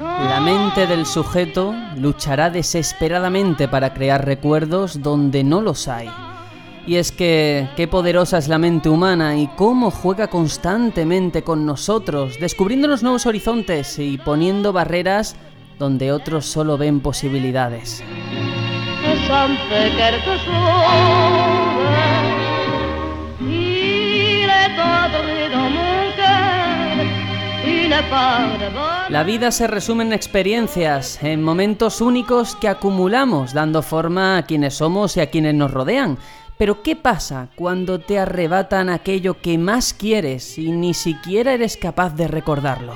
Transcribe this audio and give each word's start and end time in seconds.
La 0.00 0.40
mente 0.40 0.86
del 0.86 1.06
sujeto 1.06 1.74
luchará 1.96 2.50
desesperadamente 2.50 3.66
para 3.66 3.94
crear 3.94 4.26
recuerdos 4.26 5.00
donde 5.00 5.42
no 5.42 5.62
los 5.62 5.88
hay. 5.88 6.10
Y 6.86 6.96
es 6.96 7.12
que 7.12 7.66
qué 7.76 7.88
poderosa 7.88 8.36
es 8.36 8.48
la 8.48 8.58
mente 8.58 8.90
humana 8.90 9.36
y 9.36 9.46
cómo 9.56 9.90
juega 9.90 10.28
constantemente 10.28 11.42
con 11.42 11.64
nosotros, 11.64 12.38
descubriéndonos 12.38 13.02
nuevos 13.02 13.24
horizontes 13.24 13.98
y 13.98 14.18
poniendo 14.18 14.74
barreras 14.74 15.34
donde 15.78 16.12
otros 16.12 16.46
solo 16.46 16.78
ven 16.78 17.00
posibilidades. 17.00 18.02
La 29.08 29.22
vida 29.22 29.50
se 29.50 29.66
resume 29.66 30.04
en 30.04 30.12
experiencias, 30.12 31.22
en 31.22 31.42
momentos 31.42 32.00
únicos 32.00 32.56
que 32.56 32.68
acumulamos, 32.68 33.54
dando 33.54 33.82
forma 33.82 34.36
a 34.36 34.42
quienes 34.42 34.74
somos 34.74 35.16
y 35.16 35.20
a 35.20 35.30
quienes 35.30 35.54
nos 35.54 35.70
rodean. 35.70 36.18
Pero 36.58 36.82
¿qué 36.82 36.96
pasa 36.96 37.48
cuando 37.54 38.00
te 38.00 38.18
arrebatan 38.18 38.88
aquello 38.88 39.40
que 39.40 39.58
más 39.58 39.94
quieres 39.94 40.58
y 40.58 40.72
ni 40.72 40.94
siquiera 40.94 41.52
eres 41.52 41.76
capaz 41.76 42.14
de 42.14 42.28
recordarlo? 42.28 42.94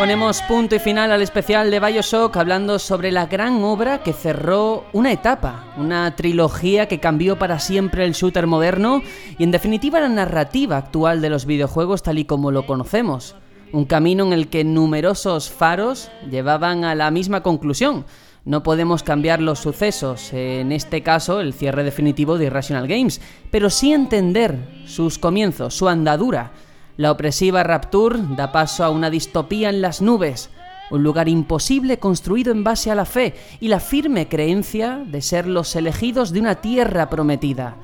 Ponemos 0.00 0.40
punto 0.40 0.74
y 0.74 0.78
final 0.78 1.12
al 1.12 1.20
especial 1.20 1.70
de 1.70 1.78
Bioshock 1.78 2.34
hablando 2.38 2.78
sobre 2.78 3.12
la 3.12 3.26
gran 3.26 3.62
obra 3.62 4.02
que 4.02 4.14
cerró 4.14 4.86
una 4.94 5.12
etapa, 5.12 5.74
una 5.76 6.16
trilogía 6.16 6.88
que 6.88 7.00
cambió 7.00 7.38
para 7.38 7.58
siempre 7.58 8.06
el 8.06 8.14
shooter 8.14 8.46
moderno 8.46 9.02
y 9.36 9.44
en 9.44 9.50
definitiva 9.50 10.00
la 10.00 10.08
narrativa 10.08 10.78
actual 10.78 11.20
de 11.20 11.28
los 11.28 11.44
videojuegos 11.44 12.02
tal 12.02 12.18
y 12.18 12.24
como 12.24 12.50
lo 12.50 12.64
conocemos. 12.64 13.34
Un 13.72 13.84
camino 13.84 14.24
en 14.24 14.32
el 14.32 14.48
que 14.48 14.64
numerosos 14.64 15.50
faros 15.50 16.10
llevaban 16.30 16.84
a 16.84 16.94
la 16.94 17.10
misma 17.10 17.42
conclusión. 17.42 18.06
No 18.46 18.62
podemos 18.62 19.02
cambiar 19.02 19.42
los 19.42 19.58
sucesos, 19.58 20.32
en 20.32 20.72
este 20.72 21.02
caso 21.02 21.42
el 21.42 21.52
cierre 21.52 21.84
definitivo 21.84 22.38
de 22.38 22.46
Irrational 22.46 22.88
Games, 22.88 23.20
pero 23.50 23.68
sí 23.68 23.92
entender 23.92 24.56
sus 24.86 25.18
comienzos, 25.18 25.74
su 25.74 25.90
andadura. 25.90 26.52
La 27.00 27.12
opresiva 27.12 27.62
Rapture 27.62 28.18
da 28.36 28.52
paso 28.52 28.84
a 28.84 28.90
una 28.90 29.08
distopía 29.08 29.70
en 29.70 29.80
las 29.80 30.02
nubes, 30.02 30.50
un 30.90 31.02
lugar 31.02 31.30
imposible 31.30 31.98
construido 31.98 32.52
en 32.52 32.62
base 32.62 32.90
a 32.90 32.94
la 32.94 33.06
fe 33.06 33.34
y 33.58 33.68
la 33.68 33.80
firme 33.80 34.28
creencia 34.28 35.00
de 35.06 35.22
ser 35.22 35.46
los 35.46 35.74
elegidos 35.76 36.30
de 36.30 36.40
una 36.40 36.56
tierra 36.56 37.08
prometida. 37.08 37.76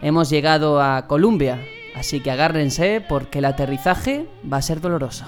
Hemos 0.00 0.30
llegado 0.30 0.80
a 0.80 1.08
Columbia, 1.08 1.58
así 1.96 2.20
que 2.20 2.30
agárrense 2.30 3.04
porque 3.08 3.40
el 3.40 3.46
aterrizaje 3.46 4.28
va 4.48 4.58
a 4.58 4.62
ser 4.62 4.80
doloroso. 4.80 5.24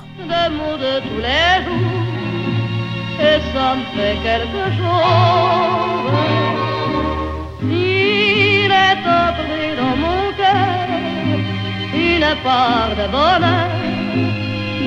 Une 12.25 12.43
part 12.43 12.97
de 12.97 13.07
bonheur 13.09 13.69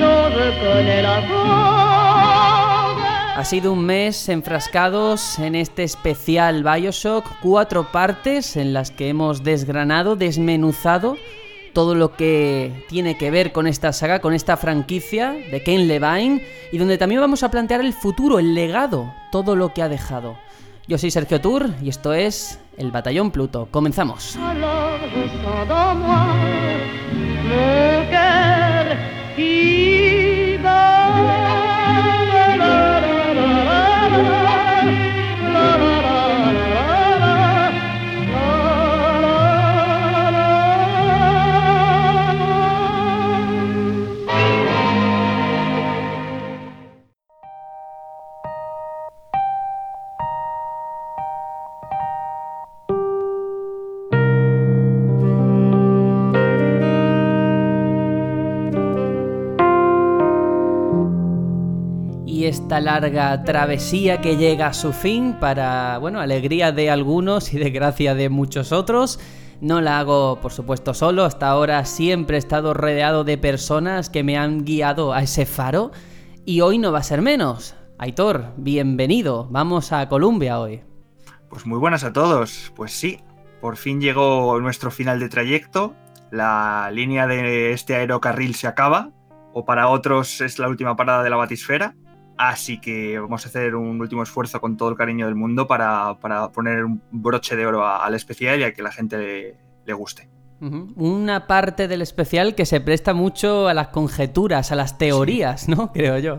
dont 0.00 0.30
je 0.36 0.46
connais 0.60 1.02
la 1.02 1.20
cause. 1.28 1.88
Ha 3.36 3.44
sido 3.44 3.72
un 3.72 3.84
mes 3.84 4.28
enfrascados 4.28 5.38
en 5.38 5.54
este 5.54 5.84
especial 5.84 6.64
Bioshock, 6.64 7.24
cuatro 7.40 7.92
partes 7.92 8.56
en 8.56 8.72
las 8.72 8.90
que 8.90 9.08
hemos 9.08 9.44
desgranado, 9.44 10.16
desmenuzado 10.16 11.16
todo 11.72 11.94
lo 11.94 12.16
que 12.16 12.84
tiene 12.88 13.16
que 13.16 13.30
ver 13.30 13.52
con 13.52 13.68
esta 13.68 13.92
saga, 13.92 14.20
con 14.20 14.34
esta 14.34 14.56
franquicia 14.56 15.30
de 15.32 15.62
Ken 15.62 15.86
Levine, 15.86 16.44
y 16.72 16.78
donde 16.78 16.98
también 16.98 17.20
vamos 17.20 17.44
a 17.44 17.50
plantear 17.52 17.80
el 17.80 17.92
futuro, 17.92 18.40
el 18.40 18.54
legado, 18.54 19.14
todo 19.30 19.54
lo 19.54 19.72
que 19.72 19.82
ha 19.82 19.88
dejado. 19.88 20.36
Yo 20.88 20.98
soy 20.98 21.12
Sergio 21.12 21.40
Tour 21.40 21.70
y 21.80 21.90
esto 21.90 22.12
es 22.14 22.58
El 22.76 22.90
Batallón 22.90 23.30
Pluto. 23.30 23.68
Comenzamos. 23.70 24.36
mon 27.48 28.04
cœur 28.10 28.96
qui 29.36 30.58
bat. 30.62 31.57
Esta 62.48 62.80
larga 62.80 63.44
travesía 63.44 64.20
que 64.20 64.36
llega 64.36 64.68
a 64.68 64.72
su 64.72 64.92
fin 64.92 65.36
para, 65.38 65.98
bueno, 65.98 66.18
alegría 66.20 66.72
de 66.72 66.90
algunos 66.90 67.52
y 67.52 67.58
desgracia 67.58 68.14
de 68.14 68.30
muchos 68.30 68.72
otros. 68.72 69.20
No 69.60 69.80
la 69.80 69.98
hago, 69.98 70.40
por 70.40 70.52
supuesto, 70.52 70.94
solo. 70.94 71.24
Hasta 71.24 71.48
ahora 71.48 71.84
siempre 71.84 72.36
he 72.36 72.38
estado 72.38 72.72
rodeado 72.72 73.24
de 73.24 73.36
personas 73.36 74.08
que 74.08 74.24
me 74.24 74.38
han 74.38 74.64
guiado 74.64 75.12
a 75.12 75.22
ese 75.22 75.44
faro. 75.44 75.90
Y 76.46 76.62
hoy 76.62 76.78
no 76.78 76.90
va 76.90 77.00
a 77.00 77.02
ser 77.02 77.20
menos. 77.20 77.74
Aitor, 77.98 78.54
bienvenido. 78.56 79.46
Vamos 79.50 79.92
a 79.92 80.08
Colombia 80.08 80.58
hoy. 80.58 80.82
Pues 81.50 81.66
muy 81.66 81.78
buenas 81.78 82.02
a 82.04 82.12
todos. 82.12 82.72
Pues 82.74 82.92
sí, 82.92 83.20
por 83.60 83.76
fin 83.76 84.00
llegó 84.00 84.58
nuestro 84.60 84.90
final 84.90 85.20
de 85.20 85.28
trayecto. 85.28 85.94
La 86.30 86.90
línea 86.92 87.26
de 87.26 87.72
este 87.72 87.94
aerocarril 87.96 88.54
se 88.54 88.66
acaba, 88.66 89.10
o 89.52 89.64
para 89.64 89.88
otros 89.88 90.40
es 90.40 90.58
la 90.58 90.68
última 90.68 90.96
parada 90.96 91.22
de 91.22 91.30
la 91.30 91.36
batisfera. 91.36 91.94
Así 92.38 92.80
que 92.80 93.18
vamos 93.18 93.44
a 93.44 93.48
hacer 93.48 93.74
un 93.74 94.00
último 94.00 94.22
esfuerzo 94.22 94.60
con 94.60 94.76
todo 94.76 94.90
el 94.90 94.96
cariño 94.96 95.26
del 95.26 95.34
mundo 95.34 95.66
para, 95.66 96.18
para 96.20 96.50
poner 96.50 96.84
un 96.84 97.02
broche 97.10 97.56
de 97.56 97.66
oro 97.66 97.84
al 97.84 98.14
especial 98.14 98.60
y 98.60 98.62
a 98.62 98.72
que 98.72 98.80
la 98.80 98.92
gente 98.92 99.18
le, 99.18 99.56
le 99.84 99.92
guste. 99.92 100.28
Una 100.60 101.46
parte 101.46 101.88
del 101.88 102.02
especial 102.02 102.54
que 102.54 102.64
se 102.66 102.80
presta 102.80 103.12
mucho 103.12 103.68
a 103.68 103.74
las 103.74 103.88
conjeturas, 103.88 104.70
a 104.70 104.76
las 104.76 104.98
teorías, 104.98 105.68
¿no? 105.68 105.92
Creo 105.94 106.18
yo. 106.18 106.38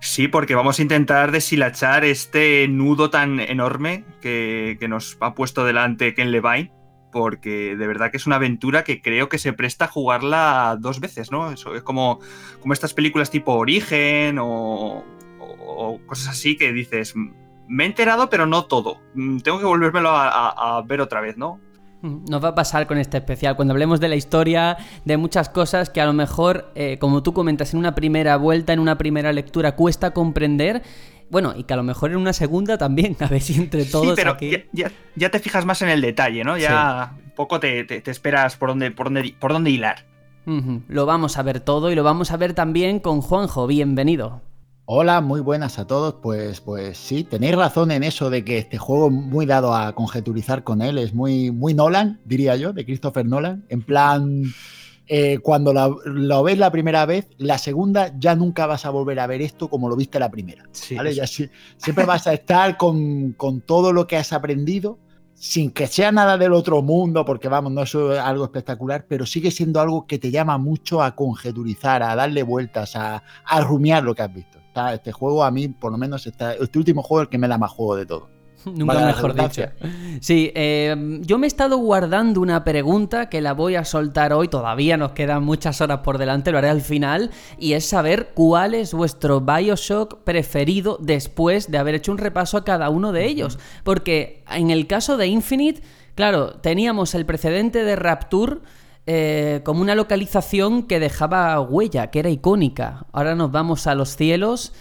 Sí, 0.00 0.28
porque 0.28 0.54
vamos 0.54 0.78
a 0.78 0.82
intentar 0.82 1.30
deshilachar 1.30 2.04
este 2.04 2.66
nudo 2.68 3.10
tan 3.10 3.40
enorme 3.40 4.04
que, 4.20 4.76
que 4.78 4.88
nos 4.88 5.16
ha 5.20 5.34
puesto 5.34 5.64
delante 5.64 6.14
Ken 6.14 6.32
Levine, 6.32 6.72
porque 7.10 7.76
de 7.76 7.86
verdad 7.86 8.10
que 8.10 8.18
es 8.18 8.26
una 8.26 8.36
aventura 8.36 8.84
que 8.84 9.00
creo 9.00 9.28
que 9.28 9.38
se 9.38 9.52
presta 9.52 9.86
a 9.86 9.88
jugarla 9.88 10.76
dos 10.78 11.00
veces, 11.00 11.32
¿no? 11.32 11.50
Eso 11.50 11.74
es 11.74 11.82
como, 11.82 12.20
como 12.60 12.72
estas 12.72 12.94
películas 12.94 13.30
tipo 13.30 13.54
Origen 13.54 14.38
o, 14.38 15.02
o- 15.66 16.00
cosas 16.06 16.28
así 16.28 16.56
que 16.56 16.72
dices, 16.72 17.14
"Mm, 17.16 17.30
me 17.68 17.84
he 17.84 17.86
enterado 17.86 18.30
pero 18.30 18.46
no 18.46 18.64
todo, 18.66 18.98
Mm, 19.14 19.38
tengo 19.40 19.58
que 19.58 19.64
volvérmelo 19.66 20.10
a, 20.10 20.28
a- 20.28 20.76
a 20.78 20.82
ver 20.82 21.00
otra 21.00 21.20
vez, 21.20 21.36
¿no? 21.36 21.60
Nos 22.02 22.44
va 22.44 22.48
a 22.50 22.54
pasar 22.54 22.86
con 22.86 22.98
este 22.98 23.16
especial, 23.16 23.56
cuando 23.56 23.72
hablemos 23.72 23.98
de 23.98 24.08
la 24.08 24.14
historia, 24.14 24.76
de 25.04 25.16
muchas 25.16 25.48
cosas 25.48 25.90
que 25.90 26.00
a 26.00 26.06
lo 26.06 26.12
mejor, 26.12 26.70
eh, 26.76 26.98
como 27.00 27.22
tú 27.24 27.32
comentas, 27.32 27.72
en 27.72 27.80
una 27.80 27.94
primera 27.96 28.36
vuelta, 28.36 28.72
en 28.72 28.78
una 28.78 28.96
primera 28.96 29.32
lectura, 29.32 29.74
cuesta 29.74 30.12
comprender. 30.12 30.82
Bueno, 31.30 31.54
y 31.56 31.64
que 31.64 31.72
a 31.74 31.76
lo 31.76 31.82
mejor 31.82 32.12
en 32.12 32.18
una 32.18 32.32
segunda 32.32 32.78
también, 32.78 33.16
a 33.20 33.26
ver 33.26 33.40
si 33.40 33.54
entre 33.56 33.84
todos 33.86 34.06
sí, 34.10 34.12
pero 34.14 34.32
aquí... 34.32 34.50
ya, 34.50 34.58
ya- 34.72 34.92
ya 35.16 35.30
te 35.30 35.40
fijas 35.40 35.64
más 35.64 35.82
en 35.82 35.88
el 35.88 36.00
detalle, 36.00 36.44
¿no? 36.44 36.56
Ya 36.56 37.14
un 37.24 37.30
poco 37.32 37.58
te, 37.58 37.82
te- 37.84 38.00
te 38.00 38.10
esperas 38.12 38.56
por 38.56 38.68
dónde, 38.68 38.92
por, 38.92 39.06
dónde, 39.06 39.34
por 39.40 39.52
dónde 39.52 39.70
hilar. 39.70 40.06
Lo 40.86 41.06
vamos 41.06 41.38
a 41.38 41.42
ver 41.42 41.58
todo 41.58 41.90
y 41.90 41.96
lo 41.96 42.04
vamos 42.04 42.30
a 42.30 42.36
ver 42.36 42.54
también 42.54 43.00
con 43.00 43.20
Juanjo. 43.20 43.66
Bienvenido. 43.66 44.42
Hola, 44.88 45.20
muy 45.20 45.40
buenas 45.40 45.78
a 45.80 45.86
todos. 45.86 46.14
Pues, 46.22 46.60
pues 46.60 46.96
sí, 46.96 47.24
tenéis 47.24 47.56
razón 47.56 47.90
en 47.90 48.04
eso 48.04 48.30
de 48.30 48.44
que 48.44 48.58
este 48.58 48.78
juego 48.78 49.10
muy 49.10 49.44
dado 49.44 49.74
a 49.74 49.92
conjeturizar 49.94 50.62
con 50.62 50.80
él 50.80 50.98
es 50.98 51.12
muy, 51.12 51.50
muy 51.50 51.74
Nolan, 51.74 52.20
diría 52.24 52.54
yo, 52.56 52.72
de 52.72 52.84
Christopher 52.84 53.26
Nolan. 53.26 53.64
En 53.68 53.82
plan, 53.82 54.44
eh, 55.08 55.38
cuando 55.38 55.72
lo 56.04 56.42
ves 56.44 56.58
la 56.58 56.70
primera 56.70 57.04
vez, 57.04 57.26
la 57.36 57.58
segunda 57.58 58.12
ya 58.18 58.36
nunca 58.36 58.66
vas 58.66 58.86
a 58.86 58.90
volver 58.90 59.18
a 59.18 59.26
ver 59.26 59.42
esto 59.42 59.68
como 59.68 59.88
lo 59.88 59.96
viste 59.96 60.20
la 60.20 60.30
primera. 60.30 60.64
Sí, 60.70 60.94
¿vale? 60.94 61.14
Ya 61.14 61.26
si- 61.26 61.50
siempre 61.76 62.04
vas 62.04 62.28
a 62.28 62.34
estar 62.34 62.76
con, 62.76 63.32
con 63.32 63.62
todo 63.62 63.92
lo 63.92 64.06
que 64.06 64.16
has 64.16 64.32
aprendido 64.32 64.98
sin 65.34 65.70
que 65.72 65.86
sea 65.88 66.12
nada 66.12 66.38
del 66.38 66.52
otro 66.52 66.80
mundo, 66.80 67.24
porque 67.24 67.48
vamos, 67.48 67.72
no 67.72 67.82
es 67.82 67.94
algo 67.94 68.44
espectacular, 68.44 69.04
pero 69.06 69.26
sigue 69.26 69.50
siendo 69.50 69.80
algo 69.80 70.06
que 70.06 70.18
te 70.18 70.30
llama 70.30 70.56
mucho 70.58 71.02
a 71.02 71.14
conjeturizar, 71.14 72.02
a 72.02 72.14
darle 72.16 72.42
vueltas, 72.42 72.96
a, 72.96 73.22
a 73.44 73.60
rumiar 73.60 74.02
lo 74.04 74.14
que 74.14 74.22
has 74.22 74.32
visto. 74.32 74.58
Este 74.94 75.12
juego 75.12 75.44
a 75.44 75.50
mí, 75.50 75.68
por 75.68 75.92
lo 75.92 75.98
menos, 75.98 76.26
está, 76.26 76.54
este 76.54 76.78
último 76.78 77.02
juego 77.02 77.22
es 77.22 77.26
el 77.26 77.30
que 77.30 77.38
me 77.38 77.48
da 77.48 77.58
más 77.58 77.70
juego 77.70 77.96
de 77.96 78.06
todo. 78.06 78.36
Nunca 78.74 79.06
mejor 79.06 79.34
dicho. 79.34 79.62
Sí, 80.20 80.50
eh, 80.54 81.20
yo 81.20 81.38
me 81.38 81.46
he 81.46 81.48
estado 81.48 81.76
guardando 81.78 82.40
una 82.40 82.64
pregunta 82.64 83.28
que 83.28 83.40
la 83.40 83.52
voy 83.52 83.76
a 83.76 83.84
soltar 83.84 84.32
hoy. 84.32 84.48
Todavía 84.48 84.96
nos 84.96 85.12
quedan 85.12 85.44
muchas 85.44 85.80
horas 85.80 86.00
por 86.00 86.18
delante, 86.18 86.50
lo 86.50 86.58
haré 86.58 86.68
al 86.68 86.80
final. 86.80 87.30
Y 87.58 87.74
es 87.74 87.86
saber 87.86 88.30
cuál 88.34 88.74
es 88.74 88.92
vuestro 88.92 89.40
Bioshock 89.40 90.24
preferido 90.24 90.98
después 91.00 91.70
de 91.70 91.78
haber 91.78 91.94
hecho 91.94 92.12
un 92.12 92.18
repaso 92.18 92.56
a 92.56 92.64
cada 92.64 92.90
uno 92.90 93.12
de 93.12 93.26
ellos. 93.26 93.58
Porque 93.84 94.42
en 94.50 94.70
el 94.70 94.86
caso 94.86 95.16
de 95.16 95.28
Infinite, 95.28 95.82
claro, 96.14 96.54
teníamos 96.54 97.14
el 97.14 97.24
precedente 97.24 97.84
de 97.84 97.94
Rapture. 97.94 98.58
Eh, 99.08 99.60
como 99.64 99.82
una 99.82 99.94
localización 99.94 100.82
que 100.82 100.98
dejaba 100.98 101.60
huella, 101.60 102.10
que 102.10 102.18
era 102.18 102.28
icónica. 102.28 103.06
Ahora 103.12 103.36
nos 103.36 103.52
vamos 103.52 103.86
a 103.86 103.94
los 103.94 104.16
cielos 104.16 104.72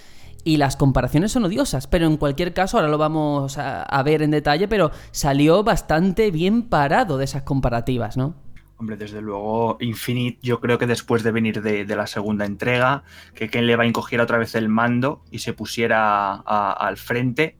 y 0.44 0.58
las 0.58 0.78
comparaciones 0.78 1.32
son 1.32 1.46
odiosas, 1.46 1.86
pero 1.86 2.08
en 2.08 2.18
cualquier 2.18 2.54
caso, 2.54 2.78
ahora 2.78 2.90
lo 2.90 2.98
vamos 2.98 3.58
a, 3.60 4.04
ver 4.04 4.24
en 4.24 4.32
detalle, 4.32 4.68
pero 4.68 4.92
salió 5.12 5.64
bastante 5.64 6.32
bien 6.32 6.64
parado 6.64 7.18
de 7.18 7.26
esas 7.26 7.44
comparativas, 7.44 8.18
¿no? 8.18 8.36
Hombre, 8.78 8.98
desde 8.98 9.22
luego, 9.22 9.78
Infinite, 9.80 10.40
yo 10.42 10.60
creo 10.60 10.78
que 10.78 10.88
después 10.88 11.24
de 11.24 11.32
venir 11.32 11.62
de, 11.62 11.86
la 11.96 12.08
segunda 12.08 12.46
entrega, 12.46 13.04
que 13.34 13.50
Ken 13.50 13.68
Levine 13.68 13.94
cogiera 13.94 14.24
otra 14.24 14.38
vez 14.38 14.54
el 14.56 14.70
mando 14.70 15.24
y 15.32 15.40
se 15.40 15.54
pusiera 15.54 16.34
al 16.36 16.98
frente, 16.98 17.58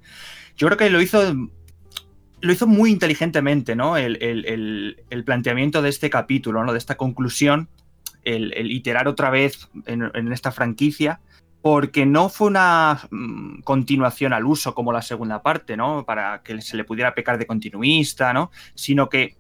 yo 0.58 0.68
creo 0.68 0.78
que 0.78 0.90
lo 0.90 1.02
hizo 1.02 1.22
lo 2.46 2.54
hizo 2.54 2.68
muy 2.68 2.92
inteligentemente, 2.92 3.76
¿no? 3.76 3.98
El, 3.98 5.24
planteamiento 5.26 5.82
de 5.82 5.90
este 5.90 6.10
capítulo, 6.10 6.64
¿no? 6.64 6.72
De 6.72 6.78
esta 6.78 6.96
conclusión, 6.96 7.70
el, 8.24 8.72
iterar 8.72 9.08
otra 9.08 9.30
vez 9.30 9.70
en, 9.86 10.32
esta 10.32 10.52
franquicia 10.52 11.20
porque 11.62 12.06
no 12.06 12.30
fue 12.30 12.50
una 12.50 13.08
mm, 13.10 13.62
continuación 13.62 14.34
al 14.34 14.46
uso 14.46 14.76
como 14.76 14.94
la 14.94 15.02
segunda 15.02 15.42
parte, 15.42 15.76
¿no? 15.76 16.06
Para 16.06 16.44
que 16.44 16.62
se 16.62 16.78
le 16.78 16.84
pudiera 16.84 17.16
pecar 17.16 17.40
de 17.40 17.48
continuista, 17.48 18.34
¿no? 18.34 18.52
Sino 18.76 19.10
que 19.10 19.36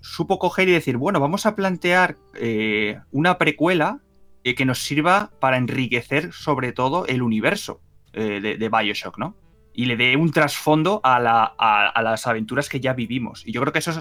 supo 0.00 0.38
coger 0.38 0.70
y 0.70 0.72
decir, 0.72 0.96
bueno, 0.96 1.20
vamos 1.20 1.44
a 1.44 1.54
plantear 1.54 2.16
eh, 2.34 2.98
una 3.12 3.36
precuela 3.36 4.00
eh, 4.42 4.54
que 4.54 4.64
nos 4.64 4.78
sirva 4.78 5.30
para 5.38 5.58
enriquecer 5.58 6.32
sobre 6.32 6.72
todo 6.72 7.06
el 7.06 7.20
universo 7.20 7.82
eh, 8.14 8.40
de, 8.58 8.68
Bioshock, 8.68 9.18
¿no? 9.18 9.36
Y 9.72 9.86
le 9.86 9.96
dé 9.96 10.16
un 10.16 10.32
trasfondo 10.32 11.00
a, 11.04 11.20
las 11.20 12.26
aventuras 12.26 12.68
que 12.68 12.80
ya 12.80 12.92
vivimos. 12.92 13.46
Y 13.46 13.52
yo 13.52 13.60
creo 13.60 13.72
que 13.72 13.78
eso 13.78 13.92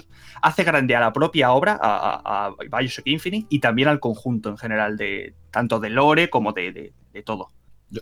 hace 0.41 0.63
grande 0.63 0.95
a 0.95 0.99
la 0.99 1.13
propia 1.13 1.51
obra, 1.51 1.79
a, 1.81 2.51
Bioshock 2.59 3.07
Infinite, 3.07 3.47
y 3.49 3.59
también 3.59 3.87
al 3.87 3.99
conjunto 3.99 4.49
en 4.49 4.57
general, 4.57 4.97
de 4.97 5.35
tanto 5.51 5.79
de 5.79 5.89
lore 5.89 6.29
como 6.29 6.53
de, 6.53 6.93
de 7.13 7.23
todo. 7.23 7.49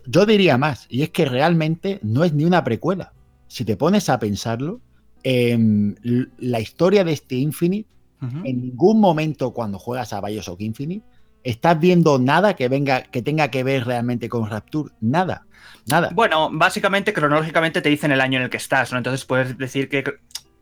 Yo, 0.05 0.25
diría 0.25 0.57
más, 0.57 0.85
y 0.89 1.03
es 1.03 1.09
que 1.09 1.25
realmente 1.25 1.99
no 2.03 2.23
es 2.23 2.33
ni 2.33 2.43
una 2.43 2.63
precuela. 2.63 3.13
Si 3.47 3.63
te 3.63 3.77
pones 3.77 4.09
a 4.09 4.19
pensarlo, 4.19 4.81
em, 5.23 5.95
la 6.37 6.59
historia 6.59 7.03
de 7.03 7.13
este 7.13 7.35
Infinite, 7.35 7.89
en 8.19 8.61
ningún 8.61 8.99
momento 8.99 9.53
cuando 9.53 9.77
juegas 9.77 10.11
a 10.11 10.21
Bioshock 10.21 10.59
Infinite, 10.61 11.05
estás 11.49 11.79
viendo 11.79 12.19
nada 12.19 12.55
que 12.55 12.67
venga, 12.67 13.03
que 13.03 13.21
tenga 13.21 13.49
que 13.49 13.63
ver 13.63 13.85
realmente 13.85 14.27
con 14.29 14.49
Rapture. 14.49 14.93
Nada. 15.01 15.45
Nada. 15.85 16.09
Bueno, 16.13 16.49
básicamente, 16.51 17.13
cronológicamente 17.13 17.81
te 17.81 17.89
dicen 17.89 18.11
el 18.11 18.19
año 18.19 18.37
en 18.39 18.43
el 18.45 18.49
que 18.49 18.57
estás, 18.57 18.91
¿no? 18.91 18.97
Entonces 18.97 19.23
puedes 19.23 19.57
decir 19.57 19.87
que 19.87 20.03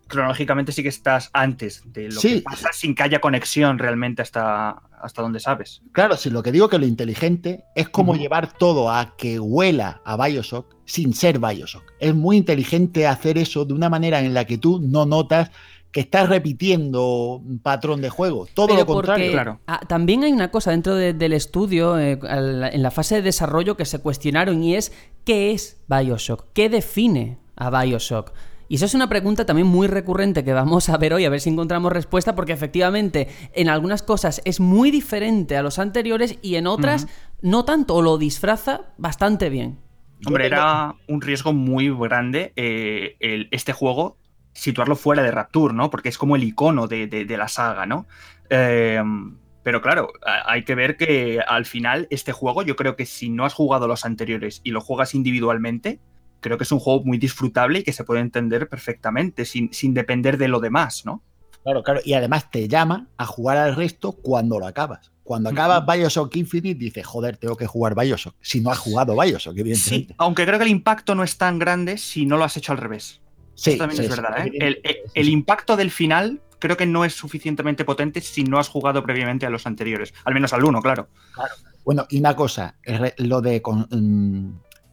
cronológicamente 0.07 0.71
sí 0.71 0.83
que 0.83 0.89
estás 0.89 1.31
antes 1.33 1.81
de 1.85 2.09
lo 2.09 2.21
que 2.21 2.41
pasa 2.41 2.69
sin 2.71 2.93
que 2.93 3.01
haya 3.01 3.19
conexión 3.19 3.79
realmente 3.79 4.21
hasta, 4.21 4.81
hasta 5.01 5.21
donde 5.23 5.39
sabes. 5.39 5.81
Claro, 5.93 6.15
si 6.15 6.29
lo 6.29 6.43
que 6.43 6.51
digo 6.51 6.69
que 6.69 6.77
lo 6.77 6.85
inteligente 6.85 7.63
es 7.75 7.89
como 7.89 8.15
llevar 8.15 8.53
todo 8.53 8.91
a 8.91 9.15
que 9.17 9.39
huela 9.39 10.01
a 10.05 10.15
Bioshock 10.15 10.75
sin 10.85 11.13
ser 11.15 11.39
Bioshock. 11.39 11.83
Es 11.99 12.13
muy 12.13 12.37
inteligente 12.37 13.07
hacer 13.07 13.39
eso 13.39 13.65
de 13.65 13.73
una 13.73 13.89
manera 13.89 14.19
en 14.19 14.35
la 14.35 14.45
que 14.45 14.59
tú 14.59 14.79
no 14.79 15.07
notas 15.07 15.49
que 15.95 16.01
estás 16.01 16.27
repitiendo 16.27 17.37
un 17.37 17.59
patrón 17.59 18.01
de 18.01 18.09
juego. 18.09 18.49
Todo 18.53 18.75
lo 18.75 18.85
contrario. 18.85 19.31
Claro. 19.31 19.61
Ah, 19.65 19.79
también 19.87 20.25
hay 20.25 20.33
una 20.33 20.51
cosa 20.51 20.71
dentro 20.71 20.93
del 20.93 21.31
estudio, 21.31 21.97
eh, 21.97 22.19
en 22.21 22.83
la 22.83 22.91
fase 22.91 23.15
de 23.15 23.21
desarrollo, 23.21 23.77
que 23.77 23.85
se 23.85 23.99
cuestionaron 23.99 24.61
y 24.61 24.75
es 24.75 24.91
¿qué 25.23 25.53
es 25.53 25.81
Bioshock? 25.87 26.47
¿Qué 26.51 26.67
define 26.67 27.37
a 27.55 27.69
Bioshock? 27.69 28.33
Y 28.67 28.75
eso 28.75 28.83
es 28.83 28.93
una 28.93 29.07
pregunta 29.07 29.45
también 29.45 29.69
muy 29.69 29.87
recurrente 29.87 30.43
que 30.43 30.51
vamos 30.51 30.89
a 30.89 30.97
ver 30.97 31.13
hoy, 31.13 31.23
a 31.23 31.29
ver 31.29 31.39
si 31.39 31.49
encontramos 31.49 31.93
respuesta, 31.93 32.35
porque 32.35 32.51
efectivamente 32.51 33.29
en 33.53 33.69
algunas 33.69 34.03
cosas 34.03 34.41
es 34.43 34.59
muy 34.59 34.91
diferente 34.91 35.55
a 35.55 35.63
los 35.63 35.79
anteriores 35.79 36.39
y 36.41 36.55
en 36.55 36.67
otras 36.67 37.07
no 37.41 37.63
tanto, 37.63 37.95
o 37.95 38.01
lo 38.01 38.17
disfraza 38.17 38.81
bastante 38.97 39.47
bien. 39.47 39.79
Hombre, 40.25 40.47
era 40.47 40.93
un 41.07 41.21
riesgo 41.21 41.53
muy 41.53 41.89
grande 41.89 42.51
eh, 42.57 43.15
este 43.51 43.71
juego 43.71 44.17
situarlo 44.55 44.95
fuera 44.95 45.21
de 45.21 45.31
Rapture, 45.31 45.73
¿no? 45.73 45.91
Porque 45.91 46.09
es 46.09 46.17
como 46.17 46.35
el 46.35 46.43
icono 46.43 46.87
de, 46.87 47.25
la 47.37 47.47
saga, 47.47 47.85
¿no? 47.85 48.07
Em, 48.49 49.37
pero 49.61 49.81
claro, 49.81 50.13
hay 50.45 50.63
que 50.63 50.75
ver 50.75 50.95
que 50.95 51.39
al 51.45 51.65
final 51.65 52.07
este 52.09 52.31
juego, 52.31 52.63
yo 52.63 52.75
creo 52.75 52.95
que 52.95 53.05
si 53.05 53.29
no 53.29 53.45
has 53.45 53.53
jugado 53.53 53.87
los 53.87 54.05
anteriores 54.05 54.61
y 54.63 54.71
lo 54.71 54.81
juegas 54.81 55.13
individualmente, 55.13 55.99
creo 56.39 56.57
que 56.57 56.63
es 56.63 56.71
un 56.71 56.79
juego 56.79 57.03
muy 57.03 57.17
disfrutable 57.17 57.79
y 57.79 57.83
que 57.83 57.93
se 57.93 58.03
puede 58.03 58.21
entender 58.21 58.69
perfectamente, 58.69 59.45
sin, 59.45 59.93
depender 59.93 60.37
de 60.37 60.47
lo 60.47 60.59
demás, 60.59 61.05
¿no? 61.05 61.21
Claro, 61.63 61.81
claro, 61.83 61.99
y 62.05 62.13
además 62.13 62.51
te 62.51 62.67
llama 62.67 63.07
a 63.17 63.25
jugar 63.25 63.57
al 63.57 63.75
resto 63.75 64.11
cuando 64.11 64.59
lo 64.59 64.67
acabas. 64.67 65.11
Cuando 65.23 65.49
acabas 65.49 65.83
Bioshock 65.83 66.35
Infinite, 66.35 66.77
dices, 66.77 67.03
joder, 67.03 67.37
tengo 67.37 67.57
que 67.57 67.65
jugar 67.65 67.95
Bioshock. 67.95 68.35
Si 68.41 68.61
no 68.61 68.69
has 68.69 68.77
jugado 68.77 69.19
Bioshock, 69.19 69.57
evidentemente. 69.57 70.09
Sí, 70.09 70.15
aunque 70.19 70.45
creo 70.45 70.59
que 70.59 70.65
el 70.65 70.71
impacto 70.71 71.15
no 71.15 71.23
es 71.23 71.39
tan 71.39 71.57
grande 71.57 71.97
si 71.97 72.27
no 72.27 72.37
lo 72.37 72.43
has 72.43 72.55
hecho 72.55 72.71
al 72.71 72.77
revés. 72.77 73.21
Sí, 73.55 73.77
también 73.77 74.03
es 74.03 74.09
verdad. 74.09 74.47
¿eh? 74.47 74.81
El, 75.13 75.29
impacto 75.29 75.75
del 75.75 75.91
final 75.91 76.41
creo 76.59 76.77
que 76.77 76.85
no 76.85 77.05
es 77.05 77.13
suficientemente 77.13 77.85
potente 77.85 78.21
si 78.21 78.43
no 78.43 78.59
has 78.59 78.67
jugado 78.67 79.01
previamente 79.03 79.45
a 79.45 79.49
los 79.49 79.65
anteriores. 79.65 80.13
Al 80.25 80.33
menos 80.33 80.53
al 80.53 80.63
uno, 80.63 80.81
claro. 80.81 81.07
claro. 81.33 81.55
Bueno, 81.83 82.05
y 82.09 82.19
una 82.19 82.35
cosa, 82.35 82.75
lo 83.17 83.41
de 83.41 83.61
mm, 83.91 84.49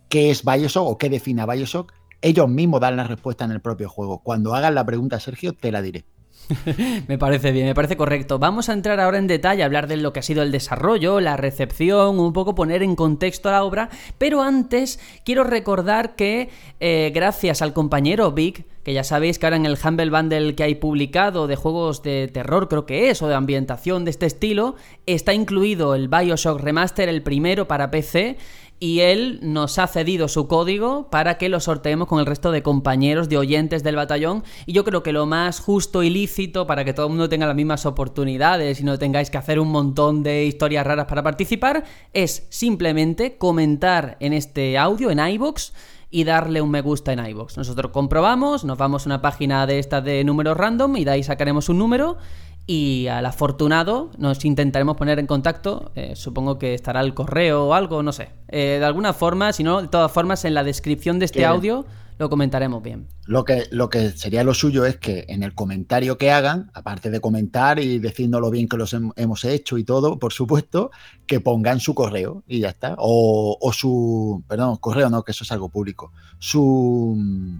qué 0.08 0.30
es 0.30 0.44
Bioshock 0.44 0.86
o 0.86 0.98
qué 0.98 1.08
define 1.08 1.42
a 1.42 1.46
Bioshock, 1.46 1.92
ellos 2.20 2.48
mismos 2.48 2.80
dan 2.80 2.96
la 2.96 3.04
respuesta 3.04 3.44
en 3.44 3.50
el 3.50 3.60
propio 3.60 3.88
juego. 3.88 4.22
Cuando 4.22 4.54
hagan 4.54 4.74
la 4.74 4.86
pregunta, 4.86 5.18
Sergio, 5.18 5.54
te 5.54 5.72
la 5.72 5.82
diré. 5.82 6.04
me 7.08 7.18
parece 7.18 7.52
bien, 7.52 7.66
me 7.66 7.74
parece 7.74 7.96
correcto. 7.96 8.38
Vamos 8.38 8.68
a 8.68 8.72
entrar 8.72 9.00
ahora 9.00 9.18
en 9.18 9.26
detalle 9.26 9.62
a 9.62 9.66
hablar 9.66 9.86
de 9.86 9.96
lo 9.96 10.12
que 10.12 10.20
ha 10.20 10.22
sido 10.22 10.42
el 10.42 10.52
desarrollo, 10.52 11.20
la 11.20 11.36
recepción, 11.36 12.18
un 12.18 12.32
poco 12.32 12.54
poner 12.54 12.82
en 12.82 12.96
contexto 12.96 13.50
la 13.50 13.64
obra, 13.64 13.88
pero 14.18 14.42
antes 14.42 14.98
quiero 15.24 15.44
recordar 15.44 16.14
que 16.14 16.50
eh, 16.80 17.10
gracias 17.14 17.62
al 17.62 17.72
compañero 17.72 18.32
Vic, 18.32 18.64
que 18.82 18.94
ya 18.94 19.04
sabéis 19.04 19.38
que 19.38 19.46
ahora 19.46 19.56
en 19.56 19.66
el 19.66 19.78
Humble 19.82 20.10
Bundle 20.10 20.54
que 20.54 20.64
hay 20.64 20.74
publicado 20.74 21.46
de 21.46 21.56
juegos 21.56 22.02
de 22.02 22.28
terror, 22.28 22.68
creo 22.68 22.84
que 22.84 23.10
es, 23.10 23.22
o 23.22 23.28
de 23.28 23.34
ambientación 23.34 24.04
de 24.04 24.10
este 24.10 24.26
estilo, 24.26 24.74
está 25.06 25.34
incluido 25.34 25.94
el 25.94 26.08
Bioshock 26.08 26.60
Remaster, 26.60 27.08
el 27.08 27.22
primero 27.22 27.68
para 27.68 27.90
PC, 27.90 28.36
y 28.82 28.98
él 28.98 29.38
nos 29.42 29.78
ha 29.78 29.86
cedido 29.86 30.26
su 30.26 30.48
código 30.48 31.08
para 31.08 31.38
que 31.38 31.48
lo 31.48 31.60
sorteemos 31.60 32.08
con 32.08 32.18
el 32.18 32.26
resto 32.26 32.50
de 32.50 32.64
compañeros, 32.64 33.28
de 33.28 33.38
oyentes 33.38 33.84
del 33.84 33.94
batallón. 33.94 34.42
Y 34.66 34.72
yo 34.72 34.82
creo 34.82 35.04
que 35.04 35.12
lo 35.12 35.24
más 35.24 35.60
justo 35.60 36.02
y 36.02 36.10
lícito 36.10 36.66
para 36.66 36.84
que 36.84 36.92
todo 36.92 37.06
el 37.06 37.10
mundo 37.10 37.28
tenga 37.28 37.46
las 37.46 37.54
mismas 37.54 37.86
oportunidades 37.86 38.80
y 38.80 38.82
no 38.82 38.98
tengáis 38.98 39.30
que 39.30 39.38
hacer 39.38 39.60
un 39.60 39.68
montón 39.68 40.24
de 40.24 40.46
historias 40.46 40.84
raras 40.84 41.06
para 41.06 41.22
participar 41.22 41.84
es 42.12 42.44
simplemente 42.50 43.38
comentar 43.38 44.16
en 44.18 44.32
este 44.32 44.76
audio, 44.76 45.12
en 45.12 45.20
iBox 45.20 45.72
y 46.10 46.24
darle 46.24 46.60
un 46.60 46.70
me 46.70 46.80
gusta 46.80 47.12
en 47.12 47.24
iBox. 47.24 47.58
Nosotros 47.58 47.92
comprobamos, 47.92 48.64
nos 48.64 48.78
vamos 48.78 49.06
a 49.06 49.10
una 49.10 49.22
página 49.22 49.64
de 49.68 49.78
esta 49.78 50.00
de 50.00 50.24
números 50.24 50.56
random 50.56 50.96
y 50.96 51.04
de 51.04 51.12
ahí 51.12 51.22
sacaremos 51.22 51.68
un 51.68 51.78
número 51.78 52.18
y 52.66 53.08
al 53.08 53.26
afortunado 53.26 54.10
nos 54.18 54.44
intentaremos 54.44 54.96
poner 54.96 55.18
en 55.18 55.26
contacto. 55.26 55.92
Eh, 55.94 56.14
supongo 56.14 56.58
que 56.58 56.74
estará 56.74 57.00
el 57.00 57.14
correo 57.14 57.66
o 57.66 57.74
algo, 57.74 58.02
no 58.02 58.12
sé. 58.12 58.30
Eh, 58.48 58.76
de 58.78 58.84
alguna 58.84 59.12
forma, 59.12 59.52
si 59.52 59.64
no, 59.64 59.82
de 59.82 59.88
todas 59.88 60.12
formas, 60.12 60.44
en 60.44 60.54
la 60.54 60.64
descripción 60.64 61.18
de 61.18 61.26
este 61.26 61.44
audio 61.44 61.84
lo 62.18 62.30
comentaremos 62.30 62.82
bien. 62.82 63.08
Lo 63.26 63.44
que, 63.44 63.64
lo 63.70 63.88
que 63.88 64.10
sería 64.10 64.42
lo 64.42 64.52
suyo 64.52 64.84
es 64.84 64.96
que 64.96 65.26
en 65.28 65.44
el 65.44 65.54
comentario 65.54 66.18
que 66.18 66.32
hagan, 66.32 66.70
aparte 66.74 67.08
de 67.08 67.20
comentar 67.20 67.78
y 67.78 68.00
decirnos 68.00 68.40
lo 68.40 68.50
bien 68.50 68.68
que 68.68 68.76
los 68.76 68.96
hemos 69.16 69.44
hecho 69.44 69.78
y 69.78 69.84
todo, 69.84 70.18
por 70.18 70.32
supuesto, 70.32 70.90
que 71.26 71.38
pongan 71.38 71.78
su 71.78 71.94
correo 71.94 72.42
y 72.48 72.60
ya 72.60 72.70
está. 72.70 72.96
O, 72.98 73.70
su, 73.72 74.42
perdón, 74.48 74.76
correo 74.76 75.08
no, 75.08 75.22
que 75.22 75.30
eso 75.30 75.44
es 75.44 75.52
algo 75.52 75.68
público. 75.68 76.12
Su, 76.38 77.16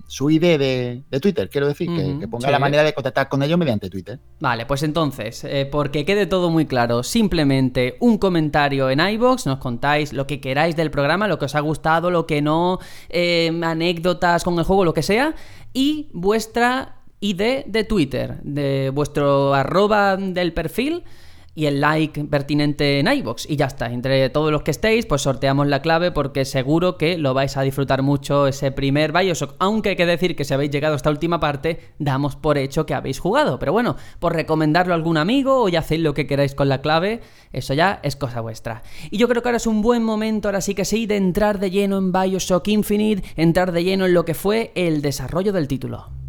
su 0.09 0.31
ID 0.31 0.59
de, 0.59 1.21
Twitter, 1.21 1.49
quiero 1.49 1.69
decir, 1.69 1.88
que, 1.88 2.26
ponga 2.26 2.50
la 2.50 2.59
manera 2.59 2.83
de 2.83 2.92
contactar 2.92 3.28
con 3.28 3.42
ellos 3.42 3.57
mediante 3.57 3.88
Twitter. 3.88 4.19
Vale, 4.40 4.66
pues 4.66 4.83
entonces, 4.83 5.45
eh, 5.45 5.69
porque 5.71 6.04
quede 6.04 6.26
todo 6.26 6.50
muy 6.50 6.66
claro, 6.66 7.04
simplemente 7.04 7.97
un 8.00 8.19
comentario 8.19 8.90
en 8.90 8.99
iBox, 8.99 9.47
nos 9.47 9.59
contáis 9.59 10.12
lo 10.12 10.26
que 10.26 10.40
queráis 10.40 10.75
del 10.75 10.90
programa, 10.90 11.28
lo 11.28 11.38
que 11.38 11.45
os 11.45 11.54
ha 11.54 11.61
gustado, 11.61 12.11
lo 12.11 12.26
que 12.26 12.42
no, 12.42 12.81
eh, 13.09 13.52
anécdotas 13.62 14.42
con 14.42 14.59
el 14.59 14.64
juego, 14.64 14.85
lo 14.85 14.95
que 14.95 15.02
sea, 15.02 15.35
y 15.73 16.11
vuestra 16.12 17.02
ID 17.21 17.64
de 17.67 17.85
Twitter, 17.85 18.41
de 18.43 18.91
vuestro 18.91 19.55
arroba 19.55 20.17
del 20.17 20.52
perfil 20.52 21.05
y 21.55 21.67
el 21.67 21.81
like 21.81 22.25
pertinente 22.25 22.99
en 22.99 23.09
iBox 23.09 23.49
y 23.49 23.57
ya 23.57 23.67
está. 23.67 23.93
Entre 23.93 24.31
todos 24.31 24.51
los 24.51 24.63
que 24.63 24.71
estéis, 24.71 25.07
pues 25.07 25.23
sorteamos 25.23 25.67
la 25.67 25.83
clave 25.83 26.11
porque 26.11 26.45
seguro 26.45 26.97
que 26.97 27.19
lo 27.19 27.35
vais 27.35 27.57
a 27.57 27.63
disfrutar 27.63 28.03
mucho 28.03 28.47
ese 28.47 28.73
primer 28.73 29.13
Bioshock. 29.13 29.55
Aunque 29.59 29.91
hay 29.91 29.97
que 29.97 30.07
decir 30.07 30.35
que 30.35 30.45
si 30.45 30.55
habéis 30.55 30.71
llegado 30.71 30.95
a 30.95 30.97
esta 30.97 31.11
última 31.11 31.41
parte, 31.41 31.81
damos 31.99 32.37
por 32.37 32.59
hecho 32.59 32.87
que 32.87 32.95
habéis 32.95 33.19
jugado. 33.19 33.59
Pero 33.59 33.73
bueno, 33.73 33.97
por 34.19 34.35
recomendarlo 34.35 34.95
a 34.95 34.97
algún 34.97 35.19
amigo 35.19 35.63
o 35.63 35.69
ya 35.69 35.81
hacéis 35.81 36.01
lo 36.01 36.15
que 36.15 36.27
queráis 36.27 36.55
con 36.55 36.69
la 36.69 36.81
clave, 36.81 37.21
eso 37.53 37.75
ya 37.75 38.01
es 38.03 38.17
cosa 38.17 38.41
vuestra. 38.41 38.83
Y 39.11 39.19
yo 39.19 39.29
creo 39.29 39.43
que 39.43 39.49
ahora 39.49 39.59
es 39.59 39.67
un 39.67 39.83
buen 39.83 40.03
momento, 40.03 40.49
ahora 40.49 40.61
sí 40.61 40.75
que 40.75 40.85
sí, 40.85 41.07
de 41.07 41.17
entrar 41.17 41.59
de 41.59 41.71
lleno 41.71 41.99
en 41.99 42.13
Bioshock 42.13 42.69
Infinite, 42.69 43.23
entrar 43.37 43.73
de 43.73 43.85
lleno 43.85 44.07
en 44.07 44.15
lo 44.15 44.25
que 44.25 44.35
fue 44.35 44.73
el 44.75 45.03
desarrollo 45.03 45.53
del 45.53 45.69
título. 45.69 46.22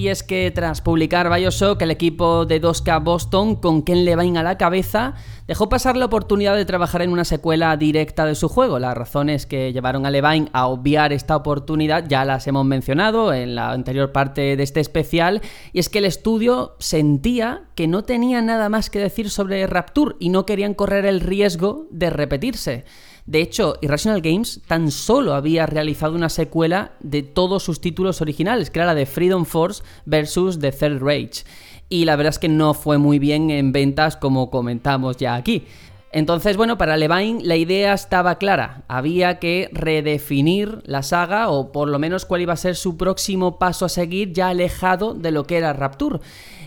Y 0.00 0.08
es 0.08 0.22
que 0.22 0.50
tras 0.50 0.80
publicar 0.80 1.30
Bioshock, 1.30 1.82
el 1.82 1.90
equipo 1.90 2.46
de 2.46 2.58
2K 2.58 3.04
Boston, 3.04 3.56
con 3.56 3.82
Ken 3.82 4.06
Levine 4.06 4.38
a 4.38 4.42
la 4.42 4.56
cabeza, 4.56 5.12
dejó 5.46 5.68
pasar 5.68 5.94
la 5.98 6.06
oportunidad 6.06 6.56
de 6.56 6.64
trabajar 6.64 7.02
en 7.02 7.12
una 7.12 7.26
secuela 7.26 7.76
directa 7.76 8.24
de 8.24 8.34
su 8.34 8.48
juego. 8.48 8.78
Las 8.78 8.96
razones 8.96 9.44
que 9.44 9.74
llevaron 9.74 10.06
a 10.06 10.10
Levine 10.10 10.48
a 10.54 10.68
obviar 10.68 11.12
esta 11.12 11.36
oportunidad 11.36 12.06
ya 12.08 12.24
las 12.24 12.46
hemos 12.46 12.64
mencionado 12.64 13.34
en 13.34 13.54
la 13.54 13.72
anterior 13.72 14.10
parte 14.10 14.56
de 14.56 14.62
este 14.62 14.80
especial, 14.80 15.42
y 15.74 15.80
es 15.80 15.90
que 15.90 15.98
el 15.98 16.06
estudio 16.06 16.76
sentía 16.78 17.64
que 17.74 17.86
no 17.86 18.02
tenía 18.02 18.40
nada 18.40 18.70
más 18.70 18.88
que 18.88 19.00
decir 19.00 19.28
sobre 19.28 19.66
Rapture 19.66 20.16
y 20.18 20.30
no 20.30 20.46
querían 20.46 20.72
correr 20.72 21.04
el 21.04 21.20
riesgo 21.20 21.88
de 21.90 22.08
repetirse. 22.08 22.86
De 23.26 23.40
hecho, 23.40 23.76
Irrational 23.80 24.20
Games 24.20 24.60
tan 24.66 24.90
solo 24.90 25.34
había 25.34 25.66
realizado 25.66 26.14
una 26.14 26.28
secuela 26.28 26.92
de 27.00 27.22
todos 27.22 27.62
sus 27.62 27.80
títulos 27.80 28.20
originales, 28.20 28.70
que 28.70 28.78
era 28.78 28.86
la 28.86 28.94
de 28.94 29.06
Freedom 29.06 29.44
Force 29.44 29.82
versus 30.04 30.58
The 30.58 30.72
Third 30.72 31.00
Rage. 31.00 31.44
Y 31.88 32.04
la 32.04 32.16
verdad 32.16 32.30
es 32.30 32.38
que 32.38 32.48
no 32.48 32.74
fue 32.74 32.98
muy 32.98 33.18
bien 33.18 33.50
en 33.50 33.72
ventas 33.72 34.16
como 34.16 34.50
comentamos 34.50 35.16
ya 35.16 35.34
aquí. 35.34 35.64
Entonces, 36.12 36.56
bueno, 36.56 36.76
para 36.76 36.96
Levine 36.96 37.44
la 37.44 37.54
idea 37.54 37.92
estaba 37.92 38.36
clara. 38.36 38.82
Había 38.88 39.38
que 39.38 39.70
redefinir 39.72 40.82
la 40.84 41.04
saga 41.04 41.50
o 41.50 41.70
por 41.70 41.88
lo 41.88 42.00
menos 42.00 42.24
cuál 42.24 42.40
iba 42.40 42.52
a 42.52 42.56
ser 42.56 42.74
su 42.74 42.96
próximo 42.96 43.58
paso 43.58 43.84
a 43.84 43.88
seguir 43.88 44.32
ya 44.32 44.48
alejado 44.48 45.14
de 45.14 45.30
lo 45.30 45.44
que 45.44 45.56
era 45.56 45.72
Rapture. 45.72 46.18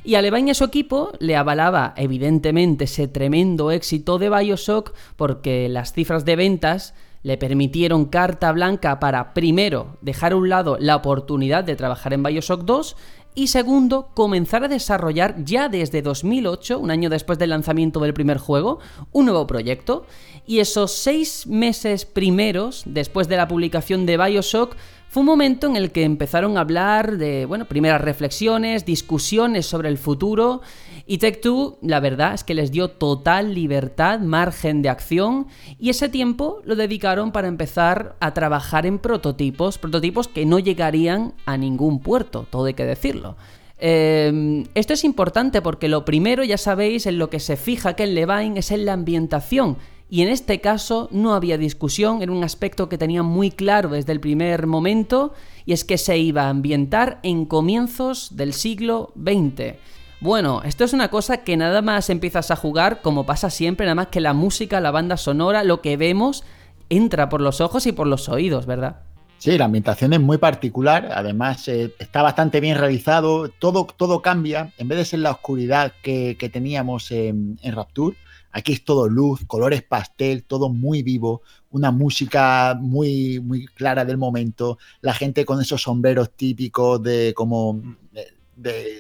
Y 0.05 0.15
a 0.15 0.21
Levine 0.21 0.49
y 0.49 0.51
a 0.51 0.53
su 0.53 0.65
equipo 0.65 1.13
le 1.19 1.37
avalaba 1.37 1.93
evidentemente 1.95 2.85
ese 2.85 3.07
tremendo 3.07 3.71
éxito 3.71 4.19
de 4.19 4.29
Bioshock 4.29 4.93
porque 5.15 5.69
las 5.69 5.93
cifras 5.93 6.25
de 6.25 6.35
ventas 6.35 6.93
le 7.21 7.37
permitieron 7.37 8.05
carta 8.05 8.51
blanca 8.51 8.99
para, 8.99 9.33
primero, 9.33 9.97
dejar 10.01 10.33
a 10.33 10.35
un 10.35 10.49
lado 10.49 10.75
la 10.77 10.97
oportunidad 10.97 11.63
de 11.63 11.77
trabajar 11.77 12.13
en 12.13 12.21
Bioshock 12.21 12.63
2 12.65 12.97
y 13.35 13.47
segundo, 13.47 14.09
comenzar 14.13 14.63
a 14.63 14.67
desarrollar 14.67 15.43
ya 15.43 15.67
desde 15.67 16.03
2008, 16.03 16.77
un 16.77 16.91
año 16.91 17.09
después 17.09 17.39
del 17.39 17.49
lanzamiento 17.49 17.99
del 17.99 18.13
primer 18.13 18.37
juego, 18.37 18.79
un 19.11 19.25
nuevo 19.25 19.47
proyecto. 19.47 20.05
Y 20.45 20.59
esos 20.59 20.91
seis 20.91 21.47
meses 21.47 22.05
primeros, 22.05 22.83
después 22.85 23.27
de 23.27 23.37
la 23.37 23.47
publicación 23.47 24.05
de 24.05 24.17
Bioshock, 24.17 24.75
fue 25.13 25.21
un 25.21 25.27
momento 25.27 25.67
en 25.67 25.75
el 25.75 25.91
que 25.91 26.05
empezaron 26.05 26.57
a 26.57 26.61
hablar 26.61 27.17
de, 27.17 27.45
bueno, 27.45 27.65
primeras 27.65 28.01
reflexiones, 28.01 28.83
discusiones 28.83 29.67
sobre 29.67 29.89
el 29.89 29.99
futuro 29.99 30.61
y 31.05 31.19
Tech2, 31.19 31.77
la 31.83 31.99
verdad 31.99 32.33
es 32.33 32.43
que 32.43 32.55
les 32.55 32.71
dio 32.71 32.87
total 32.89 33.53
libertad, 33.53 34.21
margen 34.21 34.81
de 34.81 34.89
acción 34.89 35.45
y 35.77 35.91
ese 35.91 36.09
tiempo 36.09 36.61
lo 36.65 36.75
dedicaron 36.75 37.31
para 37.31 37.47
empezar 37.47 38.15
a 38.21 38.33
trabajar 38.33 38.87
en 38.87 38.97
prototipos, 38.97 39.77
prototipos 39.77 40.27
que 40.27 40.47
no 40.47 40.57
llegarían 40.57 41.35
a 41.45 41.57
ningún 41.57 41.99
puerto, 41.99 42.47
todo 42.49 42.65
hay 42.65 42.73
que 42.73 42.85
decirlo. 42.85 43.35
Em, 43.77 44.63
esto 44.73 44.93
es 44.93 45.03
importante 45.03 45.61
porque 45.61 45.89
lo 45.89 46.05
primero, 46.05 46.43
ya 46.43 46.57
sabéis, 46.57 47.05
en 47.05 47.19
lo 47.19 47.29
que 47.29 47.39
se 47.39 47.55
fija 47.55 47.95
que 47.95 48.05
en 48.05 48.15
Levine 48.15 48.59
es 48.59 48.71
en 48.71 48.85
la 48.85 48.93
ambientación 48.93 49.77
y 50.09 50.21
en 50.21 50.29
este 50.29 50.61
caso 50.61 51.07
no 51.11 51.33
había 51.33 51.57
discusión, 51.57 52.21
era 52.21 52.31
un 52.31 52.43
aspecto 52.43 52.89
que 52.89 52.97
tenía 52.97 53.23
muy 53.23 53.51
claro 53.51 53.89
desde 53.89 54.11
el 54.11 54.19
primer 54.19 54.67
momento 54.67 55.33
y 55.65 55.73
es 55.73 55.83
que 55.83 55.97
se 55.97 56.17
iba 56.17 56.43
a 56.43 56.49
ambientar 56.49 57.19
en 57.23 57.45
comienzos 57.45 58.35
del 58.35 58.53
siglo 58.53 59.13
XX. 59.15 59.75
Bueno, 60.19 60.61
esto 60.63 60.83
es 60.85 60.93
una 60.93 61.09
cosa 61.09 61.43
que 61.43 61.57
nada 61.57 61.81
más 61.81 62.09
empiezas 62.09 62.49
a 62.51 62.55
jugar, 62.55 63.01
como 63.01 63.25
pasa 63.25 63.49
siempre, 63.49 63.85
nada 63.85 63.95
más 63.95 64.07
que 64.07 64.21
la 64.21 64.33
música, 64.33 64.79
la 64.79 64.91
banda 64.91 65.17
sonora, 65.17 65.63
lo 65.63 65.81
que 65.81 65.97
vemos, 65.97 66.43
entra 66.89 67.27
por 67.27 67.41
los 67.41 67.59
ojos 67.59 67.85
y 67.87 67.91
por 67.91 68.07
los 68.07 68.29
oídos, 68.29 68.65
¿verdad? 68.65 69.01
Sí, 69.43 69.57
la 69.57 69.65
ambientación 69.65 70.13
es 70.13 70.21
muy 70.21 70.37
particular, 70.37 71.09
además 71.13 71.67
eh, 71.67 71.93
está 71.99 72.21
bastante 72.21 72.61
bien 72.61 72.77
realizado, 72.77 73.49
todo, 73.49 73.85
todo 73.85 74.21
cambia, 74.21 74.71
en 74.77 74.87
vez 74.87 74.97
de 74.97 75.03
ser 75.03 75.19
la 75.19 75.31
oscuridad 75.31 75.91
que, 76.01 76.37
teníamos 76.53 77.11
en, 77.11 77.59
Rapture, 77.61 78.15
aquí 78.53 78.71
es 78.73 78.85
todo 78.85 79.09
luz, 79.09 79.41
colores 79.45 79.83
pastel, 79.83 80.43
todo 80.43 80.69
muy 80.69 81.03
vivo, 81.03 81.41
una 81.71 81.91
música 81.91 82.77
muy, 82.79 83.39
muy 83.39 83.65
clara 83.65 84.05
del 84.05 84.17
momento, 84.17 84.77
la 85.01 85.13
gente 85.13 85.43
con 85.43 85.59
esos 85.59 85.81
sombreros 85.81 86.31
típicos 86.37 87.01
de 87.03 87.33
como... 87.35 87.81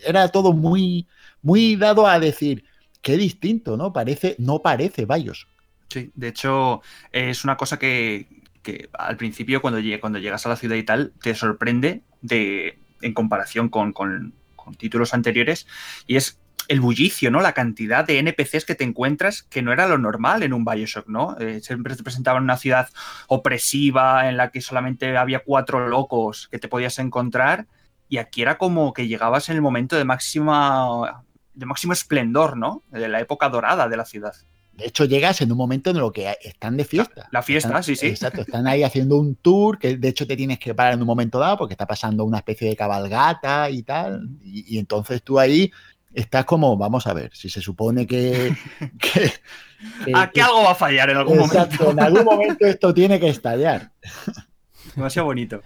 era 0.03 0.27
todo 0.29 0.51
muy, 0.51 1.07
muy 1.41 1.75
dado 1.75 2.07
a 2.07 2.19
decir, 2.19 2.65
qué 3.01 3.15
distinto, 3.15 3.77
¿no? 3.77 3.93
Parece, 3.93 4.35
no 4.39 4.59
parece 4.59 5.05
Bios. 5.05 5.47
Sí, 5.89 6.11
de 6.15 6.29
hecho, 6.29 6.81
es 7.11 7.43
una 7.43 7.55
cosa 7.55 7.77
que, 7.77 8.27
que 8.63 8.89
al 8.93 9.17
principio 9.17 9.61
cuando, 9.61 9.79
cuando 10.01 10.17
llegas 10.17 10.45
a 10.45 10.49
la 10.49 10.55
ciudad 10.55 10.75
y 10.75 10.83
tal, 10.83 11.13
te 11.21 11.35
sorprende 11.35 12.01
de, 12.21 12.79
en 13.01 13.13
comparación 13.13 13.69
con, 13.69 13.93
con, 13.93 14.33
títulos 14.77 15.13
anteriores, 15.13 15.67
y 16.07 16.15
es 16.15 16.39
el 16.67 16.81
bullicio, 16.81 17.31
¿no? 17.31 17.41
La 17.41 17.53
cantidad 17.53 18.05
de 18.05 18.19
NPCs 18.19 18.65
que 18.65 18.75
te 18.75 18.83
encuentras 18.83 19.43
que 19.43 19.61
no 19.61 19.71
era 19.71 19.87
lo 19.87 19.97
normal 19.97 20.43
en 20.43 20.53
un 20.53 20.65
Bioshock, 20.65 21.07
¿no? 21.07 21.37
Eh, 21.39 21.61
siempre 21.61 21.95
te 21.95 22.03
presentaban 22.03 22.43
una 22.43 22.57
ciudad 22.57 22.89
opresiva 23.27 24.29
en 24.29 24.37
la 24.37 24.51
que 24.51 24.61
solamente 24.61 25.15
había 25.17 25.39
cuatro 25.39 25.87
locos 25.87 26.47
que 26.49 26.59
te 26.59 26.67
podías 26.67 26.99
encontrar 26.99 27.67
y 28.09 28.17
aquí 28.17 28.41
era 28.41 28.57
como 28.57 28.93
que 28.93 29.07
llegabas 29.07 29.49
en 29.49 29.55
el 29.55 29.61
momento 29.61 29.95
de 29.95 30.05
máxima 30.05 31.23
de 31.53 31.65
máximo 31.65 31.93
esplendor, 31.93 32.57
¿no? 32.57 32.83
De 32.89 33.07
la 33.07 33.19
época 33.19 33.49
dorada 33.49 33.87
de 33.87 33.97
la 33.97 34.05
ciudad. 34.05 34.33
De 34.73 34.87
hecho, 34.87 35.05
llegas 35.05 35.39
en 35.41 35.51
un 35.51 35.57
momento 35.57 35.91
en 35.91 35.99
lo 35.99 36.11
que 36.11 36.35
están 36.41 36.77
de 36.77 36.85
fiesta. 36.85 37.29
La, 37.31 37.43
fiesta, 37.43 37.83
sí, 37.83 37.95
sí. 37.95 38.07
Exacto, 38.07 38.41
están 38.41 38.65
ahí 38.65 38.81
haciendo 38.81 39.17
un 39.17 39.35
tour 39.35 39.77
que 39.77 39.97
de 39.97 40.07
hecho 40.07 40.25
te 40.25 40.35
tienes 40.35 40.57
que 40.57 40.73
parar 40.73 40.93
en 40.93 41.01
un 41.01 41.05
momento 41.05 41.37
dado 41.37 41.57
porque 41.57 41.75
está 41.75 41.85
pasando 41.85 42.25
una 42.25 42.39
especie 42.39 42.67
de 42.67 42.75
cabalgata 42.75 43.69
y 43.69 43.83
tal. 43.83 44.29
Y, 44.41 44.79
entonces 44.79 45.21
tú 45.21 45.37
ahí 45.37 45.71
estás 46.13 46.45
como, 46.45 46.77
vamos 46.77 47.07
a 47.07 47.13
ver, 47.13 47.31
si 47.33 47.49
se 47.49 47.61
supone 47.61 48.07
que... 48.07 48.55
Aquí 50.15 50.39
algo 50.39 50.63
va 50.63 50.71
a 50.71 50.75
fallar 50.75 51.09
en 51.09 51.17
algún 51.17 51.39
exacto, 51.39 51.91
En 51.91 51.99
algún 51.99 52.23
momento 52.23 52.65
esto 52.65 52.93
tiene 52.93 53.19
que 53.19 53.29
estallar. 53.29 53.91
Demasiado 54.95 55.25
bonito. 55.25 55.61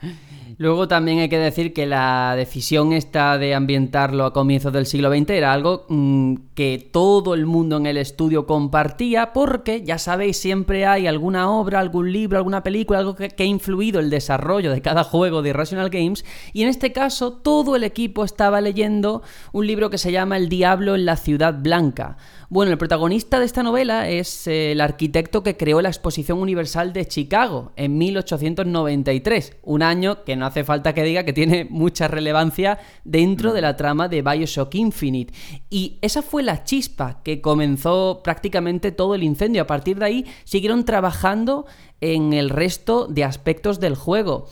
Luego 0.58 0.88
también 0.88 1.20
hay 1.20 1.30
que 1.30 1.38
decir 1.38 1.74
que 1.74 1.86
la 1.86 2.34
decisión 2.36 2.94
esta 2.94 3.38
de 3.38 3.54
ambientarlo 3.54 4.26
a 4.26 4.34
comienzos 4.34 4.74
del 4.74 4.86
siglo 4.86 5.12
XX 5.12 5.30
era 5.32 5.54
algo 5.54 5.86
mm, 5.90 6.36
que 6.56 6.90
todo 6.92 7.34
el 7.34 7.46
mundo 7.46 7.78
en 7.78 7.86
el 7.86 7.98
estudio 7.98 8.48
compartía 8.48 9.34
porque, 9.34 9.84
ya 9.84 9.98
sabéis, 10.00 10.38
siempre 10.38 10.86
hay 10.86 11.06
alguna 11.06 11.52
obra, 11.52 11.80
algún 11.80 12.12
libro, 12.12 12.38
alguna 12.38 12.64
película, 12.64 13.00
algo 13.00 13.16
que, 13.16 13.30
que, 13.30 13.44
ha 13.44 13.46
influido 13.46 14.00
el 14.00 14.10
desarrollo 14.10 14.72
de 14.72 14.82
cada 14.82 15.04
juego 15.04 15.42
de 15.42 15.50
Irrational 15.50 15.90
Games 15.90 16.26
y 16.54 16.64
en 16.64 16.70
este 16.70 16.92
caso 16.92 17.34
todo 17.34 17.76
el 17.76 17.84
equipo 17.84 18.24
estaba 18.24 18.62
leyendo 18.62 19.22
un 19.52 19.68
libro 19.68 19.90
que 19.90 19.98
se 19.98 20.12
llama 20.12 20.38
El 20.38 20.50
Diablo 20.50 20.96
en 20.96 21.06
la 21.06 21.18
Ciudad 21.18 21.54
Blanca 21.54 22.18
bueno, 22.50 22.72
el 22.72 22.78
protagonista 22.78 23.40
de 23.40 23.46
esta 23.46 23.62
novela 23.62 24.08
es 24.08 24.48
eh, 24.48 24.72
el 24.72 24.80
arquitecto 24.80 25.44
que 25.44 25.58
creó 25.58 25.82
la 25.82 25.90
Exposición 25.90 26.40
Universal 26.40 26.94
de 26.94 27.06
Chicago 27.06 27.74
en 27.76 27.98
1893, 27.98 29.58
un 29.64 29.84
año 29.84 30.24
que 30.24 30.38
no 30.38 30.46
hace 30.46 30.64
falta 30.64 30.94
que 30.94 31.04
diga 31.04 31.26
que 31.26 31.34
tiene 31.34 31.68
mucha 31.70 32.08
relevancia 32.08 32.80
dentro 33.04 33.52
de 33.52 33.60
la 33.60 33.76
trama 33.76 34.08
de 34.08 34.22
Bioshock 34.22 34.76
Infinite. 34.76 35.34
Y 35.70 35.98
esa 36.02 36.22
fue 36.22 36.42
la 36.42 36.64
chispa 36.64 37.22
que 37.22 37.42
comenzó 37.42 38.22
prácticamente 38.24 38.94
todo 38.94 39.14
el 39.16 39.24
incendio. 39.24 39.64
A 39.64 39.68
partir 39.68 40.00
de 40.00 40.06
ahí 40.06 40.26
siguieron 40.46 40.86
trabajando 40.86 41.66
en 42.00 42.32
el 42.32 42.50
resto 42.50 43.08
de 43.08 43.26
aspectos 43.26 43.82
del 43.82 43.96
juego. 43.96 44.48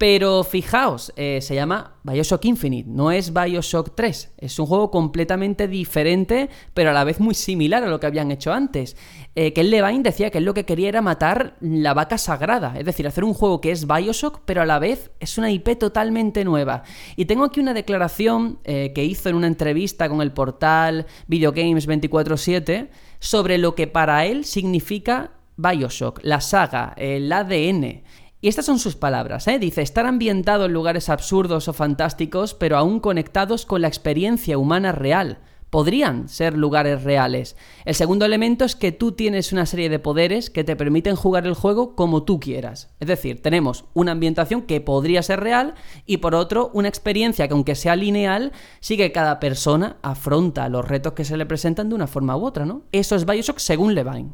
Pero 0.00 0.44
fijaos, 0.44 1.12
eh, 1.16 1.40
se 1.42 1.54
llama 1.54 1.98
Bioshock 2.04 2.46
Infinite, 2.46 2.88
no 2.88 3.10
es 3.10 3.34
Bioshock 3.34 3.94
3. 3.94 4.32
Es 4.38 4.58
un 4.58 4.64
juego 4.64 4.90
completamente 4.90 5.68
diferente, 5.68 6.48
pero 6.72 6.88
a 6.88 6.92
la 6.94 7.04
vez 7.04 7.20
muy 7.20 7.34
similar 7.34 7.82
a 7.82 7.86
lo 7.86 8.00
que 8.00 8.06
habían 8.06 8.30
hecho 8.30 8.50
antes. 8.50 8.96
Eh, 9.34 9.52
Ken 9.52 9.68
Levine 9.68 10.02
decía 10.02 10.30
que 10.30 10.38
él 10.38 10.44
lo 10.44 10.54
que 10.54 10.64
quería 10.64 10.88
era 10.88 11.02
matar 11.02 11.58
la 11.60 11.92
vaca 11.92 12.16
sagrada, 12.16 12.78
es 12.78 12.86
decir, 12.86 13.06
hacer 13.06 13.24
un 13.24 13.34
juego 13.34 13.60
que 13.60 13.72
es 13.72 13.86
Bioshock, 13.86 14.40
pero 14.46 14.62
a 14.62 14.64
la 14.64 14.78
vez 14.78 15.10
es 15.20 15.36
una 15.36 15.50
IP 15.50 15.78
totalmente 15.78 16.46
nueva. 16.46 16.82
Y 17.16 17.26
tengo 17.26 17.44
aquí 17.44 17.60
una 17.60 17.74
declaración 17.74 18.58
eh, 18.64 18.92
que 18.94 19.04
hizo 19.04 19.28
en 19.28 19.34
una 19.34 19.48
entrevista 19.48 20.08
con 20.08 20.22
el 20.22 20.32
portal 20.32 21.04
Videogames 21.26 21.86
24-7 21.86 22.88
sobre 23.18 23.58
lo 23.58 23.74
que 23.74 23.86
para 23.86 24.24
él 24.24 24.46
significa 24.46 25.32
Bioshock, 25.60 26.20
la 26.22 26.40
saga, 26.40 26.94
el 26.96 27.30
ADN. 27.30 28.02
Y 28.42 28.48
estas 28.48 28.64
son 28.64 28.78
sus 28.78 28.96
palabras, 28.96 29.46
¿eh? 29.48 29.58
Dice, 29.58 29.82
estar 29.82 30.06
ambientado 30.06 30.64
en 30.64 30.72
lugares 30.72 31.10
absurdos 31.10 31.68
o 31.68 31.74
fantásticos, 31.74 32.54
pero 32.54 32.78
aún 32.78 32.98
conectados 32.98 33.66
con 33.66 33.82
la 33.82 33.88
experiencia 33.88 34.56
humana 34.56 34.92
real. 34.92 35.40
Podrían 35.68 36.28
ser 36.28 36.56
lugares 36.56 37.04
reales. 37.04 37.54
El 37.84 37.94
segundo 37.94 38.24
elemento 38.24 38.64
es 38.64 38.74
que 38.74 38.92
tú 38.92 39.12
tienes 39.12 39.52
una 39.52 39.66
serie 39.66 39.88
de 39.88 40.00
poderes 40.00 40.50
que 40.50 40.64
te 40.64 40.74
permiten 40.74 41.16
jugar 41.16 41.46
el 41.46 41.54
juego 41.54 41.94
como 41.94 42.24
tú 42.24 42.40
quieras. 42.40 42.88
Es 42.98 43.06
decir, 43.06 43.40
tenemos 43.40 43.84
una 43.92 44.12
ambientación 44.12 44.62
que 44.62 44.80
podría 44.80 45.22
ser 45.22 45.40
real 45.40 45.74
y 46.06 46.16
por 46.16 46.34
otro 46.34 46.70
una 46.72 46.88
experiencia 46.88 47.46
que 47.46 47.54
aunque 47.54 47.76
sea 47.76 47.94
lineal, 47.94 48.52
sí 48.80 48.96
que 48.96 49.12
cada 49.12 49.38
persona 49.38 49.98
afronta 50.02 50.68
los 50.68 50.88
retos 50.88 51.12
que 51.12 51.24
se 51.24 51.36
le 51.36 51.46
presentan 51.46 51.90
de 51.90 51.94
una 51.94 52.08
forma 52.08 52.36
u 52.36 52.46
otra, 52.46 52.64
¿no? 52.64 52.82
Eso 52.90 53.14
es 53.14 53.24
Bioshock 53.24 53.58
según 53.58 53.94
Levine. 53.94 54.32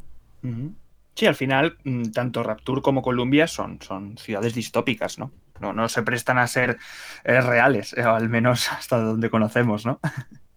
Sí, 1.16 1.24
al 1.24 1.34
final, 1.34 1.78
mm, 1.82 2.10
tanto 2.10 2.42
Rapture 2.42 2.82
como 2.82 3.00
Columbia 3.00 3.46
son, 3.46 3.80
son 3.80 4.18
ciudades 4.18 4.54
distópicas, 4.54 5.18
¿no? 5.18 5.32
¿no? 5.60 5.72
No 5.72 5.88
se 5.88 6.02
prestan 6.02 6.36
a 6.36 6.46
ser 6.46 6.76
eh, 7.24 7.40
reales, 7.40 7.94
eh, 7.94 8.02
al 8.02 8.28
menos 8.28 8.68
hasta 8.70 8.98
donde 8.98 9.30
conocemos, 9.30 9.86
¿no? 9.86 9.98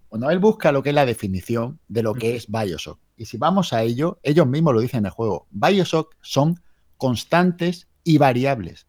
Bueno, 0.09 0.29
él 0.31 0.39
busca 0.39 0.71
lo 0.71 0.83
que 0.83 0.89
es 0.89 0.95
la 0.95 1.05
definición 1.05 1.79
de 1.87 2.03
lo 2.03 2.13
que 2.13 2.35
es 2.35 2.47
Bioshock. 2.49 2.99
Y 3.15 3.25
si 3.25 3.37
vamos 3.37 3.73
a 3.73 3.83
ello, 3.83 4.19
ellos 4.23 4.47
mismos 4.47 4.73
lo 4.73 4.81
dicen 4.81 4.99
en 4.99 5.05
el 5.05 5.11
juego. 5.11 5.47
Bioshock 5.51 6.15
son 6.21 6.59
constantes 6.97 7.87
y 8.03 8.17
variables. 8.17 8.87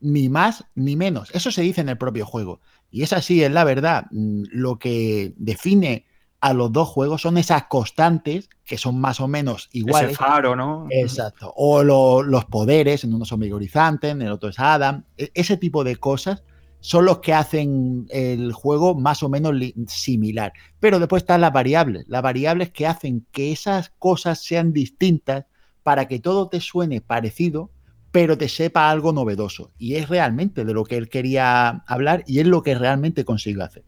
Ni 0.00 0.30
más 0.30 0.64
ni 0.74 0.96
menos. 0.96 1.30
Eso 1.34 1.50
se 1.50 1.60
dice 1.62 1.82
en 1.82 1.90
el 1.90 1.98
propio 1.98 2.24
juego. 2.24 2.60
Y 2.90 3.02
es 3.02 3.12
así, 3.12 3.42
es 3.42 3.50
la 3.50 3.64
verdad. 3.64 4.06
Mm, 4.12 4.44
lo 4.50 4.78
que 4.78 5.34
define 5.36 6.06
a 6.42 6.52
los 6.52 6.72
dos 6.72 6.88
juegos 6.88 7.22
son 7.22 7.38
esas 7.38 7.66
constantes 7.68 8.50
que 8.64 8.76
son 8.76 9.00
más 9.00 9.20
o 9.20 9.28
menos 9.28 9.68
iguales. 9.72 10.10
Ese 10.10 10.18
faro, 10.18 10.56
¿no? 10.56 10.88
Exacto. 10.90 11.54
O 11.56 11.84
los 11.84 12.44
poderes, 12.46 13.04
en 13.04 13.14
uno 13.14 13.24
son 13.24 13.38
vigorizantes, 13.38 14.10
en 14.10 14.22
el 14.22 14.32
otro 14.32 14.48
es 14.48 14.58
Adam. 14.58 15.04
E, 15.16 15.30
ese 15.34 15.56
tipo 15.56 15.84
de 15.84 15.94
cosas 15.96 16.42
son 16.80 17.04
los 17.04 17.20
que 17.20 17.32
hacen 17.32 18.06
el 18.10 18.52
juego 18.52 18.96
más 18.96 19.22
o 19.22 19.28
menos 19.28 19.54
similar. 19.86 20.52
Pero 20.80 20.98
después 20.98 21.22
están 21.22 21.40
las 21.40 21.52
variables. 21.52 22.06
Las 22.08 22.22
variables 22.22 22.72
que 22.72 22.88
hacen 22.88 23.24
que 23.30 23.52
esas 23.52 23.90
cosas 24.00 24.42
sean 24.42 24.72
distintas 24.72 25.46
para 25.84 26.08
que 26.08 26.18
todo 26.18 26.48
te 26.48 26.60
suene 26.60 27.00
parecido, 27.00 27.70
pero 28.10 28.36
te 28.36 28.48
sepa 28.48 28.90
algo 28.90 29.12
novedoso. 29.12 29.70
Y 29.78 29.94
es 29.94 30.08
realmente 30.08 30.64
de 30.64 30.74
lo 30.74 30.82
que 30.82 30.96
él 30.96 31.08
quería 31.08 31.84
hablar 31.86 32.24
y 32.26 32.40
es 32.40 32.48
lo 32.48 32.64
que 32.64 32.74
realmente 32.74 33.24
consigue 33.24 33.62
hacer. 33.62 33.84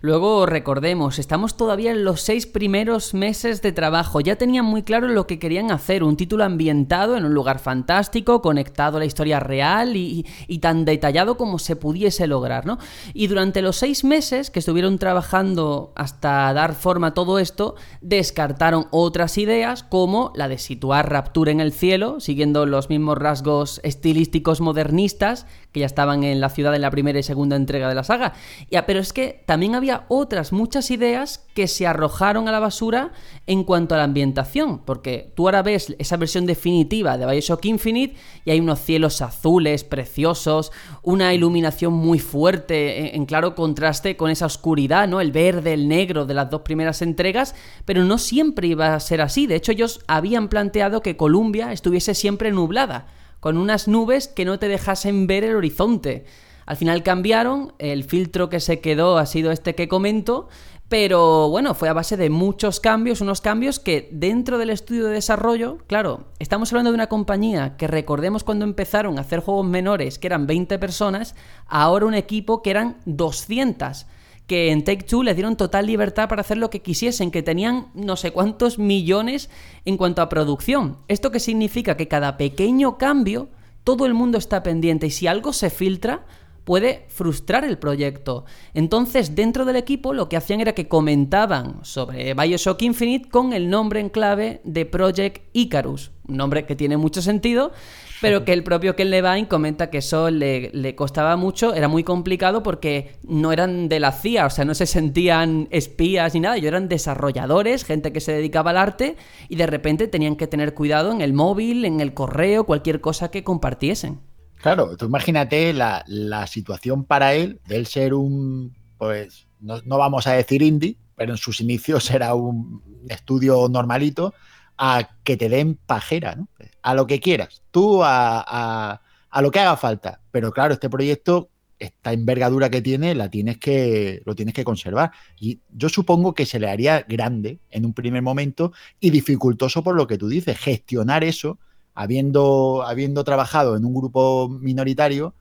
Luego 0.00 0.46
recordemos, 0.46 1.18
estamos 1.18 1.58
todavía 1.58 1.90
en 1.90 2.04
los 2.04 2.22
seis 2.22 2.46
primeros 2.46 3.12
meses 3.12 3.60
de 3.60 3.70
trabajo. 3.70 4.20
Ya 4.20 4.36
tenían 4.36 4.64
muy 4.64 4.82
claro 4.82 5.08
lo 5.08 5.26
que 5.26 5.38
querían 5.38 5.70
hacer, 5.70 6.02
un 6.02 6.16
título 6.16 6.44
ambientado 6.44 7.18
en 7.18 7.26
un 7.26 7.34
lugar 7.34 7.58
fantástico, 7.58 8.40
conectado 8.40 8.96
a 8.96 9.00
la 9.00 9.06
historia 9.06 9.38
real 9.38 9.94
y, 9.94 10.24
tan 10.62 10.86
detallado 10.86 11.36
como 11.36 11.58
se 11.58 11.76
pudiese 11.76 12.26
lograr, 12.26 12.64
¿no? 12.64 12.78
Y 13.12 13.26
durante 13.26 13.60
los 13.60 13.76
seis 13.76 14.04
meses 14.04 14.50
que 14.50 14.60
estuvieron 14.60 14.98
trabajando 14.98 15.92
hasta 15.96 16.50
dar 16.54 16.74
forma 16.74 17.08
a 17.08 17.14
todo 17.14 17.38
esto, 17.38 17.74
descartaron 18.00 18.86
otras 18.90 19.36
ideas 19.36 19.82
como 19.82 20.32
la 20.34 20.48
de 20.48 20.56
situar 20.56 21.12
Rapture 21.12 21.52
en 21.52 21.60
el 21.60 21.72
cielo, 21.72 22.20
siguiendo 22.20 22.64
los 22.64 22.88
mismos 22.88 23.18
rasgos 23.18 23.80
estilísticos 23.84 24.62
modernistas 24.62 25.46
que 25.76 25.80
ya 25.80 25.86
estaban 25.86 26.24
en 26.24 26.40
la 26.40 26.48
ciudad 26.48 26.74
en 26.74 26.80
la 26.80 26.90
primera 26.90 27.18
y 27.18 27.22
segunda 27.22 27.54
entrega 27.54 27.86
de 27.86 27.94
la 27.94 28.02
saga. 28.02 28.32
Ya, 28.70 28.86
pero 28.86 28.98
es 28.98 29.12
que 29.12 29.42
también 29.44 29.74
había 29.74 30.06
otras 30.08 30.50
muchas 30.50 30.90
ideas 30.90 31.44
que 31.52 31.68
se 31.68 31.86
arrojaron 31.86 32.48
a 32.48 32.52
la 32.52 32.60
basura 32.60 33.12
en 33.46 33.62
cuanto 33.62 33.94
a 33.94 33.98
la 33.98 34.04
ambientación, 34.04 34.78
porque 34.78 35.34
tú 35.36 35.46
ahora 35.46 35.60
ves 35.60 35.94
esa 35.98 36.16
versión 36.16 36.46
definitiva 36.46 37.18
de 37.18 37.26
Bioshock 37.26 37.62
Infinite 37.66 38.16
y 38.46 38.52
hay 38.52 38.60
unos 38.60 38.80
cielos 38.80 39.20
azules 39.20 39.84
preciosos, 39.84 40.72
una 41.02 41.34
iluminación 41.34 41.92
muy 41.92 42.20
fuerte, 42.20 43.14
en, 43.14 43.26
claro 43.26 43.54
contraste 43.54 44.16
con 44.16 44.30
esa 44.30 44.46
oscuridad, 44.46 45.06
¿no? 45.06 45.20
El 45.20 45.30
verde, 45.30 45.74
el 45.74 45.88
negro 45.88 46.24
de 46.24 46.32
las 46.32 46.48
dos 46.48 46.62
primeras 46.62 47.02
entregas, 47.02 47.54
pero 47.84 48.02
no 48.02 48.16
siempre 48.16 48.66
iba 48.66 48.94
a 48.94 49.00
ser 49.00 49.20
así. 49.20 49.46
De 49.46 49.56
hecho, 49.56 49.72
ellos 49.72 50.00
habían 50.06 50.48
planteado 50.48 51.02
que 51.02 51.18
Columbia 51.18 51.70
estuviese 51.70 52.14
siempre 52.14 52.50
nublada 52.50 53.08
con 53.46 53.58
unas 53.58 53.86
nubes 53.86 54.26
que 54.26 54.44
no 54.44 54.58
te 54.58 54.66
dejasen 54.66 55.28
ver 55.28 55.44
el 55.44 55.54
horizonte. 55.54 56.24
Al 56.66 56.76
final 56.76 57.04
cambiaron, 57.04 57.74
el 57.78 58.02
filtro 58.02 58.48
que 58.48 58.58
se 58.58 58.80
quedó 58.80 59.18
ha 59.18 59.26
sido 59.26 59.52
este 59.52 59.76
que 59.76 59.86
comento, 59.86 60.48
pero 60.88 61.48
bueno, 61.48 61.76
fue 61.76 61.88
a 61.88 61.92
base 61.92 62.16
de 62.16 62.28
muchos 62.28 62.80
cambios, 62.80 63.20
unos 63.20 63.40
cambios 63.40 63.78
que 63.78 64.08
dentro 64.10 64.58
del 64.58 64.70
estudio 64.70 65.06
de 65.06 65.12
desarrollo, 65.12 65.78
claro, 65.86 66.24
estamos 66.40 66.72
hablando 66.72 66.90
de 66.90 66.96
una 66.96 67.06
compañía 67.06 67.76
que 67.76 67.86
recordemos 67.86 68.42
cuando 68.42 68.64
empezaron 68.64 69.16
a 69.16 69.20
hacer 69.20 69.38
juegos 69.38 69.64
menores, 69.64 70.18
que 70.18 70.26
eran 70.26 70.48
20 70.48 70.80
personas, 70.80 71.36
ahora 71.68 72.06
un 72.06 72.14
equipo 72.14 72.62
que 72.62 72.70
eran 72.72 72.96
200 73.04 74.06
que 74.46 74.70
en 74.70 74.84
Take 74.84 75.04
Two 75.04 75.22
les 75.22 75.34
dieron 75.34 75.56
total 75.56 75.86
libertad 75.86 76.28
para 76.28 76.40
hacer 76.40 76.58
lo 76.58 76.70
que 76.70 76.82
quisiesen, 76.82 77.30
que 77.30 77.42
tenían 77.42 77.88
no 77.94 78.16
sé 78.16 78.30
cuántos 78.30 78.78
millones 78.78 79.50
en 79.84 79.96
cuanto 79.96 80.22
a 80.22 80.28
producción. 80.28 80.98
¿Esto 81.08 81.30
qué 81.30 81.40
significa? 81.40 81.96
Que 81.96 82.08
cada 82.08 82.36
pequeño 82.36 82.96
cambio, 82.98 83.48
todo 83.82 84.06
el 84.06 84.14
mundo 84.14 84.38
está 84.38 84.62
pendiente 84.62 85.08
y 85.08 85.10
si 85.10 85.26
algo 85.26 85.52
se 85.52 85.70
filtra, 85.70 86.24
puede 86.66 87.06
frustrar 87.08 87.64
el 87.64 87.78
proyecto. 87.78 88.44
Entonces, 88.74 89.36
dentro 89.36 89.64
del 89.64 89.76
equipo 89.76 90.12
lo 90.12 90.28
que 90.28 90.36
hacían 90.36 90.60
era 90.60 90.74
que 90.74 90.88
comentaban 90.88 91.84
sobre 91.84 92.34
Bioshock 92.34 92.82
Infinite 92.82 93.28
con 93.28 93.52
el 93.52 93.70
nombre 93.70 94.00
en 94.00 94.08
clave 94.08 94.60
de 94.64 94.84
Project 94.84 95.42
Icarus, 95.52 96.10
un 96.26 96.36
nombre 96.36 96.66
que 96.66 96.74
tiene 96.74 96.96
mucho 96.96 97.22
sentido, 97.22 97.72
pero 98.20 98.44
que 98.44 98.52
el 98.52 98.62
propio 98.62 98.96
Ken 98.96 99.10
Levine 99.10 99.48
comenta 99.48 99.90
que 99.90 99.98
eso 99.98 100.30
le, 100.30 100.70
le, 100.72 100.94
costaba 100.94 101.36
mucho, 101.36 101.74
era 101.74 101.88
muy 101.88 102.04
complicado 102.04 102.62
porque 102.62 103.16
no 103.22 103.52
eran 103.52 103.88
de 103.88 104.00
la 104.00 104.12
CIA, 104.12 104.46
o 104.46 104.50
sea, 104.50 104.64
no 104.64 104.74
se 104.74 104.86
sentían 104.86 105.68
espías 105.70 106.34
ni 106.34 106.40
nada, 106.40 106.56
ellos 106.56 106.68
eran 106.68 106.88
desarrolladores, 106.88 107.84
gente 107.84 108.12
que 108.12 108.20
se 108.20 108.32
dedicaba 108.32 108.70
al 108.70 108.78
arte 108.78 109.16
y 109.48 109.56
de 109.56 109.66
repente 109.66 110.08
tenían 110.08 110.36
que 110.36 110.46
tener 110.46 110.74
cuidado 110.74 111.12
en 111.12 111.20
el 111.20 111.32
móvil, 111.32 111.84
en 111.84 112.00
el 112.00 112.14
correo, 112.14 112.64
cualquier 112.64 113.00
cosa 113.00 113.30
que 113.30 113.44
compartiesen. 113.44 114.20
Claro, 114.66 114.96
tú 114.96 115.06
imagínate 115.06 115.72
la, 115.72 116.46
situación 116.46 117.04
para 117.04 117.34
él, 117.34 117.60
de 117.66 117.76
él 117.76 117.86
ser 117.86 118.14
un, 118.14 118.74
pues, 118.98 119.46
no, 119.60 119.98
vamos 119.98 120.26
a 120.26 120.32
decir 120.32 120.62
indie, 120.62 120.96
pero 121.14 121.32
en 121.32 121.38
sus 121.38 121.60
inicios 121.60 122.10
era 122.10 122.34
un 122.34 122.82
estudio 123.08 123.68
normalito, 123.68 124.34
a 124.78 125.08
que 125.24 125.36
te 125.36 125.48
den 125.48 125.78
pajera, 125.86 126.36
¿no? 126.36 126.48
A 126.82 126.94
lo 126.94 127.06
que 127.06 127.20
quieras, 127.20 127.62
tú 127.70 128.02
a, 128.02 129.00
a, 129.30 129.42
lo 129.42 129.50
que 129.50 129.60
haga 129.60 129.76
falta. 129.76 130.20
Pero 130.30 130.52
claro, 130.52 130.74
este 130.74 130.90
proyecto, 130.90 131.50
esta 131.78 132.12
envergadura 132.12 132.70
que 132.70 132.82
tiene, 132.82 133.14
la 133.14 133.30
tienes 133.30 133.58
que, 133.58 134.22
lo 134.24 134.34
tienes 134.34 134.54
que 134.54 134.64
conservar. 134.64 135.10
Y 135.38 135.60
yo 135.70 135.88
supongo 135.88 136.34
que 136.34 136.46
se 136.46 136.58
le 136.58 136.70
haría 136.70 137.04
grande 137.08 137.58
en 137.70 137.84
un 137.84 137.92
primer 137.92 138.22
momento 138.22 138.72
y 139.00 139.10
dificultoso 139.10 139.82
por 139.82 139.96
lo 139.96 140.06
que 140.06 140.18
tú 140.18 140.28
dices, 140.28 140.58
gestionar 140.58 141.24
eso 141.24 141.58
habiendo, 141.94 142.84
habiendo 142.86 143.24
trabajado 143.24 143.76
en 143.76 143.84
un 143.84 143.94
grupo 143.94 144.48
minoritario, 144.48 145.34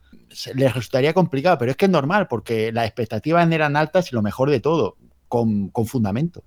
les 0.55 0.73
resultaría 0.73 1.13
complicado, 1.13 1.57
pero 1.57 1.71
es 1.71 1.77
que 1.77 1.85
es 1.85 1.91
normal, 1.91 2.27
porque 2.27 2.71
las 2.71 2.85
expectativas 2.85 3.49
eran 3.51 3.75
altas 3.75 4.11
y 4.11 4.15
lo 4.15 4.21
mejor 4.21 4.49
de 4.49 4.59
todo, 4.59 4.97
con, 5.27 5.69
con 5.69 5.85
fundamento. 5.85 6.43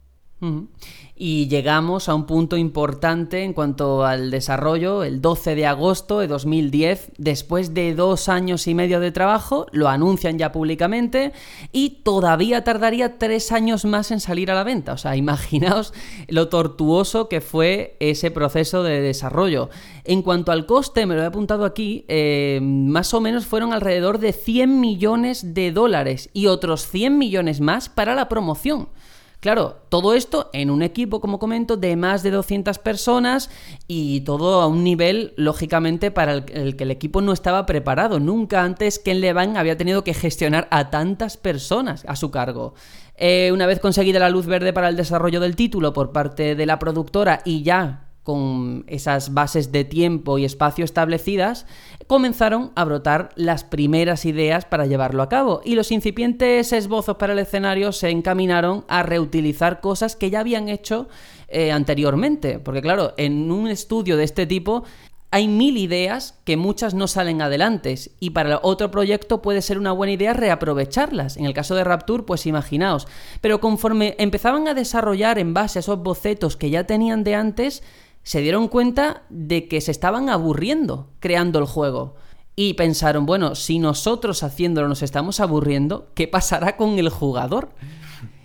Y 1.20 1.48
llegamos 1.48 2.08
a 2.08 2.14
un 2.14 2.26
punto 2.26 2.56
importante 2.56 3.42
en 3.42 3.52
cuanto 3.52 4.04
al 4.04 4.30
desarrollo, 4.30 5.02
el 5.02 5.20
12 5.20 5.56
de 5.56 5.66
agosto 5.66 6.20
de 6.20 6.28
2010, 6.28 7.10
después 7.18 7.74
de 7.74 7.96
dos 7.96 8.28
años 8.28 8.68
y 8.68 8.74
medio 8.74 9.00
de 9.00 9.10
trabajo, 9.10 9.66
lo 9.72 9.88
anuncian 9.88 10.38
ya 10.38 10.52
públicamente 10.52 11.32
y 11.72 12.02
todavía 12.04 12.62
tardaría 12.62 13.18
tres 13.18 13.50
años 13.50 13.84
más 13.84 14.12
en 14.12 14.20
salir 14.20 14.52
a 14.52 14.54
la 14.54 14.62
venta. 14.62 14.92
O 14.92 14.96
sea, 14.96 15.16
imaginaos 15.16 15.92
lo 16.28 16.48
tortuoso 16.48 17.28
que 17.28 17.40
fue 17.40 17.96
ese 17.98 18.30
proceso 18.30 18.84
de 18.84 19.00
desarrollo. 19.00 19.70
En 20.04 20.22
cuanto 20.22 20.52
al 20.52 20.66
coste, 20.66 21.04
me 21.04 21.16
lo 21.16 21.22
he 21.22 21.26
apuntado 21.26 21.64
aquí, 21.64 22.04
eh, 22.06 22.60
más 22.62 23.12
o 23.12 23.20
menos 23.20 23.44
fueron 23.44 23.72
alrededor 23.72 24.20
de 24.20 24.32
100 24.32 24.78
millones 24.78 25.52
de 25.52 25.72
dólares 25.72 26.30
y 26.32 26.46
otros 26.46 26.86
100 26.86 27.18
millones 27.18 27.60
más 27.60 27.88
para 27.88 28.14
la 28.14 28.28
promoción. 28.28 28.88
Claro, 29.40 29.76
todo 29.88 30.14
esto 30.14 30.50
en 30.52 30.68
un 30.68 30.82
equipo, 30.82 31.20
como 31.20 31.38
comento, 31.38 31.76
de 31.76 31.94
más 31.94 32.24
de 32.24 32.32
200 32.32 32.78
personas 32.78 33.50
y 33.86 34.22
todo 34.22 34.60
a 34.60 34.66
un 34.66 34.82
nivel, 34.82 35.32
lógicamente, 35.36 36.10
para 36.10 36.32
el, 36.34 36.74
que 36.74 36.82
el 36.82 36.90
equipo 36.90 37.20
no 37.20 37.32
estaba 37.32 37.64
preparado. 37.64 38.18
Nunca 38.18 38.64
antes 38.64 38.98
Ken 38.98 39.20
Levine 39.20 39.56
había 39.56 39.76
tenido 39.76 40.02
que 40.02 40.12
gestionar 40.12 40.66
a 40.72 40.90
tantas 40.90 41.36
personas 41.36 42.04
a 42.08 42.16
su 42.16 42.32
cargo. 42.32 42.74
Eh, 43.14 43.50
una 43.52 43.66
vez 43.66 43.78
conseguida 43.78 44.18
la 44.18 44.30
luz 44.30 44.46
verde 44.46 44.72
para 44.72 44.88
el 44.88 44.96
desarrollo 44.96 45.38
del 45.38 45.54
título 45.54 45.92
por 45.92 46.10
parte 46.10 46.56
de 46.56 46.66
la 46.66 46.80
productora 46.80 47.40
y 47.44 47.62
ya 47.62 48.07
con 48.28 48.84
esas 48.88 49.32
bases 49.32 49.72
de 49.72 49.84
tiempo 49.84 50.36
y 50.36 50.44
espacio 50.44 50.84
establecidas, 50.84 51.64
comenzaron 52.06 52.72
a 52.76 52.84
brotar 52.84 53.30
las 53.36 53.64
primeras 53.64 54.26
ideas 54.26 54.66
para 54.66 54.84
llevarlo 54.84 55.22
a 55.22 55.30
cabo 55.30 55.62
y 55.64 55.74
los 55.74 55.90
incipientes 55.90 56.74
esbozos 56.74 57.16
para 57.16 57.32
el 57.32 57.38
escenario 57.38 57.90
se 57.90 58.10
encaminaron 58.10 58.84
a 58.86 59.02
reutilizar 59.02 59.80
cosas 59.80 60.14
que 60.14 60.28
ya 60.28 60.40
habían 60.40 60.68
hecho 60.68 61.08
eh, 61.48 61.72
anteriormente, 61.72 62.58
porque 62.58 62.82
claro, 62.82 63.14
en 63.16 63.50
un 63.50 63.68
estudio 63.68 64.18
de 64.18 64.24
este 64.24 64.44
tipo 64.44 64.84
hay 65.30 65.48
mil 65.48 65.78
ideas 65.78 66.38
que 66.44 66.58
muchas 66.58 66.92
no 66.92 67.06
salen 67.06 67.40
adelante 67.40 67.94
y 68.20 68.30
para 68.30 68.60
otro 68.62 68.90
proyecto 68.90 69.40
puede 69.40 69.62
ser 69.62 69.78
una 69.78 69.92
buena 69.92 70.12
idea 70.12 70.34
reaprovecharlas. 70.34 71.38
En 71.38 71.46
el 71.46 71.54
caso 71.54 71.74
de 71.74 71.84
Rapture, 71.84 72.24
pues 72.24 72.46
imaginaos. 72.46 73.06
Pero 73.40 73.60
conforme 73.60 74.16
empezaban 74.18 74.68
a 74.68 74.74
desarrollar 74.74 75.38
en 75.38 75.52
base 75.52 75.78
a 75.78 75.80
esos 75.80 76.02
bocetos 76.02 76.56
que 76.56 76.70
ya 76.70 76.84
tenían 76.84 77.24
de 77.24 77.34
antes, 77.34 77.82
se 78.28 78.42
dieron 78.42 78.68
cuenta 78.68 79.22
de 79.30 79.68
que 79.68 79.80
se 79.80 79.90
estaban 79.90 80.28
aburriendo 80.28 81.08
creando 81.18 81.58
el 81.58 81.64
juego. 81.64 82.16
Y 82.56 82.74
pensaron, 82.74 83.24
bueno, 83.24 83.54
si 83.54 83.78
nosotros 83.78 84.42
haciéndolo 84.42 84.86
nos 84.86 85.02
estamos 85.02 85.40
aburriendo, 85.40 86.12
¿qué 86.14 86.28
pasará 86.28 86.76
con 86.76 86.98
el 86.98 87.08
jugador? 87.08 87.70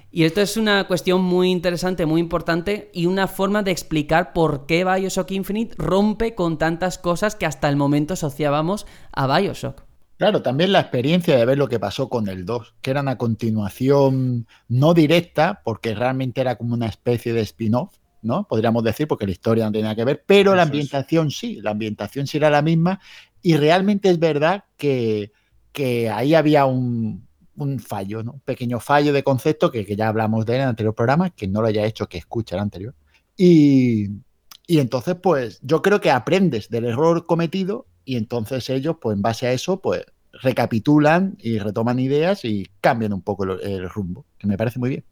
Y 0.09 0.23
esto 0.23 0.39
es 0.39 0.55
una 0.55 0.87
cuestión 0.87 1.21
muy 1.21 1.51
interesante, 1.51 2.05
muy 2.05 2.21
importante 2.21 2.91
y 2.93 3.07
una 3.07 3.27
forma 3.27 3.61
de 3.61 3.71
explicar 3.71 4.31
por 4.31 4.67
qué 4.67 4.85
Bioshock 4.85 5.31
Infinite 5.31 5.75
rompe 5.77 6.33
con 6.33 6.57
tantas 6.57 6.97
cosas 6.97 7.35
que 7.35 7.45
hasta 7.45 7.67
el 7.67 7.75
momento 7.75 8.13
asociábamos 8.13 8.85
a 9.11 9.37
Bioshock. 9.37 9.83
Claro, 10.15 10.41
también 10.41 10.71
la 10.71 10.79
experiencia 10.79 11.35
de 11.35 11.45
ver 11.45 11.57
lo 11.57 11.67
que 11.67 11.81
pasó 11.81 12.07
con 12.07 12.29
el 12.29 12.45
2, 12.45 12.75
que 12.81 12.91
era 12.91 13.01
una 13.01 13.17
continuación 13.17 14.47
no 14.69 14.93
directa, 14.93 15.61
porque 15.65 15.93
realmente 15.93 16.39
era 16.39 16.55
como 16.55 16.73
una 16.73 16.87
especie 16.87 17.33
de 17.33 17.41
spin-off, 17.41 17.97
¿no? 18.23 18.47
Podríamos 18.47 18.83
decir, 18.83 19.07
porque 19.07 19.25
la 19.25 19.31
historia 19.31 19.65
no 19.65 19.71
tenía 19.71 19.95
que 19.95 20.05
ver, 20.05 20.23
pero 20.25 20.55
la 20.55 20.63
ambientación 20.63 21.29
sí, 21.29 21.59
la 21.61 21.71
ambientación 21.71 22.25
sí 22.25 22.37
era 22.37 22.49
la 22.49 22.61
misma 22.61 22.99
y 23.41 23.57
realmente 23.57 24.09
es 24.09 24.19
verdad 24.19 24.63
que, 24.77 25.31
ahí 26.11 26.33
había 26.33 26.65
un, 26.65 27.27
fallo, 27.79 28.23
¿no? 28.23 28.33
Un 28.33 28.39
pequeño 28.39 28.79
fallo 28.79 29.13
de 29.13 29.23
concepto 29.23 29.69
que, 29.71 29.95
ya 29.95 30.07
hablamos 30.07 30.45
de 30.45 30.53
él 30.53 30.57
en 30.57 30.63
el 30.63 30.69
anterior 30.69 30.95
programa, 30.95 31.29
que 31.29 31.47
no 31.47 31.61
lo 31.61 31.67
haya 31.67 31.85
hecho, 31.85 32.07
que 32.07 32.17
escuche 32.17 32.55
el 32.55 32.61
anterior. 32.61 32.95
Y, 33.37 34.09
y 34.65 34.79
entonces, 34.79 35.15
pues 35.21 35.59
yo 35.61 35.81
creo 35.81 35.99
que 35.99 36.11
aprendes 36.11 36.69
del 36.69 36.85
error 36.85 37.25
cometido 37.25 37.87
y 38.05 38.15
entonces 38.15 38.69
ellos, 38.69 38.97
pues 39.01 39.15
en 39.15 39.21
base 39.21 39.47
a 39.47 39.53
eso, 39.53 39.81
pues 39.81 40.05
recapitulan 40.31 41.37
y 41.39 41.59
retoman 41.59 41.99
ideas 41.99 42.43
y 42.45 42.67
cambian 42.81 43.13
un 43.13 43.21
poco 43.21 43.43
el 43.43 43.89
rumbo, 43.89 44.25
que 44.37 44.47
me 44.47 44.57
parece 44.57 44.79
muy 44.79 44.89
bien. 44.89 45.05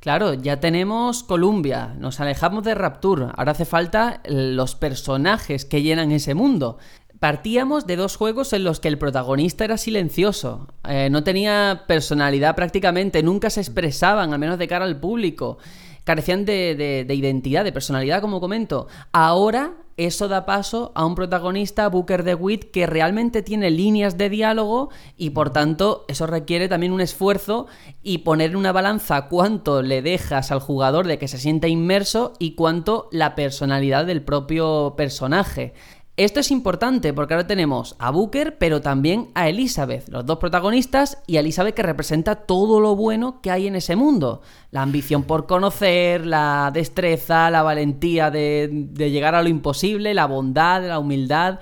Claro, 0.00 0.34
ya 0.34 0.60
tenemos 0.60 1.22
Columbia, 1.22 1.94
nos 1.98 2.20
alejamos 2.20 2.64
de 2.64 2.74
Rapture, 2.74 3.26
ahora 3.36 3.52
hace 3.52 3.64
falta 3.64 4.20
los 4.24 4.74
personajes 4.74 5.64
que 5.64 5.82
llenan 5.82 6.12
ese 6.12 6.34
mundo. 6.34 6.78
Partíamos 7.18 7.86
de 7.86 7.96
dos 7.96 8.16
juegos 8.16 8.52
en 8.52 8.62
los 8.62 8.78
que 8.78 8.88
el 8.88 8.98
protagonista 8.98 9.64
era 9.64 9.78
silencioso, 9.78 10.68
eh, 10.86 11.08
no 11.10 11.24
tenía 11.24 11.84
personalidad 11.88 12.54
prácticamente, 12.54 13.22
nunca 13.22 13.50
se 13.50 13.60
expresaban, 13.60 14.32
al 14.32 14.38
menos 14.38 14.58
de 14.58 14.68
cara 14.68 14.84
al 14.84 15.00
público, 15.00 15.58
carecían 16.06 16.44
de, 16.44 17.04
de 17.04 17.14
identidad, 17.14 17.64
de 17.64 17.72
personalidad, 17.72 18.20
como 18.20 18.40
comento. 18.40 18.86
Ahora 19.10 19.74
eso 19.96 20.28
da 20.28 20.44
paso 20.44 20.92
a 20.94 21.06
un 21.06 21.14
protagonista, 21.14 21.88
Booker 21.88 22.22
DeWitt, 22.22 22.70
que 22.70 22.86
realmente 22.86 23.42
tiene 23.42 23.70
líneas 23.70 24.18
de 24.18 24.28
diálogo 24.28 24.90
y 25.16 25.30
por 25.30 25.50
tanto 25.50 26.04
eso 26.06 26.26
requiere 26.26 26.68
también 26.68 26.92
un 26.92 27.00
esfuerzo 27.00 27.66
y 28.02 28.18
poner 28.18 28.50
en 28.50 28.56
una 28.56 28.72
balanza 28.72 29.28
cuánto 29.28 29.80
le 29.80 30.02
dejas 30.02 30.52
al 30.52 30.60
jugador 30.60 31.06
de 31.06 31.18
que 31.18 31.28
se 31.28 31.38
sienta 31.38 31.68
inmerso 31.68 32.34
y 32.38 32.54
cuánto 32.54 33.08
la 33.10 33.34
personalidad 33.34 34.04
del 34.04 34.22
propio 34.22 34.94
personaje. 34.98 35.72
Esto 36.16 36.40
es 36.40 36.50
importante 36.50 37.12
porque 37.12 37.34
ahora 37.34 37.46
tenemos 37.46 37.94
a 37.98 38.10
Booker, 38.10 38.56
pero 38.56 38.80
también 38.80 39.28
a 39.34 39.50
Elizabeth, 39.50 40.08
los 40.08 40.24
dos 40.24 40.38
protagonistas, 40.38 41.18
y 41.26 41.36
Elizabeth 41.36 41.74
que 41.74 41.82
representa 41.82 42.36
todo 42.36 42.80
lo 42.80 42.96
bueno 42.96 43.42
que 43.42 43.50
hay 43.50 43.66
en 43.66 43.76
ese 43.76 43.96
mundo. 43.96 44.40
La 44.70 44.80
ambición 44.80 45.24
por 45.24 45.46
conocer, 45.46 46.24
la 46.24 46.70
destreza, 46.72 47.50
la 47.50 47.62
valentía 47.62 48.30
de, 48.30 48.70
de 48.72 49.10
llegar 49.10 49.34
a 49.34 49.42
lo 49.42 49.50
imposible, 49.50 50.14
la 50.14 50.24
bondad, 50.24 50.88
la 50.88 50.98
humildad. 50.98 51.60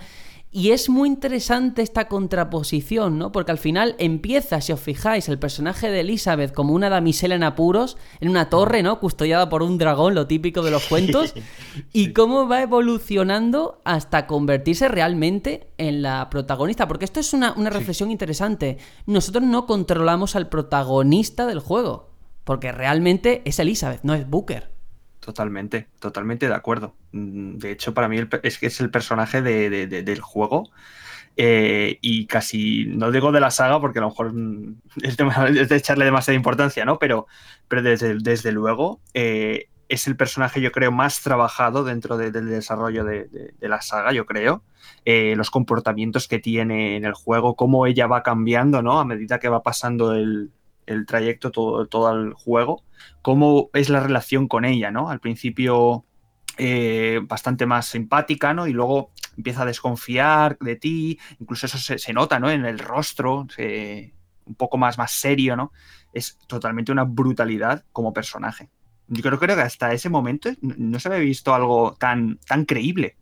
Y 0.57 0.71
es 0.71 0.88
muy 0.88 1.09
interesante 1.09 1.83
esta 1.83 2.07
contraposición, 2.07 3.19
¿no? 3.19 3.33
Porque 3.33 3.51
al 3.51 3.59
final 3.59 3.97
empieza, 3.99 4.61
si 4.61 4.71
os 4.71 4.79
fijáis, 4.79 5.29
el 5.29 5.37
personaje 5.37 5.90
de 5.90 5.99
Elizabeth 5.99 6.55
como 6.55 6.75
una 6.75 6.88
damisela 6.88 7.35
en 7.35 7.43
apuros, 7.43 7.97
en 8.21 8.29
una 8.29 8.51
torre, 8.51 8.85
¿no? 8.85 9.01
Custodiada 9.01 9.49
por 9.49 9.64
un 9.64 9.79
dragón, 9.79 10.14
lo 10.14 10.29
típico 10.29 10.62
de 10.62 10.71
los 10.71 10.87
cuentos, 10.87 11.35
y 11.93 12.12
cómo 12.12 12.47
va 12.47 12.62
evolucionando 12.62 13.81
hasta 13.85 14.29
convertirse 14.29 14.87
realmente 14.87 15.73
en 15.77 16.03
la 16.03 16.31
protagonista. 16.31 16.87
Porque 16.87 17.07
esto 17.07 17.19
es 17.19 17.33
una, 17.33 17.55
una 17.55 17.71
reflexión 17.71 18.12
interesante. 18.12 18.79
Nosotros 19.07 19.43
no 19.43 19.67
controlamos 19.67 20.37
al 20.37 20.49
protagonista 20.49 21.47
del 21.47 21.59
juego, 21.59 22.12
porque 22.45 22.71
realmente 22.71 23.43
es 23.45 23.59
Elizabeth, 23.59 24.05
no 24.05 24.14
es 24.14 24.31
Booker. 24.31 24.74
Totalmente, 25.25 25.89
totalmente 26.01 26.49
de 26.49 26.55
acuerdo. 26.55 26.95
Mm, 27.13 27.57
de 27.57 27.71
hecho, 27.71 27.95
para 27.95 28.09
mí 28.09 28.19
es 28.43 28.59
que 28.59 28.67
es 28.67 28.81
el 28.81 28.91
personaje 28.91 29.41
del 29.41 30.21
juego. 30.21 30.71
Eh, 31.37 31.99
y 32.03 32.27
casi, 32.27 32.85
no 32.87 33.11
digo 33.11 33.33
de 33.33 33.41
la 33.41 33.51
saga 33.51 33.81
porque 33.81 33.99
a 34.01 34.03
lo 34.03 34.11
mejor 34.11 34.35
mm, 34.35 34.83
es 35.03 35.17
de, 35.17 35.77
echarle 35.77 36.05
demasiada 36.05 36.37
importancia, 36.37 36.85
¿no? 36.85 36.99
Pero, 36.99 37.27
pero 37.69 37.81
desde, 37.81 38.19
desde 38.19 38.53
luego 38.53 39.01
eh, 39.15 39.69
es 39.89 40.07
el 40.07 40.17
personaje, 40.17 40.61
yo 40.61 40.73
creo, 40.73 40.93
más 40.93 41.23
trabajado 41.23 41.85
dentro 41.85 42.19
del 42.19 42.33
desarrollo 42.33 43.05
de, 43.05 43.55
la 43.61 43.81
saga, 43.81 44.13
yo 44.13 44.27
creo. 44.27 44.63
Eh, 45.07 45.35
los 45.37 45.51
comportamientos 45.51 46.29
que 46.29 46.39
tiene 46.39 46.97
en 46.97 47.07
el 47.07 47.15
juego, 47.15 47.57
cómo 47.57 47.87
ella 47.87 48.07
va 48.07 48.23
cambiando, 48.23 48.83
¿no? 48.83 49.01
A 49.01 49.07
medida 49.07 49.39
que 49.39 49.49
va 49.49 49.63
pasando 49.63 50.13
el, 50.15 50.53
el 50.87 51.07
trayecto, 51.07 51.51
todo, 51.51 51.87
todo 51.87 52.13
el 52.13 52.35
juego, 52.35 52.83
cómo 53.23 53.71
es 53.73 53.88
la 53.88 54.01
relación 54.01 54.49
con 54.49 54.64
ella, 54.64 54.90
¿no? 54.90 55.11
Al 55.11 55.21
principio 55.21 56.05
eh, 56.59 57.21
bastante 57.25 57.67
más 57.67 57.87
simpática, 57.87 58.55
¿no? 58.55 58.67
Y 58.67 58.73
luego 58.73 59.11
empieza 59.37 59.62
a 59.62 59.67
desconfiar 59.67 60.59
de 60.59 60.77
ti, 60.77 61.19
incluso 61.40 61.67
eso 61.67 61.79
se, 61.79 62.12
nota, 62.12 62.38
¿no? 62.38 62.51
En 62.51 62.64
el 62.64 62.79
rostro, 62.79 63.47
un 64.47 64.55
poco 64.57 64.79
más, 64.79 64.99
más 64.99 65.12
serio, 65.12 65.57
¿no? 65.57 65.73
Es 66.12 66.38
totalmente 66.47 66.93
una 66.93 67.05
brutalidad 67.05 67.85
como 67.93 68.12
personaje. 68.12 68.71
Yo 69.09 69.23
creo, 69.23 69.38
creo 69.38 69.57
que 69.57 69.62
hasta 69.62 69.93
ese 69.93 70.09
momento 70.09 70.51
no 70.61 70.99
se 70.99 71.09
había 71.09 71.21
visto 71.21 71.55
algo 71.55 71.97
tan, 71.99 72.38
tan 72.47 72.64
creíble. 72.64 73.17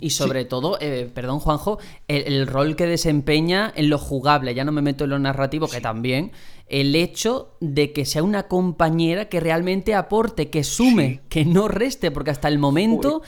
Y 0.00 0.10
sobre 0.10 0.44
todo, 0.44 0.78
eh, 0.80 1.08
perdón 1.14 1.38
Juanjo, 1.38 1.78
el, 2.08 2.48
rol 2.48 2.74
que 2.74 2.86
desempeña 2.86 3.72
en 3.76 3.88
lo 3.88 3.98
jugable, 3.98 4.52
ya 4.52 4.64
no 4.64 4.72
me 4.72 4.82
meto 4.82 5.04
en 5.04 5.10
lo 5.10 5.18
narrativo, 5.20 5.68
que 5.68 5.80
también, 5.80 6.32
el 6.70 6.94
hecho 6.94 7.56
de 7.60 7.92
que 7.92 8.06
sea 8.06 8.22
una 8.22 8.44
compañera 8.44 9.28
que 9.28 9.40
realmente 9.40 9.94
aporte, 9.94 10.50
que 10.50 10.64
sume, 10.64 11.20
que 11.28 11.44
no 11.44 11.68
reste, 11.68 12.10
porque 12.10 12.30
hasta 12.30 12.48
el 12.48 12.58
momento 12.58 13.22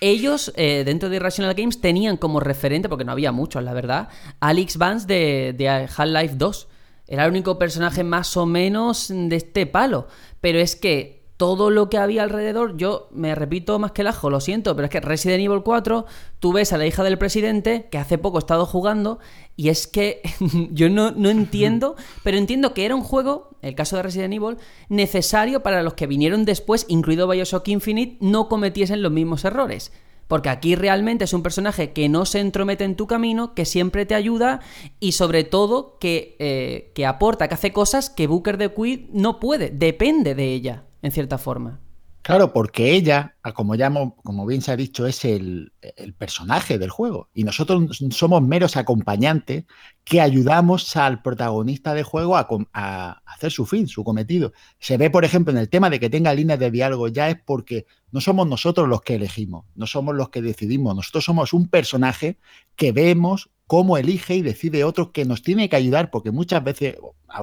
ellos 0.00 0.52
eh, 0.56 0.82
dentro 0.84 1.08
de 1.08 1.16
Irrational 1.16 1.54
Games 1.54 1.80
tenían 1.80 2.16
como 2.16 2.40
referente, 2.40 2.88
porque 2.88 3.04
no 3.04 3.12
había 3.12 3.30
muchos, 3.30 3.62
la 3.62 3.72
verdad, 3.72 4.08
Alex 4.40 4.76
Vance 4.76 5.06
de, 5.06 5.54
de 5.56 5.68
Half-Life 5.68 6.34
2. 6.36 6.68
Era 7.06 7.24
el 7.24 7.30
único 7.30 7.58
personaje 7.58 8.04
más 8.04 8.36
o 8.36 8.46
menos 8.46 9.08
de 9.08 9.36
este 9.36 9.66
palo. 9.66 10.08
Pero 10.40 10.58
es 10.58 10.76
que 10.76 11.17
todo 11.38 11.70
lo 11.70 11.88
que 11.88 11.98
había 11.98 12.24
alrededor, 12.24 12.76
yo 12.76 13.08
me 13.12 13.32
repito 13.36 13.78
más 13.78 13.92
que 13.92 14.02
el 14.02 14.08
ajo, 14.08 14.28
lo 14.28 14.40
siento, 14.40 14.74
pero 14.74 14.86
es 14.86 14.90
que 14.90 15.00
Resident 15.00 15.40
Evil 15.40 15.62
4, 15.62 16.04
tú 16.40 16.52
ves 16.52 16.72
a 16.72 16.78
la 16.78 16.84
hija 16.84 17.04
del 17.04 17.16
presidente, 17.16 17.86
que 17.92 17.96
hace 17.96 18.18
poco 18.18 18.38
he 18.38 18.40
estado 18.40 18.66
jugando, 18.66 19.20
y 19.54 19.68
es 19.68 19.86
que 19.86 20.20
yo 20.72 20.90
no, 20.90 21.12
no 21.12 21.30
entiendo, 21.30 21.94
pero 22.24 22.36
entiendo 22.36 22.74
que 22.74 22.84
era 22.84 22.96
un 22.96 23.04
juego, 23.04 23.50
el 23.62 23.76
caso 23.76 23.96
de 23.96 24.02
Resident 24.02 24.34
Evil, 24.34 24.56
necesario 24.88 25.62
para 25.62 25.84
los 25.84 25.94
que 25.94 26.08
vinieron 26.08 26.44
después, 26.44 26.86
incluido 26.88 27.28
Bioshock 27.28 27.68
Infinite, 27.68 28.16
no 28.20 28.48
cometiesen 28.48 29.00
los 29.00 29.12
mismos 29.12 29.44
errores. 29.44 29.92
Porque 30.26 30.50
aquí 30.50 30.74
realmente 30.74 31.24
es 31.24 31.32
un 31.32 31.42
personaje 31.42 31.92
que 31.92 32.08
no 32.10 32.26
se 32.26 32.40
entromete 32.40 32.84
en 32.84 32.96
tu 32.96 33.06
camino, 33.06 33.54
que 33.54 33.64
siempre 33.64 34.04
te 34.04 34.14
ayuda 34.14 34.60
y 35.00 35.12
sobre 35.12 35.44
todo 35.44 35.98
que, 36.00 36.36
eh, 36.38 36.92
que 36.94 37.06
aporta, 37.06 37.48
que 37.48 37.54
hace 37.54 37.72
cosas 37.72 38.10
que 38.10 38.26
Booker 38.26 38.58
de 38.58 38.74
Quid 38.74 39.06
no 39.12 39.40
puede, 39.40 39.70
depende 39.70 40.34
de 40.34 40.52
ella 40.52 40.84
en 41.02 41.12
cierta 41.12 41.38
forma. 41.38 41.80
Claro, 42.28 42.52
porque 42.52 42.92
ella, 42.92 43.36
como 43.54 43.74
ya 43.74 43.90
como 44.22 44.44
bien 44.44 44.60
se 44.60 44.70
ha 44.70 44.76
dicho, 44.76 45.06
es 45.06 45.24
el, 45.24 45.72
personaje 46.18 46.78
del 46.78 46.90
juego. 46.90 47.30
Y 47.32 47.44
nosotros 47.44 48.02
somos 48.10 48.42
meros 48.42 48.76
acompañantes 48.76 49.64
que 50.04 50.20
ayudamos 50.20 50.94
al 50.96 51.22
protagonista 51.22 51.94
del 51.94 52.04
juego 52.04 52.36
a, 52.36 53.22
hacer 53.24 53.50
su 53.50 53.64
fin, 53.64 53.88
su 53.88 54.04
cometido. 54.04 54.52
Se 54.78 54.98
ve, 54.98 55.08
por 55.08 55.24
ejemplo, 55.24 55.52
en 55.52 55.58
el 55.58 55.70
tema 55.70 55.88
de 55.88 55.98
que 56.00 56.10
tenga 56.10 56.34
líneas 56.34 56.58
de 56.58 56.70
diálogo, 56.70 57.08
ya 57.08 57.30
es 57.30 57.38
porque 57.46 57.86
no 58.12 58.20
somos 58.20 58.46
nosotros 58.46 58.88
los 58.88 59.00
que 59.00 59.14
elegimos, 59.14 59.64
no 59.74 59.86
somos 59.86 60.14
los 60.14 60.28
que 60.28 60.42
decidimos. 60.42 60.94
Nosotros 60.94 61.24
somos 61.24 61.54
un 61.54 61.68
personaje 61.68 62.36
que 62.76 62.92
vemos 62.92 63.48
cómo 63.66 63.96
elige 63.96 64.34
y 64.34 64.42
decide 64.42 64.84
otro 64.84 65.12
que 65.12 65.24
nos 65.24 65.40
tiene 65.40 65.70
que 65.70 65.76
ayudar, 65.76 66.10
porque 66.10 66.30
muchas 66.30 66.62
veces 66.62 66.96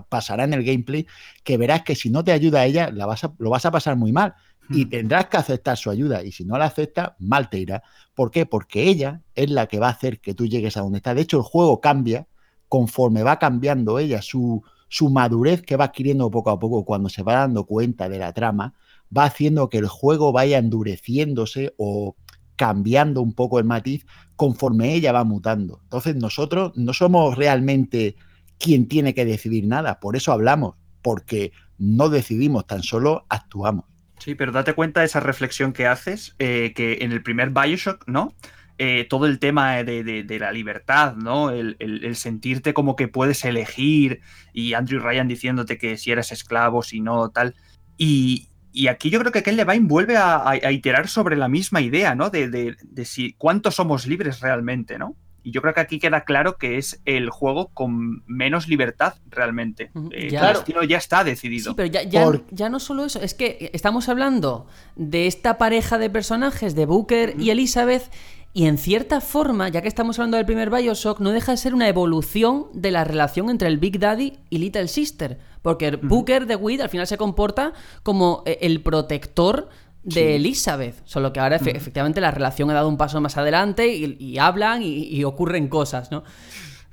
pasará 0.10 0.44
en 0.44 0.54
el 0.54 0.64
gameplay 0.64 1.06
que 1.44 1.58
verás 1.58 1.84
que 1.84 1.96
si 1.96 2.10
no 2.10 2.24
te 2.24 2.32
ayuda 2.32 2.62
a 2.62 2.66
ella, 2.66 2.92
la 2.92 3.06
vas 3.06 3.28
lo 3.38 3.50
vas 3.50 3.66
a 3.66 3.72
pasar 3.72 3.96
muy 3.96 4.12
mal 4.12 4.36
y 4.70 4.86
tendrás 4.86 5.28
que 5.28 5.38
aceptar 5.38 5.78
su 5.78 5.90
ayuda. 5.90 6.24
Y 6.24 6.32
si 6.32 6.46
no 6.46 6.58
la 6.58 6.66
aceptas, 6.66 7.12
mal 7.20 7.50
te 7.50 7.60
irá. 7.60 7.84
¿Por 8.14 8.32
qué? 8.32 8.46
Porque 8.46 8.84
ella 8.90 9.22
es 9.36 9.50
la 9.50 9.68
que 9.68 9.80
va 9.80 9.88
a 9.88 9.92
hacer 9.92 10.20
que 10.20 10.34
tú 10.34 10.48
llegues 10.48 10.78
a 10.78 10.82
donde 10.82 10.98
estás. 10.98 11.16
De 11.16 11.22
hecho, 11.22 11.38
el 11.38 11.44
juego 11.44 11.82
cambia 11.82 12.28
conforme 12.68 13.24
va 13.24 13.38
cambiando 13.38 14.00
ella, 14.00 14.22
su, 14.22 14.64
su 14.88 15.10
madurez 15.10 15.62
que 15.62 15.76
va 15.76 15.86
adquiriendo 15.86 16.32
poco 16.32 16.50
a 16.50 16.60
poco 16.60 16.84
cuando 16.84 17.10
se 17.10 17.24
va 17.24 17.36
dando 17.36 17.66
cuenta 17.66 18.10
de 18.10 18.20
la 18.20 18.34
trama, 18.34 18.74
va 19.16 19.26
haciendo 19.26 19.70
que 19.70 19.78
el 19.78 19.88
juego 19.88 20.32
vaya 20.32 20.58
endureciéndose 20.58 21.74
o 21.78 22.16
cambiando 22.56 23.22
un 23.22 23.34
poco 23.34 23.60
el 23.60 23.66
matiz 23.66 24.06
conforme 24.36 24.94
ella 24.94 25.12
va 25.12 25.24
mutando. 25.24 25.80
Entonces 25.84 26.16
nosotros 26.16 26.72
no 26.76 26.94
somos 26.94 27.36
realmente 27.36 28.16
quien 28.60 28.88
tiene 28.88 29.14
que 29.14 29.26
decidir 29.26 29.66
nada, 29.66 30.00
por 30.00 30.16
eso 30.16 30.32
hablamos, 30.32 30.76
porque 31.02 31.52
no 31.78 32.10
decidimos, 32.10 32.66
tan 32.68 32.84
solo 32.84 33.26
actuamos. 33.30 33.86
Sí, 34.20 34.36
pero 34.36 34.52
date 34.52 34.74
cuenta 34.74 35.02
de 35.02 35.08
esa 35.08 35.20
reflexión 35.20 35.74
que 35.74 35.88
haces, 35.88 36.36
eh, 36.40 36.74
que 36.76 37.00
en 37.02 37.12
el 37.12 37.22
primer 37.22 37.50
Bioshock, 37.50 38.08
¿no? 38.08 38.34
Eh, 38.78 39.08
todo 39.10 39.26
el 39.26 39.40
tema 39.40 39.84
de, 39.84 40.26
la 40.40 40.52
libertad, 40.52 41.16
¿no? 41.16 41.50
El, 41.50 42.16
sentirte 42.16 42.74
como 42.74 42.98
que 42.98 43.08
puedes 43.08 43.46
elegir 43.46 44.20
y 44.52 44.74
Andrew 44.74 45.00
Ryan 45.00 45.30
diciéndote 45.30 45.78
que 45.78 45.98
si 45.98 46.12
eres 46.12 46.32
esclavo, 46.32 46.84
si 46.84 47.00
no, 47.00 47.30
tal. 47.30 47.56
Y, 47.98 48.50
aquí 48.90 49.10
yo 49.10 49.20
creo 49.20 49.32
que 49.32 49.44
Ken 49.44 49.56
Levine 49.56 49.88
vuelve 49.88 50.18
a, 50.18 50.50
a, 50.50 50.72
iterar 50.72 51.08
sobre 51.08 51.38
la 51.38 51.48
misma 51.48 51.80
idea, 51.80 52.16
¿no? 52.16 52.30
De, 52.30 52.76
si 53.06 53.34
cuántos 53.34 53.76
somos 53.76 54.08
libres 54.08 54.42
realmente, 54.42 54.98
¿no? 54.98 55.16
Y 55.46 55.52
yo 55.52 55.62
creo 55.62 55.76
que 55.76 55.80
aquí 55.80 56.00
queda 56.00 56.22
claro 56.22 56.58
que 56.58 56.80
es 56.80 57.00
el 57.06 57.30
juego 57.30 57.68
con 57.68 58.24
menos 58.26 58.68
libertad 58.68 59.14
realmente. 59.30 59.92
Eh, 60.10 60.30
ya, 60.32 60.50
el 60.50 60.56
destino 60.56 60.84
ya 60.84 60.98
está 60.98 61.24
decidido. 61.24 61.70
Sí, 61.70 61.76
pero 61.78 61.88
ya, 61.88 62.02
ya, 62.50 62.68
no 62.68 62.80
solo 62.80 63.06
eso, 63.06 63.22
es 63.22 63.36
que 63.36 63.70
estamos 63.72 64.10
hablando 64.10 64.66
de 64.96 65.28
esta 65.28 65.60
pareja 65.60 66.00
de 66.00 66.10
personajes, 66.10 66.74
de 66.74 66.88
Booker 66.88 67.36
y 67.38 67.52
Elizabeth, 67.52 68.12
y 68.54 68.66
en 68.66 68.80
cierta 68.80 69.22
forma, 69.22 69.70
ya 69.70 69.84
que 69.84 69.88
estamos 69.88 70.18
hablando 70.18 70.38
del 70.38 70.48
primer 70.48 70.72
Bioshock, 70.72 71.20
no 71.20 71.32
deja 71.32 71.52
de 71.52 71.58
ser 71.58 71.76
una 71.76 71.90
evolución 71.90 72.68
de 72.74 72.90
la 72.90 73.04
relación 73.04 73.52
entre 73.52 73.68
el 73.68 73.78
Big 73.78 74.00
Daddy 74.00 74.40
y 74.50 74.58
Little 74.58 74.88
Sister. 74.88 75.38
Porque 75.62 75.92
Booker 75.98 76.48
de 76.48 76.56
Weed 76.56 76.82
al 76.82 76.90
final 76.90 77.06
se 77.06 77.18
comporta 77.18 77.74
como 78.02 78.42
eh, 78.46 78.60
el 78.62 78.82
protector 78.82 79.70
de 80.06 80.36
Elizabeth, 80.36 81.02
solo 81.06 81.34
que 81.34 81.40
ahora 81.40 81.58
efectivamente 81.58 82.22
la 82.22 82.32
relación 82.32 82.70
ha 82.70 82.74
dado 82.74 82.88
un 82.88 82.98
paso 82.98 83.20
más 83.22 83.38
adelante 83.38 83.88
y, 83.88 84.38
hablan 84.38 84.82
y, 84.84 85.24
ocurren 85.24 85.68
cosas, 85.68 86.12
¿no? 86.12 86.24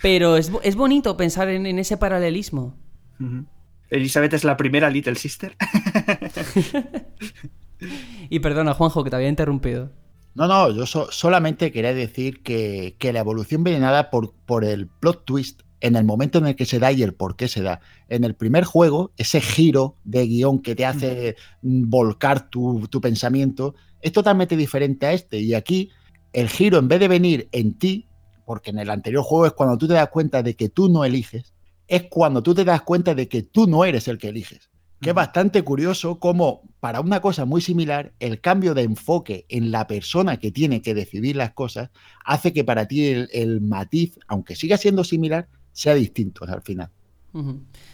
Pero 0.00 0.36
es, 0.36 0.74
bonito 0.74 1.16
pensar 1.16 1.48
en, 1.48 1.78
ese 1.78 1.96
paralelismo. 1.96 2.76
Elizabeth 3.90 4.32
es 4.32 4.44
la 4.44 4.56
primera 4.56 4.90
Little 4.90 5.14
Sister. 5.14 5.56
y 8.30 8.40
perdona, 8.40 8.74
Juanjo, 8.74 9.04
que 9.04 9.10
te 9.10 9.16
había 9.16 9.28
interrumpido. 9.28 9.90
No, 10.34 10.48
no, 10.48 10.70
yo 10.70 10.86
solamente 10.86 11.70
quería 11.70 11.92
decir 11.92 12.42
que, 12.42 12.96
la 13.12 13.20
evolución 13.20 13.62
viene 13.62 13.80
nada 13.80 14.10
por, 14.10 14.34
por 14.46 14.64
el 14.64 14.88
plot 14.88 15.26
twist 15.26 15.60
en 15.82 15.96
el 15.96 16.04
momento 16.04 16.38
en 16.38 16.46
el 16.46 16.56
que 16.56 16.64
se 16.64 16.78
da 16.78 16.92
y 16.92 17.02
el 17.02 17.12
por 17.12 17.34
qué 17.34 17.48
se 17.48 17.60
da. 17.60 17.80
En 18.08 18.22
el 18.22 18.36
primer 18.36 18.64
juego, 18.64 19.10
ese 19.16 19.40
giro 19.40 19.96
de 20.04 20.26
guion 20.26 20.60
que 20.60 20.76
te 20.76 20.86
hace 20.86 21.36
volcar 21.60 22.48
tu, 22.48 22.88
pensamiento 23.02 23.74
es 24.00 24.12
totalmente 24.12 24.56
diferente 24.56 25.06
a 25.06 25.12
este. 25.12 25.40
Y 25.40 25.54
aquí, 25.54 25.90
el 26.32 26.48
giro, 26.48 26.78
en 26.78 26.86
vez 26.86 27.00
de 27.00 27.08
venir 27.08 27.48
en 27.50 27.76
ti, 27.78 28.06
porque 28.46 28.70
en 28.70 28.78
el 28.78 28.90
anterior 28.90 29.24
juego 29.24 29.46
es 29.46 29.52
cuando 29.52 29.76
tú 29.76 29.88
te 29.88 29.94
das 29.94 30.08
cuenta 30.08 30.42
de 30.42 30.54
que 30.54 30.68
tú 30.68 30.88
no 30.88 31.04
eliges, 31.04 31.52
es 31.88 32.04
cuando 32.04 32.44
tú 32.44 32.54
te 32.54 32.64
das 32.64 32.82
cuenta 32.82 33.14
de 33.16 33.26
que 33.26 33.42
tú 33.42 33.66
no 33.66 33.84
eres 33.84 34.06
el 34.06 34.18
que 34.18 34.28
eliges. 34.28 34.70
Que 35.00 35.10
es 35.10 35.16
bastante 35.16 35.62
curioso 35.62 36.20
cómo, 36.20 36.62
para 36.78 37.00
una 37.00 37.20
cosa 37.20 37.44
muy 37.44 37.60
similar, 37.60 38.12
el 38.20 38.40
cambio 38.40 38.72
de 38.72 38.82
enfoque 38.82 39.46
en 39.48 39.72
la 39.72 39.88
persona 39.88 40.36
que 40.36 40.52
tiene 40.52 40.80
que 40.80 40.94
decidir 40.94 41.34
las 41.34 41.54
cosas 41.54 41.90
hace 42.24 42.52
que 42.52 42.62
para 42.62 42.86
ti 42.86 43.04
el 43.04 43.60
matiz, 43.62 44.16
aunque 44.28 44.54
siga 44.54 44.76
siendo 44.76 45.02
similar, 45.02 45.48
sea 45.72 45.94
distinto 45.94 46.44
al 46.46 46.62
final. 46.62 46.90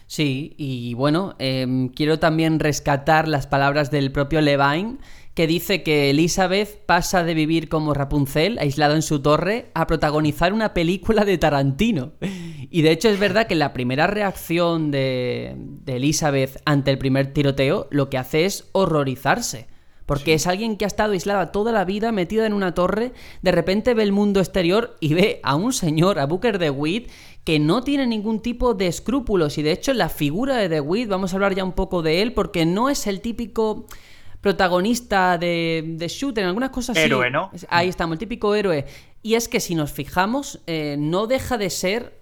Sí, 0.07 0.55
y 0.57 0.95
bueno, 0.95 1.37
em, 1.39 1.91
quiero 1.91 2.19
también 2.19 2.59
rescatar 2.59 3.29
las 3.29 3.47
palabras 3.47 3.91
del 3.91 4.11
propio 4.11 4.41
Levine, 4.41 4.99
que 5.35 5.47
dice 5.47 5.85
que 5.85 6.11
Elizabeth 6.11 6.85
pasa 6.87 7.23
de 7.23 7.35
vivir 7.35 7.69
como 7.69 7.95
Rapunzel, 7.95 8.59
aislado 8.59 8.97
en 8.97 9.03
su 9.03 9.21
torre, 9.21 9.71
a 9.75 9.87
protagonizar 9.87 10.53
una 10.53 10.75
película 10.75 11.25
de 11.25 11.39
Tarantino. 11.39 12.15
Y 12.71 12.83
de 12.83 12.91
hecho 12.91 13.09
es 13.09 13.21
verdad 13.21 13.47
que 13.47 13.55
la 13.55 13.73
primera 13.73 14.09
reacción 14.09 14.91
de, 14.91 15.55
de 15.57 15.97
Elizabeth 15.97 16.61
ante 16.65 16.91
el 16.91 16.99
primer 16.99 17.33
tiroteo 17.33 17.87
lo 17.91 18.11
que 18.11 18.19
hace 18.19 18.45
es 18.45 18.69
horrorizarse. 18.73 19.69
Porque 20.09 20.33
es 20.33 20.47
alguien 20.47 20.79
que 20.79 20.87
ha 20.87 20.89
estado 20.89 21.13
aislada 21.13 21.53
toda 21.53 21.71
la 21.71 21.85
vida, 21.85 22.13
metida 22.13 22.47
en 22.47 22.55
una 22.55 22.73
torre, 22.73 23.13
de 23.43 23.53
repente 23.53 23.93
ve 23.93 24.03
el 24.03 24.13
mundo 24.13 24.41
exterior 24.41 24.97
y 25.01 25.13
ve 25.13 25.39
a 25.43 25.55
un 25.55 25.75
señor, 25.75 26.19
a 26.19 26.25
Booker 26.25 26.59
DeWitt, 26.59 27.11
que 27.49 27.59
no 27.59 27.83
tiene 27.83 28.07
ningún 28.07 28.41
tipo 28.41 28.75
de 28.75 28.89
escrúpulos. 28.89 29.57
Y 29.57 29.63
de 29.63 29.73
hecho, 29.73 29.95
la 29.95 30.11
figura 30.11 30.57
de 30.57 30.69
DeWitt, 30.69 31.09
vamos 31.09 31.33
a 31.33 31.37
hablar 31.37 31.55
ya 31.55 31.65
un 31.65 31.73
poco 31.73 32.03
de 32.03 32.21
él, 32.21 32.35
porque 32.35 32.67
no 32.67 32.91
es 32.91 33.07
el 33.07 33.23
típico 33.23 33.87
protagonista 34.43 35.39
de, 35.39 35.83
de 35.97 36.09
shooter, 36.09 36.43
en 36.43 36.49
algunas 36.49 36.69
cosas 36.69 36.95
héroe, 36.99 37.31
¿no? 37.31 37.51
Ahí 37.71 37.89
estamos, 37.89 38.17
el 38.17 38.19
típico 38.19 38.55
héroe. 38.55 38.85
Y 39.23 39.33
es 39.33 39.49
que 39.49 39.61
si 39.61 39.75
nos 39.75 39.93
fijamos, 39.93 40.61
eh, 40.67 40.97
no 40.99 41.27
deja 41.27 41.57
de 41.57 41.71
ser 41.71 42.21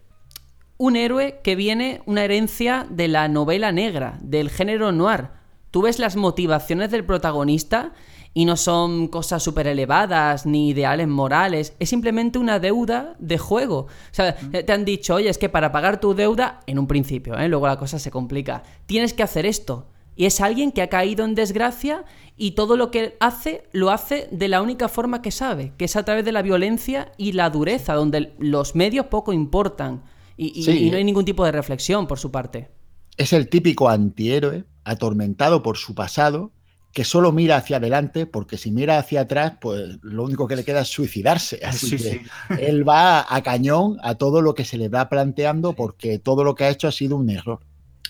un 0.76 0.94
héroe 0.94 1.40
que 1.42 1.56
viene 1.56 2.02
una 2.06 2.22
herencia 2.22 2.86
de 2.88 3.08
la 3.08 3.26
novela 3.26 3.72
negra, 3.72 4.20
del 4.22 4.48
género 4.48 4.92
noir 4.92 5.30
tú 5.76 5.82
ves 5.82 5.98
las 5.98 6.16
motivaciones 6.16 6.90
del 6.90 7.04
protagonista 7.04 7.92
y 8.36 8.44
no 8.44 8.58
son 8.58 9.08
cosas 9.08 9.42
súper 9.42 9.66
elevadas 9.66 10.44
ni 10.44 10.68
ideales 10.68 11.08
morales, 11.08 11.72
es 11.78 11.88
simplemente 11.88 12.38
una 12.38 12.58
deuda 12.58 13.16
de 13.18 13.38
juego. 13.38 13.86
O 13.86 13.88
sea, 14.10 14.36
te 14.36 14.70
han 14.70 14.84
dicho, 14.84 15.14
oye, 15.14 15.30
es 15.30 15.38
que 15.38 15.48
para 15.48 15.72
pagar 15.72 16.00
tu 16.00 16.12
deuda, 16.14 16.60
en 16.66 16.78
un 16.78 16.86
principio, 16.86 17.38
¿eh? 17.38 17.48
luego 17.48 17.66
la 17.66 17.78
cosa 17.78 17.98
se 17.98 18.10
complica, 18.10 18.62
tienes 18.84 19.14
que 19.14 19.22
hacer 19.22 19.46
esto. 19.46 19.86
Y 20.16 20.26
es 20.26 20.42
alguien 20.42 20.70
que 20.70 20.82
ha 20.82 20.90
caído 20.90 21.24
en 21.24 21.34
desgracia 21.34 22.04
y 22.36 22.50
todo 22.50 22.76
lo 22.76 22.90
que 22.90 23.16
hace 23.20 23.62
lo 23.72 23.90
hace 23.90 24.28
de 24.30 24.48
la 24.48 24.60
única 24.60 24.90
forma 24.90 25.22
que 25.22 25.30
sabe, 25.30 25.72
que 25.78 25.86
es 25.86 25.96
a 25.96 26.04
través 26.04 26.26
de 26.26 26.32
la 26.32 26.42
violencia 26.42 27.12
y 27.16 27.32
la 27.32 27.48
dureza, 27.48 27.94
donde 27.94 28.34
los 28.38 28.74
medios 28.74 29.06
poco 29.06 29.32
importan 29.32 30.02
y, 30.36 30.62
y 30.62 30.90
no 30.90 30.98
hay 30.98 31.04
ningún 31.04 31.24
tipo 31.24 31.42
de 31.42 31.52
reflexión 31.52 32.06
por 32.06 32.18
su 32.18 32.30
parte. 32.30 32.68
Es 33.16 33.32
el 33.32 33.48
típico 33.48 33.88
antihéroe 33.88 34.64
atormentado 34.84 35.62
por 35.62 35.78
su 35.78 35.94
pasado, 35.94 36.52
que 36.96 37.04
solo 37.04 37.30
mira 37.30 37.58
hacia 37.58 37.76
adelante, 37.76 38.24
porque 38.24 38.56
si 38.56 38.70
mira 38.70 38.96
hacia 38.96 39.20
atrás, 39.20 39.58
pues 39.60 39.98
lo 40.00 40.24
único 40.24 40.48
que 40.48 40.56
le 40.56 40.64
queda 40.64 40.80
es 40.80 40.88
suicidarse. 40.88 41.60
Así 41.62 41.94
que 41.98 42.22
él 42.58 42.88
va 42.88 43.26
a 43.28 43.42
cañón 43.42 43.98
a 44.02 44.14
todo 44.14 44.40
lo 44.40 44.54
que 44.54 44.64
se 44.64 44.78
le 44.78 44.88
va 44.88 45.10
planteando, 45.10 45.74
porque 45.74 46.18
todo 46.18 46.42
lo 46.42 46.54
que 46.54 46.64
ha 46.64 46.70
hecho 46.70 46.88
ha 46.88 46.92
sido 46.92 47.18
un 47.18 47.28
error. 47.28 47.60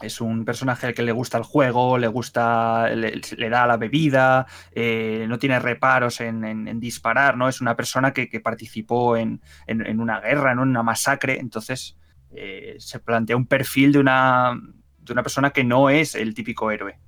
Es 0.01 0.20
un 0.20 0.44
personaje 0.44 0.87
al 0.87 0.94
que 0.94 1.03
le 1.03 1.11
gusta 1.11 1.37
el 1.37 1.42
juego, 1.42 1.99
le 1.99 2.07
gusta, 2.07 2.88
le, 2.90 3.51
da 3.51 3.66
la 3.66 3.77
bebida, 3.77 4.46
eh, 4.70 5.27
no 5.29 5.37
tiene 5.37 5.59
reparos 5.59 6.20
en, 6.20 6.79
disparar, 6.79 7.37
¿no? 7.37 7.49
Es 7.49 7.61
una 7.61 7.75
persona 7.75 8.12
que, 8.12 8.29
participó 8.38 9.16
en, 9.16 9.40
una 9.99 10.20
guerra, 10.20 10.53
en 10.53 10.61
una 10.61 10.85
masacre, 10.85 11.40
entonces 11.40 11.96
eh, 12.31 12.77
se 12.79 13.01
plantea 13.01 13.37
un 13.37 13.46
perfil 13.46 13.90
de 13.90 13.99
una, 13.99 14.57
de 15.01 15.12
una 15.12 15.25
persona 15.25 15.51
que 15.51 15.64
no 15.64 15.90
es 15.90 16.14
el 16.14 16.35
típico 16.35 16.70
héroe. 16.70 17.01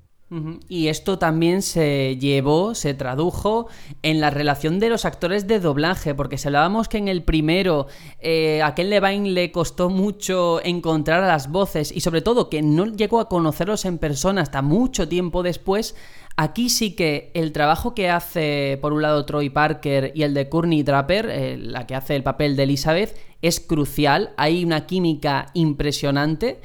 Y 0.69 0.89
esto 0.89 1.19
también 1.19 1.63
se 1.63 2.19
llevó, 2.21 2.75
se 2.75 2.93
tradujo 2.93 3.69
en 4.03 4.21
la 4.21 4.29
relación 4.29 4.79
de 4.79 4.91
los 4.91 5.07
actores 5.07 5.47
de 5.47 5.59
doblaje, 5.59 6.15
porque 6.15 6.37
si 6.37 6.49
hablábamos 6.49 6.87
que 6.89 6.99
en 6.99 7.09
el 7.09 7.23
primero 7.23 7.87
eh, 8.21 8.61
a 8.63 8.75
Ken 8.75 8.91
Levine 8.91 9.31
le 9.31 9.51
costó 9.53 9.89
mucho 9.89 10.63
encontrar 10.63 11.25
a 11.25 11.29
las 11.29 11.51
voces 11.51 11.91
y 11.93 12.01
sobre 12.01 12.21
todo 12.21 12.51
que 12.51 12.61
no 12.61 12.85
llegó 12.85 13.21
a 13.21 13.29
conocerlos 13.31 13.87
en 13.87 13.97
persona 13.97 14.43
hasta 14.43 14.61
mucho 14.61 15.09
tiempo 15.09 15.43
después, 15.43 15.97
aquí 16.37 16.69
sí 16.69 16.95
que 16.95 17.31
el 17.33 17.53
trabajo 17.53 17.95
que 17.95 18.11
hace 18.11 18.79
por 18.83 18.93
un 18.93 19.01
lado 19.01 19.25
Troy 19.25 19.49
Parker 19.49 20.13
y 20.15 20.25
el 20.25 20.35
de 20.35 20.51
Courtney 20.51 20.83
Draper, 20.83 21.31
eh, 21.31 21.57
la 21.57 21.87
que 21.87 21.95
hace 21.95 22.15
el 22.15 22.23
papel 22.23 22.55
de 22.55 22.65
Elizabeth, 22.65 23.17
es 23.41 23.61
crucial, 23.61 24.35
hay 24.37 24.63
una 24.63 24.85
química 24.87 25.47
impresionante. 25.55 26.61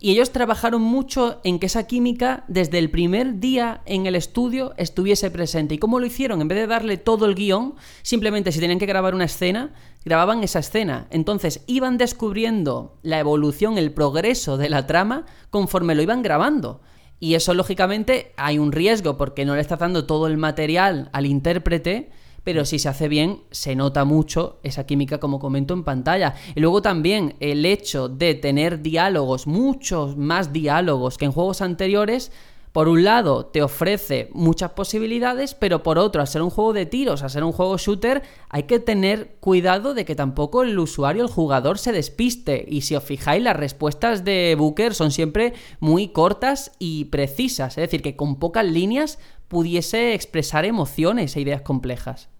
Y 0.00 0.10
ellos 0.10 0.32
trabajaron 0.32 0.82
mucho 0.82 1.40
en 1.44 1.58
que 1.58 1.66
esa 1.66 1.86
química 1.86 2.44
desde 2.48 2.78
el 2.78 2.90
primer 2.90 3.40
día 3.40 3.80
en 3.86 4.06
el 4.06 4.16
estudio 4.16 4.74
estuviese 4.76 5.30
presente. 5.30 5.74
¿Y 5.74 5.78
cómo 5.78 6.00
lo 6.00 6.06
hicieron? 6.06 6.40
En 6.40 6.48
vez 6.48 6.58
de 6.58 6.66
darle 6.66 6.96
todo 6.96 7.26
el 7.26 7.34
guion, 7.34 7.74
simplemente 8.02 8.52
si 8.52 8.60
tenían 8.60 8.78
que 8.78 8.86
grabar 8.86 9.14
una 9.14 9.24
escena, 9.24 9.72
grababan 10.04 10.42
esa 10.42 10.58
escena. 10.58 11.06
Entonces 11.10 11.62
iban 11.66 11.96
descubriendo 11.96 12.98
la 13.02 13.18
evolución, 13.18 13.78
el 13.78 13.92
progreso 13.92 14.56
de 14.56 14.68
la 14.68 14.86
trama 14.86 15.24
conforme 15.50 15.94
lo 15.94 16.02
iban 16.02 16.22
grabando. 16.22 16.80
Y 17.20 17.34
eso, 17.34 17.54
lógicamente, 17.54 18.32
hay 18.36 18.58
un 18.58 18.72
riesgo 18.72 19.16
porque 19.16 19.44
no 19.44 19.54
le 19.54 19.62
está 19.62 19.76
dando 19.76 20.04
todo 20.04 20.26
el 20.26 20.36
material 20.36 21.08
al 21.12 21.26
intérprete 21.26 22.10
pero 22.44 22.64
si 22.66 22.78
se 22.78 22.88
hace 22.88 23.08
bien, 23.08 23.42
se 23.50 23.74
nota 23.74 24.04
mucho 24.04 24.58
esa 24.62 24.86
química, 24.86 25.18
como 25.18 25.40
comento 25.40 25.74
en 25.74 25.82
pantalla. 25.82 26.34
Y 26.54 26.60
luego 26.60 26.82
también 26.82 27.34
el 27.40 27.64
hecho 27.66 28.08
de 28.08 28.34
tener 28.34 28.82
diálogos, 28.82 29.46
muchos 29.46 30.16
más 30.16 30.52
diálogos 30.52 31.18
que 31.18 31.24
en 31.24 31.32
juegos 31.32 31.62
anteriores, 31.62 32.30
por 32.74 32.88
un 32.88 33.04
lado 33.04 33.46
te 33.46 33.62
ofrece 33.62 34.30
muchas 34.32 34.72
posibilidades, 34.72 35.54
pero 35.54 35.84
por 35.84 35.96
otro, 35.96 36.20
al 36.20 36.26
ser 36.26 36.42
un 36.42 36.50
juego 36.50 36.72
de 36.72 36.86
tiros, 36.86 37.22
al 37.22 37.30
ser 37.30 37.44
un 37.44 37.52
juego 37.52 37.78
shooter, 37.78 38.22
hay 38.48 38.64
que 38.64 38.80
tener 38.80 39.36
cuidado 39.38 39.94
de 39.94 40.04
que 40.04 40.16
tampoco 40.16 40.64
el 40.64 40.76
usuario, 40.76 41.22
el 41.22 41.30
jugador, 41.30 41.78
se 41.78 41.92
despiste. 41.92 42.66
Y 42.68 42.80
si 42.80 42.96
os 42.96 43.04
fijáis, 43.04 43.44
las 43.44 43.56
respuestas 43.56 44.24
de 44.24 44.56
Booker 44.58 44.92
son 44.92 45.12
siempre 45.12 45.54
muy 45.78 46.08
cortas 46.08 46.72
y 46.80 47.04
precisas, 47.04 47.78
es 47.78 47.82
decir, 47.82 48.02
que 48.02 48.16
con 48.16 48.40
pocas 48.40 48.66
líneas 48.66 49.20
pudiese 49.46 50.14
expresar 50.14 50.64
emociones 50.64 51.36
e 51.36 51.42
ideas 51.42 51.62
complejas. 51.62 52.33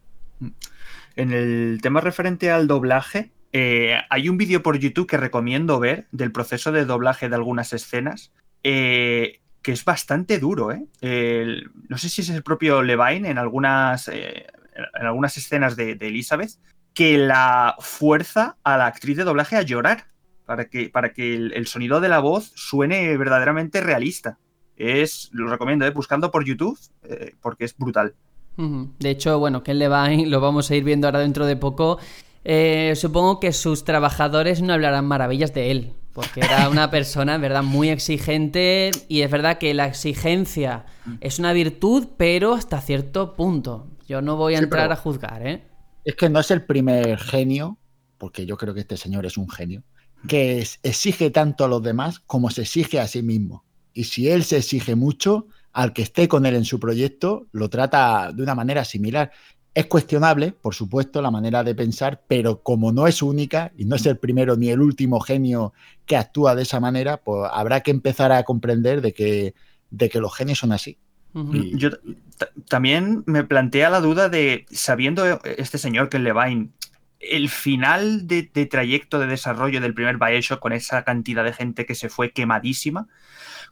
En 1.16 1.33
el 1.33 1.79
tema 1.83 2.01
referente 2.01 2.51
al 2.51 2.66
doblaje, 2.66 3.33
eh, 3.53 4.01
hay 4.11 4.29
un 4.29 4.37
vídeo 4.37 4.64
por 4.64 4.79
YouTube 4.79 5.07
que 5.07 5.16
recomiendo 5.16 5.79
ver 5.79 6.09
del 6.11 6.33
proceso 6.33 6.73
de 6.73 6.85
doblaje 6.85 7.29
de 7.29 7.37
algunas 7.37 7.73
escenas, 7.73 8.33
eh, 8.64 9.40
que 9.62 9.70
es 9.70 9.85
bastante 9.85 10.40
duro. 10.40 10.73
¿eh? 10.73 10.87
no 11.88 11.97
sé 11.97 12.09
si 12.09 12.23
es 12.23 12.31
el 12.31 12.42
propio 12.42 12.83
Levine 12.83 13.31
en 13.31 13.38
algunas, 13.38 14.09
en 14.09 15.07
algunas 15.07 15.37
escenas 15.37 15.77
de, 15.77 15.92
Elizabeth, 15.92 16.51
que 16.94 17.16
la 17.16 17.77
fuerza 17.79 18.57
a 18.64 18.77
la 18.77 18.87
actriz 18.87 19.16
de 19.16 19.25
doblaje 19.25 19.57
a 19.57 19.62
llorar 19.62 20.09
para 20.47 20.64
que, 20.66 20.88
para 20.90 21.12
que 21.12 21.35
el, 21.35 21.66
sonido 21.68 22.01
de 22.01 22.09
la 22.09 22.18
voz 22.18 22.53
suene 22.57 23.16
verdaderamente 23.16 23.81
realista. 23.81 24.38
Es, 24.77 25.31
lo 25.33 25.47
recomiendo, 25.47 25.90
buscando 25.92 26.33
por 26.33 26.44
YouTube, 26.44 26.79
porque 27.40 27.64
es 27.66 27.77
brutal. 27.77 28.16
De 28.57 29.11
hecho, 29.11 29.38
bueno, 29.38 29.62
Ken 29.62 29.79
Levine 29.79 30.27
lo 30.27 30.40
vamos 30.40 30.71
a 30.71 30.77
ir 30.77 30.85
viendo 30.85 31.07
ahora 31.07 31.21
dentro 31.21 31.47
de 31.47 31.57
poco. 31.57 31.99
Eh, 32.45 32.93
supongo 32.95 33.40
que 33.40 33.53
sus 33.53 33.85
trabajadores 33.85 34.61
no 34.61 34.75
hablarán 34.75 35.07
maravillas 35.07 35.55
de 35.55 35.71
él, 35.71 35.93
porque 36.12 36.40
era 36.40 36.69
una 36.71 36.90
persona, 36.90 37.37
en 37.37 37.40
verdad, 37.40 37.62
muy 37.62 37.88
exigente 37.88 38.90
y 39.09 39.23
es 39.23 39.31
verdad 39.31 39.59
que 39.59 39.73
la 39.75 39.87
exigencia 39.87 40.85
es 41.21 41.38
una 41.38 41.53
virtud, 41.53 42.09
pero 42.17 42.55
hasta 42.55 42.81
cierto 42.81 43.35
punto. 43.35 43.88
Yo 44.07 44.21
no 44.21 44.37
voy 44.37 44.55
a 44.55 44.59
entrar 44.59 44.93
a 44.93 44.97
juzgar, 44.97 45.47
¿eh? 45.47 45.64
Es 46.05 46.14
que 46.17 46.29
no 46.29 46.40
es 46.40 46.51
el 46.51 46.64
primer 46.64 47.19
genio, 47.19 47.79
porque 48.19 48.45
yo 48.45 48.59
creo 48.59 48.75
que 48.75 48.81
este 48.81 48.99
señor 48.99 49.25
es 49.25 49.38
un 49.38 49.49
genio, 49.49 49.83
que 50.29 50.67
exige 50.83 51.31
tanto 51.31 51.64
a 51.64 51.69
los 51.69 51.83
demás 51.83 52.21
como 52.21 52.51
se 52.51 52.62
exige 52.62 53.01
a 53.01 53.09
sí 53.09 53.23
mismo. 53.23 53.64
Y 53.95 54.05
si 54.05 54.29
él 54.29 54.45
se 54.45 54.59
exige 54.59 54.97
mucho, 54.97 55.47
al 55.75 55.93
que 55.93 56.03
esté 56.03 56.29
con 56.29 56.47
él 56.47 56.55
en 56.55 56.65
su 56.65 56.81
proyecto 56.81 57.49
lo 57.53 57.69
trata 57.69 58.33
de 58.33 58.43
una 58.43 58.55
manera 58.55 58.85
similar. 58.85 59.33
Es 59.75 59.87
cuestionable, 59.87 60.53
por 60.53 60.73
supuesto, 60.73 61.21
la 61.21 61.33
manera 61.33 61.65
de 61.65 61.75
pensar, 61.75 62.23
pero 62.29 62.63
como 62.63 62.93
no 62.93 63.09
es 63.09 63.23
única 63.23 63.73
y 63.77 63.85
no 63.85 63.97
es 63.97 64.07
el 64.07 64.17
primero 64.17 64.57
ni 64.57 64.71
el 64.71 64.81
último 64.81 65.19
genio 65.19 65.73
que 66.07 66.17
actúa 66.17 66.55
de 66.55 66.63
esa 66.63 66.79
manera, 66.79 67.17
pues 67.17 67.51
habrá 67.53 67.81
que 67.81 67.91
empezar 67.91 68.31
a 68.31 68.45
comprender 68.45 69.01
de 69.01 69.13
que, 69.13 69.55
de 69.91 70.09
que 70.09 70.21
los 70.21 70.35
genios 70.35 70.59
son 70.59 70.73
así. 70.73 70.97
Yo 71.73 71.91
también 72.69 73.25
me 73.27 73.43
plantea 73.43 73.91
la 73.91 74.01
duda 74.01 74.29
de, 74.29 74.67
sabiendo 74.71 75.41
este 75.43 75.79
señor 75.79 76.09
que 76.09 76.21
Levine, 76.21 76.69
el 77.19 77.49
final 77.49 78.29
de, 78.29 78.49
de, 78.55 78.67
trayecto 78.67 79.19
de 79.19 79.27
desarrollo 79.27 79.81
del 79.81 79.95
primer 79.95 80.19
Bioshock 80.19 80.61
con 80.61 80.73
esa 80.73 81.03
cantidad 81.03 81.43
de 81.43 81.53
gente 81.53 81.87
que 81.87 81.97
se 81.97 82.09
fue 82.09 82.31
quemadísima, 82.31 83.09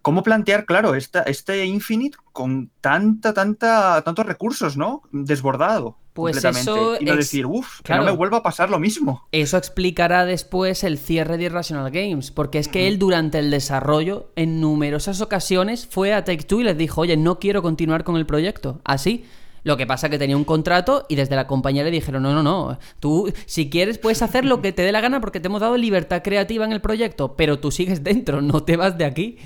¿Cómo 0.03 0.25
plantear, 0.25 0.67
claro, 0.67 0.97
esta, 0.97 1.23
este 1.23 1.65
Infinite 1.65 2.19
con 2.33 2.71
tanta, 2.81 3.33
tanta, 3.33 4.03
tantos 4.03 4.27
recursos, 4.27 4.77
¿no? 4.77 5.03
Desbordado. 5.13 5.97
Pues 6.13 6.45
eso 6.45 6.97
y 7.01 7.07
no 7.07 7.17
decir, 7.17 7.47
uff, 7.47 7.81
que 7.81 7.95
no 7.95 8.05
me 8.05 8.11
vuelva 8.11 8.39
a 8.39 8.43
pasar 8.43 8.69
lo 8.69 8.79
mismo. 8.79 9.27
Eso 9.33 9.57
explicará 9.57 10.27
después 10.27 10.85
el 10.85 10.99
cierre 10.99 11.39
de 11.39 11.45
Irrational 11.45 11.91
Games, 11.91 12.31
porque 12.31 12.59
es 12.59 12.69
que 12.69 12.87
él 12.87 12.99
durante 12.99 13.39
el 13.39 13.51
desarrollo, 13.51 14.31
en 14.37 14.61
numerosas 14.61 15.23
ocasiones, 15.23 15.87
fue 15.87 16.13
a 16.13 16.25
Take 16.25 16.43
Two 16.43 16.61
y 16.61 16.65
les 16.65 16.77
dijo, 16.77 17.01
oye, 17.01 17.17
no 17.17 17.39
quiero 17.39 17.63
continuar 17.63 18.05
con 18.05 18.17
el 18.17 18.27
proyecto. 18.27 18.81
Así. 18.85 19.25
Lo 19.65 19.77
que 19.77 19.87
pasa 19.87 20.11
que 20.11 20.19
tenía 20.19 20.37
un 20.37 20.45
contrato 20.45 21.07
y 21.09 21.15
desde 21.15 21.37
la 21.37 21.47
compañía 21.47 21.85
le 21.85 21.93
dijeron, 21.93 22.25
no, 22.25 22.35
no, 22.35 22.43
no, 22.43 22.81
tú 22.99 23.33
si 23.47 23.71
quieres 23.71 23.97
puedes 23.97 24.21
hacer 24.21 24.45
lo 24.45 24.61
que 24.61 24.73
te 24.73 24.83
dé 24.83 24.91
la 24.91 25.01
gana 25.01 25.21
porque 25.21 25.39
te 25.39 25.47
hemos 25.47 25.61
dado 25.61 25.77
libertad 25.77 26.23
creativa 26.25 26.65
en 26.65 26.73
el 26.73 26.81
proyecto, 26.81 27.37
pero 27.37 27.61
tú 27.61 27.71
sigues 27.71 28.03
dentro, 28.03 28.43
no 28.43 28.65
te 28.65 28.77
vas 28.77 28.99
de 28.99 29.05
aquí 29.05 29.39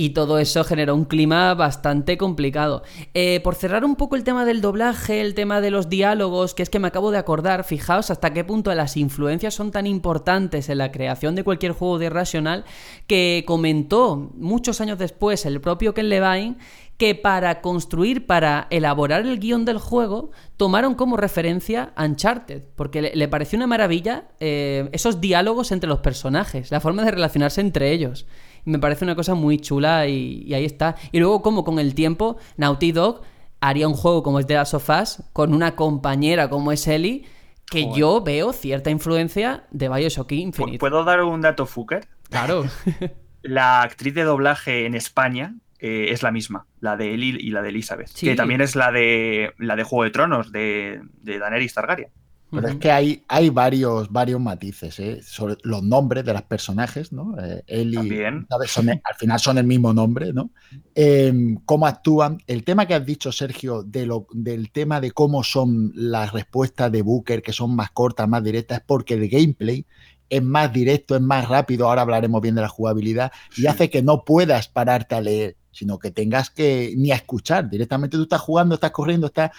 y 0.00 0.10
todo 0.10 0.38
eso 0.38 0.64
generó 0.64 0.94
un 0.94 1.04
clima 1.04 1.52
bastante 1.52 2.16
complicado. 2.16 2.82
Eh, 3.12 3.40
por 3.44 3.54
cerrar 3.54 3.84
un 3.84 3.96
poco 3.96 4.16
el 4.16 4.24
tema 4.24 4.46
del 4.46 4.62
doblaje, 4.62 5.20
el 5.20 5.34
tema 5.34 5.60
de 5.60 5.70
los 5.70 5.90
diálogos, 5.90 6.54
que 6.54 6.62
es 6.62 6.70
que 6.70 6.78
me 6.78 6.88
acabo 6.88 7.10
de 7.10 7.18
acordar, 7.18 7.64
fijaos 7.64 8.10
hasta 8.10 8.32
qué 8.32 8.42
punto 8.42 8.74
las 8.74 8.96
influencias 8.96 9.52
son 9.52 9.70
tan 9.70 9.86
importantes 9.86 10.70
en 10.70 10.78
la 10.78 10.90
creación 10.90 11.34
de 11.34 11.44
cualquier 11.44 11.72
juego 11.72 11.98
de 11.98 12.06
Irrational, 12.06 12.64
que 13.06 13.44
comentó 13.46 14.30
muchos 14.36 14.80
años 14.80 14.98
después 14.98 15.44
el 15.44 15.60
propio 15.60 15.92
Ken 15.92 16.08
Levine 16.08 16.56
que 16.96 17.14
para 17.14 17.60
construir, 17.60 18.26
para 18.26 18.68
elaborar 18.70 19.26
el 19.26 19.38
guion 19.38 19.66
del 19.66 19.78
juego, 19.78 20.30
tomaron 20.56 20.94
como 20.94 21.18
referencia 21.18 21.92
Uncharted, 21.98 22.62
porque 22.74 23.02
le, 23.02 23.28
pareció 23.28 23.58
una 23.58 23.66
maravilla 23.66 24.28
eh, 24.38 24.88
esos 24.92 25.20
diálogos 25.20 25.72
entre 25.72 25.88
los 25.88 26.00
personajes, 26.00 26.70
la 26.70 26.80
forma 26.80 27.04
de 27.04 27.10
relacionarse 27.10 27.60
entre 27.60 27.92
ellos 27.92 28.26
me 28.64 28.78
parece 28.78 29.04
una 29.04 29.14
cosa 29.14 29.34
muy 29.34 29.58
chula 29.58 30.06
y, 30.06 30.52
ahí 30.54 30.64
está. 30.64 30.96
Y 31.12 31.18
luego, 31.18 31.42
como 31.42 31.64
con 31.64 31.78
el 31.78 31.94
tiempo, 31.94 32.36
Naughty 32.56 32.92
Dog 32.92 33.22
haría 33.60 33.88
un 33.88 33.94
juego 33.94 34.22
como 34.22 34.38
es 34.38 34.46
The 34.46 34.54
Last 34.54 34.74
of 34.74 34.88
Us 34.88 35.22
con 35.32 35.54
una 35.54 35.76
compañera 35.76 36.48
como 36.48 36.72
es 36.72 36.86
Ellie, 36.86 37.24
que 37.66 37.92
yo 37.94 38.22
veo 38.22 38.52
cierta 38.52 38.90
influencia 38.90 39.64
de 39.70 39.88
Bioshock 39.88 40.32
Infinite. 40.32 40.78
¿Puedo 40.78 41.04
dar 41.04 41.22
un 41.22 41.40
dato 41.40 41.66
fucker? 41.66 42.08
Claro. 42.28 42.64
la 43.42 43.82
actriz 43.82 44.14
de 44.14 44.24
doblaje 44.24 44.86
en 44.86 44.94
España 44.94 45.54
eh, 45.78 46.08
es 46.10 46.22
la 46.22 46.30
misma, 46.30 46.66
la 46.80 46.96
de 46.96 47.14
Ellie 47.14 47.36
y 47.40 47.50
la 47.50 47.62
de 47.62 47.70
Elizabeth, 47.70 48.12
que 48.18 48.34
también 48.34 48.60
es 48.60 48.76
la 48.76 48.92
de 48.92 49.54
la 49.58 49.76
de 49.76 49.84
Juego 49.84 50.04
de 50.04 50.10
Tronos, 50.10 50.52
de, 50.52 51.00
de 51.22 51.38
Daenerys 51.38 51.72
Targaryen. 51.72 52.10
Pero 52.50 52.68
es 52.68 52.76
que 52.76 52.90
hay, 52.90 53.24
hay 53.28 53.48
varios, 53.50 54.10
varios 54.10 54.40
matices 54.40 54.98
¿eh? 54.98 55.20
sobre 55.22 55.56
los 55.62 55.82
nombres 55.82 56.24
de 56.24 56.32
los 56.32 56.42
personajes, 56.42 57.12
¿no? 57.12 57.36
Eh, 57.40 57.62
él 57.66 57.94
y 57.94 57.96
al 57.98 59.16
final 59.18 59.38
son 59.38 59.58
el 59.58 59.64
mismo 59.64 59.92
nombre, 59.92 60.32
¿no? 60.32 60.50
Em, 60.94 61.56
cómo 61.64 61.86
actúan. 61.86 62.38
El 62.46 62.64
tema 62.64 62.86
que 62.86 62.94
has 62.94 63.06
dicho, 63.06 63.30
Sergio, 63.30 63.82
de 63.82 64.06
lo, 64.06 64.26
del 64.32 64.72
tema 64.72 65.00
de 65.00 65.12
cómo 65.12 65.44
son 65.44 65.92
las 65.94 66.32
respuestas 66.32 66.90
de 66.90 67.02
Booker, 67.02 67.42
que 67.42 67.52
son 67.52 67.74
más 67.76 67.90
cortas, 67.90 68.28
más 68.28 68.42
directas, 68.42 68.78
es 68.78 68.84
porque 68.84 69.14
el 69.14 69.28
gameplay 69.28 69.86
es 70.28 70.42
más 70.42 70.72
directo, 70.72 71.16
es 71.16 71.22
más 71.22 71.48
rápido, 71.48 71.88
ahora 71.88 72.02
hablaremos 72.02 72.40
bien 72.40 72.54
de 72.54 72.62
la 72.62 72.68
jugabilidad, 72.68 73.32
y 73.56 73.66
hace 73.66 73.90
que 73.90 74.02
no 74.02 74.24
puedas 74.24 74.68
pararte 74.68 75.16
a 75.16 75.20
leer, 75.20 75.56
sino 75.72 75.98
que 75.98 76.10
tengas 76.10 76.50
que 76.50 76.94
ni 76.96 77.10
a 77.10 77.16
escuchar. 77.16 77.68
Directamente 77.68 78.16
tú 78.16 78.22
estás 78.22 78.40
jugando, 78.40 78.76
estás 78.76 78.92
corriendo, 78.92 79.26
estás 79.26 79.50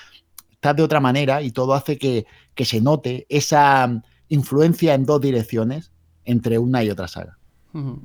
estás 0.62 0.76
de 0.76 0.84
otra 0.84 1.00
manera 1.00 1.42
y 1.42 1.50
todo 1.50 1.74
hace 1.74 1.98
que, 1.98 2.28
se 2.56 2.82
note 2.82 3.26
esa 3.30 4.04
influencia 4.30 4.94
en 4.94 5.08
dos 5.08 5.20
direcciones 5.20 5.92
entre 6.24 6.60
una 6.60 6.84
y 6.84 6.92
otra 6.92 7.08
saga. 7.08 7.40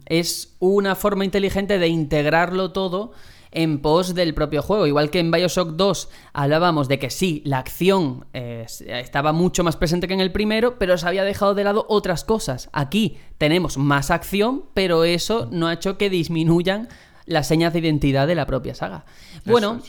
Es 0.07 0.57
una 0.59 0.95
forma 0.95 1.27
inteligente 1.27 1.79
de 1.79 1.88
integrarlo 1.88 2.73
todo 2.73 3.12
en 3.51 3.83
pos 3.83 4.14
del 4.14 4.33
propio 4.33 4.62
juego. 4.62 4.87
Igual 4.87 5.11
que 5.11 5.19
en 5.19 5.31
Bioshock 5.31 5.73
2 5.73 6.09
hablábamos 6.33 6.88
de 6.88 6.99
que 6.99 7.11
sí, 7.11 7.42
la 7.45 7.59
acción 7.59 8.25
eh, 8.33 8.64
estaba 8.87 9.35
mucho 9.35 9.62
más 9.62 9.77
presente 9.77 10.09
que 10.09 10.14
en 10.14 10.21
el 10.21 10.33
primero, 10.33 10.79
pero 10.79 10.97
se 10.97 11.07
había 11.07 11.25
dejado 11.25 11.55
de 11.55 11.64
lado 11.64 11.85
otras 11.90 12.25
cosas. 12.25 12.71
Aquí 12.73 13.19
tenemos 13.37 13.77
más 13.77 14.11
acción, 14.11 14.64
pero 14.73 15.05
eso 15.05 15.47
no 15.53 15.66
ha 15.66 15.75
hecho 15.75 15.99
que 15.99 16.09
disminuyan 16.09 16.88
las 17.27 17.49
señas 17.49 17.75
de 17.75 17.81
identidad 17.81 18.27
de 18.27 18.37
la 18.37 18.47
propia 18.47 18.75
saga. 18.75 19.05
Bueno, 19.45 19.75
Mm, 19.75 19.81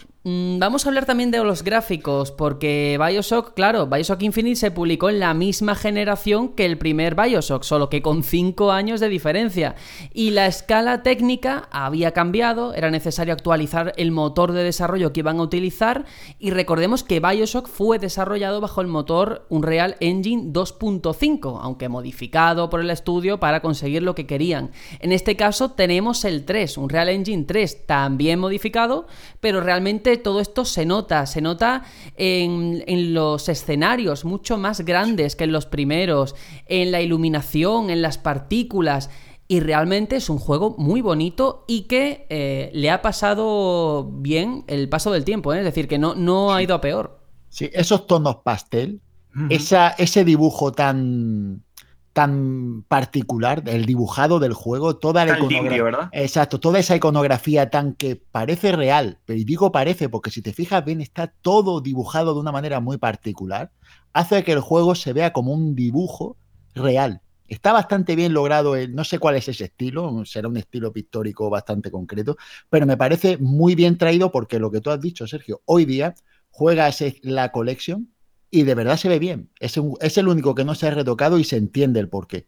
vamos 0.59 0.85
a 0.85 0.89
hablar 0.89 1.05
también 1.05 1.31
de 1.31 1.41
los 1.43 1.63
gráficos, 1.63 2.31
porque 2.31 2.99
Bioshock, 3.01 3.53
claro, 3.53 3.87
Bioshock 3.87 4.21
Infinite 4.23 4.57
se 4.57 4.71
publicó 4.71 5.09
en 5.09 5.19
la 5.19 5.33
misma 5.33 5.73
generación 5.73 6.49
que 6.49 6.65
el 6.65 6.77
primer 6.77 7.15
Bioshock, 7.15 7.63
solo 7.63 7.89
que 7.89 8.01
con 8.01 8.23
5 8.23 8.71
años 8.71 8.99
de 8.99 9.07
diferencia. 9.07 9.75
Y 10.13 10.31
la 10.31 10.47
escala 10.47 11.01
técnica 11.01 11.69
había 11.71 12.11
cambiado, 12.11 12.73
era 12.73 12.91
necesario 12.91 13.33
actualizar 13.33 13.93
el 13.95 14.11
motor 14.11 14.51
de 14.51 14.63
desarrollo 14.63 15.13
que 15.13 15.21
iban 15.21 15.39
a 15.39 15.43
utilizar, 15.43 16.05
y 16.39 16.51
recordemos 16.51 17.03
que 17.03 17.21
Bioshock 17.21 17.69
fue 17.69 17.97
desarrollado 17.97 18.59
bajo 18.59 18.82
el 18.82 18.88
motor 18.88 19.45
Unreal 19.47 19.95
Engine 20.01 20.51
2.5, 20.51 21.59
aunque 21.61 21.88
modificado 21.88 22.69
por 22.69 22.82
el 22.82 22.89
estudio 22.89 23.39
para 23.39 23.61
conseguir 23.61 24.03
lo 24.03 24.13
que 24.13 24.28
querían. 24.28 24.71
En 24.99 25.13
este 25.13 25.38
caso 25.38 25.71
tenemos 25.71 26.25
el 26.25 26.43
3, 26.43 26.78
Unreal 26.78 27.07
Engine 27.09 27.45
3, 27.45 27.86
también 27.86 28.39
modificado, 28.39 29.07
pero 29.39 29.61
realmente 29.61 30.16
todo 30.18 30.39
esto 30.39 30.65
se 30.65 30.86
nota, 30.86 31.26
se 31.26 31.41
nota 31.41 31.84
en, 32.15 33.13
los 33.13 33.49
escenarios 33.49 34.26
mucho 34.26 34.57
más 34.57 34.82
grandes 34.82 35.36
que 35.36 35.45
en 35.45 35.51
los 35.51 35.65
primeros, 35.65 36.36
en 36.68 36.91
la 36.91 37.01
iluminación, 37.01 37.89
en 37.89 38.01
las 38.01 38.18
partículas. 38.18 39.09
Y 39.47 39.61
realmente 39.61 40.18
es 40.18 40.30
un 40.30 40.39
juego 40.39 40.76
muy 40.78 41.01
bonito 41.01 41.63
y 41.68 41.84
que 41.84 42.26
eh, 42.30 42.70
le 42.74 42.89
ha 42.89 43.01
pasado 43.01 44.09
bien 44.11 44.65
el 44.68 44.89
paso 44.89 45.11
del 45.11 45.24
tiempo, 45.24 45.53
¿eh? 45.53 45.59
es 45.59 45.65
decir, 45.65 45.88
que 45.88 45.97
no, 45.97 46.15
no 46.15 46.53
ha 46.53 46.61
ido 46.61 46.76
a 46.76 46.82
peor. 46.82 47.22
Sí, 47.49 47.70
esos 47.74 48.07
tonos 48.07 48.38
pastel, 48.43 49.01
esa, 49.49 49.89
ese 49.91 50.26
dibujo 50.26 50.72
tan, 50.72 51.63
tan 52.18 52.84
particular, 52.88 53.61
el 53.68 53.86
dibujado 53.86 54.39
del 54.39 54.53
juego, 54.53 54.95
toda 54.95 55.24
la 55.24 55.38
iconografía. 55.38 56.09
Exacto, 56.13 56.59
toda 56.59 56.80
esa 56.80 56.95
iconografía 56.95 57.70
tan 57.70 57.93
que 57.93 58.15
parece 58.15 58.72
real, 58.72 59.20
pero 59.24 59.39
digo 59.45 59.72
parece 59.72 60.09
porque 60.09 60.32
si 60.32 60.41
te 60.41 60.51
fijas 60.51 60.84
bien 60.84 60.99
está 60.99 61.28
todo 61.28 61.80
dibujado 61.80 62.34
de 62.34 62.39
una 62.39 62.51
manera 62.51 62.80
muy 62.80 62.97
particular, 62.97 63.70
hace 64.13 64.43
que 64.43 64.53
el 64.53 64.61
juego 64.61 64.95
se 64.95 65.13
vea 65.13 65.32
como 65.32 65.53
un 65.53 65.76
dibujo 65.76 66.38
real. 66.74 67.22
Está 67.47 67.72
bastante 67.72 68.15
bien 68.15 68.34
logrado, 68.34 68.74
no 68.88 69.03
sé 69.03 69.20
cuál 69.20 69.36
es 69.36 69.47
ese 69.47 69.65
estilo, 69.65 70.26
será 70.26 70.47
un 70.47 70.57
estilo 70.57 70.91
pictórico 70.91 71.51
bastante 71.51 71.91
concreto, 71.91 72.36
pero 72.68 72.88
me 72.88 72.97
parece 72.97 73.38
muy 73.38 73.76
bien 73.76 73.95
traído 73.99 74.32
porque 74.32 74.57
lo 74.57 74.72
que 74.72 74.82
tú 74.82 74.89
has 74.89 74.99
dicho, 74.99 75.28
Sergio, 75.28 75.61
hoy 75.65 75.86
día 75.86 76.15
juegas 76.49 77.03
la 77.22 77.51
collection 77.51 78.09
y 78.52 78.64
de 78.64 78.76
verdad 78.76 78.98
se 78.98 79.10
ve 79.10 79.20
bien. 79.20 79.50
Es, 79.60 79.80
es 80.02 80.18
el 80.18 80.28
único 80.28 80.56
que 80.56 80.66
no 80.66 80.76
se 80.76 80.88
ha 80.88 80.91
retocado 80.91 81.39
y 81.39 81.43
se 81.43 81.58
entiende 81.58 82.00
el 82.00 82.10
porqué. 82.10 82.48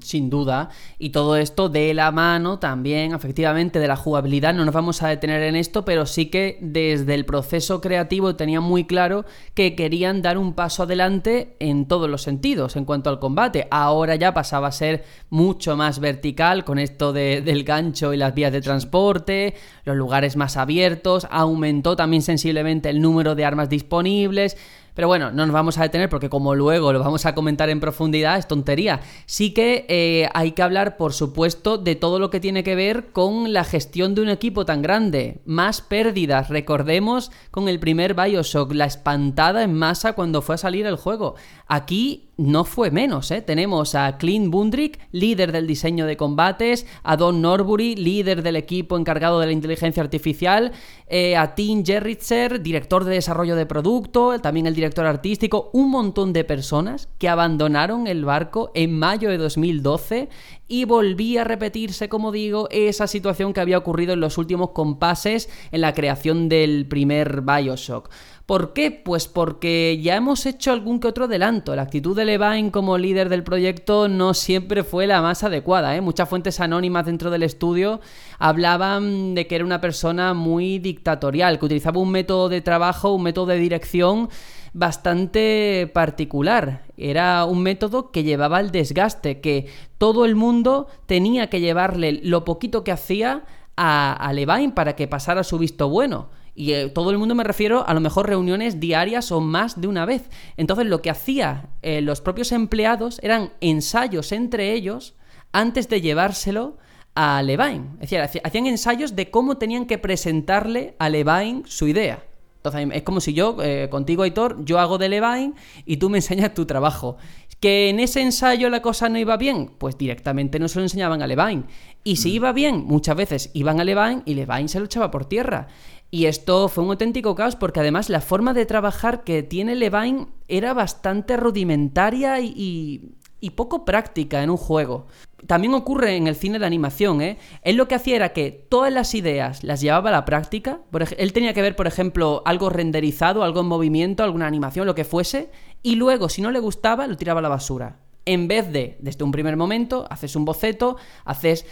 Sin 0.00 0.30
duda. 0.30 0.70
Y 0.98 1.10
todo 1.10 1.36
esto 1.36 1.68
de 1.68 1.94
la 1.94 2.10
mano 2.10 2.58
también, 2.58 3.14
efectivamente, 3.14 3.78
de 3.78 3.86
la 3.86 3.94
jugabilidad. 3.94 4.52
No 4.52 4.64
nos 4.64 4.74
vamos 4.74 5.00
a 5.00 5.08
detener 5.08 5.44
en 5.44 5.54
esto, 5.54 5.84
pero 5.84 6.06
sí 6.06 6.26
que 6.26 6.58
desde 6.60 7.14
el 7.14 7.24
proceso 7.24 7.80
creativo 7.80 8.34
tenía 8.34 8.60
muy 8.60 8.84
claro 8.84 9.26
que 9.54 9.76
querían 9.76 10.22
dar 10.22 10.38
un 10.38 10.54
paso 10.54 10.82
adelante 10.82 11.54
en 11.60 11.86
todos 11.86 12.10
los 12.10 12.22
sentidos 12.22 12.74
en 12.74 12.84
cuanto 12.84 13.10
al 13.10 13.20
combate. 13.20 13.68
Ahora 13.70 14.16
ya 14.16 14.34
pasaba 14.34 14.66
a 14.66 14.72
ser 14.72 15.04
mucho 15.28 15.76
más 15.76 16.00
vertical 16.00 16.64
con 16.64 16.80
esto 16.80 17.12
del 17.12 17.62
gancho 17.62 18.12
y 18.12 18.16
las 18.16 18.34
vías 18.34 18.50
de 18.50 18.62
transporte, 18.62 19.54
los 19.84 19.96
lugares 19.96 20.34
más 20.34 20.56
abiertos. 20.56 21.28
Aumentó 21.30 21.94
también 21.94 22.22
sensiblemente 22.22 22.88
el 22.90 23.00
número 23.00 23.36
de 23.36 23.44
armas 23.44 23.68
disponibles. 23.68 24.56
Pero 24.94 25.08
bueno, 25.08 25.30
no 25.30 25.46
nos 25.46 25.52
vamos 25.52 25.78
a 25.78 25.82
detener 25.82 26.08
porque 26.08 26.28
como 26.28 26.54
luego 26.54 26.92
lo 26.92 27.00
vamos 27.00 27.26
a 27.26 27.34
comentar 27.34 27.68
en 27.70 27.80
profundidad, 27.80 28.38
es 28.38 28.48
tontería. 28.48 29.00
Sí 29.26 29.52
que 29.52 29.86
eh, 29.88 30.28
hay 30.34 30.52
que 30.52 30.62
hablar, 30.62 30.96
por 30.96 31.12
supuesto, 31.12 31.78
de 31.78 31.94
todo 31.94 32.18
lo 32.18 32.30
que 32.30 32.40
tiene 32.40 32.64
que 32.64 32.74
ver 32.74 33.12
con 33.12 33.52
la 33.52 33.64
gestión 33.64 34.14
de 34.14 34.22
un 34.22 34.28
equipo 34.28 34.64
tan 34.64 34.82
grande. 34.82 35.40
Más 35.44 35.80
pérdidas, 35.80 36.48
recordemos 36.48 37.30
con 37.50 37.68
el 37.68 37.80
primer 37.80 38.14
Bioshock, 38.14 38.72
la 38.72 38.86
espantada 38.86 39.62
en 39.62 39.74
masa 39.74 40.12
cuando 40.14 40.42
fue 40.42 40.54
a 40.56 40.58
salir 40.58 40.86
el 40.86 40.96
juego. 40.96 41.34
Aquí 41.72 42.30
no 42.36 42.64
fue 42.64 42.90
menos, 42.90 43.30
¿eh? 43.30 43.42
Tenemos 43.42 43.94
a 43.94 44.18
Clint 44.18 44.50
Bundrick, 44.50 44.98
líder 45.12 45.52
del 45.52 45.68
diseño 45.68 46.04
de 46.04 46.16
combates, 46.16 46.84
a 47.04 47.16
Don 47.16 47.40
Norbury, 47.40 47.94
líder 47.94 48.42
del 48.42 48.56
equipo 48.56 48.98
encargado 48.98 49.38
de 49.38 49.46
la 49.46 49.52
inteligencia 49.52 50.02
artificial, 50.02 50.72
eh, 51.06 51.36
a 51.36 51.54
Tim 51.54 51.84
Jerritzer, 51.84 52.60
director 52.60 53.04
de 53.04 53.14
desarrollo 53.14 53.54
de 53.54 53.66
producto, 53.66 54.36
también 54.40 54.66
el 54.66 54.74
director 54.74 55.06
artístico, 55.06 55.70
un 55.72 55.90
montón 55.90 56.32
de 56.32 56.42
personas 56.42 57.08
que 57.18 57.28
abandonaron 57.28 58.08
el 58.08 58.24
barco 58.24 58.72
en 58.74 58.98
mayo 58.98 59.30
de 59.30 59.38
2012 59.38 60.28
y 60.66 60.86
volvía 60.86 61.42
a 61.42 61.44
repetirse, 61.44 62.08
como 62.08 62.32
digo, 62.32 62.68
esa 62.72 63.06
situación 63.06 63.52
que 63.52 63.60
había 63.60 63.78
ocurrido 63.78 64.14
en 64.14 64.20
los 64.20 64.38
últimos 64.38 64.70
compases 64.70 65.48
en 65.70 65.82
la 65.82 65.94
creación 65.94 66.48
del 66.48 66.86
primer 66.86 67.42
Bioshock. 67.42 68.10
¿Por 68.50 68.72
qué? 68.72 68.90
Pues 68.90 69.28
porque 69.28 70.00
ya 70.02 70.16
hemos 70.16 70.44
hecho 70.44 70.72
algún 70.72 70.98
que 70.98 71.06
otro 71.06 71.26
adelanto. 71.26 71.76
La 71.76 71.82
actitud 71.82 72.16
de 72.16 72.24
Levine 72.24 72.72
como 72.72 72.98
líder 72.98 73.28
del 73.28 73.44
proyecto 73.44 74.08
no 74.08 74.34
siempre 74.34 74.82
fue 74.82 75.06
la 75.06 75.22
más 75.22 75.44
adecuada. 75.44 75.94
¿eh? 75.94 76.00
Muchas 76.00 76.28
fuentes 76.28 76.58
anónimas 76.58 77.06
dentro 77.06 77.30
del 77.30 77.44
estudio 77.44 78.00
hablaban 78.40 79.36
de 79.36 79.46
que 79.46 79.54
era 79.54 79.64
una 79.64 79.80
persona 79.80 80.34
muy 80.34 80.80
dictatorial, 80.80 81.60
que 81.60 81.66
utilizaba 81.66 82.00
un 82.00 82.10
método 82.10 82.48
de 82.48 82.60
trabajo, 82.60 83.14
un 83.14 83.22
método 83.22 83.46
de 83.46 83.58
dirección 83.58 84.28
bastante 84.72 85.88
particular. 85.94 86.82
Era 86.96 87.44
un 87.44 87.62
método 87.62 88.10
que 88.10 88.24
llevaba 88.24 88.58
al 88.58 88.72
desgaste, 88.72 89.40
que 89.40 89.68
todo 89.96 90.24
el 90.24 90.34
mundo 90.34 90.88
tenía 91.06 91.48
que 91.50 91.60
llevarle 91.60 92.18
lo 92.24 92.44
poquito 92.44 92.82
que 92.82 92.90
hacía 92.90 93.44
a, 93.76 94.12
a 94.12 94.32
Levine 94.32 94.72
para 94.72 94.96
que 94.96 95.06
pasara 95.06 95.44
su 95.44 95.56
visto 95.56 95.88
bueno. 95.88 96.39
Y 96.60 96.74
eh, 96.74 96.90
todo 96.90 97.10
el 97.10 97.16
mundo 97.16 97.34
me 97.34 97.42
refiero 97.42 97.88
a 97.88 97.94
lo 97.94 98.00
mejor 98.00 98.28
reuniones 98.28 98.80
diarias 98.80 99.32
o 99.32 99.40
más 99.40 99.80
de 99.80 99.88
una 99.88 100.04
vez. 100.04 100.28
Entonces 100.58 100.84
lo 100.84 101.00
que 101.00 101.08
hacía 101.08 101.70
eh, 101.80 102.02
los 102.02 102.20
propios 102.20 102.52
empleados 102.52 103.18
eran 103.22 103.54
ensayos 103.62 104.30
entre 104.30 104.74
ellos 104.74 105.14
antes 105.52 105.88
de 105.88 106.02
llevárselo 106.02 106.76
a 107.14 107.42
Levine. 107.42 107.92
Es 108.02 108.10
decir, 108.10 108.42
hacían 108.44 108.66
ensayos 108.66 109.16
de 109.16 109.30
cómo 109.30 109.56
tenían 109.56 109.86
que 109.86 109.96
presentarle 109.96 110.96
a 110.98 111.08
Levine 111.08 111.62
su 111.64 111.88
idea. 111.88 112.24
Entonces 112.56 112.88
es 112.92 113.02
como 113.04 113.22
si 113.22 113.32
yo, 113.32 113.56
eh, 113.62 113.88
contigo 113.90 114.22
Aitor, 114.22 114.62
yo 114.66 114.78
hago 114.78 114.98
de 114.98 115.08
Levine 115.08 115.54
y 115.86 115.96
tú 115.96 116.10
me 116.10 116.18
enseñas 116.18 116.52
tu 116.52 116.66
trabajo. 116.66 117.16
¿Que 117.58 117.88
en 117.88 118.00
ese 118.00 118.20
ensayo 118.20 118.68
la 118.68 118.82
cosa 118.82 119.08
no 119.08 119.18
iba 119.18 119.38
bien? 119.38 119.70
Pues 119.78 119.96
directamente 119.96 120.58
no 120.58 120.68
se 120.68 120.78
lo 120.78 120.82
enseñaban 120.82 121.22
a 121.22 121.26
Levine. 121.26 121.64
Y 122.04 122.16
si 122.16 122.30
mm. 122.30 122.34
iba 122.34 122.52
bien, 122.52 122.84
muchas 122.84 123.16
veces 123.16 123.50
iban 123.54 123.80
a 123.80 123.84
Levine 123.84 124.22
y 124.26 124.34
Levine 124.34 124.68
se 124.68 124.78
lo 124.78 124.84
echaba 124.84 125.10
por 125.10 125.24
tierra. 125.24 125.68
Y 126.10 126.26
esto 126.26 126.68
fue 126.68 126.82
un 126.82 126.90
auténtico 126.90 127.34
caos 127.36 127.54
porque 127.54 127.80
además 127.80 128.08
la 128.08 128.20
forma 128.20 128.52
de 128.52 128.66
trabajar 128.66 129.22
que 129.22 129.42
tiene 129.42 129.76
Levine 129.76 130.26
era 130.48 130.74
bastante 130.74 131.36
rudimentaria 131.36 132.40
y, 132.40 133.14
poco 133.54 133.84
práctica 133.84 134.42
en 134.42 134.50
un 134.50 134.56
juego. 134.56 135.06
También 135.46 135.72
ocurre 135.72 136.16
en 136.16 136.26
el 136.26 136.34
cine 136.34 136.58
de 136.58 136.66
animación, 136.66 137.22
¿eh? 137.22 137.38
Él 137.62 137.76
lo 137.76 137.88
que 137.88 137.94
hacía 137.94 138.16
era 138.16 138.32
que 138.32 138.50
todas 138.50 138.92
las 138.92 139.14
ideas 139.14 139.62
las 139.62 139.80
llevaba 139.80 140.10
a 140.10 140.12
la 140.12 140.24
práctica. 140.24 140.80
Él 141.16 141.32
tenía 141.32 141.54
que 141.54 141.62
ver, 141.62 141.76
por 141.76 141.86
ejemplo, 141.86 142.42
algo 142.44 142.68
renderizado, 142.68 143.42
algo 143.42 143.60
en 143.60 143.66
movimiento, 143.66 144.24
alguna 144.24 144.46
animación, 144.46 144.86
lo 144.86 144.94
que 144.94 145.04
fuese, 145.04 145.50
y 145.82 145.94
luego, 145.94 146.28
si 146.28 146.42
no 146.42 146.50
le 146.50 146.58
gustaba, 146.58 147.06
lo 147.06 147.16
tiraba 147.16 147.38
a 147.38 147.42
la 147.42 147.48
basura. 147.48 148.00
En 148.26 148.48
vez 148.48 148.70
de, 148.70 148.98
desde 149.00 149.24
un 149.24 149.32
primer 149.32 149.56
momento, 149.56 150.06
haces 150.10 150.36
un 150.36 150.44
boceto, 150.44 150.96
haces 151.24 151.64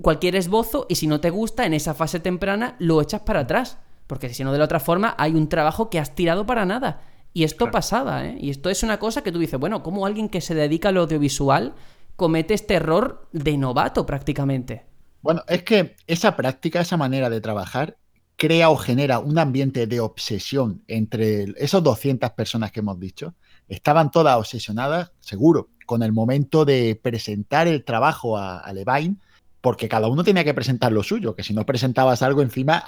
cualquier 0.00 0.36
esbozo 0.36 0.86
y 0.88 0.96
si 0.96 1.06
no 1.06 1.20
te 1.20 1.30
gusta, 1.30 1.66
en 1.66 1.74
esa 1.74 1.94
fase 1.94 2.20
temprana 2.20 2.76
lo 2.78 3.00
echas 3.02 3.22
para 3.22 3.40
atrás. 3.40 3.78
Porque 4.06 4.32
si 4.32 4.44
no, 4.44 4.52
de 4.52 4.58
la 4.58 4.64
otra 4.64 4.80
forma, 4.80 5.14
hay 5.18 5.32
un 5.32 5.48
trabajo 5.48 5.90
que 5.90 5.98
has 5.98 6.14
tirado 6.14 6.46
para 6.46 6.64
nada. 6.64 7.02
Y 7.32 7.44
esto 7.44 7.70
pasaba, 7.70 8.26
¿eh? 8.26 8.36
Y 8.38 8.50
esto 8.50 8.68
es 8.68 8.82
una 8.82 8.98
cosa 8.98 9.22
que 9.22 9.32
tú 9.32 9.38
dices, 9.38 9.58
bueno, 9.58 9.82
¿cómo 9.82 10.04
alguien 10.04 10.28
que 10.28 10.42
se 10.42 10.54
dedica 10.54 10.90
al 10.90 10.98
audiovisual 10.98 11.74
comete 12.16 12.52
este 12.52 12.74
error 12.74 13.26
de 13.32 13.56
novato 13.56 14.04
prácticamente? 14.04 14.84
Bueno, 15.22 15.42
es 15.48 15.62
que 15.62 15.96
esa 16.06 16.36
práctica, 16.36 16.80
esa 16.80 16.98
manera 16.98 17.30
de 17.30 17.40
trabajar, 17.40 17.96
crea 18.36 18.68
o 18.68 18.76
genera 18.76 19.18
un 19.18 19.38
ambiente 19.38 19.86
de 19.86 20.00
obsesión 20.00 20.82
entre 20.88 21.54
esos 21.56 21.82
200 21.82 22.30
personas 22.32 22.70
que 22.70 22.80
hemos 22.80 23.00
dicho. 23.00 23.34
Estaban 23.68 24.10
todas 24.10 24.36
obsesionadas, 24.36 25.12
seguro, 25.20 25.70
con 25.86 26.02
el 26.02 26.12
momento 26.12 26.66
de 26.66 27.00
presentar 27.00 27.66
el 27.66 27.84
trabajo 27.84 28.36
a 28.36 28.70
Levine 28.74 29.16
porque 29.62 29.88
cada 29.88 30.08
uno 30.08 30.24
tenía 30.24 30.42
que 30.44 30.54
presentar 30.54 30.90
lo 30.90 31.04
suyo, 31.04 31.36
que 31.36 31.44
si 31.44 31.54
no 31.54 31.64
presentabas 31.64 32.20
algo 32.22 32.42
encima, 32.42 32.84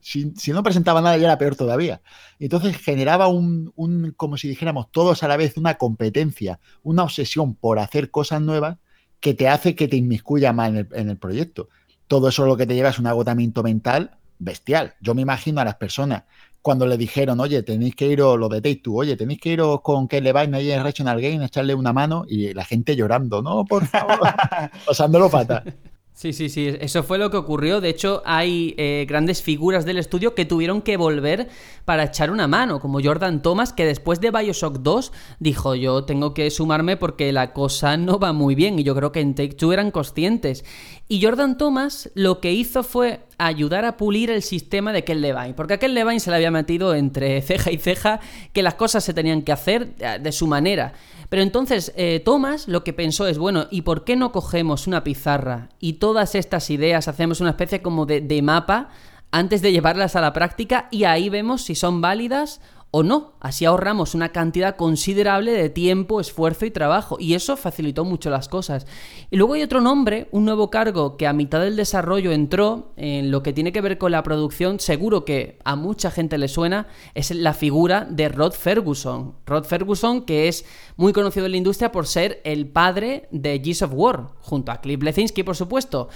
si, 0.00 0.32
no 0.52 0.62
presentaba 0.62 1.00
nada 1.00 1.16
ya 1.16 1.24
era 1.24 1.38
peor 1.38 1.56
todavía. 1.56 2.02
entonces 2.38 2.76
generaba 2.76 3.26
un, 3.28 3.72
como 4.16 4.36
si 4.36 4.46
dijéramos 4.46 4.92
todos 4.92 5.22
a 5.22 5.28
la 5.28 5.38
vez, 5.38 5.56
una 5.56 5.78
competencia, 5.78 6.60
una 6.82 7.04
obsesión 7.04 7.54
por 7.54 7.78
hacer 7.78 8.10
cosas 8.10 8.42
nuevas 8.42 8.76
que 9.18 9.32
te 9.32 9.48
hace 9.48 9.74
que 9.74 9.88
te 9.88 9.96
inmiscuya 9.96 10.52
más 10.52 10.68
en 10.68 11.08
el, 11.08 11.16
proyecto. 11.16 11.70
Todo 12.06 12.28
eso 12.28 12.44
lo 12.44 12.56
que 12.56 12.66
te 12.66 12.74
lleva 12.74 12.90
es 12.90 12.98
un 12.98 13.06
agotamiento 13.06 13.62
mental 13.62 14.18
bestial. 14.38 14.94
Yo 15.00 15.14
me 15.14 15.22
imagino 15.22 15.62
a 15.62 15.64
las 15.64 15.76
personas 15.76 16.24
cuando 16.60 16.86
le 16.86 16.98
dijeron, 16.98 17.40
oye, 17.40 17.62
tenéis 17.62 17.96
que 17.96 18.06
iros, 18.06 18.38
lo 18.38 18.50
de 18.50 18.60
Take 18.60 18.82
oye, 18.90 19.16
tenéis 19.16 19.40
que 19.40 19.50
iros 19.50 19.80
con 19.80 20.06
que 20.06 20.20
le 20.20 20.32
vayan 20.32 20.54
ahí 20.54 20.70
en 20.70 20.82
Regional 20.82 21.18
Game, 21.18 21.42
echarle 21.42 21.74
una 21.74 21.94
mano 21.94 22.26
y 22.28 22.52
la 22.52 22.66
gente 22.66 22.94
llorando, 22.94 23.40
no, 23.40 23.64
por 23.64 23.86
favor, 23.86 24.20
pasándolo 24.86 25.30
fatal. 25.30 25.89
Sí, 26.12 26.34
sí, 26.34 26.50
sí, 26.50 26.76
eso 26.80 27.02
fue 27.02 27.16
lo 27.16 27.30
que 27.30 27.38
ocurrió. 27.38 27.80
De 27.80 27.88
hecho, 27.88 28.22
hay 28.26 28.74
eh, 28.76 29.06
grandes 29.08 29.40
figuras 29.42 29.86
del 29.86 29.96
estudio 29.96 30.34
que 30.34 30.44
tuvieron 30.44 30.82
que 30.82 30.98
volver 30.98 31.48
para 31.86 32.04
echar 32.04 32.30
una 32.30 32.46
mano, 32.46 32.78
como 32.78 33.00
Jordan 33.02 33.40
Thomas, 33.40 33.72
que 33.72 33.86
después 33.86 34.20
de 34.20 34.30
Bioshock 34.30 34.80
2 34.80 35.12
dijo, 35.38 35.74
yo 35.74 36.04
tengo 36.04 36.34
que 36.34 36.50
sumarme 36.50 36.98
porque 36.98 37.32
la 37.32 37.54
cosa 37.54 37.96
no 37.96 38.18
va 38.18 38.34
muy 38.34 38.54
bien, 38.54 38.78
y 38.78 38.82
yo 38.82 38.94
creo 38.94 39.12
que 39.12 39.20
en 39.20 39.34
Take 39.34 39.54
Two 39.54 39.72
eran 39.72 39.90
conscientes. 39.90 40.64
Y 41.12 41.20
Jordan 41.20 41.58
Thomas 41.58 42.08
lo 42.14 42.38
que 42.38 42.52
hizo 42.52 42.84
fue 42.84 43.26
ayudar 43.36 43.84
a 43.84 43.96
pulir 43.96 44.30
el 44.30 44.42
sistema 44.42 44.92
de 44.92 45.02
Ken 45.02 45.20
Levine, 45.20 45.54
porque 45.54 45.74
a 45.74 45.78
Ken 45.80 45.92
Levine 45.92 46.20
se 46.20 46.30
le 46.30 46.36
había 46.36 46.52
metido 46.52 46.94
entre 46.94 47.42
ceja 47.42 47.72
y 47.72 47.78
ceja 47.78 48.20
que 48.52 48.62
las 48.62 48.74
cosas 48.74 49.02
se 49.02 49.12
tenían 49.12 49.42
que 49.42 49.50
hacer 49.50 49.88
eh, 49.98 50.20
de 50.22 50.30
su 50.30 50.46
manera. 50.46 50.92
Pero 51.28 51.42
entonces 51.42 51.92
eh, 51.96 52.22
Thomas 52.24 52.68
lo 52.68 52.84
que 52.84 52.92
pensó 52.92 53.26
es, 53.26 53.38
bueno, 53.38 53.66
¿y 53.72 53.82
por 53.82 54.04
qué 54.04 54.14
no 54.14 54.30
cogemos 54.30 54.86
una 54.86 55.02
pizarra 55.02 55.70
y 55.80 55.94
todas 55.94 56.36
estas 56.36 56.70
ideas 56.70 57.08
hacemos 57.08 57.40
una 57.40 57.50
especie 57.50 57.82
como 57.82 58.06
de, 58.06 58.20
de 58.20 58.40
mapa 58.40 58.90
antes 59.32 59.62
de 59.62 59.72
llevarlas 59.72 60.14
a 60.14 60.20
la 60.20 60.32
práctica 60.32 60.86
y 60.92 61.04
ahí 61.04 61.28
vemos 61.28 61.62
si 61.62 61.74
son 61.74 62.00
válidas 62.00 62.60
o 62.90 63.02
no. 63.02 63.32
Así 63.40 63.64
ahorramos 63.64 64.14
una 64.14 64.30
cantidad 64.30 64.76
considerable 64.76 65.52
de 65.52 65.70
tiempo, 65.70 66.20
esfuerzo 66.20 66.66
y 66.66 66.70
trabajo. 66.70 67.16
Y 67.20 67.34
eso 67.34 67.56
facilitó 67.56 68.04
mucho 68.04 68.30
las 68.30 68.48
cosas. 68.48 68.86
Y 69.30 69.36
luego 69.36 69.54
hay 69.54 69.62
otro 69.62 69.80
nombre, 69.80 70.28
un 70.32 70.44
nuevo 70.44 70.70
cargo 70.70 71.16
que 71.16 71.26
a 71.26 71.32
mitad 71.32 71.60
del 71.60 71.76
desarrollo 71.76 72.32
entró 72.32 72.92
en 72.96 73.30
lo 73.30 73.42
que 73.42 73.52
tiene 73.52 73.72
que 73.72 73.80
ver 73.80 73.98
con 73.98 74.12
la 74.12 74.22
producción. 74.22 74.80
Seguro 74.80 75.24
que 75.24 75.58
a 75.64 75.76
mucha 75.76 76.10
gente 76.10 76.38
le 76.38 76.48
suena. 76.48 76.88
Es 77.14 77.30
la 77.30 77.54
figura 77.54 78.06
de 78.10 78.28
Rod 78.28 78.52
Ferguson. 78.52 79.34
Rod 79.46 79.64
Ferguson, 79.64 80.22
que 80.22 80.48
es 80.48 80.64
muy 80.96 81.12
conocido 81.12 81.46
en 81.46 81.52
la 81.52 81.58
industria 81.58 81.92
por 81.92 82.06
ser 82.06 82.40
el 82.44 82.68
padre 82.68 83.28
de 83.30 83.60
Gears 83.62 83.82
of 83.82 83.92
War, 83.94 84.28
junto 84.40 84.72
a 84.72 84.80
Cliff 84.80 84.98
Blesinski, 84.98 85.42
por 85.42 85.56
supuesto. 85.56 86.08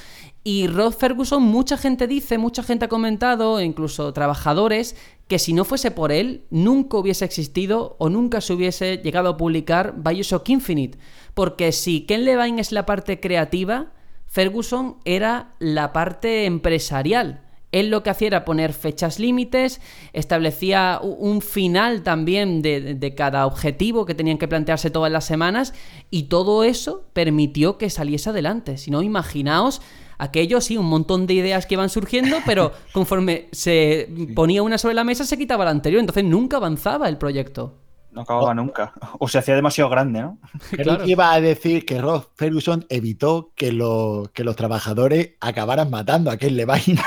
Y 0.47 0.67
Rod 0.67 0.93
Ferguson, 0.93 1.43
mucha 1.43 1.79
gente 1.79 2.07
dice, 2.07 2.37
mucha 2.37 2.63
gente 2.63 2.85
ha 2.85 2.89
comentado, 2.89 3.63
incluso 3.63 4.13
trabajadores, 4.13 4.95
que 5.29 5.39
si 5.39 5.53
no 5.53 5.65
fuese 5.65 5.91
por 5.91 6.13
él, 6.13 6.45
nunca 6.51 6.99
hubiese 6.99 7.25
existido 7.25 7.97
o 7.99 8.11
nunca 8.11 8.41
se 8.41 8.53
hubiese 8.53 8.99
llegado 8.99 9.31
a 9.31 9.37
publicar 9.37 9.95
Bioshock 9.97 10.49
Infinite. 10.51 10.99
Porque 11.33 11.73
si 11.73 12.03
Ken 12.03 12.25
Levine 12.25 12.61
es 12.61 12.73
la 12.73 12.85
parte 12.87 13.21
creativa, 13.21 13.93
Ferguson 14.27 14.99
era 15.05 15.55
la 15.59 15.93
parte 15.93 16.45
empresarial. 16.45 17.41
Él 17.73 17.91
lo 17.91 18.05
que 18.05 18.11
hacía 18.11 18.29
era 18.29 18.45
poner 18.45 18.73
fechas 18.73 19.19
límites, 19.19 19.81
establecía 20.13 21.01
un 21.03 21.41
final 21.41 22.03
también 22.05 22.63
de, 22.63 22.95
de, 22.95 23.15
cada 23.17 23.47
objetivo 23.47 24.07
que 24.07 24.15
tenían 24.15 24.39
que 24.39 24.47
plantearse 24.47 24.91
todas 24.91 25.11
las 25.11 25.25
semanas 25.25 25.75
y 26.09 26.25
todo 26.25 26.63
eso 26.63 27.05
permitió 27.13 27.77
que 27.77 27.91
saliese 27.91 28.31
adelante. 28.31 28.77
Si 28.79 28.93
no, 28.93 29.03
imaginaos 29.03 29.83
Aquello 30.19 30.61
sí, 30.61 30.77
un 30.77 30.87
montón 30.87 31.27
de 31.27 31.35
ideas 31.35 31.67
que 31.67 31.75
iban 31.75 31.91
surgiendo, 31.91 32.39
pero 32.47 32.73
conforme 32.93 33.49
se 33.53 34.09
ponía 34.35 34.63
una 34.63 34.79
sobre 34.79 34.95
la 34.95 35.05
mesa 35.05 35.25
se 35.25 35.39
quitaba 35.39 35.65
la 35.65 35.71
anterior, 35.71 36.01
entonces 36.01 36.25
nunca 36.25 36.57
avanzaba 36.59 37.09
el 37.09 37.19
proyecto. 37.19 37.75
No 38.15 38.21
acababa 38.21 38.55
nunca. 38.55 38.93
O 39.19 39.29
se 39.29 39.39
hacía 39.39 39.57
demasiado 39.57 39.91
grande, 39.91 40.23
¿no? 40.23 40.39
Claro. 40.71 41.05
iba 41.07 41.33
a 41.33 41.41
decir 41.41 41.85
que 41.85 42.01
Ross 42.01 42.29
Ferguson 42.37 42.87
evitó 42.89 43.53
que, 43.57 43.73
lo, 43.73 44.31
que 44.33 44.45
los 44.45 44.55
trabajadores 44.55 45.33
acabaran 45.41 45.91
matando 45.91 46.31
a 46.31 46.37
Ken 46.37 46.57
Levine. 46.57 47.01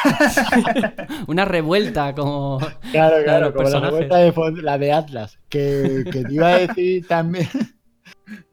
Una 1.28 1.46
revuelta 1.46 2.14
como. 2.14 2.60
Claro, 2.92 3.24
claro, 3.24 3.54
como 3.54 3.70
la 3.70 3.80
revuelta 3.80 4.18
de 4.18 4.62
la 4.62 4.78
de 4.78 4.92
Atlas. 4.92 5.40
Que, 5.50 6.04
que 6.12 6.24
te 6.24 6.34
iba 6.34 6.48
a 6.48 6.58
decir 6.60 7.08
también 7.08 7.48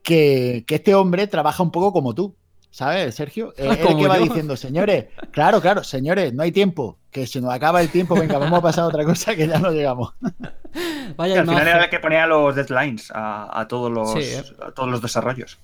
que, 0.03 0.65
que 0.67 0.75
este 0.77 0.95
hombre 0.95 1.27
trabaja 1.27 1.63
un 1.63 1.71
poco 1.71 1.93
como 1.93 2.15
tú. 2.15 2.37
¿Sabes, 2.75 3.15
Sergio? 3.15 3.55
Eh, 3.57 3.69
él 3.69 3.97
que 3.97 4.09
va 4.09 4.19
diciendo, 4.19 4.57
señores, 4.57 5.07
claro, 5.31 5.61
claro, 5.61 5.85
señores, 5.85 6.35
no 6.35 6.43
hay 6.43 6.51
tiempo, 6.51 6.99
que 7.13 7.25
se 7.25 7.41
nos 7.41 7.55
acaba 7.55 7.81
el 7.81 7.89
tiempo, 7.89 8.17
venga, 8.17 8.37
vamos 8.37 8.59
a 8.59 8.63
pasar 8.63 8.83
a 8.83 8.87
otra 8.89 9.05
cosa 9.05 9.37
que 9.37 9.47
ya 9.47 9.61
no 9.61 9.71
llegamos. 9.71 10.13
Vaya 11.17 11.41
al 11.41 11.47
final 11.47 11.69
era 11.69 11.85
el 11.85 11.91
que 11.91 12.01
ponía 12.01 12.27
los 12.27 12.57
deadlines 12.57 13.13
a, 13.15 13.65
todos, 13.69 13.93
los, 13.93 14.17
¿eh? 14.17 14.43
a 14.61 14.73
todos 14.73 14.89
los 14.91 15.01
desarrollos. 15.01 15.61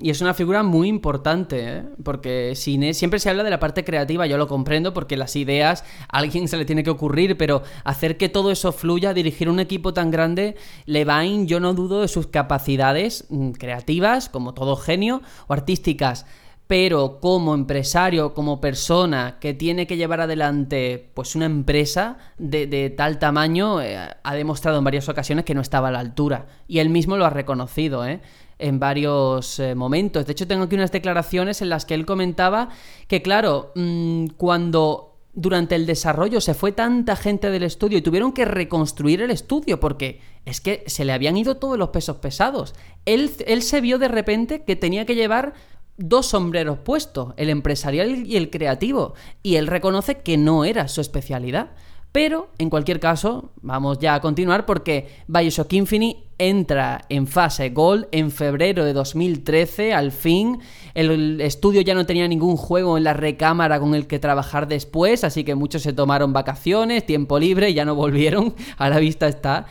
Y 0.00 0.08
es 0.08 0.22
una 0.22 0.32
figura 0.32 0.62
muy 0.62 0.88
importante, 0.88 1.68
¿eh? 1.68 1.82
porque 2.02 2.54
sin 2.54 2.94
siempre 2.94 3.20
se 3.20 3.28
habla 3.28 3.44
de 3.44 3.50
la 3.50 3.60
parte 3.60 3.84
creativa, 3.84 4.26
yo 4.26 4.38
lo 4.38 4.48
comprendo, 4.48 4.94
porque 4.94 5.18
las 5.18 5.36
ideas 5.36 5.84
a 6.08 6.16
alguien 6.16 6.48
se 6.48 6.56
le 6.56 6.64
tiene 6.64 6.82
que 6.82 6.88
ocurrir, 6.88 7.36
pero 7.36 7.62
hacer 7.84 8.16
que 8.16 8.30
todo 8.30 8.50
eso 8.50 8.72
fluya, 8.72 9.12
dirigir 9.12 9.50
un 9.50 9.60
equipo 9.60 9.92
tan 9.92 10.10
grande, 10.10 10.56
Levine, 10.86 11.46
yo 11.46 11.60
no 11.60 11.74
dudo 11.74 12.00
de 12.00 12.08
sus 12.08 12.28
capacidades 12.28 13.26
mm, 13.28 13.50
creativas, 13.50 14.30
como 14.30 14.54
todo 14.54 14.76
genio, 14.76 15.20
o 15.46 15.52
artísticas, 15.52 16.24
pero 16.66 17.20
como 17.20 17.54
empresario, 17.54 18.32
como 18.32 18.60
persona 18.60 19.36
que 19.40 19.52
tiene 19.52 19.86
que 19.86 19.98
llevar 19.98 20.22
adelante 20.22 21.10
pues 21.14 21.36
una 21.36 21.44
empresa 21.44 22.16
de, 22.38 22.94
tal 22.96 23.18
tamaño, 23.18 23.80
eh, 23.82 23.98
ha 24.22 24.34
demostrado 24.34 24.78
en 24.78 24.84
varias 24.84 25.08
ocasiones 25.08 25.44
que 25.44 25.54
no 25.54 25.60
estaba 25.60 25.88
a 25.88 25.92
la 25.92 26.00
altura. 26.00 26.46
Y 26.66 26.78
él 26.80 26.88
mismo 26.88 27.16
lo 27.16 27.26
ha 27.26 27.30
reconocido, 27.30 28.06
¿eh? 28.06 28.20
En 28.58 28.78
varios 28.78 29.58
eh, 29.58 29.74
momentos. 29.74 30.26
De 30.26 30.32
hecho, 30.32 30.46
tengo 30.46 30.64
aquí 30.64 30.74
unas 30.76 30.92
declaraciones 30.92 31.62
en 31.62 31.68
las 31.68 31.84
que 31.84 31.94
él 31.94 32.06
comentaba 32.06 32.70
que, 33.08 33.22
claro, 33.22 33.72
mmm, 33.74 34.26
cuando 34.36 35.16
durante 35.32 35.74
el 35.74 35.84
desarrollo 35.84 36.40
se 36.40 36.54
fue 36.54 36.72
tanta 36.72 37.14
gente 37.14 37.50
del 37.50 37.62
estudio 37.62 37.98
y 37.98 38.02
tuvieron 38.02 38.32
que 38.32 38.46
reconstruir 38.46 39.20
el 39.20 39.30
estudio 39.30 39.78
porque 39.78 40.20
es 40.46 40.62
que 40.62 40.82
se 40.86 41.04
le 41.04 41.12
habían 41.12 41.36
ido 41.36 41.58
todos 41.58 41.78
los 41.78 41.90
pesos 41.90 42.16
pesados. 42.16 42.74
Él, 43.04 43.30
él 43.46 43.62
se 43.62 43.82
vio 43.82 43.98
de 43.98 44.08
repente 44.08 44.64
que 44.64 44.76
tenía 44.76 45.04
que 45.04 45.14
llevar 45.14 45.52
dos 45.98 46.26
sombreros 46.26 46.78
puestos, 46.78 47.34
el 47.36 47.50
empresarial 47.50 48.26
y 48.26 48.36
el 48.36 48.50
creativo, 48.50 49.14
y 49.42 49.56
él 49.56 49.66
reconoce 49.66 50.18
que 50.18 50.36
no 50.36 50.64
era 50.64 50.88
su 50.88 51.00
especialidad. 51.00 51.70
Pero, 52.12 52.48
en 52.58 52.70
cualquier 52.70 52.98
caso, 52.98 53.50
vamos 53.60 53.98
ya 53.98 54.14
a 54.14 54.20
continuar 54.20 54.64
porque 54.64 55.08
Bioshock 55.28 55.72
Infinite 55.74 56.26
entra 56.38 57.04
en 57.08 57.26
fase 57.26 57.70
Gold 57.70 58.08
en 58.12 58.30
febrero 58.30 58.84
de 58.84 58.92
2013, 58.92 59.94
al 59.94 60.12
fin. 60.12 60.60
El 60.94 61.40
estudio 61.40 61.80
ya 61.80 61.94
no 61.94 62.06
tenía 62.06 62.28
ningún 62.28 62.56
juego 62.56 62.96
en 62.96 63.04
la 63.04 63.12
recámara 63.12 63.80
con 63.80 63.94
el 63.94 64.06
que 64.06 64.18
trabajar 64.18 64.68
después, 64.68 65.24
así 65.24 65.44
que 65.44 65.54
muchos 65.54 65.82
se 65.82 65.92
tomaron 65.92 66.32
vacaciones, 66.32 67.06
tiempo 67.06 67.38
libre 67.38 67.72
ya 67.74 67.84
no 67.84 67.94
volvieron, 67.94 68.54
a 68.78 68.88
la 68.88 68.98
vista 68.98 69.28
está. 69.28 69.66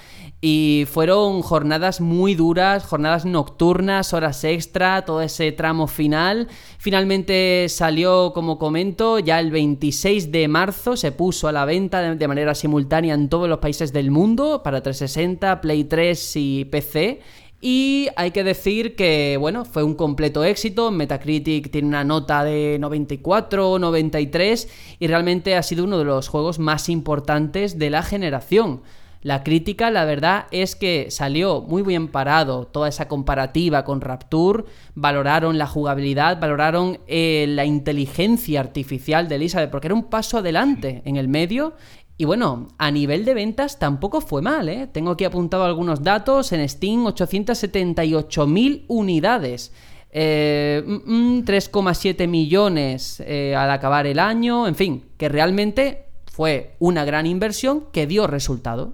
Y 0.47 0.85
fueron 0.85 1.41
jornadas 1.41 2.01
muy 2.01 2.35
duras, 2.35 2.85
jornadas 2.85 3.25
nocturnas, 3.25 4.13
horas 4.13 4.43
extra, 4.43 5.03
todo 5.03 5.23
ese 5.23 5.51
tramo 5.51 5.87
final. 5.87 6.49
Finalmente 6.77 7.65
salió, 7.67 8.31
como 8.31 8.59
comento, 8.59 9.17
ya 9.17 9.39
el 9.39 9.49
26 9.49 10.31
de 10.31 10.47
marzo 10.47 10.97
se 10.97 11.11
puso 11.11 11.47
a 11.47 11.51
la 11.51 11.65
venta 11.65 12.13
de 12.13 12.27
manera 12.27 12.53
simultánea 12.53 13.15
en 13.15 13.27
todos 13.27 13.49
los 13.49 13.57
países 13.57 13.91
del 13.91 14.11
mundo 14.11 14.61
para 14.63 14.83
360, 14.83 15.61
Play 15.61 15.85
3 15.85 16.35
y 16.35 16.65
PC. 16.65 17.21
Y 17.59 18.09
hay 18.15 18.29
que 18.29 18.43
decir 18.43 18.95
que, 18.95 19.37
bueno, 19.39 19.65
fue 19.65 19.81
un 19.81 19.95
completo 19.95 20.43
éxito. 20.43 20.91
Metacritic 20.91 21.71
tiene 21.71 21.87
una 21.87 22.03
nota 22.03 22.43
de 22.43 22.77
94 22.79 23.79
93 23.79 24.69
y 24.99 25.07
realmente 25.07 25.55
ha 25.55 25.63
sido 25.63 25.85
uno 25.85 25.97
de 25.97 26.05
los 26.05 26.27
juegos 26.27 26.59
más 26.59 26.87
importantes 26.87 27.79
de 27.79 27.89
la 27.89 28.03
generación. 28.03 28.81
La 29.25 29.41
crítica, 29.41 29.89
la 29.89 30.05
verdad, 30.05 30.45
es 30.51 30.75
que 30.75 31.07
salió 31.09 31.61
muy 31.61 31.81
bien 31.81 32.09
parado 32.09 32.67
toda 32.67 32.89
esa 32.89 33.07
comparativa 33.07 33.83
con 33.83 33.99
Rapture, 33.99 34.65
valoraron 34.93 35.57
la 35.57 35.65
jugabilidad, 35.65 36.39
valoraron 36.39 36.99
eh, 37.07 37.47
la 37.49 37.65
inteligencia 37.65 38.59
artificial 38.59 39.27
de 39.27 39.37
Elizabeth, 39.37 39.71
porque 39.71 39.87
era 39.87 39.95
un 39.95 40.11
paso 40.11 40.37
adelante 40.37 41.01
en 41.05 41.15
el 41.15 41.27
medio. 41.27 41.73
Y 42.17 42.25
bueno, 42.25 42.67
a 42.77 42.91
nivel 42.91 43.25
de 43.25 43.33
ventas 43.33 43.79
tampoco 43.79 44.21
fue 44.21 44.43
mal, 44.43 44.69
¿eh? 44.69 44.85
Tengo 44.93 45.13
aquí 45.13 45.23
apuntado 45.23 45.63
algunos 45.63 46.03
datos, 46.03 46.51
en 46.51 46.69
Steam 46.69 47.05
878.000 47.05 48.85
unidades. 48.89 49.73
3,7 50.13 50.13
eh, 50.13 50.83
mm, 50.85 52.23
mm, 52.23 52.29
millones 52.29 53.23
eh, 53.25 53.55
al 53.55 53.71
acabar 53.71 54.05
el 54.05 54.19
año, 54.19 54.67
en 54.67 54.75
fin, 54.75 55.03
que 55.17 55.29
realmente 55.29 56.05
fue 56.27 56.75
una 56.77 57.05
gran 57.05 57.25
inversión 57.25 57.85
que 57.91 58.05
dio 58.05 58.27
resultado. 58.27 58.93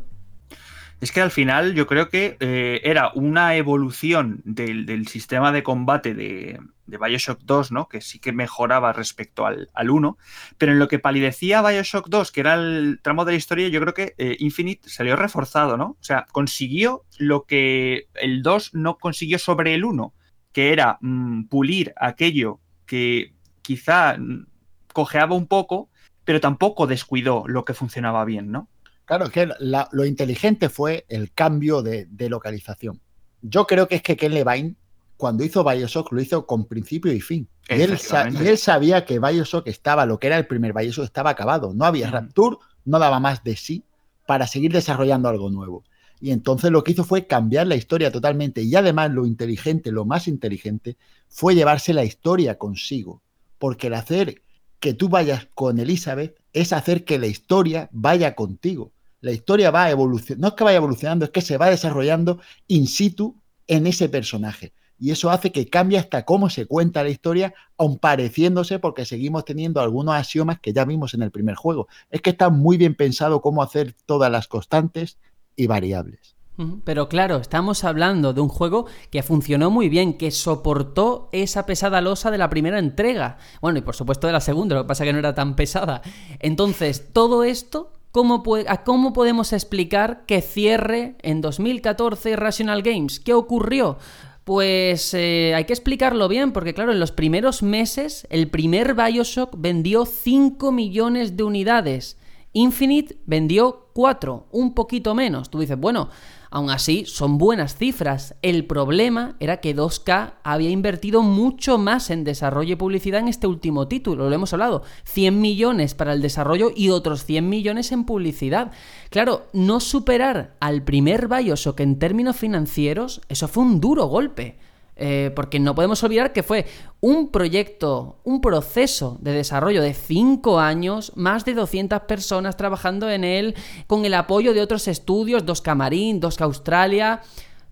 Es 1.02 1.12
que 1.12 1.20
al 1.20 1.32
final 1.32 1.74
yo 1.74 1.88
creo 1.88 2.10
que 2.10 2.38
eh, 2.40 2.80
era 2.84 3.12
una 3.16 3.56
evolución 3.56 4.44
del, 4.46 5.08
sistema 5.08 5.52
de 5.52 5.64
combate 5.64 6.14
de, 6.14 6.60
Bioshock 6.86 7.40
2, 7.42 7.72
¿no? 7.72 7.88
Que 7.88 8.02
sí 8.02 8.20
que 8.20 8.32
mejoraba 8.32 8.94
respecto 8.94 9.48
al, 9.48 9.68
1. 9.76 10.18
Pero 10.60 10.72
en 10.74 10.78
lo 10.78 10.88
que 10.88 11.00
palidecía 11.00 11.64
Bioshock 11.64 12.08
2, 12.08 12.32
que 12.32 12.42
era 12.42 12.54
el 12.54 13.00
tramo 13.02 13.26
de 13.26 13.32
la 13.32 13.38
historia, 13.40 13.68
yo 13.70 13.82
creo 13.82 13.96
que 13.96 14.14
eh, 14.20 14.36
Infinite 14.40 14.90
salió 14.90 15.16
reforzado, 15.16 15.76
¿no? 15.76 15.98
O 16.00 16.04
sea, 16.04 16.28
consiguió 16.32 17.04
lo 17.18 17.46
que 17.46 18.08
el 18.14 18.44
2 18.44 18.76
no 18.76 19.00
consiguió 19.00 19.40
sobre 19.40 19.74
el 19.74 19.84
1, 19.86 20.14
que 20.54 20.72
era 20.72 21.00
mm, 21.02 21.46
pulir 21.46 21.94
aquello 21.98 22.60
que 22.86 23.34
quizá 23.64 24.18
mm, 24.20 24.46
cojeaba 24.94 25.36
un 25.36 25.48
poco, 25.48 25.90
pero 26.26 26.40
tampoco 26.40 26.86
descuidó 26.86 27.44
lo 27.48 27.66
que 27.66 27.74
funcionaba 27.74 28.24
bien, 28.24 28.52
¿no? 28.52 28.70
Claro, 29.06 29.26
es 29.26 29.32
que 29.32 29.50
lo 29.92 30.06
inteligente 30.06 30.70
fue 30.70 31.06
el 31.10 31.32
cambio 31.34 31.82
de, 31.82 32.08
localización. 32.30 33.02
Yo 33.42 33.66
creo 33.66 33.88
que 33.88 33.96
es 33.96 34.02
que 34.02 34.16
Ken 34.16 34.34
Levine, 34.34 34.76
cuando 35.18 35.44
hizo 35.44 35.64
Bioshock, 35.64 36.12
lo 36.12 36.22
hizo 36.22 36.46
con 36.46 36.66
principio 36.66 37.12
y 37.12 37.20
fin. 37.20 37.48
Y 37.70 37.82
él, 37.82 38.58
sabía 38.58 39.06
que 39.06 39.20
Bioshock 39.20 39.68
estaba, 39.68 40.06
lo 40.06 40.20
que 40.20 40.28
era 40.28 40.38
el 40.38 40.48
primer 40.48 40.74
Bioshock, 40.74 41.06
estaba 41.06 41.32
acabado. 41.32 41.74
No 41.74 41.86
había 41.86 42.10
Rapture, 42.10 42.58
no 42.86 43.00
daba 43.00 43.20
más 43.20 43.44
de 43.44 43.56
sí 43.56 43.84
para 44.26 44.48
seguir 44.48 44.72
desarrollando 44.72 45.30
algo 45.30 45.50
nuevo. 45.50 45.84
Y 46.22 46.32
entonces 46.32 46.70
lo 46.72 46.84
que 46.84 46.92
hizo 46.92 47.04
fue 47.04 47.26
cambiar 47.26 47.68
la 47.68 47.76
historia 47.76 48.12
totalmente. 48.12 48.62
Y 48.62 48.76
además 48.76 49.12
lo 49.12 49.26
inteligente, 49.26 49.92
lo 49.92 50.06
más 50.06 50.28
inteligente, 50.28 50.96
fue 51.28 51.56
llevarse 51.56 51.94
la 51.94 52.04
historia 52.04 52.58
consigo. 52.58 53.22
Porque 53.58 53.88
el 53.88 53.96
hacer 53.96 54.42
que 54.82 54.94
tú 54.96 55.08
vayas 55.08 55.48
con 55.54 55.80
Elizabeth 55.80 56.36
es 56.52 56.74
hacer 56.74 57.06
que 57.06 57.20
la 57.20 57.28
historia 57.28 57.88
vaya 57.94 58.36
contigo. 58.36 58.92
La 59.22 59.32
historia 59.32 59.70
va 59.70 59.92
evolucionando, 59.92 60.42
no 60.42 60.48
es 60.50 60.54
que 60.56 60.64
vaya 60.64 60.78
evolucionando, 60.78 61.26
es 61.26 61.32
que 61.32 61.42
se 61.42 61.58
va 61.58 61.70
desarrollando 61.70 62.42
in 62.68 62.88
situ 62.88 63.40
en 63.68 63.86
ese 63.86 64.10
personaje. 64.10 64.74
Y 64.98 65.12
eso 65.12 65.30
hace 65.30 65.52
que 65.52 65.70
cambie 65.70 66.00
hasta 66.00 66.26
cómo 66.26 66.50
se 66.50 66.66
cuenta 66.66 67.04
la 67.04 67.10
historia, 67.10 67.54
aun 67.78 68.00
pareciéndose, 68.00 68.80
porque 68.80 69.06
seguimos 69.06 69.46
teniendo 69.46 69.82
algunos 69.82 70.16
axiomas 70.16 70.60
que 70.60 70.74
ya 70.74 70.84
vimos 70.84 71.14
en 71.14 71.22
el 71.22 71.32
primer 71.32 71.56
juego. 71.56 71.88
Es 72.10 72.22
que 72.22 72.32
está 72.32 72.50
muy 72.50 72.78
bien 72.78 72.96
pensado 72.96 73.40
cómo 73.40 73.62
hacer 73.62 73.96
todas 74.08 74.32
las 74.32 74.48
constantes 74.48 75.20
y 75.56 75.68
variables. 75.68 76.36
Pero 76.84 77.10
claro, 77.10 77.38
estamos 77.38 77.84
hablando 77.84 78.34
de 78.34 78.42
un 78.42 78.50
juego 78.50 78.86
que 79.10 79.24
funcionó 79.24 79.72
muy 79.72 79.90
bien, 79.90 80.14
que 80.14 80.32
soportó 80.32 81.30
esa 81.32 81.66
pesada 81.66 82.02
losa 82.02 82.30
de 82.30 82.38
la 82.38 82.50
primera 82.50 82.78
entrega. 82.78 83.38
Bueno, 83.62 83.80
y 83.80 83.82
por 83.82 83.96
supuesto 83.96 84.28
de 84.28 84.34
la 84.34 84.42
segunda, 84.42 84.76
lo 84.76 84.84
que 84.84 84.88
pasa 84.88 85.04
es 85.04 85.10
que 85.10 85.14
no 85.14 85.20
era 85.20 85.34
tan 85.34 85.56
pesada. 85.56 86.02
Entonces, 86.40 87.14
todo 87.14 87.44
esto, 87.44 87.94
¿cómo, 88.12 88.44
¿cómo 88.86 89.14
podemos 89.14 89.54
explicar 89.54 90.26
que 90.28 90.42
cierre 90.42 91.16
en 91.22 91.42
2014 91.42 92.36
Rational 92.36 92.84
Games? 92.84 93.20
¿Qué 93.20 93.34
ocurrió? 93.34 93.98
Pues 94.44 95.14
eh, 95.14 95.54
hay 95.56 95.66
que 95.66 95.74
explicarlo 95.74 96.28
bien, 96.28 96.52
porque 96.52 96.74
claro, 96.74 96.92
en 96.92 97.00
los 97.00 97.12
primeros 97.12 97.64
meses 97.64 98.28
el 98.30 98.50
primer 98.50 98.96
Bioshock 98.96 99.56
vendió 99.58 100.06
5 100.06 100.72
millones 100.72 101.38
de 101.38 101.44
unidades. 101.44 102.18
Infinite 102.54 103.18
vendió 103.26 103.88
4, 103.94 104.48
un 104.52 104.74
poquito 104.74 105.16
menos. 105.16 105.50
Tú 105.50 105.60
dices, 105.60 105.78
bueno, 105.78 106.10
Aún 106.54 106.70
así, 106.70 107.06
son 107.06 107.38
buenas 107.38 107.78
cifras. 107.78 108.36
El 108.42 108.66
problema 108.66 109.38
era 109.40 109.62
que 109.62 109.74
2K 109.74 110.34
había 110.44 110.70
invertido 110.70 111.22
mucho 111.22 111.78
más 111.78 112.10
en 112.10 112.26
desarrollo 112.26 112.74
y 112.74 112.76
publicidad 112.76 113.22
en 113.22 113.30
este 113.30 113.48
último 113.48 113.88
título, 113.88 114.28
lo 114.28 114.36
hemos 114.36 114.52
hablado. 114.52 114.84
100 115.06 115.40
millones 115.40 115.96
para 115.96 116.12
el 116.12 116.22
desarrollo 116.22 116.70
y 116.76 116.90
otros 116.90 117.24
100 117.24 117.48
millones 117.48 117.94
en 117.94 118.04
publicidad. 118.04 118.74
Claro, 119.10 119.48
no 119.54 119.80
superar 119.80 120.58
al 120.60 120.84
primer 120.84 121.30
Bioshock 121.30 121.80
en 121.80 121.98
términos 121.98 122.36
financieros, 122.36 123.22
eso 123.30 123.48
fue 123.48 123.64
un 123.64 123.80
duro 123.80 124.08
golpe. 124.08 124.58
Eh, 125.04 125.32
porque 125.36 125.60
no 125.60 125.74
podemos 125.74 126.04
olvidar 126.04 126.32
que 126.32 126.44
fue 126.44 126.68
un 127.00 127.32
proyecto, 127.32 128.20
un 128.24 128.40
proceso 128.40 129.18
de 129.20 129.32
desarrollo 129.32 129.82
de 129.82 129.96
5 129.96 130.60
años, 130.60 131.12
más 131.16 131.44
de 131.44 131.56
200 131.56 132.02
personas 132.02 132.56
trabajando 132.56 133.10
en 133.10 133.24
él, 133.24 133.56
con 133.88 134.06
el 134.06 134.14
apoyo 134.14 134.54
de 134.54 134.62
otros 134.62 134.88
estudios, 134.88 135.44
2K 135.44 135.74
Marín, 135.74 136.22
2K 136.22 136.42
Australia. 136.42 137.22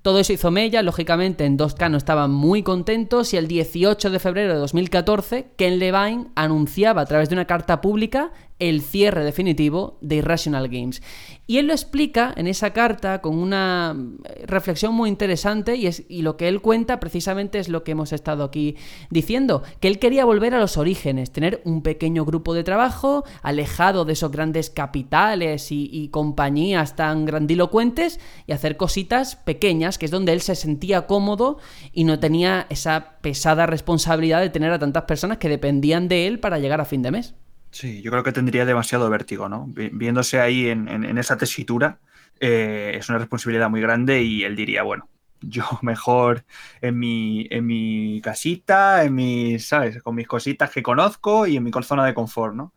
Todo 0.01 0.17
eso 0.17 0.33
hizo 0.33 0.49
Mella, 0.49 0.81
lógicamente 0.81 1.45
en 1.45 1.55
2K 1.55 1.91
no 1.91 1.97
estaban 1.97 2.31
muy 2.31 2.63
contentos 2.63 3.31
y 3.35 3.37
el 3.37 3.47
18 3.47 4.09
de 4.09 4.17
febrero 4.17 4.53
de 4.53 4.59
2014 4.59 5.51
Ken 5.55 5.77
Levine 5.77 6.31
anunciaba 6.33 7.01
a 7.01 7.05
través 7.05 7.29
de 7.29 7.35
una 7.35 7.45
carta 7.45 7.79
pública 7.79 8.31
el 8.59 8.81
cierre 8.81 9.23
definitivo 9.23 9.97
de 10.01 10.17
Irrational 10.17 10.67
Games. 10.67 11.01
Y 11.47 11.57
él 11.57 11.67
lo 11.67 11.73
explica 11.73 12.31
en 12.37 12.45
esa 12.45 12.73
carta 12.73 13.21
con 13.21 13.37
una 13.37 13.95
eh, 14.25 14.43
reflexión 14.45 14.93
muy 14.93 15.09
interesante 15.09 15.75
y, 15.75 15.87
es, 15.87 16.03
y 16.07 16.21
lo 16.21 16.37
que 16.37 16.47
él 16.47 16.61
cuenta 16.61 16.99
precisamente 16.99 17.57
es 17.57 17.69
lo 17.69 17.83
que 17.83 17.93
hemos 17.93 18.13
estado 18.13 18.43
aquí 18.43 18.75
diciendo, 19.09 19.63
que 19.79 19.87
él 19.87 19.97
quería 19.97 20.25
volver 20.25 20.53
a 20.53 20.59
los 20.59 20.77
orígenes, 20.77 21.31
tener 21.31 21.61
un 21.65 21.81
pequeño 21.81 22.23
grupo 22.23 22.53
de 22.53 22.63
trabajo 22.63 23.23
alejado 23.41 24.05
de 24.05 24.13
esos 24.13 24.31
grandes 24.31 24.69
capitales 24.69 25.71
y, 25.71 25.89
y 25.91 26.09
compañías 26.09 26.95
tan 26.95 27.25
grandilocuentes 27.25 28.19
y 28.45 28.51
hacer 28.51 28.77
cositas 28.77 29.35
pequeñas, 29.35 29.97
que 29.97 30.05
es 30.05 30.11
donde 30.11 30.33
él 30.33 30.41
se 30.41 30.53
sentía 30.53 31.07
cómodo 31.07 31.57
y 31.93 32.03
no 32.03 32.19
tenía 32.19 32.67
esa 32.69 33.17
pesada 33.21 33.65
responsabilidad 33.65 34.41
de 34.41 34.49
tener 34.49 34.71
a 34.71 34.79
tantas 34.79 35.03
personas 35.03 35.37
que 35.37 35.49
dependían 35.49 36.07
de 36.07 36.27
él 36.27 36.39
para 36.39 36.59
llegar 36.59 36.79
a 36.79 36.85
fin 36.85 37.01
de 37.01 37.11
mes. 37.11 37.33
Sí, 37.71 38.01
yo 38.01 38.11
creo 38.11 38.23
que 38.23 38.31
tendría 38.31 38.65
demasiado 38.65 39.09
vértigo, 39.09 39.47
¿no? 39.47 39.67
Viéndose 39.67 40.39
ahí 40.39 40.67
en, 40.69 41.17
esa 41.17 41.37
tesitura, 41.37 41.99
eh, 42.39 42.93
es 42.95 43.09
una 43.09 43.19
responsabilidad 43.19 43.69
muy 43.69 43.81
grande 43.81 44.23
y 44.23 44.43
él 44.43 44.55
diría, 44.55 44.83
bueno, 44.83 45.07
yo 45.41 45.63
mejor 45.81 46.45
en 46.81 46.97
mi, 46.97 47.47
en 47.49 47.65
mi 47.65 48.21
casita, 48.21 49.03
en 49.03 49.15
mis, 49.15 49.67
¿sabes? 49.67 50.01
Con 50.01 50.15
mis 50.15 50.27
cositas 50.27 50.71
que 50.71 50.83
conozco 50.83 51.47
y 51.47 51.57
en 51.57 51.63
mi 51.63 51.71
zona 51.83 52.05
de 52.05 52.13
confort, 52.13 52.55
¿no? 52.55 52.73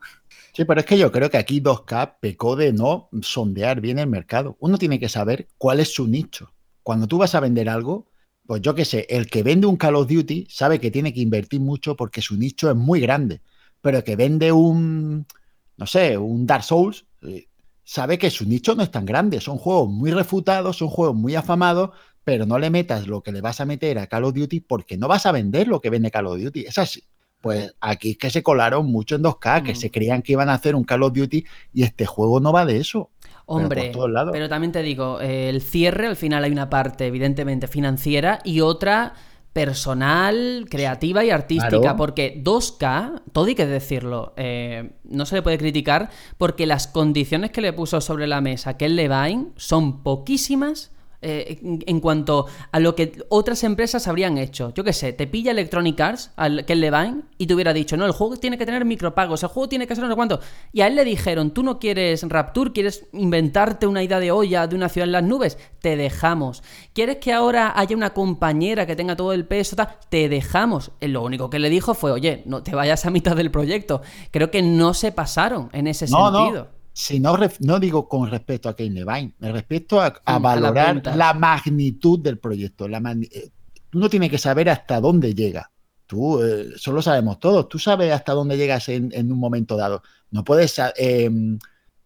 Sí, 0.53 0.65
pero 0.65 0.79
es 0.79 0.85
que 0.85 0.99
yo 0.99 1.11
creo 1.11 1.31
que 1.31 1.37
aquí 1.37 1.61
2K 1.61 2.17
pecó 2.19 2.55
de 2.55 2.73
no 2.73 3.09
sondear 3.23 3.81
bien 3.81 3.97
el 3.97 4.07
mercado. 4.07 4.55
Uno 4.59 4.77
tiene 4.77 4.99
que 4.99 5.09
saber 5.09 5.47
cuál 5.57 5.79
es 5.79 5.93
su 5.93 6.07
nicho. 6.07 6.53
Cuando 6.83 7.07
tú 7.07 7.17
vas 7.17 7.33
a 7.33 7.39
vender 7.39 7.69
algo, 7.69 8.11
pues 8.45 8.61
yo 8.61 8.75
qué 8.75 8.85
sé, 8.85 9.07
el 9.09 9.27
que 9.27 9.41
vende 9.41 9.65
un 9.65 9.77
Call 9.77 9.95
of 9.95 10.07
Duty 10.07 10.45
sabe 10.49 10.79
que 10.79 10.91
tiene 10.91 11.11
que 11.11 11.21
invertir 11.21 11.59
mucho 11.59 11.95
porque 11.95 12.21
su 12.21 12.37
nicho 12.37 12.69
es 12.69 12.75
muy 12.75 12.99
grande 12.99 13.41
pero 13.83 14.01
que 14.01 14.15
vende 14.15 14.49
un, 14.53 15.27
no 15.75 15.85
sé, 15.85 16.17
un 16.17 16.47
Dark 16.47 16.63
Souls, 16.63 17.05
eh, 17.21 17.47
sabe 17.83 18.17
que 18.17 18.29
su 18.29 18.47
nicho 18.47 18.75
no 18.75 18.81
es 18.81 18.89
tan 18.89 19.05
grande. 19.05 19.41
Son 19.41 19.57
juegos 19.57 19.89
muy 19.89 20.09
refutados, 20.09 20.77
son 20.77 20.87
juegos 20.87 21.17
muy 21.17 21.35
afamados, 21.35 21.89
pero 22.23 22.45
no 22.45 22.57
le 22.57 22.69
metas 22.69 23.07
lo 23.07 23.21
que 23.21 23.33
le 23.33 23.41
vas 23.41 23.59
a 23.59 23.65
meter 23.65 23.99
a 23.99 24.07
Call 24.07 24.23
of 24.23 24.35
Duty 24.35 24.61
porque 24.61 24.97
no 24.97 25.09
vas 25.09 25.25
a 25.25 25.33
vender 25.33 25.67
lo 25.67 25.81
que 25.81 25.89
vende 25.89 26.11
Call 26.11 26.27
of 26.27 26.39
Duty. 26.39 26.61
Es 26.61 26.77
así. 26.77 27.03
Pues 27.41 27.75
aquí 27.81 28.11
es 28.11 28.17
que 28.17 28.29
se 28.29 28.41
colaron 28.41 28.85
mucho 28.85 29.15
en 29.15 29.23
2K, 29.23 29.63
que 29.63 29.75
se 29.75 29.91
creían 29.91 30.21
que 30.21 30.31
iban 30.31 30.47
a 30.47 30.53
hacer 30.53 30.75
un 30.75 30.85
Call 30.85 31.03
of 31.03 31.11
Duty 31.11 31.43
y 31.73 31.83
este 31.83 32.05
juego 32.05 32.39
no 32.39 32.53
va 32.53 32.65
de 32.65 32.77
eso. 32.77 33.09
Hombre, 33.47 33.91
pero 34.31 34.47
también 34.47 34.71
te 34.71 34.81
digo, 34.81 35.19
el 35.19 35.61
cierre 35.61 36.07
al 36.07 36.15
final 36.15 36.45
hay 36.45 36.53
una 36.53 36.69
parte 36.69 37.05
evidentemente 37.05 37.67
financiera 37.67 38.39
y 38.45 38.61
otra 38.61 39.15
personal, 39.53 40.65
creativa 40.69 41.23
y 41.23 41.29
artística, 41.29 41.95
porque 41.95 42.41
2K, 42.43 43.21
todo 43.31 43.45
hay 43.45 43.55
que 43.55 43.67
decirlo, 43.67 44.33
eh, 44.35 44.93
no 45.03 45.27
se 45.27 45.35
le 45.35 45.41
puede 45.43 45.59
criticar 45.59 46.09
porque 46.37 46.65
las 46.65 46.87
condiciones 46.87 47.51
que 47.51 47.61
le 47.61 47.71
puso 47.71 48.01
sobre 48.01 48.25
la 48.25 48.41
mesa 48.41 48.77
Ken 48.77 48.95
Levine 48.95 49.49
son 49.55 50.01
poquísimas 50.01 50.92
eh, 51.23 51.59
en 51.61 51.99
cuanto 51.99 52.45
a 52.71 52.79
lo 52.79 52.95
que 52.95 53.23
otras 53.29 53.63
empresas 53.63 54.07
habrían 54.07 54.37
hecho. 54.37 54.73
Yo 54.73 54.83
qué 54.83 54.93
sé, 54.93 55.13
te 55.13 55.27
pilla 55.27 55.51
Electronic 55.51 55.99
Arts, 55.99 56.31
al 56.35 56.65
Ken 56.65 56.81
Levine, 56.81 57.21
y 57.37 57.47
te 57.47 57.53
hubiera 57.53 57.73
dicho, 57.73 57.97
no, 57.97 58.05
el 58.05 58.11
juego 58.11 58.37
tiene 58.37 58.57
que 58.57 58.65
tener 58.65 58.85
micropagos, 58.85 59.43
el 59.43 59.49
juego 59.49 59.69
tiene 59.69 59.87
que 59.87 59.95
ser 59.95 60.03
no 60.03 60.09
sé 60.09 60.15
cuánto. 60.15 60.39
Y 60.71 60.81
a 60.81 60.87
él 60.87 60.95
le 60.95 61.05
dijeron, 61.05 61.51
tú 61.51 61.63
no 61.63 61.79
quieres 61.79 62.23
Rapture, 62.23 62.71
quieres 62.71 63.05
inventarte 63.13 63.87
una 63.87 64.03
idea 64.03 64.19
de 64.19 64.31
olla 64.31 64.67
de 64.67 64.75
una 64.75 64.89
ciudad 64.89 65.07
en 65.07 65.13
las 65.13 65.23
nubes, 65.23 65.57
te 65.81 65.95
dejamos. 65.95 66.63
¿Quieres 66.93 67.17
que 67.17 67.33
ahora 67.33 67.73
haya 67.75 67.95
una 67.95 68.13
compañera 68.13 68.85
que 68.85 68.95
tenga 68.95 69.15
todo 69.15 69.33
el 69.33 69.45
peso? 69.45 69.75
Te 70.09 70.29
dejamos. 70.29 70.91
Lo 71.01 71.23
único 71.23 71.49
que 71.49 71.59
le 71.59 71.69
dijo 71.69 71.93
fue, 71.93 72.11
oye, 72.11 72.43
no 72.45 72.63
te 72.63 72.75
vayas 72.75 73.05
a 73.05 73.09
mitad 73.09 73.35
del 73.35 73.51
proyecto. 73.51 74.01
Creo 74.31 74.51
que 74.51 74.61
no 74.61 74.93
se 74.93 75.11
pasaron 75.11 75.69
en 75.73 75.87
ese 75.87 76.07
sentido 76.07 76.82
si 76.93 77.19
no, 77.19 77.35
no 77.59 77.79
digo 77.79 78.07
con 78.07 78.29
respecto 78.29 78.69
a 78.69 78.75
Kane 78.75 78.91
Levine, 78.91 79.33
me 79.39 79.51
respecto 79.51 79.99
a, 79.99 80.13
valorar 80.39 81.01
la, 81.15 81.33
magnitud 81.33 82.19
del 82.19 82.37
proyecto. 82.37 82.87
La 82.87 82.99
eh, 83.31 83.49
tú 83.89 83.97
no 83.99 84.09
tienes 84.09 84.29
que 84.29 84.37
saber 84.37 84.69
hasta 84.69 85.01
dónde 85.01 85.33
llega. 85.33 85.71
Tú, 86.05 86.43
eh, 86.43 86.73
solo 86.75 87.01
sabemos 87.01 87.39
todos. 87.39 87.67
Tú 87.67 87.79
sabes 87.79 88.13
hasta 88.13 88.33
dónde 88.33 88.57
llegas 88.57 88.89
en, 88.89 89.31
un 89.31 89.39
momento 89.39 89.75
dado. 89.75 90.03
No 90.29 90.43
puedes, 90.43 90.79
eh, 90.97 91.31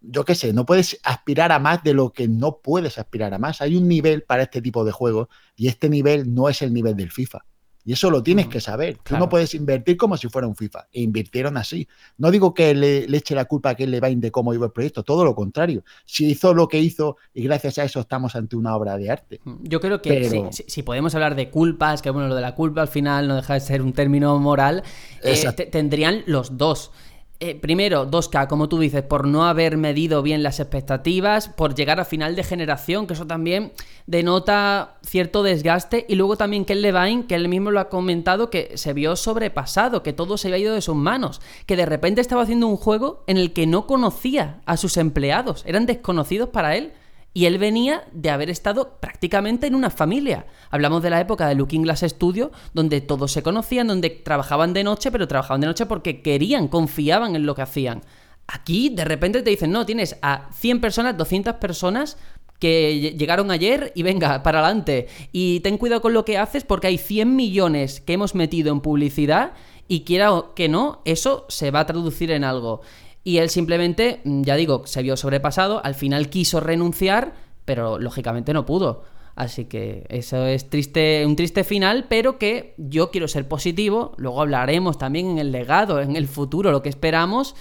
yo 0.00 0.24
qué 0.24 0.34
sé, 0.34 0.54
no 0.54 0.64
puedes 0.64 0.98
aspirar 1.02 1.52
a 1.52 1.58
más 1.58 1.82
de 1.82 1.92
lo 1.92 2.10
que 2.10 2.26
no 2.26 2.60
puedes 2.62 2.96
aspirar 2.96 3.34
a 3.34 3.38
más. 3.38 3.60
Hay 3.60 3.76
un 3.76 3.88
nivel 3.88 4.22
para 4.22 4.44
este 4.44 4.62
tipo 4.62 4.86
de 4.86 4.92
juegos 4.92 5.28
y 5.54 5.68
este 5.68 5.90
nivel 5.90 6.34
no 6.34 6.48
es 6.48 6.62
el 6.62 6.72
nivel 6.72 6.96
del 6.96 7.10
FIFA. 7.10 7.44
Y 7.88 7.94
eso 7.94 8.10
lo 8.10 8.22
tienes 8.22 8.48
que 8.48 8.60
saber. 8.60 8.98
Tú 9.02 9.16
no 9.16 9.30
puedes 9.30 9.54
invertir 9.54 9.96
como 9.96 10.18
si 10.18 10.28
fuera 10.28 10.46
un 10.46 10.54
FIFA. 10.54 10.88
E 10.92 11.00
invirtieron 11.00 11.56
así. 11.56 11.88
No 12.18 12.30
digo 12.30 12.52
que 12.52 12.74
le, 12.74 13.04
eche 13.16 13.34
la 13.34 13.46
culpa 13.46 13.70
a 13.70 13.74
que 13.74 13.86
le 13.86 13.98
de 13.98 14.30
cómo 14.30 14.52
iba 14.52 14.66
el 14.66 14.72
proyecto, 14.72 15.02
todo 15.04 15.24
lo 15.24 15.34
contrario. 15.34 15.82
Si 16.04 16.26
hizo 16.26 16.52
lo 16.52 16.68
que 16.68 16.78
hizo 16.80 17.16
y 17.32 17.44
gracias 17.44 17.78
a 17.78 17.84
eso 17.84 18.00
estamos 18.00 18.36
ante 18.36 18.56
una 18.56 18.76
obra 18.76 18.98
de 18.98 19.10
arte. 19.10 19.40
Yo 19.62 19.80
creo 19.80 20.02
que 20.02 20.50
si, 20.66 20.82
podemos 20.82 21.14
hablar 21.14 21.34
de 21.34 21.48
culpas, 21.48 22.02
que 22.02 22.10
bueno, 22.10 22.28
lo 22.28 22.34
de 22.34 22.42
la 22.42 22.54
culpa 22.54 22.82
al 22.82 22.88
final 22.88 23.26
no 23.26 23.36
deja 23.36 23.54
de 23.54 23.60
ser 23.60 23.80
un 23.80 23.94
término 23.94 24.38
moral, 24.38 24.82
eh, 25.22 25.50
tendrían 25.70 26.24
los 26.26 26.58
dos. 26.58 26.92
Eh, 27.40 27.54
primero, 27.54 28.10
2K, 28.10 28.48
como 28.48 28.68
tú 28.68 28.80
dices, 28.80 29.02
por 29.02 29.28
no 29.28 29.46
haber 29.46 29.76
medido 29.76 30.22
bien 30.22 30.42
las 30.42 30.58
expectativas, 30.58 31.48
por 31.48 31.76
llegar 31.76 32.00
a 32.00 32.04
final 32.04 32.34
de 32.34 32.42
generación, 32.42 33.06
que 33.06 33.12
eso 33.12 33.28
también 33.28 33.72
denota 34.06 34.96
cierto 35.02 35.44
desgaste. 35.44 36.04
Y 36.08 36.16
luego 36.16 36.36
también 36.36 36.64
Ken 36.64 36.82
Levine, 36.82 37.26
que 37.26 37.36
él 37.36 37.48
mismo 37.48 37.70
lo 37.70 37.78
ha 37.78 37.88
comentado, 37.88 38.50
que 38.50 38.76
se 38.76 38.92
vio 38.92 39.14
sobrepasado, 39.14 40.02
que 40.02 40.12
todo 40.12 40.36
se 40.36 40.48
había 40.48 40.58
ido 40.58 40.74
de 40.74 40.82
sus 40.82 40.96
manos, 40.96 41.40
que 41.66 41.76
de 41.76 41.86
repente 41.86 42.20
estaba 42.20 42.42
haciendo 42.42 42.66
un 42.66 42.76
juego 42.76 43.22
en 43.28 43.36
el 43.36 43.52
que 43.52 43.68
no 43.68 43.86
conocía 43.86 44.60
a 44.66 44.76
sus 44.76 44.96
empleados, 44.96 45.62
eran 45.64 45.86
desconocidos 45.86 46.48
para 46.48 46.74
él. 46.74 46.92
Y 47.38 47.46
él 47.46 47.58
venía 47.58 48.02
de 48.10 48.30
haber 48.30 48.50
estado 48.50 48.98
prácticamente 48.98 49.68
en 49.68 49.76
una 49.76 49.90
familia. 49.90 50.46
Hablamos 50.72 51.04
de 51.04 51.10
la 51.10 51.20
época 51.20 51.46
de 51.46 51.54
Looking 51.54 51.82
Glass 51.82 52.00
Studio, 52.00 52.50
donde 52.74 53.00
todos 53.00 53.30
se 53.30 53.44
conocían, 53.44 53.86
donde 53.86 54.10
trabajaban 54.10 54.72
de 54.72 54.82
noche, 54.82 55.12
pero 55.12 55.28
trabajaban 55.28 55.60
de 55.60 55.68
noche 55.68 55.86
porque 55.86 56.20
querían, 56.20 56.66
confiaban 56.66 57.36
en 57.36 57.46
lo 57.46 57.54
que 57.54 57.62
hacían. 57.62 58.02
Aquí 58.48 58.88
de 58.88 59.04
repente 59.04 59.42
te 59.42 59.50
dicen, 59.50 59.70
no, 59.70 59.86
tienes 59.86 60.16
a 60.20 60.48
100 60.52 60.80
personas, 60.80 61.16
200 61.16 61.54
personas 61.54 62.16
que 62.58 63.14
llegaron 63.16 63.52
ayer 63.52 63.92
y 63.94 64.02
venga, 64.02 64.42
para 64.42 64.58
adelante. 64.58 65.06
Y 65.30 65.60
ten 65.60 65.78
cuidado 65.78 66.02
con 66.02 66.14
lo 66.14 66.24
que 66.24 66.38
haces 66.38 66.64
porque 66.64 66.88
hay 66.88 66.98
100 66.98 67.36
millones 67.36 68.00
que 68.00 68.14
hemos 68.14 68.34
metido 68.34 68.72
en 68.72 68.80
publicidad 68.80 69.52
y 69.86 70.00
quiera 70.00 70.32
que 70.56 70.68
no, 70.68 71.02
eso 71.04 71.46
se 71.48 71.70
va 71.70 71.80
a 71.80 71.86
traducir 71.86 72.32
en 72.32 72.42
algo. 72.42 72.80
Y 73.28 73.36
él 73.36 73.50
simplemente, 73.50 74.22
mm, 74.24 74.40
ya 74.40 74.56
digo, 74.56 74.86
se 74.86 75.02
vio 75.02 75.14
sobrepasado, 75.14 75.84
al 75.84 75.94
final 75.94 76.30
quiso 76.30 76.60
renunciar, 76.60 77.34
pero 77.66 77.98
lógicamente 77.98 78.54
no 78.54 78.64
pudo. 78.64 79.04
Así 79.34 79.66
que 79.66 80.06
eso 80.08 80.46
es 80.46 80.70
triste, 80.70 81.26
un 81.26 81.36
triste 81.36 81.62
final, 81.62 82.06
pero 82.08 82.38
que 82.38 82.72
yo 82.78 83.10
quiero 83.10 83.28
ser 83.28 83.46
positivo. 83.46 84.14
Luego 84.16 84.40
hablaremos 84.40 84.96
también 84.96 85.28
en 85.28 85.38
el 85.38 85.52
legado, 85.52 86.00
en 86.00 86.16
el 86.16 86.26
futuro, 86.26 86.72
lo 86.72 86.80
que 86.80 86.88
esperamos. 86.88 87.54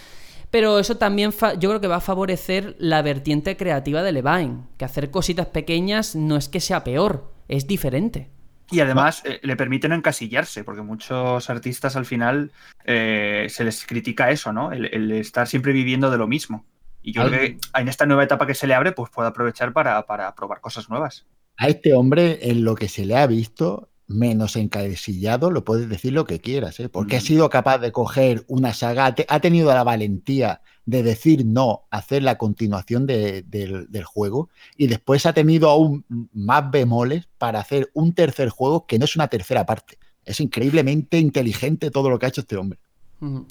Pero 0.51 0.79
eso 0.79 0.95
también 0.95 1.33
yo 1.59 1.69
creo 1.69 1.81
que 1.81 1.89
va 1.89 1.97
a 1.97 1.99
favorecer 1.99 2.77
la 2.79 3.01
vertiente 3.01 3.57
creativa 3.57 4.03
de 4.03 4.13
Levine, 4.13 4.59
que 4.77 4.85
hacer 4.85 5.11
cositas 5.11 5.47
pequeñas 5.47 6.15
no 6.15 6.37
es 6.37 6.47
que 6.47 6.61
sea 6.61 6.85
peor, 6.85 7.33
es 7.49 7.67
diferente. 7.67 8.29
Y 8.69 8.81
además 8.81 9.21
eh, 9.25 9.39
le 9.43 9.55
permiten 9.55 9.93
encasillarse, 9.93 10.63
porque 10.63 10.81
muchos 10.81 11.49
artistas 11.49 11.95
al 11.95 12.05
final 12.05 12.51
eh, 12.83 13.47
se 13.49 13.63
les 13.63 13.85
critica 13.85 14.29
eso, 14.29 14.51
¿no? 14.51 14.71
El, 14.71 15.11
estar 15.11 15.47
siempre 15.47 15.71
viviendo 15.71 16.11
de 16.11 16.17
lo 16.17 16.27
mismo. 16.27 16.65
Y 17.01 17.13
yo 17.13 17.25
creo 17.25 17.39
que 17.39 17.57
en 17.73 17.87
esta 17.87 18.05
nueva 18.05 18.25
etapa 18.25 18.45
que 18.45 18.53
se 18.53 18.67
le 18.67 18.73
abre, 18.73 18.91
pues 18.91 19.09
puede 19.09 19.29
aprovechar 19.29 19.71
para, 19.71 20.05
para 20.05 20.35
probar 20.35 20.59
cosas 20.59 20.89
nuevas. 20.89 21.25
A 21.55 21.69
este 21.69 21.93
hombre, 21.93 22.39
en 22.41 22.65
lo 22.65 22.75
que 22.75 22.89
se 22.89 23.05
le 23.05 23.15
ha 23.15 23.25
visto, 23.25 23.89
menos 24.07 24.55
encasillado, 24.55 25.51
lo 25.51 25.63
puedes 25.63 25.87
decir 25.87 26.13
lo 26.13 26.25
que 26.25 26.39
quieras, 26.39 26.79
¿eh? 26.79 26.89
porque 26.89 27.17
ha 27.17 27.21
sido 27.21 27.49
capaz 27.49 27.77
de 27.79 27.91
coger 27.91 28.43
una 28.47 28.73
saga, 28.73 29.15
ha 29.27 29.39
tenido 29.39 29.73
la 29.73 29.83
valentía 29.83 30.61
de 30.87 31.03
decir 31.03 31.45
no, 31.45 31.83
hacer 31.91 32.23
la 32.23 32.37
continuación 32.37 33.05
del 33.05 34.03
juego, 34.05 34.49
y 34.77 34.87
después 34.87 35.25
ha 35.25 35.33
tenido 35.33 35.69
aún 35.69 36.05
más 36.33 36.71
bemoles 36.71 37.27
para 37.37 37.59
hacer 37.59 37.91
un 37.93 38.13
tercer 38.13 38.49
juego 38.49 38.87
que 38.87 38.97
no 38.97 39.05
es 39.05 39.15
una 39.15 39.27
tercera 39.27 39.65
parte. 39.65 39.99
Es 40.23 40.39
increíblemente 40.39 41.19
inteligente 41.19 41.91
todo 41.91 42.09
lo 42.09 42.17
que 42.17 42.25
ha 42.25 42.29
hecho 42.29 42.41
este 42.41 42.55
hombre. 42.55 42.79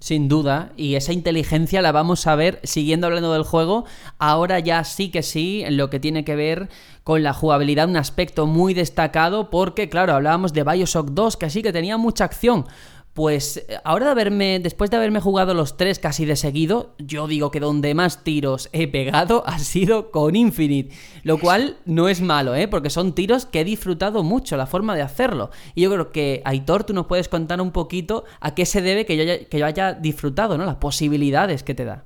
Sin 0.01 0.28
duda, 0.28 0.72
y 0.76 0.95
esa 0.95 1.12
inteligencia 1.12 1.82
la 1.82 1.91
vamos 1.91 2.28
a 2.28 2.37
ver 2.37 2.61
siguiendo 2.62 3.09
hablando 3.09 3.32
del 3.32 3.43
juego. 3.43 3.84
Ahora 4.16 4.61
ya 4.61 4.84
sí 4.84 5.11
que 5.11 5.24
sí, 5.24 5.62
en 5.62 5.76
lo 5.76 5.91
que 5.91 5.99
tiene 5.99 6.24
que 6.24 6.37
ver 6.37 6.68
con 7.03 7.24
la 7.24 7.32
jugabilidad, 7.32 7.89
un 7.89 7.97
aspecto 7.97 8.47
muy 8.47 8.74
destacado, 8.74 9.51
porque 9.51 9.89
claro, 9.89 10.14
hablábamos 10.14 10.53
de 10.53 10.62
Bioshock 10.62 11.11
2, 11.11 11.37
que 11.37 11.51
sí 11.51 11.62
que 11.62 11.72
tenía 11.72 11.97
mucha 11.97 12.24
acción, 12.24 12.64
pues 13.16 13.56
eh, 13.56 13.78
ahora 13.82 14.04
de 14.04 14.12
haberme, 14.12 14.60
después 14.60 14.90
de 14.90 14.98
haberme 14.98 15.20
jugado 15.20 15.54
los 15.54 15.78
tres 15.78 15.98
casi 15.98 16.26
de 16.26 16.36
seguido, 16.36 16.94
yo 16.98 17.26
digo 17.26 17.50
que 17.50 17.60
donde 17.60 17.94
más 17.94 18.22
tiros 18.22 18.68
he 18.72 18.86
pegado 18.88 19.42
ha 19.46 19.58
sido 19.58 20.10
con 20.10 20.36
Infinite. 20.36 20.94
Lo 21.22 21.38
cual 21.38 21.78
no 21.86 22.10
es 22.10 22.20
malo, 22.20 22.54
¿eh? 22.54 22.68
Porque 22.68 22.90
son 22.90 23.14
tiros 23.14 23.46
que 23.46 23.62
he 23.62 23.64
disfrutado 23.64 24.22
mucho, 24.22 24.58
la 24.58 24.66
forma 24.66 24.94
de 24.94 25.00
hacerlo. 25.00 25.50
Y 25.74 25.80
yo 25.80 25.90
creo 25.90 26.12
que, 26.12 26.42
Aitor, 26.44 26.84
tú 26.84 26.92
nos 26.92 27.06
puedes 27.06 27.28
contar 27.28 27.62
un 27.62 27.72
poquito 27.72 28.24
a 28.38 28.54
qué 28.54 28.66
se 28.66 28.82
debe 28.82 29.06
que 29.06 29.16
yo 29.16 29.22
haya, 29.22 29.46
que 29.46 29.58
yo 29.58 29.64
haya 29.64 29.94
disfrutado, 29.94 30.58
¿no? 30.58 30.66
Las 30.66 30.76
posibilidades 30.76 31.62
que 31.62 31.74
te 31.74 31.86
da. 31.86 32.04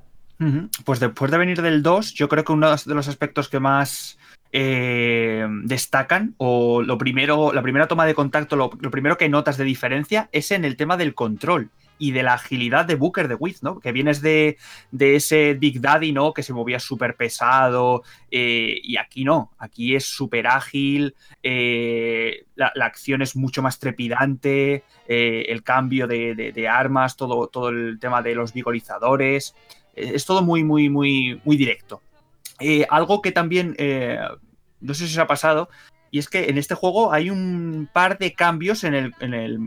Pues 0.85 1.01
después 1.01 1.31
de 1.31 1.37
venir 1.37 1.61
del 1.61 1.83
2, 1.83 2.15
yo 2.15 2.29
creo 2.29 2.45
que 2.45 2.53
uno 2.53 2.75
de 2.75 2.95
los 2.95 3.09
aspectos 3.09 3.49
que 3.49 3.61
más 3.61 4.17
eh, 4.53 5.47
destacan 5.63 6.35
o 6.39 6.83
lo 6.83 6.99
primero, 6.99 7.53
la 7.53 7.63
primera 7.63 7.87
toma 7.87 8.05
de 8.05 8.15
contacto, 8.15 8.57
lo, 8.57 8.71
primero 8.71 9.17
que 9.17 9.29
notas 9.29 9.57
de 9.57 9.65
diferencia 9.65 10.29
es 10.33 10.51
en 10.51 10.65
el 10.65 10.77
tema 10.77 10.97
del 10.97 11.15
control 11.15 11.71
y 11.99 12.13
de 12.13 12.23
la 12.23 12.35
agilidad 12.35 12.87
de 12.87 12.97
Booker 12.97 13.29
de 13.29 13.35
Wiz, 13.35 13.63
¿no? 13.63 13.79
Que 13.79 13.93
vienes 13.93 14.23
de, 14.23 14.57
ese 14.99 15.55
Big 15.55 15.81
Daddy, 15.81 16.13
¿no? 16.13 16.33
Que 16.33 16.43
se 16.43 16.53
movía 16.53 16.81
súper 16.81 17.15
pesado 17.15 18.03
eh, 18.31 18.81
y 18.83 18.97
aquí 18.97 19.23
no, 19.23 19.53
aquí 19.59 19.95
es 19.95 20.07
súper 20.07 20.47
ágil, 20.47 21.15
eh, 21.43 22.47
la, 22.57 22.73
acción 22.81 23.23
es 23.23 23.37
mucho 23.37 23.63
más 23.63 23.79
trepidante, 23.79 24.83
el 25.07 25.63
cambio 25.63 26.07
de, 26.07 26.69
armas, 26.69 27.17
todo, 27.17 27.47
todo 27.49 27.69
el 27.69 27.99
tema 28.01 28.23
de 28.23 28.35
los 28.35 28.53
vigorizadores, 28.53 29.55
es 29.95 30.25
todo 30.25 30.43
muy, 30.43 30.65
muy, 30.65 30.89
muy, 30.89 31.41
muy 31.45 31.57
directo. 31.57 32.03
Eh, 32.61 32.87
algo 32.91 33.23
que 33.23 33.33
también, 33.33 33.75
eh, 33.79 34.19
no 34.81 34.95
sé 34.95 35.07
si 35.07 35.15
os 35.15 35.19
ha 35.19 35.27
pasado, 35.27 35.69
y 36.11 36.19
es 36.19 36.29
que 36.29 36.51
en 36.51 36.59
este 36.59 36.75
juego 36.75 37.13
hay 37.13 37.31
un 37.31 37.89
par 37.93 38.19
de 38.19 38.33
cambios 38.33 38.85
en 38.85 38.95
el, 38.95 39.15
en 39.21 39.35
el, 39.35 39.59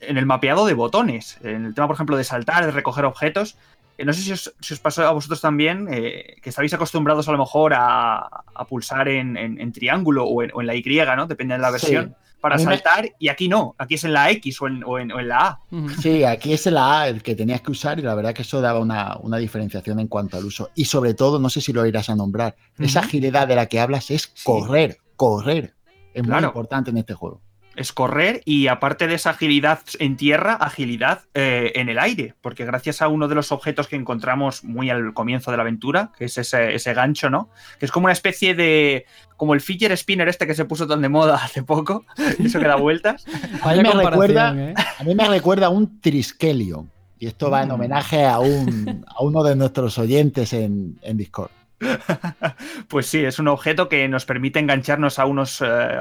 en 0.00 0.18
el 0.18 0.26
mapeado 0.26 0.66
de 0.66 0.74
botones. 0.74 1.38
En 1.42 1.66
el 1.66 1.74
tema, 1.74 1.86
por 1.86 1.94
ejemplo, 1.94 2.16
de 2.16 2.24
saltar, 2.24 2.64
de 2.64 2.70
recoger 2.70 3.04
objetos. 3.04 3.56
Eh, 3.96 4.04
no 4.04 4.12
sé 4.12 4.22
si 4.22 4.32
os, 4.32 4.54
si 4.60 4.74
os, 4.74 4.80
pasó 4.80 5.06
a 5.06 5.12
vosotros 5.12 5.40
también, 5.40 5.86
que 5.86 6.50
estáis 6.50 6.72
acostumbrados 6.74 7.28
a 7.28 7.32
lo 7.32 7.38
mejor 7.38 7.72
a, 7.74 8.28
pulsar 8.68 9.08
en, 9.08 9.72
triángulo 9.72 10.24
o 10.24 10.42
en, 10.42 10.66
la 10.66 10.74
Y, 10.74 10.84
¿no? 11.16 11.26
Depende 11.26 11.54
de 11.54 11.60
la 11.60 11.70
versión 11.70 12.16
para 12.44 12.58
saltar 12.58 13.10
y 13.18 13.28
aquí 13.28 13.48
no, 13.48 13.74
aquí 13.78 13.94
es 13.94 14.04
en 14.04 14.12
la 14.12 14.30
X 14.32 14.60
o 14.60 14.98
en, 14.98 15.08
la 15.26 15.46
A. 15.46 15.60
Sí, 16.02 16.24
aquí 16.24 16.52
es 16.52 16.66
en 16.66 16.74
la 16.74 17.00
A 17.00 17.08
el 17.08 17.22
que 17.22 17.34
tenías 17.34 17.62
que 17.62 17.70
usar 17.70 17.98
y 17.98 18.02
la 18.02 18.14
verdad 18.14 18.34
que 18.34 18.42
eso 18.42 18.60
daba 18.60 18.80
una, 18.80 19.38
diferenciación 19.38 19.98
en 19.98 20.08
cuanto 20.08 20.36
al 20.36 20.44
uso. 20.44 20.70
Y 20.74 20.84
sobre 20.84 21.14
todo, 21.14 21.38
no 21.38 21.48
sé 21.48 21.62
si 21.62 21.72
lo 21.72 21.86
irás 21.86 22.10
a 22.10 22.14
nombrar, 22.14 22.54
esa 22.78 23.00
agilidad 23.00 23.48
de 23.48 23.56
la 23.56 23.64
que 23.64 23.80
hablas 23.80 24.10
es 24.10 24.26
correr, 24.44 24.98
correr. 25.16 25.72
Es 26.12 26.22
muy 26.22 26.36
importante 26.36 26.90
en 26.90 26.98
este 26.98 27.14
juego 27.14 27.40
es 27.76 27.92
correr 27.92 28.42
y 28.44 28.68
aparte 28.68 29.06
de 29.06 29.14
esa 29.14 29.30
agilidad 29.30 29.80
en 29.98 30.16
tierra, 30.16 30.54
agilidad 30.54 31.22
eh, 31.34 31.72
en 31.74 31.88
el 31.88 31.98
aire, 31.98 32.34
porque 32.40 32.64
gracias 32.64 33.02
a 33.02 33.08
uno 33.08 33.28
de 33.28 33.34
los 33.34 33.52
objetos 33.52 33.88
que 33.88 33.96
encontramos 33.96 34.64
muy 34.64 34.90
al 34.90 35.14
comienzo 35.14 35.50
de 35.50 35.56
la 35.56 35.62
aventura, 35.62 36.10
que 36.16 36.26
es 36.26 36.38
ese, 36.38 36.94
gancho, 36.94 37.30
¿no? 37.30 37.48
Que 37.78 37.86
es 37.86 37.92
como 37.92 38.04
una 38.04 38.12
especie 38.12 38.54
de... 38.54 39.06
como 39.36 39.54
el 39.54 39.60
fidget 39.60 39.96
spinner 39.96 40.28
este 40.28 40.46
que 40.46 40.54
se 40.54 40.64
puso 40.64 40.86
tan 40.86 41.02
de 41.02 41.08
moda 41.08 41.36
hace 41.42 41.62
poco, 41.62 42.04
eso 42.38 42.58
que 42.58 42.66
da 42.66 42.76
vueltas. 42.76 43.24
a, 43.62 43.74
mí 43.74 43.82
me 43.82 43.92
recuerda, 43.92 44.54
¿eh? 44.56 44.74
a 44.98 45.04
mí 45.04 45.14
me 45.14 45.28
recuerda 45.28 45.68
un 45.68 46.00
Triskelion, 46.00 46.90
y 47.18 47.26
esto 47.26 47.50
va 47.50 47.62
en 47.62 47.68
mm. 47.68 47.72
homenaje 47.72 48.24
a, 48.24 48.38
un, 48.38 49.04
a 49.06 49.22
uno 49.22 49.42
de 49.42 49.56
nuestros 49.56 49.98
oyentes 49.98 50.52
en, 50.52 50.98
en 51.02 51.16
Discord. 51.16 51.50
Pues 52.88 53.06
sí, 53.06 53.24
es 53.24 53.38
un 53.38 53.48
objeto 53.48 53.88
que 53.88 54.08
nos 54.08 54.24
permite 54.24 54.58
engancharnos 54.58 55.18
a 55.18 55.26
unos, 55.26 55.60
eh, 55.60 55.98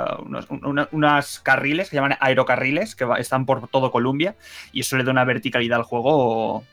carriles 1.44 1.90
que 1.90 1.96
llaman 1.96 2.18
aerocarriles 2.20 2.96
que 2.96 3.08
están 3.18 3.46
por 3.46 3.68
todo 3.68 3.92
Colombia 3.92 4.36
y 4.72 4.82
eso 4.82 4.98
le 4.98 5.04
da 5.04 5.12
una 5.12 5.26
verticalidad 5.26 5.80
al 5.80 5.84
juego 5.84 6.64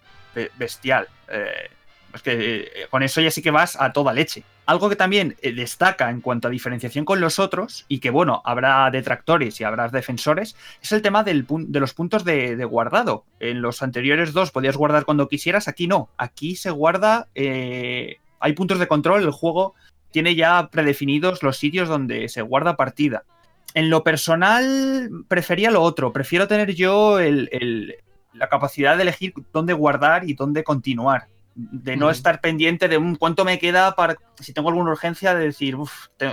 bestial. 0.59 1.09
Eh, 1.29 1.71
es 2.15 2.23
que 2.23 2.61
eh, 2.61 2.87
con 2.91 3.03
eso 3.03 3.21
ya 3.21 3.31
sí 3.31 3.43
que 3.43 3.51
vas 3.51 3.81
a 3.81 3.93
toda 3.93 4.13
leche. 4.13 4.43
Algo 4.67 4.89
que 4.89 4.97
también 4.97 5.37
destaca 5.43 6.11
en 6.11 6.21
cuanto 6.21 6.47
a 6.47 6.51
diferenciación 6.51 7.05
con 7.05 7.21
los 7.21 7.41
otros, 7.41 7.87
y 7.89 7.99
que 7.99 8.11
bueno, 8.11 8.41
habrá 8.45 8.89
detractores 8.93 9.61
y 9.61 9.65
habrá 9.65 9.89
defensores, 9.89 10.55
es 10.81 10.93
el 10.93 11.03
tema 11.03 11.25
de 11.25 11.45
los 11.81 11.95
puntos 11.95 12.25
de, 12.25 12.65
guardado. 12.65 13.25
En 13.41 13.63
los 13.63 13.83
anteriores 13.83 14.33
dos 14.33 14.53
podías 14.53 14.77
guardar 14.77 15.05
cuando 15.05 15.29
quisieras, 15.29 15.67
aquí 15.67 15.89
no. 15.89 16.09
Aquí 16.17 16.55
se 16.55 16.71
guarda 16.71 17.27
hay 18.41 18.53
puntos 18.55 18.79
de 18.79 18.89
control, 18.89 19.23
el 19.23 19.31
juego 19.31 19.75
tiene 20.11 20.35
ya 20.35 20.69
predefinidos 20.71 21.43
los 21.43 21.57
sitios 21.57 21.89
donde 21.89 22.29
se 22.29 22.43
guarda 22.43 22.77
partida. 22.77 23.25
En 23.75 23.91
lo 23.91 24.03
personal, 24.03 25.11
prefería 25.29 25.71
lo 25.71 25.83
otro. 25.83 26.13
Prefiero 26.13 26.49
tener 26.49 26.75
yo 26.75 27.19
la 27.21 28.49
capacidad 28.49 28.97
de 28.97 29.03
elegir 29.03 29.33
dónde 29.53 29.73
guardar 29.73 30.29
y 30.29 30.35
dónde 30.35 30.65
continuar 30.65 31.29
de 31.55 31.97
no 31.97 32.11
estar 32.11 32.41
pendiente 32.41 32.89
de 32.89 32.97
un 32.97 33.17
cuánto 33.17 33.45
me 33.45 33.59
queda 33.59 33.95
para 33.95 34.17
si 34.39 34.53
tengo 34.53 34.69
alguna 34.69 34.93
urgencia 34.93 35.35
de 35.35 35.47
decir 35.47 35.77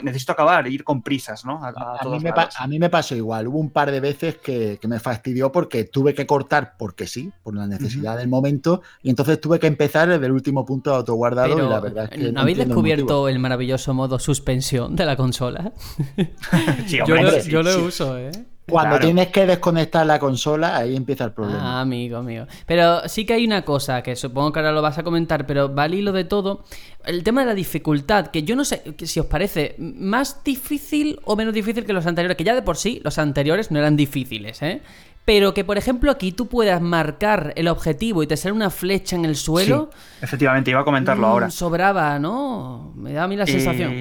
necesito 0.03 0.31
acabar 0.31 0.67
ir 0.67 0.83
con 0.83 1.01
prisas 1.01 1.43
no 1.43 1.59
a, 1.63 2.67
mí 2.67 2.79
me 2.79 2.89
pasó 2.89 3.15
igual. 3.15 3.47
Hubo 3.47 3.59
un 3.59 3.69
par 3.69 3.91
de 3.91 3.99
veces 3.99 4.37
que, 4.37 4.79
me 4.87 4.99
fastidió 4.99 5.51
porque 5.51 5.83
tuve 5.83 6.13
que 6.13 6.25
cortar 6.25 6.75
porque 6.77 7.07
sí 7.07 7.31
por 7.43 7.55
la 7.55 7.67
necesidad 7.67 8.17
del 8.17 8.29
momento 8.29 8.81
y 9.03 9.09
entonces 9.09 9.41
tuve 9.41 9.59
que 9.59 9.67
empezar 9.67 10.07
desde 10.07 10.25
el 10.25 10.31
último 10.31 10.65
punto 10.65 10.91
de 10.91 10.97
autoguardado 10.97 11.57
y 11.57 11.69
la 11.69 11.79
verdad 11.81 12.05
es 12.05 12.09
que 12.11 12.31
¿no, 12.31 12.41
habéis 12.41 12.59
descubierto 12.59 13.27
el, 13.27 13.39
maravilloso 13.39 13.93
modo 13.93 14.17
suspensión 14.17 14.95
de 14.95 15.05
la 15.05 15.17
consola 15.17 15.73
yo, 16.87 17.63
lo, 17.63 17.85
uso 17.85 18.17
eh 18.17 18.31
cuando 18.69 18.99
tienes 18.99 19.27
que 19.27 19.45
desconectar 19.45 20.05
la 20.05 20.19
consola, 20.19 20.77
ahí 20.77 20.95
empieza 20.95 21.25
el 21.25 21.31
problema. 21.31 21.77
Ah, 21.77 21.81
amigo, 21.81 22.17
amigo. 22.17 22.45
Pero 22.65 23.07
sí 23.07 23.25
que 23.25 23.33
hay 23.33 23.45
una 23.45 23.63
cosa 23.63 24.01
que 24.01 24.15
supongo 24.15 24.51
que 24.51 24.59
ahora 24.59 24.71
lo 24.71 24.81
vas 24.81 24.97
a 24.97 25.03
comentar, 25.03 25.45
pero 25.45 25.73
va 25.73 25.83
al 25.83 25.93
hilo 25.93 26.11
de 26.11 26.25
todo. 26.25 26.65
El 27.05 27.23
tema 27.23 27.41
de 27.41 27.47
la 27.47 27.53
dificultad, 27.53 28.27
que 28.27 28.43
yo 28.43 28.55
no 28.55 28.65
sé 28.65 28.83
si 29.03 29.19
os 29.19 29.25
parece 29.27 29.75
más 29.77 30.43
difícil 30.43 31.19
o 31.23 31.35
menos 31.35 31.53
difícil 31.53 31.85
que 31.85 31.93
los 31.93 32.05
anteriores, 32.05 32.35
que 32.37 32.43
ya 32.43 32.55
de 32.55 32.61
por 32.61 32.77
sí 32.77 33.01
los 33.03 33.17
anteriores 33.17 33.71
no 33.71 33.79
eran 33.79 33.95
difíciles, 33.95 34.61
¿eh? 34.61 34.81
Pero 35.23 35.53
que, 35.53 35.65
por 35.65 35.77
ejemplo, 35.77 36.09
aquí 36.09 36.31
tú 36.31 36.47
puedas 36.47 36.81
marcar 36.81 37.51
el 37.57 37.67
objetivo 37.67 38.23
y 38.23 38.27
te 38.27 38.37
sale 38.37 38.53
una 38.53 38.69
flecha 38.69 39.17
en 39.17 39.25
el 39.25 39.35
suelo. 39.35 39.89
efectivamente, 40.21 40.71
iba 40.71 40.79
a 40.79 40.85
comentarlo 40.85 41.27
mm, 41.27 41.29
ahora. 41.29 41.49
Sobraba, 41.51 42.17
¿no? 42.17 42.93
Me 42.95 43.11
da 43.11 43.25
a 43.25 43.27
mí 43.27 43.35
la 43.35 43.45
sensación. 43.45 43.91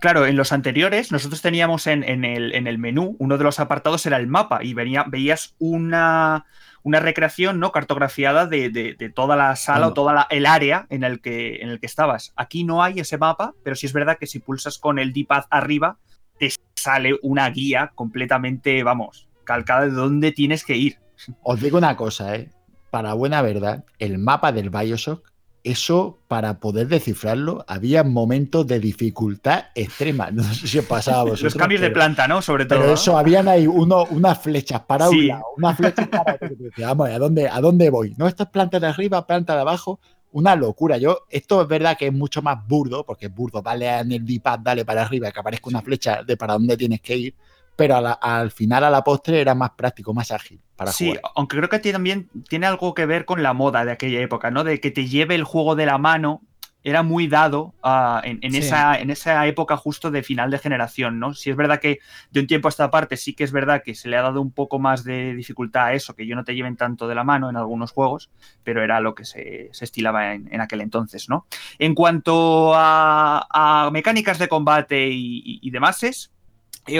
Claro, 0.00 0.26
en 0.26 0.36
los 0.36 0.52
anteriores 0.52 1.10
nosotros 1.10 1.40
teníamos 1.40 1.86
en, 1.86 2.04
el, 2.04 2.54
en, 2.54 2.66
el, 2.66 2.78
menú, 2.78 3.16
uno 3.18 3.38
de 3.38 3.44
los 3.44 3.60
apartados 3.60 4.04
era 4.04 4.18
el 4.18 4.26
mapa 4.26 4.62
y 4.62 4.74
venía, 4.74 5.04
veías 5.08 5.54
una, 5.58 6.44
una 6.82 7.00
recreación 7.00 7.58
no 7.60 7.72
cartografiada 7.72 8.46
de, 8.46 9.12
toda 9.14 9.36
la 9.36 9.56
sala 9.56 9.88
o 9.88 9.94
toda 9.94 10.26
el 10.30 10.44
área 10.44 10.86
en 10.90 11.02
el, 11.02 11.20
que, 11.20 11.56
en 11.56 11.70
el 11.70 11.80
que 11.80 11.86
estabas. 11.86 12.32
Aquí 12.36 12.64
no 12.64 12.82
hay 12.82 13.00
ese 13.00 13.16
mapa, 13.16 13.54
pero 13.64 13.74
sí 13.74 13.86
es 13.86 13.92
verdad 13.92 14.18
que 14.18 14.26
si 14.26 14.38
pulsas 14.38 14.78
con 14.78 14.98
el 14.98 15.12
D-pad 15.12 15.44
arriba, 15.50 15.98
te 16.38 16.52
sale 16.74 17.18
una 17.22 17.48
guía 17.48 17.92
completamente, 17.94 18.82
vamos, 18.82 19.28
calcada 19.44 19.86
de 19.86 19.92
dónde 19.92 20.32
tienes 20.32 20.64
que 20.64 20.76
ir. 20.76 20.98
Os 21.42 21.60
digo 21.60 21.78
una 21.78 21.96
cosa, 21.96 22.36
¿eh? 22.36 22.50
Para 22.90 23.14
buena 23.14 23.40
verdad, 23.42 23.84
el 23.98 24.18
mapa 24.18 24.52
del 24.52 24.70
Bioshock 24.70 25.32
eso 25.66 26.20
para 26.28 26.60
poder 26.60 26.86
descifrarlo 26.86 27.64
había 27.66 28.04
momentos 28.04 28.68
de 28.68 28.78
dificultad 28.78 29.64
extrema. 29.74 30.30
No 30.30 30.44
sé 30.44 30.68
si 30.68 30.78
os 30.78 30.84
pasaba 30.84 31.18
a 31.18 31.22
vosotros. 31.24 31.42
Los 31.42 31.54
cambios 31.56 31.80
de 31.80 31.90
planta, 31.90 32.28
¿no? 32.28 32.40
Sobre 32.40 32.66
todo. 32.66 32.80
Pero 32.80 32.94
eso, 32.94 33.18
habían 33.18 33.48
ahí 33.48 33.66
uno, 33.66 34.04
unas 34.10 34.38
flechas 34.38 34.82
para 34.82 35.08
un 35.08 35.26
lado, 35.26 35.42
unas 35.56 35.76
flechas 35.76 36.06
para 36.06 36.34
otro. 36.34 36.50
Vamos, 36.78 37.10
¿a 37.10 37.18
dónde, 37.18 37.48
¿a 37.48 37.60
dónde 37.60 37.90
voy? 37.90 38.14
No, 38.16 38.28
esto 38.28 38.44
es 38.44 38.48
planta 38.50 38.78
de 38.78 38.86
arriba, 38.86 39.26
planta 39.26 39.56
de 39.56 39.62
abajo. 39.62 39.98
Una 40.30 40.54
locura. 40.54 40.98
Yo, 40.98 41.22
esto 41.30 41.62
es 41.62 41.68
verdad 41.68 41.96
que 41.98 42.06
es 42.06 42.12
mucho 42.12 42.42
más 42.42 42.64
burdo, 42.66 43.04
porque 43.04 43.26
es 43.26 43.34
burdo. 43.34 43.60
Dale 43.60 43.88
en 43.88 44.12
el 44.12 44.24
D-pad, 44.24 44.60
dale 44.60 44.84
para 44.84 45.02
arriba, 45.02 45.32
que 45.32 45.40
aparezca 45.40 45.68
una 45.68 45.82
flecha 45.82 46.22
de 46.22 46.36
para 46.36 46.52
dónde 46.52 46.76
tienes 46.76 47.00
que 47.00 47.16
ir 47.16 47.34
pero 47.76 47.96
al 48.20 48.50
final, 48.50 48.84
a 48.84 48.90
la 48.90 49.04
postre, 49.04 49.40
era 49.40 49.54
más 49.54 49.70
práctico, 49.70 50.14
más 50.14 50.30
ágil 50.30 50.60
para 50.76 50.92
sí, 50.92 51.14
aunque 51.34 51.56
creo 51.56 51.68
que 51.68 51.92
también 51.92 52.28
tiene 52.48 52.66
algo 52.66 52.94
que 52.94 53.06
ver 53.06 53.24
con 53.24 53.42
la 53.42 53.54
moda 53.54 53.84
de 53.84 53.92
aquella 53.92 54.20
época, 54.20 54.50
¿no? 54.50 54.64
De 54.64 54.80
que 54.80 54.90
te 54.90 55.06
lleve 55.06 55.34
el 55.34 55.44
juego 55.44 55.74
de 55.74 55.86
la 55.86 55.98
mano 55.98 56.42
era 56.86 57.02
muy 57.02 57.26
dado 57.26 57.74
en, 58.22 58.54
esa, 58.54 58.96
en 59.00 59.10
esa 59.10 59.44
época 59.48 59.76
justo 59.76 60.12
de 60.12 60.22
final 60.22 60.52
de 60.52 60.58
generación, 60.58 61.18
¿no? 61.18 61.34
Si 61.34 61.50
es 61.50 61.56
verdad 61.56 61.80
que 61.80 61.98
de 62.30 62.38
un 62.38 62.46
tiempo 62.46 62.68
a 62.68 62.70
esta 62.70 62.92
parte 62.92 63.16
sí 63.16 63.34
que 63.34 63.42
es 63.42 63.50
verdad 63.50 63.82
que 63.84 63.96
se 63.96 64.08
le 64.08 64.16
ha 64.16 64.22
dado 64.22 64.40
un 64.40 64.52
poco 64.52 64.78
más 64.78 65.02
de 65.02 65.34
dificultad 65.34 65.86
a 65.86 65.94
eso, 65.94 66.14
que 66.14 66.28
yo 66.28 66.36
no 66.36 66.44
te 66.44 66.54
lleven 66.54 66.76
tanto 66.76 67.08
de 67.08 67.16
la 67.16 67.24
mano 67.24 67.50
en 67.50 67.56
algunos 67.56 67.90
juegos, 67.90 68.30
pero 68.62 68.84
era 68.84 69.00
lo 69.00 69.16
que 69.16 69.24
se, 69.24 69.70
estilaba 69.80 70.34
en, 70.34 70.60
aquel 70.60 70.80
entonces, 70.80 71.28
¿no? 71.28 71.46
En 71.80 71.92
cuanto 71.96 72.70
a, 72.76 73.90
mecánicas 73.92 74.38
de 74.38 74.46
combate 74.46 75.08
y, 75.08 75.58
y 75.60 75.70
demás, 75.72 76.04
es, 76.04 76.30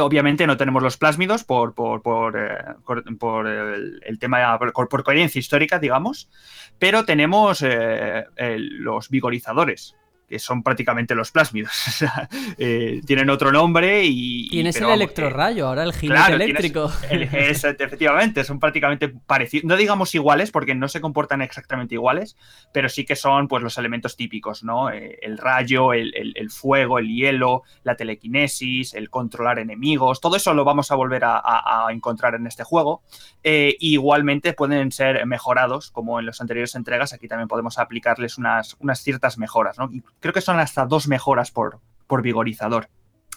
obviamente 0.00 0.46
no 0.46 0.56
tenemos 0.56 0.82
los 0.82 0.96
plásmidos 0.96 1.44
por, 1.44 1.74
por, 1.74 2.02
por, 2.02 2.36
eh, 2.36 3.74
el, 4.02 4.18
tema, 4.18 4.58
por, 4.58 5.02
coherencia 5.04 5.38
histórica, 5.38 5.78
digamos, 5.78 6.28
pero 6.78 7.04
tenemos 7.04 7.62
eh, 7.62 8.24
los 8.58 9.08
vigorizadores, 9.08 9.96
que 10.28 10.38
son 10.38 10.62
prácticamente 10.62 11.14
los 11.14 11.30
plásmidos. 11.30 11.72
Eh, 12.58 13.00
tienen 13.06 13.28
otro 13.30 13.52
nombre 13.52 14.02
y. 14.04 14.48
Tienes 14.48 14.76
el 14.76 14.88
electrorrayo, 14.88 15.68
ahora 15.68 15.82
el 15.84 15.92
jinete 15.92 16.32
eléctrico. 16.32 16.90
efectivamente, 17.10 18.44
son 18.44 18.58
prácticamente 18.58 19.08
parecidos. 19.08 19.64
No 19.64 19.76
digamos 19.76 20.14
iguales, 20.14 20.50
porque 20.50 20.74
no 20.74 20.88
se 20.88 21.00
comportan 21.00 21.42
exactamente 21.42 21.94
iguales, 21.94 22.36
pero 22.72 22.88
sí 22.88 23.04
que 23.04 23.16
son 23.16 23.48
pues 23.48 23.62
los 23.62 23.76
elementos 23.78 24.16
típicos, 24.16 24.64
¿no? 24.64 24.90
Eh, 24.90 25.18
el 25.22 25.38
rayo, 25.38 25.92
el, 25.92 26.50
fuego, 26.50 26.98
el 26.98 27.08
hielo, 27.08 27.62
la 27.82 27.96
telequinesis, 27.96 28.94
el 28.94 29.10
controlar 29.10 29.58
enemigos. 29.58 30.20
Todo 30.20 30.36
eso 30.36 30.54
lo 30.54 30.64
vamos 30.64 30.90
a 30.90 30.94
volver 30.94 31.22
a, 31.24 31.86
encontrar 31.90 32.34
en 32.34 32.46
este 32.46 32.64
juego. 32.64 33.02
Eh, 33.42 33.76
igualmente 33.80 34.52
pueden 34.52 34.92
ser 34.92 35.24
mejorados, 35.26 35.90
como 35.90 36.18
en 36.20 36.26
las 36.26 36.40
anteriores 36.40 36.74
entregas. 36.74 37.12
Aquí 37.12 37.28
también 37.28 37.48
podemos 37.48 37.78
aplicarles 37.78 38.38
unas, 38.38 38.76
unas 38.80 39.00
ciertas 39.00 39.38
mejoras, 39.38 39.78
¿no? 39.78 39.90
Creo 40.20 40.34
que 40.34 40.40
son 40.40 40.58
hasta 40.58 40.86
dos 40.86 41.08
mejoras 41.08 41.50
por, 41.50 41.80
por 42.06 42.22
vigorizador. 42.22 42.88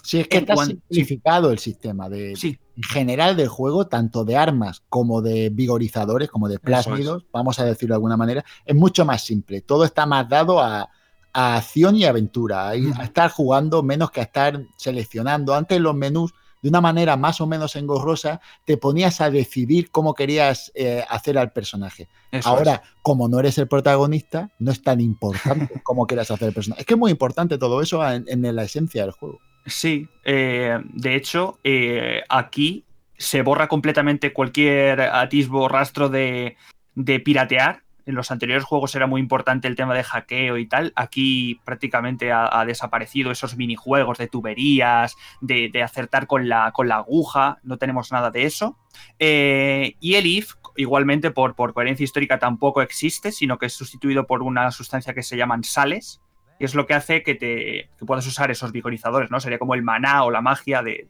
Sí, 0.03 0.19
es 0.19 0.27
que 0.27 0.37
está 0.37 0.55
simplificado 0.55 1.51
el 1.51 1.59
sistema 1.59 2.09
de, 2.09 2.31
en 2.31 2.83
general 2.83 3.35
del 3.35 3.49
juego, 3.49 3.87
tanto 3.87 4.23
de 4.23 4.37
armas 4.37 4.81
como 4.87 5.21
de 5.21 5.49
vigorizadores, 5.49 6.29
como 6.29 6.47
de 6.47 6.57
plásmidos, 6.59 7.25
vamos 7.33 7.59
a 7.59 7.65
decirlo 7.65 7.93
de 7.93 7.97
alguna 7.97 8.17
manera, 8.17 8.45
es 8.65 8.75
mucho 8.75 9.05
más 9.05 9.23
simple. 9.23 9.61
Todo 9.61 9.83
está 9.83 10.05
más 10.05 10.29
dado 10.29 10.61
a, 10.61 10.89
acción 11.33 11.95
y 11.95 12.05
aventura, 12.05 12.69
a, 12.69 12.75
estar 12.75 13.29
jugando 13.29 13.83
menos 13.83 14.11
que 14.11 14.21
a 14.21 14.23
estar 14.23 14.61
seleccionando. 14.77 15.53
Antes 15.53 15.79
los 15.79 15.95
menús 15.95 16.33
de 16.61 16.69
una 16.69 16.81
manera 16.81 17.17
más 17.17 17.41
o 17.41 17.47
menos 17.47 17.75
engorrosa, 17.75 18.41
te 18.65 18.77
ponías 18.77 19.21
a 19.21 19.29
decidir 19.29 19.91
cómo 19.91 20.13
querías 20.13 20.71
eh, 20.75 21.03
hacer 21.09 21.37
al 21.37 21.51
personaje. 21.51 22.07
Ahora, 22.43 22.83
como 23.01 23.27
no 23.27 23.39
eres 23.39 23.57
el 23.57 23.67
protagonista, 23.67 24.51
no 24.59 24.71
es 24.71 24.81
tan 24.81 25.01
importante 25.01 25.81
cómo 25.83 26.05
quieras 26.05 26.31
hacer 26.31 26.49
el 26.49 26.53
personaje. 26.53 26.81
Es 26.81 26.85
que 26.85 26.93
es 26.93 26.99
muy 26.99 27.11
importante 27.11 27.57
todo 27.57 27.81
eso 27.81 28.07
en, 28.09 28.55
la 28.55 28.63
esencia 28.63 29.03
del 29.03 29.11
juego. 29.11 29.39
Sí, 29.65 30.07
eh, 30.23 30.77
de 30.93 31.15
hecho, 31.15 31.59
eh, 31.63 32.23
aquí 32.29 32.85
se 33.17 33.41
borra 33.41 33.67
completamente 33.67 34.33
cualquier 34.33 35.01
atisbo 35.01 35.67
rastro 35.67 36.09
de, 36.09 36.55
de 36.95 37.19
piratear 37.19 37.83
en 38.09 38.15
los 38.15 38.31
anteriores 38.31 38.63
juegos 38.63 38.95
era 38.95 39.05
muy 39.05 39.21
importante 39.21 39.67
el 39.67 39.75
tema 39.75 39.93
de 39.93 40.03
hackeo 40.03 40.57
y 40.57 40.67
tal. 40.67 40.91
Aquí 40.95 41.61
prácticamente 41.63 42.31
ha, 42.31 42.65
desaparecido 42.65 43.29
esos 43.29 43.55
minijuegos 43.55 44.17
de 44.17 44.27
tuberías, 44.27 45.15
de, 45.41 45.71
acertar 45.83 46.25
con 46.25 46.49
la, 46.49 46.71
con 46.71 46.87
la, 46.87 46.95
aguja. 46.95 47.59
No 47.61 47.77
tenemos 47.77 48.11
nada 48.11 48.31
de 48.31 48.45
eso. 48.45 48.77
Eh, 49.19 49.95
y 49.99 50.15
el 50.15 50.25
IF, 50.25 50.55
igualmente 50.75 51.29
por, 51.29 51.55
por 51.55 51.73
coherencia 51.73 52.03
histórica, 52.03 52.39
tampoco 52.39 52.81
existe, 52.81 53.31
sino 53.31 53.59
que 53.59 53.67
es 53.67 53.73
sustituido 53.73 54.25
por 54.25 54.41
una 54.41 54.71
sustancia 54.71 55.13
que 55.13 55.21
se 55.21 55.37
llaman 55.37 55.63
sales. 55.63 56.19
Y 56.59 56.65
es 56.65 56.75
lo 56.75 56.85
que 56.85 56.93
hace 56.93 57.23
que, 57.23 57.35
te, 57.35 57.89
puedas 58.05 58.27
usar 58.27 58.51
esos 58.51 58.71
vigorizadores, 58.71 59.31
¿no? 59.31 59.39
Sería 59.39 59.59
como 59.59 59.75
el 59.75 59.81
maná 59.81 60.23
o 60.23 60.31
la 60.31 60.41
magia 60.41 60.83
de, 60.83 61.07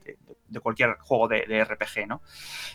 de 0.50 0.60
cualquier 0.60 0.98
juego 1.00 1.28
de, 1.28 1.64
RPG, 1.64 2.08
¿no? 2.08 2.22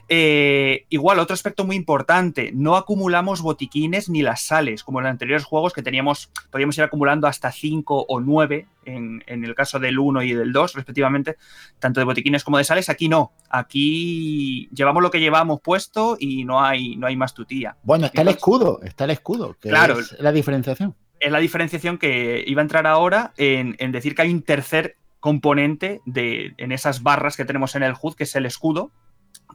Eh, 0.09 0.87
igual, 0.89 1.18
otro 1.18 1.35
aspecto 1.35 1.64
muy 1.64 1.77
importante, 1.77 2.51
no 2.55 2.77
acumulamos 2.77 3.43
botiquines 3.43 4.09
ni 4.09 4.22
las 4.22 4.43
sales, 4.43 4.85
como 4.85 5.01
en 5.01 5.05
los 5.05 5.11
anteriores 5.11 5.45
juegos 5.45 5.72
que 5.72 5.83
teníamos, 5.83 6.31
podíamos 6.51 6.77
ir 6.79 6.85
acumulando 6.85 7.27
hasta 7.27 7.51
5 7.51 8.07
o 8.09 8.20
9, 8.20 8.66
en, 8.87 9.22
el 9.27 9.55
caso 9.55 9.79
del 9.79 9.99
1 9.99 10.22
y 10.22 10.35
del 10.35 10.53
2, 10.53 10.75
respectivamente, 10.75 11.37
tanto 11.79 12.01
de 12.01 12.05
botiquines 12.05 12.45
como 12.45 12.59
de 12.59 12.64
sales, 12.64 12.89
aquí 12.89 13.09
no, 13.09 13.33
aquí 13.49 14.68
llevamos 14.72 15.03
lo 15.03 15.11
que 15.11 15.20
llevamos 15.20 15.61
puesto 15.61 16.16
y 16.18 16.45
no 16.45 16.62
hay, 16.62 16.97
no 16.97 17.07
hay 17.07 17.16
más 17.16 17.35
tutía. 17.35 17.77
Bueno, 17.83 18.07
está 18.07 18.22
el 18.22 18.29
escudo, 18.29 18.81
está 18.83 19.05
el 19.05 19.11
escudo, 19.11 19.57
que 19.61 19.70
claro, 19.70 19.99
es 19.99 20.16
la 20.20 20.33
diferenciación. 20.33 20.95
Es 21.20 21.32
la 21.32 21.38
diferenciación 21.38 21.98
que 21.98 22.44
iba 22.46 22.60
a 22.60 22.64
entrar 22.64 22.86
ahora 22.86 23.32
en, 23.36 23.76
decir 23.92 24.14
que 24.14 24.22
hay 24.22 24.30
un 24.30 24.42
tercer 24.42 24.96
componente 25.20 26.00
de, 26.04 26.54
en 26.58 26.72
esas 26.72 27.02
barras 27.02 27.36
que 27.36 27.44
tenemos 27.44 27.74
en 27.74 27.82
el 27.82 27.94
HUD, 28.00 28.14
que 28.14 28.24
es 28.24 28.36
el 28.36 28.46
escudo, 28.46 28.92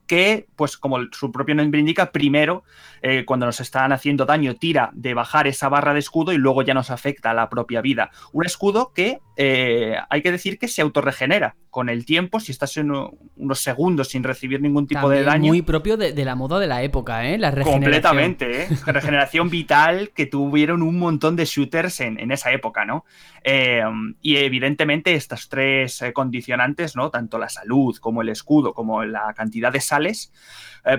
que, 0.07 0.47
pues 0.55 0.75
como 0.75 0.97
su 1.11 1.31
propio 1.31 1.53
nombre 1.53 1.79
indica, 1.79 2.11
primero, 2.11 2.63
eh, 3.03 3.25
cuando 3.25 3.45
nos 3.45 3.59
están 3.59 3.91
haciendo 3.91 4.25
daño, 4.25 4.55
tira 4.55 4.89
de 4.93 5.13
bajar 5.13 5.45
esa 5.45 5.69
barra 5.69 5.93
de 5.93 5.99
escudo 5.99 6.33
y 6.33 6.37
luego 6.37 6.63
ya 6.63 6.73
nos 6.73 6.89
afecta 6.89 7.29
a 7.29 7.35
la 7.35 7.47
propia 7.47 7.81
vida. 7.81 8.09
Un 8.33 8.45
escudo 8.45 8.91
que 8.91 9.19
eh, 9.37 9.95
hay 10.09 10.21
que 10.23 10.31
decir 10.31 10.57
que 10.57 10.67
se 10.67 10.81
autorregenera 10.81 11.55
con 11.69 11.89
el 11.89 12.05
tiempo, 12.05 12.39
si 12.39 12.51
estás 12.51 12.75
en 12.77 12.91
unos 12.91 13.59
segundos 13.59 14.09
sin 14.09 14.23
recibir 14.23 14.61
ningún 14.61 14.87
tipo 14.87 15.09
de 15.09 15.23
daño. 15.23 15.47
Muy 15.47 15.61
propio 15.61 15.97
de, 15.97 16.13
la 16.25 16.35
moda 16.35 16.59
de 16.59 16.67
la 16.67 16.83
época, 16.83 17.27
¿eh? 17.27 17.37
La 17.37 17.51
regeneración. 17.51 17.83
Completamente, 17.83 18.63
¿eh? 18.63 18.67
Regeneración 18.85 19.49
vital 19.49 20.11
que 20.15 20.25
tuvieron 20.25 20.81
un 20.81 20.97
montón 20.97 21.35
de 21.35 21.45
shooters 21.45 21.99
en, 22.01 22.31
esa 22.31 22.51
época, 22.51 22.85
¿no? 22.85 23.05
Eh, 23.43 23.83
y 24.21 24.37
evidentemente 24.37 25.13
estas 25.13 25.47
tres 25.49 26.03
condicionantes, 26.13 26.95
¿no? 26.95 27.11
Tanto 27.11 27.37
la 27.37 27.49
salud 27.49 27.95
como 27.97 28.21
el 28.21 28.29
escudo, 28.29 28.73
como 28.73 29.03
la 29.03 29.33
cantidad 29.35 29.71
de 29.71 29.81
sales, 29.81 30.31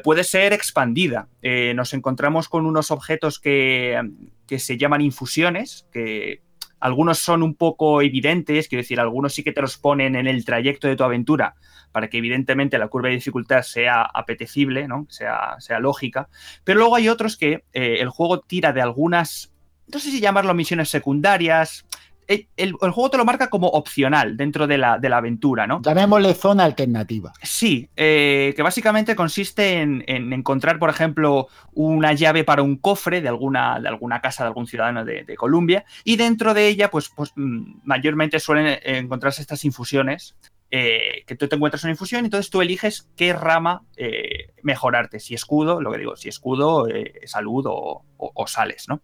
puede 0.05 0.25
ser 0.25 0.53
expandida. 0.53 1.29
nos 1.75 1.95
encontramos 1.95 2.49
con 2.49 2.67
unos 2.67 2.91
objetos 2.91 3.41
que, 3.41 4.01
que 4.47 4.59
se 4.59 4.77
llaman 4.77 5.01
infusiones, 5.01 5.87
que 5.93 6.43
algunos 6.81 7.19
son 7.19 7.43
un 7.43 7.55
poco 7.55 8.03
evidentes, 8.03 8.69
quiero 8.69 8.83
decir, 8.83 8.99
algunos 8.99 9.35
sí 9.35 9.43
que 9.43 9.53
te 9.53 9.61
los 9.61 9.77
ponen 9.79 10.17
en 10.17 10.27
el 10.27 10.45
trayecto 10.45 10.89
de 10.89 10.97
tu 10.97 11.05
aventura 11.05 11.55
para 11.93 12.09
que 12.09 12.19
evidentemente 12.19 12.79
la 12.79 12.89
curva 12.89 13.09
de 13.09 13.17
dificultad 13.17 13.63
sea 13.63 14.03
apetecible, 14.03 14.87
¿no? 14.89 15.07
sea, 15.09 15.57
sea 15.59 15.81
lógica. 15.81 16.29
Pero 16.65 16.79
luego 16.79 16.97
hay 16.97 17.09
otros 17.09 17.37
que 17.37 17.65
eh, 17.73 17.97
el 18.01 18.09
juego 18.09 18.41
tira 18.41 18.73
de 18.73 18.81
algunas, 18.81 19.53
no 19.89 19.99
sé 19.99 20.11
si 20.11 20.21
llamarlo 20.21 20.55
misiones 20.55 20.89
secundarias, 20.89 21.85
el, 22.27 22.73
juego 22.73 23.11
te 23.11 23.17
lo 23.17 23.25
marca 23.25 23.51
como 23.51 23.69
opcional 23.69 24.37
dentro 24.37 24.67
de 24.67 24.79
la, 24.79 24.99
de 24.99 25.09
la 25.09 25.19
aventura, 25.19 25.67
¿no? 25.67 25.83
Llamémosle 25.83 26.35
zona 26.35 26.65
alternativa. 26.65 27.33
Sí, 27.43 27.89
eh, 27.97 28.53
que 28.55 28.63
básicamente 28.63 29.17
consiste 29.17 29.81
en, 29.81 30.05
encontrar, 30.07 30.79
por 30.79 30.91
ejemplo, 30.91 31.49
una 31.73 32.13
llave 32.13 32.45
para 32.45 32.63
un 32.63 32.77
cofre 32.77 33.21
de 33.21 33.29
alguna, 33.29 33.81
de 33.81 33.89
alguna 33.89 34.21
casa 34.21 34.45
de 34.45 34.49
algún 34.49 34.67
ciudadano 34.67 35.05
de, 35.05 35.31
Colombia 35.37 35.85
y 36.05 36.17
dentro 36.17 36.55
de 36.55 36.67
ella, 36.69 36.91
pues, 36.91 37.09
pues 37.09 37.33
mm, 37.35 37.81
mayormente 37.85 38.41
suelen 38.41 38.79
encontrarse 38.85 39.41
estas 39.41 39.65
infusiones 39.65 40.37
eh, 40.71 41.25
que 41.27 41.35
tú 41.35 41.49
te 41.49 41.57
encuentras 41.57 41.83
una 41.83 41.93
infusión, 41.93 42.25
y 42.25 42.27
entonces 42.27 42.51
tú 42.51 42.61
eliges 42.61 43.09
qué 43.17 43.33
rama 43.33 43.83
eh, 43.97 44.53
mejorarte, 44.63 45.19
si 45.19 45.35
escudo, 45.35 45.81
lo 45.81 45.91
que 45.91 45.99
digo, 45.99 46.17
si 46.17 46.29
escudo, 46.29 46.87
salud 47.25 47.65
o, 47.69 48.05
o, 48.17 48.47
sales, 48.47 48.87
¿no? 48.89 49.03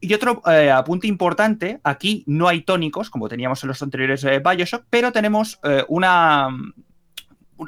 Y 0.00 0.12
otro 0.12 0.42
eh, 0.46 0.70
apunte 0.70 1.06
importante, 1.06 1.80
aquí 1.82 2.22
no 2.26 2.48
hay 2.48 2.62
tónicos, 2.62 3.10
como 3.10 3.28
teníamos 3.28 3.62
en 3.62 3.68
los 3.68 3.82
anteriores 3.82 4.22
eh, 4.24 4.40
Bioshock, 4.44 4.84
pero 4.90 5.10
tenemos 5.10 5.58
eh, 5.62 5.84
una, 5.88 6.48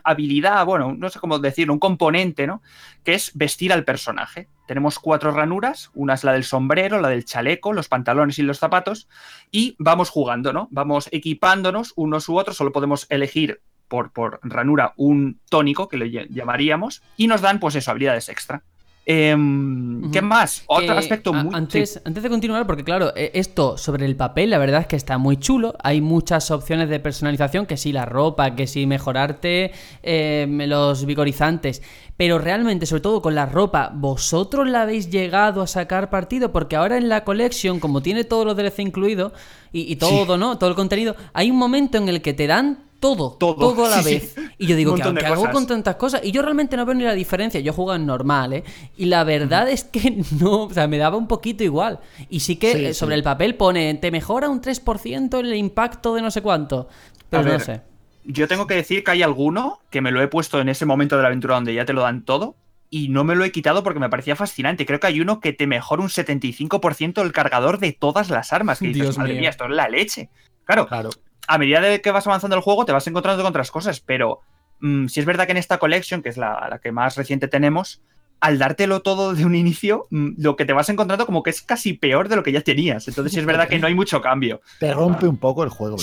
habilidad, 0.05 0.65
bueno, 0.67 0.95
no 0.97 1.09
sé 1.09 1.19
cómo 1.19 1.39
decirlo, 1.39 1.73
un 1.73 1.79
componente, 1.79 2.47
¿no? 2.47 2.63
Que 3.05 3.15
es 3.15 3.33
vestir 3.35 3.73
al 3.73 3.85
personaje. 3.85 4.49
Tenemos 4.67 4.99
cuatro 4.99 5.31
ranuras, 5.31 5.91
una 5.95 6.15
es 6.15 6.25
la 6.25 6.33
del 6.33 6.45
sombrero, 6.45 7.01
la 7.01 7.09
del 7.09 7.25
chaleco, 7.25 7.73
los 7.73 7.89
pantalones 7.89 8.39
y 8.39 8.43
los 8.43 8.59
zapatos, 8.59 9.09
y 9.51 9.77
vamos 9.79 10.11
jugando, 10.11 10.53
¿no? 10.53 10.69
Vamos 10.71 11.09
equipándonos 11.13 11.93
unos 11.97 12.29
u 12.29 12.37
otros, 12.37 12.57
solo 12.57 12.73
podemos 12.73 13.07
elegir 13.09 13.63
por, 13.89 14.13
por 14.13 14.41
ranura 14.43 14.93
un 14.97 15.41
tónico, 15.49 15.89
que 15.89 15.97
le 15.97 16.29
llamaríamos, 16.29 17.03
y 17.17 17.27
nos 17.27 17.41
dan, 17.41 17.59
pues 17.59 17.75
eso, 17.75 17.91
habilidades 17.91 18.29
extra. 18.29 18.63
Em, 19.11 20.11
¿Qué 20.11 20.21
más? 20.21 20.65
Otro 20.67 20.99
aspecto 20.99 21.33
muy... 21.33 21.55
Antes, 21.55 21.99
antes 22.05 22.23
de 22.23 22.29
continuar, 22.29 22.67
porque 22.67 22.85
claro, 22.85 23.15
e, 23.17 23.31
esto 23.33 23.79
sobre 23.79 24.05
el 24.05 24.17
papel, 24.17 24.51
la 24.51 24.59
verdad 24.59 24.83
es 24.83 24.87
que 24.87 24.97
está 24.97 25.17
muy 25.17 25.39
chulo. 25.39 25.75
Hay 25.83 26.03
muchas 26.03 26.51
opciones 26.51 26.91
de 26.91 27.01
personalización, 27.01 27.65
que 27.65 27.79
si 27.79 27.91
la 27.91 28.05
ropa, 28.05 28.55
que 28.55 28.67
si 28.67 28.87
mejorarte 28.87 29.73
em, 30.03 30.59
los 30.69 31.07
vigorizantes. 31.07 31.81
Pero 32.19 32.39
realmente, 32.39 32.85
sobre 32.85 33.01
todo 33.01 33.23
con 33.23 33.35
la 33.35 33.47
ropa, 33.47 33.91
¿vosotros 33.95 34.69
la 34.69 34.83
habéis 34.83 35.09
llegado 35.09 35.63
a 35.63 35.67
sacar 35.67 36.11
partido? 36.11 36.53
Porque 36.53 36.77
ahora 36.77 36.99
en 36.99 37.09
la 37.09 37.25
collection, 37.25 37.81
como 37.81 38.03
tiene 38.03 38.25
todo 38.25 38.45
lo 38.45 38.55
DLC 38.55 38.81
incluido, 38.81 39.33
y, 39.73 39.97
todo, 39.97 40.37
¿no? 40.37 40.59
Todo 40.59 40.71
el 40.71 40.77
contenido, 40.77 41.17
hay 41.33 41.51
un 41.51 41.57
momento 41.57 41.97
en 41.99 42.09
el 42.09 42.21
que 42.21 42.35
te 42.35 42.47
dan 42.47 42.88
todo, 43.01 43.33
todo, 43.33 43.87
a 43.87 43.91
la 43.91 44.03
vez. 44.03 44.35
Y 44.59 44.67
yo 44.67 44.77
digo, 44.77 44.95
¿qué, 44.95 45.03
hago 45.03 45.51
con 45.51 45.67
tantas 45.67 45.97
cosas? 45.97 46.21
Y 46.25 46.33
yo 46.33 46.43
realmente 46.43 46.77
no 46.77 46.85
veo 46.85 46.95
ni 46.95 47.05
la 47.05 47.15
diferencia. 47.15 47.61
Yo 47.61 47.73
juego 47.73 47.95
en 47.95 48.07
normal, 48.07 48.53
¿eh? 48.53 48.65
Y 48.97 49.07
la 49.07 49.25
verdad 49.25 49.69
es 49.69 49.85
que 49.85 50.23
no, 50.41 50.65
o 50.65 50.71
sea, 50.71 50.89
me 50.89 50.99
daba 50.99 51.17
un 51.17 51.29
poquito 51.29 51.65
igual. 51.65 52.01
Y 52.29 52.41
sí 52.41 52.57
que 52.57 52.89
eh, 52.89 52.95
sobre 52.95 53.15
el 53.15 53.23
papel 53.23 53.55
pone, 53.55 53.95
te 53.95 54.11
mejora 54.11 54.49
un 54.49 54.61
3% 54.61 55.39
el 55.39 55.55
impacto 55.55 56.15
de 56.15 56.23
no 56.23 56.31
sé 56.31 56.43
cuánto. 56.43 56.89
Pero 57.31 57.45
no 57.45 57.61
sé. 57.61 57.83
Yo 58.25 58.47
tengo 58.47 58.67
que 58.67 58.75
decir 58.75 59.05
que 59.05 59.11
hay 59.13 59.23
alguno 59.23 59.81
que 59.91 60.01
me 60.01 60.11
lo 60.11 60.21
he 60.21 60.29
puesto 60.29 60.61
en 60.61 60.69
ese 60.69 60.85
momento 60.85 61.17
de 61.17 61.23
la 61.23 61.29
aventura 61.29 61.55
donde 61.55 61.73
ya 61.73 61.85
te 61.85 61.95
lo 61.95 62.03
dan 62.03 62.25
todo 62.25 62.57
y 62.91 63.09
no 63.09 63.25
me 63.25 63.35
lo 63.35 63.45
he 63.45 63.53
quitado 63.53 63.83
porque 63.83 64.01
me 64.01 64.09
parecía 64.09 64.37
fascinante. 64.37 64.87
Creo 64.87 65.01
que 65.01 65.07
hay 65.07 65.21
uno 65.21 65.41
que 65.41 65.53
te 65.53 65.67
mejora 65.67 66.03
un 66.03 66.09
75% 66.09 67.23
el 67.23 67.33
cargador 67.33 67.79
de 67.79 67.93
todas 67.93 68.31
las 68.31 68.53
armas. 68.53 68.81
Que 68.81 68.89
dices, 68.89 69.19
madre 69.19 69.35
mía, 69.35 69.51
esto 69.51 69.65
es 69.65 69.71
la 69.71 69.89
leche. 69.89 70.31
Claro, 70.65 70.87
claro, 70.87 71.11
a 71.49 71.59
medida 71.59 71.81
de 71.81 72.01
que 72.01 72.11
vas 72.13 72.27
avanzando 72.27 72.55
el 72.55 72.63
juego 72.63 72.85
te 72.85 72.93
vas 72.93 73.07
encontrando 73.07 73.43
con 73.43 73.51
otras 73.51 73.71
cosas, 73.71 74.01
pero 74.01 74.43
mm, 74.81 75.07
si 75.09 75.19
es 75.19 75.27
verdad 75.27 75.47
que 75.47 75.53
en 75.53 75.57
esta 75.57 75.79
collection, 75.79 76.23
que 76.23 76.29
es 76.29 76.37
la, 76.37 76.79
que 76.83 76.93
más 76.93 77.17
reciente 77.17 77.49
tenemos, 77.49 78.03
al 78.39 78.59
dártelo 78.59 79.01
todo 79.01 79.35
de 79.35 79.47
un 79.47 79.55
inicio, 79.55 80.07
mm, 80.11 80.35
lo 80.37 80.57
que 80.57 80.67
te 80.67 80.75
vas 80.75 80.91
encontrando 80.91 81.25
como 81.25 81.43
que 81.43 81.49
es 81.49 81.63
casi 81.63 81.95
peor 81.95 82.29
de 82.29 82.37
lo 82.37 82.43
que 82.43 82.53
ya 82.53 82.61
tenías. 82.61 83.09
Entonces 83.09 83.33
sí 83.33 83.41
es 83.41 83.47
verdad 83.47 83.67
que 83.67 83.79
no 83.79 83.87
hay 83.87 83.95
mucho 83.95 84.21
cambio. 84.21 84.61
Te 84.79 84.93
rompe 84.93 85.27
un 85.27 85.39
poco 85.39 85.65
el 85.65 85.71
juego, 85.71 85.97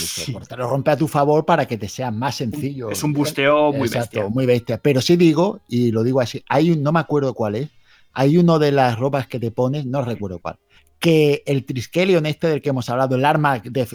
te 0.50 0.58
lo 0.58 0.68
rompe 0.68 0.90
a 0.92 0.98
tu 0.98 1.08
favor 1.08 1.46
para 1.46 1.68
que 1.68 1.78
te 1.78 1.88
sea 1.88 2.10
más 2.10 2.36
sencillo. 2.36 2.90
Es 2.90 3.04
un 3.04 3.14
busteo 3.14 3.72
muy 3.72 3.88
bestia. 3.88 4.28
muy 4.28 4.48
bestia. 4.48 4.80
Pero 4.80 5.00
sí 5.00 5.16
digo, 5.16 5.62
y 5.70 5.92
lo 5.92 6.04
digo 6.04 6.22
así, 6.22 6.44
hay 6.50 6.72
un, 6.72 6.82
no 6.82 6.92
me 6.92 7.00
acuerdo 7.00 7.36
cuál 7.36 7.56
es, 7.56 7.70
hay 8.14 8.38
uno 8.38 8.58
de 8.58 8.72
las 8.72 8.98
ropas 8.98 9.28
que 9.28 9.40
te 9.40 9.52
pones, 9.52 9.86
no 9.86 10.02
recuerdo 10.02 10.40
cuál, 10.40 10.58
que 11.00 11.44
el 11.46 11.66
Triskelion 11.66 12.26
este 12.26 12.48
del 12.48 12.62
que 12.64 12.70
hemos 12.70 12.90
hablado, 12.90 13.16
el 13.16 13.26
arma 13.26 13.60
de, 13.60 13.88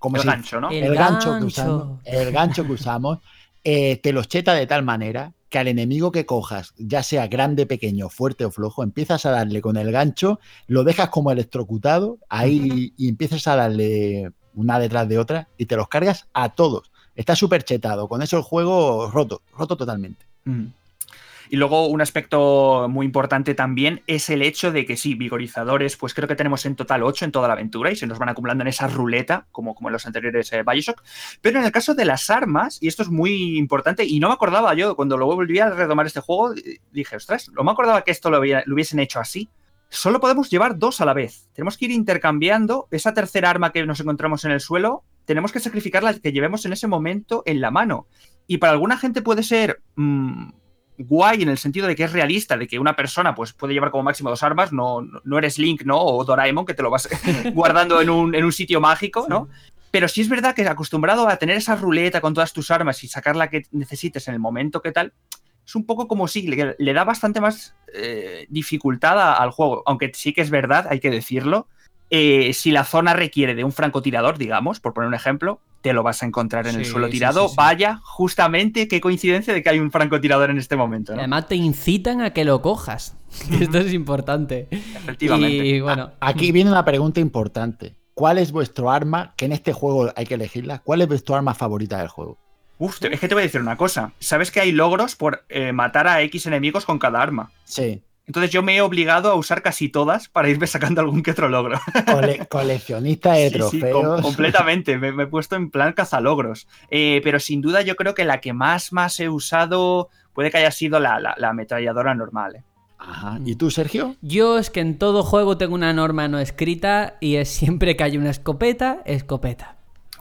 mm, 0.00 0.16
el 0.16 0.22
gancho, 0.24 0.60
¿no? 0.60 0.70
El, 0.70 0.94
gancho. 0.94 1.38
que 1.38 1.44
usamos, 1.44 2.00
el 2.04 2.32
gancho 2.32 2.64
que 2.64 2.72
usamos 2.72 3.18
eh, 3.64 3.96
te 4.02 4.12
los 4.12 4.28
cheta 4.28 4.54
de 4.54 4.66
tal 4.66 4.82
manera 4.82 5.32
que 5.48 5.58
al 5.58 5.68
enemigo 5.68 6.12
que 6.12 6.26
cojas, 6.26 6.74
ya 6.76 7.02
sea 7.02 7.26
grande, 7.26 7.66
pequeño, 7.66 8.08
fuerte 8.08 8.44
o 8.44 8.50
flojo, 8.50 8.82
empiezas 8.82 9.24
a 9.24 9.30
darle 9.30 9.62
con 9.62 9.76
el 9.76 9.90
gancho, 9.90 10.40
lo 10.66 10.84
dejas 10.84 11.08
como 11.08 11.32
electrocutado 11.32 12.18
ahí 12.28 12.92
y 12.96 13.08
empiezas 13.08 13.46
a 13.46 13.56
darle 13.56 14.32
una 14.54 14.78
detrás 14.78 15.08
de 15.08 15.18
otra 15.18 15.48
y 15.56 15.66
te 15.66 15.76
los 15.76 15.88
cargas 15.88 16.28
a 16.34 16.50
todos. 16.50 16.90
Está 17.14 17.34
súper 17.34 17.64
chetado, 17.64 18.08
con 18.08 18.22
eso 18.22 18.36
el 18.36 18.42
juego 18.42 19.10
roto, 19.10 19.42
roto 19.56 19.76
totalmente. 19.76 20.26
Y 21.50 21.56
luego 21.56 21.86
un 21.86 22.00
aspecto 22.00 22.88
muy 22.88 23.06
importante 23.06 23.54
también 23.54 24.02
es 24.06 24.28
el 24.30 24.42
hecho 24.42 24.70
de 24.70 24.84
que 24.84 24.96
sí, 24.96 25.14
vigorizadores, 25.14 25.96
pues 25.96 26.14
creo 26.14 26.28
que 26.28 26.36
tenemos 26.36 26.66
en 26.66 26.76
total 26.76 27.02
8 27.02 27.24
en 27.24 27.32
toda 27.32 27.48
la 27.48 27.54
aventura 27.54 27.90
y 27.90 27.96
se 27.96 28.06
nos 28.06 28.18
van 28.18 28.28
acumulando 28.28 28.62
en 28.62 28.68
esa 28.68 28.86
ruleta, 28.86 29.46
como, 29.50 29.74
como 29.74 29.88
en 29.88 29.94
los 29.94 30.06
anteriores 30.06 30.52
eh, 30.52 30.62
Bioshock. 30.62 31.02
Pero 31.40 31.58
en 31.58 31.64
el 31.64 31.72
caso 31.72 31.94
de 31.94 32.04
las 32.04 32.28
armas, 32.30 32.78
y 32.82 32.88
esto 32.88 33.02
es 33.02 33.08
muy 33.08 33.56
importante, 33.56 34.04
y 34.04 34.20
no 34.20 34.28
me 34.28 34.34
acordaba 34.34 34.74
yo, 34.74 34.94
cuando 34.96 35.16
lo 35.16 35.26
volví 35.26 35.58
a 35.58 35.70
retomar 35.70 36.06
este 36.06 36.20
juego, 36.20 36.54
dije, 36.92 37.16
ostras, 37.16 37.50
no 37.50 37.64
me 37.64 37.70
acordaba 37.70 38.02
que 38.02 38.10
esto 38.10 38.30
lo, 38.30 38.44
lo 38.44 38.74
hubiesen 38.74 38.98
hecho 38.98 39.20
así. 39.20 39.48
Solo 39.90 40.20
podemos 40.20 40.50
llevar 40.50 40.78
dos 40.78 41.00
a 41.00 41.06
la 41.06 41.14
vez. 41.14 41.48
Tenemos 41.54 41.78
que 41.78 41.86
ir 41.86 41.92
intercambiando 41.92 42.88
esa 42.90 43.14
tercera 43.14 43.48
arma 43.48 43.72
que 43.72 43.86
nos 43.86 44.00
encontramos 44.00 44.44
en 44.44 44.50
el 44.50 44.60
suelo. 44.60 45.02
Tenemos 45.24 45.50
que 45.50 45.60
sacrificar 45.60 46.02
la 46.02 46.12
que 46.14 46.32
llevemos 46.32 46.66
en 46.66 46.74
ese 46.74 46.86
momento 46.86 47.42
en 47.46 47.62
la 47.62 47.70
mano. 47.70 48.06
Y 48.46 48.58
para 48.58 48.72
alguna 48.72 48.98
gente 48.98 49.22
puede 49.22 49.42
ser 49.42 49.80
mm, 49.96 50.50
guay 50.98 51.42
en 51.42 51.48
el 51.48 51.58
sentido 51.58 51.86
de 51.86 51.96
que 51.96 52.04
es 52.04 52.12
realista, 52.12 52.56
de 52.56 52.66
que 52.66 52.78
una 52.78 52.96
persona 52.96 53.34
pues, 53.34 53.52
puede 53.52 53.72
llevar 53.72 53.90
como 53.90 54.02
máximo 54.02 54.30
dos 54.30 54.42
armas, 54.42 54.72
no, 54.72 55.00
no 55.24 55.38
eres 55.38 55.58
Link, 55.58 55.82
¿no? 55.84 55.98
O 56.00 56.24
Doraemon, 56.24 56.66
que 56.66 56.74
te 56.74 56.82
lo 56.82 56.90
vas 56.90 57.08
guardando 57.54 58.00
en 58.00 58.10
un, 58.10 58.34
en 58.34 58.44
un, 58.44 58.52
sitio 58.52 58.80
mágico, 58.80 59.26
¿no? 59.28 59.48
Pero 59.90 60.08
sí 60.08 60.20
es 60.20 60.28
verdad 60.28 60.54
que 60.54 60.66
acostumbrado 60.66 61.28
a 61.28 61.36
tener 61.36 61.56
esa 61.56 61.76
ruleta 61.76 62.20
con 62.20 62.34
todas 62.34 62.52
tus 62.52 62.70
armas 62.70 63.02
y 63.04 63.08
sacar 63.08 63.36
la 63.36 63.48
que 63.48 63.62
necesites 63.70 64.28
en 64.28 64.34
el 64.34 64.40
momento 64.40 64.82
que 64.82 64.92
tal, 64.92 65.14
es 65.68 65.74
un 65.74 65.84
poco 65.84 66.08
como 66.08 66.28
si 66.28 66.46
le, 66.46 66.92
da 66.94 67.04
bastante 67.04 67.40
más 67.40 67.74
eh, 67.92 68.46
dificultad 68.48 69.34
al 69.34 69.50
juego. 69.50 69.82
Aunque 69.86 70.10
sí 70.14 70.32
que 70.32 70.40
es 70.40 70.50
verdad, 70.50 70.86
hay 70.88 70.98
que 70.98 71.10
decirlo, 71.10 71.68
eh, 72.10 72.52
si 72.54 72.70
la 72.70 72.84
zona 72.84 73.12
requiere 73.12 73.54
de 73.54 73.64
un 73.64 73.72
francotirador, 73.72 74.38
digamos, 74.38 74.80
por 74.80 74.94
poner 74.94 75.08
un 75.08 75.14
ejemplo, 75.14 75.60
te 75.82 75.92
lo 75.92 76.02
vas 76.02 76.22
a 76.22 76.26
encontrar 76.26 76.66
en 76.66 76.76
el 76.76 76.84
suelo 76.84 77.08
tirado. 77.08 77.52
Vaya, 77.54 78.00
justamente, 78.02 78.88
qué 78.88 79.00
coincidencia 79.00 79.54
de 79.54 79.62
que 79.62 79.70
hay 79.70 79.78
un 79.78 79.90
francotirador 79.90 80.50
en 80.50 80.58
este 80.58 80.76
momento. 80.76 81.12
Además, 81.12 81.48
te 81.48 81.56
incitan 81.56 82.20
a 82.20 82.32
que 82.32 82.44
lo 82.44 82.62
cojas. 82.62 83.16
Esto 83.60 83.78
es 83.78 83.92
importante. 83.92 84.68
Efectivamente. 84.70 85.66
Y 85.66 85.80
bueno. 85.80 86.12
Aquí 86.20 86.52
viene 86.52 86.70
una 86.70 86.84
pregunta 86.84 87.20
importante. 87.20 87.96
¿Cuál 88.14 88.38
es 88.38 88.50
vuestro 88.50 88.90
arma? 88.90 89.34
Que 89.36 89.44
en 89.44 89.52
este 89.52 89.72
juego 89.72 90.12
hay 90.16 90.26
que 90.26 90.34
elegirla. 90.34 90.80
¿Cuál 90.80 91.02
es 91.02 91.08
vuestro 91.08 91.36
arma 91.36 91.54
favorita 91.54 91.98
del 91.98 92.08
juego? 92.08 92.38
Uf, 92.78 93.02
es 93.02 93.20
que 93.20 93.28
te 93.28 93.34
voy 93.34 93.42
a 93.42 93.46
decir 93.46 93.60
una 93.60 93.76
cosa. 93.76 94.12
¿Sabes 94.18 94.50
que 94.50 94.60
hay 94.60 94.72
logros 94.72 95.16
por 95.16 95.44
eh, 95.48 95.72
matar 95.72 96.06
a 96.08 96.22
X 96.22 96.46
enemigos 96.46 96.84
con 96.84 96.98
cada 96.98 97.20
arma? 97.20 97.52
Sí. 97.64 98.02
Entonces 98.28 98.50
yo 98.50 98.62
me 98.62 98.76
he 98.76 98.82
obligado 98.82 99.30
a 99.30 99.34
usar 99.36 99.62
casi 99.62 99.88
todas 99.88 100.28
para 100.28 100.50
irme 100.50 100.66
sacando 100.66 101.00
algún 101.00 101.22
que 101.22 101.30
otro 101.30 101.48
logro. 101.48 101.80
coleccionista 102.50 103.32
de 103.32 103.50
trofeos. 103.50 104.20
completamente, 104.20 104.98
me, 104.98 105.22
he 105.22 105.26
puesto 105.26 105.56
en 105.56 105.70
plan 105.70 105.94
cazalogros. 105.94 106.68
Eh, 106.90 107.22
pero 107.24 107.40
sin 107.40 107.62
duda 107.62 107.80
yo 107.80 107.96
creo 107.96 108.14
que 108.14 108.26
la 108.26 108.42
que 108.42 108.52
más, 108.52 108.92
más 108.92 109.18
he 109.18 109.30
usado 109.30 110.10
puede 110.34 110.50
que 110.50 110.58
haya 110.58 110.70
sido 110.70 111.00
la, 111.00 111.36
ametralladora 111.42 112.14
normal. 112.14 112.56
¿eh? 112.56 112.64
Ajá. 112.98 113.40
¿Y 113.46 113.54
tú, 113.54 113.70
Sergio? 113.70 114.14
Yo 114.20 114.58
es 114.58 114.68
que 114.68 114.80
en 114.80 114.98
todo 114.98 115.22
juego 115.22 115.56
tengo 115.56 115.74
una 115.74 115.94
norma 115.94 116.28
no 116.28 116.38
escrita 116.38 117.16
y 117.20 117.36
es 117.36 117.48
siempre 117.48 117.96
que 117.96 118.04
hay 118.04 118.18
una 118.18 118.28
escopeta, 118.28 119.00
escopeta. 119.06 119.78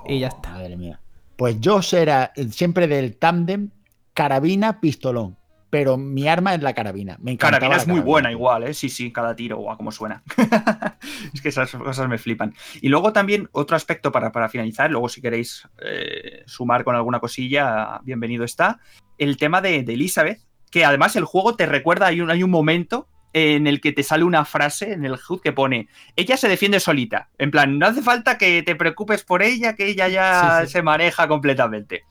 y 0.08 0.20
ya 0.20 0.30
está. 0.30 0.52
Madre 0.52 0.78
mía. 0.78 1.02
Pues 1.36 1.60
yo 1.60 1.82
será 1.82 2.32
siempre 2.52 2.88
del 2.88 3.18
tándem 3.18 3.72
carabina, 4.14 4.80
pistolón 4.80 5.37
pero 5.70 5.98
mi 5.98 6.28
arma 6.28 6.56
es 6.56 6.62
la 6.62 6.74
carabina. 6.74 7.18
Me 7.20 7.32
encanta. 7.32 7.60
Carabina 7.60 7.82
es 7.82 7.88
muy 7.88 8.00
buena 8.00 8.32
igual, 8.32 8.64
¿eh? 8.64 8.74
Sí, 8.74 8.90
sí, 8.90 9.12
cada 9.12 9.36
tiro, 9.36 9.58
guau, 9.58 9.78
cómo 9.78 9.92
suena. 9.92 10.24
es 11.34 11.42
que 11.42 11.50
esas 11.50 11.72
cosas 11.72 12.08
me 12.08 12.18
flipan. 12.18 12.54
Y 12.82 12.90
luego 12.90 13.12
también 13.12 13.50
otro 13.52 13.76
aspecto 13.76 14.12
para, 14.12 14.32
para 14.32 14.50
finalizar, 14.50 14.90
luego 14.90 15.10
si 15.10 15.22
queréis 15.22 15.68
eh, 15.84 16.44
sumar 16.46 16.84
con 16.84 16.96
alguna 16.96 17.20
cosilla, 17.20 18.00
bienvenido 18.04 18.46
está, 18.46 18.80
el 19.18 19.38
tema 19.38 19.62
de, 19.62 19.80
Elizabeth, 19.80 20.40
que 20.72 20.86
además 20.86 21.16
el 21.16 21.26
juego 21.26 21.56
te 21.56 21.66
recuerda, 21.66 22.08
hay 22.08 22.22
un, 22.22 22.32
hay 22.32 22.44
un 22.44 22.52
momento 22.52 23.08
en 23.34 23.68
el 23.68 23.82
que 23.82 23.92
te 23.92 24.04
sale 24.04 24.24
una 24.24 24.46
frase 24.46 24.94
en 24.94 25.06
el 25.06 25.14
HUD 25.16 25.42
que 25.42 25.52
pone, 25.52 25.90
ella 26.16 26.38
se 26.38 26.48
defiende 26.48 26.80
solita. 26.80 27.30
En 27.38 27.52
plan, 27.52 27.78
no 27.78 27.88
hace 27.88 28.02
falta 28.02 28.38
que 28.38 28.64
te 28.64 28.76
preocupes 28.76 29.24
por 29.24 29.44
ella, 29.44 29.76
que 29.76 29.88
ella 29.88 30.08
ya 30.08 30.66
se 30.66 30.82
maneja 30.82 31.28
completamente 31.28 32.06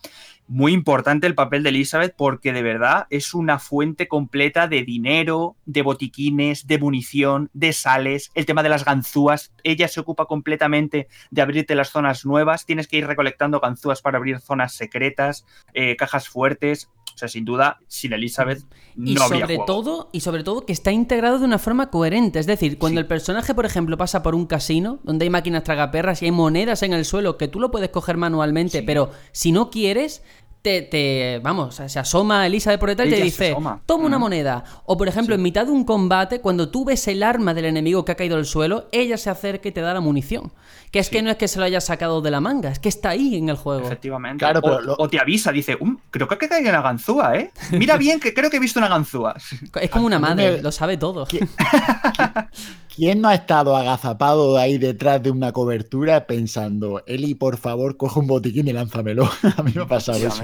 muy 0.49 0.73
importante 0.73 1.27
el 1.27 1.35
papel 1.35 1.63
de 1.63 1.71
Elizabeth 1.71 2.15
porque 2.17 2.53
de 2.53 2.63
verdad 2.63 3.07
es 3.11 3.35
una 3.35 3.59
fuente 3.59 4.09
completa 4.09 4.69
de 4.69 4.83
dinero, 4.83 5.57
de 5.65 5.83
botiquines, 5.83 6.67
de 6.67 6.79
munición, 6.79 7.51
de 7.53 7.73
sales, 7.73 8.31
el 8.35 8.47
tema 8.47 8.63
de 8.63 8.69
las 8.69 8.85
ganzúas. 8.85 9.53
Ella 9.65 9.89
se 9.89 10.01
ocupa 10.01 10.27
completamente 10.27 11.09
de 11.31 11.43
abrirte 11.43 11.75
las 11.75 11.91
zonas 11.91 12.25
nuevas. 12.25 12.65
Tienes 12.65 12.87
que 12.89 12.99
ir 12.99 13.07
recolectando 13.07 13.61
ganzúas 13.61 14.03
para 14.03 14.19
abrir 14.19 14.41
zonas 14.41 14.75
secretas, 14.75 15.45
eh, 15.75 15.97
cajas 15.97 16.29
fuertes. 16.29 16.91
O 17.17 17.19
sea, 17.19 17.29
sin 17.29 17.47
duda, 17.47 17.79
sin 17.89 18.13
Elizabeth 18.13 18.63
no 18.95 19.11
y 19.11 19.17
sobre 19.17 19.59
todo 19.67 20.11
Y 20.13 20.21
sobre 20.21 20.45
todo 20.45 20.67
que 20.67 20.75
está 20.75 20.93
integrado 20.93 21.39
de 21.39 21.47
una 21.47 21.59
forma 21.59 21.89
coherente. 21.89 22.39
Es 22.39 22.47
decir, 22.47 22.77
cuando 22.77 23.01
el 23.01 23.07
personaje, 23.07 23.55
por 23.55 23.65
ejemplo, 23.65 23.97
pasa 23.97 24.23
por 24.23 24.35
un 24.35 24.45
casino 24.45 24.99
donde 25.03 25.25
hay 25.25 25.31
máquinas 25.31 25.65
tragaperras 25.65 26.21
y 26.21 26.27
hay 26.27 26.31
monedas 26.31 26.83
en 26.83 26.93
el 26.93 27.07
suelo 27.07 27.39
que 27.39 27.49
tú 27.49 27.59
lo 27.59 27.71
puedes 27.71 27.89
coger 27.89 28.19
manualmente, 28.19 28.83
pero 28.83 29.13
si 29.33 29.51
no 29.51 29.71
quieres, 29.71 30.23
te, 30.67 31.41
vamos, 31.43 31.77
se 31.87 31.99
asoma 31.99 32.47
Elizabeth 32.47 32.81
por 32.81 32.89
detrás 32.89 33.09
y 33.09 33.13
te 33.13 33.23
dice, 33.23 33.57
toma 33.87 34.07
una 34.07 34.19
moneda. 34.19 34.65
O 34.85 34.97
por 34.97 35.09
ejemplo, 35.09 35.35
en 35.35 35.43
mitad 35.43 35.67
de 35.67 35.73
un 35.73 35.85
combate, 35.85 36.41
cuando 36.41 36.69
tú 36.69 36.85
ves 36.85 37.07
el 37.09 37.23
arma 37.23 37.55
del 37.55 37.67
enemigo 37.67 38.05
que 38.05 38.13
ha 38.13 38.15
caído 38.17 38.37
al 38.37 38.47
suelo, 38.47 38.89
ella 38.93 39.17
se 39.17 39.31
acerca 39.31 39.69
y 39.69 39.73
te 39.73 39.81
da 39.81 39.95
la 39.95 40.01
munición. 40.01 40.53
Que 40.91 40.99
es 40.99 41.11
que 41.11 41.23
no 41.23 41.31
es 41.31 41.37
que 41.37 41.49
se 41.49 41.59
lo 41.59 41.65
haya 41.65 41.81
sacado 41.81 42.21
de 42.21 42.31
la 42.31 42.41
manga, 42.41 42.71
es 42.71 42.79
que 42.79 42.89
está 42.89 43.11
ahí 43.11 43.37
en 43.37 43.49
el 43.49 43.57
juego. 43.57 43.87
Efectivamente. 43.87 44.39
Claro, 44.39 44.61
o, 44.99 45.09
te 45.09 45.21
avisa, 45.21 45.53
dice, 45.53 45.77
um, 45.79 45.99
creo 46.11 46.27
que 46.29 46.35
ha 46.35 46.39
caído 46.39 46.71
una 46.71 46.83
ganzúa, 46.83 47.37
¿eh? 47.37 47.51
Mira 47.73 47.97
bien 47.97 48.21
que 48.21 48.33
creo 48.35 48.51
que 48.51 48.57
he 48.57 48.61
visto 48.61 48.79
una 48.79 48.89
ganzúa. 48.89 49.35
Es 49.81 49.91
como 49.91 50.07
una 50.07 50.19
madre, 50.19 50.63
lo 50.63 50.73
sabe 50.73 50.97
todo. 50.97 51.27
¿Quién 52.97 53.21
no 53.21 53.29
ha 53.29 53.35
estado 53.35 53.77
agazapado 53.77 54.57
ahí 54.57 54.79
detrás 54.79 55.23
de 55.23 55.31
una 55.31 55.53
cobertura 55.53 56.27
pensando, 56.27 57.03
Eli, 57.07 57.35
por 57.35 57.59
favor, 57.59 57.99
coge 57.99 58.21
un 58.21 58.27
botiquín 58.27 58.69
y 58.69 58.73
lánzamelo? 58.73 59.29
a 59.57 59.63
mí 59.63 59.73
me 59.75 59.83
ha 59.83 59.87
pasado 59.87 60.27
eso. 60.27 60.43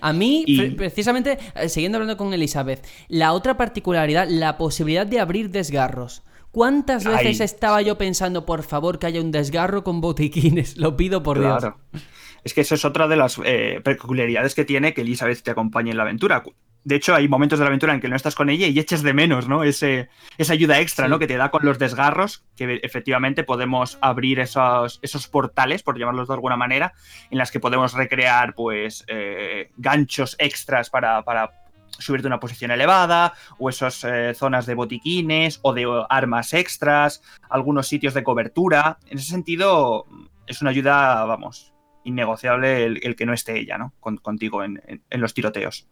A 0.00 0.12
mí, 0.12 0.44
precisamente, 0.76 1.38
eh, 1.54 1.68
siguiendo 1.68 1.98
hablando 1.98 2.16
con 2.16 2.34
Elizabeth, 2.34 2.84
la 3.06 3.32
otra 3.32 3.56
particularidad, 3.56 4.26
la 4.28 4.58
posibilidad 4.58 5.06
de 5.06 5.20
abrir 5.20 5.50
desgarros. 5.50 6.24
¿Cuántas 6.50 7.04
veces 7.04 7.40
estaba 7.40 7.82
yo 7.82 7.96
pensando, 7.96 8.44
por 8.46 8.64
favor, 8.64 8.98
que 8.98 9.06
haya 9.06 9.20
un 9.20 9.30
desgarro 9.30 9.84
con 9.84 10.00
botiquines? 10.00 10.76
Lo 10.78 10.96
pido 10.96 11.22
por 11.22 11.38
claro. 11.38 11.78
Dios. 11.92 12.02
Es 12.42 12.52
que 12.52 12.62
eso 12.62 12.74
es 12.74 12.84
otra 12.84 13.06
de 13.06 13.16
las 13.16 13.38
eh, 13.44 13.80
peculiaridades 13.84 14.56
que 14.56 14.64
tiene 14.64 14.92
que 14.92 15.02
Elizabeth 15.02 15.42
te 15.42 15.52
acompañe 15.52 15.92
en 15.92 15.98
la 15.98 16.02
aventura 16.02 16.42
de 16.86 16.94
hecho, 16.94 17.16
hay 17.16 17.26
momentos 17.26 17.58
de 17.58 17.64
la 17.64 17.70
aventura 17.70 17.94
en 17.94 18.00
que 18.00 18.06
no 18.06 18.14
estás 18.14 18.36
con 18.36 18.48
ella 18.48 18.68
y 18.68 18.78
eches 18.78 19.02
de 19.02 19.12
menos, 19.12 19.48
¿no? 19.48 19.64
Ese, 19.64 20.08
esa 20.38 20.52
ayuda 20.52 20.78
extra, 20.78 21.08
¿no? 21.08 21.18
Que 21.18 21.26
te 21.26 21.36
da 21.36 21.50
con 21.50 21.64
los 21.64 21.80
desgarros, 21.80 22.44
que 22.54 22.78
efectivamente 22.80 23.42
podemos 23.42 23.98
abrir 24.00 24.38
esos, 24.38 25.00
esos 25.02 25.26
portales, 25.26 25.82
por 25.82 25.98
llamarlos 25.98 26.28
de 26.28 26.34
alguna 26.34 26.56
manera, 26.56 26.94
en 27.32 27.38
las 27.38 27.50
que 27.50 27.58
podemos 27.58 27.92
recrear, 27.94 28.54
pues, 28.54 29.04
eh, 29.08 29.72
ganchos 29.76 30.36
extras 30.38 30.88
para, 30.88 31.24
para 31.24 31.50
subirte 31.98 32.28
a 32.28 32.30
una 32.30 32.38
posición 32.38 32.70
elevada, 32.70 33.32
o 33.58 33.68
esas 33.68 34.04
eh, 34.04 34.32
zonas 34.32 34.64
de 34.64 34.74
botiquines, 34.74 35.58
o 35.62 35.74
de 35.74 35.88
armas 36.08 36.54
extras, 36.54 37.20
algunos 37.50 37.88
sitios 37.88 38.14
de 38.14 38.22
cobertura. 38.22 38.98
En 39.10 39.18
ese 39.18 39.32
sentido, 39.32 40.06
es 40.46 40.60
una 40.60 40.70
ayuda, 40.70 41.24
vamos, 41.24 41.72
innegociable 42.04 42.84
el, 42.84 43.16
que 43.16 43.26
no 43.26 43.32
esté 43.32 43.58
ella, 43.58 43.76
¿no? 43.76 43.92
contigo 43.98 44.62
en 44.62 44.80
los 45.10 45.34
tiroteos. 45.34 45.88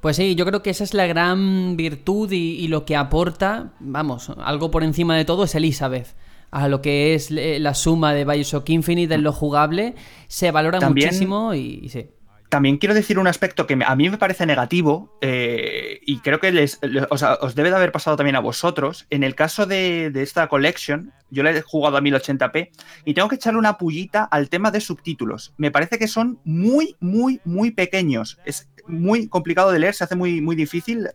Pues 0.00 0.16
sí, 0.16 0.34
yo 0.34 0.44
creo 0.44 0.62
que 0.62 0.70
esa 0.70 0.84
es 0.84 0.92
la 0.92 1.06
gran 1.06 1.76
virtud 1.76 2.30
y, 2.30 2.68
lo 2.68 2.84
que 2.84 2.96
aporta, 2.96 3.72
vamos, 3.80 4.30
algo 4.38 4.70
por 4.70 4.84
encima 4.84 5.16
de 5.16 5.24
todo 5.24 5.44
es 5.44 5.54
Elizabeth. 5.54 6.08
A 6.50 6.68
lo 6.68 6.82
que 6.82 7.14
es 7.14 7.30
la 7.30 7.74
suma 7.74 8.14
de 8.14 8.24
Bioshock 8.24 8.68
Infinite 8.68 9.14
en 9.14 9.22
lo 9.22 9.32
jugable, 9.32 9.94
se 10.28 10.50
valora 10.50 10.88
muchísimo 10.88 11.54
y, 11.54 11.88
sí. 11.88 12.06
También 12.54 12.76
quiero 12.76 12.94
decir 12.94 13.18
un 13.18 13.26
aspecto 13.26 13.66
que 13.66 13.76
a 13.84 13.96
mí 13.96 14.08
me 14.08 14.18
parece 14.18 14.46
negativo 14.46 15.18
eh, 15.20 15.98
y 16.06 16.18
creo 16.18 16.38
que 16.38 16.52
les, 16.52 16.78
os 17.10 17.54
debe 17.56 17.70
de 17.70 17.76
haber 17.76 17.90
pasado 17.90 18.16
también 18.16 18.36
a 18.36 18.40
vosotros. 18.40 19.06
En 19.10 19.24
el 19.24 19.34
caso 19.34 19.66
de, 19.66 20.10
de, 20.10 20.22
esta 20.22 20.46
collection, 20.46 21.12
yo 21.30 21.42
la 21.42 21.50
he 21.50 21.60
jugado 21.62 21.96
a 21.96 22.00
1080p 22.00 22.70
y 23.04 23.14
tengo 23.14 23.28
que 23.28 23.34
echarle 23.34 23.58
una 23.58 23.76
pullita 23.76 24.22
al 24.22 24.50
tema 24.50 24.70
de 24.70 24.80
subtítulos. 24.80 25.52
Me 25.56 25.72
parece 25.72 25.98
que 25.98 26.06
son 26.06 26.38
muy, 26.44 26.94
muy, 27.00 27.40
muy 27.44 27.72
pequeños. 27.72 28.38
Es 28.44 28.68
muy 28.86 29.28
complicado 29.28 29.70
de 29.72 29.78
leer, 29.78 29.94
se 29.94 30.04
hace 30.04 30.16
muy, 30.16 30.40
muy 30.40 30.56
difícil, 30.56 31.08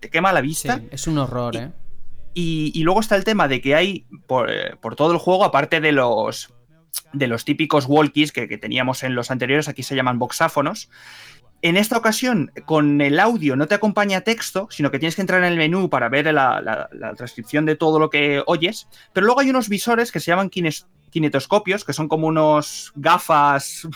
te 0.00 0.10
quema 0.10 0.32
la 0.32 0.40
vista. 0.40 0.80
es 0.90 1.06
un 1.06 1.18
horror, 1.18 1.56
¿eh? 1.56 1.70
Y, 2.32 2.82
luego 2.84 3.00
está 3.00 3.16
el 3.16 3.24
tema 3.24 3.48
de 3.48 3.60
que 3.60 3.74
hay 3.74 4.06
por, 4.26 4.50
eh, 4.50 4.76
todo 4.96 5.12
el 5.12 5.18
juego, 5.18 5.44
aparte 5.44 5.80
de 5.80 5.92
los, 5.92 6.54
de 7.12 7.26
los 7.26 7.44
típicos 7.44 7.86
walkies 7.86 8.32
que, 8.32 8.46
teníamos 8.58 9.02
en 9.02 9.14
los 9.14 9.30
anteriores, 9.30 9.68
aquí 9.68 9.82
se 9.82 9.96
llaman 9.96 10.18
boxáfonos. 10.18 10.90
En 11.62 11.76
esta 11.76 11.98
ocasión, 11.98 12.52
con 12.64 13.00
el 13.00 13.20
audio 13.20 13.56
no 13.56 13.66
te 13.66 13.74
acompaña 13.74 14.22
texto, 14.22 14.68
sino 14.70 14.90
que 14.90 14.98
tienes 14.98 15.16
que 15.16 15.20
entrar 15.20 15.42
en 15.42 15.52
el 15.52 15.58
menú 15.58 15.90
para 15.90 16.08
ver 16.08 16.32
la, 16.32 16.88
transcripción 17.16 17.66
de 17.66 17.76
todo 17.76 17.98
lo 17.98 18.08
que 18.08 18.42
oyes. 18.46 18.88
Pero 19.12 19.26
luego 19.26 19.40
hay 19.40 19.50
unos 19.50 19.68
visores 19.68 20.10
que 20.12 20.20
se 20.20 20.30
llaman 20.30 20.50
kinetoscopios, 21.10 21.84
que 21.84 21.92
son 21.92 22.08
como 22.08 22.28
unos 22.28 22.92
gafas 22.94 23.86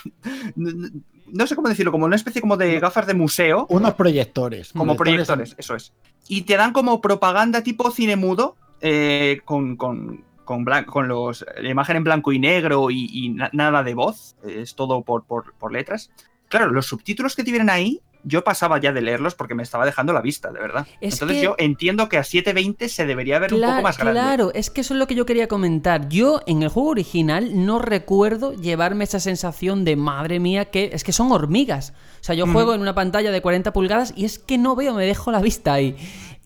no 1.34 1.46
sé 1.46 1.56
cómo 1.56 1.68
decirlo, 1.68 1.92
como 1.92 2.06
una 2.06 2.16
especie 2.16 2.40
como 2.40 2.56
de 2.56 2.78
gafas 2.78 3.06
de 3.06 3.14
museo. 3.14 3.66
Unos 3.68 3.94
proyectores. 3.94 4.72
Como 4.72 4.96
proyectores, 4.96 5.54
eso 5.58 5.74
es. 5.74 5.92
Y 6.28 6.42
te 6.42 6.56
dan 6.56 6.72
como 6.72 7.00
propaganda 7.00 7.62
tipo 7.62 7.90
cine 7.90 8.16
mudo, 8.16 8.56
eh, 8.80 9.40
con, 9.44 9.76
con, 9.76 10.24
con, 10.44 10.64
con 10.86 11.08
los, 11.08 11.44
la 11.60 11.68
imagen 11.68 11.96
en 11.96 12.04
blanco 12.04 12.32
y 12.32 12.38
negro 12.38 12.90
y, 12.90 13.36
nada 13.52 13.82
de 13.82 13.94
voz, 13.94 14.36
es 14.46 14.74
todo 14.76 15.02
por, 15.02 15.24
por, 15.24 15.54
por 15.54 15.72
letras. 15.72 16.10
Claro, 16.48 16.70
los 16.70 16.86
subtítulos 16.86 17.34
que 17.34 17.42
te 17.42 17.50
vienen 17.50 17.70
ahí 17.70 18.00
yo 18.24 18.42
pasaba 18.42 18.80
ya 18.80 18.92
de 18.92 19.02
leerlos 19.02 19.34
porque 19.34 19.54
me 19.54 19.62
estaba 19.62 19.84
dejando 19.84 20.12
la 20.12 20.20
vista, 20.20 20.50
de 20.50 20.58
verdad. 20.58 20.86
Entonces 21.00 21.42
yo 21.42 21.54
entiendo 21.58 22.08
que 22.08 22.16
a 22.16 22.24
720 22.24 22.88
se 22.88 23.06
debería 23.06 23.38
ver 23.38 23.54
un 23.54 23.60
poco 23.60 23.82
más 23.82 23.98
grande. 23.98 24.20
Claro, 24.20 24.52
es 24.54 24.70
que 24.70 24.80
eso 24.80 24.94
es 24.94 24.98
lo 24.98 25.06
que 25.06 25.14
yo 25.14 25.26
quería 25.26 25.46
comentar. 25.46 26.08
Yo 26.08 26.40
en 26.46 26.62
el 26.62 26.70
juego 26.70 26.90
original 26.90 27.66
no 27.66 27.78
recuerdo 27.78 28.54
llevarme 28.54 29.04
esa 29.04 29.20
sensación 29.20 29.84
de 29.84 29.96
madre 29.96 30.40
mía 30.40 30.66
que 30.66 30.90
es 30.92 31.04
que 31.04 31.12
son 31.12 31.30
hormigas. 31.32 31.92
O 32.20 32.24
sea, 32.24 32.34
yo 32.34 32.46
juego 32.46 32.74
en 32.74 32.80
una 32.80 32.94
pantalla 32.94 33.30
de 33.30 33.42
40 33.42 33.72
pulgadas 33.72 34.14
y 34.16 34.24
es 34.24 34.38
que 34.38 34.56
no 34.56 34.74
veo, 34.74 34.94
me 34.94 35.04
dejo 35.04 35.30
la 35.30 35.40
vista 35.40 35.74
ahí. 35.74 35.96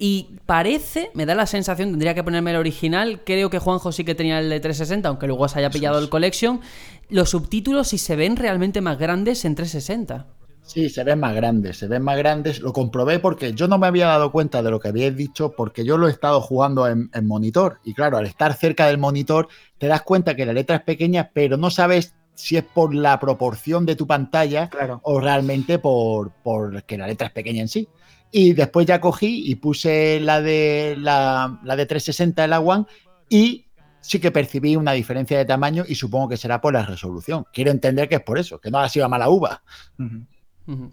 Y 0.00 0.38
parece, 0.46 1.10
me 1.14 1.26
da 1.26 1.34
la 1.34 1.46
sensación, 1.46 1.90
tendría 1.90 2.14
que 2.14 2.22
ponerme 2.22 2.52
el 2.52 2.56
original, 2.56 3.22
creo 3.24 3.50
que 3.50 3.58
Juanjo 3.58 3.90
sí 3.90 4.04
que 4.04 4.14
tenía 4.14 4.38
el 4.38 4.48
de 4.48 4.60
360, 4.60 5.08
aunque 5.08 5.26
luego 5.26 5.48
se 5.48 5.58
haya 5.58 5.70
pillado 5.70 5.98
el 5.98 6.08
Collection, 6.08 6.60
los 7.08 7.30
subtítulos 7.30 7.88
si 7.88 7.98
se 7.98 8.14
ven 8.14 8.36
realmente 8.36 8.80
más 8.80 8.98
grandes 8.98 9.44
en 9.44 9.56
360. 9.56 10.37
Sí, 10.68 10.90
se 10.90 11.02
ven 11.02 11.18
más 11.18 11.34
grandes, 11.34 11.78
se 11.78 11.88
ven 11.88 12.02
más 12.02 12.18
grandes. 12.18 12.60
Lo 12.60 12.74
comprobé 12.74 13.18
porque 13.20 13.54
yo 13.54 13.68
no 13.68 13.78
me 13.78 13.86
había 13.86 14.06
dado 14.06 14.30
cuenta 14.30 14.62
de 14.62 14.70
lo 14.70 14.78
que 14.78 14.88
habíais 14.88 15.16
dicho 15.16 15.54
porque 15.56 15.82
yo 15.82 15.96
lo 15.96 16.08
he 16.08 16.10
estado 16.10 16.42
jugando 16.42 16.86
en, 16.86 17.08
monitor. 17.22 17.80
Y 17.84 17.94
claro, 17.94 18.18
al 18.18 18.26
estar 18.26 18.52
cerca 18.52 18.86
del 18.86 18.98
monitor 18.98 19.48
te 19.78 19.86
das 19.86 20.02
cuenta 20.02 20.36
que 20.36 20.44
la 20.44 20.52
letra 20.52 20.76
es 20.76 20.82
pequeña, 20.82 21.30
pero 21.32 21.56
no 21.56 21.70
sabes 21.70 22.14
si 22.34 22.58
es 22.58 22.64
por 22.64 22.94
la 22.94 23.18
proporción 23.18 23.86
de 23.86 23.96
tu 23.96 24.06
pantalla 24.06 24.68
o 25.04 25.18
realmente 25.20 25.78
por, 25.78 26.32
por, 26.42 26.82
que 26.84 26.98
la 26.98 27.06
letra 27.06 27.28
es 27.28 27.32
pequeña 27.32 27.62
en 27.62 27.68
sí. 27.68 27.88
Y 28.30 28.52
después 28.52 28.84
ya 28.84 29.00
cogí 29.00 29.50
y 29.50 29.54
puse 29.54 30.20
la 30.20 30.42
de, 30.42 30.96
la, 30.98 31.60
de 31.64 31.86
360 31.86 32.44
en 32.44 32.50
la 32.50 32.60
One 32.60 32.84
y 33.30 33.64
sí 34.02 34.20
que 34.20 34.30
percibí 34.30 34.76
una 34.76 34.92
diferencia 34.92 35.38
de 35.38 35.46
tamaño 35.46 35.84
y 35.88 35.94
supongo 35.94 36.28
que 36.28 36.36
será 36.36 36.60
por 36.60 36.74
la 36.74 36.84
resolución. 36.84 37.46
Quiero 37.54 37.70
entender 37.70 38.06
que 38.06 38.16
es 38.16 38.22
por 38.22 38.38
eso, 38.38 38.60
que 38.60 38.70
no 38.70 38.78
ha 38.80 38.88
sido 38.90 39.06
a 39.06 39.08
mala 39.08 39.30
uva. 39.30 39.62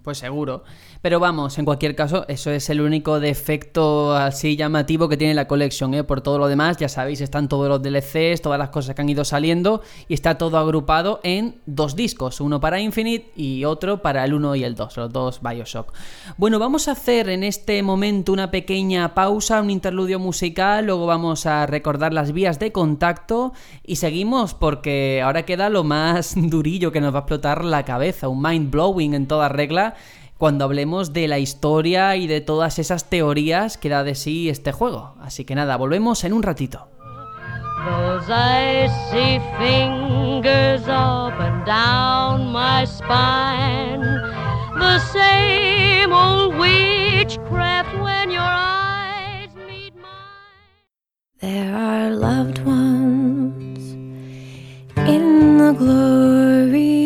Pues 0.03 0.19
seguro. 0.19 0.63
Pero 1.01 1.19
vamos, 1.19 1.57
en 1.57 1.65
cualquier 1.65 1.95
caso, 1.95 2.25
eso 2.29 2.49
es 2.49 2.69
el 2.69 2.79
único 2.79 3.19
defecto 3.19 4.15
así 4.15 4.55
llamativo 4.55 5.09
que 5.09 5.17
tiene 5.17 5.33
la 5.33 5.49
colección, 5.49 5.93
¿eh? 5.93 6.05
Por 6.05 6.21
todo 6.21 6.39
lo 6.39 6.47
demás, 6.47 6.77
ya 6.77 6.87
sabéis, 6.87 7.19
están 7.19 7.49
todos 7.49 7.67
los 7.67 7.81
DLCs, 7.81 8.41
todas 8.41 8.57
las 8.57 8.69
cosas 8.69 8.95
que 8.95 9.01
han 9.01 9.09
ido 9.09 9.25
saliendo 9.25 9.81
y 10.07 10.13
está 10.13 10.37
todo 10.37 10.57
agrupado 10.57 11.19
en 11.23 11.57
dos 11.65 11.97
discos, 11.97 12.39
uno 12.39 12.61
para 12.61 12.79
Infinite 12.79 13.33
y 13.35 13.65
otro 13.65 14.01
para 14.01 14.23
el 14.23 14.33
1 14.33 14.55
y 14.55 14.63
el 14.63 14.75
2, 14.75 14.95
los 14.95 15.11
dos 15.11 15.41
Bioshock. 15.41 15.91
Bueno, 16.37 16.57
vamos 16.57 16.87
a 16.87 16.93
hacer 16.93 17.27
en 17.27 17.43
este 17.43 17.83
momento 17.83 18.31
una 18.31 18.51
pequeña 18.51 19.13
pausa, 19.13 19.61
un 19.61 19.69
interludio 19.69 20.19
musical, 20.19 20.85
luego 20.85 21.05
vamos 21.05 21.45
a 21.45 21.65
recordar 21.65 22.13
las 22.13 22.31
vías 22.31 22.59
de 22.59 22.71
contacto 22.71 23.51
y 23.83 23.97
seguimos 23.97 24.53
porque 24.53 25.21
ahora 25.21 25.43
queda 25.43 25.69
lo 25.69 25.83
más 25.83 26.33
durillo 26.37 26.93
que 26.93 27.01
nos 27.01 27.13
va 27.13 27.19
a 27.19 27.21
explotar 27.21 27.65
la 27.65 27.83
cabeza, 27.83 28.29
un 28.29 28.41
mind 28.41 28.71
blowing 28.71 29.13
en 29.13 29.27
toda 29.27 29.49
regla 29.65 29.95
cuando 30.37 30.65
hablemos 30.65 31.11
de 31.11 31.27
la 31.27 31.39
historia 31.39 32.15
y 32.15 32.27
de 32.27 32.41
todas 32.41 32.77
esas 32.77 33.09
teorías 33.09 33.77
que 33.77 33.89
da 33.89 34.03
de 34.03 34.15
sí 34.15 34.49
este 34.49 34.71
juego. 34.71 35.15
Así 35.21 35.43
que 35.45 35.55
nada, 35.55 35.77
volvemos 35.77 36.23
en 36.23 36.33
un 36.33 36.43
ratito. 36.43 36.87
Those 37.85 38.29
icy 38.29 39.39
fingers 39.59 40.87
up 40.87 41.39
and 41.39 41.65
down 41.65 42.51
my 42.51 42.85
spine. 42.85 44.01
The 44.77 44.99
same 45.13 46.11
old 46.11 46.55
witchcraft 46.57 47.93
when 48.01 48.31
your 48.31 48.41
eyes 48.41 49.49
meet 49.67 49.93
mine. 49.95 51.39
There 51.39 51.75
are 51.75 52.09
loved 52.09 52.59
ones 52.65 53.93
in 55.07 55.57
the 55.59 55.73
glory. 55.73 57.04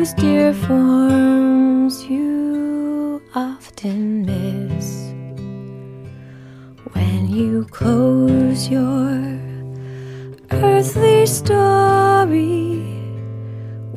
Whose 0.00 0.14
dear 0.14 0.54
forms 0.54 2.04
you 2.06 3.20
often 3.34 4.24
miss 4.24 5.12
when 6.94 7.28
you 7.28 7.66
close 7.66 8.70
your 8.70 9.12
earthly 10.52 11.26
story. 11.26 12.82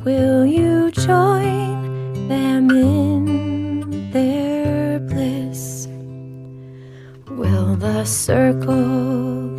Will 0.04 0.44
you 0.44 0.90
join 0.90 2.28
them 2.28 2.68
in 2.70 4.10
their 4.10 4.98
bliss? 4.98 5.88
Will 7.30 7.76
the 7.76 8.04
circle 8.04 9.56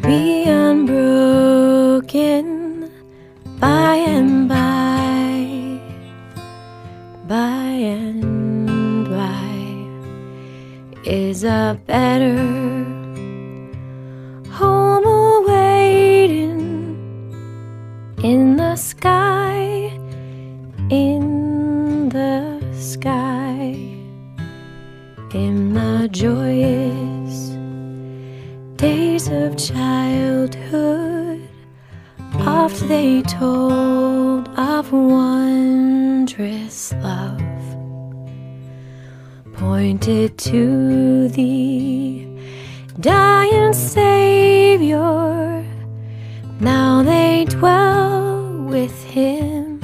be 0.00 0.44
unbroken 0.44 1.58
by 3.58 3.96
and 3.96 4.48
by? 4.48 5.07
by 7.28 7.34
and 7.34 9.06
by 9.10 9.50
is 11.04 11.44
a 11.44 11.78
better 11.86 12.38
home 14.50 15.04
awaiting 15.04 16.58
in 18.24 18.56
the 18.56 18.74
sky, 18.76 19.92
in 20.88 22.08
the 22.08 22.58
sky, 22.72 23.76
in 25.34 25.74
the 25.74 26.08
joyous 26.10 27.50
days 28.76 29.28
of 29.28 29.54
childhood. 29.58 31.27
Oft 32.40 32.88
they 32.88 33.22
told 33.22 34.48
of 34.58 34.92
wondrous 34.92 36.92
love 36.94 37.40
pointed 39.54 40.36
to 40.38 41.28
the 41.28 42.26
dying 43.00 43.72
Savior. 43.72 45.64
Now 46.60 47.02
they 47.02 47.44
dwell 47.48 48.62
with 48.64 49.04
him 49.04 49.80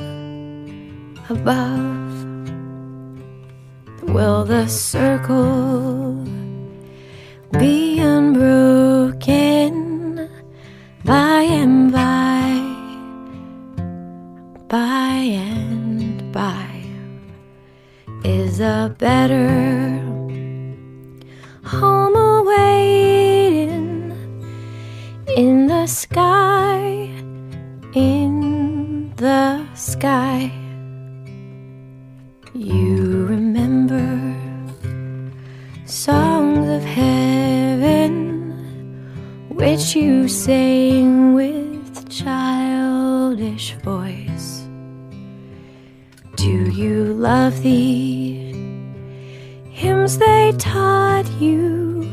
above. 1.28 1.92
Will 4.02 4.44
the 4.44 4.68
circle 4.68 6.24
be 7.58 7.98
unbroken 7.98 9.93
by 11.04 11.42
and 11.42 11.92
by? 11.92 12.60
By 14.68 15.16
and 15.30 16.32
by 16.32 16.82
is 18.24 18.60
a 18.60 18.94
better 18.98 20.00
home 21.62 22.16
awaiting 22.16 24.12
in 25.36 25.66
the 25.66 25.86
sky, 25.86 27.10
in 27.94 29.12
the 29.16 29.66
sky. 29.74 30.50
You 32.54 33.26
remember 33.26 34.34
songs 35.84 36.68
of 36.68 36.82
heaven 36.82 37.33
which 39.54 39.94
you 39.94 40.28
sang 40.28 41.32
with 41.34 42.08
childish 42.08 43.74
voice. 43.84 44.66
Do 46.36 46.70
you 46.70 47.14
love 47.14 47.62
the 47.62 48.52
hymns 49.70 50.18
they 50.18 50.52
taught 50.58 51.30
you, 51.40 52.10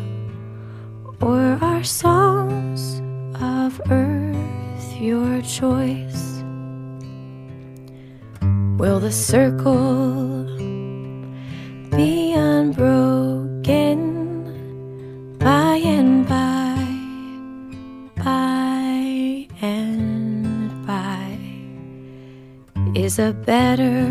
or 1.20 1.58
are 1.62 1.84
songs 1.84 3.02
of 3.42 3.82
earth 3.90 4.96
your 5.00 5.42
choice? 5.42 6.44
Will 8.78 9.00
the 9.00 9.12
circle 9.12 10.46
be 11.92 12.34
unbroken 12.34 13.98
by 15.40 15.76
and 15.84 16.28
by, 16.28 16.61
Is 23.12 23.20
a 23.20 23.34
better 23.34 24.08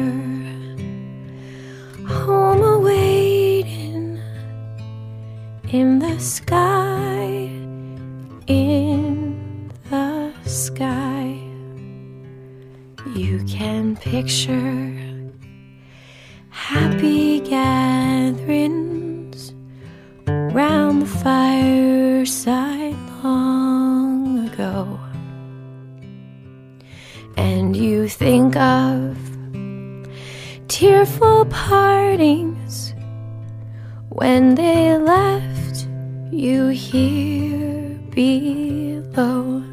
home 2.07 2.63
awaiting 2.63 4.21
in 5.73 5.99
the 6.01 6.19
sky, 6.19 7.49
in 8.47 9.73
the 9.89 10.35
sky. 10.45 11.41
You 13.17 13.43
can 13.49 13.97
picture 13.97 14.93
happy 16.51 17.41
gatherings 17.41 18.75
round 20.27 21.01
the 21.01 21.07
fireside 21.07 22.99
long 23.25 24.47
ago. 24.47 25.10
And 27.41 27.75
you 27.75 28.07
think 28.07 28.55
of 28.55 29.17
tearful 30.69 31.47
partings 31.47 32.93
when 34.11 34.57
they 34.57 34.99
left 34.99 35.87
you 36.31 36.69
here 36.69 37.99
below. 38.11 39.65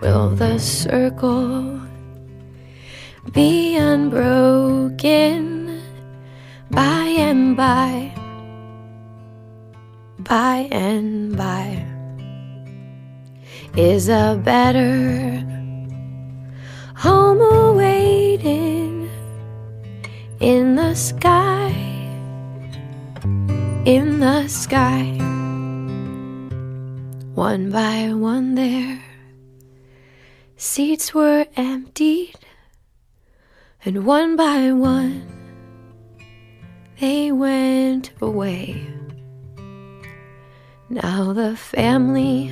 Will 0.00 0.30
the 0.30 0.58
circle 0.58 1.78
be 3.32 3.76
unbroken 3.76 5.82
by 6.70 7.04
and 7.18 7.54
by? 7.54 8.14
By 10.20 10.68
and 10.72 11.36
by 11.36 11.84
is 13.76 14.08
a 14.08 14.40
better 14.42 15.57
home 16.98 17.40
awaiting 17.40 19.08
in 20.40 20.74
the 20.74 20.92
sky, 20.96 21.70
in 23.84 24.18
the 24.18 24.48
sky. 24.48 25.04
One 27.34 27.70
by 27.70 28.12
one, 28.12 28.56
there 28.56 29.00
seats 30.56 31.14
were 31.14 31.46
emptied, 31.54 32.34
and 33.84 34.04
one 34.04 34.34
by 34.34 34.72
one 34.72 35.22
they 36.98 37.30
went 37.30 38.10
away. 38.20 38.84
Now 40.90 41.32
the 41.32 41.54
family 41.54 42.50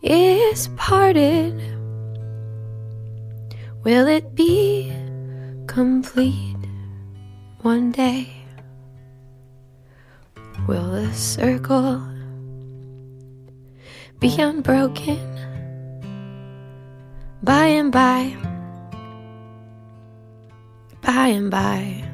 is 0.00 0.68
parted. 0.76 1.77
Will 3.88 4.06
it 4.06 4.34
be 4.34 4.92
complete 5.66 6.60
one 7.62 7.90
day? 7.90 8.28
Will 10.66 10.90
the 10.90 11.10
circle 11.14 11.96
be 14.20 14.38
unbroken 14.38 15.24
by 17.42 17.64
and 17.80 17.90
by? 17.90 18.36
By 21.00 21.28
and 21.28 21.50
by 21.50 22.04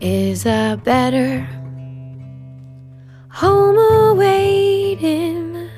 is 0.00 0.46
a 0.46 0.80
better 0.84 1.40
home 3.30 3.78
awaiting 4.12 5.68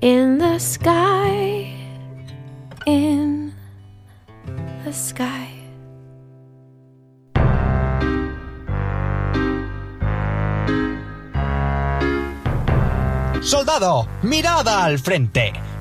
in 0.00 0.38
the 0.38 0.58
sky, 0.58 1.75
in 2.86 3.52
the 4.84 4.92
sky. 4.92 5.52
Soldado, 13.42 14.08
mirada 14.22 14.84
al 14.84 14.98
frente. 14.98 15.65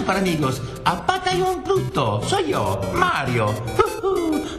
super 0.00 0.16
amigos 0.16 0.62
a 0.86 0.94
Batallón 0.94 1.62
Pluto. 1.62 2.22
Soy 2.26 2.52
yo, 2.52 2.80
Mario. 2.94 3.52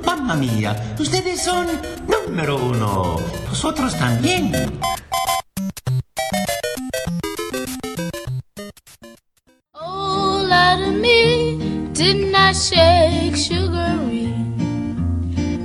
Mamma 0.06 0.36
mía, 0.36 0.96
ustedes 1.00 1.44
son 1.44 1.68
número 2.08 2.58
uno. 2.58 3.16
Vosotros 3.50 3.96
también. 3.96 4.52
Oh, 9.74 10.46
me, 11.02 11.58
shake 12.54 13.36
sugary? 13.36 14.36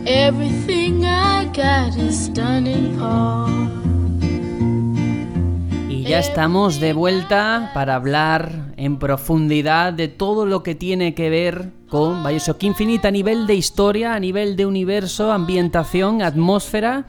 Everything 0.06 1.04
I 1.04 1.44
got 1.52 1.96
is 1.98 2.32
done 2.32 2.66
in 2.66 2.96
Y 5.90 6.04
ya 6.04 6.18
estamos 6.18 6.80
de 6.80 6.94
vuelta 6.94 7.70
para 7.74 7.96
hablar 7.96 8.65
profundidad 8.98 9.92
de 9.92 10.08
todo 10.08 10.46
lo 10.46 10.62
que 10.62 10.74
tiene 10.74 11.14
que 11.14 11.30
ver 11.30 11.72
con 11.88 12.22
Bioshock 12.24 12.62
Infinite 12.64 13.08
a 13.08 13.10
nivel 13.10 13.46
de 13.46 13.54
historia, 13.54 14.14
a 14.14 14.20
nivel 14.20 14.56
de 14.56 14.66
universo, 14.66 15.32
ambientación, 15.32 16.22
atmósfera 16.22 17.06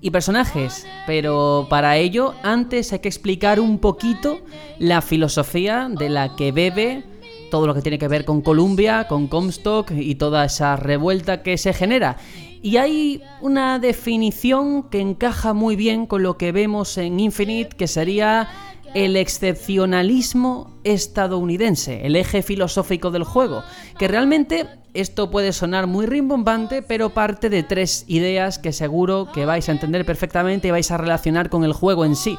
y 0.00 0.10
personajes. 0.10 0.86
Pero 1.06 1.66
para 1.68 1.96
ello, 1.96 2.34
antes 2.42 2.92
hay 2.92 2.98
que 2.98 3.08
explicar 3.08 3.60
un 3.60 3.78
poquito 3.78 4.40
la 4.78 5.02
filosofía 5.02 5.88
de 5.90 6.08
la 6.08 6.36
que 6.36 6.52
bebe 6.52 7.04
todo 7.50 7.66
lo 7.66 7.74
que 7.74 7.82
tiene 7.82 7.98
que 7.98 8.08
ver 8.08 8.24
con 8.24 8.42
Columbia, 8.42 9.06
con 9.08 9.26
Comstock 9.26 9.90
y 9.92 10.14
toda 10.16 10.44
esa 10.44 10.76
revuelta 10.76 11.42
que 11.42 11.56
se 11.58 11.72
genera. 11.72 12.18
Y 12.62 12.76
hay 12.76 13.22
una 13.40 13.78
definición 13.78 14.84
que 14.84 15.00
encaja 15.00 15.54
muy 15.54 15.76
bien 15.76 16.06
con 16.06 16.22
lo 16.22 16.36
que 16.36 16.52
vemos 16.52 16.98
en 16.98 17.20
Infinite, 17.20 17.76
que 17.76 17.86
sería 17.86 18.48
el 18.94 19.16
excepcionalismo 19.16 20.77
estadounidense, 20.92 22.06
el 22.06 22.16
eje 22.16 22.42
filosófico 22.42 23.10
del 23.10 23.24
juego, 23.24 23.62
que 23.98 24.08
realmente 24.08 24.66
esto 24.94 25.30
puede 25.30 25.52
sonar 25.52 25.86
muy 25.86 26.06
rimbombante, 26.06 26.82
pero 26.82 27.10
parte 27.10 27.50
de 27.50 27.62
tres 27.62 28.04
ideas 28.08 28.58
que 28.58 28.72
seguro 28.72 29.30
que 29.32 29.46
vais 29.46 29.68
a 29.68 29.72
entender 29.72 30.04
perfectamente 30.04 30.68
y 30.68 30.70
vais 30.70 30.90
a 30.90 30.96
relacionar 30.96 31.50
con 31.50 31.64
el 31.64 31.72
juego 31.72 32.04
en 32.04 32.16
sí. 32.16 32.38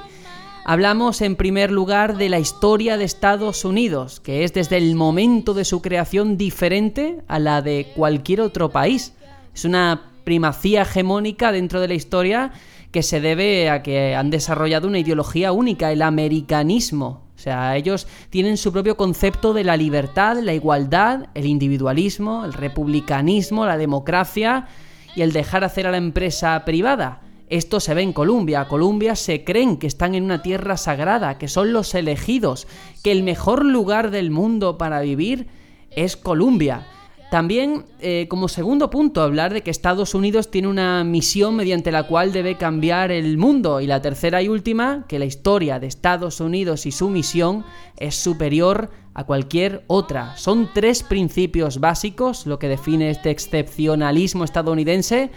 Hablamos 0.65 1.21
en 1.21 1.35
primer 1.35 1.71
lugar 1.71 2.17
de 2.17 2.29
la 2.29 2.39
historia 2.39 2.97
de 2.97 3.05
Estados 3.05 3.65
Unidos, 3.65 4.19
que 4.19 4.43
es 4.43 4.53
desde 4.53 4.77
el 4.77 4.93
momento 4.95 5.53
de 5.53 5.65
su 5.65 5.81
creación 5.81 6.37
diferente 6.37 7.21
a 7.27 7.39
la 7.39 7.61
de 7.61 7.91
cualquier 7.95 8.41
otro 8.41 8.69
país. 8.69 9.13
Es 9.55 9.65
una 9.65 10.11
primacía 10.25 10.83
hegemónica 10.83 11.51
dentro 11.51 11.81
de 11.81 11.87
la 11.87 11.93
historia 11.95 12.51
que 12.91 13.03
se 13.03 13.21
debe 13.21 13.69
a 13.69 13.81
que 13.83 14.15
han 14.15 14.29
desarrollado 14.29 14.87
una 14.87 14.99
ideología 14.99 15.51
única, 15.51 15.91
el 15.91 16.01
americanismo. 16.01 17.28
O 17.39 17.41
sea, 17.41 17.77
ellos 17.77 18.05
tienen 18.29 18.57
su 18.57 18.73
propio 18.73 18.97
concepto 18.97 19.53
de 19.53 19.63
la 19.63 19.77
libertad, 19.77 20.39
la 20.43 20.53
igualdad, 20.53 21.27
el 21.35 21.45
individualismo, 21.45 22.43
el 22.43 22.51
republicanismo, 22.51 23.65
la 23.65 23.77
democracia 23.77 24.67
y 25.15 25.21
el 25.21 25.31
dejar 25.31 25.63
hacer 25.63 25.87
a 25.87 25.91
la 25.91 25.97
empresa 25.97 26.65
privada. 26.65 27.21
Esto 27.47 27.79
se 27.79 27.93
ve 27.93 28.01
en 28.01 28.11
Colombia. 28.11 28.67
Colombia 28.67 29.15
se 29.15 29.45
creen 29.45 29.77
que 29.77 29.87
están 29.87 30.15
en 30.15 30.25
una 30.25 30.41
tierra 30.41 30.75
sagrada, 30.75 31.37
que 31.37 31.47
son 31.47 31.71
los 31.71 31.95
elegidos, 31.95 32.67
que 33.05 33.13
el 33.13 33.23
mejor 33.23 33.63
lugar 33.63 34.11
del 34.11 34.31
mundo 34.31 34.77
para 34.77 34.99
vivir 34.99 35.47
es 35.91 36.17
Colombia. 36.17 36.87
También, 37.29 37.85
eh, 37.99 38.25
como 38.27 38.47
segundo 38.47 38.89
punto, 38.89 39.21
hablar 39.21 39.53
de 39.53 39.61
que 39.61 39.69
Estados 39.69 40.15
Unidos 40.15 40.49
tiene 40.49 40.67
una 40.67 41.03
misión 41.03 41.55
mediante 41.55 41.91
la 41.91 42.03
cual 42.03 42.33
debe 42.33 42.57
cambiar 42.57 43.11
el 43.11 43.37
mundo. 43.37 43.81
Y 43.81 43.87
la 43.87 44.01
tercera 44.01 44.41
y 44.41 44.47
última, 44.47 45.05
que 45.07 45.19
la 45.19 45.25
historia 45.25 45.79
de 45.79 45.85
Estados 45.85 46.39
Unidos 46.39 46.87
y 46.87 46.91
su 46.91 47.09
misión 47.09 47.63
es 47.97 48.15
superior 48.15 48.89
a 49.13 49.25
cualquier 49.25 49.83
otra. 49.85 50.35
Son 50.37 50.69
tres 50.73 51.03
principios 51.03 51.79
básicos, 51.79 52.47
lo 52.47 52.57
que 52.57 52.67
define 52.67 53.11
este 53.11 53.29
excepcionalismo 53.29 54.43
estadounidense, 54.43 55.29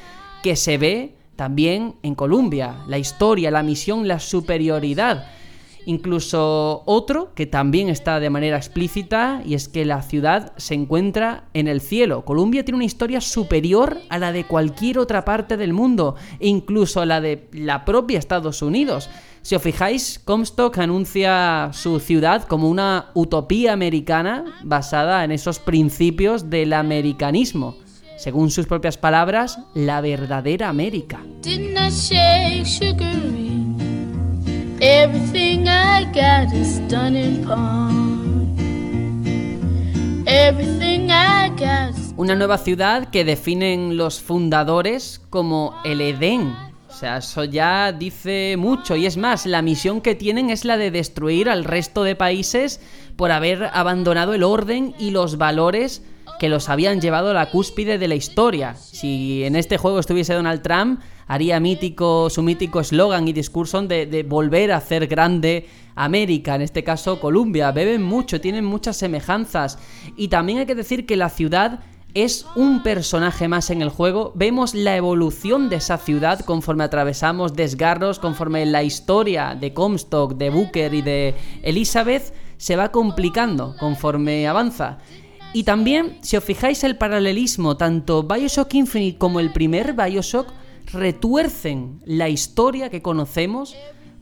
que 0.42 0.56
se 0.56 0.78
ve 0.78 1.16
también 1.36 1.96
en 2.02 2.14
Colombia. 2.14 2.84
La 2.88 2.96
historia, 2.96 3.50
la 3.50 3.62
misión, 3.62 4.08
la 4.08 4.18
superioridad. 4.18 5.26
Incluso 5.86 6.82
otro 6.86 7.32
que 7.34 7.46
también 7.46 7.88
está 7.88 8.20
de 8.20 8.30
manera 8.30 8.56
explícita 8.56 9.42
y 9.44 9.54
es 9.54 9.68
que 9.68 9.84
la 9.84 10.02
ciudad 10.02 10.52
se 10.56 10.74
encuentra 10.74 11.44
en 11.54 11.66
el 11.66 11.80
cielo. 11.80 12.24
Colombia 12.24 12.64
tiene 12.64 12.76
una 12.76 12.84
historia 12.84 13.20
superior 13.20 13.98
a 14.08 14.18
la 14.18 14.32
de 14.32 14.44
cualquier 14.44 14.98
otra 14.98 15.24
parte 15.24 15.56
del 15.56 15.72
mundo 15.72 16.14
e 16.38 16.48
incluso 16.48 17.00
a 17.00 17.06
la 17.06 17.20
de 17.20 17.48
la 17.52 17.84
propia 17.84 18.18
Estados 18.18 18.62
Unidos. 18.62 19.10
Si 19.42 19.56
os 19.56 19.62
fijáis, 19.62 20.20
Comstock 20.24 20.78
anuncia 20.78 21.70
su 21.72 21.98
ciudad 21.98 22.44
como 22.44 22.68
una 22.68 23.10
utopía 23.14 23.72
americana 23.72 24.44
basada 24.62 25.24
en 25.24 25.32
esos 25.32 25.58
principios 25.58 26.48
del 26.48 26.72
americanismo. 26.72 27.76
Según 28.16 28.50
sus 28.50 28.66
propias 28.66 28.96
palabras, 28.96 29.58
la 29.74 30.00
verdadera 30.00 30.68
América. 30.68 31.20
Una 42.16 42.34
nueva 42.34 42.58
ciudad 42.58 43.08
que 43.10 43.24
definen 43.24 43.96
los 43.96 44.20
fundadores 44.20 45.20
como 45.30 45.72
el 45.84 46.00
Edén. 46.00 46.71
Sea, 47.02 47.16
eso 47.16 47.42
ya 47.42 47.90
dice 47.90 48.54
mucho. 48.56 48.94
Y 48.94 49.06
es 49.06 49.16
más, 49.16 49.44
la 49.44 49.60
misión 49.60 50.00
que 50.00 50.14
tienen 50.14 50.50
es 50.50 50.64
la 50.64 50.76
de 50.76 50.92
destruir 50.92 51.48
al 51.48 51.64
resto 51.64 52.04
de 52.04 52.14
países 52.14 52.80
por 53.16 53.32
haber 53.32 53.70
abandonado 53.72 54.34
el 54.34 54.44
orden 54.44 54.94
y 55.00 55.10
los 55.10 55.36
valores 55.36 56.04
que 56.38 56.48
los 56.48 56.68
habían 56.68 57.00
llevado 57.00 57.30
a 57.30 57.34
la 57.34 57.50
cúspide 57.50 57.98
de 57.98 58.06
la 58.06 58.14
historia. 58.14 58.76
Si 58.76 59.42
en 59.42 59.56
este 59.56 59.78
juego 59.78 59.98
estuviese 59.98 60.34
Donald 60.34 60.62
Trump, 60.62 61.00
haría 61.26 61.58
mítico 61.58 62.30
su 62.30 62.40
mítico 62.44 62.78
eslogan 62.78 63.26
y 63.26 63.32
discurso 63.32 63.82
de, 63.82 64.06
de, 64.06 64.22
volver 64.22 64.70
a 64.70 64.76
hacer 64.76 65.08
grande 65.08 65.66
América, 65.96 66.54
en 66.54 66.62
este 66.62 66.84
caso 66.84 67.18
Colombia. 67.18 67.72
Beben 67.72 68.04
mucho, 68.04 68.40
tienen 68.40 68.64
muchas 68.64 68.96
semejanzas. 68.96 69.76
Y 70.16 70.28
también 70.28 70.58
hay 70.58 70.66
que 70.66 70.76
decir 70.76 71.04
que 71.04 71.16
la 71.16 71.30
ciudad 71.30 71.80
es 72.14 72.46
un 72.56 72.82
personaje 72.82 73.48
más 73.48 73.70
en 73.70 73.82
el 73.82 73.88
juego. 73.88 74.32
Vemos 74.34 74.74
la 74.74 74.96
evolución 74.96 75.68
de 75.68 75.76
esa 75.76 75.98
ciudad 75.98 76.40
conforme 76.40 76.84
atravesamos 76.84 77.54
desgarros, 77.54 78.18
conforme 78.18 78.66
la 78.66 78.82
historia 78.82 79.56
de 79.58 79.72
Comstock, 79.72 80.34
de 80.34 80.50
Booker 80.50 80.94
y 80.94 81.02
de 81.02 81.34
Elizabeth 81.62 82.34
se 82.58 82.76
va 82.76 82.92
complicando 82.92 83.74
conforme 83.78 84.46
avanza. 84.46 84.98
Y 85.54 85.64
también, 85.64 86.18
si 86.22 86.36
os 86.36 86.44
fijáis 86.44 86.84
el 86.84 86.96
paralelismo, 86.96 87.76
tanto 87.76 88.22
Bioshock 88.22 88.72
Infinite 88.74 89.18
como 89.18 89.40
el 89.40 89.52
primer 89.52 89.94
Bioshock 89.94 90.48
retuercen 90.92 92.00
la 92.04 92.28
historia 92.28 92.90
que 92.90 93.02
conocemos 93.02 93.74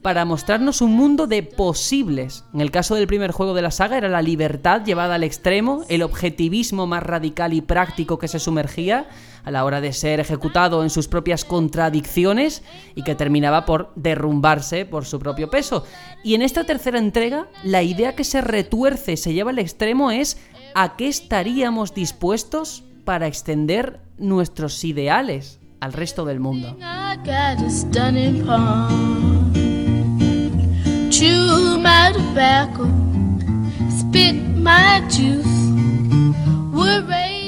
para 0.02 0.24
mostrarnos 0.24 0.80
un 0.80 0.92
mundo 0.92 1.26
de 1.26 1.42
posibles. 1.42 2.44
En 2.54 2.60
el 2.60 2.70
caso 2.70 2.94
del 2.94 3.06
primer 3.06 3.32
juego 3.32 3.52
de 3.52 3.62
la 3.62 3.70
saga 3.70 3.98
era 3.98 4.08
la 4.08 4.22
libertad 4.22 4.82
llevada 4.84 5.16
al 5.16 5.24
extremo, 5.24 5.84
el 5.88 6.02
objetivismo 6.02 6.86
más 6.86 7.02
radical 7.02 7.52
y 7.52 7.60
práctico 7.60 8.18
que 8.18 8.28
se 8.28 8.38
sumergía 8.38 9.08
a 9.44 9.50
la 9.50 9.64
hora 9.64 9.80
de 9.80 9.92
ser 9.92 10.20
ejecutado 10.20 10.82
en 10.82 10.90
sus 10.90 11.08
propias 11.08 11.44
contradicciones 11.44 12.62
y 12.94 13.02
que 13.02 13.14
terminaba 13.14 13.66
por 13.66 13.92
derrumbarse 13.94 14.86
por 14.86 15.04
su 15.04 15.18
propio 15.18 15.50
peso. 15.50 15.84
Y 16.24 16.34
en 16.34 16.42
esta 16.42 16.64
tercera 16.64 16.98
entrega, 16.98 17.48
la 17.62 17.82
idea 17.82 18.14
que 18.14 18.24
se 18.24 18.40
retuerce 18.40 19.16
se 19.16 19.34
lleva 19.34 19.50
al 19.50 19.58
extremo 19.58 20.10
es 20.10 20.38
¿a 20.74 20.96
qué 20.96 21.08
estaríamos 21.08 21.92
dispuestos 21.92 22.84
para 23.04 23.26
extender 23.26 24.00
nuestros 24.18 24.82
ideales 24.84 25.58
al 25.80 25.92
resto 25.92 26.24
del 26.24 26.40
mundo? 26.40 26.76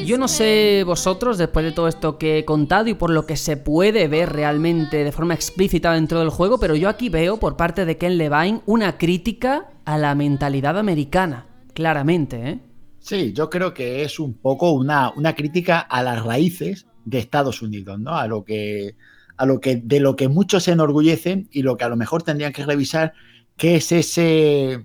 Yo 0.05 0.19
no 0.19 0.28
sé 0.28 0.82
vosotros, 0.85 1.39
después 1.39 1.65
de 1.65 1.73
todo 1.73 1.89
esto 1.89 2.19
que 2.19 2.40
he 2.40 2.44
contado 2.44 2.90
y 2.90 2.94
por 2.94 3.09
lo 3.09 3.24
que 3.24 3.39
se 3.39 3.57
puede 3.57 4.09
ver 4.09 4.31
realmente 4.31 5.05
de 5.05 5.11
forma 5.11 5.32
explícita 5.32 5.94
dentro 5.94 6.19
del 6.19 6.28
juego, 6.28 6.61
pero 6.61 6.77
yo 6.77 6.90
aquí 6.90 7.09
veo 7.09 7.39
por 7.39 7.57
parte 7.57 7.86
de 7.86 7.97
Ken 7.97 8.19
Levine 8.19 8.61
una 8.66 8.99
crítica 8.99 9.70
a 9.86 9.97
la 9.97 10.15
mentalidad 10.15 10.77
americana, 10.77 11.47
claramente, 11.73 12.51
¿eh? 12.51 12.61
Sí, 12.99 13.32
yo 13.32 13.49
creo 13.49 13.73
que 13.73 14.03
es 14.03 14.20
un 14.20 14.35
poco 14.35 14.73
una, 14.73 15.15
una 15.16 15.35
crítica 15.35 15.81
a 15.81 16.03
las 16.03 16.23
raíces 16.23 16.85
de 17.07 17.20
Estados 17.20 17.62
Unidos, 17.62 17.99
¿no? 17.99 18.16
A 18.16 18.27
lo 18.27 18.44
que, 18.44 18.97
a 19.39 19.47
lo 19.47 19.61
que, 19.61 19.77
de 19.77 19.99
lo 19.99 20.15
que 20.15 20.28
muchos 20.28 20.65
se 20.65 20.73
enorgullecen 20.73 21.49
y 21.51 21.62
lo 21.62 21.78
que 21.78 21.85
a 21.85 21.89
lo 21.89 21.97
mejor 21.97 22.23
tendrían 22.23 22.53
que 22.53 22.66
revisar, 22.66 23.15
que 23.57 23.77
es 23.77 23.93
ese, 23.93 24.85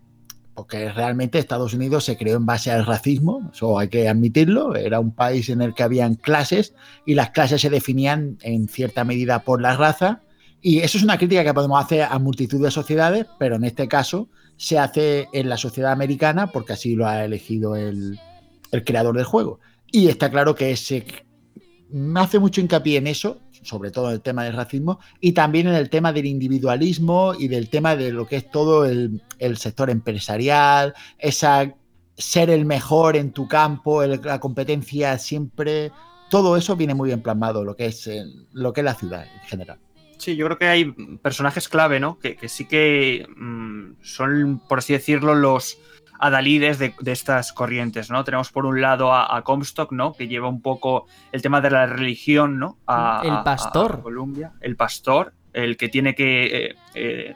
porque 0.53 0.91
realmente 0.91 1.39
Estados 1.39 1.73
Unidos 1.73 2.05
se 2.05 2.17
creó 2.17 2.37
en 2.37 2.45
base 2.45 2.71
al 2.71 2.85
racismo, 2.85 3.49
eso 3.53 3.79
hay 3.79 3.89
que 3.89 4.07
admitirlo, 4.09 4.75
era 4.75 4.99
un 4.99 5.13
país 5.13 5.49
en 5.49 5.61
el 5.61 5.73
que 5.73 5.83
habían 5.83 6.15
clases 6.15 6.73
y 7.05 7.15
las 7.15 7.31
clases 7.31 7.61
se 7.61 7.69
definían 7.69 8.37
en 8.41 8.67
cierta 8.67 9.03
medida 9.03 9.39
por 9.43 9.61
la 9.61 9.77
raza. 9.77 10.21
Y 10.61 10.79
eso 10.79 10.97
es 10.97 11.03
una 11.03 11.17
crítica 11.17 11.43
que 11.43 11.53
podemos 11.53 11.83
hacer 11.83 12.01
a 12.01 12.17
multitud 12.17 12.63
de 12.63 12.71
sociedades, 12.71 13.27
pero 13.37 13.55
en 13.55 13.63
este 13.63 13.87
caso 13.87 14.29
se 14.57 14.79
hace 14.79 15.27
en 15.31 15.49
la 15.49 15.57
sociedad 15.57 15.91
americana 15.91 16.51
porque 16.51 16.73
así 16.73 16.95
lo 16.95 17.07
ha 17.07 17.23
elegido 17.23 17.75
el, 17.75 18.19
el 18.71 18.83
creador 18.83 19.15
del 19.15 19.25
juego. 19.25 19.59
Y 19.91 20.07
está 20.07 20.29
claro 20.29 20.55
que 20.55 20.75
me 21.89 22.19
hace 22.19 22.39
mucho 22.39 22.61
hincapié 22.61 22.97
en 22.97 23.07
eso, 23.07 23.39
sobre 23.67 23.91
todo 23.91 24.07
en 24.07 24.13
el 24.13 24.21
tema 24.21 24.45
del 24.45 24.53
racismo, 24.53 24.99
y 25.19 25.33
también 25.33 25.67
en 25.67 25.75
el 25.75 25.89
tema 25.89 26.13
del 26.13 26.25
individualismo 26.25 27.33
y 27.37 27.49
del 27.49 27.69
tema 27.69 27.95
de 27.95 28.11
lo 28.11 28.25
que 28.25 28.37
es 28.37 28.49
todo 28.49 28.85
el, 28.85 29.21
el 29.39 29.57
sector 29.57 29.89
empresarial, 29.89 30.93
esa 31.19 31.73
ser 32.17 32.49
el 32.49 32.65
mejor 32.65 33.15
en 33.15 33.31
tu 33.31 33.47
campo, 33.47 34.03
la 34.03 34.39
competencia 34.39 35.17
siempre, 35.19 35.91
todo 36.29 36.57
eso 36.57 36.75
viene 36.75 36.95
muy 36.95 37.09
bien 37.09 37.21
plasmado, 37.21 37.63
lo 37.63 37.75
que 37.75 37.87
es, 37.87 38.07
el, 38.07 38.47
lo 38.53 38.71
que 38.71 38.81
es 38.81 38.85
la 38.85 38.95
ciudad 38.95 39.25
en 39.25 39.47
general. 39.47 39.79
Sí, 40.17 40.35
yo 40.35 40.45
creo 40.47 40.57
que 40.57 40.67
hay 40.67 40.85
personajes 41.21 41.67
clave, 41.67 41.99
¿no? 41.99 42.17
Que, 42.17 42.35
que 42.35 42.49
sí 42.49 42.65
que 42.65 43.27
mmm, 43.35 43.91
son, 44.01 44.61
por 44.67 44.79
así 44.79 44.93
decirlo, 44.93 45.35
los 45.35 45.77
adalides 46.19 46.79
de, 46.79 46.93
de, 46.99 47.11
estas 47.11 47.53
corrientes, 47.53 48.09
¿no? 48.09 48.23
Tenemos 48.23 48.51
por 48.51 48.65
un 48.65 48.81
lado 48.81 49.13
a, 49.13 49.35
a, 49.35 49.43
Comstock, 49.43 49.91
¿no? 49.91 50.13
Que 50.13 50.27
lleva 50.27 50.47
un 50.47 50.61
poco 50.61 51.07
el 51.31 51.41
tema 51.41 51.61
de 51.61 51.71
la 51.71 51.85
religión, 51.85 52.59
¿no? 52.59 52.77
A, 52.87 53.21
el 53.23 53.43
pastor. 53.43 53.97
A, 53.99 54.03
Colombia. 54.03 54.53
El 54.61 54.75
pastor, 54.75 55.33
el 55.53 55.77
que 55.77 55.89
tiene 55.89 56.15
que 56.15 56.45
eh, 56.45 56.75
eh, 56.95 57.35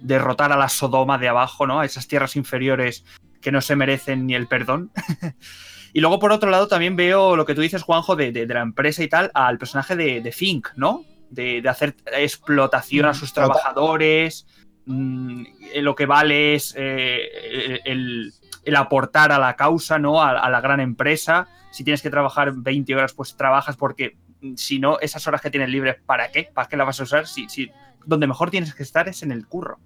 derrotar 0.00 0.52
a 0.52 0.56
la 0.56 0.68
Sodoma 0.68 1.18
de 1.18 1.28
abajo, 1.28 1.66
¿no? 1.66 1.80
A 1.80 1.84
esas 1.84 2.08
tierras 2.08 2.36
inferiores 2.36 3.04
que 3.40 3.52
no 3.52 3.60
se 3.60 3.76
merecen 3.76 4.26
ni 4.26 4.34
el 4.34 4.46
perdón. 4.46 4.90
y 5.92 6.00
luego, 6.00 6.18
por 6.18 6.32
otro 6.32 6.50
lado, 6.50 6.68
también 6.68 6.96
veo 6.96 7.36
lo 7.36 7.44
que 7.44 7.54
tú 7.54 7.60
dices, 7.60 7.82
Juanjo, 7.82 8.16
de, 8.16 8.32
de, 8.32 8.46
de 8.46 8.54
la 8.54 8.62
empresa 8.62 9.02
y 9.02 9.08
tal, 9.08 9.30
al 9.34 9.58
personaje 9.58 9.96
de, 9.96 10.20
de 10.20 10.32
Fink, 10.32 10.68
¿no? 10.76 11.04
De, 11.30 11.60
de, 11.60 11.68
hacer 11.68 11.94
explotación 12.16 13.06
a 13.06 13.14
sus 13.14 13.32
trabajadores, 13.32 14.46
mmm, 14.88 15.44
lo 15.76 15.94
que 15.94 16.06
vale 16.06 16.54
es 16.54 16.74
eh, 16.76 17.80
el, 17.84 18.32
el, 18.64 18.76
aportar 18.76 19.30
a 19.30 19.38
la 19.38 19.54
causa, 19.54 19.98
¿no? 19.98 20.22
A, 20.22 20.48
la 20.48 20.60
gran 20.60 20.80
empresa. 20.80 21.46
Si 21.70 21.84
tienes 21.84 22.02
que 22.02 22.10
trabajar 22.10 22.52
20 22.54 22.94
horas, 22.96 23.12
pues 23.12 23.36
trabajas 23.36 23.76
porque 23.76 24.16
mm, 24.40 24.54
si 24.56 24.78
no, 24.78 24.98
esas 25.00 25.26
horas 25.26 25.40
que 25.40 25.50
tienes 25.50 25.68
libres, 25.68 25.96
¿para 26.04 26.32
qué? 26.32 26.50
¿Para 26.52 26.68
qué 26.68 26.76
las 26.76 26.86
vas 26.86 27.00
a 27.00 27.04
usar? 27.04 27.26
Si, 27.26 27.48
si, 27.48 27.70
donde 28.04 28.26
mejor 28.26 28.50
tienes 28.50 28.74
que 28.74 28.82
estar 28.82 29.08
es 29.08 29.22
en 29.22 29.30
el 29.30 29.46
curro. 29.46 29.78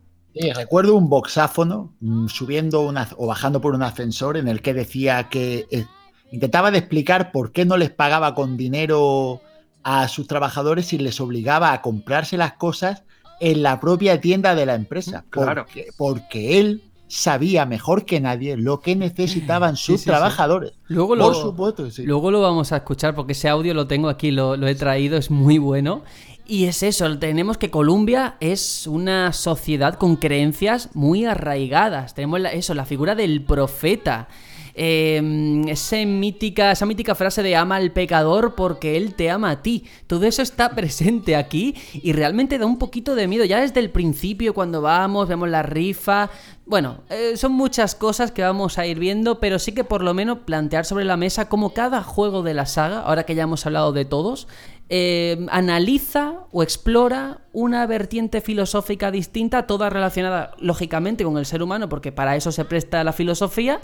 Recuerdo 0.54 0.96
un 0.96 1.10
boxáfono 1.10 1.92
mmm, 2.00 2.28
subiendo 2.28 2.90
o 3.16 3.26
bajando 3.26 3.60
por 3.60 3.74
un 3.74 3.82
ascensor 3.82 4.36
en 4.36 4.48
el 4.48 4.62
que 4.62 4.72
decía 4.72 5.28
que 5.28 5.66
eh, 5.70 5.84
intentaba 6.30 6.70
de 6.70 6.78
explicar 6.78 7.32
por 7.32 7.52
qué 7.52 7.66
no 7.66 7.76
les 7.76 7.90
pagaba 7.90 8.34
con 8.34 8.56
dinero 8.56 9.42
a 9.82 10.08
sus 10.08 10.26
trabajadores 10.26 10.92
y 10.92 10.98
les 10.98 11.20
obligaba 11.20 11.72
a 11.72 11.82
comprarse 11.82 12.38
las 12.38 12.54
cosas 12.54 13.04
en 13.42 13.64
la 13.64 13.80
propia 13.80 14.20
tienda 14.20 14.54
de 14.54 14.66
la 14.66 14.76
empresa. 14.76 15.24
Claro. 15.28 15.64
Porque, 15.64 15.88
porque 15.96 16.60
él 16.60 16.82
sabía 17.08 17.66
mejor 17.66 18.04
que 18.04 18.20
nadie 18.20 18.56
lo 18.56 18.80
que 18.80 18.94
necesitaban 18.94 19.76
sus 19.76 19.96
sí, 19.96 20.04
sí, 20.04 20.10
trabajadores. 20.10 20.70
Sí. 20.70 20.76
Luego 20.86 21.08
Por 21.08 21.18
lo, 21.18 21.34
supuesto, 21.34 21.88
Luego 22.04 22.30
lo 22.30 22.40
vamos 22.40 22.70
a 22.70 22.76
escuchar 22.76 23.16
porque 23.16 23.32
ese 23.32 23.48
audio 23.48 23.74
lo 23.74 23.88
tengo 23.88 24.08
aquí, 24.08 24.30
lo, 24.30 24.56
lo 24.56 24.68
he 24.68 24.76
traído, 24.76 25.18
es 25.18 25.28
muy 25.30 25.58
bueno. 25.58 26.04
Y 26.46 26.66
es 26.66 26.84
eso, 26.84 27.18
tenemos 27.18 27.58
que 27.58 27.70
Colombia 27.70 28.36
es 28.38 28.86
una 28.86 29.32
sociedad 29.32 29.94
con 29.94 30.14
creencias 30.16 30.90
muy 30.94 31.24
arraigadas. 31.24 32.14
Tenemos 32.14 32.40
la, 32.40 32.52
eso, 32.52 32.74
la 32.74 32.84
figura 32.84 33.16
del 33.16 33.42
profeta. 33.42 34.28
Eh, 34.74 35.62
esa, 35.68 35.96
mítica, 36.04 36.72
esa 36.72 36.86
mítica 36.86 37.14
frase 37.14 37.42
de 37.42 37.56
ama 37.56 37.76
al 37.76 37.92
pecador 37.92 38.54
porque 38.54 38.96
él 38.96 39.14
te 39.14 39.30
ama 39.30 39.50
a 39.50 39.62
ti. 39.62 39.84
Todo 40.06 40.24
eso 40.26 40.42
está 40.42 40.70
presente 40.74 41.36
aquí 41.36 41.74
y 41.92 42.12
realmente 42.12 42.58
da 42.58 42.66
un 42.66 42.78
poquito 42.78 43.14
de 43.14 43.28
miedo. 43.28 43.44
Ya 43.44 43.60
desde 43.60 43.80
el 43.80 43.90
principio, 43.90 44.54
cuando 44.54 44.80
vamos, 44.80 45.28
vemos 45.28 45.48
la 45.48 45.62
rifa. 45.62 46.30
Bueno, 46.64 47.02
eh, 47.10 47.36
son 47.36 47.52
muchas 47.52 47.94
cosas 47.96 48.30
que 48.30 48.42
vamos 48.42 48.78
a 48.78 48.86
ir 48.86 48.98
viendo, 48.98 49.40
pero 49.40 49.58
sí 49.58 49.72
que 49.72 49.82
por 49.82 50.02
lo 50.02 50.14
menos 50.14 50.38
plantear 50.38 50.84
sobre 50.84 51.04
la 51.04 51.16
mesa 51.16 51.48
como 51.48 51.74
cada 51.74 52.02
juego 52.02 52.42
de 52.42 52.54
la 52.54 52.66
saga, 52.66 53.00
ahora 53.00 53.24
que 53.24 53.34
ya 53.34 53.42
hemos 53.42 53.66
hablado 53.66 53.92
de 53.92 54.04
todos, 54.04 54.46
eh, 54.88 55.44
analiza 55.50 56.34
o 56.52 56.62
explora 56.62 57.40
una 57.52 57.84
vertiente 57.86 58.40
filosófica 58.40 59.10
distinta, 59.10 59.66
toda 59.66 59.90
relacionada 59.90 60.52
lógicamente 60.58 61.24
con 61.24 61.36
el 61.36 61.46
ser 61.46 61.62
humano, 61.62 61.88
porque 61.88 62.12
para 62.12 62.36
eso 62.36 62.52
se 62.52 62.64
presta 62.64 63.02
la 63.02 63.12
filosofía, 63.12 63.80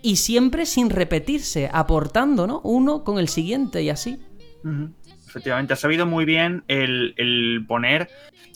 y 0.00 0.16
siempre 0.16 0.64
sin 0.64 0.88
repetirse, 0.88 1.68
aportando 1.72 2.46
¿no? 2.46 2.60
uno 2.64 3.04
con 3.04 3.18
el 3.18 3.28
siguiente 3.28 3.82
y 3.82 3.90
así. 3.90 4.20
Uh 4.64 4.68
-huh. 4.68 4.92
Efectivamente, 5.26 5.72
ha 5.72 5.76
sabido 5.76 6.04
muy 6.04 6.24
bien 6.24 6.62
el, 6.68 7.14
el, 7.16 7.64
poner 7.66 8.10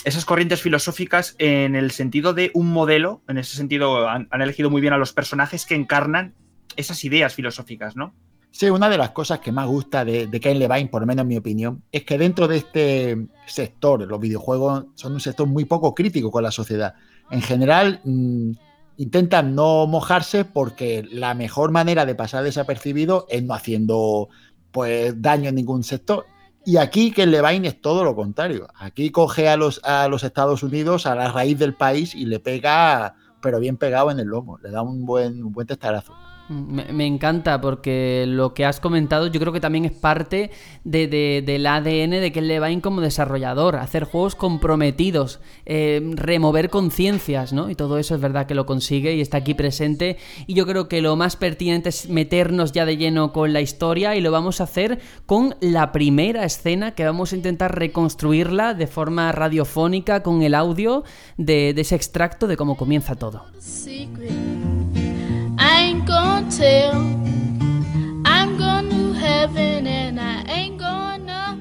esas 0.05 0.27
corrientes 0.27 0.61
filosóficas 0.61 1.35
en 1.39 1.75
el 1.75 1.91
sentido 1.91 2.35
de 2.35 2.51
un 2.53 2.71
modelo, 2.71 3.23
en 3.29 3.39
ese 3.39 3.57
sentido 3.57 4.09
han, 4.09 4.29
han 4.31 4.43
elegido 4.43 4.69
muy 4.69 4.83
bien 4.83 4.93
a 4.93 4.99
los 4.99 5.13
personajes 5.15 5.65
que 5.65 5.75
encarnan 5.75 6.35
esas 6.77 7.03
ideas 7.05 7.35
filosóficas, 7.35 7.97
¿no? 7.97 8.15
Sí, 8.51 8.71
una 8.71 8.89
de 8.89 8.97
las 8.97 9.11
cosas 9.11 9.41
que 9.41 9.53
más 9.53 9.67
gusta 9.67 10.05
de, 10.05 10.27
de 10.27 10.41
Ken 10.41 10.59
Levine, 10.59 10.89
por 10.89 11.03
lo 11.03 11.07
menos 11.07 11.23
en 11.23 11.29
mi 11.29 11.37
opinión, 11.37 11.83
es 11.93 12.05
que 12.05 12.17
dentro 12.17 12.49
de 12.49 12.57
este 12.59 13.27
sector, 13.47 14.07
los 14.07 14.21
videojuegos 14.21 14.87
son 14.95 15.13
un 15.13 15.21
sector 15.21 15.47
muy 15.47 15.67
poco 15.67 15.95
crítico 15.95 16.31
con 16.31 16.43
la 16.43 16.51
sociedad. 16.51 16.95
En 17.31 17.43
general, 17.43 18.01
mmm, 18.05 18.53
intentan 18.97 19.55
no 19.55 19.87
mojarse 19.87 20.45
porque 20.45 21.07
la 21.11 21.35
mejor 21.35 21.71
manera 21.71 22.07
de 22.07 22.15
pasar 22.15 22.45
desapercibido 22.45 23.27
es 23.29 23.43
no 23.43 23.53
haciendo 23.55 24.29
pues 24.77 25.15
daño 25.23 25.49
en 25.49 25.55
ningún 25.55 25.83
sector. 25.83 26.27
Y 26.67 26.77
aquí 26.77 27.11
Ken 27.11 27.31
Levine 27.31 27.67
es 27.67 27.81
todo 27.81 28.05
lo 28.05 28.15
contrario. 28.15 28.69
Aquí 28.75 29.09
coge 29.09 29.49
a 29.49 29.57
los, 29.57 29.81
a 29.85 30.07
los 30.07 30.23
Estados 30.23 30.63
Unidos 30.63 31.07
a 31.07 31.15
la 31.15 31.33
raíz 31.33 31.59
del 31.59 31.73
país 31.73 32.15
y 32.15 32.27
le 32.27 32.41
pega, 32.41 33.15
pero 33.41 33.59
bien 33.59 33.79
pegado 33.79 34.11
en 34.11 34.21
el 34.21 34.27
lomo. 34.27 34.59
Le 34.59 34.71
da 34.71 34.83
un 34.83 35.07
buen, 35.07 35.43
un 35.43 35.53
buen 35.55 35.67
testarazo. 35.67 36.13
Me, 36.49 37.07
encanta 37.07 37.61
porque 37.61 38.25
lo 38.27 38.55
que 38.55 38.65
has 38.65 38.79
comentado 38.79 39.27
yo 39.27 39.41
creo 39.41 39.53
que 39.53 39.61
también 39.61 39.85
es 39.85 39.93
parte 39.93 40.51
de, 40.85 41.09
de, 41.09 41.43
del 41.45 41.67
ADN 41.67 42.11
de 42.11 42.31
Ken 42.33 42.47
Levine 42.47 42.81
como 42.81 43.01
desarrollador, 43.01 43.77
hacer 43.77 44.05
juegos 44.05 44.37
comprometidos, 44.37 45.41
eh, 45.65 46.01
remover 46.15 46.71
conciencias, 46.71 47.53
¿no? 47.53 47.69
Y 47.69 47.75
todo 47.75 47.99
eso 47.99 48.15
es 48.15 48.21
verdad 48.21 48.47
que 48.47 48.55
lo 48.55 48.65
consigue 48.65 49.15
y 49.15 49.21
está 49.21 49.39
aquí 49.39 49.55
presente 49.55 50.19
y 50.47 50.55
yo 50.55 50.67
creo 50.67 50.89
que 50.89 51.01
lo 51.01 51.17
más 51.17 51.37
pertinente 51.37 51.89
es 51.89 52.09
meternos 52.09 52.73
ya 52.73 52.87
de 52.87 52.97
lleno 52.97 53.33
con 53.33 53.53
la 53.53 53.61
historia 53.61 54.15
y 54.15 54.21
lo 54.21 54.31
vamos 54.31 54.61
a 54.61 54.65
hacer 54.65 55.01
con 55.27 55.57
la 55.61 55.91
primera 55.91 56.45
escena 56.45 56.93
que 56.93 57.05
vamos 57.05 57.33
a 57.33 57.37
intentar 57.37 57.77
reconstruirla 57.77 58.75
de 58.75 58.87
forma 58.87 59.33
radiofónica 59.33 60.23
con 60.23 60.43
el 60.43 60.55
audio 60.55 61.05
de, 61.37 61.71
ese 61.71 61.97
extracto 61.97 62.47
de 62.47 62.57
cómo 62.57 62.77
comienza 62.77 63.15
todo. 63.17 63.45
Tell. 66.57 66.95
I'm 68.25 68.57
going 68.57 68.89
to 68.89 69.13
heaven 69.13 69.87
and 69.87 70.19
I 70.19 70.43
ain't 70.49 70.79
gonna. 70.79 71.59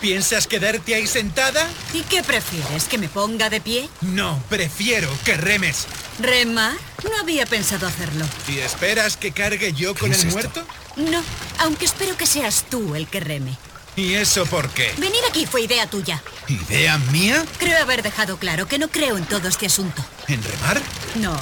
¿Piensas 0.00 0.46
quedarte 0.46 0.94
ahí 0.94 1.08
sentada? 1.08 1.68
¿Y 1.92 2.02
qué 2.02 2.22
prefieres? 2.22 2.84
¿Que 2.84 2.96
me 2.96 3.08
ponga 3.08 3.50
de 3.50 3.60
pie? 3.60 3.88
No, 4.02 4.40
prefiero 4.48 5.08
que 5.24 5.36
remes. 5.36 5.86
¿Remar? 6.20 6.74
No 7.02 7.10
había 7.20 7.44
pensado 7.46 7.88
hacerlo. 7.88 8.24
¿Y 8.46 8.58
esperas 8.58 9.16
que 9.16 9.32
cargue 9.32 9.72
yo 9.72 9.96
con 9.96 10.12
el 10.12 10.26
muerto? 10.26 10.64
No, 10.96 11.22
aunque 11.58 11.86
espero 11.86 12.16
que 12.16 12.26
seas 12.26 12.66
tú 12.70 12.94
el 12.94 13.08
que 13.08 13.18
reme. 13.18 13.56
¿Y 13.94 14.14
eso 14.14 14.46
por 14.46 14.70
qué? 14.70 14.94
Venir 14.96 15.20
aquí 15.28 15.44
fue 15.44 15.62
idea 15.62 15.86
tuya. 15.88 16.22
¿Idea 16.48 16.96
mía? 16.98 17.44
Creo 17.58 17.78
haber 17.82 18.02
dejado 18.02 18.38
claro 18.38 18.66
que 18.66 18.78
no 18.78 18.88
creo 18.88 19.18
en 19.18 19.26
todo 19.26 19.48
este 19.48 19.66
asunto. 19.66 20.02
¿En 20.28 20.42
remar? 20.42 20.80
No. 21.16 21.36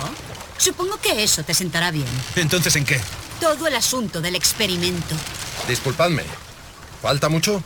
Supongo 0.59 0.99
que 1.01 1.23
eso 1.23 1.45
te 1.45 1.55
sentará 1.55 1.91
bien. 1.91 2.09
¿Entonces 2.37 2.75
en 2.77 2.85
qué? 2.85 3.01
Todo 3.41 3.69
el 3.69 3.77
asunto 3.77 4.21
del 4.21 4.35
experimento. 4.35 5.15
Disculpadme. 5.69 6.25
¿Falta 7.01 7.29
mucho? 7.29 7.63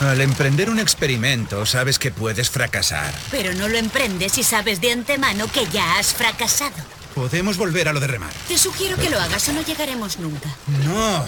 Al 0.00 0.20
emprender 0.20 0.68
un 0.68 0.80
experimento 0.80 1.64
sabes 1.64 1.98
que 2.00 2.10
puedes 2.10 2.50
fracasar. 2.50 3.14
Pero 3.30 3.54
no 3.54 3.68
lo 3.68 3.78
emprendes 3.78 4.32
si 4.32 4.42
sabes 4.42 4.80
de 4.80 4.90
antemano 4.90 5.46
que 5.46 5.66
ya 5.68 5.98
has 5.98 6.12
fracasado. 6.12 6.74
Podemos 7.14 7.58
volver 7.58 7.88
a 7.88 7.92
lo 7.92 8.00
de 8.00 8.06
remar. 8.06 8.32
Te 8.48 8.56
sugiero 8.56 8.96
que 8.96 9.10
lo 9.10 9.20
hagas 9.20 9.46
o 9.48 9.52
no 9.52 9.62
llegaremos 9.62 10.18
nunca. 10.18 10.48
No, 10.84 11.24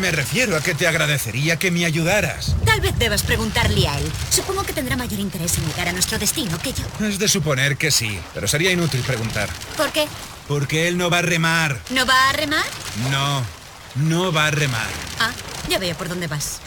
me 0.00 0.10
refiero 0.10 0.56
a 0.56 0.60
que 0.62 0.74
te 0.74 0.86
agradecería 0.86 1.58
que 1.58 1.70
me 1.70 1.84
ayudaras. 1.84 2.56
Tal 2.64 2.80
vez 2.80 2.98
debas 2.98 3.22
preguntarle 3.22 3.86
a 3.86 3.98
él. 3.98 4.10
Supongo 4.30 4.62
que 4.64 4.72
tendrá 4.72 4.96
mayor 4.96 5.20
interés 5.20 5.58
en 5.58 5.66
llegar 5.66 5.88
a 5.88 5.92
nuestro 5.92 6.18
destino 6.18 6.58
que 6.58 6.72
yo. 6.72 7.06
Es 7.06 7.18
de 7.18 7.28
suponer 7.28 7.76
que 7.76 7.90
sí, 7.90 8.18
pero 8.32 8.48
sería 8.48 8.70
inútil 8.72 9.00
preguntar. 9.02 9.50
¿Por 9.76 9.92
qué? 9.92 10.06
Porque 10.48 10.88
él 10.88 10.96
no 10.96 11.10
va 11.10 11.18
a 11.18 11.22
remar. 11.22 11.80
¿No 11.90 12.06
va 12.06 12.30
a 12.30 12.32
remar? 12.32 12.64
No, 13.10 13.42
no 13.96 14.32
va 14.32 14.46
a 14.46 14.50
remar. 14.50 14.86
Ah, 15.20 15.32
ya 15.68 15.78
veo 15.78 15.94
por 15.96 16.08
dónde 16.08 16.28
vas. 16.28 16.60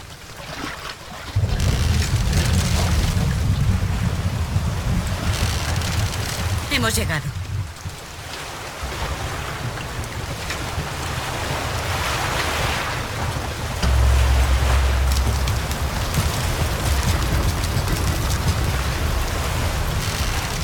Hemos 6.72 6.96
llegado. 6.96 7.39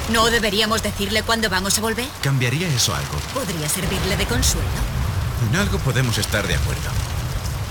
¿No 0.10 0.30
deberíamos 0.30 0.84
decirle 0.84 1.23
cuándo 1.23 1.49
vamos 1.49 1.77
a 1.77 1.82
volver? 1.82 2.07
¿Cambiaría 2.22 2.68
eso 2.68 2.94
algo? 2.94 3.18
Podría 3.34 3.68
servirle 3.68 4.15
de 4.15 4.26
consuelo. 4.26 4.68
En 5.49 5.56
algo 5.56 5.80
podemos 5.80 6.18
estar 6.18 6.45
de 6.48 6.56
acuerdo. 6.56 6.90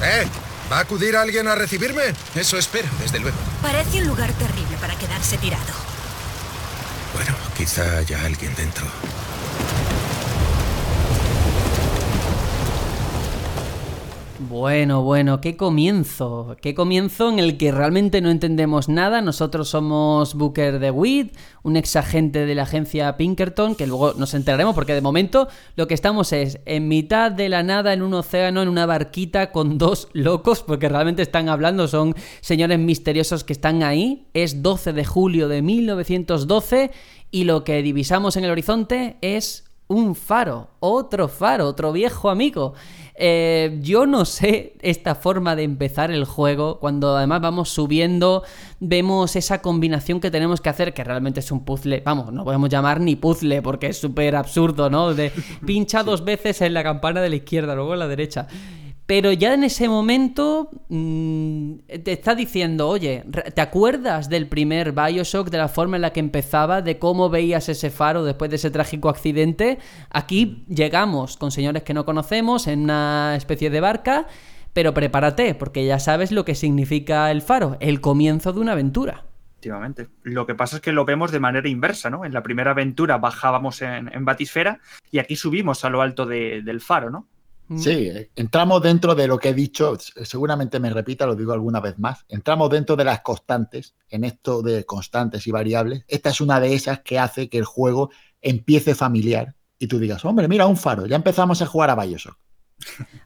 ¡Eh! 0.03 0.27
¿Va 0.71 0.79
a 0.79 0.81
acudir 0.81 1.17
alguien 1.17 1.47
a 1.47 1.55
recibirme? 1.55 2.03
Eso 2.35 2.59
espero, 2.59 2.89
desde 2.99 3.21
luego. 3.21 3.37
Parece 3.63 3.99
un 3.99 4.09
lugar 4.09 4.33
terrible 4.33 4.77
para 4.81 4.97
quedarse 4.97 5.39
tirado. 5.39 5.63
Bueno, 7.13 7.33
quizá 7.57 7.99
haya 7.99 8.25
alguien 8.25 8.53
dentro. 8.57 8.87
Bueno, 14.55 15.03
bueno, 15.03 15.41
qué 15.41 15.57
comienzo. 15.57 16.57
Qué 16.63 16.77
comienzo 16.77 17.29
en 17.29 17.41
el 17.41 17.57
que 17.59 17.73
realmente 17.73 18.21
no 18.21 18.31
entendemos 18.31 18.89
nada. 18.89 19.21
Nosotros 19.21 19.69
somos 19.69 20.35
Booker 20.35 20.79
de 20.79 20.93
Weed, 20.93 21.31
un 21.65 21.77
ex 21.77 21.97
agente 21.97 22.47
de 22.47 22.55
la 22.55 22.63
agencia 22.63 23.17
Pinkerton, 23.17 23.75
que 23.75 23.89
luego 23.89 24.15
nos 24.15 24.33
enteraremos 24.33 24.77
porque 24.77 24.95
de 24.95 25.01
momento 25.01 25.49
lo 25.75 25.89
que 25.89 25.95
estamos 25.95 26.33
es 26.33 26.61
en 26.67 26.87
mitad 26.87 27.33
de 27.33 27.49
la 27.49 27.65
nada 27.65 27.93
en 27.95 28.03
un 28.03 28.15
océano, 28.15 28.63
en 28.63 28.69
una 28.69 28.87
barquita 28.87 29.51
con 29.51 29.77
dos 29.77 30.07
locos, 30.13 30.63
porque 30.63 30.89
realmente 30.89 31.23
están 31.23 31.49
hablando, 31.49 31.89
son 31.89 32.15
señores 32.41 32.79
misteriosos 32.79 33.43
que 33.43 33.55
están 33.55 33.83
ahí. 33.83 34.29
Es 34.35 34.63
12 34.63 34.93
de 34.93 35.05
julio 35.05 35.49
de 35.49 35.63
1912 35.63 36.93
y 37.33 37.43
lo 37.43 37.65
que 37.65 37.83
divisamos 37.83 38.37
en 38.37 38.45
el 38.45 38.53
horizonte 38.53 39.17
es 39.21 39.65
un 39.89 40.15
faro, 40.15 40.69
otro 40.81 41.29
faro, 41.29 41.67
otro 41.67 41.93
viejo 41.93 42.31
amigo. 42.31 42.75
Eh, 43.17 43.79
yo 43.81 44.07
no 44.07 44.25
sé 44.25 44.75
esta 44.83 45.15
forma 45.15 45.55
de 45.55 45.63
empezar 45.63 46.11
el 46.11 46.25
juego, 46.25 46.81
cuando 46.81 47.17
además 47.17 47.41
vamos 47.41 47.69
subiendo, 47.69 48.43
vemos 48.81 49.37
esa 49.37 49.63
combinación 49.63 50.19
que 50.19 50.33
tenemos 50.33 50.61
que 50.61 50.69
hacer, 50.69 50.95
que 50.95 51.05
realmente 51.05 51.39
es 51.41 51.53
un 51.53 51.65
puzzle, 51.65 52.03
vamos, 52.05 52.33
no 52.33 52.43
podemos 52.43 52.69
llamar 52.69 53.01
ni 53.01 53.15
puzzle, 53.15 53.63
porque 53.63 53.89
es 53.89 53.99
súper 53.99 54.35
absurdo, 54.35 54.91
¿no? 54.91 55.15
De 55.15 55.31
pincha 55.67 56.03
dos 56.03 56.25
veces 56.25 56.61
en 56.61 56.75
la 56.75 56.83
campana 56.83 57.21
de 57.21 57.29
la 57.31 57.37
izquierda, 57.37 57.77
luego 57.77 57.93
en 57.93 58.01
la 58.01 58.09
derecha. 58.09 58.49
Pero 59.07 59.33
ya 59.33 59.53
en 59.53 59.65
ese 59.65 59.89
momento 59.89 60.71
mmm, 60.89 61.75
te 62.03 62.13
está 62.13 62.35
diciendo, 62.35 62.89
oye, 62.89 63.25
¿te 63.55 63.61
acuerdas 63.61 64.31
del 64.31 64.49
primer 64.49 64.93
Bioshock, 64.93 65.51
de 65.51 65.59
la 65.59 65.69
forma 65.69 65.97
en 65.97 66.03
la 66.03 66.13
que 66.13 66.21
empezaba, 66.21 66.81
de 66.81 66.99
cómo 66.99 67.29
veías 67.29 67.69
ese 67.69 67.91
faro 67.91 68.25
después 68.25 68.51
de 68.51 68.57
ese 68.57 68.71
trágico 68.71 69.11
accidente? 69.11 69.79
Aquí 70.09 70.65
llegamos 70.69 71.37
con 71.37 71.51
señores 71.51 71.83
que 71.83 71.93
no 71.93 72.07
conocemos 72.07 72.67
en 72.67 72.85
una 72.85 73.35
especie 73.37 73.69
de 73.69 73.81
barca, 73.81 74.27
pero 74.73 74.95
prepárate, 74.95 75.55
porque 75.55 75.85
ya 75.85 75.99
sabes 75.99 76.33
lo 76.33 76.47
que 76.47 76.55
significa 76.55 77.31
el 77.31 77.43
faro, 77.43 77.77
el 77.81 78.01
comienzo 78.01 78.55
de 78.55 78.61
una 78.61 78.73
aventura. 78.73 79.27
Efectivamente. 79.53 80.09
Lo 80.23 80.47
que 80.47 80.55
pasa 80.55 80.77
es 80.77 80.83
que 80.83 80.93
lo 80.93 81.05
vemos 81.05 81.31
de 81.31 81.41
manera 81.41 81.69
inversa, 81.69 82.11
¿no? 82.11 82.25
En 82.25 82.33
la 82.33 82.43
primera 82.43 82.73
aventura 82.73 83.19
bajábamos 83.19 83.81
en, 83.83 84.25
Batisfera 84.25 84.81
y 85.11 85.19
aquí 85.19 85.37
subimos 85.37 85.85
a 85.85 85.91
lo 85.91 86.03
alto 86.03 86.27
de, 86.27 86.61
del 86.63 86.81
faro, 86.81 87.11
¿no? 87.11 87.29
Sí, 87.79 88.11
entramos 88.37 88.83
dentro 88.83 89.15
de 89.15 89.27
lo 89.27 89.39
que 89.39 89.49
he 89.49 89.55
dicho, 89.55 89.97
seguramente 89.99 90.79
me 90.81 90.91
repita, 90.91 91.27
lo 91.27 91.35
digo 91.35 91.53
alguna 91.53 91.81
vez 91.81 91.99
más, 91.99 92.25
entramos 92.29 92.69
dentro 92.69 92.95
de 92.95 93.05
las 93.05 93.21
constantes, 93.21 93.95
en 94.11 94.25
esto 94.25 94.61
de 94.61 94.85
constantes 94.85 95.47
y 95.47 95.51
variables. 95.51 96.05
Esta 96.07 96.31
es 96.31 96.41
una 96.41 96.61
de 96.61 96.75
esas 96.75 97.01
que 97.01 97.19
hace 97.19 97.49
que 97.49 97.59
el 97.59 97.65
juego 97.65 98.11
empiece 98.43 98.95
familiar 98.95 99.55
y 99.79 99.87
tú 99.87 99.99
digas, 99.99 100.25
hombre, 100.25 100.47
mira, 100.47 100.67
un 100.67 100.77
faro, 100.77 101.07
ya 101.07 101.17
empezamos 101.17 101.63
a 101.63 101.67
jugar 101.67 101.91
a 101.91 101.95
Bioshock. 101.95 102.39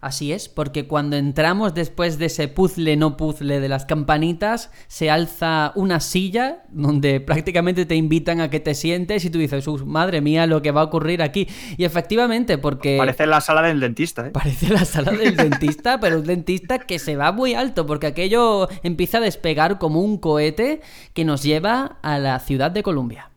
Así 0.00 0.32
es, 0.32 0.48
porque 0.48 0.86
cuando 0.86 1.16
entramos 1.16 1.74
después 1.74 2.18
de 2.18 2.26
ese 2.26 2.48
puzzle 2.48 2.96
no 2.96 3.16
puzzle 3.16 3.60
de 3.60 3.68
las 3.68 3.84
campanitas, 3.84 4.70
se 4.86 5.10
alza 5.10 5.72
una 5.74 6.00
silla 6.00 6.62
donde 6.70 7.20
prácticamente 7.20 7.84
te 7.84 7.96
invitan 7.96 8.40
a 8.40 8.50
que 8.50 8.60
te 8.60 8.74
sientes 8.74 9.24
y 9.24 9.30
tú 9.30 9.38
dices, 9.38 9.66
madre 9.84 10.20
mía, 10.20 10.46
lo 10.46 10.62
que 10.62 10.70
va 10.70 10.82
a 10.82 10.84
ocurrir 10.84 11.22
aquí. 11.22 11.48
Y 11.76 11.84
efectivamente, 11.84 12.58
porque... 12.58 12.96
Parece 12.98 13.26
la 13.26 13.40
sala 13.40 13.62
del 13.62 13.80
dentista, 13.80 14.26
¿eh? 14.26 14.30
Parece 14.30 14.68
la 14.68 14.84
sala 14.84 15.12
del 15.12 15.36
dentista, 15.36 15.98
pero 16.00 16.18
un 16.18 16.26
dentista 16.26 16.78
que 16.78 16.98
se 16.98 17.16
va 17.16 17.32
muy 17.32 17.54
alto, 17.54 17.86
porque 17.86 18.06
aquello 18.06 18.68
empieza 18.82 19.18
a 19.18 19.20
despegar 19.20 19.78
como 19.78 20.00
un 20.00 20.18
cohete 20.18 20.80
que 21.14 21.24
nos 21.24 21.42
lleva 21.42 21.98
a 22.02 22.18
la 22.18 22.38
ciudad 22.38 22.70
de 22.70 22.82
Columbia. 22.82 23.30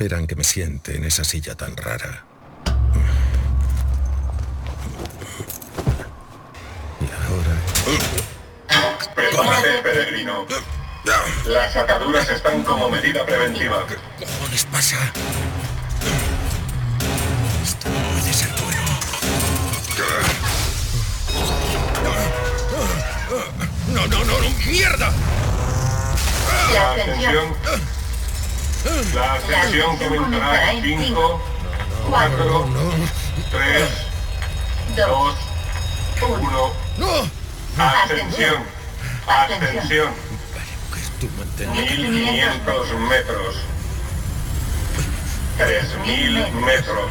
Esperan 0.00 0.28
que 0.28 0.36
me 0.36 0.44
siente 0.44 0.94
en 0.96 1.02
esa 1.02 1.24
silla 1.24 1.56
tan 1.56 1.76
rara. 1.76 2.24
Y 7.00 7.06
ahora... 7.26 7.56
Prepárate, 9.12 9.82
peregrino. 9.82 10.46
Las 11.46 11.74
ataduras 11.74 12.30
están 12.30 12.62
como 12.62 12.88
medida 12.88 13.26
preventiva. 13.26 13.84
¿Qué 13.88 13.96
cojones 14.24 14.64
pasa? 14.66 14.98
Esto 17.64 17.88
no 17.88 17.98
puede 18.12 18.32
ser 18.32 18.50
bueno. 18.62 18.82
¡No, 23.92 24.06
no, 24.06 24.24
no, 24.24 24.40
no! 24.42 24.50
¡Mierda! 24.64 25.12
La 26.72 26.92
ascensión 26.92 27.97
la 29.14 29.34
ascensión 29.34 29.96
comenzará 29.96 30.72
en 30.72 30.82
5, 30.82 31.40
4, 32.10 32.66
3, 33.50 33.88
2, 34.96 35.34
1. 36.40 36.72
Ascensión. 37.78 38.62
Ascensión. 39.26 40.12
1500 41.58 42.92
metros. 43.08 43.56
3000 45.58 46.52
metros. 46.64 47.10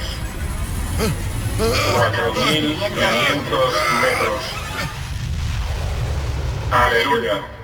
4500 1.58 3.74
metros. 4.02 4.42
Aleluya. 6.72 7.57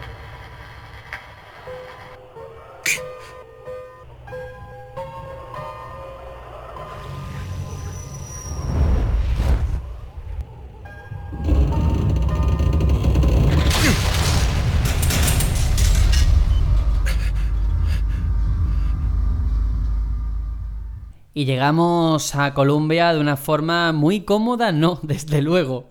Y 21.36 21.46
llegamos 21.46 22.36
a 22.36 22.54
Colombia 22.54 23.12
de 23.12 23.20
una 23.20 23.38
forma 23.38 23.92
muy 23.92 24.22
cómoda, 24.22 24.72
no, 24.72 25.00
desde 25.04 25.42
luego. 25.42 25.90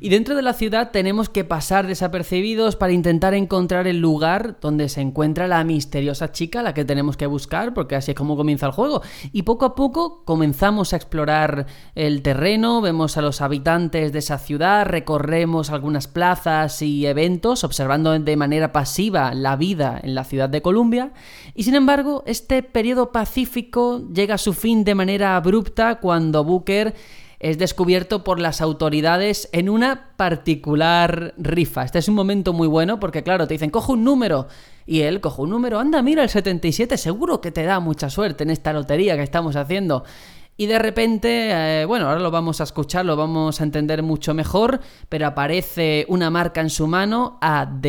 Y 0.00 0.10
dentro 0.10 0.36
de 0.36 0.42
la 0.42 0.52
ciudad 0.52 0.92
tenemos 0.92 1.28
que 1.28 1.42
pasar 1.42 1.88
desapercibidos 1.88 2.76
para 2.76 2.92
intentar 2.92 3.34
encontrar 3.34 3.88
el 3.88 3.98
lugar 3.98 4.58
donde 4.60 4.88
se 4.88 5.00
encuentra 5.00 5.48
la 5.48 5.64
misteriosa 5.64 6.30
chica, 6.30 6.62
la 6.62 6.72
que 6.72 6.84
tenemos 6.84 7.16
que 7.16 7.26
buscar, 7.26 7.74
porque 7.74 7.96
así 7.96 8.12
es 8.12 8.16
como 8.16 8.36
comienza 8.36 8.66
el 8.66 8.72
juego. 8.72 9.02
Y 9.32 9.42
poco 9.42 9.64
a 9.64 9.74
poco 9.74 10.22
comenzamos 10.24 10.92
a 10.92 10.96
explorar 10.96 11.66
el 11.96 12.22
terreno, 12.22 12.80
vemos 12.80 13.16
a 13.16 13.22
los 13.22 13.40
habitantes 13.40 14.12
de 14.12 14.20
esa 14.20 14.38
ciudad, 14.38 14.86
recorremos 14.86 15.70
algunas 15.70 16.06
plazas 16.06 16.80
y 16.82 17.06
eventos, 17.06 17.64
observando 17.64 18.16
de 18.16 18.36
manera 18.36 18.72
pasiva 18.72 19.34
la 19.34 19.56
vida 19.56 20.00
en 20.00 20.14
la 20.14 20.22
ciudad 20.22 20.48
de 20.48 20.62
Columbia. 20.62 21.12
Y 21.56 21.64
sin 21.64 21.74
embargo, 21.74 22.22
este 22.26 22.62
periodo 22.62 23.10
pacífico 23.10 24.02
llega 24.12 24.36
a 24.36 24.38
su 24.38 24.52
fin 24.52 24.75
de 24.84 24.94
manera 24.94 25.36
abrupta 25.36 26.00
cuando 26.00 26.44
Booker 26.44 26.94
es 27.38 27.58
descubierto 27.58 28.24
por 28.24 28.40
las 28.40 28.60
autoridades 28.60 29.48
en 29.52 29.68
una 29.68 30.10
particular 30.16 31.34
rifa. 31.36 31.84
Este 31.84 31.98
es 31.98 32.08
un 32.08 32.14
momento 32.14 32.52
muy 32.52 32.66
bueno 32.66 32.98
porque, 32.98 33.22
claro, 33.22 33.46
te 33.46 33.54
dicen, 33.54 33.70
coge 33.70 33.92
un 33.92 34.04
número. 34.04 34.48
Y 34.86 35.02
él 35.02 35.20
coge 35.20 35.42
un 35.42 35.50
número, 35.50 35.80
anda, 35.80 36.00
mira 36.00 36.22
el 36.22 36.28
77, 36.28 36.96
seguro 36.96 37.40
que 37.40 37.50
te 37.50 37.64
da 37.64 37.80
mucha 37.80 38.08
suerte 38.08 38.44
en 38.44 38.50
esta 38.50 38.72
lotería 38.72 39.16
que 39.16 39.22
estamos 39.22 39.56
haciendo. 39.56 40.04
Y 40.56 40.66
de 40.66 40.78
repente, 40.78 41.82
eh, 41.82 41.84
bueno, 41.84 42.08
ahora 42.08 42.20
lo 42.20 42.30
vamos 42.30 42.60
a 42.60 42.64
escuchar, 42.64 43.04
lo 43.04 43.16
vamos 43.16 43.60
a 43.60 43.64
entender 43.64 44.02
mucho 44.02 44.32
mejor, 44.32 44.80
pero 45.08 45.26
aparece 45.26 46.06
una 46.08 46.30
marca 46.30 46.60
en 46.60 46.70
su 46.70 46.86
mano, 46.86 47.36
AD, 47.42 47.86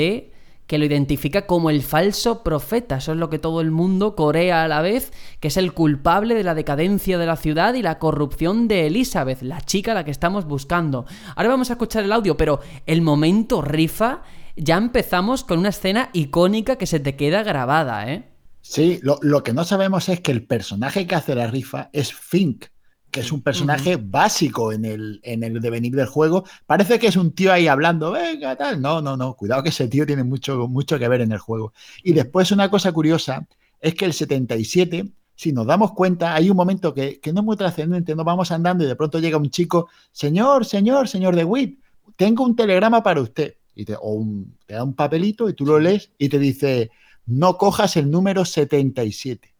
que 0.67 0.77
lo 0.77 0.85
identifica 0.85 1.47
como 1.47 1.69
el 1.69 1.81
falso 1.81 2.43
profeta. 2.43 2.97
Eso 2.97 3.13
es 3.13 3.17
lo 3.17 3.29
que 3.29 3.39
todo 3.39 3.61
el 3.61 3.71
mundo 3.71 4.15
corea 4.15 4.63
a 4.63 4.67
la 4.67 4.81
vez, 4.81 5.11
que 5.39 5.47
es 5.47 5.57
el 5.57 5.73
culpable 5.73 6.35
de 6.35 6.43
la 6.43 6.53
decadencia 6.53 7.17
de 7.17 7.25
la 7.25 7.37
ciudad 7.37 7.73
y 7.73 7.81
la 7.81 7.99
corrupción 7.99 8.67
de 8.67 8.87
Elizabeth, 8.87 9.41
la 9.41 9.61
chica 9.61 9.93
a 9.93 9.95
la 9.95 10.05
que 10.05 10.11
estamos 10.11 10.45
buscando. 10.45 11.05
Ahora 11.35 11.49
vamos 11.49 11.69
a 11.69 11.73
escuchar 11.73 12.03
el 12.03 12.11
audio, 12.11 12.35
pero 12.35 12.59
el 12.85 13.01
momento 13.01 13.61
rifa, 13.61 14.23
ya 14.57 14.77
empezamos 14.77 15.43
con 15.43 15.59
una 15.59 15.69
escena 15.69 16.09
icónica 16.13 16.75
que 16.75 16.85
se 16.85 16.99
te 16.99 17.15
queda 17.15 17.43
grabada, 17.43 18.11
¿eh? 18.11 18.29
Sí, 18.61 18.99
lo, 19.01 19.17
lo, 19.21 19.43
que 19.43 19.53
no 19.53 19.63
sabemos 19.63 20.09
es 20.09 20.19
que 20.19 20.33
el 20.33 20.45
personaje 20.45 21.07
que 21.07 21.15
hace 21.15 21.35
la 21.35 21.47
rifa 21.47 21.89
es 21.93 22.13
Fink, 22.13 22.65
que 23.11 23.21
es 23.21 23.31
un 23.31 23.41
personaje 23.41 23.95
uh 23.95 23.99
-huh. 23.99 24.11
básico 24.11 24.71
en 24.71 24.85
el, 24.85 25.19
en 25.23 25.43
el 25.43 25.59
devenir 25.61 25.95
del 25.95 26.07
juego. 26.07 26.43
Parece 26.65 26.99
que 26.99 27.07
es 27.07 27.15
un 27.15 27.31
tío 27.31 27.51
ahí 27.51 27.67
hablando, 27.67 28.11
venga, 28.11 28.55
tal. 28.55 28.81
No, 28.81 29.01
no, 29.01 29.17
no, 29.17 29.35
cuidado 29.35 29.63
que 29.63 29.69
ese 29.69 29.87
tío 29.87 30.05
tiene 30.05 30.23
mucho, 30.23 30.67
mucho 30.67 30.99
que 30.99 31.07
ver 31.07 31.21
en 31.21 31.31
el 31.31 31.39
juego. 31.39 31.73
Y 32.03 32.13
después 32.13 32.51
una 32.51 32.69
cosa 32.69 32.91
curiosa 32.91 33.47
es 33.79 33.95
que 33.95 34.05
el 34.05 34.13
77, 34.13 35.11
si 35.35 35.53
nos 35.53 35.65
damos 35.65 35.93
cuenta, 35.93 36.35
hay 36.35 36.49
un 36.49 36.57
momento 36.57 36.93
que, 36.93 37.19
que 37.19 37.31
no 37.31 37.41
es 37.41 37.45
muy 37.45 37.57
trascendente, 37.57 38.15
nos 38.15 38.25
vamos 38.25 38.51
andando 38.51 38.83
y 38.83 38.87
de 38.87 38.95
pronto 38.95 39.19
llega 39.19 39.37
un 39.37 39.49
chico, 39.49 39.89
señor, 40.11 40.65
señor, 40.65 41.07
señor 41.07 41.35
de 41.35 41.43
Witt, 41.43 41.79
tengo 42.15 42.43
un 42.43 42.55
telegrama 42.55 43.03
para 43.03 43.21
usted. 43.21 43.55
Y 43.75 43.85
te, 43.85 43.95
o 43.95 44.13
un, 44.13 44.57
te 44.65 44.73
da 44.73 44.83
un 44.83 44.95
papelito 44.95 45.47
y 45.47 45.53
tú 45.53 45.65
lo 45.65 45.79
lees 45.79 46.11
y 46.17 46.29
te 46.29 46.39
dice 46.39 46.89
no 47.27 47.57
cojas 47.57 47.97
el 47.97 48.09
número 48.09 48.45
77. 48.45 49.53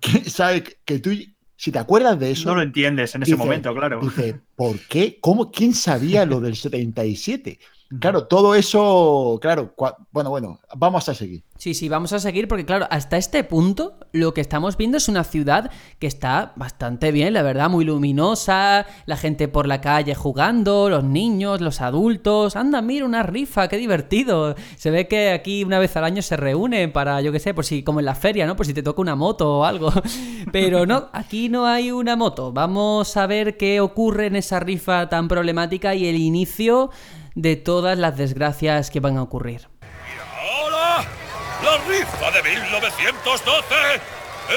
¿Sabes? 0.26 0.78
Que 0.84 0.98
tú, 1.00 1.10
si 1.58 1.72
te 1.72 1.78
acuerdas 1.80 2.18
de 2.20 2.30
eso. 2.30 2.48
No 2.48 2.54
lo 2.54 2.62
entiendes 2.62 3.16
en 3.16 3.24
ese 3.24 3.34
momento, 3.34 3.74
claro. 3.74 4.00
Dice, 4.00 4.40
¿por 4.54 4.78
qué? 4.78 5.18
¿Cómo? 5.20 5.50
¿Quién 5.50 5.74
sabía 5.74 6.24
lo 6.24 6.40
del 6.40 6.54
77? 6.54 7.58
Claro, 8.00 8.26
todo 8.26 8.54
eso, 8.54 9.38
claro, 9.40 9.74
bueno, 10.12 10.28
bueno, 10.28 10.60
vamos 10.76 11.08
a 11.08 11.14
seguir. 11.14 11.42
Sí, 11.56 11.72
sí, 11.72 11.88
vamos 11.88 12.12
a 12.12 12.18
seguir 12.18 12.46
porque, 12.46 12.66
claro, 12.66 12.86
hasta 12.90 13.16
este 13.16 13.44
punto 13.44 13.94
lo 14.12 14.34
que 14.34 14.42
estamos 14.42 14.76
viendo 14.76 14.98
es 14.98 15.08
una 15.08 15.24
ciudad 15.24 15.70
que 15.98 16.06
está 16.06 16.52
bastante 16.56 17.12
bien, 17.12 17.32
la 17.32 17.40
verdad, 17.40 17.70
muy 17.70 17.86
luminosa, 17.86 18.84
la 19.06 19.16
gente 19.16 19.48
por 19.48 19.66
la 19.66 19.80
calle 19.80 20.14
jugando, 20.14 20.90
los 20.90 21.02
niños, 21.02 21.62
los 21.62 21.80
adultos, 21.80 22.56
anda, 22.56 22.82
mira 22.82 23.06
una 23.06 23.22
rifa, 23.22 23.68
qué 23.68 23.78
divertido. 23.78 24.54
Se 24.76 24.90
ve 24.90 25.08
que 25.08 25.30
aquí 25.30 25.64
una 25.64 25.78
vez 25.78 25.96
al 25.96 26.04
año 26.04 26.20
se 26.20 26.36
reúnen 26.36 26.92
para, 26.92 27.22
yo 27.22 27.32
qué 27.32 27.40
sé, 27.40 27.54
por 27.54 27.64
si, 27.64 27.82
como 27.82 28.00
en 28.00 28.06
la 28.06 28.14
feria, 28.14 28.46
¿no? 28.46 28.54
Por 28.54 28.66
si 28.66 28.74
te 28.74 28.82
toca 28.82 29.00
una 29.00 29.16
moto 29.16 29.60
o 29.60 29.64
algo. 29.64 29.90
Pero 30.52 30.84
no, 30.84 31.08
aquí 31.14 31.48
no 31.48 31.66
hay 31.66 31.90
una 31.90 32.16
moto. 32.16 32.52
Vamos 32.52 33.16
a 33.16 33.26
ver 33.26 33.56
qué 33.56 33.80
ocurre 33.80 34.26
en 34.26 34.36
esa 34.36 34.60
rifa 34.60 35.08
tan 35.08 35.26
problemática 35.26 35.94
y 35.94 36.06
el 36.06 36.16
inicio 36.16 36.90
de 37.38 37.54
todas 37.54 37.96
las 37.96 38.16
desgracias 38.16 38.90
que 38.90 38.98
van 38.98 39.16
a 39.16 39.22
ocurrir. 39.22 39.68
¡Hola! 40.60 41.04
La 41.62 41.78
rifa 41.86 42.30
de 42.32 42.42
1912 42.42 43.74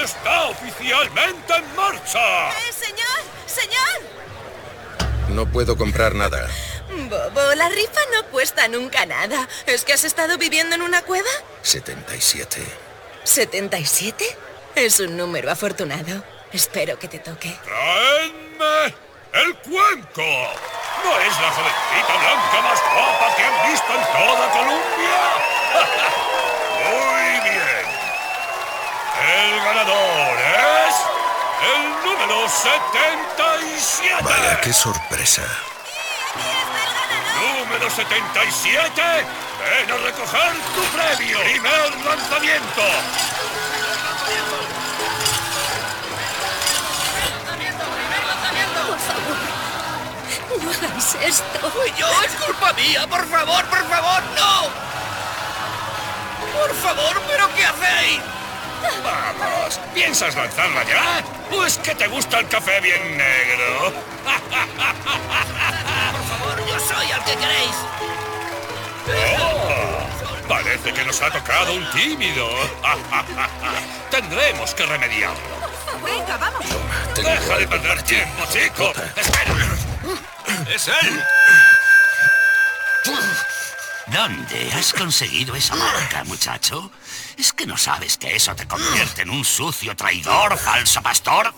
está 0.03 0.47
oficialmente 0.49 1.53
en 1.55 1.75
marcha. 1.75 2.49
¡Eh, 2.49 2.73
señor! 2.73 3.21
¡Señor! 3.45 5.29
No 5.29 5.45
puedo 5.45 5.77
comprar 5.77 6.15
nada. 6.15 6.47
Bobo, 6.89 7.55
la 7.55 7.69
rifa 7.69 7.99
no 8.15 8.27
cuesta 8.31 8.67
nunca 8.67 9.05
nada. 9.05 9.47
¿Es 9.67 9.85
que 9.85 9.93
has 9.93 10.03
estado 10.03 10.39
viviendo 10.39 10.75
en 10.75 10.81
una 10.81 11.03
cueva? 11.03 11.29
77. 11.61 12.63
¿77? 13.23 14.15
Es 14.73 14.99
un 14.99 15.17
número 15.17 15.51
afortunado. 15.51 16.23
Espero 16.51 16.97
que 16.97 17.07
te 17.07 17.19
toque. 17.19 17.55
¡Traedme 17.63 19.10
el 19.33 19.55
cuenco! 19.57 20.21
¿No 21.03 21.19
es 21.19 21.39
la 21.39 21.49
jovencita 21.51 22.13
blanca 22.19 22.61
más 22.61 22.79
guapa 22.93 23.35
que 23.35 23.43
han 23.43 23.71
visto 23.71 23.93
en 23.93 24.03
toda 24.11 24.51
Colombia? 24.51 25.19
Muy 26.85 27.49
bien. 27.49 27.85
El 29.21 29.63
ganador 29.63 30.37
es 30.39 30.95
el 31.61 31.81
número 32.05 32.49
77. 32.49 34.23
Vaya, 34.23 34.61
qué 34.61 34.73
sorpresa. 34.73 35.43
Número 37.41 37.89
77, 37.89 39.01
ven 39.01 39.91
a 39.91 39.97
recoger 39.97 40.53
tu 40.75 40.83
premio. 40.95 41.39
Primer 41.39 42.05
lanzamiento. 42.05 42.81
No 50.79 50.87
hagáis 50.87 51.15
esto. 51.25 51.69
¡Fui 51.71 51.91
yo! 51.97 52.07
¡Es 52.23 52.33
culpa 52.43 52.73
mía! 52.73 53.05
¡Por 53.07 53.27
favor, 53.27 53.65
por 53.65 53.89
favor, 53.89 54.23
no! 54.35 54.69
¡Por 56.53 56.75
favor, 56.75 57.21
pero 57.27 57.49
qué 57.55 57.65
hacéis! 57.65 58.21
Vamos, 59.03 59.79
¿piensas 59.93 60.35
lanzarla 60.35 60.83
ya? 60.83 61.23
Pues 61.49 61.77
que 61.77 61.93
te 61.95 62.07
gusta 62.07 62.39
el 62.39 62.47
café 62.47 62.79
bien 62.81 63.17
negro. 63.17 63.93
Por 66.11 66.23
favor, 66.25 66.67
yo 66.67 66.79
soy 66.79 67.11
al 67.11 67.23
que 67.23 67.35
queréis. 67.35 67.75
Oh, 69.39 70.47
parece 70.47 70.93
que 70.93 71.03
nos 71.05 71.21
ha 71.21 71.29
tocado 71.29 71.73
un 71.73 71.89
tímido. 71.91 72.47
Tendremos 74.09 74.73
que 74.73 74.85
remediarlo. 74.85 75.37
Venga, 76.03 76.37
vamos. 76.37 76.65
Deja 77.15 77.57
de 77.57 77.67
perder 77.67 78.01
tiempo, 78.03 78.45
chico. 78.51 78.93
Espera. 79.15 80.30
¡Es 80.73 80.87
él! 80.87 81.23
¿Dónde 84.07 84.73
has 84.73 84.91
conseguido 84.93 85.55
esa 85.55 85.75
marca, 85.75 86.23
muchacho? 86.25 86.91
¿Es 87.37 87.53
que 87.53 87.65
no 87.65 87.77
sabes 87.77 88.17
que 88.17 88.35
eso 88.35 88.53
te 88.55 88.67
convierte 88.67 89.21
en 89.21 89.29
un 89.29 89.45
sucio 89.45 89.95
traidor, 89.95 90.57
falso 90.57 91.01
pastor? 91.01 91.53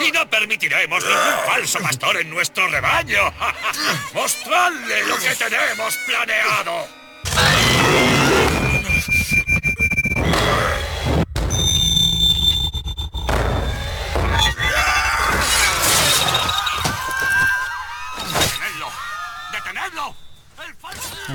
Y 0.00 0.12
no 0.12 0.28
permitiremos 0.28 1.02
ningún 1.02 1.46
falso 1.46 1.78
pastor 1.80 2.18
en 2.18 2.28
nuestro 2.30 2.68
rebaño. 2.68 3.32
¡Mostradle 4.14 5.04
lo 5.06 5.16
que 5.18 5.34
tenemos 5.36 5.96
planeado! 6.06 6.88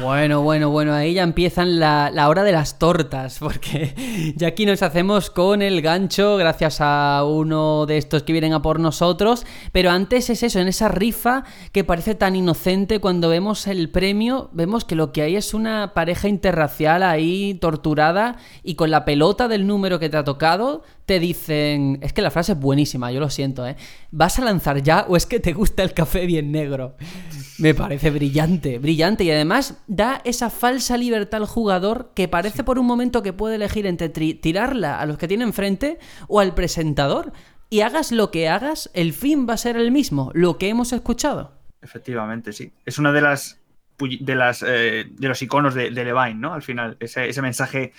Bueno, 0.01 0.41
bueno, 0.41 0.69
bueno, 0.69 0.93
ahí 0.93 1.13
ya 1.13 1.23
empiezan 1.23 1.80
la, 1.80 2.11
la, 2.11 2.30
hora 2.30 2.43
de 2.43 2.51
las 2.51 2.77
tortas, 2.77 3.39
porque 3.39 4.34
ya 4.35 4.49
aquí 4.49 4.65
nos 4.65 4.81
hacemos 4.81 5.30
con 5.30 5.61
el 5.61 5.81
gancho 5.81 6.38
gracias 6.38 6.77
a 6.81 7.23
uno 7.26 7.85
de 7.85 7.97
estos 7.97 8.23
que 8.23 8.34
vienen 8.34 8.53
a 8.53 8.61
por 8.61 8.80
nosotros, 8.80 9.45
pero 9.72 9.91
antes 9.91 10.30
es 10.30 10.43
eso, 10.43 10.59
en 10.59 10.67
esa 10.67 10.89
rifa 10.89 11.43
que 11.72 11.84
parece 11.84 12.15
tan 12.15 12.35
inocente 12.35 12.99
cuando 12.99 13.30
vemos 13.30 13.67
el 13.67 13.89
premio, 13.89 14.49
vemos 14.53 14.85
que 14.85 14.95
lo 14.95 15.11
que 15.11 15.22
hay 15.22 15.35
es 15.35 15.53
una 15.53 15.93
pareja 15.93 16.27
interracial 16.27 17.01
ahí 17.03 17.55
torturada 17.55 18.38
y 18.63 18.76
con 18.76 18.91
la 18.91 19.05
pelota 19.05 19.47
del 19.47 19.65
número 19.65 19.99
que 19.99 20.09
te 20.09 20.17
ha 20.17 20.23
tocado 20.23 20.84
te 21.06 21.19
dicen, 21.19 21.99
es 22.02 22.14
que 22.14 22.22
la 22.22 22.32
frase 22.32 22.53
es 22.53 22.60
buenísima, 22.60 23.11
yo 23.11 23.19
lo 23.19 23.30
siento, 23.30 23.65
¿eh? 23.68 23.76
¿Vas 24.11 24.40
a 24.40 24.44
lanzar 24.44 24.82
ya 24.82 25.06
o 25.07 25.15
es 25.15 25.26
que 25.26 25.40
te 25.40 25.53
gusta 25.53 25.84
el 25.84 25.94
café 25.94 26.26
bien 26.26 26.52
negro? 26.52 26.95
Me 27.60 27.73
parece 27.73 28.10
brillante, 28.10 28.80
brillante 28.80 29.23
y 29.23 29.32
además 29.32 29.77
da 29.88 30.22
esa 30.26 30.49
falsa 30.49 30.98
libertad 30.98 31.41
al 31.41 31.48
jugador 31.48 32.11
que 32.15 32.27
parece 32.27 32.64
por 32.64 32.80
un 32.80 32.86
momento 32.86 33.23
que 33.23 33.34
puede 33.34 33.56
elegir 33.56 33.86
entre 33.86 34.10
tirarla 34.10 34.99
a 34.99 35.06
los 35.06 35.18
que 35.18 35.27
tiene 35.27 35.44
enfrente 35.44 35.99
o 36.27 36.40
al 36.40 36.53
presentador. 36.56 37.32
Y 37.69 37.82
hagas 37.82 38.11
lo 38.11 38.30
que 38.30 38.48
hagas, 38.48 38.91
el 38.94 39.14
fin 39.14 39.48
va 39.49 39.53
a 39.53 39.57
ser 39.57 39.76
el 39.76 39.91
mismo, 39.91 40.32
lo 40.34 40.57
que 40.57 40.69
hemos 40.69 40.94
escuchado. 40.94 41.53
Efectivamente, 41.82 42.53
sí. 42.53 42.72
Es 42.86 42.99
una 42.99 43.11
de 43.11 43.22
las 43.22 43.60
de 43.98 44.36
las 44.36 44.64
eh, 44.65 45.06
de 45.10 45.27
los 45.27 45.41
iconos 45.41 45.73
de, 45.73 45.90
de, 45.90 46.03
Levine, 46.03 46.36
¿no? 46.36 46.53
Al 46.53 46.61
final, 46.61 46.98
ese, 46.99 47.30
ese 47.30 47.41
mensaje 47.41 47.94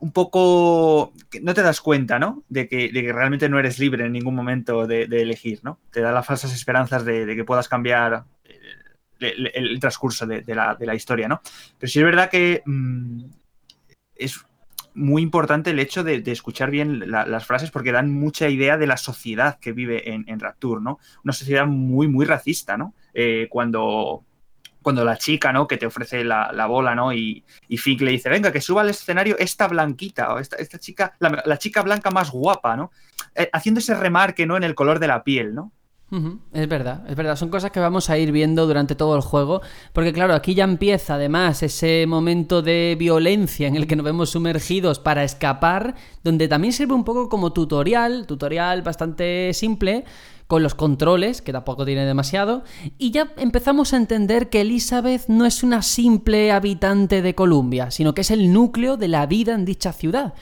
un 0.00 0.12
poco 0.12 1.12
no 1.42 1.54
te 1.54 1.62
das 1.62 1.80
cuenta, 1.80 2.18
¿no? 2.18 2.44
De 2.48 2.68
que, 2.68 2.90
de 2.90 3.02
que, 3.02 3.12
realmente 3.12 3.48
no 3.48 3.58
eres 3.58 3.78
libre 3.78 4.06
en 4.06 4.12
ningún 4.12 4.34
momento 4.34 4.86
de, 4.86 5.06
de 5.06 5.22
elegir, 5.22 5.60
¿no? 5.62 5.78
Te 5.90 6.00
da 6.00 6.12
las 6.12 6.26
falsas 6.26 6.54
esperanzas 6.54 7.04
de, 7.04 7.26
de 7.26 7.36
que 7.36 7.44
puedas 7.44 7.68
cambiar 7.68 8.24
el, 9.20 9.50
el, 9.54 9.80
transcurso 9.80 10.26
la, 10.26 10.74
de, 10.74 10.86
la, 10.86 10.94
historia, 10.94 11.28
¿no? 11.28 11.40
Pero 11.78 11.90
sí 11.90 11.98
es 11.98 12.04
verdad 12.04 12.30
que 12.30 12.62
mmm, 12.64 13.24
es 14.14 14.44
muy 14.94 15.22
importante 15.22 15.70
el 15.70 15.78
hecho 15.78 16.02
de, 16.02 16.22
escuchar 16.26 16.70
bien 16.70 17.10
las 17.10 17.46
frases 17.46 17.70
porque 17.70 17.92
dan 17.92 18.10
mucha 18.10 18.48
idea 18.48 18.76
de 18.76 18.86
la 18.86 18.96
sociedad 18.96 19.58
que 19.60 19.72
vive 19.72 20.12
en, 20.12 20.24
en 20.28 20.40
Rapture, 20.40 20.80
¿no? 20.80 20.98
Una 21.24 21.32
sociedad 21.32 21.66
muy, 21.66 22.08
muy 22.08 22.26
racista, 22.26 22.76
¿no? 22.76 22.94
Eh, 23.14 23.46
cuando, 23.48 24.24
cuando 24.82 25.04
la 25.04 25.16
chica, 25.16 25.52
¿no? 25.52 25.66
Que 25.66 25.76
te 25.76 25.86
ofrece 25.86 26.24
la, 26.24 26.66
bola, 26.66 26.94
¿no? 26.94 27.12
Y, 27.12 27.44
y 27.68 27.76
Fink 27.76 28.00
le 28.02 28.12
dice, 28.12 28.28
venga, 28.28 28.52
que 28.52 28.60
suba 28.60 28.82
al 28.82 28.90
escenario 28.90 29.36
esta 29.38 29.68
blanquita, 29.68 30.34
o 30.34 30.38
esta, 30.38 30.56
esta 30.56 30.78
chica, 30.78 31.14
la, 31.18 31.58
chica 31.58 31.82
blanca 31.82 32.10
más 32.10 32.30
guapa, 32.30 32.76
¿no? 32.76 32.90
Eh, 33.34 33.50
haciendo 33.52 33.80
ese 33.80 33.94
remarque, 33.94 34.46
¿no? 34.46 34.56
En 34.56 34.64
el 34.64 34.74
color 34.74 34.98
de 34.98 35.08
la 35.08 35.22
piel, 35.24 35.54
¿no? 35.54 35.72
Es 36.54 36.66
verdad, 36.68 37.04
es 37.06 37.14
verdad. 37.16 37.36
Son 37.36 37.50
cosas 37.50 37.70
que 37.70 37.80
vamos 37.80 38.08
a 38.08 38.16
ir 38.16 38.32
viendo 38.32 38.66
durante 38.66 38.94
todo 38.94 39.14
el 39.14 39.20
juego. 39.20 39.60
Porque 39.92 40.14
claro, 40.14 40.34
aquí 40.34 40.54
ya 40.54 40.64
empieza 40.64 41.14
además 41.14 41.62
ese 41.62 42.06
momento 42.06 42.62
de 42.62 42.96
violencia 42.98 43.68
en 43.68 43.76
el 43.76 43.86
que 43.86 43.94
nos 43.94 44.06
vemos 44.06 44.30
sumergidos 44.30 45.00
para 45.00 45.22
escapar, 45.22 45.94
donde 46.24 46.48
también 46.48 46.72
sirve 46.72 46.94
un 46.94 47.04
poco 47.04 47.28
como 47.28 47.52
tutorial, 47.52 48.26
tutorial 48.26 48.80
bastante 48.80 49.52
simple, 49.52 50.06
con 50.48 50.62
los 50.62 50.74
controles, 50.74 51.42
que 51.42 51.52
tampoco 51.52 51.84
tiene 51.84 52.04
demasiado, 52.06 52.64
y 52.96 53.12
ya 53.12 53.32
empezamos 53.36 53.92
a 53.92 53.98
entender 53.98 54.48
que 54.48 54.62
Elizabeth 54.62 55.28
no 55.28 55.44
es 55.46 55.62
una 55.62 55.82
simple 55.82 56.50
habitante 56.50 57.22
de 57.22 57.34
Columbia, 57.34 57.90
sino 57.90 58.14
que 58.14 58.22
es 58.22 58.30
el 58.30 58.52
núcleo 58.52 58.96
de 58.96 59.08
la 59.08 59.26
vida 59.26 59.54
en 59.54 59.64
dicha 59.64 59.92
ciudad 59.92 60.34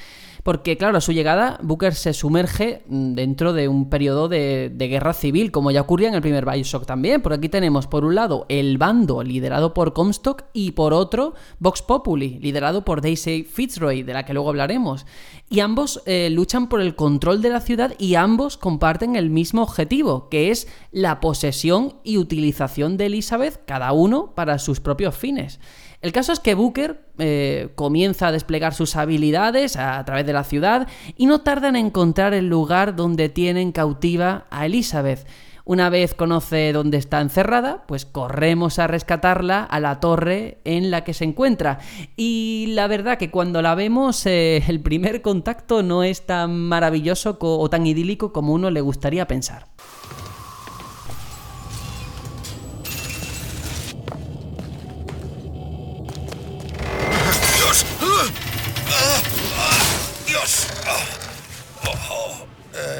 porque 0.46 0.76
claro, 0.76 0.96
a 0.96 1.00
su 1.00 1.10
llegada 1.10 1.58
Booker 1.60 1.92
se 1.92 2.12
sumerge 2.12 2.84
mm, 2.86 3.14
dentro 3.14 3.52
de 3.52 3.66
un 3.66 3.90
periodo 3.90 4.28
de, 4.28 4.72
guerra 4.78 5.12
civil, 5.12 5.50
como 5.50 5.72
ya 5.72 5.80
ocurría 5.80 6.06
en 6.06 6.14
el 6.14 6.22
primer 6.22 6.46
Bioshock 6.46 6.86
también, 6.86 7.20
por 7.20 7.32
aquí 7.32 7.48
tenemos 7.48 7.88
por 7.88 8.04
un 8.04 8.14
lado 8.14 8.46
el 8.48 8.78
bando 8.78 9.24
liderado 9.24 9.74
por 9.74 9.92
Comstock 9.92 10.44
y 10.52 10.70
por 10.70 10.94
otro 10.94 11.34
Vox 11.58 11.82
Populi, 11.82 12.38
liderado 12.38 12.84
por 12.84 13.00
Daisy 13.00 13.42
Fitzroy, 13.42 14.04
de 14.04 14.14
la 14.14 14.24
que 14.24 14.34
luego 14.34 14.50
hablaremos. 14.50 15.04
Y 15.50 15.58
ambos 15.58 16.00
eh, 16.06 16.30
luchan 16.30 16.68
por 16.68 16.80
el 16.80 16.94
control 16.94 17.42
de 17.42 17.50
la 17.50 17.60
ciudad 17.60 17.94
y 17.98 18.14
ambos 18.14 18.56
comparten 18.56 19.16
el 19.16 19.30
mismo 19.30 19.64
objetivo, 19.64 20.28
que 20.28 20.52
es 20.52 20.68
la 20.92 21.18
posesión 21.18 21.96
y 22.04 22.18
utilización 22.18 22.96
de 22.96 23.06
Elizabeth, 23.06 23.64
cada 23.66 23.90
uno 23.90 24.32
para 24.36 24.60
sus 24.60 24.78
propios 24.78 25.16
fines. 25.16 25.58
El 26.00 26.12
caso 26.12 26.32
es 26.32 26.40
que 26.40 26.54
Booker 26.54 27.00
eh, 27.18 27.70
comienza 27.74 28.28
a 28.28 28.32
desplegar 28.32 28.74
sus 28.74 28.96
habilidades 28.96 29.76
a, 29.76 30.04
través 30.04 30.26
de 30.26 30.32
la 30.32 30.44
ciudad 30.44 30.86
y 31.16 31.26
no 31.26 31.40
tarda 31.40 31.68
en 31.68 31.76
encontrar 31.76 32.34
el 32.34 32.48
lugar 32.48 32.96
donde 32.96 33.28
tienen 33.28 33.72
cautiva 33.72 34.46
a 34.50 34.66
Elizabeth. 34.66 35.26
Una 35.64 35.90
vez 35.90 36.14
conoce 36.14 36.72
dónde 36.72 36.96
está 36.96 37.20
encerrada, 37.20 37.82
pues 37.88 38.04
corremos 38.04 38.78
a 38.78 38.86
rescatarla 38.86 39.64
a 39.64 39.80
la 39.80 39.98
torre 39.98 40.58
en 40.64 40.92
la 40.92 41.02
que 41.02 41.12
se 41.12 41.24
encuentra. 41.24 41.80
Y 42.16 42.66
la 42.68 42.86
verdad 42.86 43.18
que 43.18 43.32
cuando 43.32 43.62
la 43.62 43.74
vemos, 43.74 44.26
eh, 44.26 44.62
el 44.68 44.80
primer 44.80 45.22
contacto 45.22 45.82
no 45.82 46.04
es 46.04 46.24
tan 46.24 46.56
maravilloso 46.56 47.36
o 47.40 47.68
tan 47.68 47.84
idílico 47.84 48.32
como 48.32 48.52
uno 48.52 48.70
le 48.70 48.80
gustaría 48.80 49.26
pensar. 49.26 49.66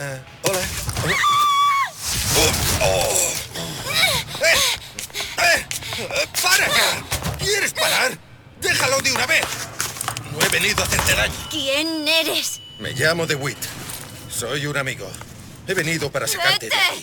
Eh, 0.06 0.22
hola. 0.44 0.60
Oh. 2.80 3.32
¡Eh! 4.40 4.58
¡Eh! 5.42 5.66
¡Para! 6.40 6.68
¿Quieres 7.38 7.72
parar? 7.72 8.16
¡Déjalo 8.60 9.00
de 9.00 9.12
una 9.12 9.26
vez! 9.26 9.44
No 10.30 10.40
he 10.46 10.48
venido 10.48 10.80
a 10.80 10.86
hacerte 10.86 11.12
daño. 11.12 11.34
¿Quién 11.50 12.06
eres? 12.06 12.60
Me 12.78 12.92
llamo 12.92 13.26
DeWitt. 13.26 13.58
Soy 14.30 14.66
un 14.66 14.76
amigo. 14.76 15.10
He 15.66 15.74
venido 15.74 16.08
para 16.12 16.28
sacarte 16.28 16.68
de 16.68 16.76
aquí. 16.76 17.02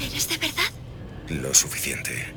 ¿Eres 0.00 0.28
de 0.28 0.36
verdad? 0.38 0.70
Lo 1.28 1.54
suficiente. 1.54 2.34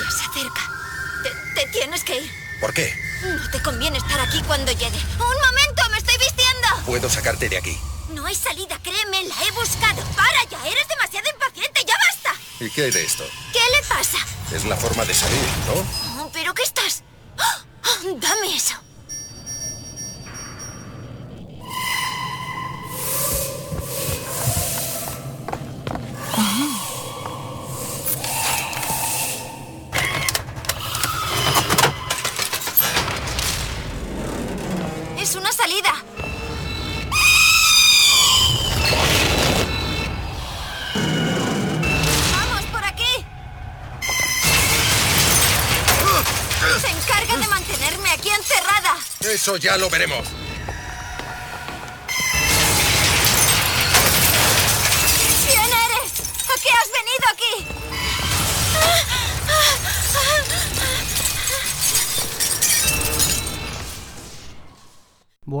Ya 0.00 0.10
se 0.10 0.24
acerca. 0.24 0.75
Te, 1.56 1.66
tienes 1.68 2.04
que 2.04 2.20
ir. 2.20 2.30
¿Por 2.60 2.74
qué? 2.74 2.94
No 3.22 3.50
te 3.50 3.62
conviene 3.62 3.96
estar 3.96 4.20
aquí 4.20 4.42
cuando 4.42 4.70
llegue. 4.72 4.98
¡Un 5.14 5.18
momento! 5.18 5.88
¡Me 5.90 5.96
estoy 5.96 6.18
vistiendo! 6.18 6.68
Puedo 6.84 7.08
sacarte 7.08 7.48
de 7.48 7.56
aquí. 7.56 7.78
No 8.10 8.26
hay 8.26 8.34
salida, 8.34 8.78
créeme, 8.82 9.24
la 9.24 9.34
he 9.42 9.50
buscado. 9.52 10.02
¡Para 10.14 10.44
ya! 10.50 10.58
¡Eres 10.68 10.86
demasiado 10.86 11.26
impaciente! 11.32 11.80
¡Ya 11.86 11.94
basta! 11.96 12.40
¿Y 12.60 12.68
qué 12.68 12.82
hay 12.82 12.90
de 12.90 13.02
esto? 13.02 13.24
¿Qué 13.54 13.60
le 13.74 13.88
pasa? 13.88 14.18
Es 14.52 14.66
la 14.66 14.76
forma 14.76 15.06
de 15.06 15.14
salir, 15.14 15.48
¿no? 15.66 16.22
Oh, 16.22 16.30
¿Pero 16.30 16.52
qué 16.52 16.62
estás? 16.62 17.02
¡Oh! 17.38 18.18
dame 18.20 18.54
eso. 18.54 18.74
Lo 49.78 49.90
veremos. 49.90 50.45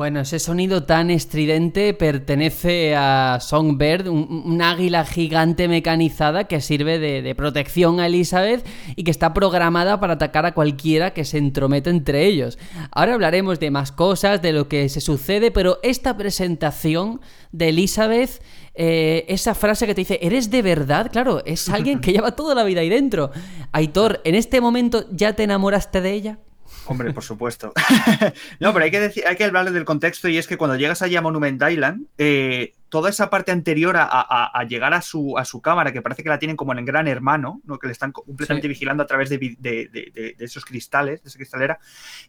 Bueno, 0.06 0.20
ese 0.20 0.38
sonido 0.38 0.84
tan 0.84 1.10
estridente 1.10 1.92
pertenece 1.92 2.94
a 2.94 3.38
Songbird, 3.40 4.06
un, 4.06 4.62
águila 4.62 5.04
gigante 5.04 5.66
mecanizada 5.66 6.44
que 6.44 6.60
sirve 6.60 7.00
de, 7.00 7.34
protección 7.34 7.98
a 7.98 8.06
Elizabeth 8.06 8.64
y 8.94 9.02
que 9.02 9.10
está 9.10 9.34
programada 9.34 9.98
para 9.98 10.12
atacar 10.12 10.46
a 10.46 10.54
cualquiera 10.54 11.12
que 11.12 11.24
se 11.24 11.38
entrometa 11.38 11.90
entre 11.90 12.24
ellos. 12.24 12.56
Ahora 12.92 13.14
hablaremos 13.14 13.58
de 13.58 13.72
más 13.72 13.90
cosas, 13.90 14.40
de 14.42 14.52
lo 14.52 14.68
que 14.68 14.88
se 14.88 15.00
sucede, 15.00 15.50
pero 15.50 15.80
esta 15.82 16.16
presentación 16.16 17.20
de 17.50 17.70
Elizabeth 17.70 18.40
eh, 18.74 19.24
esa 19.26 19.56
frase 19.56 19.88
que 19.88 19.94
te 19.96 20.02
dice, 20.02 20.20
¿eres 20.22 20.52
de 20.52 20.62
verdad? 20.62 21.10
Claro, 21.10 21.42
es 21.44 21.68
alguien 21.68 22.00
que 22.00 22.12
lleva 22.12 22.36
toda 22.36 22.54
la 22.54 22.62
vida 22.62 22.80
ahí 22.82 22.88
dentro. 22.88 23.32
Aitor, 23.72 24.20
¿en 24.22 24.36
este 24.36 24.60
momento 24.60 25.04
ya 25.10 25.32
te 25.32 25.42
enamoraste 25.42 26.00
de 26.00 26.12
ella? 26.12 26.38
Hombre, 26.86 27.12
por 27.12 27.24
supuesto. 27.24 27.72
no, 28.60 28.72
pero 28.72 28.84
hay 28.84 28.90
que, 28.90 29.00
decir, 29.00 29.24
hay 29.26 29.36
que 29.36 29.44
hablarle 29.44 29.72
del 29.72 29.84
contexto 29.84 30.28
y 30.28 30.38
es 30.38 30.46
que 30.46 30.56
cuando 30.56 30.76
llegas 30.76 31.02
allá 31.02 31.18
a 31.18 31.22
Monument 31.22 31.62
Island, 31.68 32.06
eh, 32.18 32.74
toda 32.88 33.10
esa 33.10 33.28
parte 33.30 33.52
anterior 33.52 33.96
a, 33.98 34.64
llegar 34.68 34.94
a 34.94 35.02
su, 35.02 35.36
a 35.36 35.44
su 35.44 35.60
cámara, 35.60 35.92
que 35.92 36.02
parece 36.02 36.22
que 36.22 36.28
la 36.28 36.38
tienen 36.38 36.56
como 36.56 36.72
en 36.72 36.78
el 36.78 36.84
gran 36.84 37.08
hermano, 37.08 37.60
¿no? 37.64 37.78
que 37.78 37.88
le 37.88 37.92
están 37.92 38.12
completamente 38.12 38.68
vigilando 38.68 39.02
a 39.02 39.06
través 39.06 39.28
de, 39.28 40.36
esos 40.38 40.64
cristales, 40.64 41.22
de 41.22 41.28
esa 41.28 41.36
cristalera, 41.36 41.78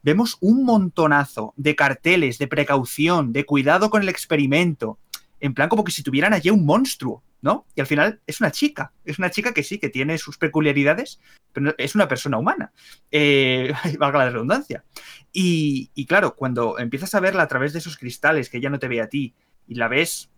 vemos 0.02 0.38
un 0.42 0.64
montonazo 0.64 1.54
de 1.56 1.76
carteles, 1.76 2.38
de 2.40 2.48
precaución, 2.48 3.34
de 3.34 3.46
cuidado 3.46 3.90
con 3.90 4.02
el 4.02 4.10
experimento, 4.10 4.98
en 5.39 5.53
plan 5.53 5.69
como 5.69 5.84
que 5.84 5.91
si 5.91 6.03
tuvieran 6.03 6.34
allí 6.34 6.49
un 6.49 6.65
monstruo. 6.65 7.23
¿no? 7.41 7.65
Y 7.76 7.81
al 7.81 7.88
final 7.88 8.19
es 8.26 8.41
una 8.41 8.51
chica, 8.51 8.91
es 9.05 9.19
una 9.19 9.30
chica 9.30 9.53
que 9.53 9.64
sí, 9.64 9.77
que 9.77 9.89
tiene 9.89 10.18
sus 10.18 10.38
peculiaridades, 10.38 11.19
pero 11.53 11.76
es 11.77 11.95
una 11.95 12.07
persona 12.07 12.38
humana, 12.38 12.72
eh, 13.11 13.73
valga 13.99 14.19
la 14.19 14.30
redundancia. 14.31 14.84
Y, 15.31 16.05
claro, 16.07 16.35
cuando 16.35 16.80
empiezas 16.80 17.14
a 17.14 17.19
verla 17.19 17.43
a 17.43 17.47
través 17.47 17.73
de 17.73 17.80
esos 17.80 17.97
cristales 17.97 18.49
que 18.49 18.57
ella 18.57 18.72
no 18.72 18.80
te 18.80 18.88
ve 18.88 19.01
a 19.01 19.07
ti 19.07 19.35
y 19.68 19.76
la 19.76 19.88
ves 19.88 20.31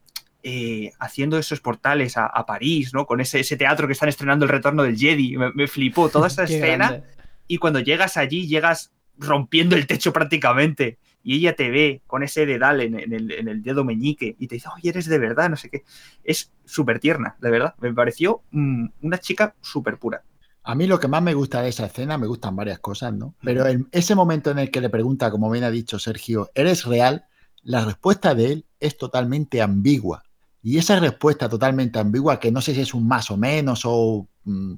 eh, 0.44 0.92
haciendo 1.00 1.38
esos 1.38 1.62
portales 1.62 2.18
a, 2.18 2.46
París, 2.46 2.94
¿no? 2.94 3.06
Con 3.06 3.22
ese, 3.22 3.40
ese, 3.40 3.56
teatro 3.56 3.88
que 3.88 3.94
están 3.94 4.10
estrenando 4.10 4.46
el 4.46 4.52
retorno 4.52 4.84
del 4.84 4.98
Jedi, 4.98 5.38
me, 5.38 5.68
flipó 5.68 6.10
toda 6.10 6.28
esa 6.28 6.44
escena. 6.46 7.02
Y 7.48 7.58
cuando 7.58 7.80
llegas 7.80 8.18
allí, 8.18 8.48
llegas 8.48 8.92
rompiendo 9.18 9.76
el 9.76 9.88
techo 9.88 10.12
prácticamente 10.12 10.98
y 11.24 11.36
ella 11.36 11.56
te 11.56 11.70
ve 11.70 12.02
con 12.08 12.24
ese 12.24 12.46
dedal 12.46 12.82
en, 12.82 12.96
el, 12.96 13.62
dedo 13.62 13.84
meñique 13.84 14.36
y 14.40 14.48
te 14.48 14.56
dice, 14.56 14.70
oye, 14.76 14.90
eres 14.90 15.08
de 15.08 15.20
verdad, 15.20 15.50
no 15.50 15.58
sé 15.58 15.70
qué. 15.70 15.84
Es 16.24 16.52
súper 16.66 17.00
tierna, 17.00 17.36
de 17.40 17.52
verdad. 17.52 17.76
Me 17.80 17.94
pareció 17.94 18.42
mm, 18.52 18.86
una 19.02 19.18
chica 19.18 19.56
súper 19.62 19.98
pura. 19.98 20.24
A 20.64 20.76
mí 20.76 20.88
lo 20.88 21.00
que 21.00 21.08
más 21.08 21.22
me 21.22 21.34
gusta 21.34 21.62
de 21.62 21.70
esa 21.70 21.86
escena, 21.86 22.18
me 22.18 22.28
gustan 22.28 22.56
varias 22.56 22.80
cosas, 22.80 23.14
¿no? 23.14 23.34
Pero 23.42 23.66
en 23.66 23.88
ese 23.92 24.16
momento 24.16 24.52
en 24.52 24.60
el 24.60 24.72
que 24.72 24.82
le 24.82 24.90
pregunta, 24.90 25.32
como 25.32 25.50
bien 25.50 25.64
ha 25.64 25.72
dicho 25.72 26.00
Sergio, 26.00 26.52
¿eres 26.54 26.86
real? 26.86 27.26
La 27.64 27.84
respuesta 27.84 28.36
de 28.36 28.54
él 28.54 28.66
es 28.80 28.98
totalmente 28.98 29.62
ambigua. 29.62 30.24
Y 30.62 30.78
esa 30.78 31.00
respuesta 31.00 31.50
totalmente 31.50 32.00
ambigua, 32.00 32.40
que 32.40 32.52
no 32.52 32.62
sé 32.62 32.74
si 32.74 32.82
es 32.82 32.94
un 32.94 33.08
más 33.08 33.32
o 33.32 33.38
menos 33.38 33.82
o 33.86 34.28
mm, 34.44 34.74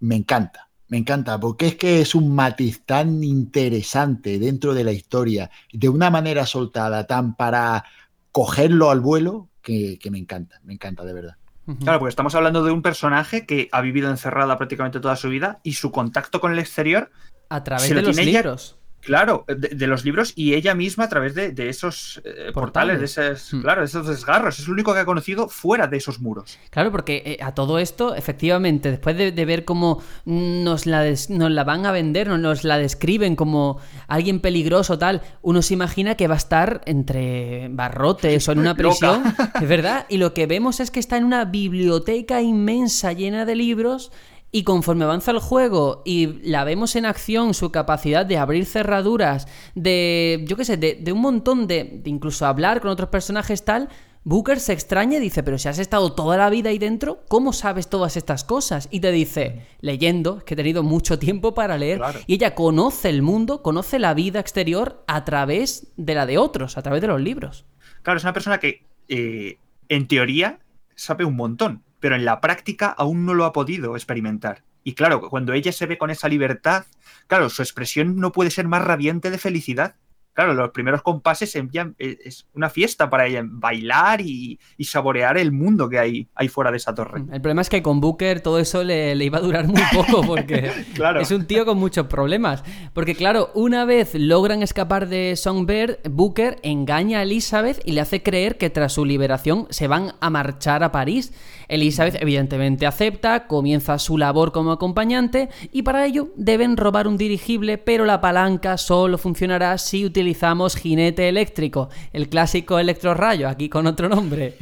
me 0.00 0.16
encanta. 0.16 0.65
Me 0.88 0.98
encanta, 0.98 1.38
porque 1.40 1.66
es 1.68 1.76
que 1.76 2.00
es 2.00 2.14
un 2.14 2.34
matiz 2.34 2.82
tan 2.84 3.24
interesante 3.24 4.38
dentro 4.38 4.72
de 4.72 4.84
la 4.84 4.92
historia, 4.92 5.50
de 5.72 5.88
una 5.88 6.10
manera 6.10 6.46
soltada, 6.46 7.06
tan 7.06 7.34
para 7.34 7.84
cogerlo 8.30 8.90
al 8.90 9.00
vuelo, 9.00 9.48
que, 9.62 9.98
que 9.98 10.10
me 10.10 10.18
encanta, 10.18 10.60
me 10.62 10.74
encanta 10.74 11.04
de 11.04 11.12
verdad. 11.12 11.36
Claro, 11.80 11.98
porque 11.98 12.10
estamos 12.10 12.34
hablando 12.36 12.62
de 12.62 12.70
un 12.70 12.80
personaje 12.80 13.44
que 13.44 13.68
ha 13.72 13.80
vivido 13.80 14.08
encerrada 14.08 14.56
prácticamente 14.56 15.00
toda 15.00 15.16
su 15.16 15.28
vida 15.28 15.58
y 15.64 15.72
su 15.72 15.90
contacto 15.90 16.40
con 16.40 16.52
el 16.52 16.60
exterior 16.60 17.10
a 17.48 17.64
través 17.64 17.88
de 17.88 18.02
los 18.02 18.16
libros. 18.16 18.78
Claro, 19.06 19.44
de, 19.46 19.86
los 19.86 20.04
libros 20.04 20.32
y 20.34 20.54
ella 20.54 20.74
misma 20.74 21.04
a 21.04 21.08
través 21.08 21.32
de, 21.36 21.68
esos 21.68 22.20
eh, 22.24 22.50
portales, 22.52 22.98
de 22.98 23.04
esos, 23.04 23.54
hmm. 23.54 23.60
claro, 23.62 23.82
de 23.82 23.86
esos 23.86 24.04
desgarros. 24.04 24.58
Es 24.58 24.66
lo 24.66 24.72
único 24.72 24.92
que 24.92 24.98
ha 24.98 25.04
conocido 25.04 25.48
fuera 25.48 25.86
de 25.86 25.98
esos 25.98 26.20
muros. 26.20 26.58
Claro, 26.70 26.90
porque 26.90 27.22
eh, 27.24 27.38
a 27.40 27.54
todo 27.54 27.78
esto, 27.78 28.16
efectivamente, 28.16 28.90
después 28.90 29.16
de, 29.16 29.30
ver 29.46 29.64
cómo 29.64 30.02
nos 30.24 30.86
la, 30.86 31.04
nos 31.28 31.50
la 31.52 31.62
van 31.62 31.86
a 31.86 31.92
vender, 31.92 32.26
nos 32.26 32.64
la 32.64 32.78
describen 32.78 33.36
como 33.36 33.78
alguien 34.08 34.40
peligroso, 34.40 34.98
tal, 34.98 35.22
uno 35.40 35.62
se 35.62 35.74
imagina 35.74 36.16
que 36.16 36.26
va 36.26 36.34
a 36.34 36.38
estar 36.38 36.80
entre 36.86 37.68
barrotes 37.70 38.48
o 38.48 38.52
en 38.52 38.58
una 38.58 38.74
prisión, 38.76 39.22
es 39.54 39.68
verdad. 39.68 40.06
Y 40.08 40.16
lo 40.16 40.34
que 40.34 40.46
vemos 40.48 40.80
es 40.80 40.90
que 40.90 40.98
está 40.98 41.16
en 41.16 41.22
una 41.22 41.44
biblioteca 41.44 42.42
inmensa 42.42 43.12
llena 43.12 43.44
de 43.44 43.54
libros 43.54 44.10
y 44.52 44.64
conforme 44.64 45.04
avanza 45.04 45.32
el 45.32 45.38
juego 45.38 46.02
y 46.04 46.40
la 46.48 46.64
vemos 46.64 46.96
en 46.96 47.06
acción, 47.06 47.54
su 47.54 47.70
capacidad 47.70 48.24
de 48.24 48.38
abrir 48.38 48.64
cerraduras, 48.64 49.46
de, 49.74 50.44
yo 50.46 50.56
qué 50.56 50.64
sé, 50.64 50.76
de, 50.76 51.12
un 51.12 51.20
montón 51.20 51.66
de, 51.66 52.00
de, 52.02 52.10
incluso 52.10 52.46
hablar 52.46 52.80
con 52.80 52.90
otros 52.90 53.08
personajes 53.08 53.64
tal, 53.64 53.88
Booker 54.28 54.58
se 54.58 54.72
extraña 54.72 55.18
y 55.18 55.20
dice, 55.20 55.44
pero 55.44 55.56
si 55.56 55.68
has 55.68 55.78
estado 55.78 56.12
toda 56.12 56.36
la 56.36 56.50
vida 56.50 56.70
ahí 56.70 56.78
dentro, 56.78 57.24
¿cómo 57.28 57.52
sabes 57.52 57.88
todas 57.88 58.16
estas 58.16 58.42
cosas? 58.42 58.88
Y 58.90 58.98
te 58.98 59.12
dice, 59.12 59.64
leyendo, 59.80 60.44
que 60.44 60.54
he 60.54 60.56
tenido 60.56 60.82
mucho 60.82 61.16
tiempo 61.20 61.54
para 61.54 61.78
leer, 61.78 62.00
y 62.26 62.34
ella 62.34 62.56
conoce 62.56 63.08
el 63.08 63.22
mundo, 63.22 63.62
conoce 63.62 64.00
la 64.00 64.14
vida 64.14 64.40
exterior 64.40 65.04
a 65.06 65.24
través 65.24 65.92
de 65.96 66.16
la 66.16 66.26
de 66.26 66.38
otros, 66.38 66.76
a 66.76 66.82
través 66.82 67.02
de 67.02 67.06
los 67.06 67.20
libros. 67.20 67.66
Claro, 68.02 68.16
es 68.16 68.24
una 68.24 68.32
persona 68.32 68.58
que, 68.58 68.84
eh, 69.06 69.58
en 69.88 70.08
teoría, 70.08 70.58
sabe 70.96 71.24
un 71.24 71.36
montón 71.36 71.84
pero 72.06 72.14
en 72.14 72.24
la 72.24 72.40
práctica 72.40 72.94
aún 72.96 73.26
no 73.26 73.34
lo 73.34 73.44
ha 73.46 73.52
podido 73.52 73.96
experimentar. 73.96 74.62
Y 74.84 74.94
claro, 74.94 75.28
cuando 75.28 75.54
ella 75.54 75.72
se 75.72 75.86
ve 75.86 75.98
con 75.98 76.10
esa 76.10 76.28
libertad, 76.28 76.84
claro, 77.26 77.50
su 77.50 77.62
expresión 77.62 78.14
no 78.14 78.30
puede 78.30 78.52
ser 78.52 78.68
más 78.68 78.84
radiante 78.84 79.28
de 79.28 79.38
felicidad 79.38 79.96
claro, 80.36 80.52
los 80.52 80.70
primeros 80.70 81.02
compases 81.02 81.56
eh, 81.56 81.68
es 81.98 82.46
una 82.54 82.68
fiesta 82.68 83.08
para 83.08 83.26
ella, 83.26 83.42
bailar 83.44 84.20
y, 84.20 84.60
saborear 84.78 85.36
el 85.38 85.50
mundo 85.50 85.88
que 85.88 85.98
hay, 85.98 86.28
ahí 86.34 86.48
fuera 86.48 86.70
de 86.70 86.76
esa 86.76 86.94
torre. 86.94 87.24
El 87.32 87.40
problema 87.40 87.62
es 87.62 87.70
que 87.70 87.82
con 87.82 88.00
Booker 88.00 88.40
todo 88.40 88.60
eso 88.60 88.84
le, 88.84 89.14
iba 89.16 89.38
a 89.38 89.40
durar 89.40 89.66
muy 89.66 89.82
poco 89.92 90.22
porque 90.24 90.70
es 91.20 91.30
un 91.32 91.46
tío 91.46 91.64
con 91.64 91.78
muchos 91.78 92.06
problemas. 92.06 92.62
Porque 92.92 93.14
claro, 93.14 93.50
una 93.54 93.84
vez 93.84 94.14
logran 94.14 94.62
escapar 94.62 95.08
de 95.08 95.34
Songbird, 95.36 95.98
Booker 96.08 96.58
engaña 96.62 97.20
a 97.20 97.22
Elizabeth 97.22 97.80
y 97.84 97.92
le 97.92 98.02
hace 98.02 98.22
creer 98.22 98.58
que 98.58 98.70
tras 98.70 98.92
su 98.92 99.04
liberación 99.04 99.66
se 99.70 99.88
van 99.88 100.12
a 100.20 100.30
marchar 100.30 100.84
a 100.84 100.92
París. 100.92 101.32
Elizabeth 101.68 102.16
evidentemente 102.20 102.86
acepta, 102.86 103.46
comienza 103.46 103.98
su 103.98 104.18
labor 104.18 104.52
como 104.52 104.72
acompañante 104.72 105.48
y 105.72 105.82
para 105.82 106.06
ello 106.06 106.28
deben 106.36 106.76
robar 106.76 107.08
un 107.08 107.16
dirigible, 107.16 107.78
pero 107.78 108.04
la 108.04 108.20
palanca 108.20 108.76
solo 108.76 109.18
funcionará 109.18 109.76
si 109.78 110.04
utilizamos 110.04 110.76
jinete 110.76 111.28
eléctrico, 111.28 111.88
el 112.12 112.28
clásico 112.28 112.78
electrorrayo, 112.78 113.48
aquí 113.48 113.68
con 113.68 113.86
otro 113.86 114.08
nombre. 114.08 114.56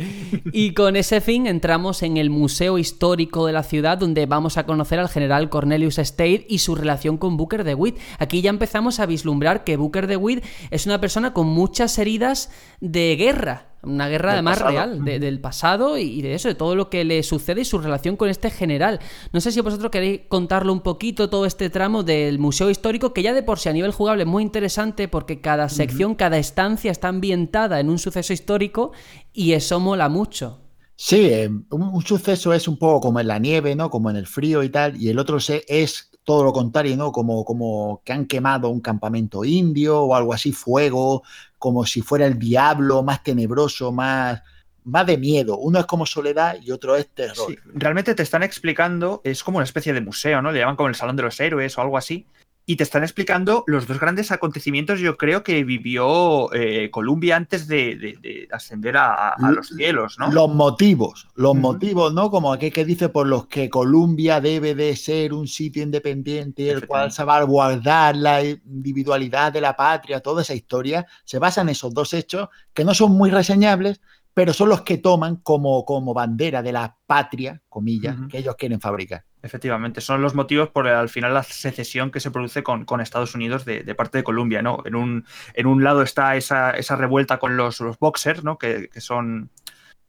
Y 0.53 0.73
con 0.73 0.97
ese 0.97 1.21
fin 1.21 1.47
entramos 1.47 2.03
en 2.03 2.17
el 2.17 2.31
Museo 2.31 2.79
Histórico 2.79 3.47
de 3.47 3.53
la 3.53 3.63
ciudad, 3.63 3.99
donde 3.99 4.27
vamos 4.27 4.57
a 4.57 4.67
conocer 4.67 4.99
al 4.99 5.09
general 5.09 5.49
Cornelius 5.49 5.99
State 5.99 6.47
y 6.49 6.59
su 6.59 6.75
relación 6.75 7.19
con 7.19 7.37
Booker 7.37 7.65
DeWitt. 7.65 7.99
Aquí 8.19 8.41
ya 8.43 8.51
empezamos 8.51 9.01
a 9.01 9.07
vislumbrar 9.07 9.65
que 9.65 9.77
Booker 9.77 10.07
DeWitt 10.07 10.45
es 10.71 10.87
una 10.87 11.01
persona 11.01 11.33
con 11.33 11.47
muchas 11.47 11.99
heridas 11.99 12.51
de 12.81 13.17
guerra 13.17 13.74
una 13.85 14.09
guerra 14.09 14.33
además 14.33 14.61
real, 14.61 15.05
del 15.05 15.41
pasado 15.41 15.99
y 15.99 16.23
de 16.23 16.35
eso, 16.35 16.49
de 16.49 16.55
todo 16.55 16.77
lo 16.77 16.91
que 16.91 17.05
le 17.05 17.23
sucede 17.23 17.63
y 17.63 17.65
su 17.65 17.79
relación 17.79 18.17
con 18.17 18.29
este 18.29 18.51
general. 18.51 19.01
No 19.33 19.41
sé 19.41 19.53
si 19.53 19.61
vosotros 19.61 19.91
queréis 19.91 20.23
contarlo 20.29 20.73
un 20.73 20.81
poquito, 20.81 21.31
todo 21.31 21.47
este 21.47 21.71
tramo 21.71 22.03
del 22.03 22.39
museo 22.39 22.71
histórico, 22.71 23.13
que 23.13 23.23
ya 23.23 23.33
de 23.33 23.43
por 23.43 23.59
sí 23.59 23.69
a 23.69 23.73
nivel 23.73 23.93
jugable 23.93 24.25
es 24.25 24.29
muy 24.29 24.43
interesante 24.43 25.09
porque 25.09 25.41
cada 25.41 25.69
sección, 25.69 26.15
cada 26.15 26.39
estancia 26.39 26.91
está 26.91 27.09
ambientada 27.09 27.81
en 27.81 27.91
un 27.91 27.99
suceso 27.99 28.33
histórico 28.33 28.93
y 29.33 29.53
eso 29.53 29.81
mola 29.81 30.09
mucho. 30.09 30.61
Sí, 30.97 31.27
eh, 31.27 31.51
un, 31.71 32.03
suceso 32.03 32.53
es 32.53 32.69
un 32.69 32.79
poco 32.79 33.01
como 33.01 33.21
en 33.21 33.27
la 33.27 33.39
nieve, 33.39 33.75
¿no? 33.75 33.91
Como 33.91 34.11
en 34.11 34.17
el 34.17 34.27
frío 34.27 34.63
y 34.63 34.69
tal, 34.69 35.01
y 35.01 35.09
el 35.09 35.19
otro 35.19 35.39
es 35.39 36.11
todo 36.25 36.43
lo 36.43 36.53
contrario, 36.53 36.97
¿no? 36.97 37.13
Como, 37.13 37.45
como 37.45 38.03
que 38.05 38.13
han 38.13 38.27
quemado 38.27 38.69
un 38.71 38.81
campamento 38.81 39.45
indio 39.45 40.01
o 40.01 40.15
algo 40.15 40.33
así, 40.33 40.53
fuego, 40.53 41.23
como 41.59 41.85
si 41.87 42.01
fuera 42.01 42.27
el 42.27 42.39
diablo, 42.39 43.03
más 43.03 43.23
tenebroso, 43.23 43.93
más, 43.93 44.43
más 44.85 45.07
de 45.07 45.19
miedo. 45.19 45.59
Uno 45.59 45.79
es 45.79 45.87
como 45.87 46.07
soledad 46.07 46.57
y 46.63 46.71
otro 46.71 46.97
es 46.97 47.09
terror. 47.09 47.55
realmente 47.75 48.15
te 48.15 48.23
están 48.23 48.43
explicando, 48.43 49.21
es 49.23 49.45
como 49.45 49.59
una 49.59 49.65
especie 49.65 49.93
de 49.93 50.01
museo, 50.01 50.41
¿no? 50.43 50.51
Le 50.51 50.61
llaman 50.61 50.77
como 50.77 50.89
el 50.89 50.95
Salón 50.95 51.17
de 51.17 51.23
los 51.23 51.39
Héroes 51.39 51.77
o 51.77 51.83
algo 51.83 51.99
así 51.99 52.27
y 52.67 52.77
te 52.77 52.83
están 52.83 53.03
explicando 53.03 53.65
los 53.67 53.87
dos 53.87 54.01
grandes 54.01 54.33
acontecimientos, 54.33 54.99
yo 54.99 55.17
creo, 55.19 55.43
que 55.43 55.65
vivió 55.65 56.53
eh, 56.55 56.91
Columbia 56.91 57.37
antes 57.37 57.69
de, 57.69 58.49
ascender 58.51 58.97
a, 58.97 59.35
los 59.39 59.69
cielos, 59.69 60.17
¿no? 60.19 60.33
Los 60.33 60.55
motivos, 60.55 61.29
los 61.35 61.55
motivos, 61.55 62.15
¿no? 62.15 62.31
Como 62.31 62.53
aquel 62.53 62.73
que 62.73 62.85
dice 62.85 63.11
por 63.11 63.27
los 63.27 63.47
que 63.49 63.69
Columbia 63.69 64.41
debe 64.41 64.75
de 64.75 64.97
ser 64.97 65.35
un 65.35 65.47
sitio 65.47 65.83
independiente, 65.83 66.71
el 66.71 66.87
cual 66.87 67.13
se 67.13 67.25
va 67.25 67.39
a 67.39 67.43
guardar 67.43 68.17
la 68.17 68.43
individualidad 68.43 69.53
de 69.53 69.61
la 69.61 69.77
patria, 69.77 70.21
toda 70.21 70.41
esa 70.41 70.55
historia, 70.55 71.07
se 71.25 71.39
basa 71.39 71.61
en 71.61 71.69
esos 71.69 71.93
dos 71.93 72.15
hechos 72.15 72.49
que 72.73 72.85
no 72.85 72.95
son 72.95 73.13
muy 73.13 73.31
reseñables, 73.31 74.01
pero 74.33 74.53
son 74.55 74.71
los 74.71 74.83
que 74.83 74.99
toman 74.99 75.37
como, 75.37 75.85
como 75.85 76.15
bandera 76.15 76.63
de 76.63 76.73
la 76.73 76.97
patria, 77.07 77.63
comillas, 77.69 78.17
que 78.31 78.39
ellos 78.39 78.57
quieren 78.57 78.81
fabricar. 78.81 79.25
Efectivamente, 79.45 80.01
son 80.01 80.23
los 80.23 80.35
motivos 80.35 80.71
por 80.71 80.89
al 80.89 81.11
final 81.11 81.35
la 81.35 81.43
secesión 81.43 82.11
que 82.11 82.19
se 82.19 82.31
produce 82.31 82.63
con, 82.63 83.01
Estados 83.03 83.35
Unidos 83.35 83.67
de, 83.67 83.95
parte 83.95 84.17
de 84.17 84.25
Colombia, 84.25 84.63
¿no? 84.63 84.83
En 84.87 84.95
un, 84.95 85.27
en 85.53 85.67
un 85.67 85.85
lado 85.85 86.01
está 86.01 86.35
esa, 86.35 86.71
esa 86.71 86.97
revuelta 86.97 87.39
con 87.39 87.55
los, 87.55 87.79
los 87.81 87.99
boxers, 87.99 88.43
¿no? 88.43 88.57
Que, 88.57 88.89
son 88.97 89.51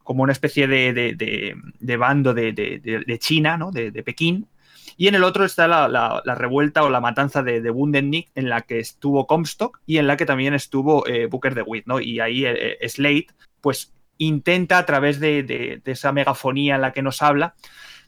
como 0.04 0.24
una 0.24 0.32
especie 0.32 0.68
de, 0.68 1.98
bando 2.00 2.34
de, 2.34 3.18
China, 3.20 3.58
¿no? 3.58 3.72
De, 3.72 3.92
Pekín. 4.04 4.48
Y 4.96 5.10
en 5.10 5.16
el 5.16 5.26
otro 5.26 5.44
está 5.44 5.68
la, 5.68 6.22
revuelta 6.24 6.86
o 6.86 6.90
la 6.90 7.02
matanza 7.02 7.44
de, 7.44 7.60
de 7.60 7.70
Bundennik, 7.72 8.30
en 8.36 8.48
la 8.48 8.62
que 8.62 8.80
estuvo 8.80 9.28
Comstock 9.28 9.82
y 9.86 9.98
en 9.98 10.08
la 10.08 10.16
que 10.16 10.26
también 10.26 10.54
estuvo 10.54 11.06
eh, 11.08 11.26
Booker 11.26 11.56
DeWitt, 11.56 11.88
¿no? 11.88 12.00
Y 12.00 12.22
ahí 12.22 12.46
eh, 12.46 12.78
eh, 12.80 13.26
pues 13.60 13.94
intenta 14.18 14.78
a 14.78 14.86
través 14.86 15.20
de, 15.20 15.82
esa 15.86 16.12
megafonía 16.12 16.76
en 16.76 16.82
la 16.82 16.94
que 16.94 17.02
nos 17.02 17.22
habla, 17.22 17.56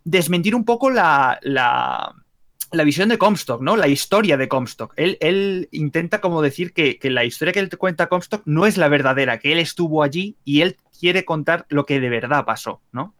desmentir 0.07 0.55
un 0.55 0.63
poco 0.63 0.89
la, 0.89 1.37
la, 1.41 2.83
visión 2.85 3.09
de 3.09 3.17
Comstock, 3.17 3.61
¿no? 3.61 3.75
La 3.75 3.87
historia 3.87 4.37
de 4.37 4.47
Comstock. 4.47 4.93
Él, 4.95 5.17
él 5.19 5.67
intenta 5.71 6.21
como 6.21 6.41
decir 6.41 6.73
que, 6.73 6.97
la 7.03 7.25
historia 7.25 7.53
que 7.53 7.59
él 7.59 7.69
te 7.69 7.77
cuenta 7.77 8.07
Comstock 8.07 8.41
no 8.45 8.65
es 8.65 8.77
la 8.77 8.87
verdadera, 8.87 9.39
que 9.39 9.51
él 9.51 9.59
estuvo 9.59 10.03
allí 10.03 10.37
y 10.45 10.61
él 10.61 10.77
quiere 10.99 11.25
contar 11.25 11.65
lo 11.69 11.85
que 11.85 11.99
de 11.99 12.09
verdad 12.09 12.45
pasó, 12.45 12.81
¿no? 12.91 13.13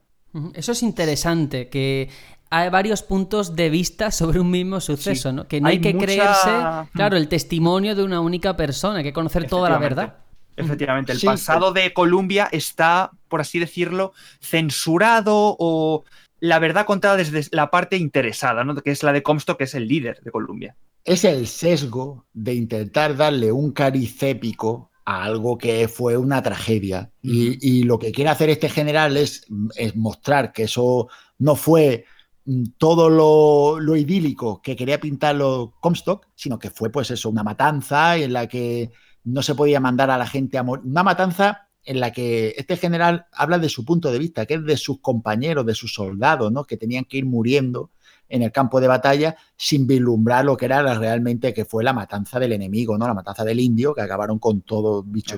Eso 0.54 0.72
es 0.72 0.84
interesante, 0.84 1.68
que 1.68 2.10
hay 2.50 2.70
varios 2.70 3.02
puntos 3.04 3.56
de 3.56 3.70
vista 3.70 4.12
sobre 4.12 4.40
un 4.40 4.50
mismo 4.50 4.80
suceso, 4.80 5.34
¿no? 5.34 5.48
Que 5.48 5.60
no 5.60 5.68
hay, 5.68 5.82
que 5.82 5.96
creerse, 5.98 6.52
claro, 6.94 7.18
el 7.18 7.28
testimonio 7.28 7.96
de 7.96 8.04
una 8.04 8.22
única 8.22 8.56
persona, 8.56 9.00
hay 9.00 9.04
que 9.04 9.14
conocer 9.14 9.48
toda 9.48 9.70
la 9.70 9.78
verdad. 9.78 10.16
Efectivamente, 10.56 11.12
el 11.12 11.22
pasado 11.22 11.72
de 11.72 11.94
Columbia 11.94 12.50
está, 12.52 13.12
por 13.28 13.42
así 13.42 13.60
decirlo, 13.60 14.14
censurado 14.42 15.56
o 15.60 16.04
la 16.40 16.60
verdad 16.60 16.86
contada 16.86 17.18
desde 17.18 17.44
la 17.52 17.72
parte 17.72 17.98
interesada, 17.98 18.64
¿no? 18.64 18.76
que 18.76 18.92
es 18.92 19.04
la 19.04 19.14
de 19.14 19.24
Comstock, 19.24 19.58
que 19.58 19.64
es 19.66 19.76
el 19.76 19.88
líder 19.88 20.22
de 20.22 20.32
Columbia. 20.32 20.76
Es 21.04 21.24
el 21.24 21.48
sesgo 21.48 22.26
de 22.34 22.54
intentar 22.54 23.16
darle 23.16 23.52
un 23.52 23.72
cariz 23.72 24.22
épico 24.24 24.92
a 25.06 25.24
algo 25.24 25.58
que 25.58 25.88
fue 25.88 26.18
una 26.18 26.42
tragedia. 26.42 27.12
y, 27.22 27.84
lo 27.84 27.98
que 27.98 28.12
quiere 28.12 28.30
hacer 28.30 28.50
este 28.50 28.70
general 28.70 29.16
es, 29.16 29.46
es 29.76 29.96
mostrar 29.96 30.52
que 30.52 30.64
eso 30.64 31.08
no 31.40 31.56
fue 31.56 32.06
mm, 32.46 32.64
todo 32.78 33.10
lo, 33.10 33.80
lo, 33.80 33.96
idílico 33.96 34.62
que 34.62 34.76
quería 34.76 35.00
pintarlo 35.00 35.76
Comstock, 35.80 36.28
sino 36.36 36.60
que 36.60 36.70
fue 36.70 36.90
pues 36.90 37.10
eso, 37.12 37.30
una 37.30 37.44
matanza 37.44 38.18
en 38.18 38.34
la 38.34 38.48
que 38.48 38.92
no 39.24 39.42
se 39.42 39.56
podía 39.56 39.80
mandar 39.80 40.12
a 40.12 40.18
la 40.18 40.28
gente 40.28 40.58
a 40.58 40.64
morir. 40.64 40.86
Una 40.86 41.04
matanza 41.04 41.67
en 41.84 42.00
la 42.00 42.12
que 42.12 42.54
este 42.58 42.78
general 42.78 43.28
habla 43.32 43.60
de 43.60 43.70
su 43.70 43.86
punto 43.86 44.12
de 44.12 44.20
vista, 44.20 44.46
que 44.46 44.56
es 44.56 44.66
de 44.66 44.78
sus 44.78 45.00
compañeros, 45.00 45.66
de 45.66 45.74
sus 45.74 45.94
soldados, 45.94 46.52
¿no? 46.52 46.66
que 46.66 46.78
tenían 46.78 47.06
que 47.06 47.18
ir 47.18 47.26
muriendo 47.26 47.92
en 48.30 48.42
el 48.42 48.52
campo 48.52 48.82
de 48.82 48.88
batalla 48.88 49.36
sin 49.56 49.88
vislumbrar 49.88 50.46
lo 50.46 50.58
que 50.58 50.66
era 50.66 50.82
realmente 50.98 51.54
que 51.54 51.66
fue 51.66 51.84
la 51.84 51.94
matanza 51.94 52.40
del 52.40 52.54
enemigo, 52.54 52.98
¿no? 52.98 53.08
La 53.08 53.14
matanza 53.14 53.44
del 53.44 53.60
indio, 53.60 53.94
que 53.94 54.02
acabaron 54.02 54.40
con 54.40 54.62
todo 54.62 55.04
bicho 55.04 55.36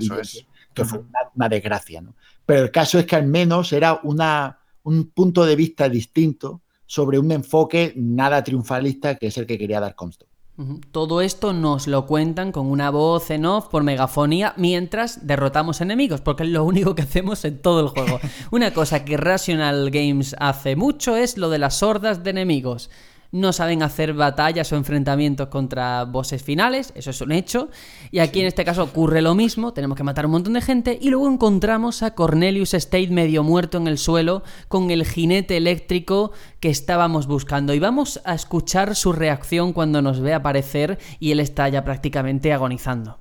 que 0.74 0.84
fue 0.84 1.00
una, 1.34 1.48
desgracia, 1.48 2.00
¿no? 2.00 2.14
Pero 2.46 2.62
el 2.62 2.70
caso 2.70 2.98
es 2.98 3.06
que 3.06 3.16
al 3.16 3.26
menos 3.26 3.72
era 3.72 4.00
una, 4.02 4.58
un 4.82 5.10
punto 5.10 5.44
de 5.44 5.56
vista 5.56 5.88
distinto 5.88 6.62
sobre 6.86 7.18
un 7.18 7.30
enfoque 7.30 7.92
nada 7.96 8.42
triunfalista 8.42 9.14
que 9.16 9.28
es 9.28 9.38
el 9.38 9.46
que 9.46 9.58
quería 9.58 9.80
dar 9.80 9.94
Comstock. 9.94 10.29
Todo 10.92 11.20
esto 11.22 11.52
nos 11.52 11.86
lo 11.86 12.06
cuentan 12.06 12.52
con 12.52 12.66
una 12.66 12.90
voz 12.90 13.30
en 13.30 13.46
off 13.46 13.68
por 13.68 13.82
megafonía 13.82 14.52
mientras 14.56 15.26
derrotamos 15.26 15.80
enemigos, 15.80 16.20
porque 16.20 16.42
es 16.42 16.50
lo 16.50 16.64
único 16.64 16.94
que 16.94 17.02
hacemos 17.02 17.44
en 17.44 17.60
todo 17.62 17.80
el 17.80 17.88
juego. 17.88 18.20
Una 18.50 18.72
cosa 18.72 19.04
que 19.04 19.16
Rational 19.16 19.90
Games 19.90 20.36
hace 20.38 20.76
mucho 20.76 21.16
es 21.16 21.38
lo 21.38 21.48
de 21.50 21.58
las 21.58 21.82
hordas 21.82 22.22
de 22.22 22.30
enemigos 22.30 22.90
no 23.32 23.52
saben 23.52 23.82
hacer 23.82 24.14
batallas 24.14 24.72
o 24.72 24.76
enfrentamientos 24.76 25.48
contra 25.48 26.04
bosses 26.04 26.42
finales, 26.42 26.92
eso 26.94 27.10
es 27.10 27.20
un 27.20 27.32
hecho. 27.32 27.70
Y 28.10 28.18
aquí 28.18 28.40
en 28.40 28.46
este 28.46 28.64
caso 28.64 28.82
ocurre 28.82 29.22
lo 29.22 29.34
mismo, 29.34 29.72
tenemos 29.72 29.96
que 29.96 30.02
matar 30.02 30.26
un 30.26 30.32
montón 30.32 30.54
de 30.54 30.60
gente 30.60 30.98
y 31.00 31.10
luego 31.10 31.28
encontramos 31.28 32.02
a 32.02 32.14
Cornelius 32.14 32.74
State 32.74 33.08
medio 33.08 33.42
muerto 33.42 33.78
en 33.78 33.86
el 33.86 33.98
suelo 33.98 34.42
con 34.68 34.90
el 34.90 35.06
jinete 35.06 35.56
eléctrico 35.56 36.32
que 36.60 36.70
estábamos 36.70 37.26
buscando. 37.26 37.74
Y 37.74 37.78
vamos 37.78 38.20
a 38.24 38.34
escuchar 38.34 38.96
su 38.96 39.12
reacción 39.12 39.72
cuando 39.72 40.02
nos 40.02 40.20
ve 40.20 40.34
aparecer 40.34 40.98
y 41.18 41.32
él 41.32 41.40
está 41.40 41.68
ya 41.68 41.84
prácticamente 41.84 42.52
agonizando. 42.52 43.20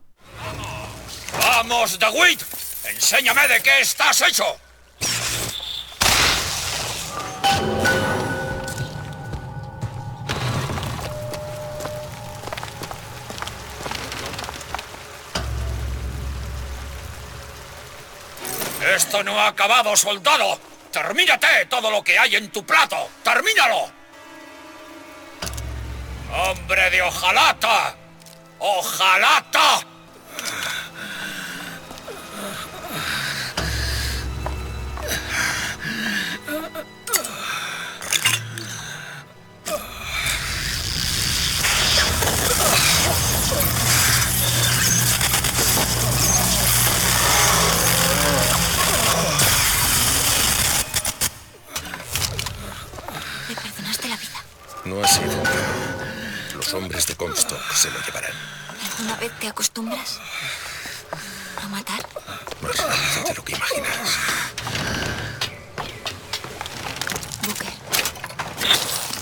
¡Vamos, 1.40 2.00
DeWitt! 2.00 2.42
¡Enséñame 2.90 3.42
de 3.48 3.62
qué 3.62 3.82
estás 3.82 4.22
hecho! 4.22 4.44
Esto 18.82 19.24
no 19.24 19.40
ha 19.40 19.48
acabado, 19.48 19.96
soldado. 19.96 20.60
Termínate 20.92 21.66
todo 21.70 21.92
lo 21.92 22.04
que 22.04 22.18
hay 22.18 22.36
en 22.36 22.50
tu 22.50 22.66
plato. 22.66 23.10
Termínalo. 23.24 23.92
Hombre 26.32 26.90
de 26.90 27.02
ojalata. 27.02 27.96
Ojalata. 28.60 29.82
No 54.90 55.04
ha 55.04 55.08
sido. 55.08 55.44
Los 56.56 56.74
hombres 56.74 57.06
de 57.06 57.16
Comstock 57.16 57.62
se 57.76 57.92
lo 57.92 58.00
llevarán. 58.02 58.32
¿Alguna 58.92 59.18
vez 59.18 59.32
te 59.40 59.48
acostumbras 59.48 60.20
a 61.62 61.68
matar? 61.68 62.04
Más 62.60 62.76
rápido 62.76 63.24
de 63.28 63.34
lo 63.36 63.46
que 63.46 63.56
imaginas. 63.56 64.10
Booker, 67.46 67.74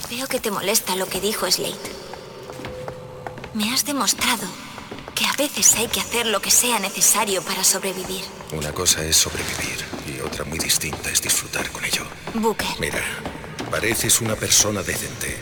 veo 0.10 0.27
que 0.27 0.39
te 0.39 0.52
molesta 0.52 0.95
lo 0.95 1.06
que 1.06 1.19
dijo 1.19 1.52
Slate. 1.52 1.91
Me 3.53 3.73
has 3.73 3.84
demostrado 3.84 4.48
que 5.15 5.26
a 5.26 5.34
veces 5.34 5.73
hay 5.76 5.89
que 5.89 5.99
hacer 5.99 6.27
lo 6.27 6.41
que 6.41 6.49
sea 6.49 6.80
necesario 6.80 7.41
para 7.41 7.65
sobrevivir. 7.65 8.23
Una 8.53 8.72
cosa 8.72 9.03
es 9.03 9.18
sobrevivir 9.18 9.84
y 10.07 10.22
otra 10.22 10.45
muy 10.45 10.60
distinta 10.60 11.10
es 11.10 11.22
disfrutar 11.22 11.69
con 11.72 11.84
ello. 11.84 12.06
Booker. 12.35 12.69
Mira, 12.80 13.03
pareces 13.69 14.22
una 14.22 14.35
persona 14.35 14.81
decente. 14.81 15.35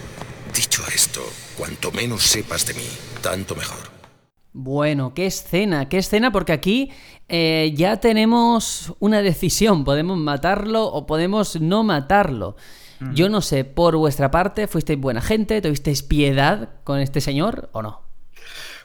Dicho 0.54 0.84
esto, 0.94 1.22
cuanto 1.58 1.92
menos 1.92 2.24
sepas 2.24 2.66
de 2.66 2.74
mí, 2.74 2.88
tanto 3.22 3.56
mejor. 3.56 3.78
Bueno, 4.54 5.14
qué 5.14 5.26
escena, 5.26 5.90
qué 5.90 5.98
escena, 5.98 6.32
porque 6.32 6.54
aquí 6.54 6.92
eh, 7.28 7.74
ya 7.76 8.00
tenemos 8.00 8.94
una 9.00 9.22
decisión, 9.22 9.84
podemos 9.84 10.18
matarlo 10.18 10.86
o 10.86 11.06
podemos 11.06 11.60
no 11.60 11.84
matarlo. 11.84 12.56
Yo 13.14 13.28
no 13.28 13.42
sé, 13.42 13.66
por 13.66 13.98
vuestra 13.98 14.32
parte, 14.32 14.68
¿fuisteis 14.68 14.98
buena 14.98 15.20
gente? 15.20 15.62
¿Tuvisteis 15.62 16.02
piedad 16.02 16.70
con 16.86 17.00
este 17.00 17.20
señor 17.20 17.70
o 17.74 17.82
no? 17.82 18.02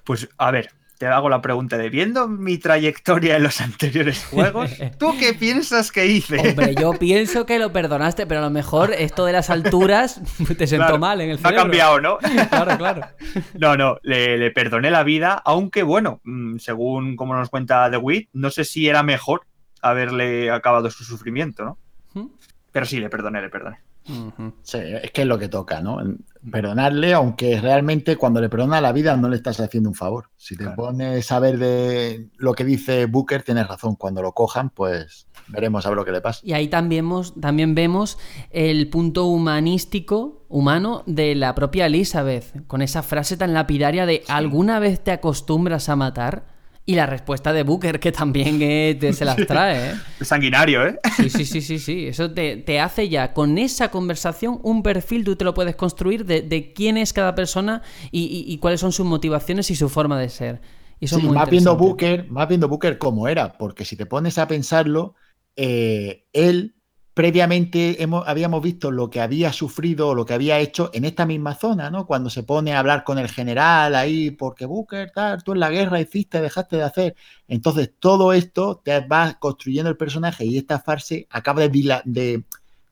Pues 0.03 0.29
a 0.37 0.51
ver, 0.51 0.73
te 1.01 1.07
hago 1.07 1.31
la 1.31 1.41
pregunta 1.41 1.79
de 1.79 1.89
viendo 1.89 2.29
mi 2.29 2.59
trayectoria 2.59 3.37
en 3.39 3.43
los 3.43 3.63
anteriores 3.63 4.23
juegos, 4.31 4.71
¿tú 4.99 5.15
qué 5.19 5.33
piensas 5.33 5.91
que 5.91 6.05
hice? 6.05 6.51
Hombre, 6.51 6.75
yo 6.79 6.93
pienso 6.99 7.47
que 7.47 7.59
lo 7.59 7.73
perdonaste, 7.73 8.27
pero 8.27 8.41
a 8.41 8.43
lo 8.43 8.51
mejor 8.51 8.93
esto 8.93 9.25
de 9.25 9.33
las 9.33 9.49
alturas 9.49 10.21
te 10.59 10.67
sentó 10.67 10.85
Claro, 10.85 10.99
mal 10.99 11.23
en 11.23 11.31
el 11.31 11.37
Ha 11.37 11.39
cerebro. 11.39 11.63
cambiado, 11.63 12.01
¿no? 12.03 12.19
Claro, 12.19 12.77
claro. 12.77 13.01
No, 13.59 13.79
no, 13.79 13.97
le, 14.03 14.37
le 14.37 14.51
perdoné 14.51 14.91
la 14.91 15.03
vida, 15.03 15.41
aunque 15.43 15.83
bueno, 15.85 16.21
mm, 16.23 16.59
según 16.59 17.17
como 17.17 17.35
nos 17.35 17.49
cuenta 17.49 17.91
The 17.91 17.97
Wit, 17.97 18.29
no 18.35 18.51
sé 18.51 18.65
si 18.65 18.87
era 18.87 19.03
mejor 19.03 19.47
haberle 19.81 20.51
acabado 20.51 20.91
su 20.91 21.05
sufrimiento, 21.05 21.65
¿no? 21.65 22.29
Pero 22.73 22.85
sí, 22.85 23.01
le 23.01 23.09
perdoné, 23.09 23.41
le 23.41 23.49
perdoné. 23.49 23.79
Sí, 24.63 24.79
es 24.79 25.11
que 25.13 25.23
es 25.23 25.27
lo 25.29 25.39
que 25.39 25.49
toca, 25.49 25.81
¿no? 25.81 25.99
Perdonarle, 26.51 27.13
aunque 27.13 27.61
realmente 27.61 28.17
cuando 28.17 28.41
le 28.41 28.49
perdona 28.49 28.81
la 28.81 28.93
vida 28.93 29.17
no 29.17 29.29
le 29.29 29.37
estás 29.37 29.61
haciendo 29.61 29.91
un 29.91 29.95
favor. 29.95 30.31
Si 30.37 30.57
te 30.57 30.69
pones 30.71 31.31
a 31.31 31.39
ver 31.39 31.59
de 31.59 32.29
lo 32.39 32.55
que 32.55 32.65
dice 32.65 33.07
Booker, 33.07 33.43
tienes 33.43 33.69
razón. 33.69 33.95
Cuando 33.97 34.23
lo 34.23 34.33
cojan, 34.33 34.71
pues 34.71 35.27
veremos 35.49 35.85
a 35.85 35.91
ver 35.91 35.97
lo 35.97 36.05
que 36.05 36.13
le 36.13 36.21
pasa. 36.21 36.41
Y 36.43 36.55
ahí 36.55 36.69
también, 36.69 37.05
vemos- 37.05 37.35
también 37.41 37.75
vemos 37.75 38.19
el 38.51 38.89
punto 38.89 39.27
humanístico, 39.27 40.45
humano, 40.49 41.03
de 41.07 41.35
la 41.35 41.55
propia 41.55 41.87
Elizabeth, 41.87 42.67
con 42.67 42.83
esa 42.83 43.03
frase 43.03 43.37
tan 43.37 43.53
lapidaria 43.55 44.07
de 44.07 44.23
¿alguna 44.29 44.79
vez 44.81 45.01
te 45.05 45.13
acostumbras 45.13 45.89
a 45.89 45.97
matar? 45.97 46.60
Y 46.91 46.95
la 46.97 47.07
respuesta 47.07 47.53
de 47.53 47.63
Booker, 47.63 48.01
que 48.01 48.13
también 48.13 48.61
eh, 48.63 48.97
te- 49.01 49.13
se 49.13 49.25
las 49.25 49.47
trae, 49.47 49.91
¿eh? 49.91 50.01
Sanguinario, 50.21 50.87
¿eh? 50.87 50.99
Sí, 51.07 51.29
sí, 51.31 51.45
sí, 51.45 51.61
sí, 51.61 51.79
sí. 51.81 52.07
Eso 52.09 52.31
te, 52.33 52.57
te 52.57 52.81
hace 52.81 53.09
ya, 53.09 53.33
con 53.35 53.59
esa 53.59 53.91
conversación, 53.91 54.61
un 54.63 54.83
perfil, 54.83 55.25
tú 55.25 55.37
te 55.37 55.45
lo 55.45 55.55
puedes 55.55 55.75
construir 55.77 56.25
de, 56.25 56.43
de 56.43 56.73
quién 56.73 56.97
es 56.97 57.13
cada 57.13 57.35
persona 57.35 57.83
y, 58.13 58.23
y- 58.25 58.53
y 58.53 58.59
cuáles 58.59 58.81
son 58.81 58.93
sus 58.93 59.07
motivaciones 59.07 59.71
y 59.71 59.77
su 59.77 59.89
forma 59.89 60.19
de 60.21 60.29
ser. 60.29 60.61
Y 61.01 61.07
eso 61.07 61.17
es 61.17 61.23
Sí, 61.23 61.29
muy 61.29 61.39
más 61.39 61.49
viendo. 61.51 61.77
Booker, 61.77 62.29
más 62.31 62.49
viendo 62.49 62.69
Booker 62.69 62.99
cómo 62.99 63.27
era, 63.27 63.59
porque 63.59 63.85
si 63.85 63.97
te 63.97 64.07
pones 64.07 64.39
a 64.39 64.47
pensarlo, 64.47 65.15
eh, 65.57 66.27
él 66.33 66.77
previamente 67.15 68.03
hemos, 68.03 68.27
habíamos 68.27 68.63
visto 68.63 68.91
lo 68.91 69.11
que 69.11 69.21
había 69.21 69.53
sufrido 69.53 70.09
o 70.09 70.15
lo 70.15 70.25
que 70.25 70.35
había 70.35 70.59
hecho 70.59 70.91
en 70.93 71.05
esta 71.05 71.27
misma 71.27 71.55
zona, 71.55 71.91
¿no? 71.91 72.07
Cuando 72.07 72.31
se 72.31 72.43
pone 72.43 72.73
a 72.73 72.79
hablar 72.79 73.05
con 73.05 73.19
el 73.19 73.29
general 73.29 73.95
ahí, 73.95 74.31
porque 74.31 74.67
Booker, 74.67 75.11
tal, 75.11 75.43
tú 75.43 75.53
en 75.53 75.61
la 75.61 75.71
guerra 75.71 76.01
hiciste, 76.01 76.41
dejaste 76.41 76.77
de 76.77 76.83
hacer. 76.83 77.17
Entonces, 77.49 77.91
todo 77.99 78.33
esto 78.33 78.81
te 78.85 79.01
va 79.01 79.39
construyendo 79.39 79.91
el 79.91 79.97
personaje 79.97 80.45
y 80.45 80.59
esta 80.59 80.79
farse 80.79 81.27
acaba 81.31 81.61
de, 81.61 82.01
de 82.05 82.45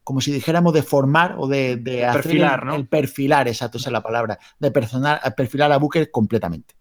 como 0.03 0.21
si 0.21 0.33
dijéramos 0.33 0.73
de 0.73 0.83
formar 0.83 1.37
o 1.39 1.47
de, 1.47 1.77
de 1.77 2.07
hacer 2.07 2.23
perfilar, 2.23 2.61
el, 2.61 2.67
¿no? 2.67 2.75
el 2.75 2.89
perfilar, 2.89 3.47
exacto, 3.47 3.79
esa 3.79 3.91
es 3.91 3.93
la 3.93 4.03
palabra, 4.03 4.39
de 4.59 4.71
personar, 4.71 5.21
perfilar 5.37 5.71
a 5.71 5.77
Booker 5.77 6.11
completamente. 6.11 6.78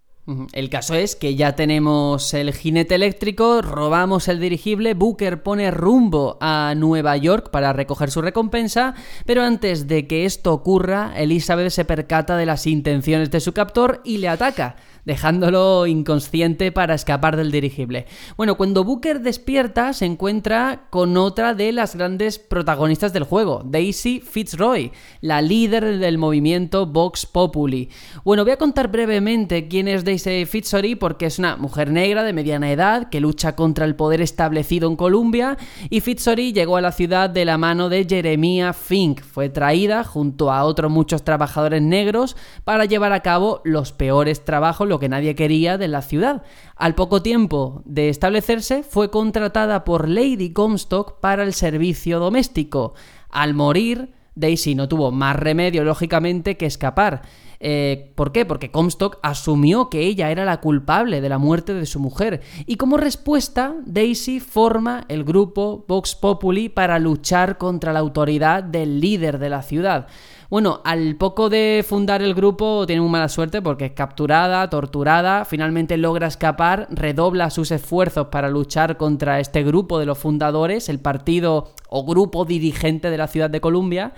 El 0.51 0.69
caso 0.69 0.93
es 0.93 1.15
que 1.15 1.35
ya 1.35 1.55
tenemos 1.55 2.33
el 2.33 2.53
jinete 2.53 2.95
eléctrico, 2.95 3.61
robamos 3.61 4.27
el 4.27 4.41
dirigible, 4.41 4.93
Booker 4.93 5.41
pone 5.41 5.71
rumbo 5.71 6.37
a 6.41 6.73
Nueva 6.75 7.15
York 7.15 7.49
para 7.49 7.71
recoger 7.71 8.11
su 8.11 8.21
recompensa, 8.21 8.93
pero 9.25 9.43
antes 9.43 9.87
de 9.87 10.05
que 10.05 10.25
esto 10.25 10.51
ocurra, 10.51 11.13
Elizabeth 11.15 11.69
se 11.69 11.85
percata 11.85 12.35
de 12.35 12.45
las 12.45 12.67
intenciones 12.67 13.31
de 13.31 13.39
su 13.39 13.53
captor 13.53 14.01
y 14.03 14.17
le 14.17 14.27
ataca, 14.27 14.75
dejándolo 15.07 15.87
inconsciente 15.87 16.73
para 16.73 16.93
escapar 16.93 17.37
del 17.37 17.49
dirigible. 17.49 18.07
Bueno, 18.35 18.57
cuando 18.57 18.83
Booker 18.83 19.21
despierta 19.21 19.93
se 19.93 20.03
encuentra 20.03 20.87
con 20.89 21.15
otra 21.15 21.53
de 21.53 21.71
las 21.71 21.95
grandes 21.95 22.39
protagonistas 22.39 23.13
del 23.13 23.23
juego, 23.23 23.63
Daisy 23.65 24.19
Fitzroy, 24.19 24.91
la 25.21 25.41
líder 25.41 25.99
del 25.99 26.17
movimiento 26.17 26.85
Vox 26.85 27.25
Populi. 27.25 27.89
Bueno, 28.25 28.43
voy 28.43 28.51
a 28.51 28.57
contar 28.57 28.89
brevemente 28.89 29.69
quién 29.69 29.87
es 29.87 30.03
Daisy 30.03 30.45
Fitzroy 30.45 30.95
porque 30.95 31.27
es 31.27 31.39
una 31.39 31.55
mujer 31.55 31.89
negra 31.89 32.23
de 32.23 32.33
mediana 32.33 32.69
edad 32.69 33.07
que 33.07 33.21
lucha 33.21 33.55
contra 33.55 33.85
el 33.85 33.95
poder 33.95 34.19
establecido 34.19 34.89
en 34.89 34.97
Colombia 34.97 35.57
y 35.89 36.01
Fitzroy 36.01 36.51
llegó 36.51 36.75
a 36.75 36.81
la 36.81 36.91
ciudad 36.91 37.29
de 37.29 37.45
la 37.45 37.57
mano 37.57 37.87
de 37.87 38.05
Jeremiah 38.05 38.73
Fink. 38.73 39.21
Fue 39.21 39.47
traída 39.47 40.03
junto 40.03 40.51
a 40.51 40.65
otros 40.65 40.91
muchos 40.91 41.23
trabajadores 41.23 41.81
negros 41.81 42.35
para 42.65 42.83
llevar 42.83 43.13
a 43.13 43.21
cabo 43.21 43.61
los 43.63 43.93
peores 43.93 44.43
trabajos, 44.43 44.96
que 44.99 45.09
nadie 45.09 45.35
quería 45.35 45.77
de 45.77 45.87
la 45.87 46.01
ciudad. 46.01 46.43
Al 46.75 46.95
poco 46.95 47.21
tiempo 47.21 47.81
de 47.85 48.09
establecerse, 48.09 48.83
fue 48.83 49.09
contratada 49.09 49.83
por 49.83 50.07
Lady 50.07 50.51
Comstock 50.53 51.19
para 51.19 51.43
el 51.43 51.53
servicio 51.53 52.19
doméstico. 52.19 52.93
Al 53.29 53.53
morir, 53.53 54.13
Daisy 54.35 54.75
no 54.75 54.87
tuvo 54.87 55.11
más 55.11 55.35
remedio, 55.35 55.83
lógicamente, 55.83 56.57
que 56.57 56.65
escapar. 56.65 57.23
Eh, 57.59 58.11
¿Por 58.15 58.31
qué? 58.31 58.45
Porque 58.45 58.69
Comstock 58.69 59.17
asumió 59.23 59.89
que 59.89 60.01
ella 60.01 60.29
era 60.29 60.45
la 60.45 60.61
culpable 60.61 61.21
de 61.21 61.29
la 61.29 61.39
muerte 61.39 61.73
de 61.73 61.85
su 61.85 61.99
mujer. 61.99 62.41
Y 62.65 62.75
como 62.75 62.97
respuesta, 62.97 63.75
Daisy 63.85 64.39
forma 64.39 65.05
el 65.07 65.23
grupo 65.23 65.83
Vox 65.87 66.15
Populi 66.15 66.69
para 66.69 66.99
luchar 66.99 67.57
contra 67.57 67.93
la 67.93 67.99
autoridad 67.99 68.63
del 68.63 68.99
líder 68.99 69.39
de 69.39 69.49
la 69.49 69.63
ciudad. 69.63 70.07
Bueno, 70.49 70.79
al 70.85 71.17
poco 71.17 71.49
de 71.49 71.83
fundar 71.85 72.21
el 72.21 72.33
grupo 72.33 72.85
tiene 72.87 73.01
muy 73.01 73.11
mala 73.11 73.27
suerte 73.27 73.61
porque 73.61 73.87
es 73.87 73.91
capturada, 73.91 74.69
torturada, 74.69 75.43
finalmente 75.43 75.97
logra 75.97 76.27
escapar, 76.27 76.87
redobla 76.89 77.49
sus 77.49 77.69
esfuerzos 77.71 78.27
para 78.27 78.49
luchar 78.49 78.95
contra 78.95 79.41
este 79.41 79.63
grupo 79.63 79.99
de 79.99 80.05
los 80.05 80.17
fundadores, 80.17 80.87
el 80.87 80.99
partido 80.99 81.73
o 81.89 82.05
grupo 82.05 82.45
dirigente 82.45 83.09
de 83.09 83.17
la 83.17 83.27
ciudad 83.27 83.49
de 83.49 83.59
Columbia. 83.59 84.13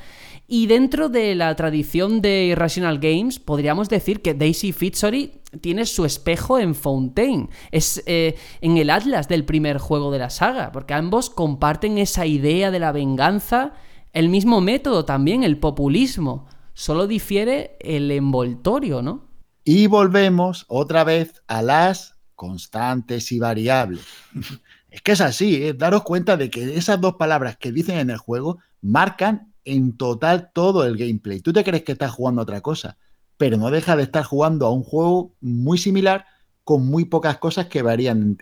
Y 0.48 0.68
dentro 0.68 1.10
de 1.10 1.34
la 1.34 1.56
tradición 1.56 2.22
de 2.22 2.46
Irrational 2.46 3.00
Games, 3.00 3.40
podríamos 3.40 3.90
decir 3.90 4.22
que 4.22 4.36
Daisy 4.36 4.72
Fitzroy 4.72 5.32
tiene 5.62 5.88
su 5.88 6.06
espejo 6.06 6.60
en 6.60 6.76
Fontaine. 6.76 7.50
Es 7.72 8.04
eh, 8.06 8.36
en 8.62 8.78
el 8.78 8.92
Atlas 8.92 9.28
del 9.28 9.46
primer 9.46 9.80
juego 9.80 10.12
de 10.12 10.20
la 10.20 10.30
saga, 10.30 10.72
porque 10.72 10.94
ambos 10.94 11.32
comparten 11.32 11.98
esa 11.98 12.28
idea 12.28 12.70
de 12.70 12.80
la 12.80 12.92
venganza, 12.92 13.74
el 14.14 14.30
mismo 14.30 14.62
método 14.62 15.06
también, 15.06 15.44
el 15.44 15.58
populismo. 15.58 16.48
Solo 16.74 17.08
difiere 17.08 17.78
el 17.80 18.10
envoltorio, 18.12 19.02
¿no? 19.02 19.28
Y 19.64 19.88
volvemos 19.88 20.66
otra 20.68 21.04
vez 21.04 21.44
a 21.48 21.62
las 21.62 22.16
constantes 22.36 23.32
y 23.32 23.40
variables. 23.40 24.02
es 24.90 25.02
que 25.02 25.12
es 25.12 25.22
así, 25.22 25.64
¿eh? 25.64 25.74
daros 25.74 26.04
cuenta 26.04 26.38
de 26.38 26.50
que 26.50 26.76
esas 26.76 27.00
dos 27.02 27.16
palabras 27.16 27.58
que 27.58 27.72
dicen 27.72 27.98
en 27.98 28.10
el 28.10 28.18
juego 28.18 28.60
marcan 28.82 29.54
en 29.66 29.98
total 29.98 30.52
todo 30.54 30.86
el 30.86 30.98
gameplay. 30.98 31.42
Tú 31.42 31.54
te 31.54 31.64
crees 31.64 31.84
que 31.84 31.92
estás 31.92 32.12
jugando 32.12 32.42
a 32.42 32.44
otra 32.44 32.62
cosa, 32.62 32.98
pero 33.38 33.58
no 33.58 33.70
deja 33.70 33.96
de 33.96 34.04
estar 34.04 34.24
jugando 34.24 34.66
a 34.66 34.72
un 34.72 34.84
juego 34.84 35.36
muy 35.42 35.78
similar 35.78 36.26
con 36.64 36.86
muy 36.86 37.06
pocas 37.06 37.38
cosas 37.38 37.68
que 37.68 37.82
varían 37.82 38.38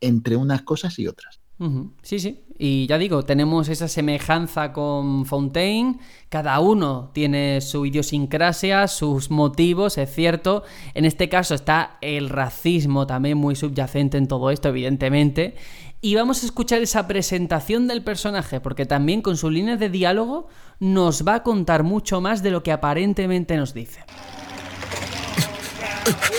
entre 0.00 0.36
unas 0.36 0.62
cosas 0.62 0.98
y 0.98 1.06
otras. 1.06 1.40
Sí, 2.02 2.18
sí. 2.20 2.45
Y 2.58 2.86
ya 2.86 2.98
digo, 2.98 3.24
tenemos 3.24 3.68
esa 3.68 3.88
semejanza 3.88 4.72
con 4.72 5.26
Fontaine. 5.26 5.98
Cada 6.28 6.58
uno 6.60 7.10
tiene 7.12 7.60
su 7.60 7.86
idiosincrasia, 7.86 8.88
sus 8.88 9.30
motivos, 9.30 9.98
es 9.98 10.12
cierto. 10.12 10.64
En 10.94 11.04
este 11.04 11.28
caso 11.28 11.54
está 11.54 11.98
el 12.00 12.28
racismo 12.28 13.06
también 13.06 13.38
muy 13.38 13.56
subyacente 13.56 14.18
en 14.18 14.28
todo 14.28 14.50
esto, 14.50 14.68
evidentemente 14.68 15.54
y 16.00 16.14
vamos 16.14 16.42
a 16.42 16.46
escuchar 16.46 16.82
esa 16.82 17.08
presentación 17.08 17.88
del 17.88 18.04
personaje, 18.04 18.60
porque 18.60 18.86
también 18.86 19.22
con 19.22 19.36
sus 19.36 19.50
líneas 19.50 19.80
de 19.80 19.88
diálogo 19.88 20.46
nos 20.78 21.26
va 21.26 21.36
a 21.36 21.42
contar 21.42 21.82
mucho 21.82 22.20
más 22.20 22.42
de 22.44 22.50
lo 22.50 22.62
que 22.62 22.70
aparentemente 22.70 23.56
nos 23.56 23.74
dice. 23.74 24.04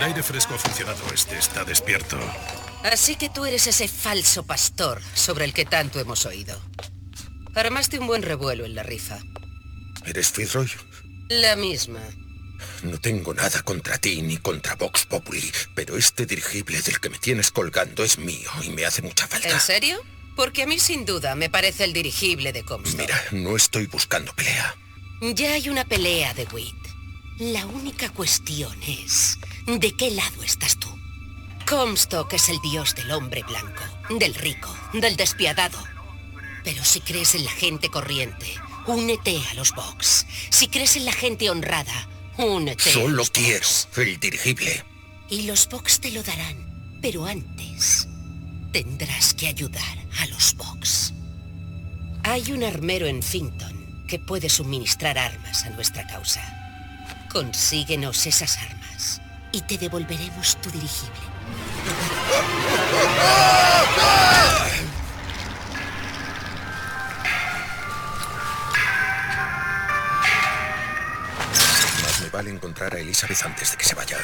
el 0.00 0.06
aire 0.06 0.22
fresco 0.22 0.54
ha 0.54 0.58
funcionado. 0.58 0.98
Este 1.12 1.38
está 1.38 1.62
despierto. 1.64 2.18
Así 2.84 3.16
que 3.16 3.28
tú 3.28 3.44
eres 3.44 3.66
ese 3.66 3.86
falso 3.86 4.46
pastor 4.46 5.02
sobre 5.12 5.44
el 5.44 5.52
que 5.52 5.66
tanto 5.66 6.00
hemos 6.00 6.24
oído. 6.24 6.58
Armaste 7.54 7.98
un 7.98 8.06
buen 8.06 8.22
revuelo 8.22 8.64
en 8.64 8.74
la 8.74 8.82
rifa. 8.82 9.18
¿Eres 10.06 10.30
Fitzroy? 10.30 10.70
La 11.28 11.54
misma. 11.54 12.00
No 12.82 12.98
tengo 12.98 13.34
nada 13.34 13.62
contra 13.62 13.98
ti 13.98 14.22
ni 14.22 14.38
contra 14.38 14.74
Vox 14.76 15.04
Populi, 15.04 15.52
pero 15.74 15.98
este 15.98 16.24
dirigible 16.24 16.80
del 16.80 16.98
que 16.98 17.10
me 17.10 17.18
tienes 17.18 17.50
colgando 17.50 18.02
es 18.02 18.16
mío 18.16 18.50
y 18.62 18.70
me 18.70 18.86
hace 18.86 19.02
mucha 19.02 19.28
falta. 19.28 19.50
¿En 19.50 19.60
serio? 19.60 20.00
Porque 20.34 20.62
a 20.62 20.66
mí 20.66 20.78
sin 20.78 21.04
duda 21.04 21.34
me 21.34 21.50
parece 21.50 21.84
el 21.84 21.92
dirigible 21.92 22.54
de 22.54 22.62
Comstock. 22.64 23.00
Mira, 23.00 23.22
no 23.32 23.54
estoy 23.54 23.86
buscando 23.86 24.32
pelea. 24.34 24.74
Ya 25.34 25.52
hay 25.52 25.68
una 25.68 25.84
pelea 25.84 26.32
de 26.32 26.46
Witt. 26.46 26.74
La 27.38 27.66
única 27.66 28.10
cuestión 28.10 28.82
es, 28.82 29.38
¿de 29.78 29.92
qué 29.92 30.10
lado 30.10 30.42
estás 30.42 30.78
tú? 30.78 30.88
Comstock 31.68 32.32
es 32.32 32.48
el 32.48 32.60
dios 32.60 32.94
del 32.94 33.12
hombre 33.12 33.42
blanco, 33.44 33.82
del 34.18 34.34
rico, 34.34 34.74
del 34.92 35.16
despiadado. 35.16 35.78
Pero 36.64 36.84
si 36.84 37.00
crees 37.00 37.34
en 37.34 37.44
la 37.44 37.50
gente 37.50 37.88
corriente, 37.88 38.54
únete 38.86 39.40
a 39.50 39.54
los 39.54 39.72
Vox. 39.74 40.26
Si 40.50 40.68
crees 40.68 40.96
en 40.96 41.04
la 41.04 41.12
gente 41.12 41.50
honrada, 41.50 42.08
únete 42.38 42.90
Solo 42.90 43.08
a 43.08 43.10
los 43.10 43.30
quiero 43.30 43.60
el 43.96 44.18
dirigible. 44.18 44.84
Y 45.28 45.42
los 45.42 45.68
Vox 45.68 46.00
te 46.00 46.10
lo 46.10 46.22
darán. 46.22 46.98
Pero 47.00 47.24
antes, 47.24 48.08
tendrás 48.72 49.34
que 49.34 49.46
ayudar 49.46 49.98
a 50.18 50.26
los 50.26 50.54
Vox. 50.54 51.12
Hay 52.24 52.52
un 52.52 52.64
armero 52.64 53.06
en 53.06 53.22
Finton 53.22 54.04
que 54.06 54.18
puede 54.18 54.48
suministrar 54.48 55.16
armas 55.16 55.64
a 55.64 55.70
nuestra 55.70 56.06
causa. 56.06 56.42
Consíguenos 57.30 58.26
esas 58.26 58.58
armas 58.58 58.80
y 59.52 59.60
te 59.62 59.78
devolveremos 59.78 60.56
tu 60.56 60.70
dirigible. 60.70 61.20
Más 72.02 72.20
me 72.20 72.28
vale 72.30 72.50
encontrar 72.50 72.94
a 72.94 72.98
Elizabeth 72.98 73.42
antes 73.44 73.72
de 73.72 73.76
que 73.76 73.84
se 73.84 73.94
vaya. 73.94 74.18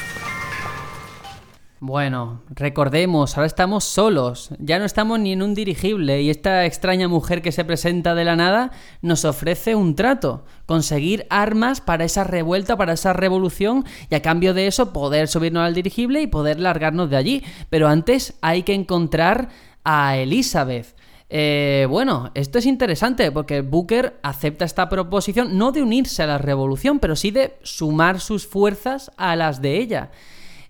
Bueno, 1.79 2.41
recordemos, 2.49 3.37
ahora 3.37 3.45
estamos 3.45 3.83
solos, 3.83 4.49
ya 4.57 4.79
no 4.79 4.85
estamos 4.85 5.19
ni 5.19 5.33
en 5.33 5.43
un 5.43 5.53
dirigible 5.53 6.23
y 6.23 6.31
esta 6.31 6.65
extraña 6.65 7.07
mujer 7.07 7.43
que 7.43 7.51
se 7.51 7.63
presenta 7.65 8.15
de 8.15 8.25
la 8.25 8.35
nada 8.35 8.71
nos 9.03 9.25
ofrece 9.25 9.75
un 9.75 9.93
trato, 9.93 10.43
conseguir 10.65 11.27
armas 11.29 11.79
para 11.79 12.03
esa 12.03 12.23
revuelta, 12.23 12.77
para 12.77 12.93
esa 12.93 13.13
revolución 13.13 13.85
y 14.09 14.15
a 14.15 14.23
cambio 14.23 14.55
de 14.55 14.65
eso 14.65 14.91
poder 14.91 15.27
subirnos 15.27 15.61
al 15.61 15.75
dirigible 15.75 16.19
y 16.19 16.25
poder 16.25 16.59
largarnos 16.59 17.11
de 17.11 17.17
allí. 17.17 17.43
Pero 17.69 17.87
antes 17.87 18.33
hay 18.41 18.63
que 18.63 18.73
encontrar 18.73 19.49
a 19.83 20.17
Elizabeth. 20.17 20.95
Eh, 21.29 21.85
bueno, 21.91 22.31
esto 22.33 22.57
es 22.57 22.65
interesante 22.65 23.31
porque 23.31 23.61
Booker 23.61 24.17
acepta 24.23 24.65
esta 24.65 24.89
proposición 24.89 25.59
no 25.59 25.71
de 25.71 25.83
unirse 25.83 26.23
a 26.23 26.27
la 26.27 26.39
revolución, 26.39 26.97
pero 26.97 27.15
sí 27.15 27.29
de 27.29 27.55
sumar 27.61 28.19
sus 28.19 28.47
fuerzas 28.47 29.11
a 29.15 29.35
las 29.35 29.61
de 29.61 29.77
ella. 29.77 30.09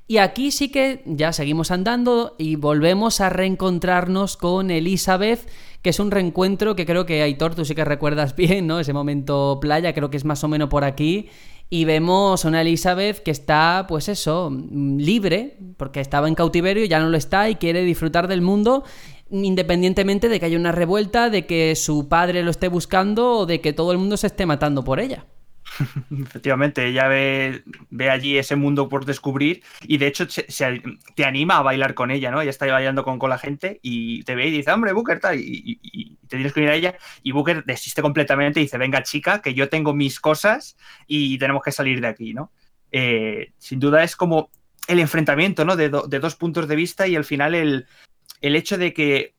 Y 0.09 0.19
aquí 0.19 0.51
sí 0.51 0.69
que 0.69 1.03
ya 1.05 1.33
seguimos 1.33 1.69
andando 1.69 2.35
y 2.37 2.55
volvemos 2.55 3.19
a 3.19 3.29
reencontrarnos 3.29 4.37
con 4.37 4.71
Elizabeth, 4.71 5.49
que 5.81 5.89
es 5.89 5.99
un 5.99 6.11
reencuentro 6.11 6.77
que 6.77 6.85
creo 6.85 7.05
que 7.05 7.21
Aitor, 7.21 7.55
tú 7.55 7.65
sí 7.65 7.75
que 7.75 7.83
recuerdas 7.83 8.33
bien, 8.35 8.67
¿no? 8.67 8.79
Ese 8.79 8.93
momento 8.93 9.59
playa, 9.59 9.93
creo 9.93 10.09
que 10.09 10.15
es 10.15 10.23
más 10.23 10.43
o 10.45 10.47
menos 10.47 10.69
por 10.69 10.85
aquí. 10.85 11.27
Y 11.69 11.83
vemos 11.83 12.45
a 12.45 12.47
una 12.47 12.61
Elizabeth 12.61 13.21
que 13.21 13.31
está, 13.31 13.85
pues 13.89 14.07
eso, 14.07 14.49
libre, 14.71 15.57
porque 15.75 15.99
estaba 15.99 16.29
en 16.29 16.35
cautiverio 16.35 16.85
y 16.85 16.87
ya 16.87 16.99
no 17.01 17.09
lo 17.09 17.17
está 17.17 17.49
y 17.49 17.55
quiere 17.55 17.83
disfrutar 17.83 18.29
del 18.29 18.41
mundo 18.41 18.85
independientemente 19.29 20.29
de 20.29 20.39
que 20.39 20.45
haya 20.45 20.57
una 20.57 20.71
revuelta, 20.71 21.29
de 21.29 21.45
que 21.45 21.75
su 21.75 22.07
padre 22.07 22.43
lo 22.43 22.51
esté 22.51 22.69
buscando 22.69 23.39
o 23.39 23.45
de 23.45 23.59
que 23.59 23.73
todo 23.73 23.91
el 23.91 23.97
mundo 23.97 24.15
se 24.15 24.27
esté 24.27 24.45
matando 24.45 24.85
por 24.85 25.01
ella. 25.01 25.25
Efectivamente, 26.11 26.85
ella 26.85 27.07
ve, 27.07 27.63
ve, 27.89 28.09
allí 28.09 28.37
ese 28.37 28.55
mundo 28.55 28.89
por 28.89 29.05
descubrir 29.05 29.63
y 29.81 29.97
de 29.97 30.07
hecho 30.07 30.27
se, 30.29 30.81
te 31.15 31.25
anima 31.25 31.57
a 31.57 31.61
bailar 31.61 31.93
con 31.93 32.11
ella, 32.11 32.31
¿no? 32.31 32.41
Ella 32.41 32.49
está 32.49 32.65
bailando 32.65 33.03
con, 33.03 33.19
con 33.19 33.29
la 33.29 33.37
gente 33.37 33.79
y 33.81 34.23
te 34.23 34.35
ve 34.35 34.47
y 34.47 34.51
dice, 34.51 34.71
hombre, 34.71 34.93
Booker, 34.93 35.19
tal, 35.19 35.39
y, 35.39 35.79
y, 35.81 36.15
te 36.27 36.35
tienes 36.35 36.53
que 36.53 36.61
ir 36.61 36.69
a 36.69 36.75
ella 36.75 36.97
y 37.23 37.31
Booker 37.31 37.63
desiste 37.65 38.01
completamente 38.01 38.59
y 38.59 38.63
dice, 38.63 38.77
venga 38.77 39.03
chica, 39.03 39.41
que 39.41 39.53
yo 39.53 39.69
tengo 39.69 39.93
mis 39.93 40.19
cosas 40.19 40.77
y 41.07 41.37
tenemos 41.37 41.63
que 41.63 41.71
salir 41.71 42.01
de 42.01 42.07
aquí, 42.07 42.33
¿no? 42.33 42.51
Eh, 42.91 43.53
sin 43.57 43.79
duda 43.79 44.03
es 44.03 44.15
como 44.15 44.49
el 44.87 44.99
enfrentamiento, 44.99 45.65
¿no? 45.65 45.75
De, 45.75 45.89
de, 45.89 46.19
dos 46.19 46.35
puntos 46.35 46.67
de 46.67 46.75
vista 46.75 47.07
y 47.07 47.15
al 47.15 47.25
final 47.25 47.55
el, 47.55 47.87
el 48.41 48.55
hecho 48.55 48.77
de 48.77 48.93
que 48.93 49.35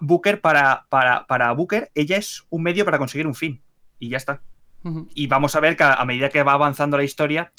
Booker, 0.00 0.40
para, 0.40 0.86
para, 0.88 1.26
para 1.26 1.52
Booker, 1.52 1.90
ella 1.94 2.16
es 2.16 2.44
un 2.50 2.62
medio 2.62 2.84
para 2.84 2.98
conseguir 2.98 3.26
un 3.26 3.34
fin 3.34 3.62
y 3.98 4.10
ya 4.10 4.16
está. 4.16 4.42
Y 5.14 5.26
vamos 5.26 5.54
a 5.56 5.60
ver 5.60 5.76
que 5.76 5.84
a 5.84 6.04
medida 6.04 6.28
que 6.28 6.42
va 6.42 6.52
avanzando 6.52 6.96
la 6.96 7.04
historia, 7.04 7.52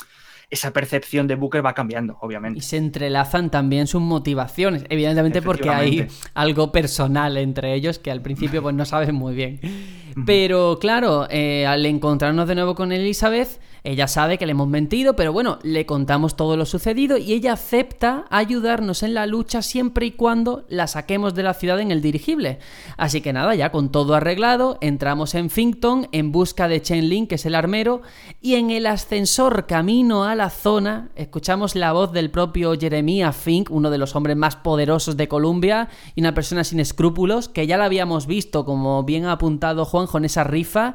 esa 0.50 0.72
percepción 0.72 1.28
de 1.28 1.36
Booker 1.36 1.64
va 1.64 1.74
cambiando, 1.74 2.18
obviamente. 2.22 2.60
Y 2.60 2.62
se 2.62 2.78
entrelazan 2.78 3.50
también 3.50 3.88
sus 3.88 4.02
motivaciones, 4.02 4.86
evidentemente 4.90 5.42
porque 5.42 5.70
hay 5.70 6.08
algo 6.34 6.72
personal 6.72 7.38
entre 7.38 7.74
ellos 7.74 8.00
que 8.00 8.10
al 8.12 8.22
principio 8.22 8.62
pues 8.62 8.76
no 8.76 8.86
saben 8.86 9.16
muy 9.16 9.36
bien. 9.36 9.60
Pero 10.26 10.80
claro, 10.80 11.28
eh, 11.30 11.66
al 11.68 11.86
encontrarnos 11.86 12.48
de 12.48 12.56
nuevo 12.56 12.76
con 12.76 12.92
Elizabeth, 12.92 13.60
ella 13.90 14.08
sabe 14.08 14.38
que 14.38 14.46
le 14.46 14.52
hemos 14.52 14.68
mentido, 14.68 15.16
pero 15.16 15.34
bueno, 15.34 15.58
le 15.64 15.88
contamos 15.88 16.36
todo 16.36 16.56
lo 16.56 16.68
sucedido 16.68 17.18
y 17.18 17.34
ella 17.34 17.54
acepta 17.54 18.26
ayudarnos 18.30 19.02
en 19.02 19.16
la 19.16 19.26
lucha 19.26 19.64
siempre 19.64 20.06
y 20.06 20.12
cuando 20.12 20.64
la 20.70 20.86
saquemos 20.86 21.34
de 21.34 21.42
la 21.42 21.56
ciudad 21.56 21.80
en 21.80 21.92
el 21.92 22.00
dirigible. 22.00 22.60
Así 22.98 23.22
que 23.22 23.34
nada, 23.34 23.56
ya 23.56 23.72
con 23.72 23.92
todo 23.92 24.14
arreglado, 24.14 24.78
entramos 24.82 25.34
en 25.34 25.50
Finkton 25.50 26.08
en 26.12 26.32
busca 26.32 26.68
de 26.68 26.84
Chen 26.84 27.10
Lin, 27.10 27.26
que 27.26 27.36
es 27.36 27.48
el 27.48 27.56
armero, 27.56 28.04
y 28.42 28.56
en 28.56 28.70
el 28.70 28.86
ascensor 28.86 29.66
camino 29.66 30.24
a 30.24 30.36
la 30.36 30.52
zona 30.52 31.10
escuchamos 31.16 31.76
la 31.76 31.92
voz 31.92 32.12
del 32.12 32.30
propio 32.30 32.78
Jeremiah 32.80 33.32
Fink, 33.32 33.72
uno 33.72 33.90
de 33.90 33.98
los 33.98 34.16
hombres 34.16 34.38
más 34.38 34.56
poderosos 34.56 35.18
de 35.18 35.28
Columbia 35.28 35.90
y 36.14 36.22
una 36.22 36.36
persona 36.36 36.64
sin 36.64 36.80
escrúpulos, 36.80 37.50
que 37.50 37.66
ya 37.66 37.78
la 37.78 37.86
habíamos 37.86 38.28
visto, 38.28 38.66
como 38.66 39.04
bien 39.04 39.26
ha 39.26 39.32
apuntado 39.32 39.84
Juanjo 39.84 40.20
en 40.20 40.26
esa 40.26 40.44
rifa 40.44 40.94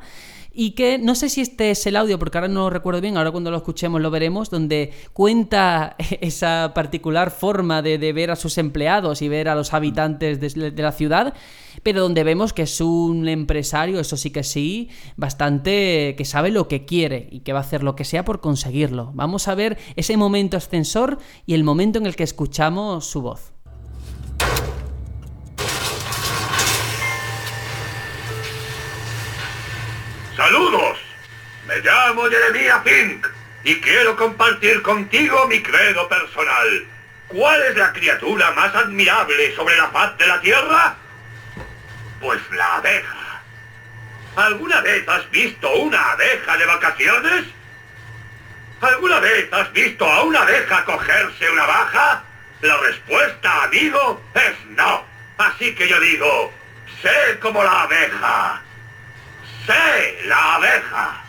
y 0.55 0.71
que 0.71 0.99
no 0.99 1.15
sé 1.15 1.29
si 1.29 1.41
este 1.41 1.73
es 1.73 1.87
el 1.87 1.97
audio, 1.97 2.19
porque 2.19 2.39
ahora 2.39 2.49
no 2.49 2.61
lo 2.61 2.71
recuerdo 2.71 3.01
bien, 3.01 3.17
ahora 3.17 3.33
cuando 3.33 3.51
lo 3.51 3.57
escuchemos 3.57 4.01
lo 4.01 4.11
veremos, 4.11 4.51
donde 4.51 4.93
cuenta 5.13 5.97
esa 6.21 6.73
particular 6.75 7.31
forma 7.31 7.83
de, 7.83 8.13
ver 8.15 8.31
a 8.31 8.37
sus 8.37 8.59
empleados 8.59 9.23
y 9.23 9.29
ver 9.29 9.49
a 9.49 9.55
los 9.55 9.75
habitantes 9.75 10.41
de, 10.41 10.71
de 10.71 10.83
la 10.83 10.93
ciudad, 10.93 11.35
pero 11.83 12.03
donde 12.03 12.23
vemos 12.23 12.53
que 12.53 12.63
es 12.63 12.81
un 12.81 13.29
empresario, 13.29 13.99
eso 13.99 14.17
sí 14.17 14.31
que 14.31 14.45
sí, 14.45 14.89
bastante 15.17 16.15
que 16.17 16.25
sabe 16.25 16.51
lo 16.51 16.69
que 16.69 16.85
quiere 16.85 17.29
y 17.31 17.41
que 17.41 17.53
va 17.53 17.59
a 17.59 17.63
hacer 17.63 17.83
lo 17.83 17.97
que 17.97 18.05
sea 18.05 18.25
por 18.25 18.41
conseguirlo. 18.41 19.11
Vamos 19.15 19.49
a 19.49 19.55
ver 19.55 19.79
ese 19.97 20.17
momento 20.17 20.57
ascensor 20.57 21.19
y 21.47 21.55
el 21.55 21.65
momento 21.65 21.99
en 21.99 22.07
el 22.07 22.15
que 22.15 22.23
escuchamos 22.23 23.07
su 23.07 23.23
voz. 23.23 23.55
¡Saludos! 30.55 30.99
Me 31.67 31.81
llamo 31.81 32.31
Jeremiah 32.31 32.81
Fink 32.85 33.27
y 33.65 33.81
quiero 33.81 34.15
compartir 34.15 34.83
contigo 34.83 35.49
mi 35.49 35.61
credo 35.61 36.09
personal. 36.09 36.87
¿Cuál 37.27 37.61
es 37.63 37.77
la 37.77 37.93
criatura 37.93 38.53
más 38.53 38.73
admirable 38.73 39.53
sobre 39.57 39.77
la 39.77 39.89
faz 39.89 40.17
de 40.17 40.29
la 40.29 40.41
Tierra? 40.41 40.95
Pues 42.21 42.41
la 42.53 42.77
abeja. 42.77 43.43
¿Alguna 44.37 44.81
vez 44.83 45.09
has 45.09 45.29
visto 45.33 45.69
una 45.75 46.13
abeja 46.13 46.57
de 46.57 46.67
vacaciones? 46.67 47.45
¿Alguna 48.81 49.19
vez 49.19 49.53
has 49.53 49.73
visto 49.73 50.07
a 50.07 50.23
una 50.23 50.43
abeja 50.43 50.85
cogerse 50.85 51.51
una 51.51 51.67
baja? 51.67 52.23
La 52.61 52.77
respuesta, 52.77 53.65
amigo, 53.65 54.23
es 54.35 54.67
no. 54.67 55.05
Así 55.37 55.75
que 55.75 55.89
yo 55.89 55.99
digo, 55.99 56.53
sé 57.03 57.41
como 57.41 57.65
la 57.65 57.83
abeja. 57.83 58.64
¡Sé 59.67 60.19
la 60.27 60.55
abeja! 60.57 61.25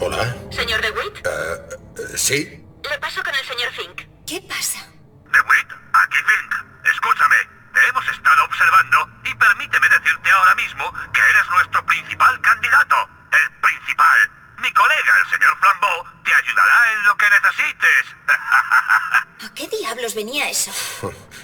¿Hola? 0.00 0.36
¿Señor 0.50 0.80
DeWitt? 0.80 1.26
Uh, 1.26 2.16
¿Sí? 2.16 2.64
Le 2.88 2.98
paso 2.98 3.22
con 3.24 3.34
el 3.34 3.44
señor 3.44 3.72
Fink. 3.72 4.02
¿Qué 4.26 4.40
pasa? 4.48 4.78
DeWitt, 5.32 5.72
aquí 5.92 6.18
Fink. 6.18 6.54
Escúchame, 6.84 7.36
te 7.72 7.88
hemos 7.88 8.08
estado 8.08 8.44
observando 8.44 9.08
y 9.24 9.34
permíteme 9.34 9.88
decirte 9.88 10.30
ahora 10.30 10.54
mismo 10.54 10.92
que 11.12 11.20
eres 11.20 11.50
nuestro 11.50 11.84
principal 11.86 12.40
candidato. 12.42 13.08
El 13.32 13.60
principal. 13.60 14.30
Mi 14.58 14.72
colega, 14.72 15.12
el 15.24 15.30
señor 15.30 15.56
Flambeau, 15.58 16.04
te 16.24 16.34
ayudará 16.34 16.92
en 16.92 17.04
lo 17.06 17.16
que 17.16 17.26
necesites. 17.30 18.04
¿A 19.44 19.54
qué 19.54 19.68
diablos 19.68 20.14
venía 20.14 20.48
eso? 20.48 20.70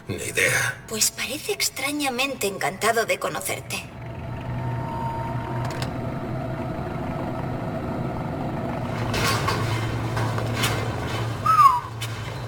Ni 0.06 0.16
idea. 0.16 0.84
Pues 0.88 1.10
parece 1.10 1.52
extrañamente 1.52 2.46
encantado 2.46 3.04
de 3.04 3.18
conocerte. 3.18 3.90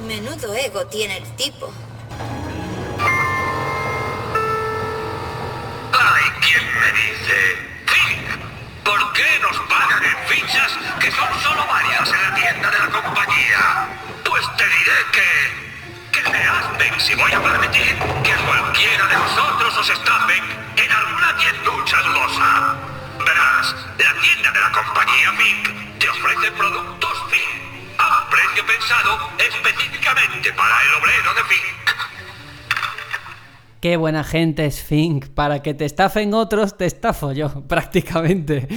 Menudo 0.06 0.54
ego 0.54 0.86
tiene 0.86 1.18
el 1.18 1.36
tipo. 1.36 1.72
Ay, 5.92 6.24
¿quién 6.40 6.64
me 6.80 6.92
dice? 6.92 7.72
¿Por 8.84 9.12
qué 9.12 9.38
nos 9.40 9.56
pagan 9.68 10.04
en 10.04 10.16
fichas 10.28 10.72
que 11.00 11.10
son 11.10 11.42
solo 11.42 11.66
varias 11.66 12.08
en 12.08 12.22
la 12.22 12.34
tienda 12.34 12.70
de 12.70 12.78
la 12.78 12.86
compañía? 12.88 13.88
Pues 14.24 14.56
te 14.56 14.64
diré 14.64 14.98
que... 15.12 16.20
que 16.22 16.30
me 16.30 16.44
hacen 16.44 17.00
si 17.00 17.14
voy 17.14 17.32
a 17.32 17.42
permitir 17.42 17.98
que 18.22 18.34
cualquiera 18.46 19.06
de 19.06 19.16
nosotros 19.16 19.78
os 19.78 19.90
estafen 19.90 20.42
en 20.76 20.92
alguna 20.92 21.36
tienducha 21.36 22.02
dudosa. 22.02 22.76
Verás, 23.24 23.74
la 23.98 24.20
tienda 24.20 24.50
de 24.50 24.60
la 24.60 24.72
compañía 24.72 25.32
Fink 25.32 25.98
te 25.98 26.08
ofrece 26.08 26.52
productos 26.52 27.24
Fink 27.30 27.98
a 27.98 28.28
precio 28.30 28.66
pensado 28.66 29.30
específicamente 29.38 30.52
para 30.52 30.82
el 30.82 30.94
obrero 30.94 31.34
de 31.34 31.44
Fink. 31.44 32.21
Qué 33.82 33.96
buena 33.96 34.22
gente 34.22 34.64
es 34.64 34.80
Fink. 34.80 35.30
Para 35.30 35.60
que 35.60 35.74
te 35.74 35.84
estafen 35.84 36.34
otros, 36.34 36.76
te 36.76 36.86
estafo 36.86 37.32
yo, 37.32 37.48
prácticamente. 37.66 38.68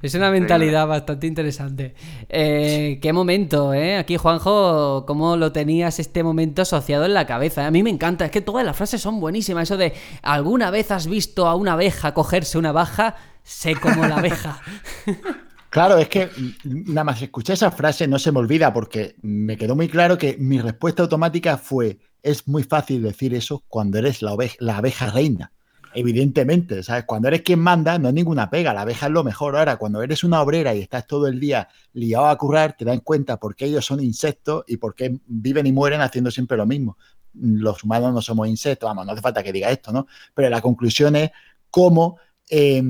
Es 0.00 0.14
una 0.14 0.30
mentalidad 0.30 0.86
bastante 0.86 1.26
interesante. 1.26 1.94
Eh, 2.30 2.98
qué 3.02 3.12
momento, 3.12 3.74
¿eh? 3.74 3.98
Aquí, 3.98 4.16
Juanjo, 4.16 5.04
¿cómo 5.06 5.36
lo 5.36 5.52
tenías 5.52 5.98
este 5.98 6.22
momento 6.22 6.62
asociado 6.62 7.04
en 7.04 7.12
la 7.12 7.26
cabeza? 7.26 7.66
A 7.66 7.70
mí 7.70 7.82
me 7.82 7.90
encanta, 7.90 8.24
es 8.24 8.30
que 8.30 8.40
todas 8.40 8.64
las 8.64 8.74
frases 8.74 9.02
son 9.02 9.20
buenísimas. 9.20 9.64
Eso 9.64 9.76
de, 9.76 9.92
¿alguna 10.22 10.70
vez 10.70 10.90
has 10.90 11.08
visto 11.08 11.46
a 11.46 11.56
una 11.56 11.74
abeja 11.74 12.14
cogerse 12.14 12.56
una 12.56 12.72
baja? 12.72 13.16
Sé 13.42 13.74
como 13.74 14.06
la 14.06 14.16
abeja. 14.16 14.62
Claro, 15.68 15.98
es 15.98 16.08
que 16.08 16.30
nada 16.62 17.02
más 17.02 17.20
escuché 17.20 17.54
esa 17.54 17.72
frase 17.72 18.06
no 18.06 18.20
se 18.20 18.30
me 18.30 18.38
olvida 18.38 18.72
porque 18.72 19.16
me 19.22 19.56
quedó 19.56 19.74
muy 19.74 19.88
claro 19.88 20.16
que 20.16 20.36
mi 20.38 20.60
respuesta 20.60 21.02
automática 21.02 21.58
fue, 21.58 21.98
es 22.24 22.48
muy 22.48 22.64
fácil 22.64 23.02
decir 23.02 23.34
eso 23.34 23.62
cuando 23.68 23.98
eres 23.98 24.22
la, 24.22 24.32
abeja 24.76 25.10
reina. 25.10 25.52
Evidentemente, 25.94 26.82
¿sabes? 26.82 27.04
Cuando 27.04 27.28
eres 27.28 27.42
quien 27.42 27.60
manda, 27.60 27.98
no 27.98 28.08
hay 28.08 28.14
ninguna 28.14 28.50
pega, 28.50 28.74
la 28.74 28.80
abeja 28.80 29.06
es 29.06 29.12
lo 29.12 29.22
mejor. 29.22 29.56
Ahora, 29.56 29.76
cuando 29.76 30.02
eres 30.02 30.24
una 30.24 30.40
obrera 30.40 30.74
y 30.74 30.80
estás 30.80 31.06
todo 31.06 31.28
el 31.28 31.38
día 31.38 31.68
liado 31.92 32.26
a 32.26 32.36
currar, 32.36 32.76
te 32.76 32.84
dan 32.84 33.00
cuenta 33.00 33.36
por 33.36 33.54
qué 33.54 33.66
ellos 33.66 33.84
son 33.84 34.02
insectos 34.02 34.64
y 34.66 34.78
por 34.78 34.94
qué 34.94 35.20
viven 35.26 35.66
y 35.66 35.72
mueren 35.72 36.00
haciendo 36.00 36.30
siempre 36.30 36.56
lo 36.56 36.66
mismo. 36.66 36.96
Los 37.34 37.84
humanos 37.84 38.12
no 38.14 38.22
somos 38.22 38.48
insectos, 38.48 38.88
vamos, 38.88 39.06
no 39.06 39.12
hace 39.12 39.20
falta 39.20 39.42
que 39.42 39.52
diga 39.52 39.70
esto, 39.70 39.92
¿no? 39.92 40.06
Pero 40.34 40.48
la 40.48 40.62
conclusión 40.62 41.14
es 41.14 41.30
cómo 41.70 42.16
eh, 42.48 42.82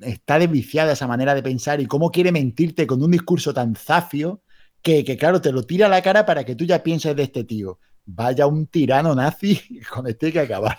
está 0.00 0.38
desviciada 0.38 0.94
esa 0.94 1.06
manera 1.06 1.34
de 1.34 1.42
pensar 1.42 1.80
y 1.80 1.86
cómo 1.86 2.10
quiere 2.10 2.32
mentirte 2.32 2.86
con 2.86 3.02
un 3.02 3.10
discurso 3.10 3.52
tan 3.52 3.76
zafio 3.76 4.42
que, 4.80 5.04
que, 5.04 5.16
claro, 5.16 5.40
te 5.40 5.52
lo 5.52 5.62
tira 5.62 5.86
a 5.86 5.90
la 5.90 6.02
cara 6.02 6.24
para 6.24 6.42
que 6.44 6.56
tú 6.56 6.64
ya 6.64 6.82
pienses 6.82 7.14
de 7.14 7.22
este 7.22 7.44
tío. 7.44 7.78
Vaya 8.14 8.46
un 8.46 8.66
tirano 8.66 9.14
nazi, 9.14 9.80
con 9.90 10.06
este 10.06 10.32
que 10.32 10.40
acabar. 10.40 10.78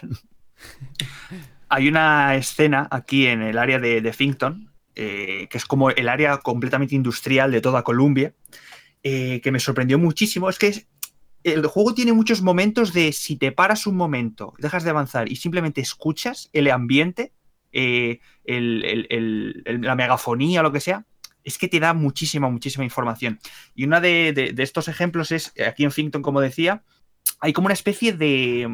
Hay 1.70 1.88
una 1.88 2.36
escena 2.36 2.88
aquí 2.92 3.26
en 3.26 3.42
el 3.42 3.58
área 3.58 3.80
de, 3.80 4.02
de 4.02 4.14
Finkton, 4.14 4.72
eh, 4.96 5.48
que 5.50 5.58
es 5.58 5.66
como 5.66 5.90
el 5.90 6.08
área 6.08 6.38
completamente 6.38 6.94
industrial 6.94 7.52
de 7.52 7.62
toda 7.62 7.84
Colombia, 7.84 8.34
eh, 9.02 9.42
que 9.42 9.52
me 9.52 9.60
sorprendió 9.60 9.98
muchísimo. 9.98 10.50
Es 10.50 10.60
que 10.60 10.86
el 11.44 11.66
juego 11.66 11.96
tiene 11.96 12.14
muchos 12.14 12.44
momentos 12.44 12.94
de 12.94 13.12
si 13.12 13.36
te 13.36 13.52
paras 13.52 13.88
un 13.88 13.98
momento, 13.98 14.54
dejas 14.60 14.84
de 14.84 14.92
avanzar 14.92 15.32
y 15.32 15.36
simplemente 15.38 15.82
escuchas 15.82 16.50
el 16.54 16.70
ambiente, 16.70 17.34
eh, 17.72 18.20
la 18.46 19.96
megafonía, 19.96 20.62
lo 20.62 20.72
que 20.72 20.80
sea, 20.80 21.06
es 21.44 21.58
que 21.58 21.68
te 21.68 21.80
da 21.80 21.96
muchísima, 21.96 22.50
muchísima 22.50 22.86
información. 22.86 23.40
Y 23.74 23.86
uno 23.86 24.00
de, 24.00 24.32
de, 24.34 24.54
de, 24.54 24.64
estos 24.64 24.88
ejemplos 24.88 25.32
es, 25.32 25.52
aquí 25.68 25.84
en 25.84 25.92
Finkton, 25.92 26.22
como 26.22 26.40
decía, 26.40 26.84
hay 27.40 27.54
como 27.54 27.66
una 27.66 27.74
especie 27.74 28.14
de... 28.14 28.70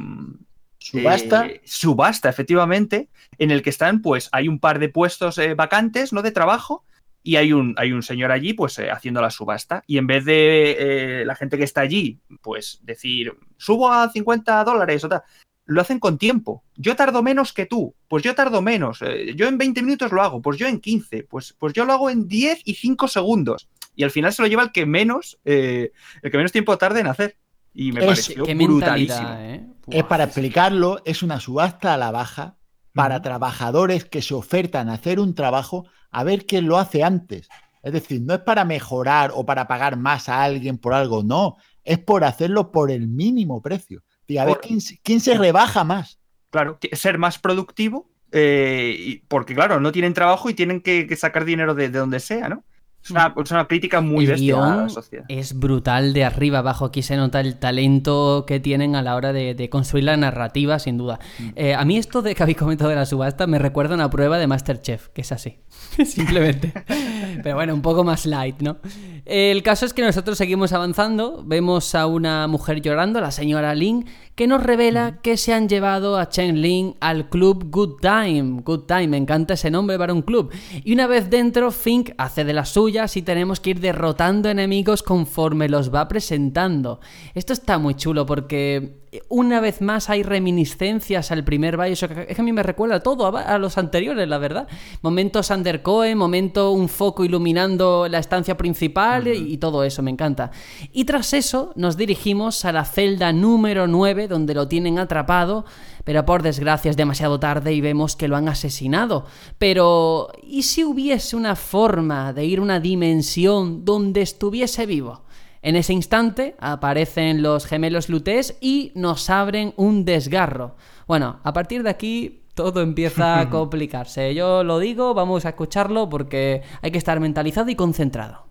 ¿Subasta? 0.78 1.48
Eh, 1.48 1.62
subasta, 1.66 2.30
efectivamente, 2.30 3.10
en 3.38 3.52
el 3.52 3.62
que 3.62 3.70
están, 3.70 4.02
pues, 4.02 4.30
hay 4.32 4.48
un 4.48 4.60
par 4.60 4.80
de 4.80 4.88
puestos 4.88 5.38
eh, 5.38 5.54
vacantes, 5.54 6.14
¿no? 6.14 6.22
De 6.22 6.32
trabajo, 6.32 6.86
y 7.22 7.36
hay 7.36 7.52
un, 7.52 7.76
hay 7.78 7.92
un 7.92 8.02
señor 8.02 8.32
allí, 8.32 8.54
pues, 8.54 8.80
eh, 8.80 8.90
haciendo 8.90 9.22
la 9.22 9.30
subasta. 9.30 9.84
Y 9.88 9.98
en 9.98 10.08
vez 10.08 10.24
de 10.24 11.24
la 11.26 11.36
gente 11.36 11.58
que 11.58 11.66
está 11.66 11.82
allí, 11.82 12.20
pues, 12.42 12.80
decir, 12.84 13.34
subo 13.58 13.92
a 13.92 14.10
50 14.10 14.64
dólares 14.64 15.04
o 15.04 15.10
tal, 15.10 15.24
lo 15.70 15.82
hacen 15.82 16.00
con 16.00 16.18
tiempo. 16.18 16.64
Yo 16.76 16.96
tardo 16.96 17.22
menos 17.22 17.54
que 17.54 17.68
tú, 17.68 17.96
pues 18.08 18.24
yo 18.24 18.34
tardo 18.34 18.62
menos. 18.64 19.04
Eh, 19.04 19.36
yo 19.36 19.48
en 19.48 19.60
20 19.60 19.84
minutos 19.84 20.12
lo 20.12 20.24
hago, 20.24 20.42
pues 20.42 20.58
yo 20.58 20.68
en 20.68 20.80
15, 20.80 21.28
pues, 21.30 21.56
pues 21.60 21.74
yo 21.74 21.86
lo 21.86 21.94
hago 21.94 22.10
en 22.10 22.28
10 22.28 22.64
y 22.66 22.74
5 22.74 23.08
segundos. 23.08 23.70
Y 23.96 24.04
al 24.04 24.10
final 24.10 24.34
se 24.34 24.42
lo 24.42 24.48
lleva 24.48 24.64
el 24.64 24.72
que 24.72 24.88
menos, 24.88 25.40
eh, 25.46 25.92
el 26.24 26.32
que 26.32 26.38
menos 26.38 26.52
tiempo 26.52 26.76
tarde 26.80 27.02
en 27.02 27.08
hacer. 27.08 27.38
Y 27.82 27.94
me 27.94 28.02
Es- 28.02 28.06
pareció 28.08 28.46
brutalísimo. 28.46 29.30
¿eh? 29.38 29.66
Es 29.90 30.04
para 30.04 30.26
explicarlo, 30.26 31.02
es 31.06 31.24
una 31.24 31.40
subasta 31.40 31.94
a 31.94 31.98
la 31.98 32.12
baja 32.12 32.58
para 32.94 33.22
trabajadores 33.22 34.04
que 34.04 34.22
se 34.22 34.34
ofertan 34.34 34.90
a 34.90 34.96
hacer 34.96 35.18
un 35.22 35.34
trabajo 35.34 35.86
a 36.12 36.26
ver 36.26 36.46
quién 36.46 36.68
lo 36.68 36.78
hace 36.78 37.04
antes. 37.06 37.48
Es 37.82 37.94
decir, 37.94 38.22
no 38.22 38.34
es 38.34 38.42
para 38.42 38.66
mejorar 38.66 39.32
o 39.34 39.46
para 39.46 39.66
pagar 39.66 39.96
más 39.96 40.28
a 40.28 40.44
alguien 40.44 40.78
por 40.78 40.94
algo, 40.94 41.24
no, 41.24 41.56
es 41.86 42.00
por 42.00 42.26
hacerlo 42.26 42.72
por 42.74 42.92
el 42.92 43.08
mínimo 43.08 43.62
precio. 43.62 44.04
Y 44.28 44.38
a 44.40 44.44
ver 44.46 44.60
quién, 44.62 44.82
se- 44.82 45.00
quién 45.02 45.22
se 45.22 45.36
rebaja 45.38 45.86
más. 45.86 46.20
Claro, 46.50 46.78
que- 46.80 46.94
ser 46.98 47.18
más 47.18 47.40
productivo, 47.40 48.12
eh, 48.34 48.94
y- 49.00 49.16
porque 49.30 49.56
claro, 49.56 49.80
no 49.80 49.94
tienen 49.94 50.14
trabajo 50.14 50.50
y 50.50 50.54
tienen 50.54 50.82
que, 50.82 51.08
que 51.08 51.16
sacar 51.16 51.46
dinero 51.46 51.74
de, 51.76 51.88
de 51.90 51.98
donde 52.00 52.20
sea, 52.20 52.50
¿no? 52.50 52.66
Es 53.04 53.12
una, 53.12 53.34
es 53.42 53.52
una 53.52 53.68
crítica 53.68 54.02
muy 54.02 54.26
el 54.26 54.32
bestia 54.32 54.58
a 54.58 54.60
la 54.60 54.76
guion 54.76 54.90
sociedad. 54.90 55.26
es 55.30 55.58
brutal 55.58 56.14
de 56.14 56.26
arriba 56.26 56.60
abajo. 56.60 56.86
Aquí 56.86 57.02
se 57.02 57.16
nota 57.16 57.40
el 57.40 57.58
talento 57.58 58.44
que 58.46 58.60
tienen 58.60 58.96
a 58.96 59.02
la 59.02 59.16
hora 59.16 59.32
de, 59.34 59.56
de 59.56 59.70
construir 59.70 60.04
la 60.04 60.18
narrativa, 60.18 60.80
sin 60.80 60.98
duda. 60.98 61.20
Mm. 61.40 61.50
Eh, 61.56 61.76
a 61.76 61.86
mí 61.86 61.98
esto 61.98 62.22
de 62.22 62.36
que 62.36 62.44
habéis 62.44 62.58
comentado 62.58 62.90
de 62.90 62.98
la 62.98 63.06
subasta 63.06 63.48
me 63.48 63.58
recuerda 63.58 63.94
a 63.94 63.96
una 63.96 64.10
prueba 64.10 64.38
de 64.38 64.48
Masterchef, 64.48 65.08
que 65.10 65.22
es 65.22 65.32
así. 65.32 65.60
Simplemente. 66.06 66.74
Pero 67.44 67.56
bueno, 67.56 67.74
un 67.74 67.82
poco 67.82 68.04
más 68.04 68.26
light, 68.26 68.62
¿no? 68.62 68.78
El 69.26 69.64
caso 69.64 69.86
es 69.86 69.94
que 69.94 70.02
nosotros 70.02 70.38
seguimos 70.38 70.74
avanzando, 70.74 71.44
vemos 71.46 71.96
a 71.96 72.06
una 72.06 72.48
mujer 72.48 72.82
llorando, 72.82 73.22
la 73.22 73.32
señora 73.32 73.74
Lin, 73.76 74.06
que 74.40 74.48
nos 74.48 74.64
revela 74.64 75.20
que 75.22 75.36
se 75.36 75.54
han 75.54 75.68
llevado 75.68 76.18
a 76.18 76.30
Chen 76.30 76.62
Lin 76.62 76.96
al 77.02 77.28
club 77.28 77.66
Good 77.70 77.98
Time. 78.00 78.62
Good 78.64 78.86
Time, 78.86 79.10
me 79.10 79.18
encanta 79.18 79.56
ese 79.56 79.70
nombre 79.70 79.98
para 79.98 80.14
un 80.14 80.22
club. 80.22 80.50
Y 80.86 80.94
una 80.94 81.08
vez 81.08 81.30
dentro, 81.30 81.72
Fink 81.72 82.12
hace 82.18 82.46
de 82.46 82.54
las 82.54 82.70
suyas 82.70 83.18
y 83.18 83.22
tenemos 83.22 83.60
que 83.60 83.72
ir 83.72 83.82
derrotando 83.82 84.48
enemigos 84.48 85.04
conforme 85.04 85.68
los 85.68 85.94
va 85.94 86.08
presentando. 86.08 87.02
Esto 87.36 87.52
está 87.52 87.80
muy 87.80 87.96
chulo 87.96 88.26
porque 88.26 89.00
una 89.28 89.60
vez 89.60 89.82
más 89.82 90.10
hay 90.10 90.24
reminiscencias 90.24 91.32
al 91.32 91.44
primer 91.44 91.78
Bioshock. 91.78 92.12
Es 92.12 92.36
que 92.36 92.42
a 92.42 92.44
mí 92.44 92.54
me 92.54 92.64
recuerda 92.64 93.02
todo 93.02 93.36
a, 93.36 93.58
los 93.58 93.78
anteriores, 93.78 94.28
la 94.28 94.38
verdad. 94.38 94.68
Momentos 95.02 95.50
undercoe, 95.50 96.16
momento 96.16 96.72
un 96.72 96.90
foco 96.90 97.26
iluminando 97.26 98.08
la 98.08 98.20
estancia 98.20 98.56
principal 98.58 99.28
y, 99.28 99.58
todo 99.58 99.84
eso, 99.84 100.02
me 100.04 100.12
encanta. 100.12 100.52
Y 100.92 101.06
tras 101.06 101.34
eso 101.34 101.74
nos 101.76 101.98
dirigimos 101.98 102.66
a 102.66 102.72
la 102.72 102.86
celda 102.86 103.34
número 103.34 103.88
9 103.88 104.28
donde 104.30 104.54
lo 104.54 104.68
tienen 104.68 105.00
atrapado, 105.00 105.66
pero 106.06 106.26
por 106.26 106.44
desgracia 106.44 106.90
es 106.90 106.96
demasiado 106.96 107.40
tarde 107.40 107.74
y 107.74 107.82
vemos 107.82 108.16
que 108.16 108.30
lo 108.30 108.38
han 108.38 108.48
asesinado. 108.48 109.26
Pero, 109.58 110.32
¿y 110.42 110.64
si 110.64 110.86
hubiese 110.86 111.36
una 111.36 111.58
forma 111.58 112.32
de 112.32 112.46
ir 112.46 112.60
a 112.60 112.62
una 112.62 112.80
dimensión 112.80 113.84
donde 113.84 114.22
estuviese 114.22 114.86
vivo? 114.86 115.24
En 115.62 115.76
ese 115.76 115.92
instante 115.92 116.56
aparecen 116.60 117.42
los 117.42 117.66
gemelos 117.66 118.08
Lutés 118.08 118.56
y 118.62 118.92
nos 118.96 119.30
abren 119.30 119.74
un 119.76 120.06
desgarro. 120.06 120.76
Bueno, 121.06 121.40
a 121.44 121.52
partir 121.52 121.84
de 121.84 121.90
aquí 121.90 122.44
todo 122.54 122.82
empieza 122.82 123.40
a 123.40 123.50
complicarse. 123.52 124.34
Yo 124.34 124.64
lo 124.64 124.80
digo, 124.80 125.14
vamos 125.14 125.46
a 125.46 125.50
escucharlo 125.50 126.08
porque 126.10 126.62
hay 126.82 126.92
que 126.92 126.98
estar 126.98 127.20
mentalizado 127.20 127.70
y 127.70 127.76
concentrado. 127.76 128.48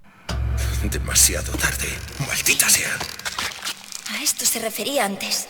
Demasiado 0.91 1.53
tarde. 1.53 1.89
Maldita 2.27 2.69
sea. 2.69 2.99
A 4.13 4.23
esto 4.23 4.45
se 4.45 4.61
refería 4.61 5.05
antes. 5.05 5.49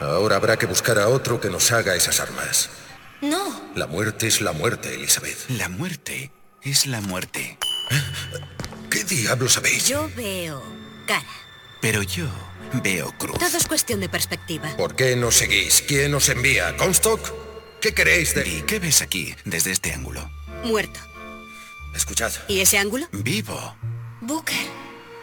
Ahora 0.00 0.36
habrá 0.36 0.56
que 0.56 0.66
buscar 0.66 0.98
a 0.98 1.08
otro 1.08 1.40
que 1.40 1.50
nos 1.50 1.70
haga 1.72 1.94
esas 1.94 2.20
armas. 2.20 2.70
No. 3.20 3.60
La 3.74 3.86
muerte 3.86 4.26
es 4.26 4.40
la 4.40 4.52
muerte, 4.52 4.94
Elizabeth. 4.94 5.48
La 5.48 5.68
muerte 5.68 6.32
es 6.62 6.86
la 6.86 7.00
muerte. 7.00 7.58
¿Qué 8.90 9.04
diablos 9.04 9.54
sabéis? 9.54 9.88
Yo 9.88 10.10
veo 10.16 10.62
cara. 11.06 11.26
Pero 11.80 12.02
yo 12.02 12.26
veo 12.82 13.12
cruz. 13.18 13.38
Todo 13.38 13.56
es 13.56 13.66
cuestión 13.66 14.00
de 14.00 14.08
perspectiva. 14.08 14.76
¿Por 14.76 14.96
qué 14.96 15.16
no 15.16 15.30
seguís? 15.30 15.82
¿Quién 15.86 16.14
os 16.14 16.28
envía? 16.28 16.76
¿Comstock? 16.76 17.32
¿Qué 17.80 17.92
queréis 17.92 18.34
de...? 18.34 18.48
¿Y 18.48 18.62
qué 18.62 18.78
ves 18.78 19.02
aquí, 19.02 19.34
desde 19.44 19.70
este 19.70 19.92
ángulo? 19.92 20.30
Muerto. 20.64 21.00
Escuchad. 21.94 22.32
¿Y 22.48 22.60
ese 22.60 22.78
ángulo? 22.78 23.06
Vivo. 23.12 23.76
Booker. 24.20 24.56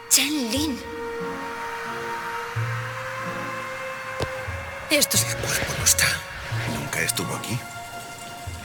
Chen 0.09 0.51
Lin. 0.51 0.77
Esto 4.91 5.15
es... 5.15 5.23
El 5.23 5.37
cuerpo 5.37 5.73
no 5.79 5.85
está. 5.85 6.05
Nunca 6.77 7.01
estuvo 7.01 7.33
aquí. 7.33 7.57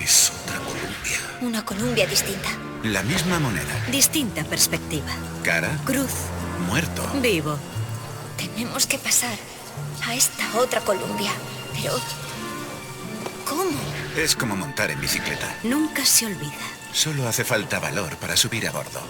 Es 0.01 0.33
otra 0.43 0.59
Columbia. 0.59 1.19
Una 1.41 1.65
Columbia 1.65 2.05
distinta. 2.05 2.49
La 2.83 3.05
misma 3.05 3.39
moneda. 3.39 3.73
Distinta 3.93 4.43
perspectiva. 4.43 5.07
Cara. 5.45 5.79
Cruz. 5.85 6.11
Muerto. 6.67 7.09
Vivo. 7.23 7.57
Tenemos 8.37 8.89
que 8.89 8.99
pasar 8.99 9.39
a 10.05 10.17
esta 10.17 10.59
otra 10.59 10.81
Columbia. 10.81 11.31
Pero... 11.75 11.93
¿Cómo? 13.49 13.79
Es 14.17 14.35
como 14.35 14.57
montar 14.57 14.91
en 14.91 15.01
bicicleta. 15.01 15.47
Nunca 15.63 16.05
se 16.05 16.27
olvida. 16.27 16.67
Solo 16.93 17.29
hace 17.29 17.45
falta 17.45 17.79
valor 17.79 18.17
para 18.17 18.37
subir 18.37 18.67
a 18.67 18.73
bordo. 18.73 19.01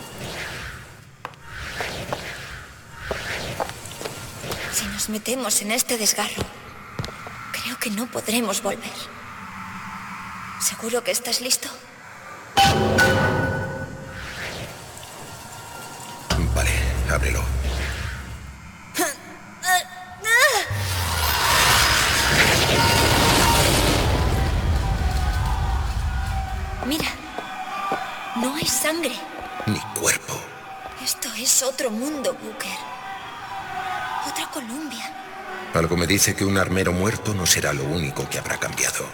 Si 4.70 4.84
nos 4.88 5.08
metemos 5.08 5.62
en 5.62 5.72
este 5.72 5.96
desgarro, 5.96 6.44
que 7.86 7.92
no 7.92 8.06
podremos 8.06 8.60
volver. 8.62 8.98
¿Seguro 10.60 11.04
que 11.04 11.12
estás 11.12 11.40
listo? 11.40 11.68
Vale, 16.52 16.70
ábrelo. 17.08 17.44
Mira, 26.86 27.08
no 28.34 28.56
hay 28.56 28.66
sangre. 28.66 29.14
Ni 29.66 29.78
cuerpo. 30.00 30.34
Esto 31.04 31.28
es 31.34 31.62
otro 31.62 31.92
mundo, 31.92 32.36
Booker. 32.42 32.78
Otra 34.28 34.50
Columbia. 34.50 35.04
Algo 35.76 35.94
me 35.94 36.06
dice 36.06 36.34
que 36.34 36.46
un 36.46 36.56
armero 36.56 36.92
muerto 36.92 37.34
no 37.34 37.44
será 37.44 37.74
lo 37.74 37.84
único 37.84 38.26
que 38.30 38.38
habrá 38.38 38.56
cambiado. 38.56 39.04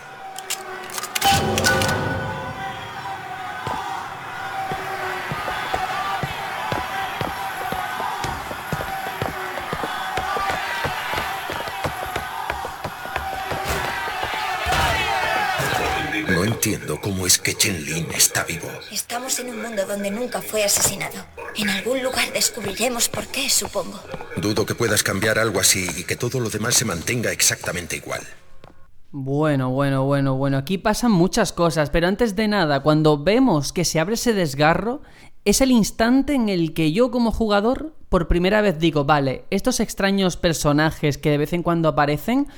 No 16.42 16.48
entiendo 16.48 17.00
cómo 17.00 17.24
es 17.24 17.38
que 17.38 17.54
Chen 17.54 17.84
Lin 17.84 18.08
está 18.16 18.42
vivo. 18.42 18.66
Estamos 18.90 19.38
en 19.38 19.50
un 19.50 19.62
mundo 19.62 19.86
donde 19.86 20.10
nunca 20.10 20.42
fue 20.42 20.64
asesinado. 20.64 21.24
En 21.56 21.68
algún 21.68 22.02
lugar 22.02 22.32
descubriremos 22.32 23.08
por 23.08 23.28
qué, 23.28 23.48
supongo. 23.48 24.00
Dudo 24.36 24.66
que 24.66 24.74
puedas 24.74 25.04
cambiar 25.04 25.38
algo 25.38 25.60
así 25.60 25.86
y 25.96 26.02
que 26.02 26.16
todo 26.16 26.40
lo 26.40 26.50
demás 26.50 26.74
se 26.74 26.84
mantenga 26.84 27.30
exactamente 27.30 27.94
igual. 27.94 28.22
Bueno, 29.12 29.70
bueno, 29.70 30.04
bueno, 30.04 30.34
bueno, 30.34 30.56
aquí 30.56 30.78
pasan 30.78 31.12
muchas 31.12 31.52
cosas, 31.52 31.90
pero 31.90 32.08
antes 32.08 32.34
de 32.34 32.48
nada, 32.48 32.82
cuando 32.82 33.22
vemos 33.22 33.72
que 33.72 33.84
se 33.84 34.00
abre 34.00 34.14
ese 34.14 34.34
desgarro, 34.34 35.02
es 35.44 35.60
el 35.60 35.70
instante 35.70 36.34
en 36.34 36.48
el 36.48 36.74
que 36.74 36.90
yo 36.90 37.12
como 37.12 37.30
jugador 37.30 37.94
por 38.08 38.26
primera 38.26 38.62
vez 38.62 38.80
digo, 38.80 39.04
vale, 39.04 39.44
estos 39.50 39.78
extraños 39.78 40.36
personajes 40.36 41.18
que 41.18 41.30
de 41.30 41.38
vez 41.38 41.52
en 41.52 41.62
cuando 41.62 41.88
aparecen, 41.88 42.48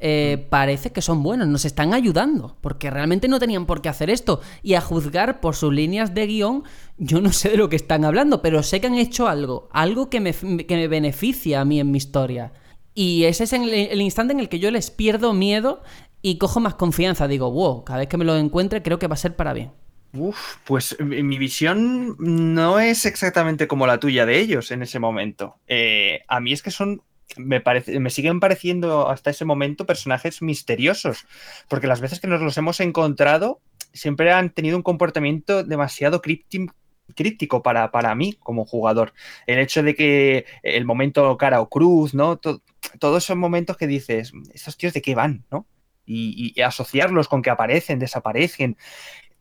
eh, 0.00 0.46
parece 0.50 0.90
que 0.92 1.02
son 1.02 1.22
buenos, 1.22 1.48
nos 1.48 1.64
están 1.64 1.94
ayudando, 1.94 2.56
porque 2.60 2.90
realmente 2.90 3.28
no 3.28 3.38
tenían 3.38 3.66
por 3.66 3.82
qué 3.82 3.88
hacer 3.88 4.10
esto. 4.10 4.40
Y 4.62 4.74
a 4.74 4.80
juzgar 4.80 5.40
por 5.40 5.56
sus 5.56 5.72
líneas 5.72 6.14
de 6.14 6.26
guion, 6.26 6.64
yo 6.98 7.20
no 7.20 7.32
sé 7.32 7.50
de 7.50 7.56
lo 7.56 7.68
que 7.68 7.76
están 7.76 8.04
hablando, 8.04 8.42
pero 8.42 8.62
sé 8.62 8.80
que 8.80 8.86
han 8.86 8.94
hecho 8.94 9.28
algo, 9.28 9.68
algo 9.72 10.10
que 10.10 10.20
me, 10.20 10.32
que 10.32 10.76
me 10.76 10.88
beneficia 10.88 11.60
a 11.60 11.64
mí 11.64 11.80
en 11.80 11.90
mi 11.90 11.98
historia. 11.98 12.52
Y 12.94 13.24
ese 13.24 13.44
es 13.44 13.52
el, 13.52 13.72
el 13.72 14.00
instante 14.00 14.32
en 14.32 14.40
el 14.40 14.48
que 14.48 14.58
yo 14.58 14.70
les 14.70 14.90
pierdo 14.90 15.32
miedo 15.32 15.82
y 16.22 16.38
cojo 16.38 16.60
más 16.60 16.74
confianza. 16.74 17.28
Digo, 17.28 17.50
wow, 17.50 17.84
cada 17.84 18.00
vez 18.00 18.08
que 18.08 18.16
me 18.16 18.24
lo 18.24 18.36
encuentre 18.36 18.82
creo 18.82 18.98
que 18.98 19.06
va 19.06 19.14
a 19.14 19.18
ser 19.18 19.36
para 19.36 19.52
bien. 19.52 19.70
Uf, 20.14 20.56
pues 20.64 20.96
mi 21.00 21.36
visión 21.36 22.16
no 22.18 22.80
es 22.80 23.04
exactamente 23.04 23.68
como 23.68 23.86
la 23.86 24.00
tuya 24.00 24.24
de 24.24 24.40
ellos 24.40 24.70
en 24.70 24.82
ese 24.82 24.98
momento. 24.98 25.56
Eh, 25.66 26.22
a 26.28 26.40
mí 26.40 26.52
es 26.52 26.62
que 26.62 26.70
son 26.70 27.02
me, 27.38 27.62
me 28.00 28.10
siguen 28.10 28.40
pareciendo 28.40 29.08
hasta 29.08 29.30
ese 29.30 29.44
momento 29.44 29.86
personajes 29.86 30.42
misteriosos, 30.42 31.26
porque 31.68 31.86
las 31.86 32.00
veces 32.00 32.20
que 32.20 32.28
nos 32.28 32.40
los 32.40 32.56
hemos 32.58 32.80
encontrado 32.80 33.60
siempre 33.92 34.32
han 34.32 34.50
tenido 34.50 34.76
un 34.76 34.82
comportamiento 34.82 35.64
demasiado 35.64 36.20
críptico 36.20 37.62
para, 37.62 37.90
para 37.90 38.14
mí 38.14 38.34
como 38.40 38.66
jugador. 38.66 39.12
El 39.46 39.58
hecho 39.58 39.82
de 39.82 39.94
que 39.94 40.46
el 40.62 40.84
momento 40.84 41.36
cara 41.36 41.60
o 41.60 41.68
cruz, 41.68 42.14
¿no? 42.14 42.38
todos 42.38 43.24
esos 43.24 43.36
momentos 43.36 43.76
que 43.76 43.86
dices, 43.86 44.32
¿estos 44.52 44.76
tíos 44.76 44.92
de 44.92 45.02
qué 45.02 45.14
van? 45.14 45.44
¿no? 45.50 45.66
Y, 46.04 46.52
y, 46.56 46.62
asociarlos 46.62 47.28
con 47.28 47.42
que 47.42 47.50
aparecen, 47.50 47.98
desaparecen, 47.98 48.76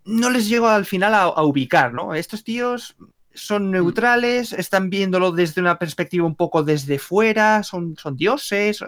no 0.03 0.29
les 0.29 0.49
llego 0.49 0.67
al 0.67 0.85
final 0.85 1.13
a, 1.13 1.23
a 1.23 1.43
ubicar, 1.43 1.93
¿no? 1.93 2.13
Estos 2.13 2.43
tíos 2.43 2.97
son 3.37 3.71
neutrales, 3.71 4.51
están 4.51 4.89
viéndolo 4.89 5.31
desde 5.31 5.61
una 5.61 5.79
perspectiva 5.79 6.25
un 6.25 6.35
poco 6.35 6.63
desde 6.63 6.99
fuera, 6.99 7.63
son, 7.63 7.95
son 7.95 8.17
dioses, 8.17 8.83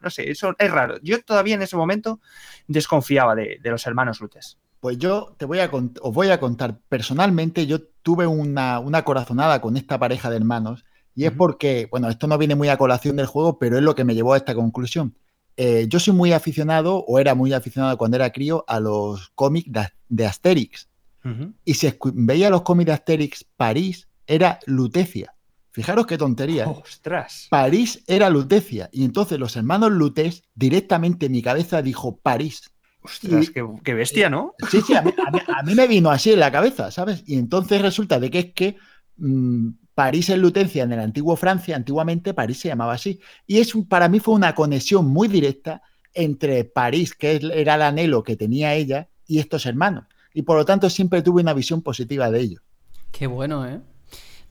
no 0.00 0.10
sé, 0.10 0.30
eso 0.30 0.54
es 0.58 0.70
raro. 0.70 0.98
Yo 1.02 1.22
todavía 1.22 1.54
en 1.54 1.62
ese 1.62 1.76
momento 1.76 2.20
desconfiaba 2.66 3.34
de, 3.34 3.58
de 3.62 3.70
los 3.70 3.86
hermanos 3.86 4.20
Lutes. 4.20 4.58
Pues 4.80 4.98
yo 4.98 5.34
te 5.38 5.44
voy 5.44 5.60
a 5.60 5.70
os 5.72 6.14
voy 6.14 6.30
a 6.30 6.40
contar, 6.40 6.78
personalmente 6.88 7.66
yo 7.66 7.82
tuve 8.02 8.26
una, 8.26 8.80
una 8.80 9.04
corazonada 9.04 9.60
con 9.60 9.76
esta 9.76 9.98
pareja 9.98 10.28
de 10.28 10.36
hermanos 10.36 10.84
y 11.14 11.24
es 11.26 11.32
porque, 11.32 11.88
bueno, 11.90 12.08
esto 12.08 12.26
no 12.26 12.38
viene 12.38 12.54
muy 12.54 12.68
a 12.68 12.76
colación 12.76 13.16
del 13.16 13.26
juego, 13.26 13.58
pero 13.58 13.76
es 13.76 13.82
lo 13.82 13.94
que 13.94 14.04
me 14.04 14.14
llevó 14.14 14.34
a 14.34 14.38
esta 14.38 14.54
conclusión. 14.54 15.16
Eh, 15.56 15.86
yo 15.88 16.00
soy 16.00 16.14
muy 16.14 16.32
aficionado, 16.32 17.04
o 17.06 17.18
era 17.18 17.34
muy 17.34 17.52
aficionado 17.52 17.96
cuando 17.98 18.16
era 18.16 18.32
crío, 18.32 18.64
a 18.66 18.80
los 18.80 19.30
cómics 19.34 19.70
de, 19.70 19.88
de 20.08 20.26
Asterix. 20.26 20.88
Uh 21.24 21.28
-huh. 21.28 21.54
Y 21.64 21.74
si 21.74 21.92
veía 22.14 22.50
los 22.50 22.62
cómics 22.62 22.86
de 22.86 22.92
Asterix, 22.92 23.44
París 23.56 24.08
era 24.26 24.58
Lutecia. 24.66 25.34
Fijaros 25.72 26.06
qué 26.06 26.18
tontería. 26.18 26.68
¡Ostras! 26.68 27.46
París 27.50 28.02
era 28.06 28.28
Lutecia. 28.28 28.90
Y 28.92 29.04
entonces 29.04 29.38
los 29.38 29.56
hermanos 29.56 29.90
Lutés, 29.90 30.44
directamente 30.54 31.26
en 31.26 31.32
mi 31.32 31.42
cabeza 31.42 31.80
dijo 31.80 32.18
París. 32.18 32.70
Ostras, 33.00 33.50
qué, 33.50 33.94
bestia, 33.94 34.28
¿no? 34.28 34.54
Sí, 34.70 34.80
sí, 34.82 34.94
a 34.94 35.02
mí, 35.02 35.74
me 35.74 35.86
vino 35.88 36.10
así 36.10 36.30
en 36.32 36.40
la 36.40 36.52
cabeza, 36.52 36.90
¿sabes? 36.90 37.24
Y 37.26 37.36
entonces 37.36 37.80
resulta 37.80 38.20
de 38.20 38.30
que 38.30 38.38
es 38.38 38.52
que 38.52 38.76
mm, 39.16 39.70
París 39.94 40.28
en 40.28 40.42
Lutencia, 40.42 40.84
en 40.84 40.92
el 40.92 41.00
antiguo 41.00 41.36
Francia, 41.36 41.74
antiguamente 41.74 42.34
París 42.34 42.60
se 42.60 42.68
llamaba 42.68 42.92
así. 42.92 43.20
Y 43.46 43.58
es, 43.58 43.72
para 43.88 44.08
mí 44.08 44.20
fue 44.20 44.34
una 44.34 44.54
conexión 44.54 45.06
muy 45.06 45.26
directa 45.26 45.82
entre 46.12 46.64
París, 46.64 47.14
que 47.14 47.40
era 47.54 47.74
el 47.76 47.82
anhelo 47.82 48.22
que 48.22 48.36
tenía 48.36 48.74
ella, 48.74 49.08
y 49.26 49.38
estos 49.38 49.64
hermanos. 49.64 50.04
Y 50.34 50.42
por 50.42 50.56
lo 50.56 50.64
tanto 50.64 50.88
siempre 50.90 51.22
tuve 51.22 51.42
una 51.42 51.54
visión 51.54 51.82
positiva 51.82 52.30
de 52.30 52.40
ellos. 52.40 52.62
Qué 53.10 53.26
bueno, 53.26 53.66
¿eh? 53.66 53.80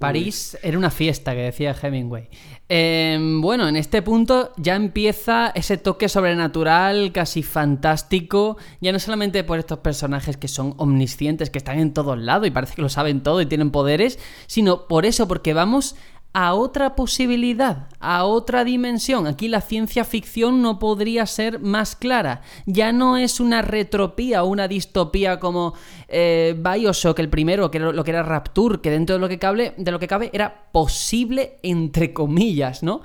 París 0.01 0.57
era 0.63 0.77
una 0.77 0.89
fiesta, 0.89 1.33
que 1.33 1.41
decía 1.43 1.75
Hemingway. 1.79 2.27
Em, 2.67 3.39
bueno, 3.39 3.67
en 3.67 3.75
este 3.75 4.01
punto 4.01 4.51
ya 4.57 4.75
empieza 4.75 5.51
ese 5.53 5.77
toque 5.77 6.09
sobrenatural, 6.09 7.11
casi 7.11 7.43
fantástico, 7.43 8.57
ya 8.81 8.91
no 8.91 8.99
solamente 8.99 9.43
por 9.43 9.59
estos 9.59 9.79
personajes 9.79 10.37
que 10.37 10.47
son 10.47 10.73
omniscientes, 10.77 11.49
que 11.49 11.59
están 11.59 11.79
en 11.79 11.93
todos 11.93 12.17
lados 12.17 12.47
y 12.47 12.51
parece 12.51 12.75
que 12.75 12.81
lo 12.81 12.89
saben 12.89 13.21
todo 13.21 13.41
y 13.41 13.45
tienen 13.45 13.71
poderes, 13.71 14.19
sino 14.47 14.87
por 14.87 15.05
eso, 15.05 15.27
porque 15.27 15.53
vamos 15.53 15.95
a 16.33 16.53
otra 16.53 16.95
posibilidad, 16.95 17.89
a 17.99 18.23
otra 18.25 18.63
dimensión. 18.63 19.27
Aquí 19.27 19.47
la 19.47 19.59
ciencia 19.59 20.05
ficción 20.05 20.61
no 20.61 20.79
podría 20.79 21.25
ser 21.25 21.59
más 21.59 21.95
clara. 21.95 22.41
Ya 22.65 22.93
no 22.93 23.17
es 23.17 23.39
una 23.39 23.61
retropía 23.61 24.43
una 24.43 24.67
distopía 24.67 25.39
como 25.39 25.73
eh, 26.07 26.55
Bioshock, 26.57 27.19
el 27.19 27.29
primero, 27.29 27.69
que 27.69 27.79
lo 27.79 28.03
que 28.03 28.11
era 28.11 28.23
Rapture, 28.23 28.79
que 28.79 28.91
dentro 28.91 29.15
de 29.15 29.19
lo 29.19 29.29
que, 29.29 29.73
de 29.77 29.91
lo 29.91 29.99
que 29.99 30.07
cabe 30.07 30.29
era 30.33 30.71
posible 30.71 31.57
entre 31.63 32.13
comillas, 32.13 32.83
¿no? 32.83 33.01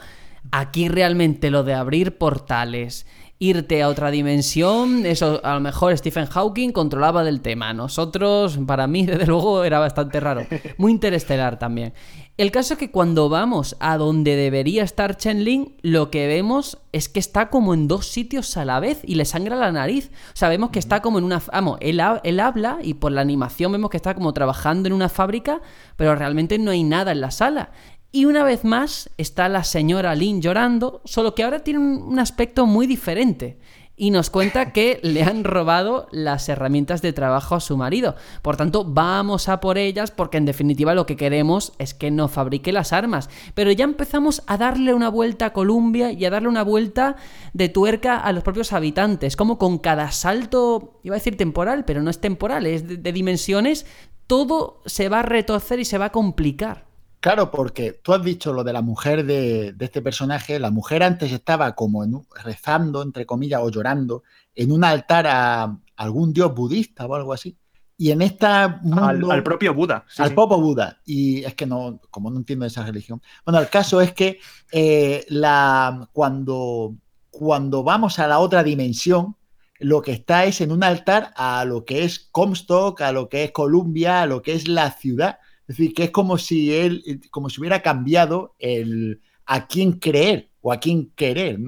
Aquí 0.52 0.88
realmente 0.88 1.50
lo 1.50 1.64
de 1.64 1.74
abrir 1.74 2.18
portales, 2.18 3.06
irte 3.38 3.82
a 3.82 3.88
otra 3.88 4.10
dimensión, 4.10 5.04
eso 5.04 5.40
a 5.44 5.54
lo 5.54 5.60
mejor 5.60 5.96
Stephen 5.98 6.26
Hawking 6.26 6.70
controlaba 6.70 7.24
del 7.24 7.40
tema. 7.40 7.72
Nosotros, 7.72 8.58
para 8.66 8.86
mí, 8.86 9.04
desde 9.06 9.26
luego, 9.26 9.64
era 9.64 9.78
bastante 9.78 10.20
raro. 10.20 10.46
Muy 10.78 10.92
interestelar 10.92 11.58
también. 11.58 11.92
El 12.36 12.50
caso 12.50 12.74
es 12.74 12.78
que 12.78 12.90
cuando 12.90 13.30
vamos 13.30 13.76
a 13.80 13.96
donde 13.96 14.36
debería 14.36 14.82
estar 14.82 15.16
Chen 15.16 15.74
lo 15.80 16.10
que 16.10 16.26
vemos 16.26 16.76
es 16.92 17.08
que 17.08 17.18
está 17.18 17.48
como 17.48 17.72
en 17.72 17.88
dos 17.88 18.08
sitios 18.08 18.58
a 18.58 18.66
la 18.66 18.78
vez 18.78 19.00
y 19.04 19.14
le 19.14 19.24
sangra 19.24 19.56
la 19.56 19.72
nariz. 19.72 20.10
Sabemos 20.34 20.68
que 20.68 20.78
está 20.78 21.00
como 21.00 21.16
en 21.16 21.24
una... 21.24 21.40
Vamos, 21.50 21.78
él, 21.80 21.98
él, 22.24 22.40
habla 22.40 22.76
y 22.82 22.92
por 22.92 23.12
la 23.12 23.22
animación 23.22 23.72
vemos 23.72 23.88
que 23.88 23.96
está 23.96 24.14
como 24.14 24.34
trabajando 24.34 24.86
en 24.86 24.92
una 24.92 25.08
fábrica, 25.08 25.62
pero 25.96 26.14
realmente 26.14 26.58
no 26.58 26.72
hay 26.72 26.84
nada 26.84 27.12
en 27.12 27.22
la 27.22 27.30
sala. 27.30 27.70
Y 28.12 28.26
una 28.26 28.44
vez 28.44 28.64
más 28.64 29.08
está 29.16 29.48
la 29.48 29.64
señora 29.64 30.14
Lin 30.14 30.42
llorando, 30.42 31.00
solo 31.06 31.34
que 31.34 31.42
ahora 31.42 31.60
tiene 31.60 31.80
un 31.80 32.18
aspecto 32.18 32.66
muy 32.66 32.86
diferente 32.86 33.58
y 33.96 34.10
nos 34.10 34.28
cuenta 34.28 34.72
que 34.72 35.00
le 35.02 35.22
han 35.22 35.42
robado 35.42 36.06
las 36.12 36.48
herramientas 36.48 37.00
de 37.00 37.14
trabajo 37.14 37.54
a 37.54 37.60
su 37.60 37.76
marido. 37.76 38.14
Por 38.42 38.56
tanto, 38.56 38.84
vamos 38.84 39.48
a 39.48 39.60
por 39.60 39.78
ellas 39.78 40.10
porque 40.10 40.36
en 40.36 40.44
definitiva 40.44 40.94
lo 40.94 41.06
que 41.06 41.16
queremos 41.16 41.72
es 41.78 41.94
que 41.94 42.10
no 42.10 42.28
fabrique 42.28 42.72
las 42.72 42.92
armas. 42.92 43.30
Pero 43.54 43.72
ya 43.72 43.84
empezamos 43.84 44.42
a 44.46 44.58
darle 44.58 44.92
una 44.92 45.08
vuelta 45.08 45.46
a 45.46 45.52
Columbia 45.52 46.12
y 46.12 46.24
a 46.26 46.30
darle 46.30 46.48
una 46.48 46.62
vuelta 46.62 47.16
de 47.54 47.70
tuerca 47.70 48.18
a 48.18 48.32
los 48.32 48.42
propios 48.42 48.72
habitantes, 48.74 49.34
como 49.34 49.58
con 49.58 49.78
cada 49.78 50.10
salto, 50.12 51.00
iba 51.02 51.14
a 51.14 51.18
decir 51.18 51.38
temporal, 51.38 51.84
pero 51.86 52.02
no 52.02 52.10
es 52.10 52.20
temporal, 52.20 52.66
es 52.66 52.86
de, 52.86 52.98
de 52.98 53.12
dimensiones, 53.12 53.86
todo 54.26 54.82
se 54.84 55.08
va 55.08 55.20
a 55.20 55.22
retorcer 55.22 55.80
y 55.80 55.84
se 55.84 55.98
va 55.98 56.06
a 56.06 56.12
complicar. 56.12 56.86
Claro, 57.26 57.50
porque 57.50 57.90
tú 57.90 58.14
has 58.14 58.22
dicho 58.22 58.52
lo 58.52 58.62
de 58.62 58.72
la 58.72 58.82
mujer 58.82 59.26
de, 59.26 59.74
este 59.80 60.00
personaje. 60.00 60.60
La 60.60 60.70
mujer 60.70 61.02
antes 61.02 61.32
estaba 61.32 61.74
como 61.74 62.04
rezando, 62.44 63.02
entre 63.02 63.26
comillas, 63.26 63.62
o 63.64 63.68
llorando 63.68 64.22
en 64.54 64.70
un 64.70 64.84
altar 64.84 65.26
a 65.26 65.76
algún 65.96 66.32
dios 66.32 66.54
budista 66.54 67.04
o 67.04 67.16
algo 67.16 67.32
así. 67.32 67.58
Y 67.98 68.12
en 68.12 68.22
esta 68.22 68.80
al, 68.92 69.42
propio 69.42 69.74
Buda. 69.74 70.06
al 70.18 70.34
propio 70.34 70.60
Buda. 70.60 71.00
Y 71.04 71.42
es 71.42 71.56
que 71.56 71.66
no, 71.66 72.00
como 72.10 72.30
no 72.30 72.36
entiendo 72.36 72.64
esa 72.64 72.86
religión. 72.86 73.20
Bueno, 73.44 73.58
el 73.58 73.68
caso 73.70 74.00
es 74.00 74.12
que 74.12 74.38
eh, 74.70 75.26
la, 75.28 76.08
cuando, 76.12 76.94
cuando 77.28 77.82
vamos 77.82 78.20
a 78.20 78.28
la 78.28 78.38
otra 78.38 78.62
dimensión, 78.62 79.34
lo 79.80 80.00
que 80.00 80.12
está 80.12 80.44
es 80.44 80.60
en 80.60 80.70
un 80.70 80.84
altar 80.84 81.32
a 81.34 81.64
lo 81.64 81.84
que 81.84 82.04
es 82.04 82.20
Comstock, 82.30 83.00
a 83.00 83.10
lo 83.10 83.28
que 83.28 83.42
es 83.42 83.50
Columbia, 83.50 84.22
a 84.22 84.26
lo 84.26 84.42
que 84.42 84.52
es 84.52 84.68
la 84.68 84.92
ciudad. 84.92 85.40
Es 85.68 85.76
decir, 85.76 85.94
que 85.94 86.04
es 86.04 86.10
como 86.10 86.38
si 86.38 86.72
él, 86.72 87.02
eh, 87.06 87.20
como 87.30 87.50
si 87.50 87.60
hubiera 87.60 87.82
cambiado 87.82 88.54
el 88.58 89.20
a 89.46 89.66
quién 89.66 89.92
creer 89.92 90.50
o 90.60 90.72
a 90.72 90.78
quién 90.78 91.10
querer. 91.14 91.58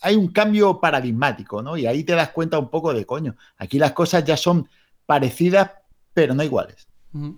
Hay 0.00 0.14
un 0.14 0.28
cambio 0.28 0.80
paradigmático, 0.80 1.62
¿no? 1.62 1.76
Y 1.76 1.86
ahí 1.86 2.04
te 2.04 2.14
das 2.14 2.30
cuenta 2.30 2.58
un 2.58 2.70
poco 2.70 2.94
de 2.94 3.04
coño. 3.04 3.36
Aquí 3.56 3.78
las 3.78 3.92
cosas 3.92 4.24
ya 4.24 4.36
son 4.36 4.68
parecidas, 5.06 5.72
pero 6.14 6.34
no 6.34 6.42
iguales. 6.42 6.88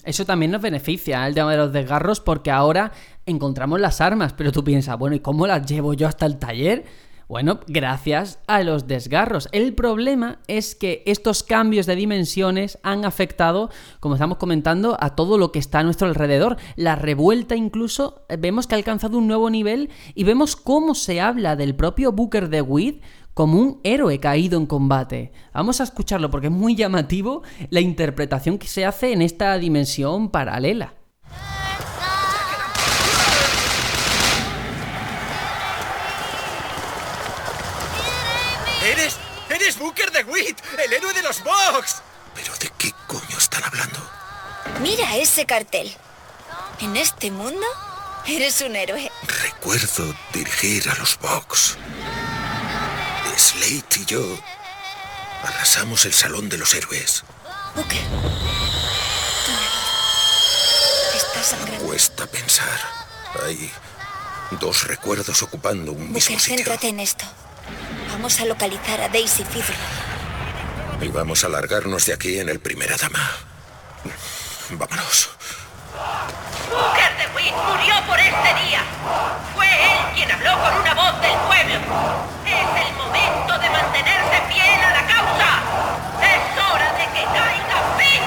Eso 0.04 0.26
también 0.26 0.50
nos 0.50 0.60
beneficia 0.60 1.24
¿eh? 1.24 1.28
el 1.28 1.34
tema 1.34 1.52
de 1.52 1.58
los 1.58 1.72
desgarros 1.72 2.20
porque 2.20 2.50
ahora 2.50 2.92
encontramos 3.24 3.80
las 3.80 4.00
armas, 4.00 4.32
pero 4.32 4.52
tú 4.52 4.64
piensas, 4.64 4.98
bueno, 4.98 5.16
¿y 5.16 5.20
cómo 5.20 5.46
las 5.46 5.64
llevo 5.64 5.94
yo 5.94 6.08
hasta 6.08 6.26
el 6.26 6.38
taller? 6.38 6.84
Bueno, 7.30 7.60
gracias 7.68 8.40
a 8.48 8.64
los 8.64 8.88
desgarros. 8.88 9.48
El 9.52 9.72
problema 9.72 10.40
es 10.48 10.74
que 10.74 11.04
estos 11.06 11.44
cambios 11.44 11.86
de 11.86 11.94
dimensiones 11.94 12.80
han 12.82 13.04
afectado, 13.04 13.70
como 14.00 14.16
estamos 14.16 14.36
comentando, 14.36 14.96
a 14.98 15.14
todo 15.14 15.38
lo 15.38 15.52
que 15.52 15.60
está 15.60 15.78
a 15.78 15.82
nuestro 15.84 16.08
alrededor. 16.08 16.56
La 16.74 16.96
revuelta 16.96 17.54
incluso 17.54 18.24
eh, 18.28 18.36
vemos 18.36 18.66
que 18.66 18.74
ha 18.74 18.78
alcanzado 18.78 19.16
un 19.16 19.28
nuevo 19.28 19.48
nivel 19.48 19.90
y 20.16 20.24
vemos 20.24 20.56
cómo 20.56 20.96
se 20.96 21.20
habla 21.20 21.54
del 21.54 21.76
propio 21.76 22.10
Booker 22.10 22.48
de 22.48 22.62
Witt 22.62 23.00
como 23.32 23.60
un 23.60 23.78
héroe 23.84 24.18
caído 24.18 24.58
en 24.58 24.66
combate. 24.66 25.30
Vamos 25.54 25.80
a 25.80 25.84
escucharlo 25.84 26.32
porque 26.32 26.48
es 26.48 26.52
muy 26.52 26.74
llamativo 26.74 27.44
la 27.68 27.78
interpretación 27.78 28.58
que 28.58 28.66
se 28.66 28.84
hace 28.84 29.12
en 29.12 29.22
esta 29.22 29.56
dimensión 29.56 30.32
paralela. 30.32 30.94
Booker 39.90 40.12
de 40.12 40.22
Witt, 40.22 40.56
el 40.84 40.92
héroe 40.92 41.12
de 41.12 41.22
los 41.22 41.42
Box! 41.42 41.96
¿Pero 42.36 42.54
de 42.58 42.70
qué 42.78 42.94
coño 43.08 43.36
están 43.36 43.64
hablando? 43.64 43.98
Mira 44.80 45.16
ese 45.16 45.46
cartel. 45.46 45.92
En 46.78 46.96
este 46.96 47.32
mundo, 47.32 47.66
eres 48.24 48.60
un 48.60 48.76
héroe. 48.76 49.10
Recuerdo 49.42 50.14
dirigir 50.32 50.88
a 50.88 50.94
los 50.94 51.18
Box. 51.18 51.76
Slate 53.36 53.98
y 53.98 54.04
yo 54.04 54.38
arrasamos 55.42 56.04
el 56.04 56.12
Salón 56.14 56.48
de 56.48 56.58
los 56.58 56.72
Héroes. 56.72 57.24
Booker. 57.74 57.98
Está 61.16 61.42
sangrando. 61.42 61.84
Cuesta 61.84 62.28
pensar. 62.28 62.78
Hay 63.44 63.72
dos 64.60 64.86
recuerdos 64.86 65.42
ocupando 65.42 65.90
un 65.90 66.12
mismo 66.12 66.38
sitio. 66.38 66.58
céntrate 66.58 66.86
en 66.86 67.00
esto. 67.00 67.24
Vamos 68.12 68.40
a 68.40 68.44
localizar 68.44 69.00
a 69.00 69.08
Daisy 69.08 69.44
Fitzroy. 69.44 69.76
Y 71.00 71.08
vamos 71.08 71.44
a 71.44 71.48
largarnos 71.48 72.04
de 72.06 72.12
aquí 72.12 72.38
en 72.38 72.48
el 72.48 72.60
Primera 72.60 72.96
Dama. 72.96 73.30
Vámonos. 74.70 75.30
Witt 77.34 77.54
murió 77.54 77.94
por 78.06 78.18
este 78.18 78.50
día. 78.64 78.82
Fue 79.54 79.66
él 79.66 79.98
quien 80.14 80.30
habló 80.30 80.52
con 80.60 80.74
una 80.80 80.94
voz 80.94 81.20
del 81.20 81.36
pueblo. 81.46 81.78
Es 82.44 82.86
el 82.86 82.94
momento 82.96 83.58
de 83.58 83.70
mantenerse 83.70 84.36
fiel 84.50 84.80
a 84.82 84.90
la 84.90 85.06
causa. 85.06 85.50
Es 86.20 86.42
hora 86.58 86.92
de 86.92 87.04
que 87.14 87.24
caiga 87.24 87.78
fin. 87.98 88.22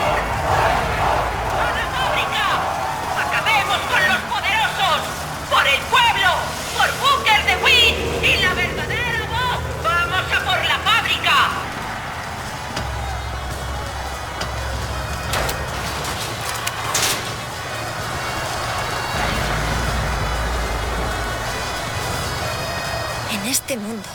Este 23.53 23.77
mundo, 23.77 24.09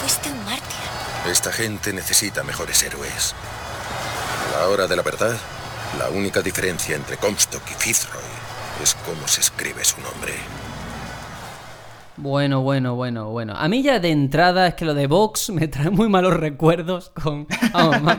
fuiste 0.00 0.30
un 0.30 0.44
mártir. 0.44 0.62
Esta 1.28 1.50
gente 1.50 1.92
necesita 1.92 2.44
mejores 2.44 2.80
héroes. 2.84 3.34
A 4.54 4.60
la 4.60 4.68
hora 4.68 4.86
de 4.86 4.94
la 4.94 5.02
verdad, 5.02 5.36
la 5.98 6.10
única 6.10 6.42
diferencia 6.42 6.94
entre 6.94 7.16
Comstock 7.16 7.68
y 7.68 7.74
Fitzroy 7.74 8.22
es 8.84 8.94
cómo 9.04 9.26
se 9.26 9.40
escribe 9.40 9.84
su 9.84 10.00
nombre. 10.00 10.32
Bueno, 12.18 12.62
bueno, 12.62 12.94
bueno, 12.94 13.30
bueno. 13.30 13.52
A 13.56 13.68
mí 13.68 13.82
ya 13.82 13.98
de 13.98 14.10
entrada 14.10 14.68
es 14.68 14.74
que 14.74 14.86
lo 14.86 14.94
de 14.94 15.06
Vox 15.06 15.50
me 15.54 15.68
trae 15.68 15.90
muy 15.90 16.08
malos 16.08 16.34
recuerdos 16.34 17.10
con 17.10 17.46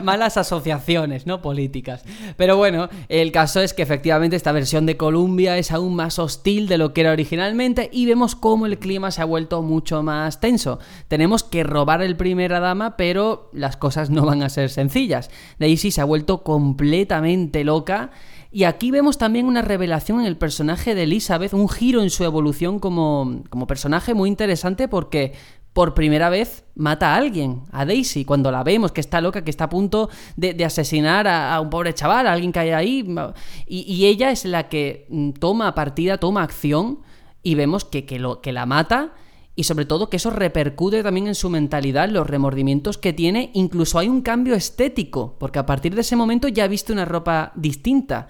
malas 0.04 0.36
asociaciones, 0.36 1.26
¿no? 1.26 1.42
Políticas. 1.42 2.04
Pero 2.36 2.56
bueno, 2.56 2.88
el 3.08 3.32
caso 3.32 3.60
es 3.60 3.74
que 3.74 3.82
efectivamente 3.82 4.36
esta 4.36 4.52
versión 4.52 4.86
de 4.86 4.96
Columbia 4.96 5.58
es 5.58 5.72
aún 5.72 5.96
más 5.96 6.18
hostil 6.20 6.68
de 6.68 6.78
lo 6.78 6.92
que 6.92 7.00
era 7.00 7.12
originalmente 7.12 7.90
y 7.92 8.06
vemos 8.06 8.36
cómo 8.36 8.66
el 8.66 8.78
clima 8.78 9.10
se 9.10 9.22
ha 9.22 9.24
vuelto 9.24 9.62
mucho 9.62 10.02
más 10.04 10.38
tenso. 10.38 10.78
Tenemos 11.08 11.42
que 11.42 11.64
robar 11.64 12.00
el 12.02 12.16
primera 12.16 12.60
dama, 12.60 12.96
pero 12.96 13.50
las 13.52 13.76
cosas 13.76 14.10
no 14.10 14.24
van 14.24 14.42
a 14.42 14.48
ser 14.48 14.70
sencillas. 14.70 15.30
Daisy 15.58 15.90
se 15.90 16.00
ha 16.00 16.04
vuelto 16.04 16.44
completamente 16.44 17.64
loca 17.64 18.10
y 18.50 18.64
aquí 18.64 18.90
vemos 18.90 19.18
también 19.18 19.46
una 19.46 19.62
revelación 19.62 20.20
en 20.20 20.26
el 20.26 20.36
personaje 20.36 20.94
de 20.94 21.02
Elizabeth, 21.02 21.52
un 21.52 21.68
giro 21.68 22.02
en 22.02 22.10
su 22.10 22.24
evolución 22.24 22.78
como, 22.78 23.42
como 23.50 23.66
personaje 23.66 24.14
muy 24.14 24.28
interesante 24.28 24.88
porque 24.88 25.34
por 25.74 25.94
primera 25.94 26.28
vez 26.28 26.64
mata 26.74 27.14
a 27.14 27.16
alguien, 27.16 27.62
a 27.70 27.84
Daisy, 27.84 28.24
cuando 28.24 28.50
la 28.50 28.64
vemos 28.64 28.90
que 28.90 29.00
está 29.00 29.20
loca, 29.20 29.44
que 29.44 29.50
está 29.50 29.64
a 29.64 29.68
punto 29.68 30.08
de, 30.34 30.64
asesinar 30.64 31.28
a, 31.28 31.60
un 31.60 31.70
pobre 31.70 31.94
chaval, 31.94 32.26
a 32.26 32.32
alguien 32.32 32.50
que 32.50 32.58
hay 32.58 32.70
ahí, 32.70 33.14
y, 33.66 34.06
ella 34.06 34.32
es 34.32 34.44
la 34.44 34.68
que 34.68 35.06
mm, 35.08 35.32
toma 35.32 35.74
partida, 35.76 36.18
toma 36.18 36.42
acción, 36.42 37.00
y 37.44 37.54
vemos 37.54 37.84
que, 37.84 38.06
que, 38.06 38.18
lo, 38.18 38.40
que 38.40 38.50
la 38.50 38.66
mata 38.66 39.12
y 39.58 39.64
sobre 39.64 39.86
todo 39.86 40.08
que 40.08 40.18
eso 40.18 40.30
repercute 40.30 41.02
también 41.02 41.26
en 41.26 41.34
su 41.34 41.50
mentalidad, 41.50 42.08
los 42.08 42.28
remordimientos 42.28 42.96
que 42.96 43.12
tiene, 43.12 43.50
incluso 43.54 43.98
hay 43.98 44.08
un 44.08 44.22
cambio 44.22 44.54
estético, 44.54 45.34
porque 45.36 45.58
a 45.58 45.66
partir 45.66 45.96
de 45.96 46.02
ese 46.02 46.14
momento 46.14 46.46
ya 46.46 46.62
ha 46.62 46.68
visto 46.68 46.92
una 46.92 47.04
ropa 47.04 47.50
distinta. 47.56 48.28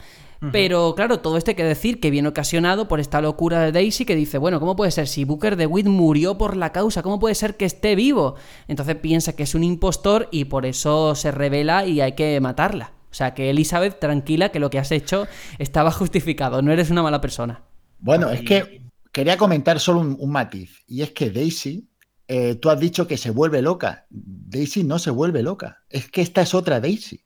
Pero 0.53 0.95
claro, 0.95 1.21
todo 1.21 1.37
esto 1.37 1.51
hay 1.51 1.55
que 1.55 1.65
decir 1.65 2.01
que 2.01 2.11
viene 2.11 2.29
ocasionado 2.29 2.89
por 2.89 2.99
esta 2.99 3.21
locura 3.21 3.61
de 3.61 3.73
Daisy 3.73 4.07
que 4.07 4.17
dice, 4.17 4.39
bueno, 4.39 4.59
¿cómo 4.59 4.75
puede 4.75 4.91
ser? 4.91 5.07
Si 5.07 5.25
Booker 5.25 5.57
de 5.57 5.67
Witt 5.67 5.85
murió 5.85 6.39
por 6.39 6.57
la 6.57 6.73
causa, 6.73 7.03
¿cómo 7.03 7.21
puede 7.21 7.35
ser 7.35 7.59
que 7.59 7.67
esté 7.67 7.95
vivo? 7.95 8.37
Entonces 8.67 8.95
piensa 8.95 9.37
que 9.37 9.43
es 9.43 9.55
un 9.55 9.65
impostor 9.65 10.29
y 10.31 10.47
por 10.47 10.65
eso 10.65 11.15
se 11.15 11.31
revela 11.31 11.85
y 11.85 12.01
hay 12.01 12.13
que 12.13 12.41
matarla. 12.41 12.93
O 13.11 13.15
sea, 13.15 13.35
que 13.35 13.51
Elizabeth, 13.51 14.01
tranquila, 14.01 14.49
que 14.49 14.61
lo 14.61 14.71
que 14.71 14.79
has 14.79 14.93
hecho 14.93 15.27
estaba 15.59 15.91
justificado, 15.91 16.63
no 16.63 16.73
eres 16.73 16.89
una 16.89 17.03
mala 17.03 17.21
persona. 17.21 17.65
Bueno, 18.01 18.31
es 18.31 18.41
que 18.41 18.88
quería 19.19 19.37
comentar 19.37 19.81
solo 19.81 19.99
un, 19.99 20.31
matiz, 20.31 20.85
y 20.87 21.03
es 21.03 21.11
que 21.11 21.31
Daisy, 21.31 21.89
eh, 22.29 22.55
tú 22.55 22.71
has 22.71 22.79
dicho 22.79 23.09
que 23.09 23.17
se 23.17 23.31
vuelve 23.31 23.63
loca. 23.63 24.07
Daisy 24.11 24.85
no 24.85 25.01
se 25.01 25.11
vuelve 25.11 25.43
loca, 25.43 25.83
es 25.91 26.09
que 26.09 26.23
esta 26.23 26.43
es 26.43 26.55
otra 26.55 26.79
Daisy. 26.79 27.25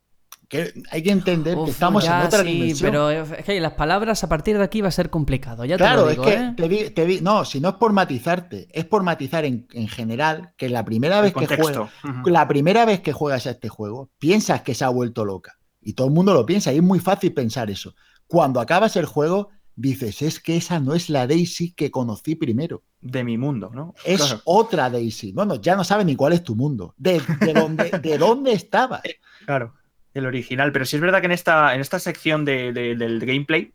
Que 0.48 0.72
hay 0.90 1.02
que 1.02 1.10
entender 1.10 1.58
que 1.62 1.70
estamos 1.70 2.06
en 2.06 2.12
otra 2.12 2.44
sí, 2.44 2.74
Pero 2.80 3.10
es 3.10 3.44
que 3.44 3.60
las 3.60 3.74
palabras 3.74 4.24
a 4.24 4.28
partir 4.30 4.56
de 4.56 4.64
aquí 4.64 4.80
va 4.80 4.88
a 4.88 4.92
ser 4.92 5.10
complicado. 5.10 5.66
Ya 5.66 5.76
claro, 5.76 6.04
te 6.04 6.04
lo 6.04 6.10
digo, 6.10 6.26
es 6.26 6.56
que 6.64 6.86
¿eh? 6.86 6.90
te 6.92 7.20
no, 7.20 7.44
si 7.44 7.60
no 7.60 7.68
es 7.68 7.74
por 7.74 7.92
matizarte, 7.92 8.68
es 8.72 8.86
por 8.86 9.02
matizar 9.02 9.44
en, 9.44 9.66
general 9.88 10.54
que 10.56 10.70
la 10.70 10.86
primera 10.86 11.20
vez 11.20 11.34
que 11.34 11.46
juegas, 11.46 11.90
la 12.24 12.48
primera 12.48 12.86
vez 12.86 13.00
que 13.02 13.12
juegas 13.12 13.46
a 13.46 13.50
este 13.50 13.68
juego, 13.68 14.08
piensas 14.18 14.62
que 14.62 14.74
se 14.74 14.86
ha 14.86 14.88
vuelto 14.88 15.26
loca. 15.26 15.58
Y 15.82 15.92
todo 15.92 16.06
el 16.06 16.14
mundo 16.14 16.32
lo 16.32 16.46
piensa, 16.46 16.72
y 16.72 16.76
es 16.76 16.82
muy 16.82 17.00
fácil 17.00 17.34
pensar 17.34 17.70
eso. 17.70 17.94
Cuando 18.26 18.60
acabas 18.60 18.96
el 18.96 19.04
juego, 19.04 19.50
dices, 19.76 20.22
es 20.22 20.40
que 20.40 20.56
esa 20.56 20.80
no 20.80 20.94
es 20.94 21.08
la 21.08 21.26
Daisy 21.26 21.72
que 21.72 21.90
conocí 21.90 22.34
primero. 22.34 22.82
De 23.00 23.24
mi 23.24 23.36
mundo, 23.36 23.70
¿no? 23.74 23.94
Es 24.04 24.36
otra 24.44 24.88
Daisy. 24.88 25.32
Bueno, 25.32 25.56
ya 25.56 25.74
no 25.74 25.84
sabes 25.84 26.06
ni 26.06 26.14
cuál 26.14 26.32
es 26.32 26.44
tu 26.44 26.54
mundo. 26.54 26.94
¿De, 26.96 27.20
dónde, 27.54 27.90
de 27.90 28.18
dónde 28.18 28.52
estabas? 28.52 29.02
Claro, 29.44 29.74
el 30.14 30.26
original. 30.26 30.72
Pero 30.72 30.84
sí 30.84 30.96
es 30.96 31.02
verdad 31.02 31.20
que 31.20 31.26
en 31.26 31.32
esta, 31.32 31.74
en 31.74 31.80
esta 31.80 31.98
sección 31.98 32.44
del 32.44 33.20
gameplay 33.20 33.72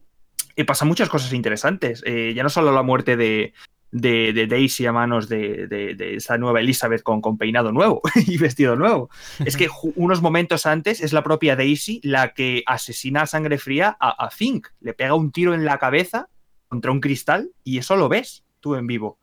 eh, 0.56 0.66
pasan 0.66 0.88
muchas 0.88 1.10
cosas 1.10 1.34
interesantes. 1.34 2.04
Eh, 2.06 2.34
ya 2.36 2.44
no 2.44 2.50
solo 2.50 2.72
la 2.72 2.84
muerte 2.84 3.18
de, 3.18 3.54
de, 4.00 4.48
Daisy 4.48 4.86
a 4.86 4.92
manos 4.92 5.30
de, 5.30 5.68
de, 5.68 6.16
esa 6.16 6.38
nueva 6.38 6.60
Elizabeth 6.60 7.04
con, 7.04 7.22
con, 7.22 7.38
peinado 7.38 7.72
nuevo 7.72 8.02
y 8.28 8.38
vestido 8.38 8.76
nuevo. 8.76 9.10
Es 9.46 9.58
que 9.58 9.70
unos 9.96 10.22
momentos 10.22 10.66
antes 10.66 11.02
es 11.02 11.14
la 11.14 11.24
propia 11.24 11.56
Daisy 11.56 12.00
la 12.04 12.34
que 12.34 12.64
asesina 12.66 13.24
a 13.24 13.28
sangre 13.28 13.58
fría 13.58 13.98
a, 14.00 14.10
a 14.26 14.30
Fink. 14.30 14.68
Le 14.82 14.94
pega 14.94 15.16
un 15.16 15.32
tiro 15.32 15.54
en 15.54 15.66
la 15.66 15.78
cabeza 15.78 16.30
contra 16.68 16.92
un 16.92 17.00
cristal 17.00 17.52
y 17.64 17.78
eso 17.78 17.96
lo 17.96 18.10
ves 18.10 18.44
tú 18.60 18.76
en 18.76 18.88
vivo. 18.88 19.20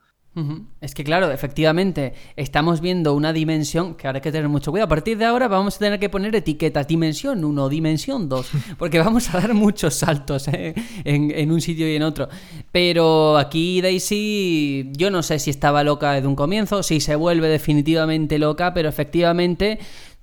Es 0.81 0.95
que 0.95 1.05
claro, 1.05 1.31
efectivamente, 1.31 2.13
estamos 2.35 2.81
viendo 2.81 3.15
una 3.15 3.33
dimensión 3.33 3.95
que 3.95 4.09
ahora 4.09 4.17
hay 4.17 4.23
que 4.23 4.33
tener 4.33 4.49
mucho 4.49 4.73
cuidado. 4.73 4.87
A 4.87 4.89
partir 4.89 5.17
de 5.17 5.25
ahora 5.25 5.47
vamos 5.47 5.77
a 5.77 5.79
tener 5.79 6.01
que 6.01 6.09
poner 6.09 6.35
etiquetas 6.35 6.89
dimensión 6.89 7.45
1, 7.45 7.69
dimensión 7.69 8.29
2, 8.29 8.51
porque 8.79 8.99
vamos 8.99 9.33
a 9.33 9.41
dar 9.41 9.55
muchos 9.55 9.95
saltos 9.95 10.49
¿eh? 10.49 10.75
en, 11.05 11.53
un 11.53 11.61
sitio 11.61 11.89
y 11.91 11.95
en 11.95 12.03
otro. 12.03 12.29
Pero 12.73 13.39
aquí 13.39 13.81
Daisy, 13.81 14.91
yo 14.97 15.11
no 15.11 15.23
sé 15.23 15.39
si 15.39 15.51
estaba 15.51 15.85
loca 15.85 16.13
desde 16.13 16.27
un 16.27 16.37
comienzo, 16.37 16.83
si 16.83 17.01
se 17.01 17.15
vuelve 17.15 17.49
definitivamente 17.49 18.39
loca, 18.41 18.75
pero 18.75 18.89
efectivamente 18.89 19.79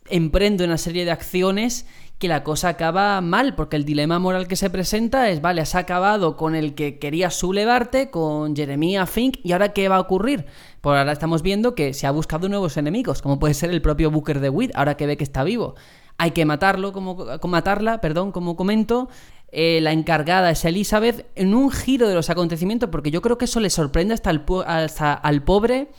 emprende 0.10 0.66
una 0.66 0.78
serie 0.78 1.06
de 1.06 1.12
acciones 1.12 1.86
que 2.22 2.28
la 2.28 2.44
cosa 2.44 2.70
acaba 2.70 3.20
mal, 3.20 3.56
porque 3.56 3.76
el 3.76 3.84
dilema 3.84 4.20
moral 4.20 4.48
que 4.48 4.56
se 4.56 4.70
presenta 4.70 5.30
es, 5.32 5.42
vale, 5.42 5.60
has 5.60 5.74
acabado 5.74 6.38
con 6.38 6.54
el 6.54 6.76
que 6.76 7.00
quería 7.00 7.32
sublevarte, 7.32 8.12
con 8.12 8.56
Jeremiah 8.56 9.08
Fink, 9.08 9.40
¿y 9.44 9.54
ahora 9.54 9.74
qué 9.74 9.90
va 9.90 9.96
a 9.96 10.02
ocurrir? 10.02 10.46
Pues 10.82 11.00
ahora 11.00 11.12
estamos 11.12 11.42
viendo 11.42 11.74
que 11.74 11.96
se 11.96 12.06
ha 12.06 12.12
buscado 12.12 12.48
nuevos 12.48 12.78
enemigos, 12.78 13.24
como 13.24 13.40
puede 13.40 13.56
ser 13.56 13.72
el 13.72 13.82
propio 13.82 14.12
Booker 14.12 14.40
de 14.40 14.50
Witt, 14.50 14.72
ahora 14.76 14.96
que 14.98 15.08
ve 15.08 15.18
que 15.18 15.24
está 15.24 15.44
vivo. 15.44 15.74
Hay 16.20 16.30
que 16.30 16.46
matarlo, 16.46 16.94
como, 16.94 17.26
matarla, 17.48 18.00
perdón, 18.02 18.32
como 18.32 18.56
comento. 18.56 19.10
Eh, 19.52 19.80
la 19.82 19.92
encargada 19.92 20.52
es 20.52 20.64
Elizabeth, 20.64 21.26
en 21.34 21.56
un 21.56 21.72
giro 21.72 22.08
de 22.08 22.14
los 22.14 22.30
acontecimientos, 22.30 22.90
porque 22.92 23.10
yo 23.10 23.24
creo 23.24 23.40
que 23.40 23.46
eso 23.46 23.60
le 23.60 23.72
sorprende 23.72 24.14
hasta, 24.14 24.30
el, 24.30 24.44
hasta 24.68 25.14
al 25.14 25.44
pobre 25.44 25.90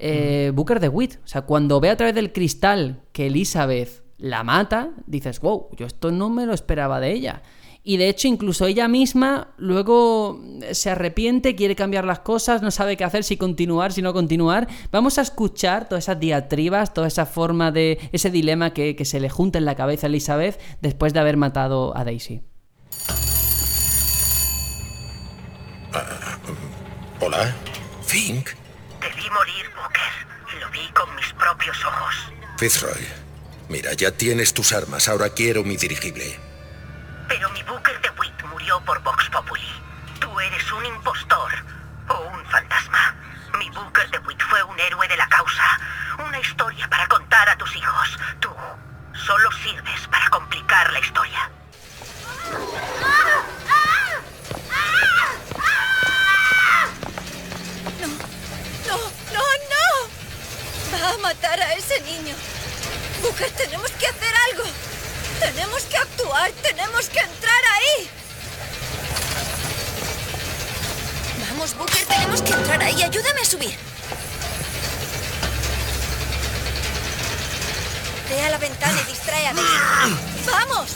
eh, 0.00 0.50
Booker 0.52 0.80
de 0.80 0.88
Witt. 0.88 1.20
O 1.24 1.28
sea, 1.28 1.42
cuando 1.42 1.78
ve 1.78 1.90
a 1.90 1.96
través 1.96 2.16
del 2.16 2.32
cristal 2.32 3.02
que 3.12 3.28
Elizabeth 3.28 4.09
la 4.20 4.44
mata, 4.44 4.90
dices, 5.06 5.40
wow, 5.40 5.68
yo 5.76 5.86
esto 5.86 6.12
no 6.12 6.30
me 6.30 6.46
lo 6.46 6.54
esperaba 6.54 7.00
de 7.00 7.12
ella. 7.12 7.42
Y 7.82 7.96
de 7.96 8.10
hecho, 8.10 8.28
incluso 8.28 8.66
ella 8.66 8.88
misma 8.88 9.48
luego 9.56 10.38
se 10.72 10.90
arrepiente, 10.90 11.56
quiere 11.56 11.74
cambiar 11.74 12.04
las 12.04 12.20
cosas, 12.20 12.60
no 12.60 12.70
sabe 12.70 12.98
qué 12.98 13.04
hacer, 13.04 13.24
si 13.24 13.38
continuar, 13.38 13.92
si 13.92 14.02
no 14.02 14.12
continuar. 14.12 14.68
Vamos 14.92 15.16
a 15.16 15.22
escuchar 15.22 15.88
todas 15.88 16.04
esas 16.04 16.20
diatribas, 16.20 16.92
toda 16.92 17.06
esa 17.06 17.24
forma 17.24 17.72
de. 17.72 17.98
ese 18.12 18.30
dilema 18.30 18.74
que, 18.74 18.96
se 19.04 19.18
le 19.18 19.30
junta 19.30 19.58
en 19.58 19.64
la 19.64 19.76
cabeza 19.76 20.06
a 20.06 20.08
Elizabeth 20.08 20.60
después 20.82 21.14
de 21.14 21.20
haber 21.20 21.38
matado 21.38 21.96
a 21.96 22.04
Daisy. 22.04 22.42
Ah, 25.94 26.38
Hola, 27.20 27.54
Fink. 28.02 28.50
Te 29.00 29.08
vi 29.16 29.30
morir, 29.30 29.66
Booker. 29.74 30.60
Lo 30.60 30.70
vi 30.70 30.86
con 30.92 31.14
mis 31.16 31.32
propios 31.32 31.84
ojos. 31.84 32.14
Fitzroy. 32.58 33.29
Mira, 33.70 33.92
ya 33.92 34.10
tienes 34.10 34.52
tus 34.52 34.72
armas, 34.72 35.08
ahora 35.08 35.28
quiero 35.28 35.62
mi 35.62 35.76
dirigible. 35.76 36.36
Pero 37.28 37.48
mi 37.50 37.62
Booker 37.62 38.00
de 38.00 38.10
Witt 38.18 38.42
murió 38.50 38.80
por 38.84 39.00
Vox 39.04 39.30
Populi. 39.30 39.70
Tú 40.18 40.40
eres 40.40 40.72
un 40.72 40.84
impostor 40.86 41.52
o 42.08 42.20
un 42.34 42.44
fantasma. 42.46 43.14
Mi 43.60 43.70
Booker 43.70 44.10
de 44.10 44.18
Witt 44.26 44.42
fue 44.42 44.60
un 44.64 44.80
héroe 44.80 45.06
de 45.06 45.16
la 45.16 45.28
causa. 45.28 45.62
Una 46.18 46.40
historia 46.40 46.88
para 46.88 47.06
contar 47.06 47.48
a 47.48 47.56
tus 47.56 47.76
hijos. 47.76 48.18
Tú 48.40 48.50
solo 49.14 49.48
sirves 49.62 50.08
para 50.10 50.28
complicar 50.30 50.92
la 50.92 50.98
historia. 50.98 51.50
No, 58.00 58.08
no, 58.88 58.98
no, 59.32 59.44
no. 59.70 60.98
Va 60.98 61.14
a 61.14 61.18
matar 61.18 61.60
a 61.60 61.74
ese 61.74 62.00
niño. 62.00 62.34
Booker, 63.22 63.50
tenemos 63.50 63.90
que 63.92 64.06
hacer 64.06 64.34
algo. 64.50 64.64
Tenemos 65.38 65.82
que 65.82 65.96
actuar, 65.96 66.50
tenemos 66.62 67.08
que 67.08 67.18
entrar 67.18 67.62
ahí. 67.74 68.10
Vamos, 71.48 71.74
Booker, 71.76 72.06
tenemos 72.06 72.42
que 72.42 72.52
entrar 72.52 72.82
ahí. 72.82 73.02
Ayúdame 73.02 73.40
a 73.40 73.44
subir. 73.44 73.76
Ve 78.28 78.40
a 78.42 78.50
la 78.50 78.58
ventana 78.58 79.00
y 79.00 79.10
distrae 79.10 79.46
a 79.48 79.54
¡Vamos! 80.46 80.90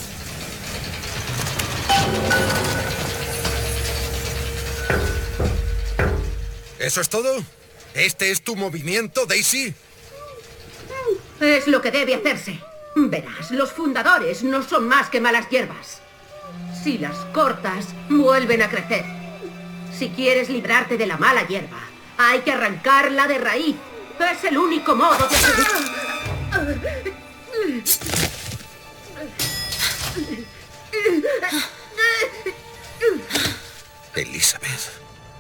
¿Eso 6.78 7.00
es 7.00 7.08
todo? 7.08 7.42
¿Este 7.94 8.30
es 8.30 8.42
tu 8.42 8.56
movimiento, 8.56 9.26
Daisy? 9.26 9.74
Es 11.44 11.68
lo 11.68 11.82
que 11.82 11.90
debe 11.90 12.14
hacerse. 12.14 12.58
Verás, 12.96 13.50
los 13.50 13.70
fundadores 13.70 14.42
no 14.42 14.62
son 14.62 14.88
más 14.88 15.10
que 15.10 15.20
malas 15.20 15.50
hierbas. 15.50 16.00
Si 16.82 16.96
las 16.96 17.16
cortas, 17.34 17.88
vuelven 18.08 18.62
a 18.62 18.70
crecer. 18.70 19.04
Si 19.96 20.08
quieres 20.08 20.48
librarte 20.48 20.96
de 20.96 21.06
la 21.06 21.18
mala 21.18 21.46
hierba, 21.46 21.80
hay 22.16 22.40
que 22.40 22.52
arrancarla 22.52 23.26
de 23.26 23.36
raíz. 23.38 23.76
Es 24.32 24.44
el 24.44 24.56
único 24.56 24.96
modo 24.96 25.28
de... 25.28 25.36
Elizabeth. 34.14 34.92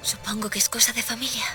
Supongo 0.02 0.50
que 0.50 0.58
es 0.58 0.68
cosa 0.68 0.92
de 0.92 1.02
familia. 1.02 1.46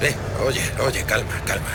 Oye, 0.00 0.62
oye, 0.82 1.04
calma, 1.04 1.30
calma. 1.44 1.68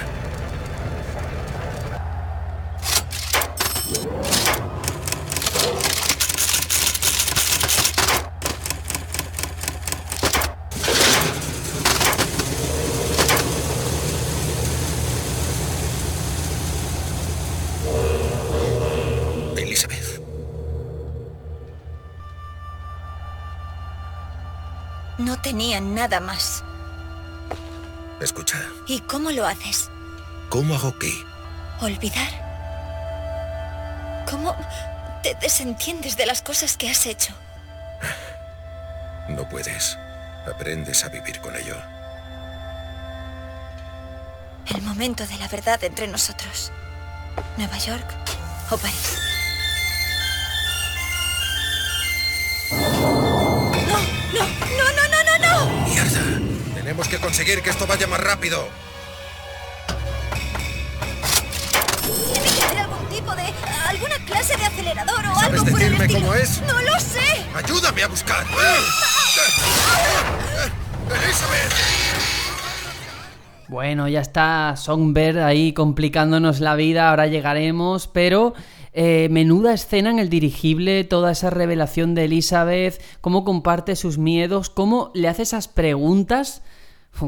Elizabeth, 19.55 20.19
No 25.19 25.39
tenían 25.43 25.93
nada 25.93 26.19
más. 26.19 26.64
Escucha. 28.21 28.61
¿Y 28.87 28.99
cómo 29.01 29.31
lo 29.31 29.45
haces? 29.45 29.89
¿Cómo 30.49 30.75
hago 30.75 30.97
qué? 30.99 31.11
¿Olvidar? 31.81 32.45
¿Cómo 34.29 34.55
te 35.23 35.35
desentiendes 35.35 36.17
de 36.17 36.25
las 36.25 36.41
cosas 36.41 36.77
que 36.77 36.89
has 36.89 37.05
hecho? 37.05 37.33
No 39.29 39.47
puedes. 39.49 39.97
Aprendes 40.47 41.03
a 41.03 41.09
vivir 41.09 41.39
con 41.41 41.55
ello. 41.55 41.75
El 44.67 44.81
momento 44.81 45.25
de 45.25 45.37
la 45.37 45.47
verdad 45.47 45.83
entre 45.83 46.07
nosotros. 46.07 46.71
¿Nueva 47.57 47.77
York 47.77 48.05
o 48.71 48.77
París? 48.77 49.19
Tenemos 56.95 57.11
que 57.11 57.19
conseguir 57.19 57.61
que 57.61 57.71
esto 57.71 57.85
vaya 57.85 58.07
más 58.07 58.21
rápido. 58.21 58.69
Tiene 62.31 62.47
que 62.57 62.63
haber 62.63 62.77
algún 62.77 63.05
tipo 63.09 63.35
de... 63.35 63.43
alguna 63.89 64.15
clase 64.25 64.55
de 64.55 64.63
acelerador 64.63 65.25
o 65.25 65.35
¿Sabes 65.35 65.59
algo 65.59 65.71
por 65.71 65.81
el 65.81 65.89
decirme 65.89 66.05
estilo. 66.05 66.21
cómo 66.21 66.33
es? 66.35 66.61
¡No 66.61 66.79
lo 66.79 66.99
sé! 67.01 67.45
¡Ayúdame 67.53 68.01
a 68.01 68.07
buscar! 68.07 68.45
¡Elizabeth! 71.25 71.73
Bueno, 73.67 74.07
ya 74.07 74.21
está 74.21 74.75
Songbird 74.77 75.39
ahí 75.39 75.73
complicándonos 75.73 76.61
la 76.61 76.75
vida, 76.75 77.09
ahora 77.09 77.27
llegaremos, 77.27 78.07
pero 78.07 78.53
eh, 78.93 79.27
menuda 79.31 79.73
escena 79.73 80.11
en 80.11 80.19
el 80.19 80.29
dirigible, 80.29 81.03
toda 81.03 81.33
esa 81.33 81.49
revelación 81.49 82.15
de 82.15 82.23
Elizabeth, 82.23 83.01
cómo 83.19 83.43
comparte 83.43 83.97
sus 83.97 84.17
miedos, 84.17 84.69
cómo 84.69 85.11
le 85.13 85.27
hace 85.27 85.41
esas 85.41 85.67
preguntas 85.67 86.61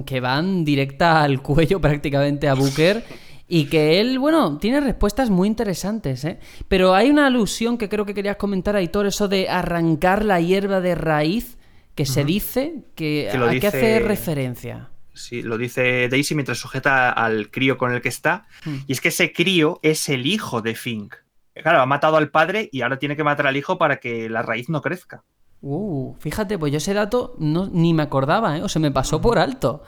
que 0.05 0.19
van 0.19 0.65
directa 0.65 1.23
al 1.23 1.41
cuello 1.41 1.79
prácticamente 1.81 2.47
a 2.47 2.53
Booker. 2.53 3.03
Y 3.49 3.65
que 3.65 4.01
él, 4.01 4.19
bueno, 4.19 4.57
tiene 4.57 4.81
respuestas 4.81 5.29
muy 5.29 5.47
interesantes, 5.47 6.25
¿eh? 6.25 6.37
Pero 6.67 6.93
hay 6.93 7.09
una 7.09 7.27
alusión 7.27 7.77
que 7.77 7.87
creo 7.87 8.05
que 8.05 8.13
querías 8.13 8.35
comentar, 8.35 8.75
Aitor, 8.75 9.07
eso 9.07 9.29
de 9.29 9.47
arrancar 9.47 10.25
la 10.25 10.41
hierba 10.41 10.81
de 10.81 10.95
raíz, 10.95 11.57
que 11.95 12.05
se 12.05 12.25
dice, 12.25 12.83
que, 12.93 13.29
Que 13.31 13.37
¿a 13.37 13.59
qué 13.59 13.67
hace 13.67 13.99
referencia? 13.99 14.89
Sí, 15.13 15.41
lo 15.41 15.57
dice 15.57 16.09
Daisy 16.09 16.35
mientras 16.35 16.59
sujeta 16.59 17.09
al 17.09 17.49
crío 17.49 17.77
con 17.77 17.91
el 17.91 18.01
que 18.01 18.09
está. 18.09 18.47
Mm. 18.65 18.75
Y 18.85 18.91
es 18.91 19.01
que 19.01 19.07
ese 19.07 19.33
crío 19.33 19.79
es 19.81 20.09
el 20.09 20.27
hijo 20.27 20.61
de 20.61 20.75
Fink. 20.75 21.15
Claro, 21.55 21.81
ha 21.81 21.85
matado 21.85 22.17
al 22.17 22.29
padre 22.29 22.69
y 22.71 22.81
ahora 22.81 22.99
tiene 22.99 23.15
que 23.15 23.23
matar 23.23 23.47
al 23.47 23.57
hijo 23.57 23.77
para 23.77 23.97
que 23.97 24.29
la 24.29 24.43
raíz 24.43 24.69
no 24.69 24.81
crezca. 24.81 25.23
Uh, 25.61 26.13
fíjate, 26.19 26.57
pues 26.57 26.71
yo 26.71 26.77
ese 26.77 26.93
dato 26.93 27.35
no, 27.39 27.67
ni 27.71 27.93
me 27.93 28.03
acordaba, 28.03 28.57
¿eh? 28.57 28.63
O 28.63 28.69
se 28.69 28.79
me 28.79 28.91
pasó 28.91 29.21
por 29.21 29.39
alto. 29.39 29.81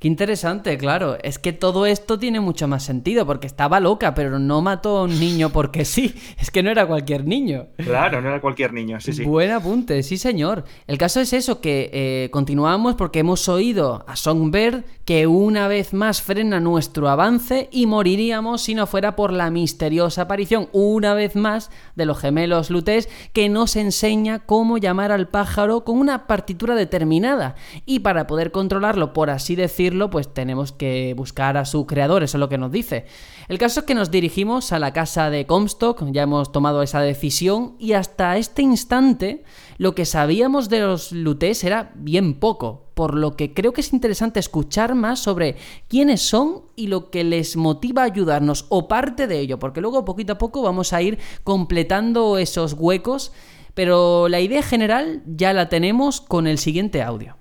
Qué 0.00 0.08
interesante, 0.08 0.78
claro. 0.78 1.18
Es 1.22 1.38
que 1.38 1.52
todo 1.52 1.84
esto 1.84 2.18
tiene 2.18 2.40
mucho 2.40 2.66
más 2.66 2.82
sentido, 2.82 3.26
porque 3.26 3.46
estaba 3.46 3.80
loca, 3.80 4.14
pero 4.14 4.38
no 4.38 4.62
mató 4.62 4.96
a 4.96 5.02
un 5.02 5.20
niño 5.20 5.50
porque 5.50 5.84
sí. 5.84 6.14
Es 6.38 6.50
que 6.50 6.62
no 6.62 6.70
era 6.70 6.86
cualquier 6.86 7.26
niño. 7.26 7.66
Claro, 7.76 8.22
no 8.22 8.28
era 8.30 8.40
cualquier 8.40 8.72
niño, 8.72 8.98
sí, 8.98 9.12
sí. 9.12 9.24
Buen 9.24 9.50
apunte, 9.50 10.02
sí 10.02 10.16
señor. 10.16 10.64
El 10.86 10.96
caso 10.96 11.20
es 11.20 11.34
eso, 11.34 11.60
que 11.60 11.90
eh, 11.92 12.30
continuamos 12.30 12.94
porque 12.94 13.18
hemos 13.18 13.46
oído 13.50 14.02
a 14.06 14.16
Songbird 14.16 14.84
que 15.04 15.26
una 15.26 15.68
vez 15.68 15.92
más 15.92 16.22
frena 16.22 16.60
nuestro 16.60 17.10
avance 17.10 17.68
y 17.70 17.84
moriríamos 17.84 18.62
si 18.62 18.74
no 18.74 18.86
fuera 18.86 19.16
por 19.16 19.34
la 19.34 19.50
misteriosa 19.50 20.22
aparición, 20.22 20.70
una 20.72 21.12
vez 21.12 21.36
más, 21.36 21.70
de 21.94 22.06
los 22.06 22.18
gemelos 22.18 22.70
Lutés 22.70 23.10
que 23.34 23.50
nos 23.50 23.76
enseña 23.76 24.38
cómo 24.46 24.78
llamar 24.78 25.12
al 25.12 25.28
pájaro 25.28 25.84
con 25.84 25.98
una 25.98 26.26
partitura 26.26 26.74
determinada. 26.74 27.54
Y 27.84 27.98
para 27.98 28.26
poder 28.26 28.50
controlarlo, 28.50 29.12
por 29.12 29.28
así 29.28 29.56
decirlo, 29.56 29.89
pues 30.10 30.32
tenemos 30.32 30.72
que 30.72 31.14
buscar 31.16 31.56
a 31.56 31.64
su 31.64 31.86
creador, 31.86 32.22
eso 32.22 32.36
es 32.36 32.40
lo 32.40 32.48
que 32.48 32.58
nos 32.58 32.70
dice. 32.70 33.06
El 33.48 33.58
caso 33.58 33.80
es 33.80 33.86
que 33.86 33.94
nos 33.94 34.10
dirigimos 34.10 34.72
a 34.72 34.78
la 34.78 34.92
casa 34.92 35.30
de 35.30 35.46
Comstock, 35.46 36.04
ya 36.12 36.22
hemos 36.22 36.52
tomado 36.52 36.82
esa 36.82 37.00
decisión 37.00 37.74
y 37.78 37.92
hasta 37.92 38.36
este 38.36 38.62
instante 38.62 39.44
lo 39.78 39.94
que 39.94 40.04
sabíamos 40.04 40.68
de 40.68 40.80
los 40.80 41.12
Lutés 41.12 41.64
era 41.64 41.90
bien 41.94 42.34
poco, 42.34 42.90
por 42.94 43.14
lo 43.14 43.34
que 43.34 43.54
creo 43.54 43.72
que 43.72 43.80
es 43.80 43.92
interesante 43.92 44.38
escuchar 44.40 44.94
más 44.94 45.20
sobre 45.20 45.56
quiénes 45.88 46.20
son 46.20 46.62
y 46.76 46.86
lo 46.86 47.10
que 47.10 47.24
les 47.24 47.56
motiva 47.56 48.02
a 48.02 48.06
ayudarnos 48.06 48.66
o 48.68 48.88
parte 48.88 49.26
de 49.26 49.40
ello, 49.40 49.58
porque 49.58 49.80
luego 49.80 50.04
poquito 50.04 50.34
a 50.34 50.38
poco 50.38 50.62
vamos 50.62 50.92
a 50.92 51.02
ir 51.02 51.18
completando 51.42 52.38
esos 52.38 52.74
huecos, 52.74 53.32
pero 53.74 54.28
la 54.28 54.40
idea 54.40 54.62
general 54.62 55.22
ya 55.26 55.52
la 55.52 55.68
tenemos 55.68 56.20
con 56.20 56.46
el 56.46 56.58
siguiente 56.58 57.02
audio. 57.02 57.39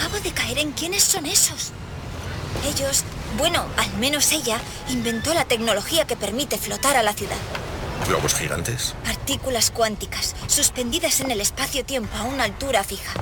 Acabo 0.00 0.18
de 0.20 0.32
caer 0.32 0.56
en 0.56 0.72
quiénes 0.72 1.04
son 1.04 1.26
esos. 1.26 1.72
Ellos, 2.66 3.04
bueno, 3.36 3.66
al 3.76 3.92
menos 3.98 4.32
ella, 4.32 4.58
inventó 4.88 5.34
la 5.34 5.44
tecnología 5.44 6.06
que 6.06 6.16
permite 6.16 6.56
flotar 6.56 6.96
a 6.96 7.02
la 7.02 7.12
ciudad. 7.12 7.36
¿Globos 8.08 8.34
gigantes? 8.34 8.94
Partículas 9.04 9.70
cuánticas, 9.70 10.34
suspendidas 10.46 11.20
en 11.20 11.30
el 11.30 11.42
espacio-tiempo 11.42 12.16
a 12.16 12.22
una 12.22 12.44
altura 12.44 12.82
fija. 12.82 13.12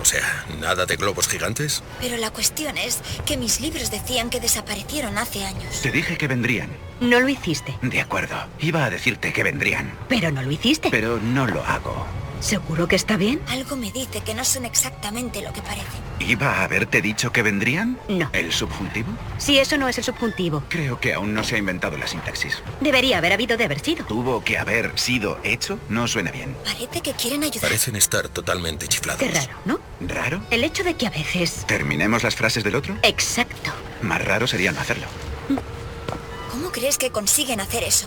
O 0.00 0.04
sea, 0.04 0.44
¿nada 0.60 0.86
de 0.86 0.96
globos 0.96 1.28
gigantes? 1.28 1.82
Pero 2.00 2.16
la 2.16 2.30
cuestión 2.30 2.78
es 2.78 3.00
que 3.26 3.36
mis 3.36 3.60
libros 3.60 3.90
decían 3.90 4.30
que 4.30 4.40
desaparecieron 4.40 5.18
hace 5.18 5.44
años. 5.44 5.80
Te 5.82 5.90
dije 5.90 6.16
que 6.16 6.28
vendrían. 6.28 6.70
No 7.00 7.20
lo 7.20 7.28
hiciste, 7.28 7.76
De 7.82 8.00
acuerdo. 8.00 8.36
Iba 8.60 8.84
a 8.84 8.90
decirte 8.90 9.32
que 9.32 9.42
vendrían. 9.42 9.92
pero 10.08 10.30
no 10.30 10.42
lo 10.42 10.50
hiciste. 10.50 10.88
Pero 10.90 11.18
no 11.18 11.46
lo 11.46 11.64
hago. 11.64 12.06
¿Seguro 12.40 12.86
que 12.86 12.94
está 12.94 13.16
bien? 13.16 13.40
Algo 13.48 13.74
me 13.74 13.90
dice 13.90 14.20
que 14.20 14.32
no 14.32 14.44
son 14.44 14.64
exactamente 14.64 15.42
lo 15.42 15.52
que 15.52 15.60
parecen. 15.60 16.00
¿Iba 16.20 16.52
a 16.60 16.62
haberte 16.64 17.02
dicho 17.02 17.32
que 17.32 17.42
vendrían? 17.42 17.98
No. 18.08 18.30
¿El 18.32 18.52
subjuntivo? 18.52 19.08
Si 19.38 19.58
eso 19.58 19.76
no 19.76 19.88
es 19.88 19.98
el 19.98 20.04
subjuntivo, 20.04 20.62
Creo 20.68 21.00
que 21.00 21.14
aún 21.14 21.34
no 21.34 21.42
se 21.42 21.56
ha 21.56 21.58
inventado 21.58 21.96
la 21.98 22.06
sintaxis. 22.06 22.62
debería 22.80 23.18
haber 23.18 23.32
habido 23.32 23.56
de 23.56 23.64
haber 23.64 23.80
sido. 23.80 24.04
¿Tuvo 24.06 24.44
que 24.44 24.56
haber 24.56 24.96
sido 24.96 25.40
hecho? 25.42 25.80
No 25.88 26.06
suena 26.06 26.30
bien. 26.30 26.56
Parece 26.64 27.00
que 27.00 27.12
quieren 27.14 27.42
ayudar. 27.42 27.62
Parecen 27.62 27.96
estar 27.96 28.28
totalmente 28.28 28.86
chiflados. 28.86 29.20
Qué 29.20 29.30
raro, 29.32 29.52
¿no? 29.64 29.80
¿Raro? 30.00 30.40
El 30.50 30.64
hecho 30.64 30.84
de 30.84 30.94
que 30.94 31.06
a 31.06 31.10
veces... 31.10 31.64
¿Terminemos 31.66 32.22
las 32.22 32.36
frases 32.36 32.62
del 32.62 32.76
otro? 32.76 32.96
Exacto. 33.02 33.72
Más 34.02 34.24
raro 34.24 34.46
sería 34.46 34.72
no 34.72 34.80
hacerlo. 34.80 35.06
¿Cómo 36.50 36.70
crees 36.70 36.98
que 36.98 37.10
consiguen 37.10 37.60
hacer 37.60 37.82
eso? 37.82 38.06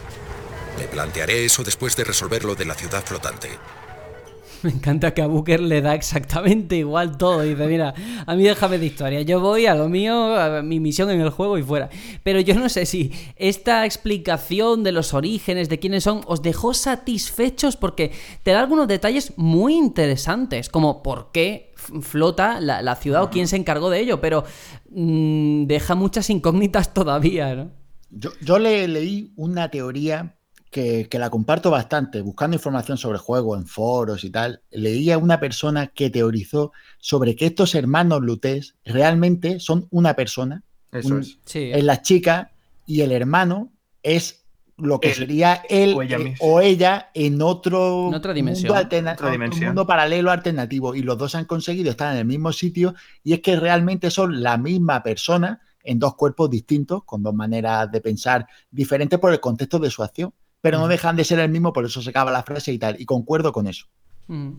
Me 0.78 0.86
plantearé 0.86 1.46
eso 1.46 1.64
después 1.64 1.96
de 1.96 2.06
resolver 2.06 2.46
lo 2.46 2.56
de 2.56 2.66
la 2.66 2.76
ciudad 2.76 3.04
flotante. 3.04 3.50
Me 4.64 4.70
encanta 4.70 5.14
que 5.14 5.22
a 5.22 5.28
Booker 5.28 5.60
le 5.60 5.82
da 5.82 5.96
exactamente 5.96 6.76
igual 6.76 7.18
todo. 7.18 7.42
Dice, 7.42 7.66
mira, 7.68 7.94
a 8.26 8.36
mí 8.36 8.44
déjame 8.44 8.78
de 8.78 8.86
historia. 8.86 9.22
Yo 9.22 9.40
voy 9.40 9.66
a 9.66 9.76
lo 9.76 9.90
mío, 9.90 10.36
a 10.36 10.62
mi 10.62 10.80
misión 10.80 11.10
en 11.10 11.22
el 11.22 11.30
juego 11.30 11.58
y 11.58 11.64
fuera. 11.64 11.90
Pero 12.24 12.40
yo 12.40 12.56
no 12.56 12.70
sé 12.70 12.86
si 12.86 13.12
esta 13.36 13.86
explicación 13.86 14.84
de 14.84 14.92
los 14.92 15.14
orígenes, 15.14 15.70
de 15.70 15.80
quiénes 15.80 16.04
son, 16.04 16.22
os 16.28 16.42
dejó 16.42 16.74
satisfechos 16.74 17.76
porque 17.76 18.12
te 18.44 18.52
da 18.52 18.60
algunos 18.60 18.88
detalles 18.88 19.34
muy 19.36 19.76
interesantes, 19.76 20.70
como 20.70 21.02
por 21.02 21.32
qué 21.32 21.71
flota 22.02 22.60
la, 22.62 22.82
la 22.82 22.96
ciudad 22.96 23.24
o 23.24 23.30
quién 23.30 23.48
se 23.48 23.56
encargó 23.58 23.90
de 23.90 24.00
ello, 24.00 24.22
pero 24.22 24.44
mm, 24.90 25.66
deja 25.66 25.96
muchas 25.96 26.30
incógnitas 26.30 26.94
todavía, 26.94 27.56
¿no? 27.56 27.72
Yo, 28.10 28.32
yo 28.42 28.60
le 28.60 28.88
leí 28.88 29.32
una 29.36 29.70
teoría 29.70 30.36
que, 30.70 31.08
que 31.10 31.20
la 31.20 31.30
comparto 31.30 31.72
bastante, 31.72 32.22
buscando 32.22 32.56
información 32.56 32.98
sobre 32.98 33.16
el 33.16 33.22
juego 33.22 33.56
en 33.56 33.66
foros 33.68 34.24
y 34.24 34.30
tal. 34.30 34.62
Leí 34.72 35.12
a 35.12 35.18
una 35.18 35.40
persona 35.40 35.88
que 35.88 36.10
teorizó 36.10 36.72
sobre 37.00 37.36
que 37.36 37.46
estos 37.48 37.76
hermanos 37.76 38.22
Lutés 38.22 38.76
realmente 38.86 39.60
son 39.60 39.88
una 39.92 40.14
persona. 40.16 40.64
Eso 40.92 41.16
Un- 41.16 41.22
es. 41.22 41.40
Sí. 41.46 41.72
Es 41.74 41.84
la 41.84 42.02
chica 42.02 42.52
y 42.86 43.02
el 43.02 43.12
hermano 43.12 43.72
es 44.04 44.41
lo 44.82 45.00
que 45.00 45.10
Él, 45.10 45.16
sería 45.16 45.62
él 45.70 45.94
o 45.96 46.02
ella 46.02 46.18
eh, 46.18 46.24
misma. 46.24 46.38
o 46.42 46.60
ella 46.62 47.10
en 47.14 47.42
otro 47.42 48.08
En 48.10 48.14
otra 48.16 48.34
dimensión. 48.34 48.68
mundo, 48.74 48.80
alterna- 48.82 49.14
Otra 49.14 49.28
otro 49.28 49.32
dimensión. 49.32 49.66
mundo 49.68 49.86
paralelo 49.88 50.32
alternativo 50.32 50.96
y 50.96 51.02
los 51.04 51.18
dos 51.18 51.36
han 51.36 51.46
conseguido 51.46 51.90
estar 51.92 52.12
en 52.14 52.20
el 52.20 52.26
mismo 52.26 52.52
sitio 52.52 52.96
y 53.24 53.34
es 53.34 53.42
que 53.42 53.56
realmente 53.56 54.10
son 54.12 54.42
la 54.42 54.58
misma 54.58 55.02
persona 55.04 55.62
en 55.84 55.98
dos 56.00 56.16
cuerpos 56.16 56.50
distintos 56.50 57.04
con 57.06 57.24
dos 57.24 57.34
maneras 57.34 57.92
de 57.92 58.02
pensar 58.02 58.48
diferentes 58.70 59.18
por 59.20 59.32
el 59.34 59.40
contexto 59.40 59.80
de 59.80 59.90
su 59.90 60.04
acción 60.04 60.34
pero 60.62 60.78
no 60.78 60.88
dejan 60.88 61.16
de 61.16 61.24
ser 61.24 61.40
el 61.40 61.50
mismo 61.50 61.74
por 61.74 61.86
eso 61.86 62.02
se 62.02 62.10
acaba 62.12 62.30
la 62.32 62.44
frase 62.44 62.72
y 62.72 62.78
tal 62.78 62.96
y 63.00 63.06
concuerdo 63.06 63.52
con 63.52 63.68
eso 63.68 63.86
Mm. 64.28 64.52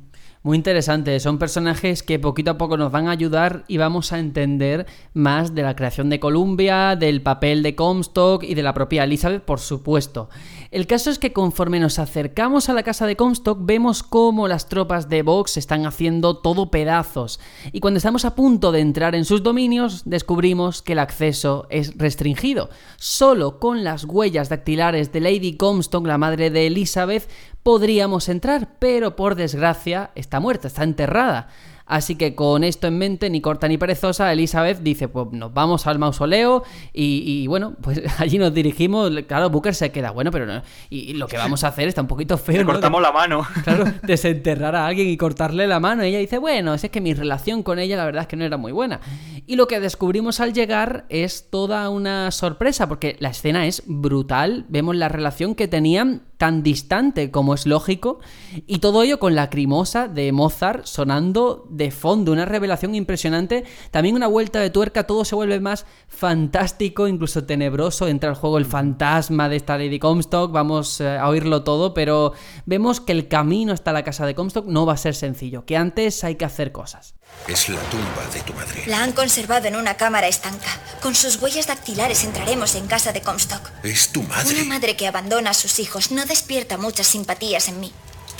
Muy 0.44 0.56
interesante, 0.56 1.20
son 1.20 1.38
personajes 1.38 2.02
que 2.02 2.18
poquito 2.18 2.50
a 2.50 2.58
poco 2.58 2.76
nos 2.76 2.90
van 2.90 3.06
a 3.06 3.12
ayudar 3.12 3.64
y 3.68 3.76
vamos 3.76 4.12
a 4.12 4.18
entender 4.18 4.86
más 5.14 5.54
de 5.54 5.62
la 5.62 5.76
creación 5.76 6.10
de 6.10 6.18
Columbia, 6.18 6.96
del 6.96 7.22
papel 7.22 7.62
de 7.62 7.76
Comstock 7.76 8.42
y 8.42 8.56
de 8.56 8.64
la 8.64 8.74
propia 8.74 9.04
Elizabeth, 9.04 9.44
por 9.44 9.60
supuesto. 9.60 10.30
El 10.72 10.88
caso 10.88 11.10
es 11.10 11.20
que 11.20 11.32
conforme 11.32 11.78
nos 11.78 12.00
acercamos 12.00 12.68
a 12.68 12.72
la 12.72 12.82
casa 12.82 13.06
de 13.06 13.14
Comstock 13.14 13.58
vemos 13.60 14.02
cómo 14.02 14.48
las 14.48 14.68
tropas 14.68 15.08
de 15.08 15.22
Vox 15.22 15.58
están 15.58 15.86
haciendo 15.86 16.38
todo 16.38 16.72
pedazos 16.72 17.38
y 17.70 17.78
cuando 17.78 17.98
estamos 17.98 18.24
a 18.24 18.34
punto 18.34 18.72
de 18.72 18.80
entrar 18.80 19.14
en 19.14 19.24
sus 19.24 19.44
dominios 19.44 20.02
descubrimos 20.06 20.82
que 20.82 20.94
el 20.94 20.98
acceso 20.98 21.68
es 21.70 21.96
restringido. 21.96 22.68
Solo 22.96 23.60
con 23.60 23.84
las 23.84 24.04
huellas 24.06 24.48
dactilares 24.48 25.12
de 25.12 25.20
Lady 25.20 25.56
Comstock, 25.56 26.04
la 26.04 26.18
madre 26.18 26.50
de 26.50 26.66
Elizabeth, 26.66 27.28
podríamos 27.62 28.28
entrar, 28.28 28.76
pero 28.78 29.16
por 29.16 29.34
desgracia 29.34 30.10
está 30.14 30.40
muerta, 30.40 30.68
está 30.68 30.84
enterrada. 30.84 31.48
Así 31.92 32.16
que 32.16 32.34
con 32.34 32.64
esto 32.64 32.86
en 32.86 32.96
mente, 32.96 33.28
ni 33.28 33.40
corta 33.40 33.68
ni 33.68 33.76
perezosa, 33.76 34.32
Elizabeth 34.32 34.78
dice, 34.78 35.08
pues 35.08 35.26
nos 35.32 35.52
vamos 35.52 35.86
al 35.86 35.98
mausoleo 35.98 36.62
y, 36.92 37.46
bueno, 37.48 37.74
pues 37.82 38.00
allí 38.18 38.38
nos 38.38 38.54
dirigimos. 38.54 39.10
Claro, 39.26 39.50
Booker 39.50 39.74
se 39.74 39.90
queda, 39.92 40.10
bueno, 40.10 40.30
pero 40.30 40.46
no. 40.46 40.62
Y, 40.90 41.12
lo 41.14 41.26
que 41.26 41.36
vamos 41.36 41.64
a 41.64 41.68
hacer 41.68 41.88
está 41.88 42.00
un 42.00 42.08
poquito 42.08 42.38
feo. 42.38 42.56
Le 42.58 42.64
cortamos 42.64 43.02
la 43.02 43.12
mano. 43.12 43.46
Claro, 43.62 43.84
desenterrar 44.02 44.74
a 44.74 44.86
alguien 44.86 45.08
y 45.08 45.16
cortarle 45.16 45.66
la 45.66 45.78
mano. 45.78 46.04
Y 46.04 46.08
ella 46.08 46.18
dice, 46.18 46.38
bueno, 46.38 46.74
es 46.74 46.82
que 46.90 47.00
mi 47.00 47.14
relación 47.14 47.62
con 47.62 47.78
ella 47.78 47.96
la 47.96 48.04
verdad 48.04 48.22
es 48.22 48.28
que 48.28 48.36
no 48.36 48.44
era 48.44 48.56
muy 48.56 48.72
buena. 48.72 49.00
Y 49.46 49.56
lo 49.56 49.68
que 49.68 49.78
descubrimos 49.78 50.40
al 50.40 50.52
llegar 50.52 51.04
es 51.10 51.50
toda 51.50 51.88
una 51.90 52.30
sorpresa, 52.30 52.88
porque 52.88 53.16
la 53.20 53.28
escena 53.28 53.66
es 53.66 53.82
brutal. 53.86 54.64
Vemos 54.68 54.96
la 54.96 55.08
relación 55.08 55.54
que 55.54 55.68
tenían 55.68 56.22
tan 56.42 56.64
distante 56.64 57.30
como 57.30 57.54
es 57.54 57.66
lógico, 57.66 58.18
y 58.66 58.80
todo 58.80 59.04
ello 59.04 59.20
con 59.20 59.36
la 59.36 59.48
crimosa 59.48 60.08
de 60.08 60.32
Mozart 60.32 60.86
sonando 60.86 61.68
de 61.70 61.92
fondo, 61.92 62.32
una 62.32 62.46
revelación 62.46 62.96
impresionante, 62.96 63.62
también 63.92 64.16
una 64.16 64.26
vuelta 64.26 64.58
de 64.58 64.68
tuerca, 64.68 65.06
todo 65.06 65.24
se 65.24 65.36
vuelve 65.36 65.60
más 65.60 65.86
fantástico, 66.08 67.06
incluso 67.06 67.44
tenebroso, 67.44 68.08
entra 68.08 68.30
al 68.30 68.34
juego 68.34 68.58
el 68.58 68.64
fantasma 68.64 69.48
de 69.48 69.54
esta 69.54 69.78
Lady 69.78 70.00
Comstock, 70.00 70.50
vamos 70.50 71.00
eh, 71.00 71.16
a 71.16 71.28
oírlo 71.28 71.62
todo, 71.62 71.94
pero 71.94 72.32
vemos 72.66 73.00
que 73.00 73.12
el 73.12 73.28
camino 73.28 73.72
hasta 73.72 73.92
la 73.92 74.02
casa 74.02 74.26
de 74.26 74.34
Comstock 74.34 74.66
no 74.66 74.84
va 74.84 74.94
a 74.94 74.96
ser 74.96 75.14
sencillo, 75.14 75.64
que 75.64 75.76
antes 75.76 76.24
hay 76.24 76.34
que 76.34 76.44
hacer 76.44 76.72
cosas. 76.72 77.14
Es 77.48 77.68
la 77.68 77.80
tumba 77.90 78.26
de 78.32 78.40
tu 78.42 78.54
madre. 78.54 78.84
La 78.86 79.02
han 79.02 79.12
conservado 79.12 79.66
en 79.66 79.74
una 79.74 79.96
cámara 79.96 80.28
estanca. 80.28 80.70
Con 81.02 81.14
sus 81.14 81.36
huellas 81.42 81.66
dactilares 81.66 82.22
entraremos 82.22 82.76
en 82.76 82.86
casa 82.86 83.12
de 83.12 83.20
Comstock. 83.20 83.68
Es 83.82 84.10
tu 84.10 84.22
madre. 84.22 84.54
Una 84.54 84.64
madre 84.64 84.96
que 84.96 85.08
abandona 85.08 85.50
a 85.50 85.54
sus 85.54 85.80
hijos 85.80 86.12
no 86.12 86.24
despierta 86.24 86.78
muchas 86.78 87.08
simpatías 87.08 87.66
en 87.68 87.80
mí. 87.80 87.92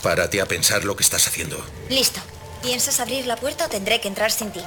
Párate 0.03 0.41
a 0.41 0.47
pensar 0.47 0.85
lo 0.85 0.97
que 0.97 1.03
estás 1.03 1.27
haciendo. 1.27 1.65
Listo. 1.89 2.21
¿Piensas 2.63 3.01
abrir 3.01 3.27
la 3.27 3.37
puerta 3.37 3.67
o 3.67 3.69
tendré 3.69 4.01
que 4.01 4.07
entrar 4.07 4.31
sin 4.31 4.53
ti? 4.53 4.61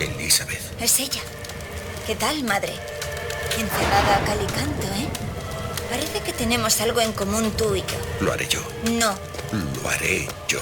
Elizabeth. 0.00 0.60
Es 0.80 0.98
ella. 0.98 1.20
¿Qué 2.06 2.16
tal, 2.16 2.42
madre? 2.42 2.72
Encerrada 3.58 4.16
a 4.16 4.24
calicanto, 4.24 4.86
¿eh? 4.86 5.08
Parece 5.90 6.20
que 6.20 6.32
tenemos 6.32 6.80
algo 6.80 7.00
en 7.00 7.12
común 7.12 7.52
tú 7.56 7.76
y 7.76 7.80
yo. 7.80 7.86
Lo 8.20 8.32
haré 8.32 8.48
yo. 8.48 8.60
No. 8.98 9.14
Lo 9.52 9.88
haré 9.88 10.26
yo. 10.48 10.60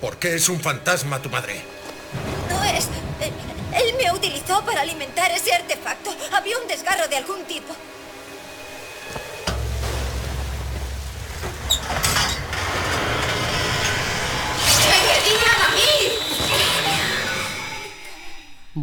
¿Por 0.00 0.16
qué 0.18 0.36
es 0.36 0.48
un 0.48 0.60
fantasma 0.60 1.20
tu 1.20 1.28
madre? 1.28 1.60
No 2.48 2.62
es... 2.64 2.86
Él 3.74 3.94
me 3.96 4.12
utilizó 4.12 4.64
para 4.64 4.82
alimentar 4.82 5.30
ese 5.30 5.52
artefacto. 5.54 6.14
Había 6.32 6.58
un 6.58 6.68
desgarro 6.68 7.08
de 7.08 7.16
algún 7.16 7.42
tipo. 7.44 7.74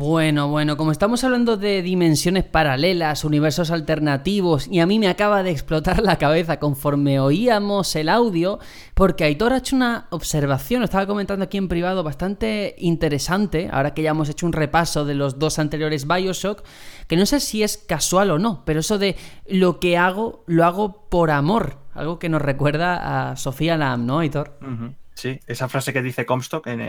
Bueno, 0.10 0.48
bueno, 0.48 0.76
como 0.76 0.92
estamos 0.92 1.24
hablando 1.24 1.56
de 1.56 1.84
dimensiones 1.84 2.44
paralelas, 2.44 3.24
universos 3.24 3.70
alternativos, 3.70 4.68
y 4.68 4.80
a 4.80 4.88
mí 4.88 4.98
me 4.98 5.08
acaba 5.08 5.44
de 5.44 5.52
explotar 5.52 6.02
la 6.02 6.18
cabeza 6.18 6.58
conforme 6.58 7.20
oíamos 7.20 7.96
el 7.96 8.10
audio, 8.10 8.58
porque 8.96 9.24
Aitor 9.24 9.54
ha 9.54 9.58
hecho 9.58 9.76
una 9.76 10.08
observación, 10.10 10.80
lo 10.80 10.86
estaba 10.86 11.06
comentando 11.06 11.46
aquí 11.46 11.60
en 11.60 11.68
privado, 11.68 12.02
bastante 12.02 12.74
interesante, 12.80 13.70
ahora 13.72 13.94
que 13.94 14.02
ya 14.02 14.10
hemos 14.10 14.30
hecho 14.30 14.48
un 14.48 14.54
repaso 14.54 15.06
de 15.06 15.14
los 15.14 15.38
dos 15.38 15.60
anteriores 15.60 16.08
Bioshock, 16.08 16.64
que 17.08 17.16
no 17.16 17.28
sé 17.28 17.40
si 17.40 17.62
es 17.62 17.78
casual 17.78 18.32
o 18.32 18.40
no, 18.40 18.64
pero 18.66 18.80
eso 18.80 18.98
de 18.98 19.16
lo 19.46 19.80
que 19.80 19.96
hago, 19.96 20.44
lo 20.48 20.66
hago 20.66 21.08
por 21.10 21.30
amor, 21.30 21.78
algo 21.94 22.18
que 22.18 22.30
nos 22.30 22.42
recuerda 22.42 23.30
a 23.30 23.36
Sofía 23.36 23.78
Lam, 23.78 24.08
¿no, 24.08 24.18
Aitor? 24.18 24.58
Sí, 25.14 25.40
esa 25.46 25.70
frase 25.70 25.94
que 25.94 26.02
dice 26.02 26.26
Comstock 26.26 26.66
en 26.66 26.80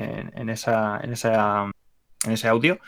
esa, 0.48 1.00
en, 1.02 1.12
esa, 1.12 1.70
en 2.24 2.32
ese 2.32 2.48
audio, 2.48 2.78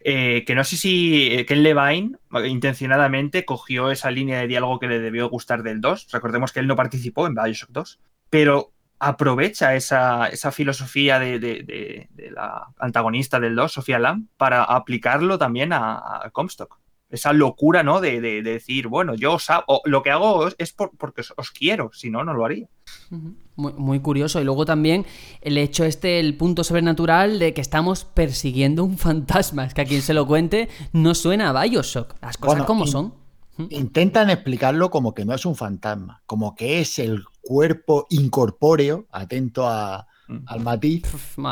eh, 0.00 0.44
que 0.46 0.54
no 0.54 0.62
sé 0.64 0.76
si 0.76 1.32
eh, 1.32 1.46
Ken 1.46 1.62
Levine 1.62 2.16
eh, 2.34 2.46
intencionadamente 2.46 3.44
cogió 3.44 3.90
esa 3.90 4.10
línea 4.10 4.38
de 4.40 4.46
diálogo 4.46 4.78
que 4.78 4.86
le 4.86 5.00
debió 5.00 5.28
gustar 5.28 5.62
del 5.62 5.80
2. 5.80 6.08
Recordemos 6.12 6.52
que 6.52 6.60
él 6.60 6.66
no 6.66 6.76
participó 6.76 7.26
en 7.26 7.34
Bioshock 7.34 7.70
2, 7.70 7.98
pero 8.30 8.72
aprovecha 8.98 9.74
esa, 9.74 10.28
esa 10.28 10.52
filosofía 10.52 11.18
de, 11.18 12.08
la 12.32 12.68
antagonista 12.78 13.40
del 13.40 13.54
2, 13.56 13.72
Sofía 13.72 13.98
Lam, 13.98 14.28
para 14.36 14.62
aplicarlo 14.64 15.38
también 15.38 15.72
a, 15.72 16.30
Comstock. 16.32 16.78
Esa 17.10 17.32
locura, 17.32 17.82
¿no? 17.82 18.00
De, 18.00 18.20
de- 18.20 18.42
de 18.42 18.52
decir, 18.52 18.88
bueno, 18.88 19.14
yo 19.14 19.34
os 19.34 19.48
lo 19.84 20.02
que 20.02 20.10
hago 20.10 20.48
es 20.58 20.72
por- 20.72 20.96
porque 20.96 21.20
os, 21.20 21.34
os 21.36 21.50
quiero, 21.52 21.90
si 21.92 22.10
no, 22.10 22.24
no 22.24 22.34
lo 22.34 22.44
haría. 22.44 22.68
Muy, 23.10 23.72
muy 23.74 24.00
curioso. 24.00 24.40
Y 24.40 24.44
luego 24.44 24.64
también 24.64 25.06
el 25.40 25.56
hecho 25.58 25.84
este, 25.84 26.20
el 26.20 26.36
punto 26.36 26.64
sobrenatural 26.64 27.38
de 27.38 27.54
que 27.54 27.60
estamos 27.60 28.04
persiguiendo 28.04 28.84
un 28.84 28.98
fantasma. 28.98 29.64
Es 29.64 29.74
que 29.74 29.80
a 29.82 29.84
quien 29.84 30.02
se 30.02 30.14
lo 30.14 30.26
cuente 30.26 30.68
no 30.92 31.14
suena 31.14 31.50
a 31.50 31.62
Bioshock. 31.64 32.14
Las 32.22 32.36
cosas 32.36 32.56
Bueno, 32.58 32.66
como 32.66 32.84
in- 32.86 32.90
son. 32.92 33.14
Intentan 33.70 34.28
explicarlo 34.28 34.90
como 34.90 35.14
que 35.14 35.24
no 35.24 35.32
es 35.34 35.46
un 35.46 35.56
fantasma, 35.56 36.22
como 36.26 36.54
que 36.54 36.80
es 36.80 36.98
el 36.98 37.24
cuerpo 37.40 38.06
incorpóreo, 38.10 39.06
atento 39.10 39.66
a- 39.66 40.06
al 40.46 40.60
matiz, 40.60 41.04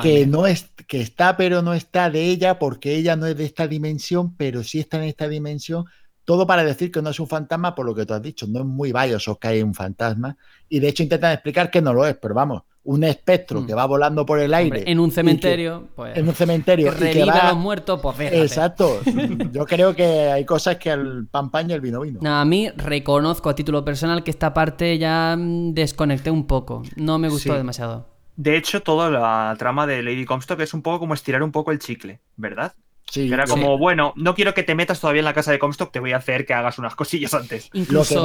que 0.02 0.26
no 0.26 0.46
es, 0.48 0.68
que 0.88 1.00
está 1.00 1.36
pero 1.36 1.62
no 1.62 1.72
está 1.74 2.10
de 2.10 2.24
ella, 2.26 2.58
porque 2.58 2.96
ella 2.96 3.14
no 3.16 3.24
es 3.26 3.36
de 3.38 3.44
esta 3.44 3.68
dimensión, 3.68 4.34
pero 4.36 4.64
sí 4.64 4.80
está 4.80 4.96
en 4.98 5.04
esta 5.04 5.28
dimensión. 5.28 5.84
Todo 6.24 6.46
para 6.46 6.64
decir 6.64 6.90
que 6.90 7.02
no 7.02 7.10
es 7.10 7.20
un 7.20 7.26
fantasma, 7.28 7.74
por 7.74 7.84
lo 7.86 7.94
que 7.94 8.06
tú 8.06 8.14
has 8.14 8.22
dicho, 8.22 8.46
no 8.48 8.60
es 8.60 8.64
muy 8.66 8.92
Bioshock 8.92 9.40
que 9.40 9.48
hay 9.48 9.62
un 9.62 9.74
fantasma. 9.74 10.36
Y 10.68 10.80
de 10.80 10.88
hecho 10.88 11.02
intentan 11.02 11.32
explicar 11.32 11.70
que 11.70 11.82
no 11.82 11.92
lo 11.92 12.06
es, 12.06 12.16
pero 12.16 12.34
vamos, 12.34 12.62
un 12.84 13.04
espectro 13.04 13.60
Mm. 13.62 13.66
que 13.66 13.74
va 13.74 13.86
volando 13.86 14.24
por 14.26 14.38
el 14.38 14.52
aire. 14.54 14.78
Hombre, 14.78 14.90
en 14.92 14.98
un 15.00 15.08
que- 15.10 15.14
cementerio, 15.16 15.88
pues, 15.94 16.16
en 16.16 16.28
un 16.28 16.34
cementerio. 16.34 16.94
que 16.96 17.10
y 17.10 17.12
que 17.14 17.24
va- 17.24 17.32
a 17.34 17.48
los 17.52 17.58
muertos, 17.58 18.00
pues 18.02 18.16
fíjate. 18.16 18.42
Exacto. 18.42 19.00
Yo 19.52 19.64
creo 19.66 19.94
que 19.94 20.04
hay 20.04 20.44
cosas 20.44 20.76
que 20.76 20.90
al 20.90 21.26
pan 21.30 21.50
pan 21.50 21.70
y 21.70 21.74
el 21.74 21.80
vino 21.80 22.00
vino. 22.00 22.20
No, 22.22 22.34
a 22.34 22.44
mí 22.44 22.70
reconozco 22.76 23.48
a 23.50 23.54
título 23.54 23.84
personal 23.84 24.22
que 24.22 24.30
esta 24.30 24.52
parte 24.54 24.96
ya 24.98 25.36
mm, 25.38 25.72
desconecté 25.74 26.30
un 26.30 26.46
poco. 26.46 26.82
No 26.96 27.18
me 27.18 27.28
gustó 27.28 27.52
Sí. 27.52 27.56
demasiado. 27.58 28.06
De 28.36 28.56
hecho, 28.56 28.82
toda 28.82 29.10
la 29.10 29.54
trama 29.58 29.86
de 29.86 30.02
Lady 30.02 30.24
Comstock 30.24 30.58
es 30.60 30.74
un 30.74 30.82
poco 30.82 30.98
como 31.00 31.14
estirar 31.14 31.42
un 31.42 31.52
poco 31.52 31.70
el 31.70 31.78
chicle, 31.78 32.20
¿verdad? 32.36 32.72
Era 33.16 33.46
como, 33.46 33.78
bueno, 33.78 34.12
no 34.16 34.34
quiero 34.34 34.54
que 34.54 34.62
te 34.62 34.74
metas 34.74 35.00
todavía 35.00 35.20
en 35.20 35.24
la 35.24 35.34
casa 35.34 35.52
de 35.52 35.58
Comstock, 35.58 35.92
te 35.92 36.00
voy 36.00 36.12
a 36.12 36.18
hacer 36.18 36.46
que 36.46 36.54
hagas 36.54 36.78
unas 36.78 36.94
cosillas 36.94 37.34
antes. 37.34 37.70
Lo, 37.72 38.04
que 38.04 38.16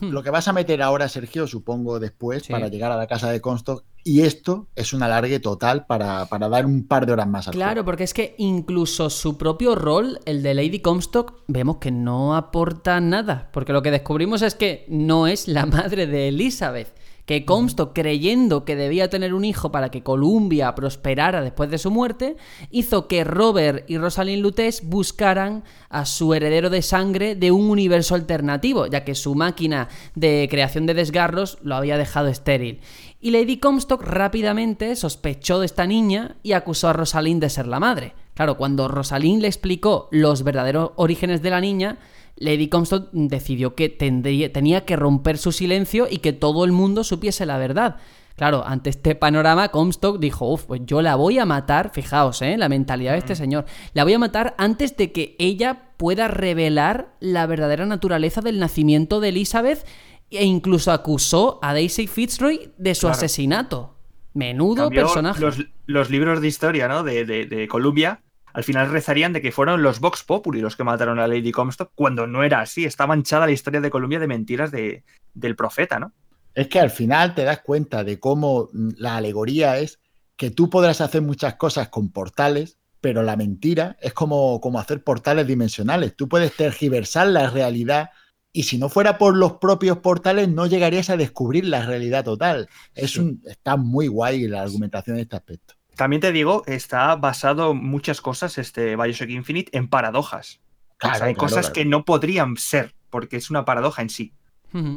lo, 0.00 0.22
que 0.22 0.30
vas 0.30 0.48
a 0.48 0.52
meter 0.52 0.82
ahora, 0.82 1.08
Sergio, 1.08 1.46
supongo 1.46 2.00
después, 2.00 2.46
para 2.48 2.68
llegar 2.68 2.92
a 2.92 2.96
la 2.96 3.06
casa 3.06 3.30
de 3.30 3.40
Comstock, 3.40 3.84
y 4.04 4.22
esto 4.22 4.68
es 4.74 4.92
un 4.92 5.02
alargue 5.02 5.38
total 5.38 5.86
para, 5.86 6.26
dar 6.26 6.66
un 6.66 6.86
par 6.86 7.06
de 7.06 7.12
horas 7.12 7.28
más 7.28 7.46
al 7.48 7.54
Claro, 7.54 7.84
porque 7.84 8.04
es 8.04 8.14
que 8.14 8.34
incluso 8.38 9.10
su 9.10 9.38
propio 9.38 9.74
rol, 9.74 10.20
el 10.24 10.42
de 10.42 10.54
Lady 10.54 10.80
Comstock, 10.80 11.42
vemos 11.46 11.76
que 11.76 11.90
no 11.90 12.34
aporta 12.34 13.00
nada, 13.00 13.50
porque 13.52 13.72
lo 13.72 13.82
que 13.82 13.90
descubrimos 13.90 14.42
es 14.42 14.54
que 14.54 14.84
no 14.88 15.26
es 15.26 15.46
la 15.46 15.66
madre 15.66 16.06
de 16.06 16.28
Elizabeth 16.28 17.01
que 17.26 17.44
Comstock, 17.44 17.92
creyendo 17.94 18.64
que 18.64 18.76
debía 18.76 19.08
tener 19.08 19.34
un 19.34 19.44
hijo 19.44 19.70
para 19.70 19.90
que 19.90 20.02
Columbia 20.02 20.74
prosperara 20.74 21.40
después 21.42 21.70
de 21.70 21.78
su 21.78 21.90
muerte, 21.90 22.36
hizo 22.70 23.06
que 23.06 23.24
Robert 23.24 23.88
y 23.88 23.98
Rosalind 23.98 24.42
Lutez 24.42 24.82
buscaran 24.84 25.64
a 25.88 26.04
su 26.04 26.34
heredero 26.34 26.70
de 26.70 26.82
sangre 26.82 27.34
de 27.34 27.52
un 27.52 27.70
universo 27.70 28.14
alternativo, 28.14 28.86
ya 28.86 29.04
que 29.04 29.14
su 29.14 29.34
máquina 29.34 29.88
de 30.14 30.48
creación 30.50 30.86
de 30.86 30.94
desgarros 30.94 31.58
lo 31.62 31.76
había 31.76 31.96
dejado 31.96 32.28
estéril. 32.28 32.80
Y 33.20 33.30
Lady 33.30 33.58
Comstock 33.58 34.02
rápidamente 34.02 34.96
sospechó 34.96 35.60
de 35.60 35.66
esta 35.66 35.86
niña 35.86 36.36
y 36.42 36.52
acusó 36.52 36.88
a 36.88 36.92
Rosalind 36.92 37.40
de 37.40 37.50
ser 37.50 37.68
la 37.68 37.78
madre. 37.78 38.14
Claro, 38.34 38.56
cuando 38.56 38.88
Rosalind 38.88 39.42
le 39.42 39.48
explicó 39.48 40.08
los 40.10 40.42
verdaderos 40.42 40.90
orígenes 40.96 41.42
de 41.42 41.50
la 41.50 41.60
niña, 41.60 41.98
Lady 42.36 42.68
Comstock 42.68 43.08
decidió 43.12 43.74
que 43.74 43.88
tenía 43.88 44.84
que 44.84 44.96
romper 44.96 45.38
su 45.38 45.52
silencio 45.52 46.06
y 46.10 46.18
que 46.18 46.32
todo 46.32 46.64
el 46.64 46.72
mundo 46.72 47.04
supiese 47.04 47.46
la 47.46 47.58
verdad. 47.58 47.96
Claro, 48.36 48.64
ante 48.66 48.90
este 48.90 49.14
panorama, 49.14 49.68
Comstock 49.68 50.18
dijo, 50.18 50.50
uff, 50.50 50.64
pues 50.64 50.80
yo 50.84 51.02
la 51.02 51.16
voy 51.16 51.38
a 51.38 51.44
matar, 51.44 51.90
fijaos, 51.92 52.40
¿eh? 52.42 52.56
La 52.56 52.68
mentalidad 52.68 53.12
de 53.12 53.18
este 53.18 53.36
señor. 53.36 53.66
La 53.92 54.04
voy 54.04 54.14
a 54.14 54.18
matar 54.18 54.54
antes 54.58 54.96
de 54.96 55.12
que 55.12 55.36
ella 55.38 55.90
pueda 55.96 56.28
revelar 56.28 57.14
la 57.20 57.46
verdadera 57.46 57.84
naturaleza 57.86 58.40
del 58.40 58.58
nacimiento 58.58 59.20
de 59.20 59.28
Elizabeth 59.28 59.86
e 60.30 60.44
incluso 60.44 60.92
acusó 60.92 61.58
a 61.62 61.74
Daisy 61.74 62.06
Fitzroy 62.06 62.72
de 62.78 62.94
su 62.94 63.06
asesinato. 63.08 63.98
Menudo 64.32 64.88
personaje. 64.88 65.44
Los, 65.84 66.08
libros 66.10 66.40
de 66.40 66.48
historia, 66.48 66.88
¿no? 66.88 67.02
De, 67.02 67.26
de, 67.26 67.44
de 67.44 67.68
Columbia 67.68 68.22
al 68.52 68.64
final 68.64 68.90
rezarían 68.90 69.32
de 69.32 69.40
que 69.40 69.52
fueron 69.52 69.82
los 69.82 70.00
Vox 70.00 70.22
Populi 70.24 70.60
los 70.60 70.76
que 70.76 70.84
mataron 70.84 71.18
a 71.18 71.26
Lady 71.26 71.52
Comstock, 71.52 71.92
cuando 71.94 72.26
no 72.26 72.44
era 72.44 72.60
así. 72.60 72.84
Está 72.84 73.06
manchada 73.06 73.46
la 73.46 73.52
historia 73.52 73.80
de 73.80 73.90
Colombia 73.90 74.18
de 74.18 74.26
mentiras 74.26 74.70
de, 74.70 75.04
del 75.34 75.56
profeta, 75.56 75.98
¿no? 75.98 76.12
Es 76.54 76.68
que 76.68 76.80
al 76.80 76.90
final 76.90 77.34
te 77.34 77.44
das 77.44 77.60
cuenta 77.60 78.04
de 78.04 78.20
cómo 78.20 78.68
la 78.72 79.16
alegoría 79.16 79.78
es 79.78 80.00
que 80.36 80.50
tú 80.50 80.68
podrás 80.68 81.00
hacer 81.00 81.22
muchas 81.22 81.54
cosas 81.54 81.88
con 81.88 82.10
portales, 82.10 82.78
pero 83.00 83.22
la 83.22 83.36
mentira 83.36 83.96
es 84.00 84.12
como, 84.12 84.60
como 84.60 84.78
hacer 84.78 85.02
portales 85.02 85.46
dimensionales. 85.46 86.14
Tú 86.14 86.28
puedes 86.28 86.54
tergiversar 86.54 87.28
la 87.28 87.48
realidad 87.48 88.10
y 88.52 88.64
si 88.64 88.76
no 88.76 88.90
fuera 88.90 89.16
por 89.16 89.34
los 89.34 89.54
propios 89.54 89.98
portales 89.98 90.48
no 90.48 90.66
llegarías 90.66 91.08
a 91.08 91.16
descubrir 91.16 91.64
la 91.64 91.86
realidad 91.86 92.24
total. 92.24 92.68
Es 92.94 93.16
un, 93.16 93.42
está 93.46 93.76
muy 93.76 94.08
guay 94.08 94.46
la 94.46 94.62
argumentación 94.62 95.16
en 95.16 95.22
este 95.22 95.36
aspecto. 95.36 95.74
También 96.02 96.18
te 96.18 96.32
digo, 96.32 96.64
está 96.66 97.14
basado 97.14 97.74
muchas 97.74 98.20
cosas, 98.20 98.58
este 98.58 98.96
Bioshock 98.96 99.28
Infinite, 99.28 99.78
en 99.78 99.86
paradojas. 99.86 100.58
hay 100.98 101.36
cosas 101.36 101.70
que 101.70 101.84
no 101.84 102.04
podrían 102.04 102.56
ser, 102.56 102.96
porque 103.08 103.36
es 103.36 103.50
una 103.50 103.64
paradoja 103.64 104.02
en 104.02 104.10
sí. 104.10 104.32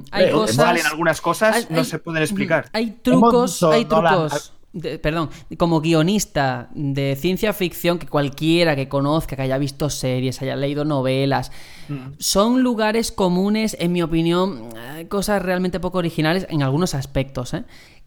Hay 0.10 0.32
cosas. 0.32 0.58
Valen 0.58 0.88
algunas 0.88 1.22
cosas, 1.22 1.70
no 1.70 1.84
se 1.84 2.00
pueden 2.00 2.24
explicar. 2.24 2.72
Hay 2.74 2.98
trucos, 3.04 3.62
hay 3.62 3.86
trucos. 3.86 4.54
perdón, 5.04 5.30
como 5.60 5.80
guionista 5.80 6.70
de 6.74 7.16
ciencia 7.16 7.54
ficción, 7.54 8.00
que 8.00 8.08
cualquiera 8.08 8.76
que 8.76 8.90
conozca, 8.90 9.36
que 9.36 9.44
haya 9.44 9.60
visto 9.60 9.92
series, 9.92 10.42
haya 10.42 10.56
leído 10.56 10.86
novelas, 10.86 11.52
son 12.18 12.64
lugares 12.64 13.12
comunes, 13.12 13.78
en 13.80 13.92
mi 13.92 14.02
opinión, 14.02 14.70
eh, 14.76 15.08
cosas 15.08 15.40
realmente 15.44 15.80
poco 15.80 16.00
originales 16.00 16.48
en 16.50 16.64
algunos 16.64 16.96
aspectos. 16.96 17.54
¿eh? 17.54 17.64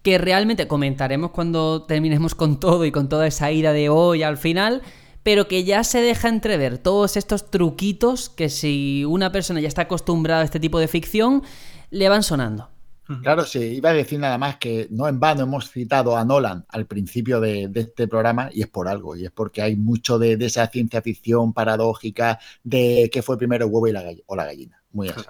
Que 0.09 0.17
realmente 0.17 0.67
comentaremos 0.67 1.33
cuando 1.33 1.83
terminemos 1.83 2.35
con 2.35 2.59
todo 2.59 2.87
y 2.87 2.91
con 2.91 3.11
toda 3.11 3.27
esa 3.27 3.53
ira 3.53 3.75
de 3.75 3.91
hoy 3.91 4.23
al 4.23 4.39
final, 4.39 4.81
pero 5.23 5.49
que 5.49 5.65
ya 5.65 5.85
se 5.85 6.01
deja 6.01 6.31
entrever 6.31 6.79
todos 6.79 7.19
estos 7.19 7.51
truquitos 7.51 8.31
que 8.31 8.49
si 8.49 9.05
una 9.05 9.33
persona 9.33 9.61
ya 9.61 9.69
está 9.69 9.83
acostumbrada 9.83 10.41
a 10.41 10.45
este 10.47 10.61
tipo 10.61 10.79
de 10.79 10.89
ficción, 10.89 11.43
le 11.91 12.09
van 12.09 12.23
sonando. 12.23 12.71
Claro, 13.23 13.45
sí, 13.45 13.59
iba 13.59 13.91
a 13.91 13.93
decir 13.93 14.19
nada 14.19 14.39
más 14.39 14.57
que 14.57 14.89
no 14.91 15.07
en 15.09 15.21
vano 15.21 15.43
hemos 15.43 15.71
citado 15.71 16.17
a 16.17 16.25
Nolan 16.25 16.65
al 16.71 16.87
principio 16.87 17.39
de, 17.39 17.71
este 17.75 18.09
programa 18.09 18.49
y 18.51 18.63
es 18.63 18.69
por 18.69 18.89
algo, 18.89 19.15
y 19.15 19.27
es 19.27 19.31
porque 19.31 19.61
hay 19.61 19.77
mucho 19.77 20.19
de, 20.19 20.39
esa 20.41 20.69
ciencia 20.69 21.03
ficción 21.03 21.53
paradójica 21.53 22.39
de 22.65 23.11
qué 23.13 23.21
fue 23.21 23.37
primero 23.37 23.67
el 23.67 23.71
huevo 23.71 23.89
y 23.89 23.93
la 23.93 24.05
o 24.25 24.35
la 24.35 24.47
gallina. 24.47 24.83
Muy 24.91 25.11
así. 25.11 25.21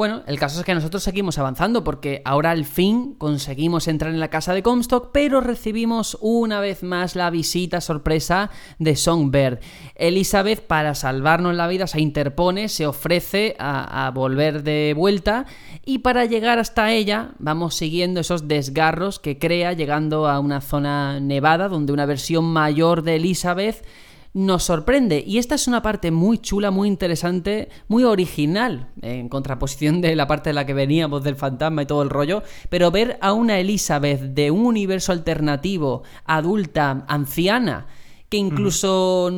Bueno, 0.00 0.22
el 0.26 0.38
caso 0.38 0.58
es 0.58 0.64
que 0.64 0.72
nosotros 0.74 1.02
seguimos 1.02 1.36
avanzando 1.36 1.84
porque 1.84 2.22
ahora 2.24 2.52
al 2.52 2.64
fin 2.64 3.12
conseguimos 3.18 3.86
entrar 3.86 4.10
en 4.10 4.18
la 4.18 4.30
casa 4.30 4.54
de 4.54 4.62
Comstock, 4.62 5.10
pero 5.12 5.42
recibimos 5.42 6.16
una 6.22 6.58
vez 6.58 6.82
más 6.82 7.16
la 7.16 7.28
visita 7.28 7.82
sorpresa 7.82 8.48
de 8.78 8.96
Songbird. 8.96 9.58
Elizabeth, 9.96 10.66
para 10.66 10.94
salvarnos 10.94 11.54
la 11.54 11.68
vida, 11.68 11.86
se 11.86 12.00
interpone, 12.00 12.70
se 12.70 12.86
ofrece 12.86 13.56
a, 13.58 14.06
a 14.06 14.10
volver 14.10 14.62
de 14.62 14.94
vuelta 14.96 15.44
y 15.84 15.98
para 15.98 16.24
llegar 16.24 16.58
hasta 16.58 16.92
ella 16.92 17.32
vamos 17.38 17.74
siguiendo 17.74 18.20
esos 18.20 18.48
desgarros 18.48 19.18
que 19.18 19.38
crea 19.38 19.74
llegando 19.74 20.28
a 20.28 20.40
una 20.40 20.62
zona 20.62 21.20
nevada 21.20 21.68
donde 21.68 21.92
una 21.92 22.06
versión 22.06 22.46
mayor 22.46 23.02
de 23.02 23.16
Elizabeth 23.16 23.84
nos 24.32 24.64
sorprende. 24.64 25.22
Y 25.26 25.38
esta 25.38 25.54
es 25.54 25.66
una 25.66 25.82
parte 25.82 26.10
muy 26.10 26.38
chula, 26.38 26.70
muy 26.70 26.88
interesante, 26.88 27.68
muy 27.88 28.04
original, 28.04 28.90
en 29.02 29.28
contraposición 29.28 30.00
de 30.00 30.14
la 30.14 30.26
parte 30.26 30.50
de 30.50 30.54
la 30.54 30.66
que 30.66 30.74
veníamos 30.74 31.24
del 31.24 31.36
fantasma 31.36 31.82
y 31.82 31.86
todo 31.86 32.02
el 32.02 32.10
rollo. 32.10 32.42
Pero 32.68 32.90
ver 32.90 33.18
a 33.20 33.32
una 33.32 33.58
Elizabeth 33.58 34.20
de 34.20 34.50
un 34.50 34.66
universo 34.66 35.12
alternativo, 35.12 36.02
adulta, 36.24 37.04
anciana, 37.08 37.86
que 38.28 38.36
incluso 38.36 39.28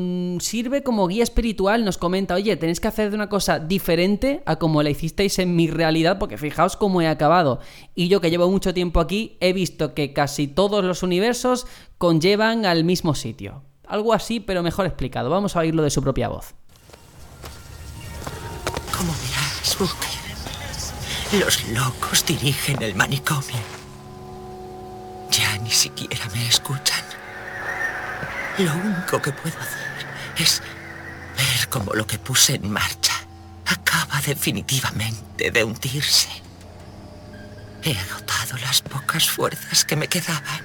sirve 0.41 0.83
como 0.83 1.09
guía 1.09 1.23
espiritual, 1.23 1.83
nos 1.83 1.97
comenta, 1.97 2.35
oye, 2.35 2.59
tenéis 2.59 2.79
que 2.79 2.89
hacer 2.89 3.09
de 3.09 3.17
una 3.17 3.31
cosa 3.31 3.59
diferente 3.59 4.43
a 4.45 4.57
como 4.57 4.83
la 4.83 4.91
hicisteis 4.91 5.39
en 5.39 5.57
mi 5.57 5.67
realidad, 5.67 6.19
porque 6.19 6.37
fijaos 6.37 6.77
cómo 6.77 7.01
he 7.01 7.09
acabado. 7.09 7.61
Y 7.95 8.09
yo 8.09 8.21
que 8.21 8.29
llevo 8.29 8.51
mucho 8.51 8.75
tiempo 8.75 9.01
aquí, 9.01 9.39
he 9.41 9.55
visto 9.55 9.95
que 9.95 10.13
casi 10.13 10.47
todos 10.47 10.85
los 10.85 11.03
universos 11.03 11.67
conllevan 11.97 12.67
al 12.67 12.85
mismo 12.85 13.15
sitio. 13.15 13.63
Algo 13.93 14.15
así, 14.15 14.41
pero 14.41 14.63
mejor 14.63 14.87
explicado. 14.87 15.29
Vamos 15.29 15.55
a 15.55 15.59
oírlo 15.59 15.83
de 15.83 15.91
su 15.91 16.03
propia 16.03 16.29
voz. 16.29 16.55
Como 18.97 19.13
verás, 19.13 19.77
los 21.39 21.69
locos 21.69 22.25
dirigen 22.25 22.83
el 22.83 22.95
manicomio. 22.95 23.61
Ya 25.31 25.59
ni 25.59 25.71
siquiera 25.71 26.27
me 26.33 26.49
escuchan. 26.49 27.05
Lo 28.57 28.73
único 28.73 29.21
que 29.21 29.31
puedo 29.31 29.59
hacer 29.61 30.07
es 30.39 30.63
ver 31.37 31.69
cómo 31.69 31.93
lo 31.93 32.07
que 32.07 32.19
puse 32.19 32.55
en 32.55 32.71
marcha 32.71 33.13
acaba 33.67 34.23
definitivamente 34.23 35.51
de 35.51 35.65
hundirse. 35.65 36.31
He 37.83 37.95
agotado 37.95 38.57
las 38.63 38.81
pocas 38.81 39.29
fuerzas 39.29 39.85
que 39.85 39.97
me 39.97 40.09
quedaban 40.09 40.63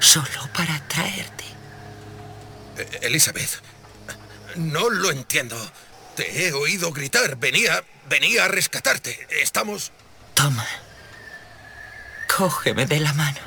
solo 0.00 0.48
para 0.54 0.80
traerte 0.88 1.53
Elizabeth, 3.02 3.60
no 4.56 4.90
lo 4.90 5.10
entiendo. 5.10 5.56
Te 6.16 6.46
he 6.46 6.52
oído 6.52 6.92
gritar. 6.92 7.36
Venía, 7.36 7.84
venía 8.08 8.44
a 8.44 8.48
rescatarte. 8.48 9.26
Estamos... 9.42 9.92
Toma. 10.34 10.66
Cógeme 12.36 12.86
de 12.86 13.00
la 13.00 13.12
mano. 13.12 13.38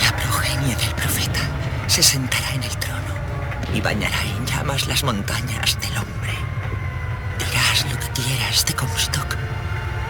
La 0.00 0.16
progenie 0.16 0.76
del 0.76 0.94
profeta 0.94 1.40
se 1.88 2.02
sentará 2.02 2.54
en 2.54 2.62
el 2.64 2.78
y 3.74 3.80
bañará 3.80 4.22
en 4.22 4.46
llamas 4.46 4.86
las 4.86 5.02
montañas 5.02 5.78
del 5.80 5.96
hombre. 5.96 6.34
Dirás 7.38 7.86
lo 7.90 7.98
que 7.98 8.22
quieras 8.22 8.64
de 8.66 8.74
Comstock. 8.74 9.36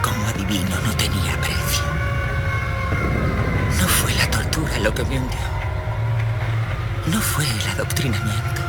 Como 0.03 0.27
adivino 0.27 0.77
no 0.85 0.93
tenía 0.97 1.37
precio. 1.41 1.85
No 3.81 3.89
fue 3.89 4.15
la 4.15 4.31
tortura 4.31 4.79
lo 4.79 4.93
que 4.95 5.05
me 5.05 5.19
hundió. 5.19 5.41
No 7.07 7.21
fue 7.21 7.45
el 7.45 7.71
adoctrinamiento. 7.71 8.63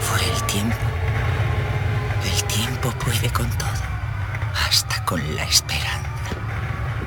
Fue 0.00 0.20
el 0.24 0.42
tiempo. 0.44 0.76
El 2.24 2.44
tiempo 2.44 2.90
puede 2.92 3.30
con 3.30 3.48
todo. 3.50 3.68
Hasta 4.66 5.04
con 5.04 5.20
la 5.34 5.44
esperanza. 5.44 6.08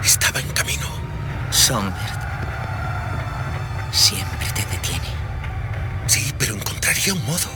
Estaba 0.04 0.40
en 0.40 0.50
camino. 0.52 0.88
Siempre 1.50 2.23
encontraría 7.04 7.14
un 7.14 7.26
modo. 7.26 7.50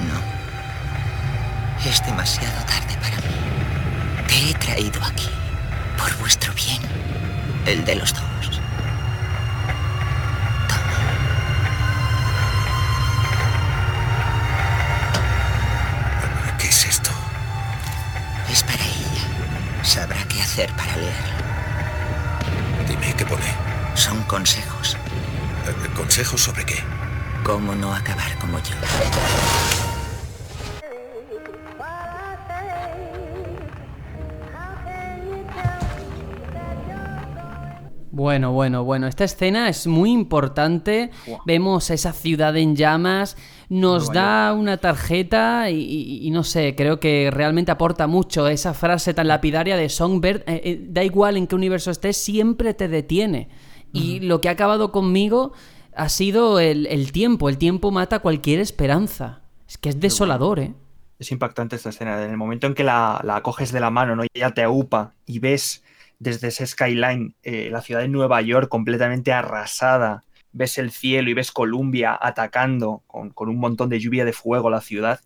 No. 0.00 1.88
Es 1.88 2.04
demasiado 2.04 2.64
tarde 2.64 2.96
para 3.00 3.16
mí. 3.16 4.26
Te 4.26 4.50
he 4.50 4.54
traído 4.54 5.02
aquí. 5.04 5.28
Por 5.96 6.16
vuestro 6.18 6.52
bien. 6.54 6.80
El 7.66 7.84
de 7.84 7.96
los 7.96 8.12
dos. 8.12 8.60
¿Qué 16.58 16.68
es 16.68 16.86
esto? 16.86 17.10
Es 18.50 18.62
para 18.64 18.84
ella. 18.84 19.84
Sabrá 19.84 20.24
qué 20.28 20.42
hacer 20.42 20.72
para 20.72 20.96
leerlo. 20.96 21.38
Dime 22.88 23.14
qué 23.14 23.24
pone. 23.24 23.54
Son 23.94 24.22
consejos. 24.24 24.96
Eh, 25.66 25.88
¿Consejos 25.94 26.40
sobre 26.42 26.64
qué? 26.64 26.82
Cómo 27.44 27.74
no 27.74 27.94
acabar 27.94 28.37
como 28.48 28.58
yo. 28.60 29.78
Bueno, 38.10 38.52
bueno, 38.52 38.84
bueno, 38.84 39.06
esta 39.06 39.24
escena 39.24 39.68
es 39.68 39.86
muy 39.86 40.10
importante. 40.10 41.10
Vemos 41.44 41.90
esa 41.90 42.12
ciudad 42.12 42.56
en 42.56 42.74
llamas, 42.74 43.36
nos 43.68 44.10
da 44.12 44.54
una 44.54 44.78
tarjeta 44.78 45.70
y, 45.70 45.76
y- 45.78 46.26
y 46.26 46.30
no 46.30 46.42
sé, 46.42 46.74
creo 46.74 46.98
que 47.00 47.30
realmente 47.30 47.70
aporta 47.70 48.06
mucho 48.06 48.48
esa 48.48 48.72
frase 48.74 49.12
tan 49.14 49.28
lapidaria 49.28 49.76
de 49.76 49.88
Songbird. 49.90 50.40
eh, 50.48 50.62
eh, 50.64 50.86
da 50.88 51.04
igual 51.04 51.36
en 51.36 51.46
qué 51.46 51.54
universo 51.54 51.90
estés, 51.90 52.16
siempre 52.16 52.72
te 52.74 52.88
detiene. 52.88 53.50
Y 53.92 54.20
lo 54.20 54.40
que 54.40 54.48
ha 54.48 54.52
acabado 54.52 54.90
conmigo 54.92 55.52
ha 55.98 56.08
sido 56.08 56.60
el, 56.60 56.86
el 56.86 57.12
tiempo. 57.12 57.48
El 57.48 57.58
tiempo 57.58 57.90
mata 57.90 58.20
cualquier 58.20 58.60
esperanza. 58.60 59.42
Es 59.68 59.76
que 59.76 59.88
es 59.90 60.00
desolador, 60.00 60.60
¿eh? 60.60 60.74
Es 61.18 61.32
impactante 61.32 61.76
esta 61.76 61.90
escena. 61.90 62.24
En 62.24 62.30
el 62.30 62.36
momento 62.36 62.66
en 62.66 62.74
que 62.74 62.84
la, 62.84 63.20
la 63.24 63.42
coges 63.42 63.72
de 63.72 63.80
la 63.80 63.90
mano, 63.90 64.14
¿no? 64.14 64.24
Y 64.24 64.28
ella 64.32 64.52
te 64.52 64.62
aupa 64.62 65.14
y 65.26 65.40
ves 65.40 65.84
desde 66.18 66.48
ese 66.48 66.66
skyline 66.66 67.34
eh, 67.42 67.68
la 67.70 67.82
ciudad 67.82 68.00
de 68.00 68.08
Nueva 68.08 68.40
York 68.40 68.68
completamente 68.68 69.32
arrasada. 69.32 70.22
Ves 70.52 70.78
el 70.78 70.92
cielo 70.92 71.28
y 71.28 71.34
ves 71.34 71.52
Columbia 71.52 72.16
atacando 72.20 73.02
con, 73.06 73.30
con 73.30 73.48
un 73.48 73.58
montón 73.58 73.88
de 73.88 74.00
lluvia 74.00 74.24
de 74.24 74.32
fuego 74.32 74.70
la 74.70 74.80
ciudad, 74.80 75.20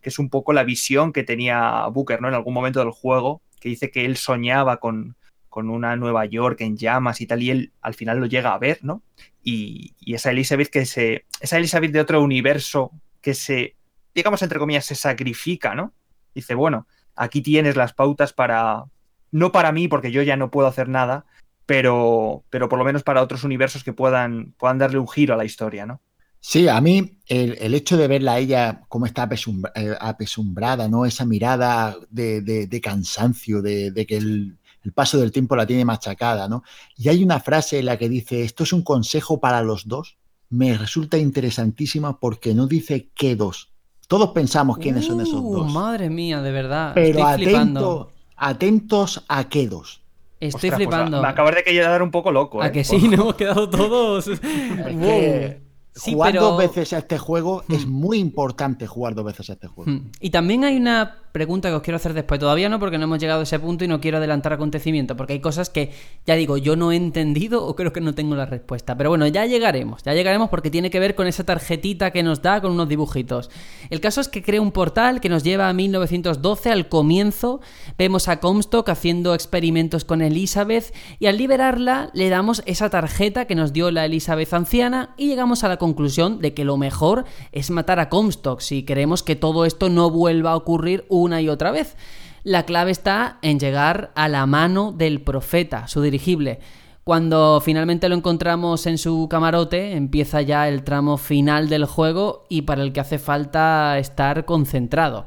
que 0.00 0.08
es 0.08 0.18
un 0.18 0.30
poco 0.30 0.52
la 0.52 0.64
visión 0.64 1.12
que 1.12 1.22
tenía 1.22 1.86
Booker, 1.88 2.20
¿no? 2.20 2.28
En 2.28 2.34
algún 2.34 2.54
momento 2.54 2.80
del 2.80 2.90
juego, 2.90 3.42
que 3.60 3.68
dice 3.68 3.90
que 3.90 4.04
él 4.04 4.16
soñaba 4.16 4.78
con, 4.78 5.16
con 5.54 5.70
una 5.70 5.94
Nueva 5.94 6.24
York 6.26 6.60
en 6.62 6.76
llamas 6.76 7.20
y 7.20 7.28
tal, 7.28 7.40
y 7.40 7.50
él 7.52 7.72
al 7.80 7.94
final 7.94 8.18
lo 8.18 8.26
llega 8.26 8.52
a 8.52 8.58
ver, 8.58 8.80
¿no? 8.82 9.04
Y, 9.44 9.94
esa 10.04 10.32
Elizabeth 10.32 10.68
que 10.68 10.84
se. 10.84 11.26
Esa 11.40 11.58
Elizabeth 11.58 11.92
de 11.92 12.00
otro 12.00 12.20
universo 12.20 12.90
que 13.20 13.34
se, 13.34 13.76
digamos, 14.12 14.42
entre 14.42 14.58
comillas, 14.58 14.84
se 14.84 14.96
sacrifica, 14.96 15.76
¿no? 15.76 15.92
Dice, 16.34 16.54
bueno, 16.56 16.88
aquí 17.14 17.40
tienes 17.40 17.76
las 17.76 17.92
pautas 17.92 18.32
para. 18.32 18.82
No 19.30 19.52
para 19.52 19.70
mí, 19.70 19.86
porque 19.86 20.10
yo 20.10 20.22
ya 20.22 20.36
no 20.36 20.50
puedo 20.50 20.66
hacer 20.66 20.88
nada, 20.88 21.24
pero, 21.66 22.42
pero 22.50 22.68
por 22.68 22.80
lo 22.80 22.84
menos 22.84 23.04
para 23.04 23.22
otros 23.22 23.44
universos 23.44 23.84
que 23.84 23.92
puedan, 23.92 24.54
puedan 24.58 24.78
darle 24.78 24.98
un 24.98 25.06
giro 25.08 25.34
a 25.34 25.36
la 25.36 25.44
historia, 25.44 25.86
¿no? 25.86 26.00
Sí, 26.40 26.66
a 26.68 26.80
mí 26.80 27.18
el, 27.28 27.56
el 27.60 27.74
hecho 27.74 27.96
de 27.96 28.08
verla 28.08 28.32
a 28.32 28.38
ella 28.40 28.80
como 28.88 29.06
está 29.06 29.22
apesumbra- 29.22 29.70
eh, 29.76 29.94
apesumbrada, 30.00 30.88
¿no? 30.88 31.06
Esa 31.06 31.24
mirada 31.24 31.96
de, 32.10 32.40
de- 32.42 32.66
de 32.66 32.80
cansancio, 32.80 33.62
de, 33.62 33.92
de 33.92 34.04
que 34.04 34.16
el, 34.16 34.58
el 34.84 34.92
paso 34.92 35.18
del 35.18 35.32
tiempo 35.32 35.56
la 35.56 35.66
tiene 35.66 35.84
machacada, 35.84 36.48
¿no? 36.48 36.62
Y 36.96 37.08
hay 37.08 37.24
una 37.24 37.40
frase 37.40 37.78
en 37.80 37.86
la 37.86 37.96
que 37.98 38.08
dice, 38.08 38.42
esto 38.44 38.62
es 38.64 38.72
un 38.72 38.82
consejo 38.82 39.40
para 39.40 39.62
los 39.62 39.88
dos. 39.88 40.16
Me 40.50 40.76
resulta 40.76 41.16
interesantísima 41.18 42.20
porque 42.20 42.54
no 42.54 42.66
dice 42.66 43.10
qué 43.14 43.34
dos. 43.34 43.70
Todos 44.06 44.30
pensamos 44.30 44.76
quiénes 44.78 45.06
son 45.06 45.20
esos 45.22 45.40
Uh, 45.42 45.56
dos. 45.56 45.72
madre 45.72 46.10
mía, 46.10 46.42
de 46.42 46.52
verdad. 46.52 46.92
Pero 46.94 47.18
Estoy 47.26 47.44
flipando. 47.46 47.80
atento, 47.90 48.12
atentos 48.36 49.24
a 49.28 49.48
qué 49.48 49.66
dos. 49.66 50.02
Estoy 50.40 50.68
Ostras, 50.68 50.72
pues 50.72 50.76
flipando. 50.88 51.22
me 51.22 51.28
acabas 51.28 51.54
de 51.54 51.64
quedar 51.64 52.02
un 52.02 52.10
poco 52.10 52.30
loco, 52.30 52.60
¿A 52.60 52.66
¿eh? 52.68 52.72
que 52.72 52.84
sí? 52.84 52.96
Nos 53.08 53.14
hemos 53.14 53.34
quedado 53.36 53.68
todos. 53.70 54.30
Wow. 54.92 55.54
Sí, 55.96 56.12
jugar 56.12 56.32
pero- 56.32 56.42
dos 56.50 56.58
veces 56.58 56.92
a 56.92 56.98
este 56.98 57.18
juego 57.18 57.62
es 57.68 57.86
muy 57.86 58.18
importante 58.18 58.86
jugar 58.88 59.14
dos 59.14 59.24
veces 59.24 59.48
a 59.50 59.52
este 59.52 59.68
juego. 59.68 59.90
Hmm. 59.92 60.10
Y 60.20 60.30
también 60.30 60.64
hay 60.64 60.76
una 60.76 61.18
pregunta 61.34 61.68
que 61.68 61.74
os 61.74 61.82
quiero 61.82 61.96
hacer 61.96 62.14
después. 62.14 62.38
Todavía 62.38 62.68
no, 62.68 62.78
porque 62.78 62.96
no 62.96 63.04
hemos 63.04 63.18
llegado 63.18 63.40
a 63.40 63.42
ese 63.42 63.58
punto 63.58 63.84
y 63.84 63.88
no 63.88 64.00
quiero 64.00 64.18
adelantar 64.18 64.52
acontecimientos, 64.52 65.16
porque 65.16 65.32
hay 65.32 65.40
cosas 65.40 65.68
que, 65.68 65.90
ya 66.24 66.36
digo, 66.36 66.58
yo 66.58 66.76
no 66.76 66.92
he 66.92 66.96
entendido 66.96 67.66
o 67.66 67.74
creo 67.74 67.92
que 67.92 68.00
no 68.00 68.14
tengo 68.14 68.36
la 68.36 68.46
respuesta. 68.46 68.96
Pero 68.96 69.10
bueno, 69.10 69.26
ya 69.26 69.44
llegaremos, 69.44 70.04
ya 70.04 70.14
llegaremos 70.14 70.48
porque 70.48 70.70
tiene 70.70 70.90
que 70.90 71.00
ver 71.00 71.16
con 71.16 71.26
esa 71.26 71.42
tarjetita 71.42 72.12
que 72.12 72.22
nos 72.22 72.40
da 72.40 72.60
con 72.60 72.70
unos 72.70 72.88
dibujitos. 72.88 73.50
El 73.90 74.00
caso 74.00 74.20
es 74.20 74.28
que 74.28 74.44
crea 74.44 74.60
un 74.60 74.70
portal 74.70 75.20
que 75.20 75.28
nos 75.28 75.42
lleva 75.42 75.68
a 75.68 75.72
1912, 75.72 76.70
al 76.70 76.88
comienzo. 76.88 77.60
Vemos 77.98 78.28
a 78.28 78.38
Comstock 78.38 78.88
haciendo 78.88 79.34
experimentos 79.34 80.04
con 80.04 80.22
Elizabeth 80.22 80.94
y 81.18 81.26
al 81.26 81.36
liberarla 81.36 82.10
le 82.14 82.28
damos 82.28 82.62
esa 82.64 82.90
tarjeta 82.90 83.46
que 83.46 83.56
nos 83.56 83.72
dio 83.72 83.90
la 83.90 84.04
Elizabeth 84.04 84.54
anciana 84.54 85.16
y 85.16 85.26
llegamos 85.26 85.64
a 85.64 85.68
la 85.68 85.78
conclusión 85.78 86.38
de 86.38 86.54
que 86.54 86.64
lo 86.64 86.76
mejor 86.76 87.24
es 87.50 87.72
matar 87.72 87.98
a 87.98 88.08
Comstock 88.08 88.60
si 88.60 88.84
queremos 88.84 89.24
que 89.24 89.34
todo 89.34 89.64
esto 89.64 89.88
no 89.88 90.10
vuelva 90.10 90.52
a 90.52 90.56
ocurrir 90.56 91.04
y 91.32 91.48
otra 91.48 91.70
vez. 91.70 91.96
La 92.42 92.64
clave 92.64 92.90
está 92.90 93.38
en 93.42 93.58
llegar 93.58 94.12
a 94.14 94.28
la 94.28 94.44
mano 94.46 94.92
del 94.92 95.22
profeta, 95.22 95.88
su 95.88 96.02
dirigible. 96.02 96.60
Cuando 97.02 97.60
finalmente 97.62 98.08
lo 98.08 98.14
encontramos 98.14 98.86
en 98.86 98.98
su 98.98 99.28
camarote, 99.30 99.92
empieza 99.92 100.42
ya 100.42 100.68
el 100.68 100.84
tramo 100.84 101.16
final 101.16 101.68
del 101.68 101.84
juego 101.84 102.46
y 102.48 102.62
para 102.62 102.82
el 102.82 102.92
que 102.92 103.00
hace 103.00 103.18
falta 103.18 103.98
estar 103.98 104.44
concentrado. 104.44 105.26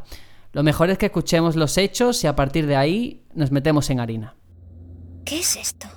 Lo 0.53 0.63
mejor 0.63 0.89
es 0.89 0.97
que 0.97 1.07
escuchemos 1.07 1.55
los 1.55 1.77
hechos 1.77 2.23
y 2.23 2.27
a 2.27 2.35
partir 2.35 2.65
de 2.65 2.75
ahí 2.75 3.25
nos 3.33 3.51
metemos 3.51 3.89
en 3.89 3.99
harina. 3.99 4.35
¿Qué 5.23 5.39
es 5.39 5.55
esto? 5.55 5.87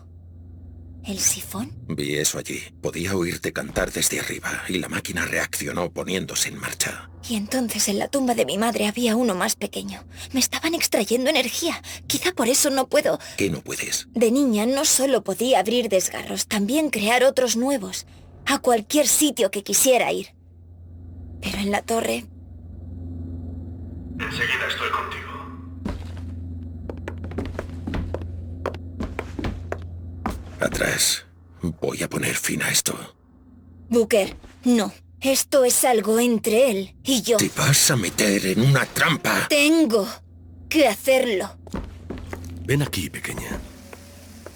¿El 1.04 1.18
sifón? 1.18 1.72
Vi 1.88 2.16
eso 2.16 2.38
allí. 2.38 2.60
Podía 2.82 3.16
oírte 3.16 3.52
cantar 3.52 3.90
desde 3.90 4.20
arriba 4.20 4.62
y 4.68 4.78
la 4.78 4.88
máquina 4.88 5.24
reaccionó 5.24 5.90
poniéndose 5.90 6.48
en 6.50 6.58
marcha. 6.58 7.10
Y 7.28 7.36
entonces 7.36 7.88
en 7.88 7.98
la 7.98 8.08
tumba 8.08 8.34
de 8.34 8.44
mi 8.44 8.58
madre 8.58 8.86
había 8.86 9.16
uno 9.16 9.34
más 9.34 9.56
pequeño. 9.56 10.04
Me 10.32 10.40
estaban 10.40 10.74
extrayendo 10.74 11.30
energía. 11.30 11.82
Quizá 12.06 12.32
por 12.32 12.48
eso 12.48 12.70
no 12.70 12.88
puedo. 12.88 13.18
¿Qué 13.36 13.50
no 13.50 13.62
puedes? 13.62 14.08
De 14.12 14.30
niña 14.30 14.66
no 14.66 14.84
solo 14.84 15.24
podía 15.24 15.60
abrir 15.60 15.88
desgarros, 15.88 16.46
también 16.46 16.90
crear 16.90 17.24
otros 17.24 17.56
nuevos. 17.56 18.06
A 18.46 18.58
cualquier 18.58 19.06
sitio 19.08 19.50
que 19.50 19.62
quisiera 19.62 20.12
ir. 20.12 20.34
Pero 21.40 21.58
en 21.58 21.70
la 21.70 21.82
torre 21.82 22.26
Enseguida 24.18 24.66
estoy 24.68 24.90
contigo. 24.90 25.29
Atrás. 30.60 31.24
Voy 31.62 32.02
a 32.02 32.08
poner 32.08 32.36
fin 32.36 32.62
a 32.62 32.70
esto. 32.70 33.14
Booker, 33.88 34.36
no. 34.64 34.92
Esto 35.20 35.64
es 35.64 35.84
algo 35.84 36.18
entre 36.18 36.70
él 36.70 36.94
y 37.04 37.20
yo. 37.22 37.36
Te 37.36 37.50
vas 37.54 37.90
a 37.90 37.96
meter 37.96 38.46
en 38.46 38.62
una 38.62 38.86
trampa. 38.86 39.46
Tengo 39.48 40.08
que 40.68 40.88
hacerlo. 40.88 41.58
Ven 42.62 42.82
aquí, 42.82 43.10
pequeña. 43.10 43.58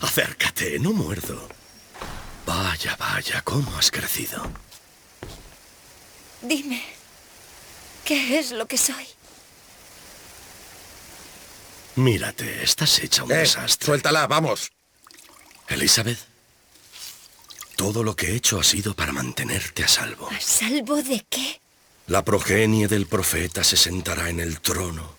Acércate, 0.01 0.79
no 0.79 0.93
muerdo. 0.93 1.49
Vaya, 2.47 2.97
vaya, 2.99 3.43
cómo 3.43 3.77
has 3.77 3.91
crecido. 3.91 4.43
Dime, 6.43 6.83
¿qué 8.05 8.39
es 8.39 8.53
lo 8.53 8.67
que 8.67 8.77
soy? 8.79 9.07
Mírate, 11.97 12.63
estás 12.63 12.99
hecha 13.01 13.25
un 13.25 13.33
Eh, 13.33 13.37
desastre. 13.37 13.87
Suéltala, 13.87 14.27
vamos. 14.27 14.71
Elizabeth, 15.69 16.19
todo 17.77 18.03
lo 18.03 18.15
que 18.15 18.29
he 18.29 18.37
hecho 18.37 18.61
ha 18.61 18.65
sido 18.65 18.95
para 18.95 19.13
mantenerte 19.13 19.85
a 19.85 19.89
salvo. 19.89 20.29
¿A 20.31 20.41
salvo 20.41 21.03
de 21.03 21.25
qué? 21.29 21.61
La 22.07 22.25
progenie 22.25 22.87
del 22.87 23.07
profeta 23.07 23.65
se 23.65 23.77
sentará 23.77 24.29
en 24.29 24.41
el 24.41 24.61
trono 24.61 25.17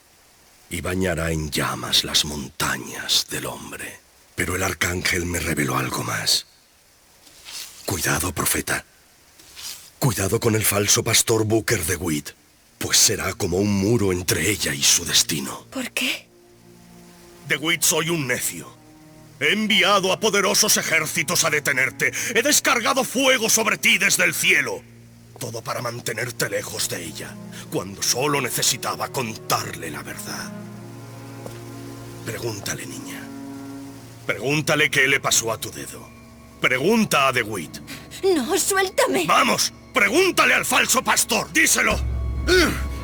y 0.70 0.82
bañará 0.82 1.32
en 1.32 1.50
llamas 1.52 2.04
las 2.04 2.26
montañas 2.26 3.28
del 3.30 3.48
hombre. 3.48 4.00
Pero 4.36 4.56
el 4.56 4.64
arcángel 4.64 5.26
me 5.26 5.40
reveló 5.40 5.78
algo 5.78 6.04
más. 6.04 6.46
Cuidado, 7.86 8.34
profeta. 8.34 8.86
Cuidado 10.00 10.40
con 10.40 10.56
el 10.56 10.64
falso 10.64 11.04
pastor 11.04 11.46
Booker 11.46 11.84
de 11.86 11.96
Witt, 11.96 12.32
pues 12.78 12.98
será 12.98 13.34
como 13.34 13.58
un 13.58 13.74
muro 13.74 14.12
entre 14.12 14.50
ella 14.50 14.74
y 14.74 14.84
su 14.84 15.06
destino. 15.06 15.66
¿Por 15.72 15.92
qué? 15.92 16.28
De 17.48 17.58
Witt 17.58 17.82
soy 17.82 18.10
un 18.10 18.28
necio. 18.28 18.75
He 19.40 19.52
enviado 19.52 20.12
a 20.14 20.20
poderosos 20.20 20.78
ejércitos 20.78 21.44
a 21.44 21.50
detenerte. 21.50 22.12
He 22.34 22.42
descargado 22.42 23.04
fuego 23.04 23.50
sobre 23.50 23.78
ti 23.78 23.98
desde 23.98 24.24
el 24.24 24.34
cielo. 24.34 24.82
Todo 25.40 25.62
para 25.62 25.82
mantenerte 25.82 26.50
lejos 26.50 26.88
de 26.90 27.04
ella, 27.04 27.36
cuando 27.70 28.02
solo 28.02 28.40
necesitaba 28.40 29.10
contarle 29.10 29.92
la 29.92 30.02
verdad. 30.02 30.52
Pregúntale, 32.26 32.86
niña. 32.86 33.22
Pregúntale 34.26 34.90
qué 34.90 35.08
le 35.08 35.20
pasó 35.20 35.52
a 35.52 35.60
tu 35.60 35.70
dedo. 35.70 36.10
Pregunta 36.62 37.28
a 37.28 37.34
DeWitt. 37.34 37.80
No, 38.24 38.58
suéltame. 38.58 39.26
¡Vamos! 39.28 39.74
Pregúntale 39.94 40.54
al 40.54 40.66
falso 40.66 41.04
pastor, 41.04 41.52
díselo. 41.54 42.00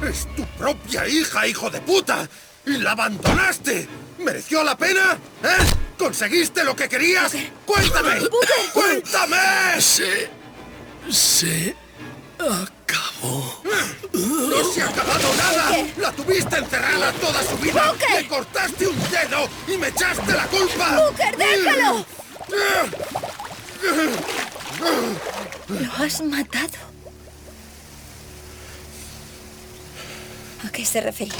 Es 0.03 0.27
tu 0.35 0.45
propia 0.57 1.07
hija, 1.07 1.45
hijo 1.47 1.69
de 1.69 1.81
puta. 1.81 2.27
Y 2.65 2.77
la 2.77 2.91
abandonaste. 2.91 3.87
¿Mereció 4.23 4.63
la 4.63 4.77
pena? 4.77 5.17
¿Eh? 5.43 5.65
¿Conseguiste 5.97 6.63
lo 6.63 6.75
que 6.75 6.87
querías? 6.87 7.33
¡Cuéntame! 7.65 8.19
¡Cuéntame! 8.73 9.81
Se... 9.81 10.29
se... 11.09 11.75
acabó. 12.37 13.61
¡No 14.13 14.63
se 14.73 14.81
ha 14.81 14.89
acabado 14.89 15.35
nada! 15.35 15.71
¡La 15.97 16.11
tuviste 16.11 16.57
encerrada 16.57 17.11
toda 17.13 17.41
su 17.43 17.57
vida! 17.57 17.93
¡Le 18.15 18.27
cortaste 18.27 18.87
un 18.87 18.99
dedo 19.09 19.49
y 19.67 19.77
me 19.77 19.87
echaste 19.87 20.31
la 20.33 20.45
culpa! 20.47 20.97
¡Booker, 20.97 21.37
déjalo! 21.37 22.05
Lo 25.69 26.03
has 26.03 26.21
matado. 26.21 26.91
¿A 30.65 30.69
qué 30.71 30.85
se 30.85 31.01
refería? 31.01 31.33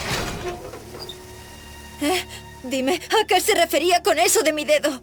¿Eh? 2.02 2.26
Dime, 2.64 3.02
¿a 3.22 3.28
qué 3.28 3.42
se 3.42 3.56
refería 3.56 4.04
con 4.04 4.20
eso 4.20 4.44
de 4.44 4.54
mi 4.54 4.66
dedo? 4.66 5.02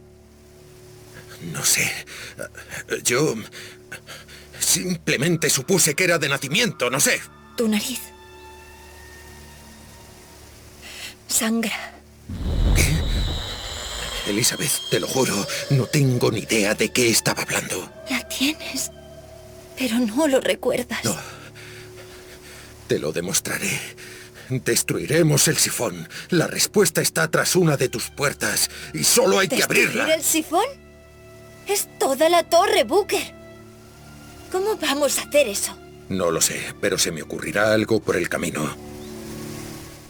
No 1.53 1.63
sé. 1.63 1.91
Yo... 3.03 3.35
Simplemente 4.59 5.49
supuse 5.49 5.95
que 5.95 6.03
era 6.03 6.19
de 6.19 6.29
nacimiento, 6.29 6.89
no 6.89 6.99
sé. 6.99 7.21
Tu 7.55 7.67
nariz. 7.67 8.01
Sangra. 11.27 11.93
Elizabeth, 14.27 14.71
te 14.91 14.99
lo 14.99 15.07
juro, 15.07 15.47
no 15.71 15.85
tengo 15.87 16.29
ni 16.31 16.41
idea 16.41 16.75
de 16.75 16.91
qué 16.91 17.09
estaba 17.09 17.41
hablando. 17.41 17.91
La 18.11 18.27
tienes, 18.27 18.91
pero 19.77 19.97
no 19.99 20.27
lo 20.27 20.39
recuerdas. 20.39 21.03
No. 21.03 21.15
Te 22.87 22.99
lo 22.99 23.11
demostraré. 23.11 23.79
Destruiremos 24.49 25.47
el 25.47 25.57
sifón. 25.57 26.09
La 26.29 26.47
respuesta 26.47 27.01
está 27.01 27.29
tras 27.29 27.55
una 27.55 27.77
de 27.77 27.89
tus 27.89 28.09
puertas 28.09 28.69
y 28.93 29.03
solo 29.03 29.39
hay 29.39 29.47
que 29.47 29.63
abrirla. 29.63 30.05
¿Destruir 30.05 30.19
el 30.19 30.23
sifón? 30.23 30.65
Es 31.67 31.87
toda 31.99 32.29
la 32.29 32.43
torre, 32.43 32.83
Booker. 32.83 33.33
¿Cómo 34.51 34.75
vamos 34.77 35.19
a 35.19 35.23
hacer 35.23 35.47
eso? 35.47 35.77
No 36.09 36.31
lo 36.31 36.41
sé, 36.41 36.73
pero 36.81 36.97
se 36.97 37.11
me 37.11 37.21
ocurrirá 37.21 37.71
algo 37.73 37.99
por 37.99 38.15
el 38.15 38.27
camino. 38.27 38.88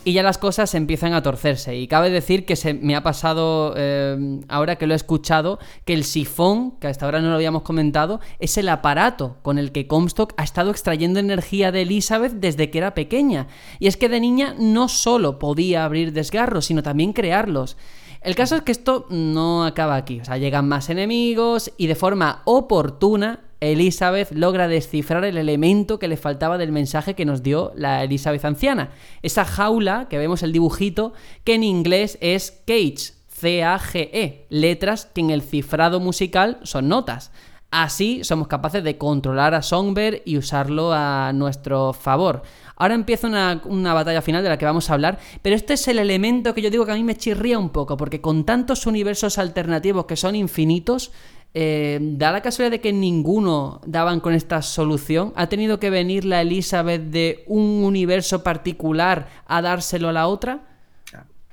Y 0.10 0.14
ya 0.14 0.24
las 0.24 0.40
cosas 0.40 0.74
empiezan 0.74 1.14
a 1.14 1.22
torcerse. 1.22 1.78
Y 1.78 1.88
cabe 1.88 2.10
decir 2.10 2.44
que 2.44 2.56
se 2.56 2.74
me 2.74 2.96
ha 2.96 3.04
pasado, 3.04 3.76
eh, 3.78 4.40
ahora 4.48 4.76
que 4.78 4.88
lo 4.88 4.94
he 4.94 4.96
escuchado, 4.96 5.60
que 5.86 5.94
el 5.94 6.04
sifón, 6.04 6.72
que 6.80 6.88
hasta 6.88 7.06
ahora 7.06 7.22
no 7.22 7.30
lo 7.30 7.36
habíamos 7.36 7.62
comentado, 7.62 8.20
es 8.40 8.58
el 8.58 8.70
aparato 8.70 9.38
con 9.44 9.60
el 9.60 9.72
que 9.72 9.86
Comstock 9.86 10.34
ha 10.38 10.44
estado 10.44 10.72
extrayendo 10.72 11.20
energía 11.20 11.72
de 11.72 11.84
Elizabeth 11.84 12.32
desde 12.32 12.72
que 12.72 12.80
era 12.80 12.96
pequeña. 12.96 13.50
Y 13.78 13.86
es 13.86 13.98
que 13.98 14.10
de 14.10 14.20
niña 14.20 14.56
no 14.58 14.90
solo 14.90 15.38
podía 15.38 15.86
abrir 15.86 16.12
desgarros, 16.12 16.66
sino 16.66 16.82
también 16.82 17.14
crearlos. 17.14 17.78
El 18.22 18.34
caso 18.34 18.56
es 18.56 18.64
que 18.64 18.72
esto 18.72 19.06
no 19.12 19.64
acaba 19.64 19.96
aquí. 19.96 20.22
O 20.22 20.26
sea, 20.26 20.38
llegan 20.38 20.68
más 20.68 20.90
enemigos 20.90 21.72
y 21.78 21.86
de 21.86 21.94
forma 21.94 22.42
oportuna 22.46 23.42
Elizabeth 23.62 24.32
logra 24.32 24.68
descifrar 24.68 25.26
el 25.26 25.38
elemento 25.38 26.00
que 26.00 26.08
le 26.08 26.18
faltaba 26.18 26.58
del 26.58 26.72
mensaje 26.72 27.14
que 27.14 27.26
nos 27.26 27.44
dio 27.44 27.72
la 27.76 28.04
Elizabeth 28.04 28.46
anciana. 28.46 28.92
Esa 29.22 29.46
jaula 29.46 30.08
que 30.10 30.18
vemos 30.18 30.44
el 30.44 30.54
dibujito, 30.54 31.14
que 31.44 31.56
en 31.56 31.64
inglés 31.64 32.18
es 32.22 32.62
cage, 32.66 33.14
C-A-G-E, 33.28 34.48
letras 34.50 35.06
que 35.06 35.22
en 35.22 35.30
el 35.30 35.42
cifrado 35.42 36.00
musical 36.00 36.60
son 36.64 36.88
notas. 36.90 37.32
Así 37.72 38.24
somos 38.24 38.48
capaces 38.48 38.84
de 38.84 38.98
controlar 38.98 39.54
a 39.54 39.62
Songbird 39.62 40.22
y 40.26 40.38
usarlo 40.38 40.92
a 40.92 41.32
nuestro 41.34 41.94
favor. 41.94 42.42
Ahora 42.76 42.96
empieza 42.96 43.28
una, 43.28 43.62
una, 43.66 43.94
batalla 43.94 44.24
final 44.24 44.42
de 44.42 44.50
la 44.50 44.58
que 44.58 44.66
vamos 44.66 44.90
a 44.90 44.94
hablar, 44.94 45.20
pero 45.44 45.56
este 45.56 45.76
es 45.76 45.88
el 45.88 46.00
elemento 46.00 46.56
que 46.56 46.64
yo 46.64 46.72
digo 46.72 46.86
que 46.86 46.94
a 46.94 46.96
mí 46.96 47.04
me 47.04 47.16
chirría 47.16 47.60
un 47.60 47.70
poco, 47.70 47.96
porque 47.96 48.22
con 48.22 48.44
tantos 48.44 48.88
universos 48.88 49.38
alternativos 49.38 50.06
que 50.06 50.16
son 50.16 50.36
infinitos, 50.36 51.12
eh, 51.54 52.00
da 52.02 52.32
la 52.32 52.42
casualidad 52.42 52.72
de 52.72 52.82
que 52.82 52.94
ninguno 52.94 53.82
daban 53.86 54.20
con 54.20 54.34
esta 54.34 54.62
solución. 54.62 55.34
¿Ha 55.36 55.48
tenido 55.48 55.80
que 55.80 55.90
venir 55.90 56.26
la 56.26 56.42
Elizabeth 56.42 57.02
de 57.04 57.44
un 57.48 57.84
universo 57.84 58.44
particular 58.44 59.30
a 59.46 59.62
dárselo 59.62 60.10
a 60.10 60.14
la 60.14 60.28
otra? 60.28 60.66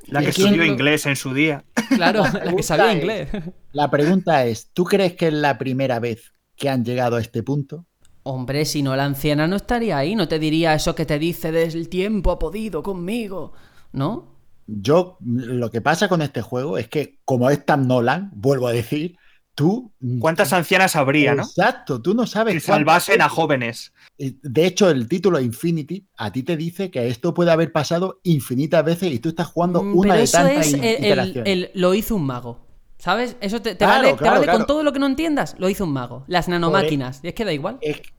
La 0.08 0.20
que 0.20 0.28
estudió 0.28 0.64
inglés 0.64 1.06
en 1.06 1.16
su 1.16 1.34
día. 1.34 1.64
Claro, 1.88 2.24
la 2.24 2.52
que 2.52 2.64
sabía 2.64 2.92
inglés. 2.92 3.28
La 3.70 3.88
pregunta 3.92 4.44
es, 4.44 4.70
¿tú 4.72 4.82
crees 4.82 5.14
que 5.14 5.28
es 5.28 5.32
la 5.32 5.56
primera 5.56 6.00
vez 6.00 6.32
que 6.56 6.68
han 6.68 6.84
llegado 6.84 7.14
a 7.14 7.20
este 7.20 7.44
punto? 7.44 7.86
Hombre, 8.24 8.64
si 8.64 8.82
no 8.82 8.96
la 8.96 9.04
anciana 9.04 9.46
no 9.46 9.54
estaría 9.54 9.96
ahí, 9.96 10.16
no 10.16 10.26
te 10.26 10.40
diría 10.40 10.74
eso 10.74 10.96
que 10.96 11.06
te 11.06 11.20
dice 11.20 11.52
desde 11.52 11.78
el 11.78 11.88
tiempo 11.88 12.32
ha 12.32 12.40
podido 12.40 12.82
conmigo, 12.82 13.52
¿no? 13.92 14.34
Yo, 14.66 15.16
lo 15.20 15.70
que 15.70 15.80
pasa 15.80 16.08
con 16.08 16.22
este 16.22 16.42
juego 16.42 16.76
es 16.76 16.88
que, 16.88 17.20
como 17.24 17.48
es 17.50 17.64
tan 17.64 17.86
Nolan, 17.86 18.32
vuelvo 18.34 18.66
a 18.66 18.72
decir, 18.72 19.16
tú... 19.56 19.90
¿Cuántas 20.20 20.52
ancianas 20.52 20.94
habría, 20.94 21.34
no? 21.34 21.42
Exacto, 21.42 22.00
tú 22.00 22.14
no 22.14 22.26
sabes... 22.28 22.54
Que 22.54 22.60
salvasen 22.60 23.20
a 23.22 23.28
jóvenes. 23.28 23.92
De 24.18 24.64
hecho, 24.66 24.88
el 24.88 25.08
título 25.08 25.40
Infinity 25.40 26.06
a 26.16 26.30
ti 26.30 26.44
te 26.44 26.56
dice 26.56 26.92
que 26.92 27.08
esto 27.08 27.34
puede 27.34 27.50
haber 27.50 27.72
pasado 27.72 28.20
infinitas 28.22 28.84
veces 28.84 29.12
y 29.12 29.18
tú 29.18 29.30
estás 29.30 29.48
jugando 29.48 29.80
una 29.80 30.02
Pero 30.02 30.14
de 30.14 30.22
eso 30.22 30.38
tantas 30.38 30.66
es 30.68 30.74
el, 30.74 30.78
iteraciones. 30.84 31.52
el- 31.52 31.64
el- 31.64 31.70
lo 31.74 31.94
hizo 31.94 32.14
un 32.14 32.24
mago. 32.26 32.64
¿Sabes? 32.98 33.36
Eso 33.42 33.60
te, 33.60 33.72
te 33.72 33.76
Claro, 33.84 33.92
vale, 33.94 34.12
te 34.12 34.16
claro, 34.18 34.32
vale 34.34 34.44
claro. 34.44 34.58
con 34.60 34.66
todo 34.66 34.82
lo 34.82 34.90
que 34.92 34.98
no 34.98 35.06
entiendas. 35.06 35.54
Lo 35.58 35.68
hizo 35.68 35.84
un 35.84 35.92
mago. 35.92 36.24
Las 36.28 36.48
nanomáquinas. 36.48 37.20
Y 37.22 37.28
es 37.28 37.34
que 37.34 37.44
da 37.44 37.52
igual. 37.52 37.76
Es 37.82 38.00
que 38.00 38.10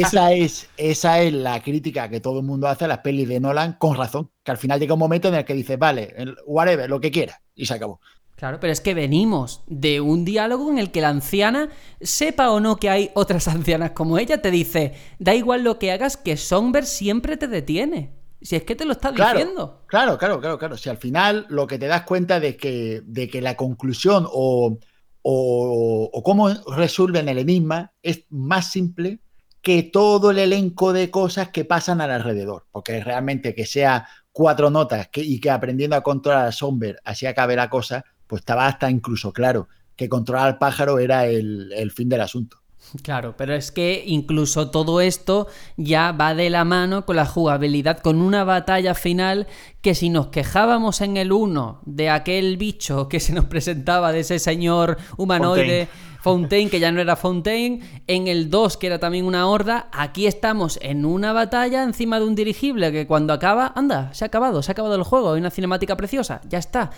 esa 0.00 0.32
es, 0.32 0.68
esa 0.76 1.20
es 1.20 1.32
la 1.32 1.60
crítica 1.62 2.08
que 2.08 2.20
todo 2.20 2.38
el 2.38 2.46
mundo 2.46 2.68
hace 2.68 2.84
a 2.84 2.88
las 2.88 2.98
pelis 2.98 3.28
de 3.28 3.40
Nolan 3.40 3.72
con 3.72 3.96
razón. 3.96 4.30
Que 4.44 4.52
al 4.52 4.56
final 4.56 4.78
llega 4.78 4.94
un 4.94 5.00
momento 5.00 5.26
en 5.28 5.34
el 5.34 5.44
que 5.44 5.52
dices, 5.54 5.78
vale, 5.80 6.14
whatever, 6.46 6.88
lo 6.88 7.00
que 7.00 7.10
quiera. 7.10 7.40
Y 7.56 7.66
se 7.66 7.74
acabó. 7.74 8.00
Claro, 8.38 8.60
pero 8.60 8.72
es 8.72 8.80
que 8.80 8.94
venimos 8.94 9.62
de 9.66 10.00
un 10.00 10.24
diálogo 10.24 10.70
en 10.70 10.78
el 10.78 10.92
que 10.92 11.00
la 11.00 11.08
anciana, 11.08 11.70
sepa 12.00 12.50
o 12.52 12.60
no 12.60 12.76
que 12.76 12.88
hay 12.88 13.10
otras 13.14 13.48
ancianas 13.56 13.90
como 13.92 14.16
ella, 14.18 14.40
te 14.40 14.50
dice, 14.52 14.94
da 15.18 15.34
igual 15.34 15.64
lo 15.64 15.78
que 15.80 15.90
hagas, 15.92 16.16
que 16.16 16.36
Songbird 16.36 16.84
siempre 16.84 17.36
te 17.36 17.48
detiene. 17.48 18.14
Si 18.40 18.54
es 18.54 18.62
que 18.62 18.76
te 18.76 18.84
lo 18.84 18.92
está 18.92 19.12
Claro, 19.12 19.38
diciendo. 19.40 19.82
claro, 19.86 20.16
claro, 20.18 20.40
claro, 20.40 20.58
claro. 20.58 20.76
Si 20.76 20.88
al 20.88 20.98
final 20.98 21.46
lo 21.48 21.66
que 21.66 21.78
te 21.78 21.86
das 21.88 22.02
cuenta 22.04 22.38
de 22.40 22.56
que, 22.56 23.02
de 23.04 23.28
que 23.28 23.40
la 23.42 23.56
conclusión 23.56 24.26
o, 24.30 24.78
o, 25.22 26.10
o 26.12 26.22
cómo 26.22 26.48
resuelven 26.76 27.28
el 27.28 27.38
enigma 27.38 27.92
es 28.02 28.24
más 28.30 28.70
simple 28.70 29.20
que 29.60 29.82
todo 29.82 30.30
el 30.30 30.38
elenco 30.38 30.92
de 30.92 31.10
cosas 31.10 31.48
que 31.50 31.64
pasan 31.64 32.00
al 32.00 32.12
alrededor. 32.12 32.66
Porque 32.70 33.02
realmente 33.02 33.54
que 33.54 33.66
sea 33.66 34.06
cuatro 34.30 34.70
notas 34.70 35.08
que- 35.08 35.22
y 35.22 35.40
que 35.40 35.50
aprendiendo 35.50 35.96
a 35.96 36.02
controlar 36.02 36.46
a 36.46 36.52
Somber 36.52 37.00
así 37.04 37.26
acabe 37.26 37.56
la 37.56 37.68
cosa, 37.68 38.04
pues 38.28 38.42
estaba 38.42 38.66
hasta 38.66 38.90
incluso 38.90 39.32
claro 39.32 39.68
que 39.96 40.08
controlar 40.08 40.46
al 40.46 40.58
pájaro 40.58 41.00
era 41.00 41.26
el, 41.26 41.72
el 41.72 41.90
fin 41.90 42.08
del 42.08 42.20
asunto. 42.20 42.58
Claro, 43.02 43.34
pero 43.36 43.54
es 43.54 43.70
que 43.70 44.02
incluso 44.06 44.70
todo 44.70 45.00
esto 45.00 45.46
ya 45.76 46.12
va 46.12 46.34
de 46.34 46.48
la 46.48 46.64
mano 46.64 47.04
con 47.04 47.16
la 47.16 47.26
jugabilidad, 47.26 47.98
con 47.98 48.22
una 48.22 48.44
batalla 48.44 48.94
final 48.94 49.46
que 49.82 49.94
si 49.94 50.08
nos 50.08 50.28
quejábamos 50.28 51.00
en 51.00 51.16
el 51.16 51.32
1 51.32 51.80
de 51.84 52.08
aquel 52.08 52.56
bicho 52.56 53.08
que 53.08 53.20
se 53.20 53.32
nos 53.32 53.46
presentaba, 53.46 54.12
de 54.12 54.20
ese 54.20 54.38
señor 54.38 54.96
humanoide 55.16 55.88
Fontaine, 56.22 56.70
que 56.70 56.80
ya 56.80 56.90
no 56.90 57.00
era 57.00 57.16
Fontaine, 57.16 58.02
en 58.06 58.26
el 58.26 58.48
2 58.48 58.76
que 58.78 58.86
era 58.86 58.98
también 58.98 59.26
una 59.26 59.48
horda, 59.48 59.88
aquí 59.92 60.26
estamos 60.26 60.78
en 60.82 61.04
una 61.04 61.32
batalla 61.32 61.82
encima 61.82 62.18
de 62.18 62.26
un 62.26 62.34
dirigible 62.34 62.90
que 62.90 63.06
cuando 63.06 63.32
acaba, 63.32 63.72
anda, 63.76 64.12
se 64.14 64.24
ha 64.24 64.28
acabado, 64.28 64.62
se 64.62 64.70
ha 64.70 64.72
acabado 64.72 64.94
el 64.94 65.02
juego, 65.02 65.32
hay 65.32 65.40
una 65.40 65.50
cinemática 65.50 65.96
preciosa, 65.96 66.40
ya 66.48 66.58
está. 66.58 66.90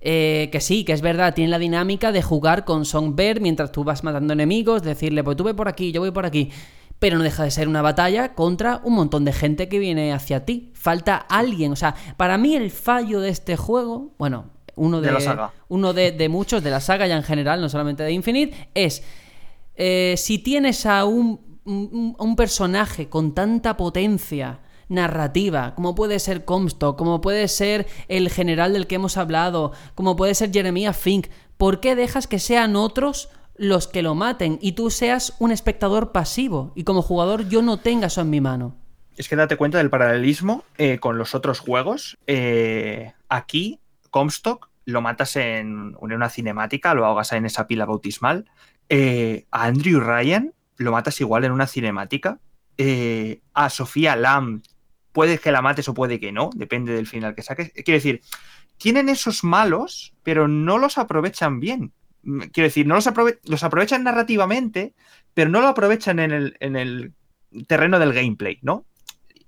Eh, 0.00 0.48
que 0.52 0.60
sí, 0.60 0.84
que 0.84 0.92
es 0.92 1.00
verdad, 1.00 1.34
tiene 1.34 1.50
la 1.50 1.58
dinámica 1.58 2.12
de 2.12 2.22
jugar 2.22 2.64
con 2.64 2.84
Songbird 2.84 3.40
mientras 3.40 3.72
tú 3.72 3.82
vas 3.84 4.04
matando 4.04 4.32
enemigos, 4.32 4.82
decirle, 4.82 5.24
pues 5.24 5.36
tú 5.36 5.44
ve 5.44 5.54
por 5.54 5.68
aquí, 5.68 5.90
yo 5.92 6.00
voy 6.00 6.12
por 6.12 6.24
aquí. 6.24 6.50
Pero 7.00 7.16
no 7.18 7.24
deja 7.24 7.44
de 7.44 7.50
ser 7.50 7.68
una 7.68 7.82
batalla 7.82 8.34
contra 8.34 8.80
un 8.84 8.94
montón 8.94 9.24
de 9.24 9.32
gente 9.32 9.68
que 9.68 9.78
viene 9.78 10.12
hacia 10.12 10.44
ti. 10.44 10.70
Falta 10.74 11.16
alguien. 11.16 11.72
O 11.72 11.76
sea, 11.76 11.94
para 12.16 12.38
mí 12.38 12.54
el 12.56 12.70
fallo 12.70 13.20
de 13.20 13.28
este 13.30 13.56
juego, 13.56 14.14
bueno, 14.18 14.50
uno 14.74 15.00
de, 15.00 15.08
De 15.08 15.12
la 15.14 15.20
saga. 15.20 15.52
Uno 15.68 15.92
de, 15.92 16.10
de 16.12 16.28
muchos, 16.28 16.62
de 16.62 16.70
la 16.70 16.80
saga 16.80 17.06
ya 17.06 17.16
en 17.16 17.22
general, 17.22 17.60
no 17.60 17.68
solamente 17.68 18.02
de 18.02 18.12
Infinite, 18.12 18.68
es 18.74 19.02
eh, 19.76 20.14
si 20.16 20.38
tienes 20.38 20.86
a 20.86 21.04
un, 21.04 21.40
un- 21.64 22.16
un 22.18 22.36
personaje 22.36 23.08
con 23.08 23.32
tanta 23.34 23.76
potencia 23.76 24.58
narrativa, 24.88 25.74
como 25.74 25.94
puede 25.94 26.18
ser 26.18 26.44
Comstock, 26.44 26.96
como 26.98 27.20
puede 27.20 27.48
ser 27.48 27.86
el 28.08 28.30
general 28.30 28.72
del 28.72 28.86
que 28.86 28.96
hemos 28.96 29.16
hablado, 29.16 29.72
como 29.94 30.16
puede 30.16 30.34
ser 30.34 30.52
Jeremiah 30.52 30.92
Fink, 30.92 31.28
¿por 31.56 31.80
qué 31.80 31.94
dejas 31.94 32.26
que 32.26 32.38
sean 32.38 32.76
otros 32.76 33.28
los 33.58 33.88
que 33.88 34.02
lo 34.02 34.14
maten 34.14 34.58
y 34.62 34.72
tú 34.72 34.90
seas 34.90 35.34
un 35.38 35.52
espectador 35.52 36.12
pasivo 36.12 36.72
y 36.74 36.84
como 36.84 37.02
jugador 37.02 37.48
yo 37.48 37.60
no 37.60 37.78
tenga 37.78 38.06
eso 38.06 38.20
en 38.20 38.30
mi 38.30 38.40
mano? 38.40 38.76
Es 39.16 39.28
que 39.28 39.36
date 39.36 39.56
cuenta 39.56 39.78
del 39.78 39.90
paralelismo 39.90 40.64
eh, 40.78 41.00
con 41.00 41.18
los 41.18 41.34
otros 41.34 41.58
juegos. 41.58 42.16
Eh, 42.28 43.12
aquí, 43.28 43.80
Comstock, 44.10 44.70
lo 44.84 45.02
matas 45.02 45.34
en, 45.34 45.96
una 46.00 46.30
cinemática, 46.30 46.94
lo 46.94 47.04
ahogas 47.04 47.32
en 47.32 47.44
esa 47.44 47.66
pila 47.66 47.84
bautismal. 47.84 48.48
Eh, 48.88 49.44
a 49.50 49.64
Andrew 49.64 50.00
Ryan 50.00 50.54
lo 50.76 50.92
matas 50.92 51.20
igual 51.20 51.44
en 51.44 51.52
una 51.52 51.66
cinemática. 51.66 52.38
A 53.54 53.70
Sofía 53.70 54.14
Lam, 54.14 54.62
puede 55.18 55.38
que 55.38 55.50
la 55.50 55.62
mates 55.62 55.88
o 55.88 55.94
puede 55.94 56.20
que 56.20 56.30
no, 56.30 56.50
depende 56.54 56.92
del 56.92 57.08
final 57.08 57.34
que 57.34 57.42
saques. 57.42 57.72
Quiero 57.72 57.98
decir, 57.98 58.20
tienen 58.76 59.08
esos 59.08 59.42
malos, 59.42 60.14
pero 60.22 60.46
no 60.46 60.78
los 60.78 60.96
aprovechan 60.96 61.58
bien. 61.58 61.92
Mm, 62.22 62.42
quiero 62.52 62.68
decir, 62.68 62.86
no 62.86 62.94
los, 62.94 63.08
aprove 63.08 63.40
los 63.42 63.64
aprovechan 63.64 64.04
narrativamente, 64.04 64.94
pero 65.34 65.50
no 65.50 65.60
lo 65.60 65.66
aprovechan 65.66 66.20
en 66.20 66.30
el, 66.30 66.56
en 66.60 66.76
el 66.76 67.14
terreno 67.66 67.98
del 67.98 68.12
gameplay, 68.12 68.60
¿no? 68.62 68.86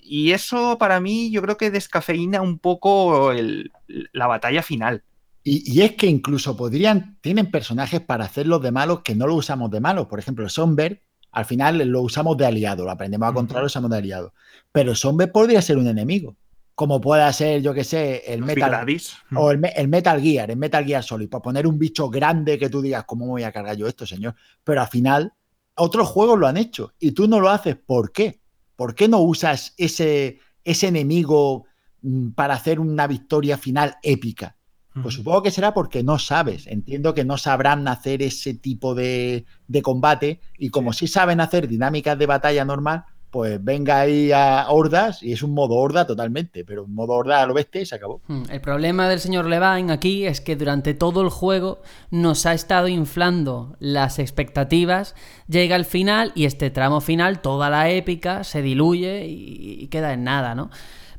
Y 0.01 0.33
eso 0.33 0.77
para 0.77 0.99
mí 0.99 1.31
yo 1.31 1.41
creo 1.41 1.57
que 1.57 1.71
descafeína 1.71 2.43
un 2.43 2.59
poco 2.59 3.31
el, 3.31 3.71
la 3.87 4.27
batalla 4.27 4.65
final. 4.65 5.05
Y, 5.45 5.73
y, 5.73 5.83
es 5.83 5.93
que 5.93 6.09
incluso 6.09 6.57
podrían, 6.57 7.17
tienen 7.21 7.49
personajes 7.49 8.01
para 8.01 8.25
hacerlos 8.25 8.61
de 8.61 8.73
malos 8.73 9.03
que 9.03 9.15
no 9.15 9.29
lo 9.29 9.37
usamos 9.37 9.71
de 9.71 9.79
malos. 9.79 10.09
Por 10.09 10.19
ejemplo, 10.19 10.49
Somber, 10.49 11.05
al 11.31 11.45
final 11.45 11.79
lo 11.89 12.03
usamos 12.03 12.37
de 12.37 12.47
aliado, 12.47 12.85
lo 12.85 12.91
aprendemos 12.91 13.29
a 13.29 13.33
controlar, 13.33 13.63
lo 13.63 13.67
usamos 13.69 13.89
de 13.93 13.99
aliado. 13.99 14.35
Pero 14.73 14.95
Somber 14.95 15.33
podría 15.33 15.63
ser 15.63 15.79
un 15.79 15.87
enemigo. 15.87 16.37
Como 16.75 17.01
pueda 17.01 17.31
ser, 17.33 17.61
yo 17.61 17.75
que 17.75 17.85
sé, 17.85 18.23
el 18.27 18.43
Metal 18.43 18.87
o 19.35 19.51
el, 19.51 19.61
el, 19.77 19.89
Metal 19.89 20.21
Gear, 20.21 20.51
el 20.51 20.57
Metal 20.57 20.85
Gear 20.85 21.03
Solid, 21.03 21.29
para 21.29 21.43
poner 21.43 21.67
un 21.67 21.79
bicho 21.79 22.09
grande 22.09 22.59
que 22.59 22.71
tú 22.71 22.81
digas, 22.81 23.05
¿cómo 23.05 23.27
voy 23.27 23.43
a 23.43 23.53
cargar 23.53 23.77
yo 23.77 23.87
esto, 23.87 24.07
señor? 24.07 24.35
Pero 24.65 24.81
al 24.81 24.89
final, 24.89 25.35
otros 25.75 26.09
juegos 26.09 26.39
lo 26.39 26.47
han 26.47 26.57
hecho 26.57 26.95
y 26.99 27.13
tú 27.13 27.29
no 27.29 27.39
lo 27.39 27.51
haces. 27.51 27.77
¿Por 27.77 28.13
qué? 28.13 28.41
¿Por 28.77 28.95
qué 28.95 29.09
no 29.09 29.19
usas 29.19 29.75
ese, 29.77 30.39
ese 30.65 30.89
enemigo 30.89 31.67
mm, 32.01 32.31
para 32.31 32.55
hacer 32.55 32.81
una 32.81 33.07
victoria 33.07 33.59
final 33.59 33.97
épica? 34.03 34.57
Pues 35.03 35.15
supongo 35.15 35.43
que 35.43 35.51
será 35.51 35.73
porque 35.73 36.03
no 36.03 36.19
sabes. 36.19 36.67
Entiendo 36.67 37.15
que 37.15 37.25
no 37.25 37.39
sabrán 37.39 37.87
hacer 37.87 38.23
ese 38.23 38.55
tipo 38.55 38.95
de, 38.95 39.45
de 39.69 39.83
combate 39.83 40.41
y 40.59 40.71
como 40.71 40.93
sí. 40.93 41.07
saben 41.07 41.41
hacer 41.41 41.69
dinámicas 41.69 42.19
de 42.19 42.27
batalla 42.27 42.65
normal, 42.65 43.05
pues 43.31 43.63
venga 43.63 44.01
ahí 44.01 44.33
a 44.33 44.67
hordas 44.69 45.23
y 45.23 45.33
es 45.33 45.43
un 45.43 45.53
modo 45.53 45.75
horda 45.75 46.07
totalmente, 46.07 46.65
pero 46.65 46.85
un 46.85 46.95
modo 46.95 47.13
horda 47.13 47.47
lo 47.47 47.55
bestia 47.55 47.81
y 47.81 47.87
se 47.87 47.95
acabó. 47.95 48.21
El 48.51 48.61
problema 48.61 49.09
del 49.09 49.21
señor 49.21 49.47
Levine 49.47 49.93
aquí 49.93 50.27
es 50.27 50.41
que 50.41 50.57
durante 50.57 50.95
todo 50.95 51.23
el 51.23 51.31
juego 51.31 51.81
nos 52.11 52.47
ha 52.47 52.55
estado 52.55 52.89
inflando 52.89 53.77
las 53.79 54.19
expectativas, 54.19 55.15
llega 55.49 55.77
el 55.77 55.85
final 55.85 56.33
y 56.35 56.45
este 56.45 56.71
tramo 56.71 57.01
final, 57.01 57.41
toda 57.41 57.71
la 57.71 57.91
épica, 57.91 58.45
se 58.45 58.63
diluye 58.63 59.27
y 59.27 59.87
queda 59.89 60.13
en 60.13 60.25
nada, 60.25 60.55
¿no? 60.55 60.71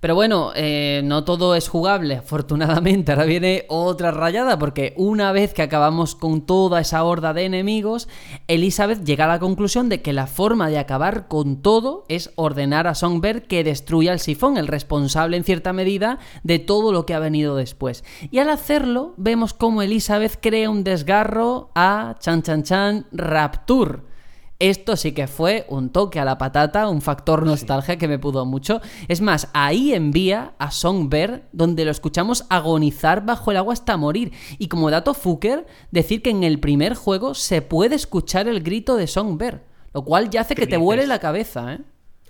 Pero 0.02 0.16
bueno, 0.16 0.52
eh, 0.56 1.02
no 1.04 1.24
todo 1.26 1.54
es 1.54 1.70
jugable, 1.70 2.16
afortunadamente. 2.16 3.12
Ahora 3.12 3.26
viene 3.26 3.66
otra 3.70 4.10
rayada, 4.10 4.58
porque 4.58 4.96
una 4.98 5.32
vez 5.32 5.54
que 5.54 5.62
acabamos 5.62 6.16
con 6.16 6.42
toda 6.42 6.82
esa 6.82 7.04
horda 7.04 7.34
de 7.34 7.46
enemigos, 7.46 8.10
Elizabeth 8.48 9.04
llega 9.04 9.26
a 9.26 9.28
la 9.28 9.40
conclusión 9.40 9.90
de 9.90 10.02
que 10.02 10.12
la 10.12 10.26
forma 10.26 10.70
de 10.70 10.80
acabar 10.80 11.28
con 11.28 11.62
todo 11.62 12.06
es 12.10 12.32
ordenar 12.36 12.88
a 12.88 12.96
Songbird 12.96 13.44
que 13.44 13.64
destruya 13.64 14.12
el 14.12 14.20
sifón, 14.20 14.58
el 14.58 14.68
responsable 14.68 15.38
en 15.38 15.44
cierta 15.44 15.72
medida 15.72 16.18
de 16.42 16.58
todo 16.58 16.92
lo 16.92 17.06
que 17.06 17.14
ha 17.14 17.20
venido 17.20 17.56
después. 17.56 18.04
Y 18.32 18.40
al 18.40 18.50
hacerlo, 18.50 19.14
vemos 19.18 19.54
cómo 19.54 19.84
Elizabeth 19.84 20.40
crea 20.42 20.72
un 20.72 20.84
desgarro 20.84 21.70
a 21.76 22.16
Chan 22.20 22.42
Chan 22.42 22.64
Chan 22.64 23.06
Rapture 23.12 24.11
esto 24.62 24.96
sí 24.96 25.12
que 25.12 25.28
fue 25.28 25.66
un 25.70 25.90
toque 25.90 26.20
a 26.20 26.26
la 26.26 26.38
patata, 26.38 26.88
un 26.88 27.02
factor 27.02 27.46
nostalgia 27.46 27.98
que 27.98 28.08
me 28.08 28.20
pudo 28.20 28.46
mucho. 28.46 28.80
Es 29.08 29.20
más, 29.20 29.50
ahí 29.54 29.94
envía 29.94 30.54
a 30.60 30.70
Songbird, 30.70 31.42
donde 31.52 31.84
lo 31.84 31.90
escuchamos 31.90 32.46
agonizar 32.50 33.26
bajo 33.26 33.50
el 33.50 33.58
agua 33.58 33.74
hasta 33.74 33.98
morir. 33.98 34.32
Y 34.60 34.68
como 34.68 34.92
dato 34.92 35.16
fucker, 35.16 35.66
decir 35.90 36.22
que 36.22 36.30
en 36.30 36.44
el 36.44 36.60
primer 36.60 36.94
juego 36.94 37.34
se 37.34 37.64
puede 37.64 37.96
escuchar 37.96 38.48
el 38.48 38.62
grito 38.62 38.98
de 38.98 39.08
Songbird, 39.08 39.62
lo 39.94 40.06
cual 40.06 40.30
ya 40.30 40.42
hace 40.42 40.54
que 40.54 40.68
te 40.68 40.78
vuele 40.78 41.08
la 41.08 41.18
cabeza, 41.18 41.74
¿eh? 41.74 41.80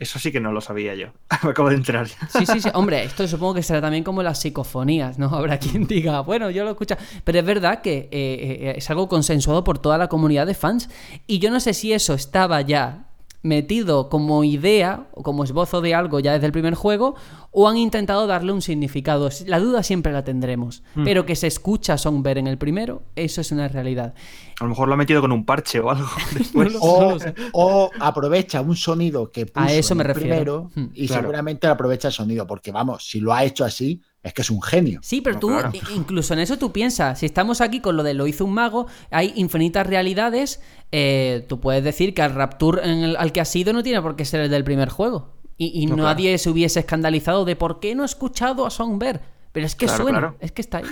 Eso 0.02 0.18
sí 0.18 0.32
que 0.32 0.40
no 0.40 0.52
lo 0.52 0.62
sabía 0.62 0.96
yo. 0.96 1.10
Acabo 1.30 1.70
de 1.70 1.76
enterar. 1.76 2.08
Sí, 2.08 2.48
sí, 2.48 2.60
sí. 2.60 2.70
Hombre, 2.74 3.04
esto 3.04 3.28
supongo 3.28 3.54
que 3.54 3.62
será 3.62 3.82
también 3.82 4.04
como 4.04 4.24
las 4.24 4.42
psicofonías, 4.42 5.20
¿no? 5.20 5.28
Habrá 5.32 5.60
quien 5.60 5.86
diga, 5.86 6.22
bueno, 6.22 6.50
yo 6.50 6.64
lo 6.64 6.72
escucho. 6.72 6.96
Pero 7.24 7.38
es 7.38 7.46
verdad 7.46 7.84
que 7.84 8.10
eh, 8.10 8.10
eh, 8.12 8.74
es 8.78 8.90
algo 8.90 9.08
consensuado 9.08 9.64
por 9.64 9.78
toda 9.78 10.00
la 10.00 10.08
comunidad 10.08 10.48
de 10.48 10.56
fans. 10.56 10.90
Y 11.28 11.38
yo 11.38 11.52
no 11.52 11.60
sé 11.60 11.76
si 11.76 11.94
eso 11.94 12.16
estaba 12.16 12.62
ya 12.62 13.11
metido 13.44 14.10
como 14.10 14.44
idea 14.44 15.08
o 15.14 15.24
como 15.24 15.44
esbozo 15.44 15.82
de 15.82 15.96
algo 15.96 16.20
ya 16.20 16.34
desde 16.34 16.46
el 16.46 16.52
primer 16.52 16.76
juego 16.76 17.16
o 17.52 17.68
han 17.68 17.78
intentado 17.78 18.28
darle 18.28 18.52
un 18.54 18.62
significado. 18.62 19.30
La 19.46 19.60
duda 19.60 19.84
siempre 19.84 20.12
la 20.12 20.24
tendremos, 20.24 20.84
mm. 20.96 21.04
pero 21.04 21.26
que 21.26 21.36
se 21.36 21.48
escucha 21.48 21.98
Songbird 21.98 22.38
en 22.38 22.48
el 22.48 22.58
primero, 22.58 23.04
eso 23.16 23.42
es 23.42 23.52
una 23.52 23.68
realidad. 23.68 24.14
A 24.60 24.64
lo 24.64 24.70
mejor 24.70 24.88
lo 24.88 24.94
ha 24.94 24.98
metido 24.98 25.22
con 25.22 25.32
un 25.32 25.46
parche 25.46 25.80
o 25.80 25.90
algo 25.90 26.08
después. 26.38 26.76
o, 26.80 27.18
o, 27.54 27.92
aprovecha 28.00 28.62
un 28.62 28.76
sonido 28.76 29.32
que 29.32 29.48
puso 29.48 29.66
a 29.66 29.72
eso 29.72 29.96
me 29.96 30.04
en 30.04 30.10
el 30.10 30.16
refiero. 30.16 30.70
primero 30.74 30.92
y 30.94 31.08
claro. 31.08 31.24
seguramente 31.24 31.68
aprovecha 31.68 32.10
el 32.10 32.14
sonido, 32.14 32.48
porque 32.48 32.72
vamos, 32.72 33.06
si 33.06 33.20
lo 33.20 33.34
ha 33.34 33.44
hecho 33.44 33.66
así, 33.66 34.02
es 34.24 34.34
que 34.34 34.42
es 34.42 34.50
un 34.52 34.62
genio. 34.62 35.00
Sí, 35.02 35.22
pero 35.22 35.36
no, 35.36 35.40
tú, 35.40 35.48
claro. 35.48 35.72
incluso 35.96 36.34
en 36.34 36.40
eso 36.40 36.58
tú 36.58 36.72
piensas, 36.72 37.20
si 37.20 37.26
estamos 37.26 37.60
aquí 37.60 37.80
con 37.80 37.98
lo 37.98 38.04
de 38.04 38.14
lo 38.14 38.28
hizo 38.28 38.46
un 38.46 38.54
mago, 38.54 38.88
hay 39.10 39.34
infinitas 39.36 39.88
realidades, 39.88 40.62
eh, 40.92 41.46
tú 41.50 41.60
puedes 41.60 41.84
decir 41.84 42.14
que 42.14 42.22
al 42.22 42.36
Rapture 42.36 42.84
en 42.84 43.04
el, 43.04 43.16
al 43.16 43.32
que 43.32 43.42
ha 43.42 43.46
sido 43.46 43.74
no 43.74 43.82
tiene 43.82 44.02
por 44.02 44.16
qué 44.16 44.26
ser 44.26 44.42
el 44.42 44.50
del 44.52 44.64
primer 44.64 44.90
juego. 44.90 45.34
Y, 45.58 45.82
y 45.82 45.86
no, 45.86 45.96
nadie 45.96 46.30
claro. 46.30 46.38
se 46.38 46.50
hubiese 46.50 46.80
escandalizado 46.80 47.46
de 47.46 47.56
por 47.56 47.80
qué 47.80 47.96
no 47.96 48.04
he 48.04 48.06
escuchado 48.06 48.66
a 48.66 48.70
Songbird. 48.70 49.22
Pero 49.52 49.66
es 49.66 49.76
que 49.76 49.86
claro, 49.86 50.04
suena, 50.04 50.20
claro. 50.20 50.38
es 50.40 50.52
que 50.54 50.62
está 50.62 50.78
ahí. 50.78 50.86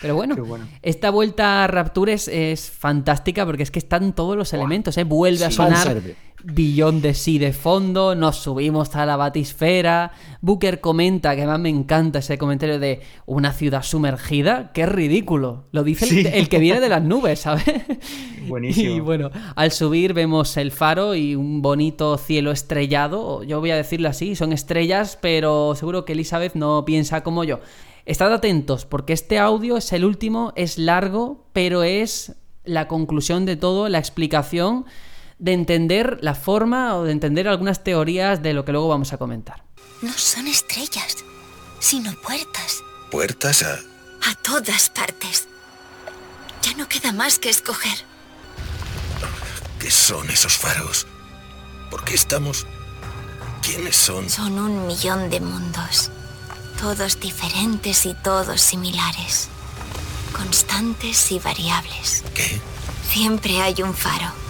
Pero 0.00 0.14
bueno, 0.14 0.36
bueno. 0.46 0.68
esta 0.82 1.10
vuelta 1.10 1.64
a 1.64 1.66
Rapture 1.66 2.12
es, 2.12 2.28
es, 2.28 2.70
fantástica 2.70 3.44
porque 3.44 3.64
es 3.64 3.70
que 3.70 3.80
están 3.80 4.14
todos 4.14 4.36
los 4.36 4.52
elementos, 4.52 4.96
¿eh? 4.96 5.04
Vuelve 5.04 5.38
sí, 5.38 5.44
a 5.44 5.50
sonar 5.50 6.00
billón 6.44 7.02
de 7.02 7.14
sí 7.14 7.38
de 7.38 7.52
fondo, 7.52 8.14
nos 8.14 8.36
subimos 8.36 8.94
a 8.94 9.06
la 9.06 9.16
batisfera. 9.16 10.12
Booker 10.40 10.80
comenta, 10.80 11.34
que 11.34 11.42
además 11.42 11.60
me 11.60 11.68
encanta 11.68 12.20
ese 12.20 12.38
comentario 12.38 12.78
de 12.78 13.00
una 13.26 13.52
ciudad 13.52 13.82
sumergida, 13.82 14.70
qué 14.72 14.86
ridículo. 14.86 15.64
Lo 15.72 15.82
dice 15.82 16.06
sí. 16.06 16.20
el, 16.20 16.26
el, 16.26 16.48
que 16.48 16.58
viene 16.58 16.80
de 16.80 16.88
las 16.88 17.02
nubes, 17.02 17.40
¿sabes? 17.40 17.64
Buenísimo. 18.48 18.94
Y 18.94 19.00
bueno, 19.00 19.30
al 19.54 19.72
subir 19.72 20.12
vemos 20.12 20.56
el 20.56 20.70
faro 20.70 21.14
y 21.14 21.34
un 21.34 21.62
bonito 21.62 22.16
cielo 22.18 22.52
estrellado. 22.52 23.42
Yo 23.42 23.60
voy 23.60 23.70
a 23.70 23.76
decirlo 23.76 24.08
así, 24.08 24.36
son 24.36 24.52
estrellas, 24.52 25.18
pero 25.20 25.74
seguro 25.74 26.04
que 26.04 26.12
Elizabeth 26.12 26.54
no 26.54 26.84
piensa 26.84 27.22
como 27.22 27.44
yo. 27.44 27.60
Estad 28.04 28.32
atentos 28.32 28.86
porque 28.86 29.12
este 29.12 29.38
audio 29.38 29.76
es 29.76 29.92
el 29.92 30.04
último, 30.04 30.52
es 30.54 30.78
largo, 30.78 31.44
pero 31.52 31.82
es 31.82 32.36
la 32.64 32.86
conclusión 32.88 33.46
de 33.46 33.56
todo, 33.56 33.88
la 33.88 33.98
explicación 33.98 34.84
de 35.38 35.52
entender 35.52 36.18
la 36.22 36.34
forma 36.34 36.96
o 36.96 37.04
de 37.04 37.12
entender 37.12 37.48
algunas 37.48 37.84
teorías 37.84 38.42
de 38.42 38.54
lo 38.54 38.64
que 38.64 38.72
luego 38.72 38.88
vamos 38.88 39.12
a 39.12 39.18
comentar. 39.18 39.64
No 40.02 40.12
son 40.12 40.46
estrellas, 40.46 41.16
sino 41.78 42.12
puertas. 42.22 42.82
¿Puertas 43.10 43.62
a...? 43.62 43.74
A 44.28 44.34
todas 44.42 44.90
partes. 44.90 45.48
Ya 46.62 46.74
no 46.74 46.88
queda 46.88 47.12
más 47.12 47.38
que 47.38 47.48
escoger. 47.48 47.96
¿Qué 49.78 49.90
son 49.90 50.28
esos 50.30 50.56
faros? 50.56 51.06
¿Por 51.90 52.04
qué 52.04 52.14
estamos...? 52.14 52.66
¿Quiénes 53.62 53.96
son? 53.96 54.30
Son 54.30 54.58
un 54.58 54.86
millón 54.86 55.28
de 55.28 55.40
mundos. 55.40 56.10
Todos 56.80 57.18
diferentes 57.18 58.06
y 58.06 58.14
todos 58.14 58.60
similares. 58.60 59.48
Constantes 60.32 61.32
y 61.32 61.38
variables. 61.38 62.22
¿Qué? 62.34 62.60
Siempre 63.10 63.60
hay 63.60 63.82
un 63.82 63.94
faro. 63.94 64.45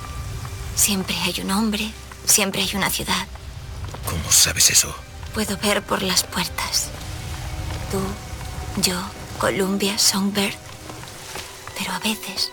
Siempre 0.76 1.16
hay 1.16 1.40
un 1.40 1.50
hombre. 1.50 1.90
Siempre 2.26 2.62
hay 2.62 2.76
una 2.76 2.90
ciudad. 2.90 3.26
¿Cómo 4.08 4.30
sabes 4.30 4.70
eso? 4.70 4.94
Puedo 5.34 5.56
ver 5.56 5.82
por 5.82 6.02
las 6.02 6.22
puertas. 6.22 6.88
Tú, 7.90 8.00
yo, 8.82 9.00
Columbia, 9.38 9.98
Songbird. 9.98 10.54
Pero 11.78 11.92
a 11.92 11.98
veces 11.98 12.52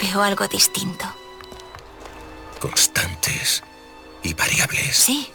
veo 0.00 0.22
algo 0.22 0.46
distinto. 0.48 1.04
Constantes 2.60 3.62
y 4.22 4.34
variables. 4.34 4.96
Sí. 4.96 5.28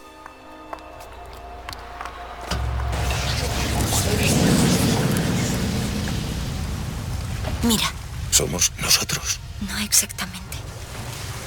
Mira. 7.63 7.91
¿Somos 8.31 8.71
nosotros? 8.77 9.39
No 9.61 9.77
exactamente. 9.79 10.46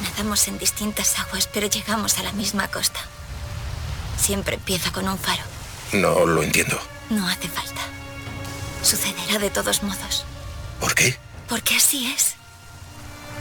Nadamos 0.01 0.49
en 0.49 0.59
distintas 0.59 1.19
aguas, 1.19 1.49
pero 1.53 1.67
llegamos 1.67 2.19
a 2.19 2.23
la 2.23 2.33
misma 2.33 2.69
costa. 2.69 3.01
Siempre 4.19 4.57
empieza 4.57 4.93
con 4.93 5.09
un 5.09 5.19
faro. 5.19 5.43
No 5.93 6.27
lo 6.27 6.43
entiendo. 6.43 6.79
No 7.11 7.27
hace 7.29 7.49
falta. 7.49 7.81
Sucederá 8.83 9.39
de 9.39 9.51
todos 9.51 9.83
modos. 9.83 10.25
¿Por 10.79 10.95
qué? 10.95 11.17
Porque 11.49 11.77
así 11.77 12.13
es. 12.13 12.35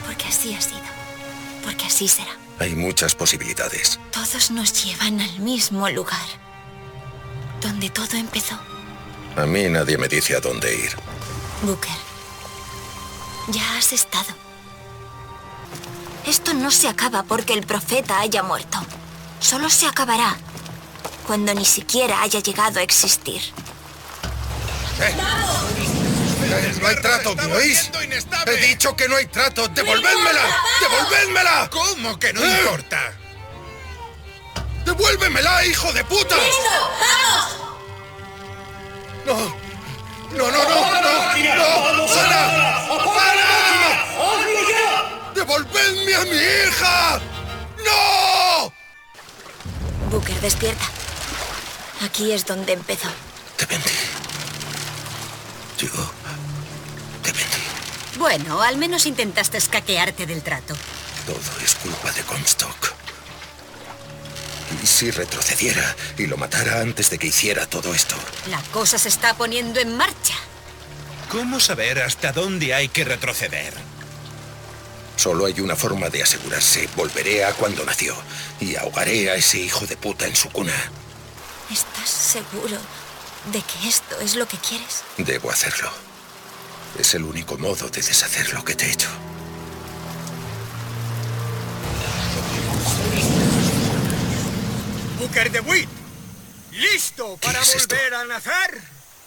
Porque 0.06 0.28
así 0.28 0.54
ha 0.54 0.62
sido. 0.62 0.82
Porque 1.64 1.86
así 1.86 2.08
será. 2.08 2.36
Hay 2.60 2.76
muchas 2.76 3.16
posibilidades. 3.16 4.00
Todos 4.12 4.52
nos 4.52 4.84
llevan 4.84 5.22
al 5.22 5.40
mismo 5.40 5.88
lugar. 5.90 6.28
Donde 7.62 7.90
todo 7.90 8.18
empezó. 8.18 8.60
A 9.36 9.46
mí 9.46 9.70
nadie 9.70 9.98
me 9.98 10.08
dice 10.08 10.36
a 10.36 10.40
dónde 10.40 10.74
ir. 10.76 10.96
Booker. 11.62 11.92
Ya 13.50 13.78
has 13.78 13.94
estado. 13.94 14.49
Esto 16.26 16.54
no 16.54 16.72
se 16.72 16.88
acaba 16.88 17.24
porque 17.24 17.54
el 17.54 17.66
profeta 17.66 18.20
haya 18.20 18.44
muerto. 18.44 18.80
Solo 19.40 19.70
se 19.70 19.88
acabará 19.88 20.38
cuando 21.26 21.54
ni 21.54 21.66
siquiera 21.66 22.22
haya 22.22 22.40
llegado 22.40 22.80
a 22.80 22.84
existir. 22.84 23.42
Eh, 25.02 25.16
no 26.82 26.88
hay 26.88 26.96
trato, 26.98 27.36
¿me 27.36 27.46
oís? 27.56 27.90
He 28.48 28.68
dicho 28.68 28.96
que 28.96 29.08
no 29.08 29.16
hay 29.16 29.28
trato. 29.28 29.68
¡Devolvédmela! 29.68 30.42
¡Devolvédmela! 30.82 31.70
¿Cómo 31.70 32.20
que 32.20 32.34
no 32.34 32.44
¿Eh? 32.44 32.60
importa? 32.62 33.00
¡Devuélvemela, 34.86 35.66
hijo 35.66 35.94
de 35.94 36.04
puta! 36.04 36.36
No. 39.26 39.36
No, 40.36 40.52
no, 40.52 40.52
no, 40.52 40.52
no, 40.52 41.02
no. 41.02 41.22
¡Ana! 42.20 42.78
¡Ana! 42.88 43.59
¡Devolvedme 45.50 46.14
a 46.14 46.26
mi 46.26 46.38
hija! 46.38 47.20
¡No! 47.84 48.72
Booker, 50.12 50.40
despierta. 50.42 50.86
Aquí 52.06 52.32
es 52.32 52.46
donde 52.46 52.74
empezó. 52.74 53.10
Bueno, 58.20 58.62
al 58.62 58.78
menos 58.78 59.08
intentaste 59.08 59.58
escaquearte 59.58 60.28
del 60.28 60.44
trato. 60.44 60.76
Todo 61.26 61.66
es 61.66 61.74
culpa 61.76 62.12
de 62.12 62.22
Comstock. 62.22 62.94
¿Y 64.84 64.86
si 64.86 65.10
retrocediera 65.10 65.96
y 66.20 66.28
lo 66.28 66.38
matara 66.38 66.80
antes 66.80 67.10
de 67.10 67.18
que 67.18 67.26
hiciera 67.26 67.66
todo 67.66 67.96
esto? 67.96 68.16
La 68.52 68.62
cosa 68.72 69.00
se 69.00 69.10
está 69.10 69.34
poniendo 69.34 69.80
en 69.80 69.98
marcha. 69.98 70.36
¿Cómo 71.32 71.60
saber 71.60 72.04
hasta 72.04 72.34
dónde 72.34 72.76
hay 72.76 72.88
que 72.90 73.04
retroceder? 73.04 73.89
Solo 75.20 75.48
hay 75.48 75.60
una 75.60 75.76
forma 75.76 76.10
de 76.10 76.24
asegurarse. 76.24 76.88
Volveré 76.96 77.44
a 77.44 77.52
cuando 77.54 77.84
nació 77.84 78.16
y 78.62 78.78
ahogaré 78.78 79.30
a 79.30 79.36
ese 79.36 79.58
hijo 79.60 79.86
de 79.86 79.98
puta 79.98 80.26
en 80.26 80.34
su 80.34 80.50
cuna. 80.50 80.74
¿Estás 81.70 82.10
seguro 82.10 82.78
de 83.52 83.62
que 83.62 83.90
esto 83.90 84.18
es 84.22 84.36
lo 84.38 84.48
que 84.48 84.56
quieres? 84.60 85.04
Debo 85.18 85.52
hacerlo. 85.52 85.92
Es 86.98 87.16
el 87.16 87.24
único 87.24 87.58
modo 87.58 87.90
de 87.90 88.02
deshacer 88.02 88.54
lo 88.54 88.64
que 88.64 88.76
te 88.76 88.86
he 88.86 88.92
hecho. 88.94 89.10
Booker 95.20 95.52
de 95.52 95.60
Witt. 95.60 95.90
¿Listo 96.72 97.36
para 97.42 97.60
es 97.60 97.76
esto? 97.76 97.94
volver 97.94 98.14
a 98.14 98.24
nacer? 98.24 98.82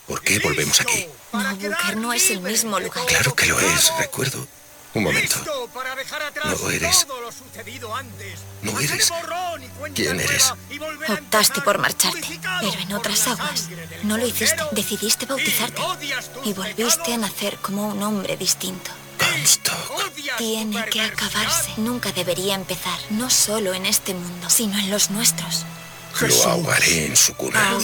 ¿Por 0.06 0.22
qué 0.22 0.38
volvemos 0.38 0.80
aquí? 0.80 1.06
No, 1.34 1.54
Booker, 1.54 1.96
no 1.98 2.14
es 2.14 2.30
el 2.30 2.40
mismo 2.40 2.80
lugar. 2.80 3.04
Claro 3.04 3.36
que 3.36 3.44
lo 3.44 3.60
es, 3.60 3.92
recuerdo. 3.98 4.48
Un 4.94 5.04
momento. 5.04 5.36
¿Listo 5.36 5.68
para 5.72 5.94
dejar 5.94 6.22
atrás 6.22 6.60
No 6.60 6.70
eres. 6.70 7.06
todo 7.06 7.20
lo 7.22 7.32
sucedido 7.32 7.94
antes? 7.96 8.40
No 8.60 8.78
eres. 8.78 9.10
¿Quién 9.94 10.20
eres? 10.20 10.52
Optaste 11.08 11.60
por 11.62 11.78
marcharte, 11.78 12.40
pero 12.60 12.78
en 12.78 12.92
otras 12.92 13.26
aguas. 13.26 13.68
No 14.02 14.18
lo 14.18 14.26
hiciste. 14.26 14.62
Decidiste 14.72 15.24
bautizarte 15.26 15.80
y 16.44 16.52
volviste 16.52 17.14
a 17.14 17.16
nacer 17.18 17.56
como 17.58 17.88
un 17.88 18.02
hombre 18.02 18.36
distinto. 18.36 18.90
Tiene 20.36 20.84
que 20.86 21.00
acabarse. 21.00 21.70
Nunca 21.78 22.12
debería 22.12 22.54
empezar, 22.54 22.98
no 23.10 23.30
solo 23.30 23.72
en 23.72 23.86
este 23.86 24.12
mundo, 24.14 24.50
sino 24.50 24.78
en 24.78 24.90
los 24.90 25.10
nuestros. 25.10 25.64
Lo 26.20 26.44
ahogaré 26.48 27.06
en 27.06 27.16
su 27.16 27.34
cuna. 27.34 27.76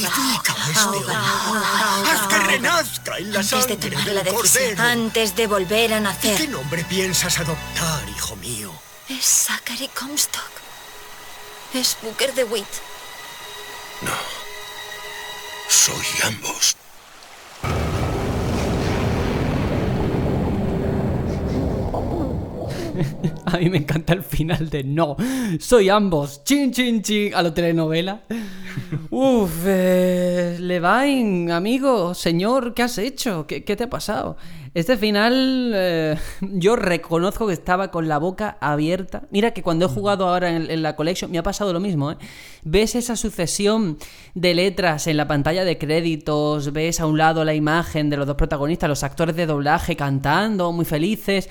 Haz 2.06 2.26
que 2.28 2.38
renazca 2.38 3.18
en 3.18 3.32
la 3.32 3.40
Antes 3.40 3.66
de 3.66 3.76
tomar 3.76 4.06
la 4.08 4.22
decisión, 4.22 4.80
antes 4.80 5.34
de 5.34 5.46
volver 5.46 5.94
a 5.94 5.98
¿Y 5.98 6.00
nacer. 6.00 6.36
qué 6.36 6.46
nombre 6.48 6.84
piensas 6.84 7.38
adoptar, 7.38 8.08
hijo 8.08 8.36
mío? 8.36 8.72
Es 9.08 9.24
Zachary 9.24 9.88
Comstock. 9.88 10.50
Es 11.74 11.96
Booker 12.02 12.34
de 12.34 12.44
Witt. 12.44 12.66
Soy 15.68 16.06
ambos. 16.24 16.76
A 23.46 23.58
mí 23.58 23.70
me 23.70 23.78
encanta 23.78 24.12
el 24.12 24.22
final 24.22 24.68
de 24.70 24.84
no, 24.84 25.16
soy 25.58 25.88
ambos, 25.88 26.42
chin 26.44 26.72
chin 26.72 27.02
chin, 27.02 27.34
a 27.34 27.42
la 27.42 27.52
telenovela. 27.52 28.22
Uf, 29.10 29.64
eh, 29.66 30.56
Levine, 30.60 31.52
amigo, 31.52 32.14
señor, 32.14 32.74
¿qué 32.74 32.82
has 32.82 32.98
hecho? 32.98 33.46
¿Qué, 33.46 33.64
qué 33.64 33.76
te 33.76 33.84
ha 33.84 33.90
pasado? 33.90 34.36
Este 34.74 34.96
final, 34.96 35.72
eh, 35.74 36.16
yo 36.40 36.76
reconozco 36.76 37.46
que 37.46 37.52
estaba 37.52 37.90
con 37.90 38.08
la 38.08 38.18
boca 38.18 38.58
abierta. 38.60 39.22
Mira 39.30 39.52
que 39.52 39.62
cuando 39.62 39.86
he 39.86 39.88
jugado 39.88 40.28
ahora 40.28 40.54
en, 40.54 40.70
en 40.70 40.82
la 40.82 40.94
collection 40.94 41.30
me 41.30 41.38
ha 41.38 41.42
pasado 41.42 41.72
lo 41.72 41.80
mismo, 41.80 42.12
¿eh? 42.12 42.16
Ves 42.64 42.94
esa 42.94 43.16
sucesión 43.16 43.98
de 44.34 44.54
letras 44.54 45.06
en 45.06 45.16
la 45.16 45.26
pantalla 45.26 45.64
de 45.64 45.78
créditos, 45.78 46.72
ves 46.72 47.00
a 47.00 47.06
un 47.06 47.18
lado 47.18 47.44
la 47.44 47.54
imagen 47.54 48.10
de 48.10 48.16
los 48.16 48.26
dos 48.26 48.36
protagonistas, 48.36 48.88
los 48.88 49.02
actores 49.02 49.36
de 49.36 49.46
doblaje 49.46 49.96
cantando, 49.96 50.70
muy 50.72 50.84
felices. 50.84 51.48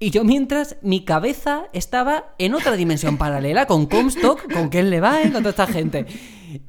Y 0.00 0.10
yo 0.10 0.22
mientras 0.24 0.76
mi 0.82 1.04
cabeza 1.04 1.64
estaba 1.72 2.34
en 2.38 2.54
otra 2.54 2.76
dimensión 2.76 3.16
paralela, 3.18 3.66
con 3.66 3.86
Comstock, 3.86 4.52
con 4.52 4.70
Ken 4.70 4.90
Levine, 4.90 5.32
con 5.32 5.42
toda 5.42 5.50
esta 5.50 5.66
gente. 5.66 6.06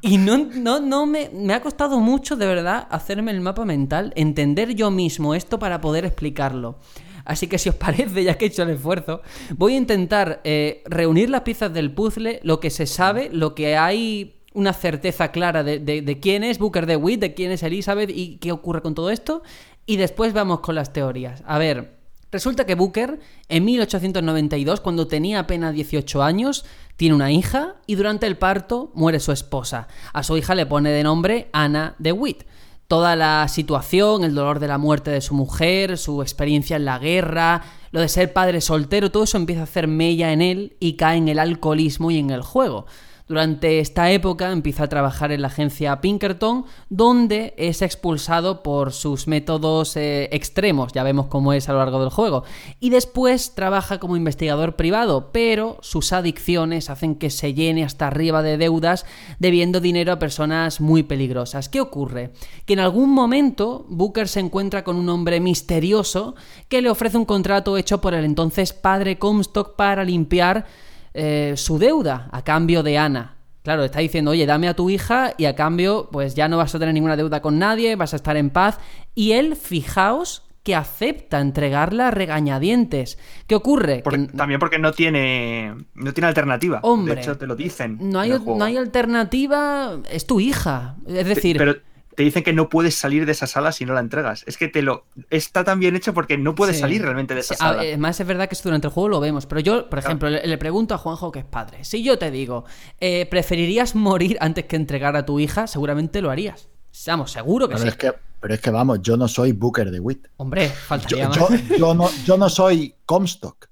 Y 0.02 0.18
no, 0.18 0.38
no, 0.38 0.80
no 0.80 1.06
me, 1.06 1.30
me 1.34 1.54
ha 1.54 1.62
costado 1.62 2.00
mucho, 2.00 2.36
de 2.36 2.46
verdad, 2.48 2.88
hacerme 2.90 3.32
el 3.32 3.42
mapa 3.42 3.66
mental, 3.66 4.12
entender 4.16 4.74
yo 4.76 4.90
mismo 4.92 5.36
esto 5.36 5.60
para 5.60 5.80
poder 5.80 6.06
explicarlo. 6.06 6.80
Así 7.24 7.46
que 7.48 7.60
si 7.60 7.70
os 7.70 7.76
parece, 7.76 8.24
ya 8.24 8.36
que 8.38 8.46
he 8.46 8.48
hecho 8.48 8.64
el 8.64 8.72
esfuerzo, 8.72 9.22
voy 9.56 9.76
a 9.76 9.78
intentar 9.78 10.42
eh, 10.44 10.82
reunir 10.86 11.30
las 11.30 11.42
piezas 11.42 11.72
del 11.72 11.92
puzzle, 11.94 12.40
lo 12.44 12.60
que 12.60 12.72
se 12.72 12.88
sabe, 12.88 13.30
lo 13.32 13.54
que 13.54 13.78
hay 13.78 14.36
una 14.54 14.74
certeza 14.74 15.32
clara 15.32 15.64
de, 15.64 15.78
de- 15.78 16.02
de 16.02 16.20
quién 16.20 16.44
es 16.44 16.58
Booker 16.58 16.88
DeWitt, 16.88 17.20
de 17.22 17.34
quién 17.36 17.52
es 17.52 17.62
Elizabeth 17.62 18.10
y 18.10 18.38
qué 18.38 18.52
ocurre 18.52 18.82
con 18.82 18.96
todo 18.96 19.12
esto. 19.12 19.44
Y 19.86 19.98
después 19.98 20.34
vamos 20.34 20.62
con 20.62 20.74
las 20.76 20.92
teorías. 20.92 21.44
A 21.46 21.60
ver, 21.60 21.99
Resulta 22.32 22.66
que 22.66 22.76
Booker, 22.76 23.20
en 23.48 23.66
1892, 23.66 24.82
cuando 24.82 25.08
tenía 25.08 25.40
apenas 25.40 25.74
18 25.74 26.22
años, 26.22 26.64
tiene 26.96 27.16
una 27.16 27.32
hija 27.32 27.76
y 27.88 27.96
durante 27.96 28.28
el 28.28 28.38
parto 28.38 28.92
muere 28.94 29.20
su 29.20 29.32
esposa. 29.32 29.88
A 30.14 30.22
su 30.22 30.38
hija 30.38 30.54
le 30.54 30.68
pone 30.68 30.92
de 30.92 31.04
nombre 31.04 31.50
Anna 31.54 31.96
DeWitt. 31.98 32.44
Toda 32.88 33.16
la 33.16 33.48
situación, 33.48 34.24
el 34.24 34.36
dolor 34.36 34.60
de 34.60 34.68
la 34.68 34.78
muerte 34.78 35.12
de 35.12 35.22
su 35.22 35.34
mujer, 35.34 35.98
su 35.98 36.22
experiencia 36.22 36.76
en 36.76 36.86
la 36.86 37.00
guerra, 37.00 37.64
lo 37.92 38.00
de 38.00 38.10
ser 38.10 38.32
padre 38.34 38.62
soltero, 38.62 39.12
todo 39.12 39.24
eso 39.24 39.38
empieza 39.38 39.62
a 39.62 39.66
hacer 39.66 39.88
mella 39.88 40.32
en 40.32 40.42
él 40.42 40.78
y 40.80 40.94
cae 40.94 41.18
en 41.18 41.30
el 41.30 41.40
alcoholismo 41.40 42.12
y 42.12 42.18
en 42.18 42.30
el 42.30 42.42
juego. 42.42 42.86
Durante 43.30 43.80
esta 43.80 44.10
época 44.10 44.52
empieza 44.52 44.86
a 44.86 44.90
trabajar 44.90 45.32
en 45.32 45.44
la 45.44 45.50
agencia 45.50 46.02
Pinkerton, 46.02 46.66
donde 46.90 47.54
es 47.58 47.84
expulsado 47.84 48.64
por 48.64 48.92
sus 48.92 49.28
métodos 49.28 49.96
eh, 49.98 50.30
extremos, 50.32 50.94
ya 50.94 51.04
vemos 51.04 51.28
cómo 51.28 51.54
es 51.54 51.70
a 51.70 51.74
lo 51.74 51.78
largo 51.78 52.00
del 52.02 52.10
juego, 52.10 52.44
y 52.80 52.90
después 52.90 53.54
trabaja 53.54 54.00
como 54.00 54.18
investigador 54.18 54.76
privado, 54.76 55.30
pero 55.32 55.78
sus 55.82 56.12
adicciones 56.12 56.90
hacen 56.90 57.14
que 57.14 57.30
se 57.30 57.54
llene 57.54 57.84
hasta 57.84 58.08
arriba 58.08 58.42
de 58.42 58.58
deudas 58.58 59.06
debiendo 59.38 59.80
dinero 59.80 60.12
a 60.12 60.18
personas 60.18 60.82
muy 60.82 61.04
peligrosas. 61.04 61.70
¿Qué 61.70 61.82
ocurre? 61.82 62.32
Que 62.66 62.74
en 62.74 62.80
algún 62.80 63.12
momento 63.12 63.86
Booker 63.90 64.28
se 64.28 64.40
encuentra 64.40 64.84
con 64.84 64.96
un 64.96 65.08
hombre 65.08 65.40
misterioso 65.40 66.34
que 66.68 66.82
le 66.82 66.90
ofrece 66.90 67.20
un 67.20 67.26
contrato 67.26 67.78
hecho 67.78 68.02
por 68.02 68.16
el 68.16 68.26
entonces 68.26 68.74
padre 68.74 69.20
Comstock 69.20 69.76
para 69.76 70.04
limpiar 70.04 70.66
eh, 71.14 71.54
su 71.58 71.78
deuda 71.80 72.30
a 72.32 72.44
cambio 72.44 72.84
de 72.84 72.98
Ana. 72.98 73.36
Claro, 73.64 73.84
está 73.84 74.00
diciendo, 74.00 74.32
oye, 74.32 74.46
dame 74.46 74.68
a 74.68 74.74
tu 74.74 74.90
hija 74.90 75.34
y 75.38 75.46
a 75.46 75.56
cambio, 75.56 76.10
pues 76.12 76.34
ya 76.34 76.48
no 76.48 76.58
vas 76.58 76.74
a 76.74 76.80
tener 76.80 76.94
ninguna 76.94 77.18
deuda 77.18 77.42
con 77.42 77.60
nadie, 77.60 77.96
vas 77.96 78.14
a 78.14 78.16
estar 78.16 78.38
en 78.38 78.50
paz. 78.50 78.80
Y 79.16 79.34
él, 79.34 79.56
fijaos, 79.56 80.44
que 80.64 80.76
acepta 80.76 81.40
entregarla 81.40 82.08
a 82.08 82.12
regañadientes. 82.12 83.18
¿Qué 83.48 83.56
ocurre? 83.56 84.02
Porque- 84.04 84.28
también 84.36 84.60
porque 84.60 84.78
no 84.80 84.92
tiene 84.92 85.74
no 85.94 86.14
tiene 86.14 86.28
alternativa. 86.28 86.80
Hombre, 86.84 87.16
de 87.16 87.22
hecho, 87.22 87.38
te 87.38 87.48
lo 87.48 87.56
dicen. 87.56 87.98
No 88.02 88.20
hay, 88.20 88.32
no 88.46 88.64
hay 88.64 88.78
alternativa, 88.78 89.98
es 90.12 90.26
tu 90.26 90.40
hija. 90.40 90.96
Es 91.08 91.28
decir, 91.28 91.58
Pero 91.58 91.76
te 92.20 92.24
dicen 92.24 92.44
que 92.44 92.52
no 92.52 92.68
puedes 92.68 92.96
salir 92.96 93.26
de 93.26 93.32
esa 93.32 93.48
sala 93.48 93.72
si 93.72 93.86
no 93.86 93.94
la 93.94 94.02
entregas. 94.02 94.44
Es 94.46 94.58
que 94.58 94.68
te 94.68 94.82
lo 94.82 95.06
está 95.30 95.64
tan 95.64 95.80
bien 95.80 95.96
hecho 95.96 96.14
porque 96.14 96.38
no 96.38 96.54
puedes 96.54 96.76
Sí. 96.76 96.82
salir 96.82 97.02
realmente 97.02 97.34
de 97.34 97.40
esa 97.40 97.54
Sí, 97.54 97.60
sala. 97.60 97.80
Además, 97.80 98.20
es 98.20 98.28
verdad 98.28 98.50
que 98.50 98.56
esto 98.56 98.68
durante 98.68 98.88
el 98.88 98.94
juego 98.94 99.08
lo 99.08 99.20
vemos. 99.22 99.46
Pero 99.46 99.62
yo, 99.62 99.90
por 99.90 100.00
ejemplo, 100.00 100.30
le, 100.30 100.46
le 100.46 100.58
pregunto 100.58 100.94
a 100.94 100.98
Juanjo, 100.98 101.32
que 101.32 101.40
es 101.40 101.46
padre. 101.46 101.86
Si 101.86 102.04
yo 102.04 102.20
te 102.20 102.30
digo, 102.30 102.66
eh, 103.00 103.26
¿preferirías 103.28 103.96
morir 103.96 104.38
antes 104.42 104.66
que 104.66 104.76
entregar 104.76 105.16
a 105.16 105.26
tu 105.26 105.40
hija? 105.40 105.66
Seguramente 105.68 106.22
lo 106.22 106.30
harías. 106.30 106.68
Vamos, 107.08 107.32
seguro 107.32 107.70
que 107.70 107.76
Pero 107.76 107.84
sí. 107.84 107.88
es 107.88 107.96
que, 107.96 108.12
pero 108.42 108.54
es 108.54 108.60
que 108.60 108.70
vamos, 108.70 109.02
yo 109.02 109.16
no 109.16 109.30
soy 109.30 109.54
Booker 109.54 109.90
de 109.90 110.02
Witt. 110.02 110.28
Hombre, 110.36 110.68
faltaría 110.68 111.32
yo- 111.32 111.48
más. 111.50 111.62
yo 111.80 111.94
no, 111.94 112.10
yo 112.26 112.36
no 112.38 112.50
soy 112.50 112.96
Comstock. 113.06 113.69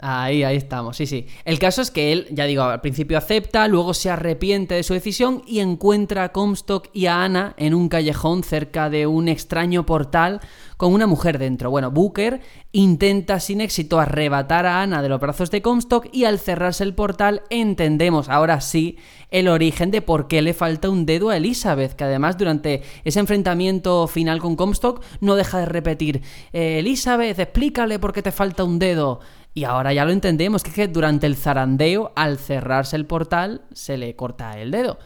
Ahí, 0.00 0.42
ahí 0.42 0.56
estamos, 0.56 0.96
sí, 0.96 1.06
sí. 1.06 1.26
El 1.44 1.58
caso 1.58 1.82
es 1.82 1.90
que 1.90 2.12
él, 2.12 2.26
ya 2.30 2.44
digo, 2.44 2.62
al 2.62 2.80
principio 2.80 3.18
acepta, 3.18 3.68
luego 3.68 3.94
se 3.94 4.10
arrepiente 4.10 4.74
de 4.74 4.82
su 4.82 4.94
decisión 4.94 5.42
y 5.46 5.60
encuentra 5.60 6.24
a 6.24 6.32
Comstock 6.32 6.88
y 6.92 7.06
a 7.06 7.22
Ana 7.22 7.54
en 7.56 7.74
un 7.74 7.88
callejón 7.88 8.42
cerca 8.42 8.90
de 8.90 9.06
un 9.06 9.28
extraño 9.28 9.86
portal 9.86 10.40
con 10.76 10.94
una 10.94 11.06
mujer 11.06 11.38
dentro. 11.38 11.70
Bueno, 11.70 11.90
Booker 11.90 12.40
intenta 12.72 13.38
sin 13.38 13.60
éxito 13.60 14.00
arrebatar 14.00 14.64
a 14.64 14.80
Ana 14.82 15.02
de 15.02 15.08
los 15.08 15.20
brazos 15.20 15.50
de 15.50 15.60
Comstock 15.60 16.08
y 16.10 16.24
al 16.24 16.38
cerrarse 16.38 16.84
el 16.84 16.94
portal 16.94 17.42
entendemos 17.50 18.28
ahora 18.28 18.60
sí 18.60 18.96
el 19.30 19.48
origen 19.48 19.90
de 19.90 20.02
por 20.02 20.26
qué 20.26 20.42
le 20.42 20.54
falta 20.54 20.88
un 20.88 21.06
dedo 21.06 21.30
a 21.30 21.36
Elizabeth, 21.36 21.92
que 21.92 22.04
además 22.04 22.38
durante 22.38 22.82
ese 23.04 23.20
enfrentamiento 23.20 24.06
final 24.06 24.40
con 24.40 24.56
Comstock 24.56 25.04
no 25.20 25.36
deja 25.36 25.58
de 25.58 25.66
repetir, 25.66 26.22
eh, 26.52 26.78
Elizabeth, 26.78 27.38
explícale 27.38 27.98
por 27.98 28.12
qué 28.12 28.22
te 28.22 28.32
falta 28.32 28.64
un 28.64 28.78
dedo. 28.78 29.20
Y 29.54 29.64
ahora 29.64 29.92
ya 29.92 30.04
lo 30.04 30.12
entendemos, 30.12 30.62
que 30.62 30.70
es 30.70 30.76
que 30.76 30.88
durante 30.88 31.26
el 31.26 31.36
zarandeo, 31.36 32.12
al 32.14 32.38
cerrarse 32.38 32.96
el 32.96 33.06
portal, 33.06 33.62
se 33.72 33.96
le 33.98 34.14
corta 34.14 34.58
el 34.58 34.70
dedo. 34.70 34.98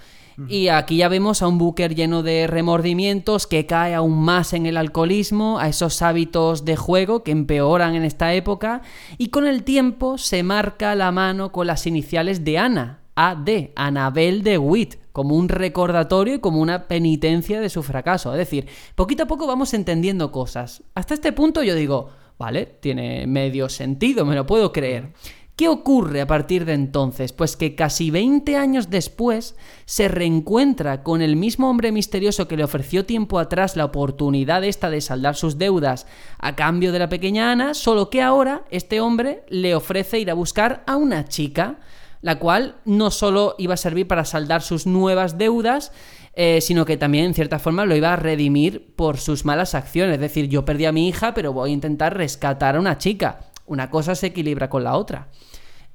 Y 0.48 0.68
aquí 0.68 0.96
ya 0.96 1.08
vemos 1.08 1.42
a 1.42 1.48
un 1.48 1.58
Booker 1.58 1.94
lleno 1.94 2.22
de 2.22 2.46
remordimientos 2.46 3.46
que 3.46 3.66
cae 3.66 3.94
aún 3.94 4.18
más 4.24 4.52
en 4.52 4.66
el 4.66 4.76
alcoholismo, 4.76 5.58
a 5.60 5.68
esos 5.68 6.02
hábitos 6.02 6.64
de 6.64 6.76
juego 6.76 7.22
que 7.22 7.30
empeoran 7.30 7.94
en 7.94 8.04
esta 8.04 8.34
época 8.34 8.82
y 9.16 9.28
con 9.28 9.46
el 9.46 9.62
tiempo 9.62 10.18
se 10.18 10.42
marca 10.42 10.94
la 10.96 11.12
mano 11.12 11.52
con 11.52 11.68
las 11.68 11.86
iniciales 11.86 12.44
de 12.44 12.58
Ana, 12.58 13.00
AD, 13.14 13.70
Anabel 13.76 14.42
de 14.42 14.58
Witt, 14.58 14.96
como 15.12 15.36
un 15.36 15.48
recordatorio 15.48 16.34
y 16.34 16.40
como 16.40 16.60
una 16.60 16.88
penitencia 16.88 17.60
de 17.60 17.70
su 17.70 17.84
fracaso. 17.84 18.32
Es 18.32 18.38
decir, 18.38 18.66
poquito 18.96 19.22
a 19.22 19.26
poco 19.26 19.46
vamos 19.46 19.72
entendiendo 19.72 20.32
cosas. 20.32 20.82
Hasta 20.96 21.14
este 21.14 21.32
punto 21.32 21.62
yo 21.62 21.76
digo, 21.76 22.10
vale, 22.38 22.66
tiene 22.80 23.26
medio 23.26 23.68
sentido, 23.68 24.24
me 24.24 24.34
lo 24.34 24.46
puedo 24.46 24.72
creer. 24.72 25.12
¿Qué 25.56 25.68
ocurre 25.68 26.20
a 26.20 26.26
partir 26.26 26.64
de 26.64 26.72
entonces? 26.72 27.32
Pues 27.32 27.56
que 27.56 27.76
casi 27.76 28.10
20 28.10 28.56
años 28.56 28.90
después 28.90 29.54
se 29.84 30.08
reencuentra 30.08 31.04
con 31.04 31.22
el 31.22 31.36
mismo 31.36 31.70
hombre 31.70 31.92
misterioso 31.92 32.48
que 32.48 32.56
le 32.56 32.64
ofreció 32.64 33.06
tiempo 33.06 33.38
atrás 33.38 33.76
la 33.76 33.84
oportunidad 33.84 34.64
esta 34.64 34.90
de 34.90 35.00
saldar 35.00 35.36
sus 35.36 35.56
deudas 35.56 36.08
a 36.40 36.56
cambio 36.56 36.90
de 36.90 36.98
la 36.98 37.08
pequeña 37.08 37.52
Ana, 37.52 37.74
solo 37.74 38.10
que 38.10 38.20
ahora 38.20 38.64
este 38.72 39.00
hombre 39.00 39.44
le 39.48 39.76
ofrece 39.76 40.18
ir 40.18 40.28
a 40.28 40.34
buscar 40.34 40.82
a 40.88 40.96
una 40.96 41.24
chica, 41.26 41.78
la 42.20 42.40
cual 42.40 42.74
no 42.84 43.12
solo 43.12 43.54
iba 43.56 43.74
a 43.74 43.76
servir 43.76 44.08
para 44.08 44.24
saldar 44.24 44.60
sus 44.60 44.88
nuevas 44.88 45.38
deudas, 45.38 45.92
eh, 46.36 46.60
sino 46.60 46.84
que 46.84 46.96
también 46.96 47.26
en 47.26 47.34
cierta 47.34 47.58
forma 47.58 47.84
lo 47.84 47.94
iba 47.94 48.12
a 48.12 48.16
redimir 48.16 48.94
por 48.96 49.18
sus 49.18 49.44
malas 49.44 49.74
acciones. 49.74 50.14
Es 50.14 50.20
decir, 50.20 50.48
yo 50.48 50.64
perdí 50.64 50.84
a 50.84 50.92
mi 50.92 51.08
hija, 51.08 51.32
pero 51.34 51.52
voy 51.52 51.70
a 51.70 51.72
intentar 51.72 52.16
rescatar 52.16 52.76
a 52.76 52.80
una 52.80 52.98
chica. 52.98 53.40
Una 53.66 53.88
cosa 53.88 54.14
se 54.14 54.26
equilibra 54.26 54.68
con 54.68 54.84
la 54.84 54.96
otra. 54.96 55.28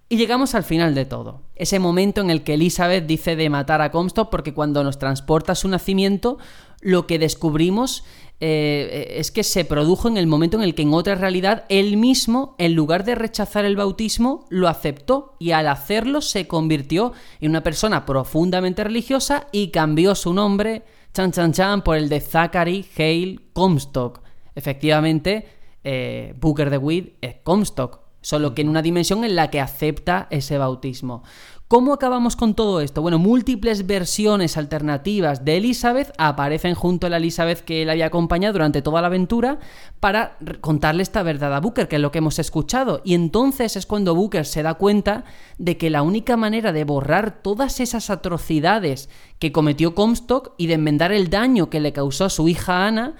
Y 0.08 0.18
llegamos 0.18 0.56
al 0.56 0.64
final 0.64 0.95
de 0.95 1.06
todo. 1.06 1.43
Ese 1.56 1.77
momento 1.77 2.22
en 2.22 2.32
el 2.32 2.43
que 2.43 2.56
Elizabeth 2.56 3.06
dice 3.06 3.35
de 3.35 3.50
matar 3.50 3.82
a 3.82 3.92
Comstock 3.92 4.30
porque 4.30 4.56
cuando 4.56 4.84
nos 4.84 4.98
transporta 4.98 5.53
su 5.53 5.68
nacimiento, 5.68 6.40
lo 6.82 7.06
que 7.06 7.19
descubrimos 7.19 8.03
eh, 8.42 9.16
es 9.18 9.32
que 9.32 9.43
se 9.43 9.66
produjo 9.66 10.08
en 10.08 10.16
el 10.16 10.26
momento 10.26 10.56
en 10.56 10.64
el 10.64 10.74
que 10.74 10.84
en 10.84 10.93
otra 10.93 11.16
realidad 11.16 11.66
él 11.68 11.98
mismo, 11.98 12.56
en 12.58 12.74
lugar 12.74 13.03
de 13.03 13.16
rechazar 13.16 13.66
el 13.66 13.76
bautismo, 13.76 14.45
lo 14.50 14.69
aceptó 14.69 15.35
y 15.40 15.51
al 15.51 15.68
hacerlo 15.68 16.22
se 16.22 16.48
convirtió 16.48 17.11
en 17.42 17.50
una 17.50 17.64
persona 17.64 18.06
profundamente 18.06 18.84
religiosa 18.84 19.48
y 19.51 19.69
cambió 19.69 20.16
su 20.16 20.34
nombre, 20.34 20.84
chan 21.14 21.32
chan 21.32 21.51
chan, 21.51 21.84
por 21.84 21.98
el 21.98 22.08
de 22.08 22.22
Zachary 22.22 22.85
Hale 22.98 23.40
Comstock. 23.51 24.22
Efectivamente, 24.56 25.48
eh, 25.84 26.34
Booker 26.40 26.69
de 26.69 26.77
Witt 26.77 27.18
es 27.22 27.35
Comstock, 27.43 28.00
solo 28.22 28.56
que 28.56 28.61
en 28.61 28.69
una 28.69 28.82
dimensión 28.82 29.26
en 29.26 29.35
la 29.35 29.50
que 29.50 29.59
acepta 29.59 30.27
ese 30.30 30.58
bautismo. 30.58 31.24
¿Cómo 31.69 31.93
acabamos 31.93 32.35
con 32.35 32.56
todo 32.56 32.81
esto? 32.81 33.03
Bueno, 33.03 33.19
múltiples 33.19 33.85
versiones 33.85 34.57
alternativas 34.57 35.45
de 35.45 35.57
Elizabeth 35.57 36.11
aparecen 36.17 36.73
junto 36.73 37.06
a 37.06 37.11
la 37.11 37.17
Elizabeth 37.17 37.59
que 37.59 37.83
él 37.83 37.91
había 37.91 38.07
acompañado 38.07 38.53
durante 38.53 38.81
toda 38.81 39.01
la 39.01 39.07
aventura 39.07 39.59
para 39.99 40.35
contarle 40.61 41.03
esta 41.03 41.22
verdad 41.22 41.53
a 41.53 41.59
Booker, 41.59 41.88
que 41.88 41.98
es 41.98 42.01
lo 42.01 42.11
que 42.11 42.17
hemos 42.17 42.39
escuchado. 42.39 43.01
Y 43.06 43.14
entonces 43.14 43.75
es 43.75 43.85
cuando 43.85 44.15
Booker 44.15 44.48
se 44.48 44.64
da 44.64 44.73
cuenta 44.73 45.25
de 45.59 45.77
que 45.77 45.91
la 45.91 46.01
única 46.01 46.38
manera 46.38 46.73
de 46.73 46.85
borrar 46.85 47.43
todas 47.43 47.80
esas 47.80 48.09
atrocidades 48.09 49.07
que 49.38 49.51
cometió 49.51 49.93
Comstock 49.93 50.53
y 50.57 50.65
de 50.65 50.73
enmendar 50.73 51.11
el 51.11 51.30
daño 51.30 51.69
que 51.69 51.81
le 51.81 51.93
causó 51.93 52.25
a 52.25 52.30
su 52.31 52.48
hija 52.48 52.88
Ana 52.88 53.14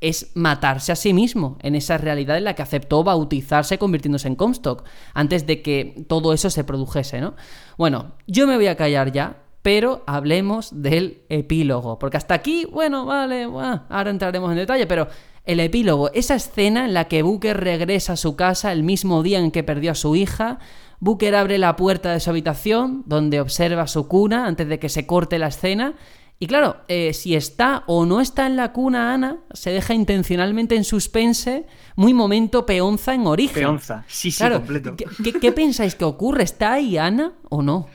es 0.00 0.32
matarse 0.34 0.92
a 0.92 0.96
sí 0.96 1.12
mismo 1.12 1.58
en 1.62 1.74
esa 1.74 1.98
realidad 1.98 2.36
en 2.36 2.44
la 2.44 2.54
que 2.54 2.62
aceptó 2.62 3.04
bautizarse 3.04 3.78
convirtiéndose 3.78 4.28
en 4.28 4.36
Comstock 4.36 4.84
antes 5.14 5.46
de 5.46 5.62
que 5.62 6.04
todo 6.08 6.32
eso 6.32 6.50
se 6.50 6.64
produjese, 6.64 7.20
¿no? 7.20 7.34
Bueno, 7.78 8.12
yo 8.26 8.46
me 8.46 8.56
voy 8.56 8.66
a 8.66 8.76
callar 8.76 9.12
ya, 9.12 9.38
pero 9.62 10.02
hablemos 10.06 10.82
del 10.82 11.22
epílogo, 11.30 11.98
porque 11.98 12.18
hasta 12.18 12.34
aquí, 12.34 12.66
bueno, 12.66 13.06
vale, 13.06 13.44
ahora 13.44 14.10
entraremos 14.10 14.50
en 14.50 14.58
detalle, 14.58 14.86
pero 14.86 15.08
el 15.44 15.60
epílogo, 15.60 16.10
esa 16.12 16.34
escena 16.34 16.84
en 16.84 16.94
la 16.94 17.04
que 17.04 17.22
Booker 17.22 17.58
regresa 17.58 18.14
a 18.14 18.16
su 18.16 18.36
casa 18.36 18.72
el 18.72 18.82
mismo 18.82 19.22
día 19.22 19.38
en 19.38 19.50
que 19.50 19.62
perdió 19.62 19.92
a 19.92 19.94
su 19.94 20.16
hija, 20.16 20.58
Booker 21.00 21.34
abre 21.34 21.58
la 21.58 21.76
puerta 21.76 22.12
de 22.12 22.20
su 22.20 22.30
habitación, 22.30 23.04
donde 23.06 23.40
observa 23.40 23.86
su 23.86 24.08
cuna 24.08 24.46
antes 24.46 24.68
de 24.68 24.78
que 24.78 24.88
se 24.88 25.06
corte 25.06 25.38
la 25.38 25.48
escena, 25.48 25.94
y 26.38 26.46
claro, 26.46 26.76
eh, 26.88 27.12
si 27.14 27.34
está 27.34 27.84
o 27.86 28.04
no 28.06 28.20
está 28.20 28.46
en 28.46 28.56
la 28.56 28.72
cuna 28.72 29.14
Ana, 29.14 29.38
se 29.52 29.70
deja 29.70 29.94
intencionalmente 29.94 30.74
en 30.76 30.84
suspense, 30.84 31.66
muy 31.96 32.12
momento 32.12 32.66
peonza 32.66 33.14
en 33.14 33.26
origen. 33.26 33.54
Peonza, 33.62 34.04
sí, 34.08 34.30
sí, 34.30 34.38
Claro, 34.38 34.56
completo. 34.56 34.94
¿qué, 34.96 35.06
qué- 35.22 35.40
qué 35.40 35.52
pensáis 35.52 35.94
que 35.94 36.04
ocurre? 36.04 36.42
¿Está 36.44 36.72
ahí 36.74 36.98
Ana 36.98 37.32
o 37.48 37.62
no? 37.62 37.88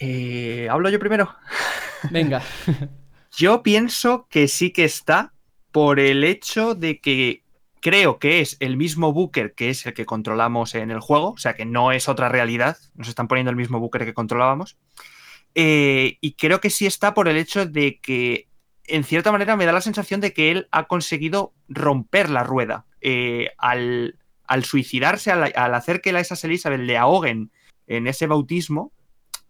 Eh, 0.00 0.68
¿Hablo 0.70 0.88
yo 0.90 0.98
primero? 0.98 1.34
Venga. 2.10 2.42
Yo 3.36 3.62
pienso 3.62 4.26
que 4.30 4.48
sí 4.48 4.70
que 4.72 4.84
está 4.84 5.32
por 5.72 6.00
el 6.00 6.24
hecho 6.24 6.74
de 6.74 7.00
que 7.00 7.42
creo 7.80 8.18
que 8.18 8.40
es 8.40 8.56
el 8.60 8.76
mismo 8.76 9.12
Booker 9.12 9.54
que 9.54 9.70
es 9.70 9.86
el 9.86 9.94
que 9.94 10.04
controlamos 10.06 10.74
en 10.74 10.90
el 10.90 11.00
juego, 11.00 11.30
o 11.30 11.38
sea 11.38 11.54
que 11.54 11.64
no 11.64 11.92
es 11.92 12.08
otra 12.08 12.28
realidad, 12.28 12.76
nos 12.94 13.08
están 13.08 13.28
poniendo 13.28 13.50
el 13.50 13.56
mismo 13.56 13.78
Booker 13.80 14.04
que 14.04 14.14
controlábamos. 14.14 14.76
Eh, 15.54 16.18
y 16.20 16.34
creo 16.34 16.60
que 16.60 16.70
sí 16.70 16.86
está 16.86 17.14
por 17.14 17.28
el 17.28 17.36
hecho 17.36 17.66
de 17.66 18.00
que, 18.00 18.48
en 18.84 19.04
cierta 19.04 19.32
manera, 19.32 19.56
me 19.56 19.66
da 19.66 19.72
la 19.72 19.80
sensación 19.80 20.20
de 20.20 20.32
que 20.32 20.50
él 20.50 20.68
ha 20.70 20.86
conseguido 20.86 21.52
romper 21.68 22.30
la 22.30 22.44
rueda. 22.44 22.86
Eh, 23.00 23.50
al, 23.58 24.18
al 24.46 24.64
suicidarse, 24.64 25.30
al, 25.30 25.52
al 25.54 25.74
hacer 25.74 26.00
que 26.00 26.12
la 26.12 26.20
esas 26.20 26.44
Elizabeth 26.44 26.80
le 26.80 26.98
ahoguen 26.98 27.50
en 27.86 28.06
ese 28.06 28.26
bautismo, 28.26 28.92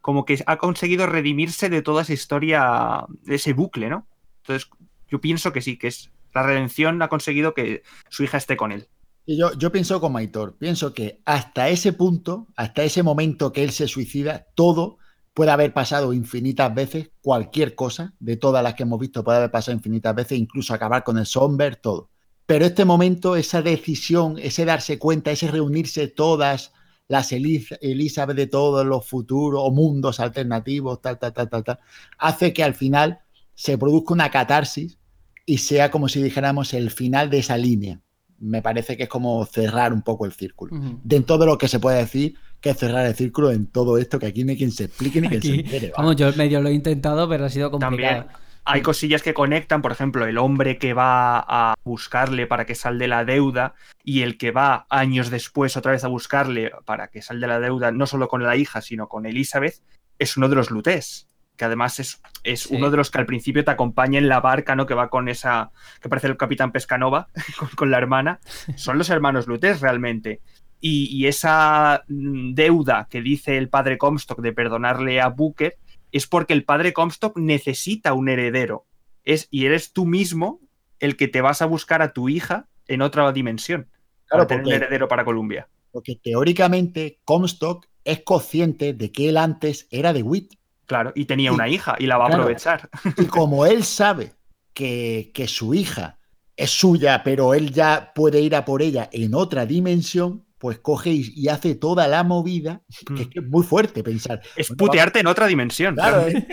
como 0.00 0.24
que 0.24 0.42
ha 0.46 0.56
conseguido 0.56 1.06
redimirse 1.06 1.68
de 1.68 1.82
toda 1.82 2.02
esa 2.02 2.12
historia, 2.12 3.04
de 3.22 3.34
ese 3.34 3.52
bucle, 3.52 3.88
¿no? 3.90 4.06
Entonces, 4.42 4.70
yo 5.08 5.20
pienso 5.20 5.52
que 5.52 5.60
sí, 5.60 5.76
que 5.76 5.88
es 5.88 6.10
la 6.34 6.42
redención 6.42 7.02
ha 7.02 7.08
conseguido 7.08 7.54
que 7.54 7.82
su 8.08 8.24
hija 8.24 8.38
esté 8.38 8.56
con 8.56 8.72
él. 8.72 8.88
Y 9.26 9.38
yo, 9.38 9.52
yo 9.58 9.70
pienso 9.70 10.00
como 10.00 10.18
Aitor, 10.18 10.56
pienso 10.56 10.94
que 10.94 11.20
hasta 11.24 11.68
ese 11.68 11.92
punto, 11.92 12.46
hasta 12.56 12.82
ese 12.82 13.02
momento 13.02 13.52
que 13.52 13.62
él 13.62 13.70
se 13.70 13.86
suicida, 13.86 14.46
todo 14.54 14.98
puede 15.34 15.50
haber 15.50 15.72
pasado 15.72 16.12
infinitas 16.12 16.74
veces, 16.74 17.10
cualquier 17.22 17.74
cosa, 17.74 18.14
de 18.18 18.36
todas 18.36 18.62
las 18.62 18.74
que 18.74 18.82
hemos 18.82 18.98
visto 18.98 19.24
puede 19.24 19.38
haber 19.38 19.50
pasado 19.50 19.76
infinitas 19.76 20.14
veces, 20.14 20.38
incluso 20.38 20.74
acabar 20.74 21.04
con 21.04 21.18
el 21.18 21.26
Somber, 21.26 21.76
todo. 21.76 22.10
Pero 22.46 22.64
este 22.64 22.84
momento, 22.84 23.36
esa 23.36 23.62
decisión, 23.62 24.36
ese 24.38 24.64
darse 24.64 24.98
cuenta, 24.98 25.30
ese 25.30 25.50
reunirse 25.50 26.08
todas 26.08 26.72
las 27.06 27.32
Eliz- 27.32 27.78
Elizabeth 27.80 28.36
de 28.36 28.46
todos 28.46 28.84
los 28.84 29.06
futuros 29.06 29.60
o 29.64 29.70
mundos 29.70 30.20
alternativos, 30.20 31.00
tal, 31.00 31.18
tal, 31.18 31.32
tal, 31.32 31.48
tal, 31.48 31.64
tal, 31.64 31.78
hace 32.18 32.52
que 32.52 32.64
al 32.64 32.74
final 32.74 33.20
se 33.54 33.78
produzca 33.78 34.14
una 34.14 34.30
catarsis 34.30 34.98
y 35.46 35.58
sea 35.58 35.90
como 35.90 36.08
si 36.08 36.22
dijéramos 36.22 36.74
el 36.74 36.90
final 36.90 37.30
de 37.30 37.38
esa 37.38 37.56
línea. 37.56 38.00
Me 38.38 38.62
parece 38.62 38.96
que 38.96 39.04
es 39.04 39.08
como 39.08 39.44
cerrar 39.44 39.92
un 39.92 40.02
poco 40.02 40.24
el 40.24 40.32
círculo. 40.32 40.74
Ujú. 40.74 41.00
De 41.02 41.20
todo 41.20 41.46
lo 41.46 41.58
que 41.58 41.68
se 41.68 41.78
puede 41.78 41.98
decir 41.98 42.36
que 42.60 42.74
cerrar 42.74 43.06
el 43.06 43.14
círculo 43.14 43.50
en 43.50 43.66
todo 43.66 43.98
esto, 43.98 44.18
que 44.18 44.26
aquí 44.26 44.44
ni 44.44 44.56
quien 44.56 44.70
se 44.70 44.84
explique 44.84 45.20
ni 45.20 45.28
quien 45.28 45.42
se 45.42 45.54
entere. 45.54 45.88
va. 45.90 45.94
vamos, 45.98 46.16
yo 46.16 46.32
medio 46.34 46.60
lo 46.60 46.68
he 46.68 46.72
intentado, 46.74 47.28
pero 47.28 47.44
ha 47.46 47.48
sido 47.50 47.70
complicado. 47.70 48.22
También 48.24 48.40
hay 48.64 48.82
cosillas 48.82 49.22
que 49.22 49.32
conectan, 49.34 49.80
por 49.82 49.90
ejemplo, 49.90 50.26
el 50.26 50.36
hombre 50.38 50.76
que 50.78 50.92
va 50.92 51.38
a 51.40 51.74
buscarle 51.82 52.46
para 52.46 52.66
que 52.66 52.74
salde 52.74 53.08
la 53.08 53.24
deuda 53.24 53.74
y 54.04 54.20
el 54.22 54.36
que 54.36 54.50
va 54.50 54.86
años 54.90 55.30
después 55.30 55.76
otra 55.76 55.92
vez 55.92 56.04
a 56.04 56.08
buscarle 56.08 56.70
para 56.84 57.08
que 57.08 57.22
salde 57.22 57.46
la 57.46 57.58
deuda, 57.58 57.90
no 57.90 58.06
solo 58.06 58.28
con 58.28 58.42
la 58.44 58.56
hija, 58.56 58.80
sino 58.82 59.08
con 59.08 59.24
Elizabeth, 59.26 59.76
es 60.18 60.36
uno 60.36 60.48
de 60.50 60.56
los 60.56 60.70
lutés, 60.70 61.26
que 61.56 61.64
además 61.64 61.98
es, 62.00 62.20
es 62.44 62.60
Sí. 62.64 62.74
uno 62.76 62.90
de 62.90 62.98
los 62.98 63.10
que 63.10 63.18
al 63.18 63.26
principio 63.26 63.64
te 63.64 63.70
acompaña 63.70 64.18
en 64.18 64.28
la 64.28 64.40
barca, 64.40 64.76
¿no? 64.76 64.86
Que 64.86 64.94
va 64.94 65.08
con 65.08 65.28
esa, 65.28 65.70
que 66.00 66.08
parece 66.10 66.26
el 66.28 66.36
capitán 66.36 66.70
Pescanova, 66.70 67.28
con, 67.58 67.68
con 67.70 67.90
la 67.90 67.96
hermana. 67.98 68.40
Son 68.76 68.98
los 68.98 69.08
hermanos 69.10 69.46
lutés 69.46 69.80
realmente. 69.80 70.40
Y, 70.80 71.08
y 71.14 71.26
esa 71.26 72.04
mm, 72.08 72.54
deuda 72.54 73.06
que 73.10 73.20
dice 73.20 73.58
el 73.58 73.68
padre 73.68 73.98
Comstock 73.98 74.40
de 74.40 74.52
perdonarle 74.52 75.20
a 75.20 75.28
Booker 75.28 75.76
es 76.12 76.26
porque 76.26 76.54
el 76.54 76.64
padre 76.64 76.92
Comstock 76.92 77.36
necesita 77.36 78.14
un 78.14 78.28
heredero. 78.28 78.86
Es, 79.24 79.48
y 79.50 79.66
eres 79.66 79.92
tú 79.92 80.06
mismo 80.06 80.60
el 80.98 81.16
que 81.16 81.28
te 81.28 81.40
vas 81.40 81.62
a 81.62 81.66
buscar 81.66 82.02
a 82.02 82.12
tu 82.12 82.28
hija 82.28 82.68
en 82.88 83.02
otra 83.02 83.30
dimensión. 83.32 83.88
Claro, 84.26 84.46
para 84.46 84.46
tener 84.46 84.64
un 84.64 84.70
porque- 84.70 84.76
heredero 84.84 85.08
para 85.08 85.24
Columbia. 85.24 85.68
Porque 85.92 86.16
teóricamente 86.22 87.20
Comstock 87.24 87.86
es 88.04 88.20
consciente 88.22 88.94
de 88.94 89.12
que 89.12 89.28
él 89.28 89.36
antes 89.36 89.86
era 89.90 90.12
de 90.12 90.22
Witt. 90.22 90.54
Claro, 90.86 91.12
y 91.14 91.26
tenía 91.26 91.52
una 91.52 91.68
hija 91.68 91.94
y 91.98 92.06
la 92.06 92.16
va 92.16 92.26
a 92.26 92.28
aprovechar. 92.28 92.88
Y 93.16 93.24
como 93.26 93.66
él 93.66 93.84
sabe 93.84 94.32
que, 94.72 95.30
que 95.34 95.46
su 95.46 95.74
hija 95.74 96.18
es 96.56 96.70
suya, 96.70 97.22
pero 97.24 97.54
él 97.54 97.72
ya 97.72 98.12
puede 98.14 98.40
ir 98.40 98.56
a 98.56 98.64
por 98.64 98.82
ella 98.82 99.08
en 99.12 99.34
otra 99.34 99.66
dimensión, 99.66 100.44
pues 100.60 100.78
coge 100.78 101.10
y, 101.10 101.32
y 101.34 101.48
hace 101.48 101.74
toda 101.74 102.06
la 102.06 102.22
movida, 102.22 102.82
que 103.16 103.22
es, 103.22 103.28
que 103.28 103.38
es 103.40 103.46
muy 103.48 103.64
fuerte 103.64 104.02
pensar. 104.04 104.42
Es 104.56 104.68
Bueno, 104.68 104.76
putearte 104.92 105.18
en 105.20 105.26
otra 105.26 105.46
dimensión. 105.46 105.94
Claro, 105.94 106.28
eh, 106.28 106.46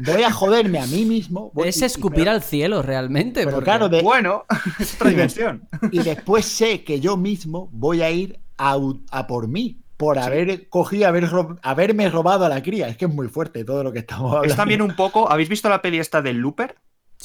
voy 0.00 0.22
a 0.22 0.32
joderme 0.32 0.80
a 0.80 0.86
mí 0.86 1.04
mismo. 1.04 1.50
voy- 1.52 1.68
Es 1.68 1.82
y- 1.82 1.84
escupir 1.84 2.20
pero- 2.24 2.30
al 2.32 2.42
cielo 2.42 2.80
realmente. 2.80 3.40
pero 3.44 3.56
porque- 3.56 3.64
claro, 3.64 3.88
de- 3.90 4.00
Bueno, 4.02 4.44
es 4.80 4.94
otra 4.94 5.10
dimensión. 5.10 5.68
y 5.92 5.98
después 5.98 6.46
sé 6.46 6.82
que 6.82 6.98
yo 6.98 7.18
mismo 7.18 7.68
voy 7.72 8.00
a 8.00 8.10
ir 8.10 8.40
a, 8.56 8.78
por 9.28 9.48
mí, 9.48 9.82
por 9.98 10.18
haber 10.18 10.70
cogido, 10.70 11.06
haber 11.06 11.28
haberme 11.62 12.08
robado 12.08 12.46
a 12.46 12.48
la 12.48 12.62
cría. 12.62 12.88
Es 12.88 12.96
que 12.96 13.04
es 13.04 13.12
muy 13.12 13.28
fuerte 13.28 13.64
todo 13.64 13.84
lo 13.84 13.92
que 13.92 13.98
estamos 13.98 14.30
hablando. 14.32 14.48
Es 14.50 14.56
también 14.56 14.80
un 14.80 14.96
poco. 14.96 15.30
¿Habéis 15.30 15.50
visto 15.50 15.68
la 15.68 15.82
peli 15.82 15.98
esta 15.98 16.22
del 16.22 16.38
Looper? 16.38 16.74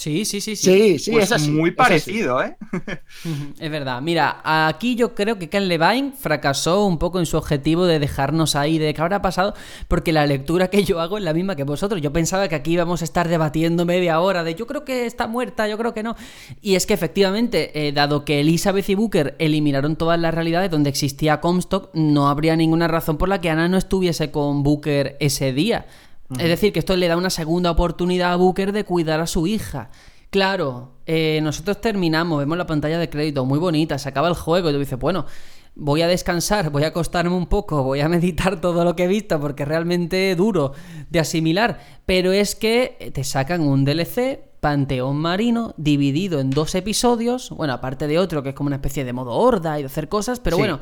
Sí, 0.02 0.26
sí, 0.26 0.42
sí, 0.42 0.56
sí. 0.56 0.64
Sí, 0.96 1.00
sí, 1.00 1.12
Pues 1.12 1.26
es 1.26 1.32
así. 1.34 1.52
muy 1.52 1.70
es 1.70 1.74
así. 1.74 1.78
parecido, 1.78 2.42
¿eh? 2.42 2.58
Es 3.60 3.70
verdad. 3.70 4.02
Mira, 4.02 4.42
aquí 4.44 4.96
yo 4.96 5.14
creo 5.14 5.38
que 5.38 5.48
Ken 5.48 5.68
Levine 5.68 6.14
fracasó 6.18 6.86
un 6.88 6.98
poco 6.98 7.20
en 7.20 7.28
su 7.28 7.38
objetivo 7.38 7.86
de 7.86 8.00
dejarnos 8.00 8.56
ahí 8.56 8.80
de 8.80 8.96
qué 8.96 9.02
habrá 9.02 9.22
pasado, 9.22 9.54
porque 9.88 10.12
la 10.12 10.26
lectura 10.26 10.70
que 10.72 10.84
yo 10.84 11.00
hago 11.02 11.20
es 11.20 11.24
la 11.24 11.34
misma 11.36 11.56
que 11.56 11.66
vosotros. 11.66 12.02
Yo 12.02 12.12
pensaba 12.12 12.48
que 12.48 12.56
aquí 12.56 12.72
íbamos 12.74 13.02
a 13.02 13.06
estar 13.06 13.28
debatiendo 13.28 13.86
media 13.86 14.20
hora 14.22 14.44
de 14.44 14.56
yo 14.56 14.66
creo 14.66 14.84
que 14.86 15.06
está 15.06 15.28
muerta, 15.28 15.68
yo 15.68 15.78
creo 15.78 15.94
que 15.94 16.02
no. 16.02 16.16
Y 16.64 16.74
es 16.74 16.88
que 16.88 16.96
efectivamente, 16.96 17.88
eh, 17.88 17.92
dado 17.92 18.26
que 18.26 18.40
Elizabeth 18.40 18.90
y 18.90 18.96
Booker 18.96 19.36
eliminaron 19.38 19.98
todas 19.98 20.20
las 20.20 20.34
realidades 20.34 20.72
donde 20.72 20.90
existía 20.90 21.40
Comstock, 21.42 21.92
no 21.94 22.28
habría 22.28 22.56
ninguna 22.56 22.88
razón 22.88 23.20
por 23.20 23.30
la 23.30 23.40
que 23.40 23.52
Ana 23.52 23.68
no 23.68 23.78
estuviese 23.78 24.32
con 24.32 24.64
Booker 24.64 25.16
ese 25.20 25.54
día. 25.54 25.86
Es 26.40 26.48
decir, 26.50 26.72
que 26.74 26.80
esto 26.80 26.96
le 26.96 27.08
da 27.08 27.18
una 27.18 27.30
segunda 27.30 27.72
oportunidad 27.72 28.34
a 28.34 28.36
Booker 28.36 28.72
de 28.72 28.84
cuidar 28.86 29.20
a 29.20 29.28
su 29.28 29.48
hija. 29.48 29.90
Claro, 30.30 30.94
eh, 31.06 31.40
nosotros 31.44 31.82
terminamos, 31.82 32.40
vemos 32.40 32.58
la 32.58 32.66
pantalla 32.66 32.98
de 33.00 33.10
crédito 33.10 33.44
muy 33.46 33.60
bonita, 33.60 33.98
se 33.98 34.08
acaba 34.08 34.30
el 34.30 34.34
juego 34.36 34.70
y 34.70 34.74
tú 34.74 34.80
dices, 34.80 34.98
bueno, 34.98 35.26
voy 35.76 36.02
a 36.04 36.08
descansar, 36.08 36.70
voy 36.70 36.84
a 36.84 36.88
acostarme 36.88 37.36
un 37.36 37.48
poco, 37.48 37.84
voy 37.84 38.00
a 38.00 38.08
meditar 38.10 38.62
todo 38.62 38.86
lo 38.86 38.96
que 38.96 39.04
he 39.06 39.08
visto 39.08 39.40
porque 39.42 39.64
es 39.64 39.70
realmente 39.70 40.34
duro 40.36 40.72
de 41.10 41.20
asimilar. 41.20 41.80
Pero 42.06 42.32
es 42.32 42.56
que 42.56 43.12
te 43.14 43.24
sacan 43.26 43.62
un 43.62 43.84
DLC, 43.84 44.40
Panteón 44.62 45.18
Marino, 45.18 45.74
dividido 45.78 46.40
en 46.40 46.50
dos 46.52 46.76
episodios, 46.76 47.50
bueno, 47.50 47.74
aparte 47.74 48.08
de 48.08 48.20
otro 48.20 48.42
que 48.44 48.50
es 48.50 48.56
como 48.56 48.68
una 48.68 48.76
especie 48.78 49.04
de 49.04 49.12
modo 49.12 49.32
horda 49.34 49.80
y 49.80 49.82
de 49.82 49.88
hacer 49.88 50.08
cosas, 50.08 50.40
pero 50.40 50.56
Sí. 50.56 50.62
bueno. 50.62 50.80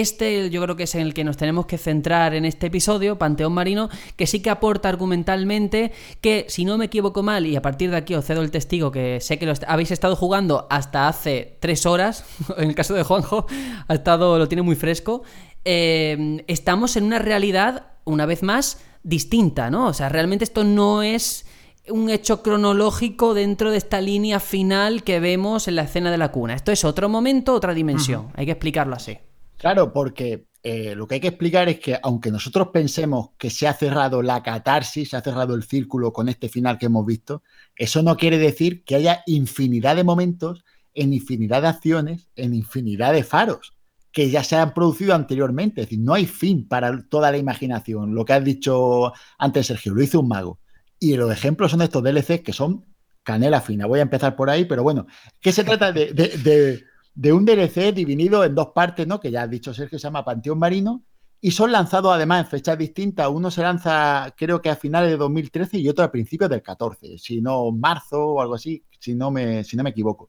Este 0.00 0.48
yo 0.50 0.62
creo 0.62 0.74
que 0.74 0.84
es 0.84 0.94
en 0.94 1.02
el 1.02 1.12
que 1.12 1.22
nos 1.22 1.36
tenemos 1.36 1.66
que 1.66 1.76
centrar 1.76 2.32
en 2.34 2.44
este 2.44 2.68
episodio, 2.68 3.18
Panteón 3.18 3.52
Marino, 3.52 3.90
que 4.16 4.26
sí 4.26 4.40
que 4.40 4.48
aporta 4.50 4.88
argumentalmente 4.88 5.92
que, 6.20 6.46
si 6.48 6.64
no 6.64 6.78
me 6.78 6.86
equivoco 6.86 7.22
mal, 7.22 7.44
y 7.46 7.56
a 7.56 7.62
partir 7.62 7.90
de 7.90 7.98
aquí 7.98 8.14
os 8.14 8.24
cedo 8.24 8.40
el 8.42 8.50
testigo, 8.50 8.90
que 8.90 9.20
sé 9.20 9.38
que 9.38 9.44
lo 9.46 9.52
est- 9.52 9.64
habéis 9.68 9.90
estado 9.90 10.16
jugando 10.16 10.66
hasta 10.70 11.08
hace 11.08 11.58
tres 11.60 11.84
horas, 11.86 12.24
en 12.56 12.70
el 12.70 12.74
caso 12.74 12.94
de 12.94 13.02
Juanjo, 13.02 13.46
ha 13.86 13.94
estado, 13.94 14.38
lo 14.38 14.48
tiene 14.48 14.62
muy 14.62 14.76
fresco, 14.76 15.22
eh, 15.64 16.42
estamos 16.48 16.96
en 16.96 17.04
una 17.04 17.18
realidad, 17.18 17.88
una 18.04 18.26
vez 18.26 18.42
más, 18.42 18.80
distinta, 19.02 19.70
¿no? 19.70 19.88
O 19.88 19.92
sea, 19.92 20.08
realmente 20.08 20.44
esto 20.44 20.64
no 20.64 21.02
es 21.02 21.44
un 21.88 22.08
hecho 22.10 22.42
cronológico 22.42 23.34
dentro 23.34 23.70
de 23.70 23.76
esta 23.76 24.00
línea 24.00 24.40
final 24.40 25.02
que 25.02 25.20
vemos 25.20 25.68
en 25.68 25.74
la 25.76 25.82
escena 25.82 26.10
de 26.10 26.18
la 26.18 26.30
cuna. 26.30 26.54
Esto 26.54 26.70
es 26.72 26.84
otro 26.84 27.08
momento, 27.08 27.52
otra 27.54 27.74
dimensión. 27.74 28.28
Hay 28.36 28.46
que 28.46 28.52
explicarlo 28.52 28.94
así. 28.94 29.18
Claro, 29.62 29.92
porque 29.92 30.46
eh, 30.64 30.94
lo 30.96 31.06
que 31.06 31.14
hay 31.16 31.20
que 31.20 31.28
explicar 31.28 31.68
es 31.68 31.78
que 31.78 31.96
aunque 32.02 32.32
nosotros 32.32 32.68
pensemos 32.72 33.30
que 33.38 33.48
se 33.48 33.68
ha 33.68 33.74
cerrado 33.74 34.20
la 34.22 34.42
catarsis, 34.42 35.10
se 35.10 35.16
ha 35.16 35.20
cerrado 35.20 35.54
el 35.54 35.62
círculo 35.62 36.12
con 36.12 36.28
este 36.28 36.48
final 36.48 36.78
que 36.78 36.86
hemos 36.86 37.06
visto, 37.06 37.42
eso 37.76 38.02
no 38.02 38.16
quiere 38.16 38.38
decir 38.38 38.82
que 38.84 38.96
haya 38.96 39.22
infinidad 39.26 39.94
de 39.94 40.02
momentos, 40.04 40.64
en 40.94 41.12
infinidad 41.12 41.62
de 41.62 41.68
acciones, 41.68 42.28
en 42.36 42.54
infinidad 42.54 43.12
de 43.12 43.22
faros 43.24 43.72
que 44.10 44.28
ya 44.30 44.44
se 44.44 44.56
han 44.56 44.74
producido 44.74 45.14
anteriormente. 45.14 45.80
Es 45.80 45.86
decir, 45.86 46.00
no 46.00 46.12
hay 46.12 46.26
fin 46.26 46.68
para 46.68 47.02
toda 47.08 47.30
la 47.30 47.38
imaginación. 47.38 48.14
Lo 48.14 48.24
que 48.26 48.34
has 48.34 48.44
dicho 48.44 49.12
antes, 49.38 49.68
Sergio, 49.68 49.94
lo 49.94 50.02
hizo 50.02 50.20
un 50.20 50.28
mago. 50.28 50.60
Y 50.98 51.16
los 51.16 51.32
ejemplos 51.32 51.70
son 51.70 51.80
estos 51.82 52.02
DLCs 52.02 52.42
que 52.42 52.52
son 52.52 52.84
canela 53.22 53.60
fina. 53.62 53.86
Voy 53.86 54.00
a 54.00 54.02
empezar 54.02 54.36
por 54.36 54.50
ahí, 54.50 54.66
pero 54.66 54.82
bueno, 54.82 55.06
¿qué 55.40 55.50
se 55.52 55.64
trata 55.64 55.92
de, 55.92 56.12
de- 56.12 56.36
de- 56.38 56.84
de 57.14 57.32
un 57.32 57.44
DLC 57.44 57.92
dividido 57.94 58.44
en 58.44 58.54
dos 58.54 58.68
partes, 58.74 59.06
¿no? 59.06 59.20
Que 59.20 59.30
ya 59.30 59.42
has 59.42 59.50
dicho 59.50 59.74
Sergio, 59.74 59.98
se 59.98 60.04
llama 60.04 60.24
Panteón 60.24 60.58
Marino. 60.58 61.04
Y 61.44 61.50
son 61.50 61.72
lanzados 61.72 62.14
además 62.14 62.44
en 62.44 62.50
fechas 62.50 62.78
distintas. 62.78 63.28
Uno 63.28 63.50
se 63.50 63.62
lanza, 63.62 64.32
creo 64.36 64.62
que 64.62 64.70
a 64.70 64.76
finales 64.76 65.10
de 65.10 65.16
2013 65.16 65.78
y 65.78 65.88
otro 65.88 66.04
a 66.04 66.12
principios 66.12 66.48
del 66.48 66.62
14, 66.62 67.18
si 67.18 67.40
no 67.40 67.72
marzo 67.72 68.24
o 68.24 68.40
algo 68.40 68.54
así, 68.54 68.84
si 69.00 69.16
no 69.16 69.32
me, 69.32 69.64
si 69.64 69.76
no 69.76 69.82
me 69.82 69.90
equivoco. 69.90 70.28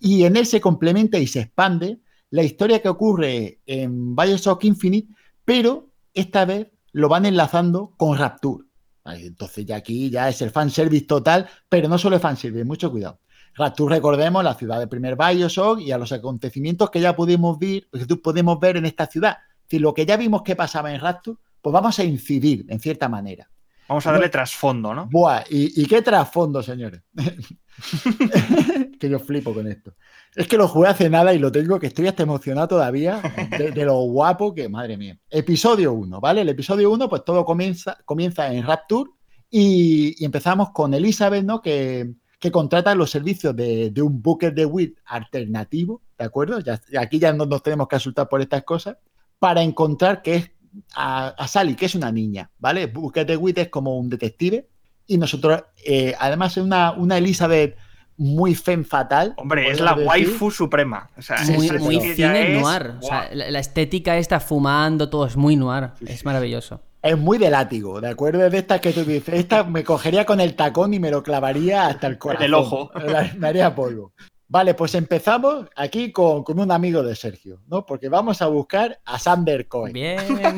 Y 0.00 0.24
en 0.24 0.36
él 0.36 0.46
se 0.46 0.62
complementa 0.62 1.18
y 1.18 1.26
se 1.26 1.40
expande 1.40 2.00
la 2.30 2.42
historia 2.42 2.80
que 2.80 2.88
ocurre 2.88 3.60
en 3.66 4.16
Bioshock 4.16 4.64
Infinite, 4.64 5.12
pero 5.44 5.90
esta 6.14 6.46
vez 6.46 6.68
lo 6.92 7.10
van 7.10 7.26
enlazando 7.26 7.92
con 7.98 8.16
Rapture. 8.16 8.64
Entonces 9.04 9.66
ya 9.66 9.76
aquí 9.76 10.08
ya 10.08 10.30
es 10.30 10.40
el 10.40 10.50
fanservice 10.50 11.04
total, 11.04 11.46
pero 11.68 11.88
no 11.88 11.98
solo 11.98 12.16
es 12.16 12.22
fanservice, 12.22 12.64
mucho 12.64 12.90
cuidado. 12.90 13.20
Rapture, 13.56 13.94
recordemos, 13.94 14.42
la 14.42 14.54
ciudad 14.54 14.78
del 14.80 14.88
primer 14.88 15.16
Bioshock 15.16 15.80
y 15.80 15.92
a 15.92 15.98
los 15.98 16.10
acontecimientos 16.12 16.90
que 16.90 17.00
ya 17.00 17.14
pudimos 17.14 17.58
ver, 17.58 17.86
que 17.92 18.06
tú 18.06 18.20
podemos 18.20 18.58
ver 18.58 18.76
en 18.76 18.86
esta 18.86 19.06
ciudad. 19.06 19.38
Decir, 19.62 19.80
lo 19.80 19.94
que 19.94 20.04
ya 20.04 20.16
vimos 20.16 20.42
que 20.42 20.56
pasaba 20.56 20.92
en 20.92 21.00
Rapture, 21.00 21.38
pues 21.62 21.72
vamos 21.72 21.98
a 21.98 22.04
incidir 22.04 22.66
en 22.68 22.80
cierta 22.80 23.08
manera. 23.08 23.48
Vamos 23.88 24.06
a 24.06 24.12
darle 24.12 24.28
trasfondo, 24.28 24.94
¿no? 24.94 25.08
Buah, 25.10 25.44
¿y, 25.48 25.82
y 25.82 25.86
qué 25.86 26.02
trasfondo, 26.02 26.62
señores? 26.62 27.02
que 28.98 29.08
yo 29.08 29.18
flipo 29.18 29.52
con 29.52 29.66
esto. 29.66 29.94
Es 30.34 30.48
que 30.48 30.56
lo 30.56 30.66
jugué 30.66 30.88
hace 30.88 31.08
nada 31.08 31.32
y 31.34 31.38
lo 31.38 31.52
tengo 31.52 31.78
que 31.78 31.88
estoy 31.88 32.08
hasta 32.08 32.22
emocionado 32.22 32.68
todavía 32.68 33.20
de, 33.56 33.70
de 33.70 33.84
lo 33.84 34.00
guapo 34.00 34.54
que, 34.54 34.68
madre 34.68 34.96
mía. 34.96 35.18
Episodio 35.30 35.92
1, 35.92 36.20
¿vale? 36.20 36.40
El 36.40 36.48
episodio 36.48 36.90
1, 36.90 37.08
pues 37.08 37.24
todo 37.24 37.44
comienza, 37.44 37.98
comienza 38.04 38.52
en 38.52 38.66
Rapture 38.66 39.10
y, 39.50 40.14
y 40.18 40.24
empezamos 40.24 40.70
con 40.70 40.92
Elizabeth, 40.94 41.44
¿no? 41.44 41.60
Que, 41.60 42.14
que 42.44 42.50
contrata 42.50 42.94
los 42.94 43.10
servicios 43.10 43.56
de, 43.56 43.88
de 43.90 44.02
un 44.02 44.20
Booker 44.20 44.52
de 44.52 44.66
Wit 44.66 44.98
alternativo, 45.06 46.02
¿de 46.18 46.26
acuerdo? 46.26 46.60
Ya, 46.60 46.78
aquí 47.00 47.18
ya 47.18 47.32
no 47.32 47.46
nos 47.46 47.62
tenemos 47.62 47.88
que 47.88 47.96
asustar 47.96 48.28
por 48.28 48.42
estas 48.42 48.64
cosas, 48.64 48.98
para 49.38 49.62
encontrar 49.62 50.20
que 50.20 50.34
es 50.34 50.50
a, 50.94 51.28
a 51.28 51.48
Sally, 51.48 51.74
que 51.74 51.86
es 51.86 51.94
una 51.94 52.12
niña, 52.12 52.50
¿vale? 52.58 52.84
Booker 52.86 53.24
de 53.24 53.38
Wit 53.38 53.56
es 53.56 53.68
como 53.70 53.96
un 53.96 54.10
detective 54.10 54.68
y 55.06 55.16
nosotros, 55.16 55.62
eh, 55.86 56.14
además, 56.20 56.54
es 56.58 56.62
una, 56.62 56.92
una 56.92 57.16
Elizabeth 57.16 57.78
muy 58.18 58.54
femme 58.54 58.84
fatal. 58.84 59.32
Hombre, 59.38 59.70
es 59.70 59.80
la 59.80 59.92
decir. 59.94 60.06
waifu 60.06 60.50
suprema. 60.50 61.08
O 61.16 61.22
sea, 61.22 61.38
muy, 61.48 61.66
es- 61.66 61.80
muy 61.80 61.98
cine 61.98 62.56
es- 62.56 62.62
noir. 62.62 62.92
O 63.00 63.06
sea, 63.06 63.30
la, 63.32 63.50
la 63.50 63.58
estética 63.58 64.18
está 64.18 64.38
fumando, 64.38 65.08
todo 65.08 65.24
es 65.24 65.34
muy 65.36 65.56
noir. 65.56 65.92
es 66.06 66.26
maravilloso. 66.26 66.82
Es 67.04 67.18
muy 67.18 67.36
de 67.36 67.50
látigo, 67.50 68.00
¿de 68.00 68.08
acuerdo? 68.08 68.46
Es 68.46 68.50
de 68.50 68.56
estas 68.56 68.80
que 68.80 68.90
tú 68.90 69.04
dices, 69.04 69.34
esta 69.34 69.62
me 69.62 69.84
cogería 69.84 70.24
con 70.24 70.40
el 70.40 70.56
tacón 70.56 70.94
y 70.94 70.98
me 70.98 71.10
lo 71.10 71.22
clavaría 71.22 71.86
hasta 71.86 72.06
el 72.06 72.16
corazón. 72.16 72.46
el 72.46 72.54
ojo. 72.54 72.90
Me 73.38 73.46
haría 73.46 73.74
polvo. 73.74 74.14
Vale, 74.48 74.72
pues 74.72 74.94
empezamos 74.94 75.66
aquí 75.76 76.12
con, 76.12 76.42
con 76.42 76.58
un 76.58 76.72
amigo 76.72 77.02
de 77.02 77.14
Sergio, 77.14 77.60
¿no? 77.66 77.84
Porque 77.84 78.08
vamos 78.08 78.40
a 78.40 78.46
buscar 78.46 79.02
a 79.04 79.18
Sander 79.18 79.68
Cohen. 79.68 79.92
Bien. 79.92 80.18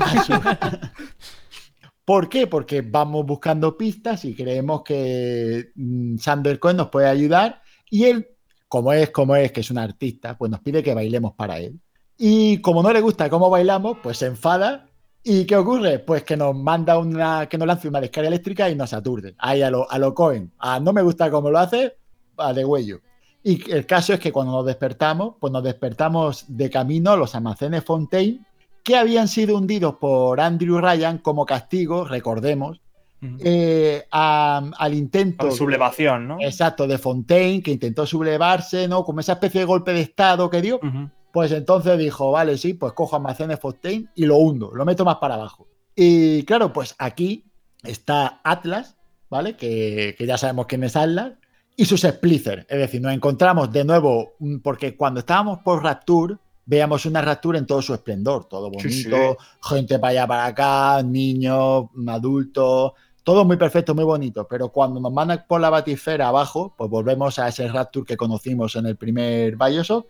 ¿Por 2.05 2.29
qué? 2.29 2.47
Porque 2.47 2.81
vamos 2.83 3.27
buscando 3.27 3.77
pistas 3.77 4.25
y 4.25 4.37
creemos 4.37 4.85
que 4.85 5.73
mm, 5.75 6.19
Sander 6.19 6.61
Cohen 6.61 6.77
nos 6.77 6.91
puede 6.91 7.09
ayudar 7.09 7.61
y 7.91 8.05
él, 8.05 8.29
como 8.69 8.93
es, 8.93 9.11
como 9.11 9.35
es, 9.35 9.51
que 9.51 9.63
es 9.63 9.71
un 9.73 9.79
artista, 9.79 10.39
pues 10.39 10.49
nos 10.53 10.61
pide 10.61 10.85
que 10.85 10.95
bailemos 10.95 11.35
para 11.35 11.59
él. 11.59 11.81
Y 12.17 12.61
como 12.61 12.85
no 12.85 12.93
le 12.93 13.01
gusta 13.01 13.29
cómo 13.29 13.51
bailamos, 13.51 13.99
pues 14.01 14.19
se 14.19 14.27
enfada. 14.27 14.87
¿Y 15.29 15.45
qué 15.45 15.57
ocurre? 15.57 15.99
Pues 15.99 16.23
que 16.23 16.37
nos 16.37 16.55
manda 16.55 16.97
una, 16.99 17.49
que 17.49 17.59
nos 17.59 17.67
lance 17.67 17.89
una 17.89 18.01
descarga 18.01 18.29
eléctrica 18.29 18.71
y 18.71 18.77
nos 18.77 18.93
aturde. 18.93 19.35
Ahí 19.39 19.61
a 19.61 19.71
lo, 19.71 19.91
a 19.91 19.99
lo 19.99 20.15
Cohen. 20.15 20.53
A 20.59 20.79
no 20.79 20.93
me 20.93 21.03
gusta 21.03 21.29
cómo 21.33 21.51
lo 21.51 21.59
hace, 21.59 21.97
a 22.37 22.53
de 22.53 22.65
huello. 22.65 23.01
Y 23.43 23.71
el 23.73 23.87
caso 23.87 24.13
es 24.13 24.21
que 24.21 24.31
cuando 24.31 24.53
nos 24.53 24.67
despertamos, 24.67 25.35
pues 25.41 25.53
nos 25.53 25.65
despertamos 25.65 26.45
de 26.49 26.71
camino 26.71 27.11
a 27.11 27.17
los 27.17 27.35
almacenes 27.35 27.83
Fontaine, 27.85 28.41
que 28.85 28.97
habían 28.97 29.27
sido 29.27 29.57
hundidos 29.57 29.97
por 29.97 30.41
Andrew 30.41 30.79
Ryan 30.81 31.19
como 31.19 31.45
castigo, 31.45 32.05
recordemos, 32.05 32.81
eh, 33.41 34.05
a- 34.13 34.63
al 34.79 34.95
intento. 34.95 35.49
Con 35.49 35.57
sublevación, 35.57 36.29
¿no? 36.29 36.37
Exacto, 36.41 36.87
de 36.87 36.99
Fontaine, 36.99 37.63
que 37.63 37.73
intentó 37.73 38.07
sublevarse, 38.07 38.87
¿no? 38.87 39.05
Como 39.05 39.19
esa 39.19 39.33
especie 39.33 39.61
de 39.61 39.65
golpe 39.67 39.93
de 39.93 40.03
Estado 40.03 40.49
que 40.49 40.63
dio. 40.63 40.79
Pues 41.37 41.53
entonces 41.53 41.99
dijo, 41.99 42.33
vale, 42.33 42.57
sí, 42.57 42.73
pues 42.73 42.95
cojo 42.95 43.15
almacenes 43.15 43.61
Fontaine 43.61 44.09
y 44.15 44.25
lo 44.25 44.39
hundo, 44.39 44.71
lo 44.73 44.87
meto 44.87 45.05
más 45.05 45.17
para 45.17 45.35
abajo. 45.35 45.69
Y 45.95 46.45
claro, 46.45 46.73
pues 46.73 46.95
aquí 46.97 47.45
está 47.83 48.41
Atlas, 48.43 48.97
¿vale? 49.29 49.55
Que, 49.55 50.15
que 50.17 50.25
ya 50.25 50.39
sabemos 50.39 50.65
quién 50.65 50.83
es 50.85 50.97
Atlas, 50.97 51.33
y 51.77 51.85
sus 51.85 52.01
Splicer. 52.01 52.67
Es 52.71 52.79
decir, 52.79 53.03
nos 53.03 53.13
encontramos 53.13 53.71
de 53.71 53.85
nuevo, 53.85 54.33
mm, 54.39 54.61
porque 54.61 54.97
cuando 54.97 55.21
estábamos 55.21 55.59
por 55.59 55.83
Rapture, 55.85 56.37
veamos 56.65 57.05
una 57.05 57.21
raptura 57.21 57.59
en 57.59 57.67
todo 57.67 57.83
su 57.83 57.93
esplendor, 57.93 58.47
todo 58.47 58.71
bonito, 58.71 58.89
Sí, 58.89 59.03
sí. 59.03 59.11
gente 59.63 59.99
para 59.99 60.13
allá, 60.13 60.27
para 60.27 60.47
acá, 60.47 61.03
niños, 61.03 61.85
adultos, 62.09 62.93
todo 63.27 63.45
muy 63.45 63.57
perfecto, 63.57 63.93
muy 63.93 64.05
bonito, 64.05 64.47
pero 64.47 64.69
cuando 64.69 65.01
nos 65.01 65.13
mandan 65.13 65.47
por 65.49 65.61
la 65.61 65.69
batisfera 65.69 66.29
abajo, 66.29 66.73
pues 66.79 66.89
volvemos 66.89 67.41
a 67.41 67.49
ese 67.49 67.67
Rapture 67.67 68.07
que 68.07 68.17
conocimos 68.17 68.77
en 68.77 68.87
el 68.87 68.95
primer 68.95 69.57
Bioshock, 69.57 70.07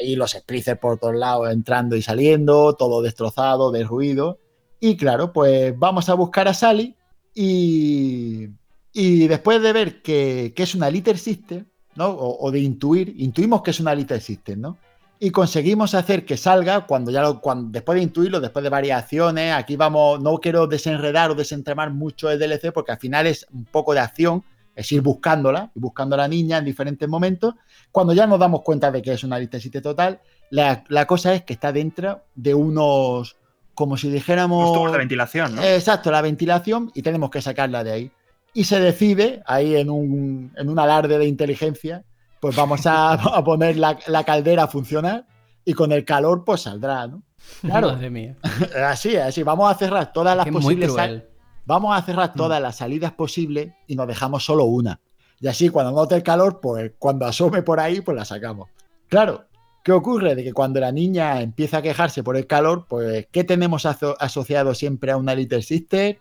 ahí 0.00 0.16
los 0.16 0.30
splitters 0.30 0.78
por 0.78 0.98
todos 0.98 1.14
lados 1.14 1.50
entrando 1.50 1.94
y 1.94 2.00
saliendo, 2.00 2.74
todo 2.74 3.02
destrozado, 3.02 3.70
derruido, 3.70 4.38
y 4.80 4.96
claro, 4.96 5.30
pues 5.30 5.78
vamos 5.78 6.08
a 6.08 6.14
buscar 6.14 6.48
a 6.48 6.54
Sally 6.54 6.96
y, 7.34 8.48
y 8.94 9.26
después 9.26 9.60
de 9.60 9.72
ver 9.74 10.00
que, 10.00 10.54
que 10.56 10.62
es 10.62 10.74
una 10.74 10.88
Liter 10.88 11.18
System, 11.18 11.66
¿no? 11.96 12.06
O, 12.06 12.46
o 12.46 12.50
de 12.50 12.60
intuir, 12.60 13.14
intuimos 13.18 13.60
que 13.60 13.72
es 13.72 13.80
una 13.80 13.94
Liter 13.94 14.22
System, 14.22 14.62
¿no? 14.62 14.78
Y 15.20 15.30
conseguimos 15.30 15.94
hacer 15.94 16.24
que 16.24 16.36
salga 16.36 16.86
cuando 16.86 17.10
ya 17.10 17.22
lo, 17.22 17.40
cuando, 17.40 17.70
después 17.70 17.96
de 17.96 18.02
intuirlo, 18.02 18.40
después 18.40 18.62
de 18.62 18.68
varias 18.68 19.02
acciones, 19.02 19.54
aquí 19.54 19.76
vamos, 19.76 20.20
no 20.20 20.38
quiero 20.38 20.66
desenredar 20.66 21.30
o 21.30 21.34
desentramar 21.34 21.90
mucho 21.92 22.30
el 22.30 22.38
DLC 22.38 22.72
porque 22.72 22.92
al 22.92 22.98
final 22.98 23.26
es 23.26 23.46
un 23.52 23.64
poco 23.64 23.94
de 23.94 24.00
acción, 24.00 24.44
es 24.74 24.90
ir 24.90 25.00
buscándola 25.00 25.70
y 25.74 25.80
buscando 25.80 26.14
a 26.14 26.18
la 26.18 26.28
niña 26.28 26.58
en 26.58 26.64
diferentes 26.64 27.08
momentos. 27.08 27.54
Cuando 27.92 28.12
ya 28.12 28.26
nos 28.26 28.38
damos 28.38 28.62
cuenta 28.62 28.90
de 28.90 29.02
que 29.02 29.12
es 29.12 29.22
una 29.24 29.38
System 29.38 29.82
total, 29.82 30.20
la, 30.50 30.84
la 30.88 31.06
cosa 31.06 31.34
es 31.34 31.42
que 31.42 31.52
está 31.52 31.72
dentro 31.72 32.22
de 32.34 32.54
unos, 32.54 33.36
como 33.74 33.96
si 33.96 34.10
dijéramos... 34.10 34.64
Los 34.64 34.74
tubos 34.74 34.92
de 34.92 34.98
ventilación, 34.98 35.54
¿no? 35.54 35.62
Exacto, 35.62 36.10
la 36.10 36.22
ventilación 36.22 36.90
y 36.92 37.02
tenemos 37.02 37.30
que 37.30 37.40
sacarla 37.40 37.84
de 37.84 37.92
ahí. 37.92 38.10
Y 38.52 38.64
se 38.64 38.80
decide, 38.80 39.42
ahí 39.46 39.76
en 39.76 39.90
un, 39.90 40.52
en 40.56 40.68
un 40.68 40.78
alarde 40.78 41.18
de 41.18 41.26
inteligencia, 41.26 42.04
pues 42.44 42.56
vamos 42.56 42.86
a, 42.86 43.12
a 43.38 43.42
poner 43.42 43.78
la, 43.78 43.98
la 44.06 44.22
caldera 44.22 44.64
a 44.64 44.68
funcionar 44.68 45.26
y 45.64 45.72
con 45.72 45.92
el 45.92 46.04
calor 46.04 46.44
pues 46.44 46.60
saldrá, 46.60 47.06
¿no? 47.06 47.22
Claro, 47.62 47.92
Madre 47.92 48.10
mía. 48.10 48.36
así, 48.86 49.16
así, 49.16 49.42
vamos 49.42 49.70
a 49.72 49.78
cerrar 49.78 50.12
todas 50.12 50.36
las 50.36 50.44
muy 50.50 50.60
posibles 50.60 50.92
cruel. 50.92 51.26
Vamos 51.64 51.96
a 51.96 52.02
cerrar 52.02 52.34
todas 52.34 52.60
las 52.60 52.76
salidas 52.76 53.12
posibles 53.12 53.72
y 53.86 53.96
nos 53.96 54.06
dejamos 54.06 54.44
solo 54.44 54.64
una. 54.64 55.00
Y 55.40 55.46
así 55.46 55.70
cuando 55.70 55.92
note 55.92 56.16
el 56.16 56.22
calor, 56.22 56.60
pues 56.60 56.92
cuando 56.98 57.24
asome 57.24 57.62
por 57.62 57.80
ahí, 57.80 58.02
pues 58.02 58.14
la 58.14 58.26
sacamos. 58.26 58.68
Claro, 59.08 59.46
¿qué 59.82 59.92
ocurre? 59.92 60.34
De 60.34 60.44
que 60.44 60.52
cuando 60.52 60.80
la 60.80 60.92
niña 60.92 61.40
empieza 61.40 61.78
a 61.78 61.82
quejarse 61.82 62.22
por 62.22 62.36
el 62.36 62.46
calor, 62.46 62.84
pues 62.86 63.26
¿qué 63.32 63.42
tenemos 63.42 63.86
aso- 63.86 64.16
asociado 64.20 64.74
siempre 64.74 65.12
a 65.12 65.16
una 65.16 65.34
Little 65.34 65.62
Sister? 65.62 66.18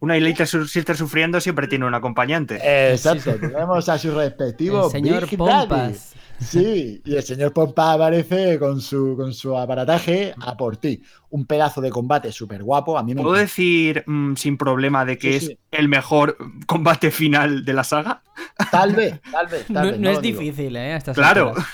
Una 0.00 0.16
Elite 0.16 0.46
Sister 0.46 0.96
sufriendo 0.96 1.40
siempre 1.40 1.66
tiene 1.66 1.84
un 1.86 1.94
acompañante. 1.94 2.60
Exacto, 2.92 3.34
tenemos 3.38 3.88
a 3.88 3.98
su 3.98 4.12
respectivo 4.14 4.84
El 4.86 4.90
señor 4.92 5.28
Big 5.28 5.36
Pompas. 5.38 5.68
Daddy. 5.68 5.94
Sí, 6.40 7.02
y 7.04 7.16
el 7.16 7.22
señor 7.24 7.52
Pompa 7.52 7.94
aparece 7.94 8.60
con 8.60 8.80
su, 8.80 9.16
con 9.16 9.34
su 9.34 9.58
aparataje 9.58 10.32
a 10.40 10.56
por 10.56 10.76
ti. 10.76 11.02
Un 11.30 11.44
pedazo 11.46 11.80
de 11.80 11.90
combate 11.90 12.30
súper 12.30 12.62
guapo. 12.62 12.96
A 12.96 13.02
mí 13.02 13.12
me 13.12 13.22
¿Puedo 13.22 13.34
encanta. 13.34 13.42
decir 13.50 14.04
mm, 14.06 14.36
sin 14.36 14.56
problema 14.56 15.04
de 15.04 15.18
que 15.18 15.30
Sí, 15.32 15.36
es 15.36 15.46
sí. 15.46 15.58
el 15.72 15.88
mejor 15.88 16.36
combate 16.66 17.10
final 17.10 17.64
de 17.64 17.72
la 17.72 17.82
saga? 17.82 18.22
Tal 18.70 18.94
vez, 18.94 19.20
tal 19.32 19.48
vez. 19.48 19.66
tal 19.66 19.74
No, 19.86 19.90
vez, 19.90 19.98
no 20.00 20.10
es 20.10 20.22
digo. 20.22 20.40
difícil, 20.40 20.76
¿eh? 20.76 20.94
Estas 20.94 21.16
Claro. 21.16 21.48
alturas. 21.48 21.66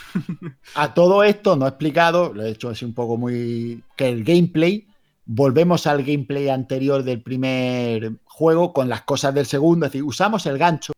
A 0.74 0.94
todo 0.94 1.22
esto 1.24 1.56
no 1.56 1.66
he 1.66 1.68
explicado, 1.68 2.32
lo 2.32 2.42
he 2.42 2.48
hecho 2.50 2.70
así 2.70 2.86
un 2.86 2.94
poco 2.94 3.18
muy. 3.18 3.82
que 3.96 4.08
el 4.08 4.24
gameplay, 4.24 4.86
volvemos 5.26 5.86
al 5.86 6.02
gameplay 6.02 6.48
anterior 6.48 7.02
del 7.02 7.22
primer 7.22 8.12
juego 8.24 8.72
con 8.72 8.88
las 8.88 9.02
cosas 9.02 9.34
del 9.34 9.46
segundo, 9.46 9.86
es 9.86 9.92
decir, 9.92 10.04
usamos 10.04 10.44
el 10.46 10.58
gancho, 10.58 10.92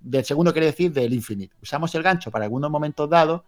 del 0.00 0.24
segundo 0.24 0.52
quiere 0.52 0.66
decir 0.66 0.92
del 0.92 1.12
Infinite, 1.12 1.54
usamos 1.62 1.94
el 1.94 2.02
gancho 2.02 2.30
para 2.30 2.44
algunos 2.46 2.70
momentos 2.70 3.08
dados, 3.08 3.42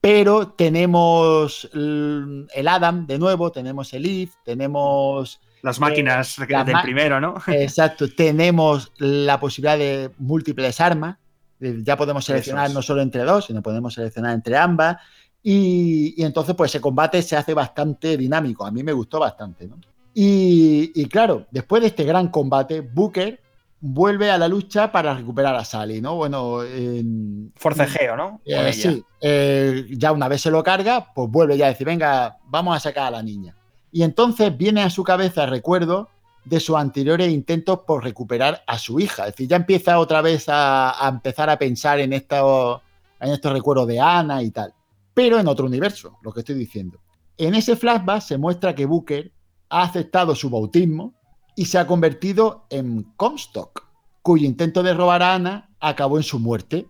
pero 0.00 0.48
tenemos 0.48 1.68
el 1.72 2.68
Adam 2.68 3.06
de 3.06 3.18
nuevo, 3.18 3.50
tenemos 3.50 3.92
el 3.92 4.06
If, 4.06 4.34
tenemos. 4.44 5.40
Las 5.62 5.80
máquinas 5.80 6.38
Eh, 6.38 6.46
del 6.64 6.76
primero, 6.82 7.20
¿no? 7.20 7.34
Exacto, 7.48 8.06
tenemos 8.14 8.92
la 8.98 9.40
posibilidad 9.40 9.78
de 9.78 10.10
múltiples 10.18 10.80
armas. 10.80 11.16
eh, 11.60 11.80
Ya 11.82 11.96
podemos 11.96 12.24
seleccionar 12.24 12.64
Eso 12.66 12.70
es. 12.70 12.74
no 12.76 12.82
solo 12.82 13.02
entre 13.02 13.22
dos, 13.24 13.46
sino 13.46 13.62
podemos 13.62 13.94
seleccionar 13.94 14.34
entre 14.34 14.56
ambas. 14.56 14.96
Y, 15.48 16.14
y 16.20 16.24
entonces, 16.24 16.56
pues 16.56 16.72
ese 16.72 16.80
combate 16.80 17.22
se 17.22 17.36
hace 17.36 17.54
bastante 17.54 18.16
dinámico. 18.16 18.66
A 18.66 18.72
mí 18.72 18.82
me 18.82 18.92
gustó 18.92 19.20
bastante, 19.20 19.68
¿no? 19.68 19.76
Y, 20.12 20.90
y 21.00 21.06
claro, 21.06 21.46
después 21.52 21.82
de 21.82 21.86
este 21.88 22.02
gran 22.02 22.28
combate, 22.28 22.80
Booker 22.80 23.40
vuelve 23.80 24.28
a 24.28 24.38
la 24.38 24.48
lucha 24.48 24.90
para 24.90 25.14
recuperar 25.14 25.54
a 25.54 25.64
Sally, 25.64 26.00
¿no? 26.00 26.16
Bueno, 26.16 26.64
en- 26.64 27.52
Forcejeo, 27.54 28.16
¿no? 28.16 28.40
eh, 28.44 28.72
sí, 28.72 29.04
eh, 29.20 29.86
ya 29.90 30.10
una 30.10 30.26
vez 30.26 30.40
se 30.40 30.50
lo 30.50 30.64
carga, 30.64 31.12
pues 31.14 31.30
vuelve 31.30 31.56
ya 31.56 31.66
a 31.66 31.68
decir, 31.68 31.86
venga, 31.86 32.38
vamos 32.48 32.76
a 32.76 32.80
sacar 32.80 33.04
a 33.06 33.10
la 33.12 33.22
niña. 33.22 33.54
Y 33.92 34.02
entonces 34.02 34.56
viene 34.56 34.82
a 34.82 34.90
su 34.90 35.04
cabeza 35.04 35.44
el 35.44 35.50
recuerdo 35.50 36.08
de 36.44 36.58
sus 36.58 36.74
anteriores 36.76 37.30
intentos 37.30 37.80
por 37.86 38.02
recuperar 38.02 38.64
a 38.66 38.78
su 38.80 38.98
hija. 38.98 39.26
Es 39.28 39.34
decir, 39.34 39.46
ya 39.48 39.56
empieza 39.56 40.00
otra 40.00 40.22
vez 40.22 40.48
a, 40.48 41.06
a 41.06 41.08
empezar 41.08 41.50
a 41.50 41.56
pensar 41.58 42.00
en 42.00 42.12
estos, 42.14 42.80
en 43.20 43.30
estos 43.32 43.52
recuerdos 43.52 43.86
de 43.86 44.00
Ana 44.00 44.42
y 44.42 44.50
tal. 44.50 44.72
Pero 45.16 45.38
en 45.38 45.48
otro 45.48 45.64
universo, 45.64 46.18
lo 46.20 46.30
que 46.30 46.40
estoy 46.40 46.56
diciendo. 46.56 47.00
En 47.38 47.54
ese 47.54 47.74
flashback 47.74 48.20
se 48.20 48.36
muestra 48.36 48.74
que 48.74 48.84
Booker 48.84 49.32
ha 49.70 49.82
aceptado 49.82 50.34
su 50.34 50.50
bautismo 50.50 51.14
y 51.56 51.64
se 51.64 51.78
ha 51.78 51.86
convertido 51.86 52.66
en 52.68 53.02
Comstock, 53.16 53.88
cuyo 54.20 54.46
intento 54.46 54.82
de 54.82 54.92
robar 54.92 55.22
a 55.22 55.34
Ana 55.34 55.70
acabó 55.80 56.18
en 56.18 56.22
su 56.22 56.38
muerte. 56.38 56.86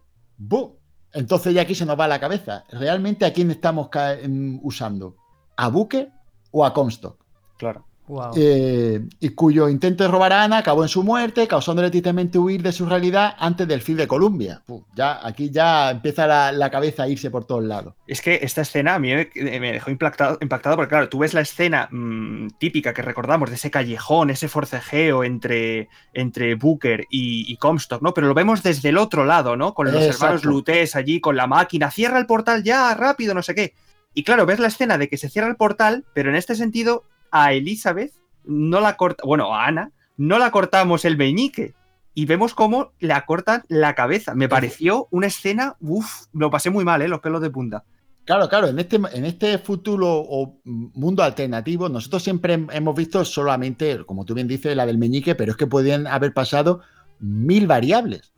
Entonces 1.12 1.54
ya 1.54 1.62
aquí 1.62 1.76
se 1.76 1.86
nos 1.86 2.00
va 2.00 2.08
la 2.08 2.18
cabeza. 2.18 2.64
¿Realmente 2.68 3.24
a 3.26 3.32
quién 3.32 3.52
estamos 3.52 3.90
em, 3.94 4.58
usando? 4.64 5.14
¿A 5.56 5.68
Booker 5.68 6.10
o 6.50 6.66
a 6.66 6.74
Comstock? 6.74 7.24
Claro. 7.58 7.85
Wow. 8.08 8.32
Eh, 8.36 9.00
y 9.20 9.28
cuyo 9.30 9.68
intento 9.68 10.04
de 10.04 10.10
robar 10.10 10.32
a 10.32 10.44
Ana 10.44 10.58
acabó 10.58 10.82
en 10.82 10.88
su 10.88 11.02
muerte, 11.02 11.48
causándole 11.48 11.90
tristemente 11.90 12.38
huir 12.38 12.62
de 12.62 12.72
su 12.72 12.86
realidad 12.86 13.34
antes 13.38 13.66
del 13.66 13.82
fin 13.82 13.96
de 13.96 14.06
Columbia. 14.06 14.62
Fu, 14.66 14.84
ya, 14.94 15.26
aquí 15.26 15.50
ya 15.50 15.90
empieza 15.90 16.26
la, 16.26 16.52
la 16.52 16.70
cabeza 16.70 17.04
a 17.04 17.08
irse 17.08 17.30
por 17.30 17.44
todos 17.44 17.64
lados. 17.64 17.94
Es 18.06 18.20
que 18.20 18.38
esta 18.42 18.62
escena 18.62 18.94
a 18.94 18.98
mí 18.98 19.12
me, 19.12 19.28
me 19.34 19.72
dejó 19.72 19.90
impactado, 19.90 20.38
impactado 20.40 20.76
porque, 20.76 20.90
claro, 20.90 21.08
tú 21.08 21.18
ves 21.18 21.34
la 21.34 21.40
escena 21.40 21.88
mm, 21.90 22.50
típica 22.58 22.94
que 22.94 23.02
recordamos 23.02 23.50
de 23.50 23.56
ese 23.56 23.70
callejón, 23.70 24.30
ese 24.30 24.48
forcejeo 24.48 25.24
entre, 25.24 25.88
entre 26.12 26.54
Booker 26.54 27.06
y, 27.10 27.50
y 27.52 27.56
Comstock, 27.56 28.02
¿no? 28.02 28.14
Pero 28.14 28.28
lo 28.28 28.34
vemos 28.34 28.62
desde 28.62 28.90
el 28.90 28.98
otro 28.98 29.24
lado, 29.24 29.56
¿no? 29.56 29.74
Con 29.74 29.86
los 29.86 29.96
Exacto. 29.96 30.24
hermanos 30.24 30.44
Lutés 30.44 30.94
allí, 30.94 31.20
con 31.20 31.36
la 31.36 31.46
máquina, 31.46 31.90
cierra 31.90 32.18
el 32.18 32.26
portal 32.26 32.62
ya, 32.62 32.94
rápido, 32.94 33.34
no 33.34 33.42
sé 33.42 33.54
qué. 33.54 33.74
Y 34.14 34.24
claro, 34.24 34.46
ves 34.46 34.58
la 34.58 34.68
escena 34.68 34.96
de 34.96 35.08
que 35.08 35.18
se 35.18 35.28
cierra 35.28 35.48
el 35.48 35.56
portal, 35.56 36.04
pero 36.14 36.30
en 36.30 36.36
este 36.36 36.54
sentido, 36.54 37.04
a 37.44 37.52
Elizabeth 37.52 38.12
no 38.44 38.80
la 38.80 38.96
corta, 38.96 39.24
bueno, 39.26 39.54
a 39.54 39.66
Ana, 39.66 39.90
no 40.16 40.38
la 40.38 40.50
cortamos 40.50 41.04
el 41.04 41.16
meñique. 41.16 41.74
Y 42.14 42.24
vemos 42.24 42.54
cómo 42.54 42.92
le 42.98 43.14
cortan 43.26 43.64
la 43.68 43.94
cabeza. 43.94 44.34
Me 44.34 44.48
pareció 44.48 45.06
una 45.10 45.26
escena, 45.26 45.76
uff, 45.80 46.28
lo 46.32 46.50
pasé 46.50 46.70
muy 46.70 46.82
mal, 46.82 47.02
¿eh? 47.02 47.08
Los 47.08 47.20
pelos 47.20 47.42
de 47.42 47.50
punta. 47.50 47.84
Claro, 48.24 48.48
claro, 48.48 48.68
en 48.68 48.78
este, 48.78 48.96
en 48.96 49.24
este 49.26 49.58
futuro 49.58 50.08
o 50.08 50.58
mundo 50.64 51.22
alternativo, 51.22 51.88
nosotros 51.88 52.22
siempre 52.22 52.58
hem- 52.58 52.70
hemos 52.72 52.96
visto 52.96 53.22
solamente, 53.24 54.02
como 54.06 54.24
tú 54.24 54.32
bien 54.34 54.48
dices, 54.48 54.74
la 54.74 54.86
del 54.86 54.96
meñique, 54.96 55.34
pero 55.34 55.52
es 55.52 55.58
que 55.58 55.66
podían 55.66 56.06
haber 56.06 56.32
pasado 56.32 56.80
mil 57.20 57.66
variables. 57.66 58.32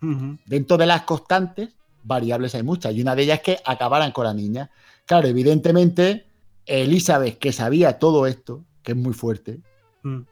Dentro 0.44 0.76
de 0.76 0.86
las 0.86 1.02
constantes, 1.02 1.76
variables 2.02 2.54
hay 2.56 2.64
muchas, 2.64 2.94
y 2.94 3.00
una 3.00 3.14
de 3.14 3.22
ellas 3.22 3.38
es 3.38 3.42
que 3.44 3.58
acabaran 3.64 4.10
con 4.12 4.24
la 4.24 4.34
niña. 4.34 4.70
Claro, 5.06 5.28
evidentemente, 5.28 6.26
Elizabeth, 6.66 7.38
que 7.38 7.52
sabía 7.52 7.98
todo 7.98 8.26
esto, 8.26 8.64
que 8.88 8.92
es 8.92 8.98
muy 8.98 9.12
fuerte, 9.12 9.60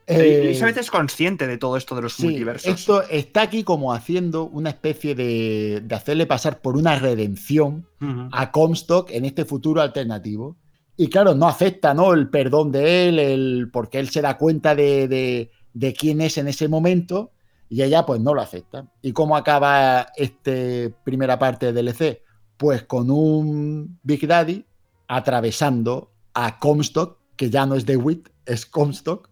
Eh, 0.06 0.40
Elizabeth 0.44 0.78
es 0.78 0.90
consciente 0.90 1.46
de 1.46 1.58
todo 1.58 1.76
esto 1.76 1.94
de 1.94 2.00
los 2.02 2.14
Sí, 2.14 2.22
multiversos. 2.28 2.72
esto 2.72 3.02
está 3.02 3.42
aquí 3.42 3.62
como 3.64 3.92
haciendo 3.92 4.44
una 4.44 4.70
especie 4.70 5.14
de, 5.14 5.82
de 5.84 5.94
hacerle 5.94 6.24
pasar 6.24 6.62
por 6.62 6.76
una 6.78 6.98
redención 6.98 7.86
a 8.32 8.50
Comstock 8.52 9.10
en 9.10 9.26
este 9.26 9.44
futuro 9.44 9.82
alternativo. 9.82 10.56
Y 10.96 11.08
claro, 11.08 11.34
no 11.34 11.46
acepta 11.46 11.92
¿no? 11.92 12.14
el 12.14 12.30
perdón 12.30 12.72
de 12.72 13.08
él, 13.08 13.18
el, 13.18 13.68
porque 13.70 13.98
él 13.98 14.08
se 14.08 14.22
da 14.22 14.38
cuenta 14.38 14.74
de, 14.74 15.08
de- 15.08 15.50
de 15.74 15.92
quién 15.92 16.22
es 16.22 16.38
en 16.38 16.48
ese 16.48 16.68
momento 16.68 17.32
y 17.68 17.82
ella 17.82 18.06
pues 18.06 18.18
no 18.22 18.32
lo 18.32 18.40
acepta. 18.40 18.86
¿Y 19.02 19.12
cómo 19.12 19.36
acaba 19.36 20.06
este 20.16 20.94
primera 21.04 21.38
parte 21.38 21.70
del 21.72 21.84
DLC? 21.84 22.22
Pues 22.56 22.84
con 22.84 23.10
un 23.10 23.98
Big 24.02 24.26
Daddy 24.26 24.64
atravesando 25.08 26.12
a 26.32 26.58
Comstock, 26.58 27.18
que 27.36 27.50
ya 27.50 27.66
no 27.66 27.74
es 27.74 27.84
DeWitt, 27.84 28.28
es 28.46 28.64
Comstock. 28.66 29.28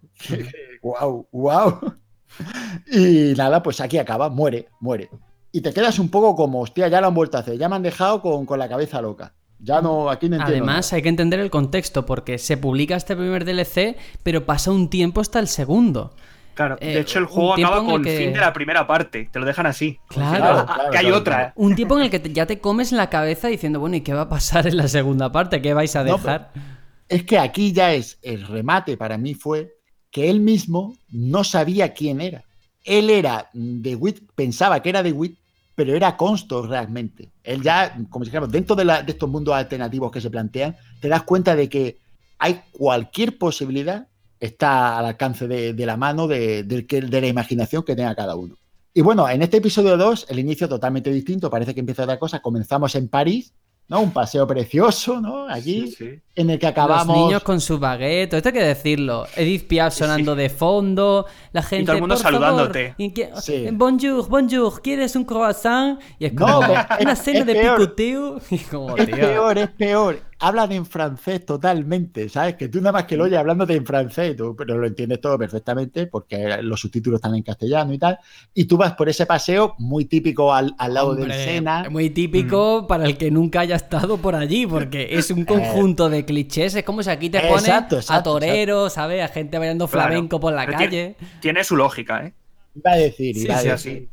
wow, 0.83 1.27
wow. 1.33 1.81
Y 2.91 3.33
nada, 3.37 3.63
pues 3.63 3.81
aquí 3.81 3.97
acaba, 3.99 4.29
muere, 4.29 4.69
muere. 4.81 5.09
Y 5.53 5.61
te 5.61 5.73
quedas 5.73 5.99
un 6.01 6.09
poco 6.09 6.35
como, 6.35 6.61
hostia, 6.63 6.89
ya 6.89 7.01
lo 7.01 7.07
han 7.07 7.15
vuelto 7.15 7.37
a 7.37 7.41
hacer, 7.41 7.57
ya 7.57 7.69
me 7.69 7.77
han 7.77 7.83
dejado 7.83 8.21
con, 8.21 8.45
con 8.45 8.59
la 8.59 8.69
cabeza 8.69 9.01
loca. 9.01 9.35
Ya 9.61 9.81
no, 9.81 10.11
aquí 10.11 10.29
no 10.29 10.37
entiendo. 10.37 10.65
Además, 10.65 10.93
hay 10.93 11.01
que 11.03 11.09
entender 11.09 11.39
el 11.39 11.51
contexto, 11.51 12.05
porque 12.05 12.39
se 12.39 12.57
publica 12.57 12.97
este 12.97 13.15
primer 13.15 13.45
DLC, 13.45 13.97
pero 14.25 14.45
pasa 14.45 14.73
un 14.73 14.91
tiempo 14.91 15.21
hasta 15.21 15.39
el 15.39 15.47
segundo. 15.47 16.13
Claro, 16.55 16.77
de 16.81 16.95
Eh, 16.95 17.01
hecho 17.01 17.19
el 17.21 17.27
juego 17.27 17.55
acaba 17.55 17.79
el 17.79 17.85
con 17.85 17.95
el 18.01 18.03
que- 18.03 18.17
fin 18.19 18.33
de 18.33 18.41
la 18.41 18.53
primera 18.53 18.87
parte, 18.87 19.29
te 19.33 19.39
lo 19.39 19.47
dejan 19.47 19.67
así. 19.67 19.99
Claro, 20.09 20.67
Ah, 20.69 20.89
que 20.91 20.99
hay 20.99 21.11
otra. 21.13 21.53
Un 21.57 21.75
tiempo 21.77 21.97
en 21.99 22.05
el 22.05 22.11
que 22.11 22.19
te- 22.19 22.33
ya 22.33 22.47
te 22.47 22.59
comes 22.61 22.91
la 22.93 23.09
cabeza 23.11 23.47
diciendo, 23.49 23.79
bueno, 23.81 23.97
¿y 23.97 24.01
qué 24.03 24.13
va 24.13 24.23
a 24.23 24.29
pasar 24.29 24.67
en 24.67 24.77
la 24.77 24.89
segunda 24.89 25.31
parte? 25.33 25.63
¿Qué 25.63 25.73
vais 25.73 25.95
a 25.97 26.03
No, 26.05 26.17
dejar? 26.17 26.51
Es 27.09 27.25
que 27.25 27.39
aquí 27.39 27.73
ya 27.73 27.93
es 27.95 28.19
el 28.23 28.47
remate 28.47 28.97
para 28.97 29.19
mí 29.19 29.35
fue 29.35 29.75
que 30.11 30.31
él 30.31 30.41
mismo 30.41 30.97
no 31.11 31.45
sabía 31.45 31.93
quién 31.93 32.21
era. 32.21 32.45
Él 32.85 33.11
era 33.11 33.51
de 33.53 33.95
Wit, 33.97 34.21
pensaba 34.35 34.81
que 34.83 34.91
era 34.91 35.03
de 35.03 35.13
Wit, 35.13 35.39
pero 35.75 35.95
era 35.95 36.17
Constor 36.17 36.69
realmente. 36.69 37.31
Él 37.43 37.63
ya, 37.63 37.97
como 38.11 38.25
dijéramos, 38.25 38.51
dentro 38.53 38.77
de, 38.77 38.85
la- 38.85 39.03
de 39.03 39.13
estos 39.13 39.29
mundos 39.29 39.55
alternativos 39.55 40.11
que 40.13 40.21
se 40.21 40.31
plantean, 40.31 40.77
te 41.01 41.09
das 41.09 41.25
cuenta 41.25 41.57
de 41.57 41.69
que 41.69 41.99
hay 42.39 42.61
cualquier 42.73 43.39
posibilidad, 43.39 44.07
está 44.39 44.99
al 44.99 45.07
alcance 45.07 45.49
de, 45.49 45.75
la 45.87 45.97
mano 45.97 46.27
de, 46.29 46.63
de 46.63 47.21
la 47.21 47.27
imaginación 47.27 47.83
que 47.83 47.97
tenga 47.97 48.15
cada 48.15 48.37
uno. 48.37 48.57
Y 48.93 49.01
bueno, 49.01 49.29
en 49.29 49.43
este 49.43 49.57
episodio 49.57 49.97
2, 49.97 50.27
el 50.29 50.39
inicio 50.39 50.69
totalmente 50.69 51.11
distinto, 51.11 51.51
parece 51.51 51.75
que 51.75 51.81
empieza 51.81 52.05
otra 52.05 52.19
cosa. 52.19 52.41
Comenzamos 52.41 52.95
en 52.95 53.09
París, 53.09 53.53
¿no? 53.89 54.01
Un 54.01 54.13
paseo 54.13 54.47
precioso, 54.47 55.21
¿no? 55.21 55.47
Allí, 55.49 55.99
en 56.37 56.51
el 56.51 56.59
que 56.59 56.67
acabamos. 56.67 57.07
Los 57.17 57.27
niños 57.27 57.43
con 57.43 57.61
su 57.61 57.79
baguette, 57.79 58.35
esto 58.35 58.49
hay 58.49 58.53
que 58.53 58.63
decirlo. 58.63 59.27
Edith 59.37 59.67
Piaf 59.69 59.95
sonando 59.95 60.35
de 60.35 60.49
fondo, 60.51 61.27
la 61.53 61.63
gente. 61.63 61.87
todo 61.87 61.95
el 61.97 62.01
mundo 62.03 62.15
"Por 62.17 62.23
favor", 62.25 62.41
saludándote. 62.41 62.95
y 62.99 63.11
que- 63.11 63.31
Sí. 63.41 63.69
Bonjour, 63.73 64.29
bonjour, 64.29 64.83
¿quieres 64.83 65.15
un 65.17 65.25
croissant? 65.25 66.01
Y 66.19 66.27
es 66.27 66.35
No, 66.35 66.47
como 66.47 66.73
es- 66.75 66.87
una 67.01 67.15
cena 67.17 67.39
es 67.41 67.47
de 67.47 67.55
peor. 67.55 67.79
picoteo. 67.79 68.41
Y 68.51 68.59
como, 68.59 68.97
Es 68.97 69.07
tío. 69.07 69.17
peor, 69.17 69.59
es 69.59 69.69
peor. 69.71 70.21
Hablan 70.41 70.73
en 70.73 70.85
francés 70.85 71.47
totalmente, 71.47 72.29
¿sabes? 72.29 72.57
Que 72.57 72.69
tú 72.69 72.79
nada 72.79 72.93
más 72.93 73.05
que 73.05 73.17
lo 73.17 73.25
oyes 73.25 73.39
hablándote 73.39 73.75
en 73.77 73.87
francés, 73.87 74.37
tú, 74.37 74.55
pero 74.57 74.77
lo 74.77 74.87
entiendes 74.87 75.21
todo 75.21 75.39
perfectamente 75.39 76.07
porque 76.07 76.59
los 76.61 76.81
subtítulos 76.81 77.19
están 77.19 77.35
en 77.37 77.43
castellano 77.43 77.95
y 77.95 77.99
tal. 77.99 78.19
Y 78.53 78.65
tú 78.65 78.77
vas 78.77 78.93
por 78.95 79.09
ese 79.09 79.25
paseo 79.25 79.75
muy 79.79 80.05
típico 80.05 80.53
al, 80.53 80.75
al 80.77 80.93
lado 80.93 81.15
del 81.15 81.31
Hombre, 81.31 81.45
Sena. 81.45 81.87
Muy 81.89 82.11
típico 82.11 82.87
para 82.87 83.05
el 83.07 83.17
que 83.17 83.31
nunca 83.31 83.61
haya 83.61 83.77
estado 83.77 84.19
por 84.19 84.35
allí, 84.35 84.67
porque 84.67 85.09
es 85.17 85.31
un 85.31 85.45
conjunto 85.47 86.11
de 86.11 86.24
clichés. 86.25 86.75
Es 86.75 86.85
como 86.85 87.03
si 87.03 87.11
aquí 87.11 87.31
te 87.31 87.39
Exacto, 87.39 87.99
a 88.09 88.23
toreros, 88.23 88.93
¿sabes? 88.95 89.23
A 89.23 89.29
gente 89.29 89.59
bailando 89.59 89.89
Claro. 89.89 89.91
flamenco 90.09 90.41
por 90.41 90.53
la 90.53 90.67
Pero 90.67 90.79
calle. 90.79 90.89
Tiene, 90.89 91.17
tiene 91.41 91.65
su 91.65 91.77
lógica, 91.77 92.27
¿eh? 92.27 92.35
Iba 92.75 92.93
a 92.93 92.97
decir, 92.97 93.37
Sí, 93.37 93.43
iba, 93.43 93.57
sí, 93.59 93.69
a 93.69 93.75
así. 93.75 93.91
decir, 93.91 94.11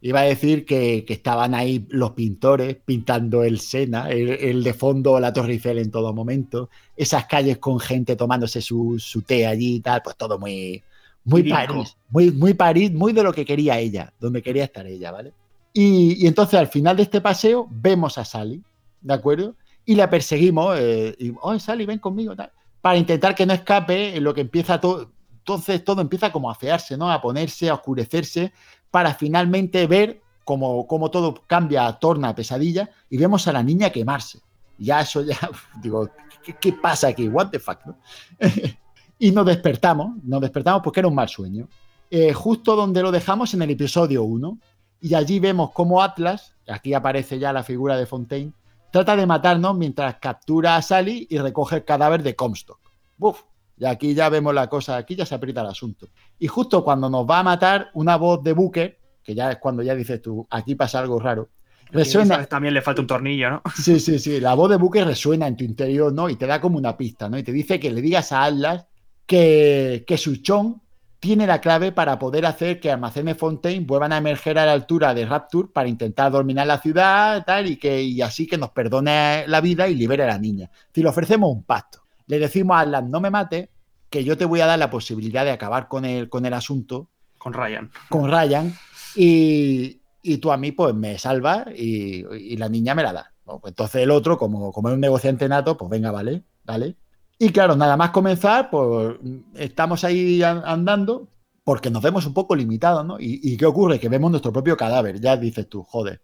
iba 0.00 0.20
a 0.20 0.24
decir 0.24 0.64
que, 0.66 1.04
que 1.06 1.14
estaban 1.14 1.54
ahí 1.54 1.86
los 1.90 2.12
pintores 2.12 2.76
pintando 2.84 3.44
el 3.44 3.60
Sena, 3.60 4.10
el, 4.10 4.28
el 4.30 4.62
de 4.64 4.74
fondo, 4.74 5.20
la 5.20 5.32
Torre 5.32 5.52
Eiffel 5.54 5.78
en 5.78 5.90
todo 5.90 6.12
momento, 6.14 6.70
esas 6.96 7.26
calles 7.26 7.58
con 7.58 7.80
gente 7.80 8.16
tomándose 8.16 8.60
su, 8.62 8.98
su 8.98 9.22
té 9.22 9.46
allí 9.46 9.76
y 9.76 9.80
tal, 9.80 10.02
pues 10.02 10.16
todo 10.16 10.38
muy, 10.38 10.84
muy. 11.24 11.44
París, 11.44 11.96
muy, 12.08 12.30
muy 12.32 12.54
París, 12.54 12.92
muy 12.92 13.12
de 13.12 13.22
lo 13.22 13.32
que 13.32 13.44
quería 13.46 13.78
ella, 13.78 14.12
donde 14.20 14.42
quería 14.42 14.64
estar 14.64 14.86
ella, 14.86 15.12
¿vale? 15.12 15.34
Y, 15.72 16.24
y 16.24 16.26
entonces 16.28 16.58
al 16.60 16.68
final 16.68 16.96
de 16.96 17.02
este 17.04 17.20
paseo 17.20 17.68
vemos 17.70 18.18
a 18.18 18.24
Sally, 18.24 18.64
¿de 19.00 19.14
acuerdo? 19.14 19.56
Y 19.84 19.94
la 19.94 20.08
perseguimos, 20.08 20.76
eh, 20.78 21.14
y, 21.18 21.32
oh, 21.40 21.58
Sally, 21.58 21.86
ven 21.86 21.98
conmigo, 21.98 22.34
tal, 22.34 22.50
para 22.80 22.96
intentar 22.96 23.34
que 23.34 23.46
no 23.46 23.52
escape, 23.52 24.16
en 24.16 24.24
lo 24.24 24.34
que 24.34 24.42
empieza 24.42 24.80
todo, 24.80 25.10
entonces 25.38 25.84
todo 25.84 26.00
empieza 26.00 26.32
como 26.32 26.50
a 26.50 26.54
fearse, 26.54 26.96
¿no? 26.96 27.10
A 27.10 27.20
ponerse, 27.20 27.68
a 27.68 27.74
oscurecerse, 27.74 28.52
para 28.90 29.14
finalmente 29.14 29.86
ver 29.86 30.22
cómo, 30.44 30.86
cómo 30.86 31.10
todo 31.10 31.34
cambia, 31.46 31.92
torna 31.94 32.30
a 32.30 32.34
pesadilla, 32.34 32.90
y 33.10 33.18
vemos 33.18 33.46
a 33.46 33.52
la 33.52 33.62
niña 33.62 33.90
quemarse. 33.90 34.40
Ya 34.78 35.00
eso 35.00 35.22
ya, 35.22 35.38
digo, 35.82 36.08
¿qué, 36.42 36.56
qué 36.60 36.72
pasa 36.72 37.08
aquí? 37.08 37.28
What 37.28 37.50
the 37.50 37.58
fuck, 37.58 37.84
¿no? 37.84 37.96
y 39.18 39.30
nos 39.30 39.46
despertamos, 39.46 40.22
nos 40.22 40.40
despertamos 40.40 40.82
porque 40.82 41.00
era 41.00 41.08
un 41.08 41.14
mal 41.14 41.28
sueño. 41.28 41.68
Eh, 42.10 42.32
justo 42.32 42.76
donde 42.76 43.02
lo 43.02 43.10
dejamos 43.10 43.54
en 43.54 43.62
el 43.62 43.70
episodio 43.70 44.22
1, 44.24 44.58
y 45.00 45.14
allí 45.14 45.40
vemos 45.40 45.70
cómo 45.72 46.02
Atlas, 46.02 46.54
aquí 46.66 46.94
aparece 46.94 47.38
ya 47.38 47.52
la 47.52 47.62
figura 47.62 47.96
de 47.96 48.06
Fontaine, 48.06 48.52
trata 48.94 49.16
de 49.16 49.26
matarnos 49.26 49.76
mientras 49.76 50.18
captura 50.20 50.76
a 50.76 50.82
Sally 50.82 51.26
y 51.28 51.38
recoge 51.38 51.74
el 51.74 51.84
cadáver 51.84 52.22
de 52.22 52.36
Comstock. 52.36 52.78
Uf, 53.18 53.42
y 53.76 53.86
aquí 53.86 54.14
ya 54.14 54.28
vemos 54.28 54.54
la 54.54 54.68
cosa, 54.68 54.96
aquí 54.96 55.16
ya 55.16 55.26
se 55.26 55.34
aprieta 55.34 55.62
el 55.62 55.66
asunto. 55.66 56.10
Y 56.38 56.46
justo 56.46 56.84
cuando 56.84 57.10
nos 57.10 57.28
va 57.28 57.40
a 57.40 57.42
matar, 57.42 57.90
una 57.94 58.14
voz 58.14 58.44
de 58.44 58.52
Booker, 58.52 58.96
que 59.24 59.34
ya 59.34 59.50
es 59.50 59.58
cuando 59.58 59.82
ya 59.82 59.96
dices 59.96 60.22
tú, 60.22 60.46
aquí 60.48 60.76
pasa 60.76 61.00
algo 61.00 61.18
raro, 61.18 61.48
resuena. 61.90 62.46
También 62.46 62.72
le 62.72 62.82
falta 62.82 63.00
un 63.00 63.08
tornillo, 63.08 63.50
¿no? 63.50 63.62
Sí, 63.74 63.98
sí, 63.98 64.20
sí, 64.20 64.38
la 64.38 64.54
voz 64.54 64.70
de 64.70 64.76
Booker 64.76 65.04
resuena 65.04 65.48
en 65.48 65.56
tu 65.56 65.64
interior, 65.64 66.12
¿no? 66.12 66.30
Y 66.30 66.36
te 66.36 66.46
da 66.46 66.60
como 66.60 66.78
una 66.78 66.96
pista, 66.96 67.28
¿no? 67.28 67.36
Y 67.36 67.42
te 67.42 67.50
dice 67.50 67.80
que 67.80 67.90
le 67.90 68.00
digas 68.00 68.30
a 68.30 68.44
Atlas 68.44 68.86
que, 69.26 70.04
que 70.06 70.16
su 70.16 70.36
chon 70.36 70.82
tiene 71.24 71.46
la 71.46 71.62
clave 71.62 71.90
para 71.90 72.18
poder 72.18 72.44
hacer 72.44 72.78
que 72.80 72.90
Almacenes 72.90 73.38
Fontaine 73.38 73.86
vuelvan 73.86 74.12
a 74.12 74.18
emerger 74.18 74.58
a 74.58 74.66
la 74.66 74.72
altura 74.72 75.14
de 75.14 75.24
Rapture 75.24 75.68
para 75.72 75.88
intentar 75.88 76.30
dominar 76.30 76.66
la 76.66 76.76
ciudad 76.76 77.42
tal, 77.46 77.66
y, 77.66 77.78
que, 77.78 78.02
y 78.02 78.20
así 78.20 78.46
que 78.46 78.58
nos 78.58 78.72
perdone 78.72 79.44
la 79.48 79.62
vida 79.62 79.88
y 79.88 79.94
libere 79.94 80.24
a 80.24 80.26
la 80.26 80.38
niña. 80.38 80.70
Si 80.92 81.02
le 81.02 81.08
ofrecemos 81.08 81.50
un 81.50 81.62
pacto, 81.62 82.00
le 82.26 82.38
decimos 82.38 82.76
a 82.76 82.80
Atlas, 82.80 83.04
no 83.04 83.22
me 83.22 83.30
mate, 83.30 83.70
que 84.10 84.22
yo 84.22 84.36
te 84.36 84.44
voy 84.44 84.60
a 84.60 84.66
dar 84.66 84.78
la 84.78 84.90
posibilidad 84.90 85.46
de 85.46 85.52
acabar 85.52 85.88
con 85.88 86.04
el, 86.04 86.28
con 86.28 86.44
el 86.44 86.52
asunto, 86.52 87.08
Con 87.38 87.54
Ryan. 87.54 87.90
con 88.10 88.30
Ryan, 88.30 88.74
y, 89.16 90.02
y 90.20 90.36
tú 90.36 90.52
a 90.52 90.58
mí 90.58 90.72
pues 90.72 90.94
me 90.94 91.16
salvas 91.16 91.68
y, 91.74 92.22
y 92.36 92.58
la 92.58 92.68
niña 92.68 92.94
me 92.94 93.02
la 93.02 93.14
da. 93.14 93.32
Bueno, 93.46 93.60
pues 93.60 93.70
entonces 93.72 94.02
el 94.02 94.10
otro, 94.10 94.36
como, 94.36 94.72
como 94.72 94.90
es 94.90 94.94
un 94.94 95.00
negociante 95.00 95.48
nato, 95.48 95.78
pues 95.78 95.90
venga, 95.90 96.10
vale, 96.10 96.42
vale. 96.64 96.96
Y 97.38 97.50
claro, 97.50 97.76
nada 97.76 97.96
más 97.96 98.10
comenzar, 98.10 98.70
pues 98.70 99.16
estamos 99.54 100.04
ahí 100.04 100.42
an- 100.42 100.62
andando 100.64 101.28
porque 101.64 101.90
nos 101.90 102.02
vemos 102.02 102.26
un 102.26 102.34
poco 102.34 102.54
limitados, 102.54 103.04
¿no? 103.04 103.18
¿Y, 103.18 103.40
y 103.42 103.56
qué 103.56 103.66
ocurre? 103.66 103.98
Que 103.98 104.08
vemos 104.08 104.30
nuestro 104.30 104.52
propio 104.52 104.76
cadáver, 104.76 105.20
ya 105.20 105.36
dices 105.36 105.68
tú, 105.68 105.82
joder. 105.82 106.20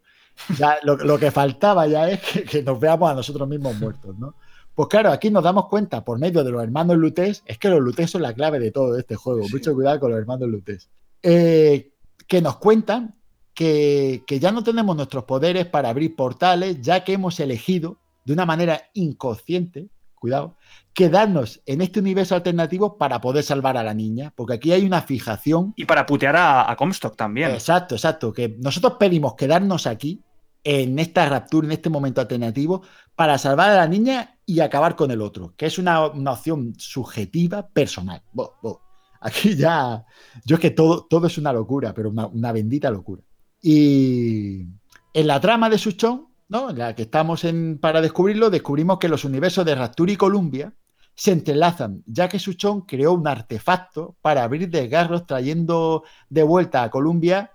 Ya, 0.59 0.79
lo, 0.83 0.97
lo 0.97 1.19
que 1.19 1.31
faltaba 1.31 1.87
ya 1.87 2.09
es 2.09 2.21
que, 2.21 2.45
que 2.45 2.63
nos 2.63 2.79
veamos 2.79 3.11
a 3.11 3.15
nosotros 3.15 3.49
mismos 3.49 3.79
muertos, 3.79 4.17
¿no? 4.19 4.35
Pues 4.75 4.89
claro, 4.89 5.11
aquí 5.11 5.31
nos 5.31 5.43
damos 5.43 5.67
cuenta 5.67 6.05
por 6.05 6.19
medio 6.19 6.45
de 6.45 6.51
los 6.51 6.63
hermanos 6.63 6.97
Lutés, 6.97 7.43
es 7.45 7.59
que 7.59 7.69
los 7.69 7.81
Lutés 7.81 8.11
son 8.11 8.23
la 8.23 8.33
clave 8.33 8.59
de 8.61 8.71
todo 8.71 8.97
este 8.97 9.17
juego, 9.17 9.47
mucho 9.51 9.75
cuidado 9.75 9.99
con 10.01 10.11
los 10.11 10.21
hermanos 10.21 10.49
Lutés, 10.49 10.89
eh, 11.23 11.91
que 12.27 12.41
nos 12.41 12.57
cuentan 12.57 13.17
que, 13.53 14.23
que 14.27 14.39
ya 14.39 14.53
no 14.53 14.63
tenemos 14.63 14.97
nuestros 14.97 15.25
poderes 15.25 15.67
para 15.67 15.89
abrir 15.91 16.15
portales, 16.17 16.81
ya 16.81 17.03
que 17.05 17.15
hemos 17.15 17.41
elegido 17.41 17.97
de 18.25 18.33
una 18.33 18.47
manera 18.47 18.81
inconsciente, 18.95 19.89
cuidado, 20.15 20.55
quedarnos 20.93 21.63
en 21.67 21.81
este 21.81 22.01
universo 22.01 22.35
alternativo 22.35 22.99
para 22.99 23.21
poder 23.21 23.45
salvar 23.45 23.77
a 23.77 23.83
la 23.83 23.95
niña, 23.95 24.33
porque 24.37 24.55
aquí 24.55 24.73
hay 24.73 24.85
una 24.85 25.03
fijación. 25.03 25.73
Y 25.77 25.85
para 25.85 26.07
putear 26.07 26.37
a, 26.37 26.71
a 26.71 26.77
Comstock 26.77 27.17
también. 27.17 27.51
Exacto, 27.51 27.95
exacto, 27.95 28.33
que 28.33 28.57
nosotros 28.59 28.95
pedimos 28.99 29.35
quedarnos 29.35 29.87
aquí, 29.87 30.23
en 30.63 30.99
esta 30.99 31.27
raptura, 31.27 31.67
en 31.67 31.73
este 31.73 31.89
momento 31.89 32.21
alternativo, 32.21 32.83
para 33.15 33.39
salvar 33.39 33.71
a 33.71 33.77
la 33.77 33.89
niña 33.89 34.39
y 34.45 34.61
acabar 34.61 34.95
con 34.95 35.11
el 35.11 35.23
otro, 35.23 35.55
que 35.57 35.67
es 35.67 35.79
una, 35.79 36.07
una 36.09 36.33
opción 36.33 36.75
subjetiva, 36.77 37.67
personal. 37.69 38.23
Bo- 38.33 38.59
bo. 38.63 38.83
Aquí 39.23 39.55
ya, 39.57 40.05
yo 40.45 40.57
es 40.57 40.61
que 40.61 40.71
todo, 40.71 41.07
todo 41.09 41.27
es 41.27 41.39
una 41.39 41.53
locura, 41.53 41.95
pero 41.95 42.11
una, 42.11 42.27
una 42.27 42.53
bendita 42.53 42.91
locura. 42.91 43.23
Y 43.63 44.67
en 45.15 45.27
la 45.27 45.41
trama 45.41 45.71
de 45.71 45.79
Suchón, 45.79 46.29
¿no? 46.49 46.71
en 46.71 46.79
la 46.79 46.95
que 46.95 47.03
estamos 47.03 47.45
en, 47.45 47.79
para 47.79 48.01
descubrirlo, 48.01 48.51
descubrimos 48.51 48.99
que 48.99 49.09
los 49.09 49.25
universos 49.25 49.65
de 49.65 49.75
Rapture 49.75 50.13
y 50.13 50.17
Columbia 50.17 50.75
se 51.15 51.33
entrelazan, 51.33 52.03
ya 52.07 52.29
que 52.29 52.39
Suchón 52.39 52.83
creó 52.83 53.13
un 53.13 53.27
artefacto 53.29 54.17
para 54.23 54.43
abrir 54.43 54.69
desgarros 54.71 55.27
trayendo 55.27 56.05
de 56.29 56.43
vuelta 56.43 56.83
a 56.83 56.91
Columbia 56.91 57.51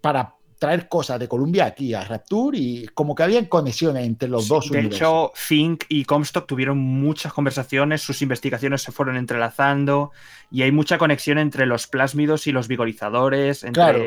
para 0.00 0.34
traer 0.58 0.88
cosas 0.88 1.18
de 1.18 1.26
Columbia 1.26 1.64
aquí 1.64 1.94
a 1.94 2.04
Rapture 2.04 2.58
y 2.58 2.86
como 2.88 3.14
que 3.14 3.22
habían 3.22 3.46
conexiones 3.46 4.06
entre 4.06 4.28
los 4.28 4.46
dos 4.46 4.68
De 4.68 4.78
universos. 4.78 4.98
hecho, 5.00 5.32
Fink 5.34 5.84
y 5.88 6.04
Comstock 6.04 6.46
tuvieron 6.46 6.76
muchas 6.78 7.32
conversaciones, 7.32 8.02
sus 8.02 8.20
investigaciones 8.20 8.82
se 8.82 8.92
fueron 8.92 9.16
entrelazando 9.16 10.12
y 10.50 10.62
hay 10.62 10.70
mucha 10.70 10.98
conexión 10.98 11.38
entre 11.38 11.64
los 11.64 11.86
plásmidos 11.86 12.46
y 12.46 12.52
los 12.52 12.68
vigorizadores, 12.68 13.64
entre, 13.64 13.72
Claro. 13.72 14.04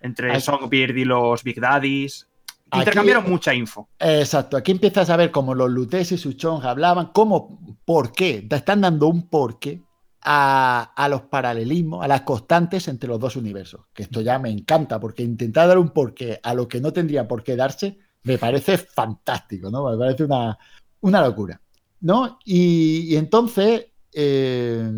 entre 0.00 0.40
Songbird 0.40 0.96
y 0.96 1.04
los 1.04 1.42
Big 1.42 1.60
Daddies. 1.60 2.28
Aquí- 2.70 2.80
Intercambiaron 2.80 3.28
mucha 3.30 3.54
info. 3.54 3.88
Exacto, 3.98 4.56
aquí 4.56 4.72
empiezas 4.72 5.08
a 5.10 5.16
ver 5.16 5.30
cómo 5.30 5.54
los 5.54 5.70
Lutes 5.70 6.10
y 6.12 6.18
Suchong 6.18 6.64
hablaban, 6.64 7.10
cómo, 7.12 7.78
por 7.84 8.12
qué, 8.12 8.42
te 8.48 8.56
están 8.56 8.80
dando 8.80 9.06
un 9.06 9.28
porqué 9.28 9.82
a, 10.22 10.92
a 10.96 11.08
los 11.08 11.22
paralelismos, 11.22 12.04
a 12.04 12.08
las 12.08 12.22
constantes 12.22 12.88
entre 12.88 13.08
los 13.08 13.20
dos 13.20 13.36
universos. 13.36 13.82
Que 13.92 14.02
esto 14.02 14.20
ya 14.20 14.38
me 14.40 14.50
encanta, 14.50 14.98
porque 14.98 15.22
intentar 15.22 15.68
dar 15.68 15.78
un 15.78 15.90
porqué 15.90 16.40
a 16.42 16.54
lo 16.54 16.66
que 16.66 16.80
no 16.80 16.92
tendría 16.92 17.28
por 17.28 17.44
qué 17.44 17.54
darse, 17.54 17.98
me 18.24 18.36
parece 18.36 18.78
fantástico, 18.78 19.70
¿no? 19.70 19.88
Me 19.88 19.96
parece 19.96 20.24
una, 20.24 20.58
una 21.02 21.20
locura, 21.24 21.60
¿no? 22.00 22.40
Y, 22.44 23.12
y 23.12 23.16
entonces, 23.16 23.86
eh, 24.12 24.90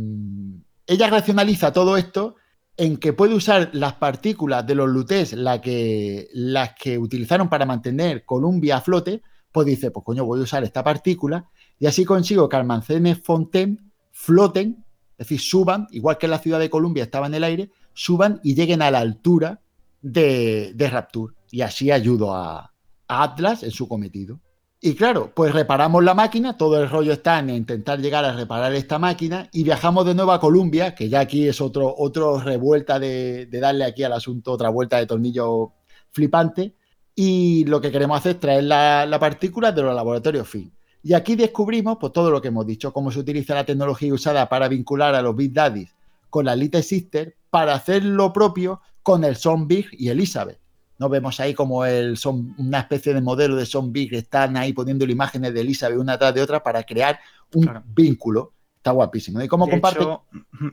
ella 0.87 1.11
racionaliza 1.11 1.71
todo 1.71 1.99
esto 1.99 2.37
en 2.79 2.97
que 2.97 3.13
puede 3.13 3.35
usar 3.35 3.71
las 3.73 3.95
partículas 3.95 4.65
de 4.65 4.77
los 4.77 4.89
lutes, 4.89 5.33
la 5.33 5.61
que, 5.61 6.29
las 6.33 6.75
que 6.75 6.97
utilizaron 6.97 7.49
para 7.49 7.67
mantener 7.67 8.25
Columbia 8.25 8.77
a 8.77 8.81
flote, 8.81 9.21
pues 9.51 9.67
dice, 9.67 9.91
pues 9.91 10.05
coño, 10.05 10.25
voy 10.25 10.39
a 10.39 10.45
usar 10.45 10.63
esta 10.63 10.85
partícula 10.85 11.51
y 11.81 11.87
así 11.87 12.05
consigo 12.05 12.49
que 12.49 12.57
almacenes 12.57 13.21
Fontaine 13.21 13.79
floten, 14.13 14.85
es 15.19 15.27
decir, 15.27 15.41
suban, 15.41 15.89
igual 15.91 16.19
que 16.19 16.29
la 16.29 16.39
ciudad 16.39 16.61
de 16.61 16.71
Columbia 16.71 17.03
estaba 17.03 17.27
en 17.27 17.35
el 17.35 17.43
aire, 17.43 17.71
suban 17.95 18.41
y 18.45 18.55
lleguen 18.55 18.81
a 18.81 18.93
la 18.93 19.01
altura 19.01 19.61
de, 20.01 20.73
de 20.75 20.89
Rapture. 20.89 21.35
Y 21.51 21.63
así 21.63 21.91
ayudo 21.91 22.33
a 22.33 22.73
Atlas 23.09 23.65
en 23.65 23.73
su 23.73 23.89
cometido. 23.89 24.39
Y 24.81 24.95
claro, 24.95 25.33
pues 25.35 25.53
reparamos 25.53 26.05
la 26.05 26.15
máquina, 26.15 26.57
todo 26.57 26.81
el 26.81 26.89
rollo 26.89 27.13
está 27.13 27.41
en 27.41 27.51
intentar 27.51 27.99
llegar 27.99 28.25
a 28.25 28.33
reparar 28.33 28.73
esta 28.77 28.97
máquina 29.01 29.49
y 29.53 29.65
viajamos 29.65 30.07
de 30.07 30.15
nuevo 30.15 30.31
a 30.31 30.39
Columbia, 30.39 30.95
que 30.95 31.09
ya 31.09 31.19
aquí 31.19 31.49
es 31.49 31.61
otro, 31.61 31.93
otro 31.99 32.39
revuelta 32.39 33.01
de, 33.01 33.49
darle 33.51 33.85
aquí 33.85 34.05
al 34.05 34.13
asunto 34.13 34.53
otra 34.53 34.69
vuelta 34.69 34.99
de 34.99 35.07
tornillo 35.07 35.73
flipante. 36.13 36.77
Y 37.17 37.65
lo 37.65 37.81
que 37.81 37.91
queremos 37.91 38.19
hacer 38.19 38.37
es 38.37 38.41
traer 38.41 38.65
la, 38.65 39.05
la 39.05 39.19
partícula 39.19 39.73
de 39.73 39.83
los 39.83 39.97
laboratorios 39.97 40.49
FIN. 40.49 40.73
Y 41.03 41.15
aquí 41.15 41.35
descubrimos 41.35 41.99
pues, 41.99 42.13
todo 42.13 42.31
lo 42.31 42.41
que 42.41 42.49
hemos 42.49 42.65
dicho, 42.65 42.93
cómo 42.93 43.11
se 43.11 43.19
utiliza 43.19 43.55
la 43.55 43.65
tecnología 43.65 44.15
usada 44.15 44.49
para 44.49 44.69
vincular 44.69 45.13
a 45.17 45.23
los 45.23 45.35
Big 45.35 45.53
Daddies 45.53 45.93
con 46.31 46.45
la 46.45 46.55
Little 46.55 46.83
Sister 46.83 47.37
para 47.51 47.75
hacer 47.75 48.05
lo 48.05 48.33
propio 48.33 48.81
con 49.03 49.25
el 49.25 49.35
Son 49.35 49.67
Big 49.67 49.89
y 49.93 50.09
Elizabeth. 50.11 50.61
Nos 50.99 51.11
vemos 51.11 51.39
ahí 51.41 51.55
como 51.55 51.85
el 51.85 52.17
son 52.17 52.55
una 52.59 52.81
especie 52.81 53.15
de 53.15 53.21
modelo 53.21 53.57
de 53.57 53.67
Son 53.67 53.93
Big 53.93 54.11
que 54.11 54.19
están 54.19 54.57
ahí 54.57 54.73
poniendo 54.73 55.05
imágenes 55.05 55.55
de 55.55 55.61
Elizabeth 55.61 55.99
una 55.99 56.19
tras 56.19 56.35
de 56.35 56.43
otra 56.43 56.63
para 56.63 56.83
crear 56.83 57.21
un 57.55 57.63
claro. 57.63 57.83
vínculo. 57.87 58.53
Está 58.77 58.91
guapísimo. 58.93 59.41
¿Y 59.43 59.49
cómo 59.49 59.67
de 59.67 59.73
comparte? 59.73 60.01
Hecho, 60.01 60.25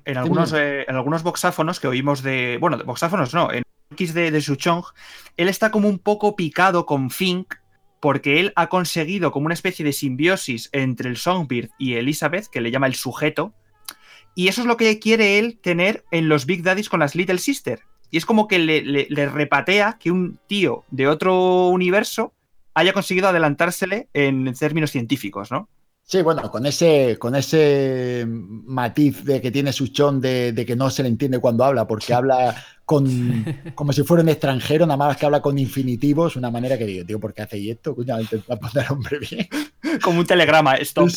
en, 0.05 0.17
algunos, 0.17 0.53
eh, 0.53 0.85
en 0.87 0.95
algunos 0.95 1.23
boxáfonos 1.23 1.79
que 1.79 1.87
oímos 1.87 2.23
de. 2.23 2.57
Bueno, 2.59 2.77
boxáfonos 2.85 3.33
no, 3.33 3.51
en 3.51 3.63
X 3.91 4.13
de, 4.13 4.31
de 4.31 4.41
Suchong, 4.41 4.83
él 5.37 5.49
está 5.49 5.71
como 5.71 5.89
un 5.89 5.99
poco 5.99 6.35
picado 6.35 6.85
con 6.85 7.09
Fink 7.09 7.55
porque 7.99 8.39
él 8.39 8.53
ha 8.55 8.69
conseguido 8.69 9.31
como 9.31 9.45
una 9.45 9.55
especie 9.55 9.83
de 9.83 9.91
simbiosis 9.91 10.69
entre 10.73 11.09
el 11.09 11.17
Songbird 11.17 11.69
y 11.79 11.95
Elizabeth, 11.95 12.47
que 12.51 12.61
le 12.61 12.69
llama 12.69 12.85
el 12.85 12.93
sujeto, 12.93 13.55
y 14.35 14.49
eso 14.49 14.61
es 14.61 14.67
lo 14.67 14.77
que 14.77 14.99
quiere 14.99 15.39
él 15.39 15.57
tener 15.59 16.05
en 16.11 16.29
los 16.29 16.45
Big 16.45 16.61
Daddies 16.61 16.89
con 16.89 16.99
las 16.99 17.15
Little 17.15 17.39
Sister. 17.39 17.81
Y 18.11 18.17
es 18.17 18.25
como 18.25 18.47
que 18.47 18.59
le, 18.59 18.81
le, 18.81 19.07
le, 19.09 19.29
repatea 19.29 19.97
que 19.99 20.11
un 20.11 20.39
tío 20.47 20.83
de 20.91 21.07
otro 21.07 21.67
universo 21.67 22.33
haya 22.73 22.93
conseguido 22.93 23.29
adelantársele 23.29 24.09
en 24.13 24.53
términos 24.53 24.91
científicos, 24.91 25.51
¿no? 25.51 25.69
Sí, 26.07 26.21
bueno, 26.21 26.51
con 26.51 26.67
ese, 26.67 27.17
con 27.17 27.35
ese 27.35 28.25
matiz 28.27 29.23
de 29.25 29.41
que 29.41 29.49
tiene 29.49 29.73
su 29.73 29.87
chon 29.87 30.21
de, 30.21 30.51
de, 30.51 30.63
que 30.63 30.75
no 30.75 30.91
se 30.91 31.01
le 31.01 31.09
entiende 31.09 31.39
cuando 31.39 31.63
habla, 31.63 31.87
porque 31.87 32.13
habla 32.13 32.55
con 32.85 33.05
como 33.75 33.91
si 33.91 34.03
fuera 34.03 34.21
un 34.21 34.29
extranjero, 34.29 34.85
nada 34.85 34.97
más 34.97 35.17
que 35.17 35.25
habla 35.25 35.41
con 35.41 35.57
infinitivos, 35.57 36.35
una 36.35 36.51
manera 36.51 36.77
que 36.77 36.85
digo, 36.85 37.05
tío, 37.05 37.19
¿por 37.19 37.33
qué 37.33 37.41
hacéis 37.41 37.71
esto? 37.71 37.95
Coño, 37.95 38.21
intentar 38.21 38.59
poner 38.59 38.91
hombre 38.91 39.17
bien. 39.17 39.47
Como 40.03 40.19
un 40.19 40.27
telegrama, 40.27 40.75
stop. 40.75 41.09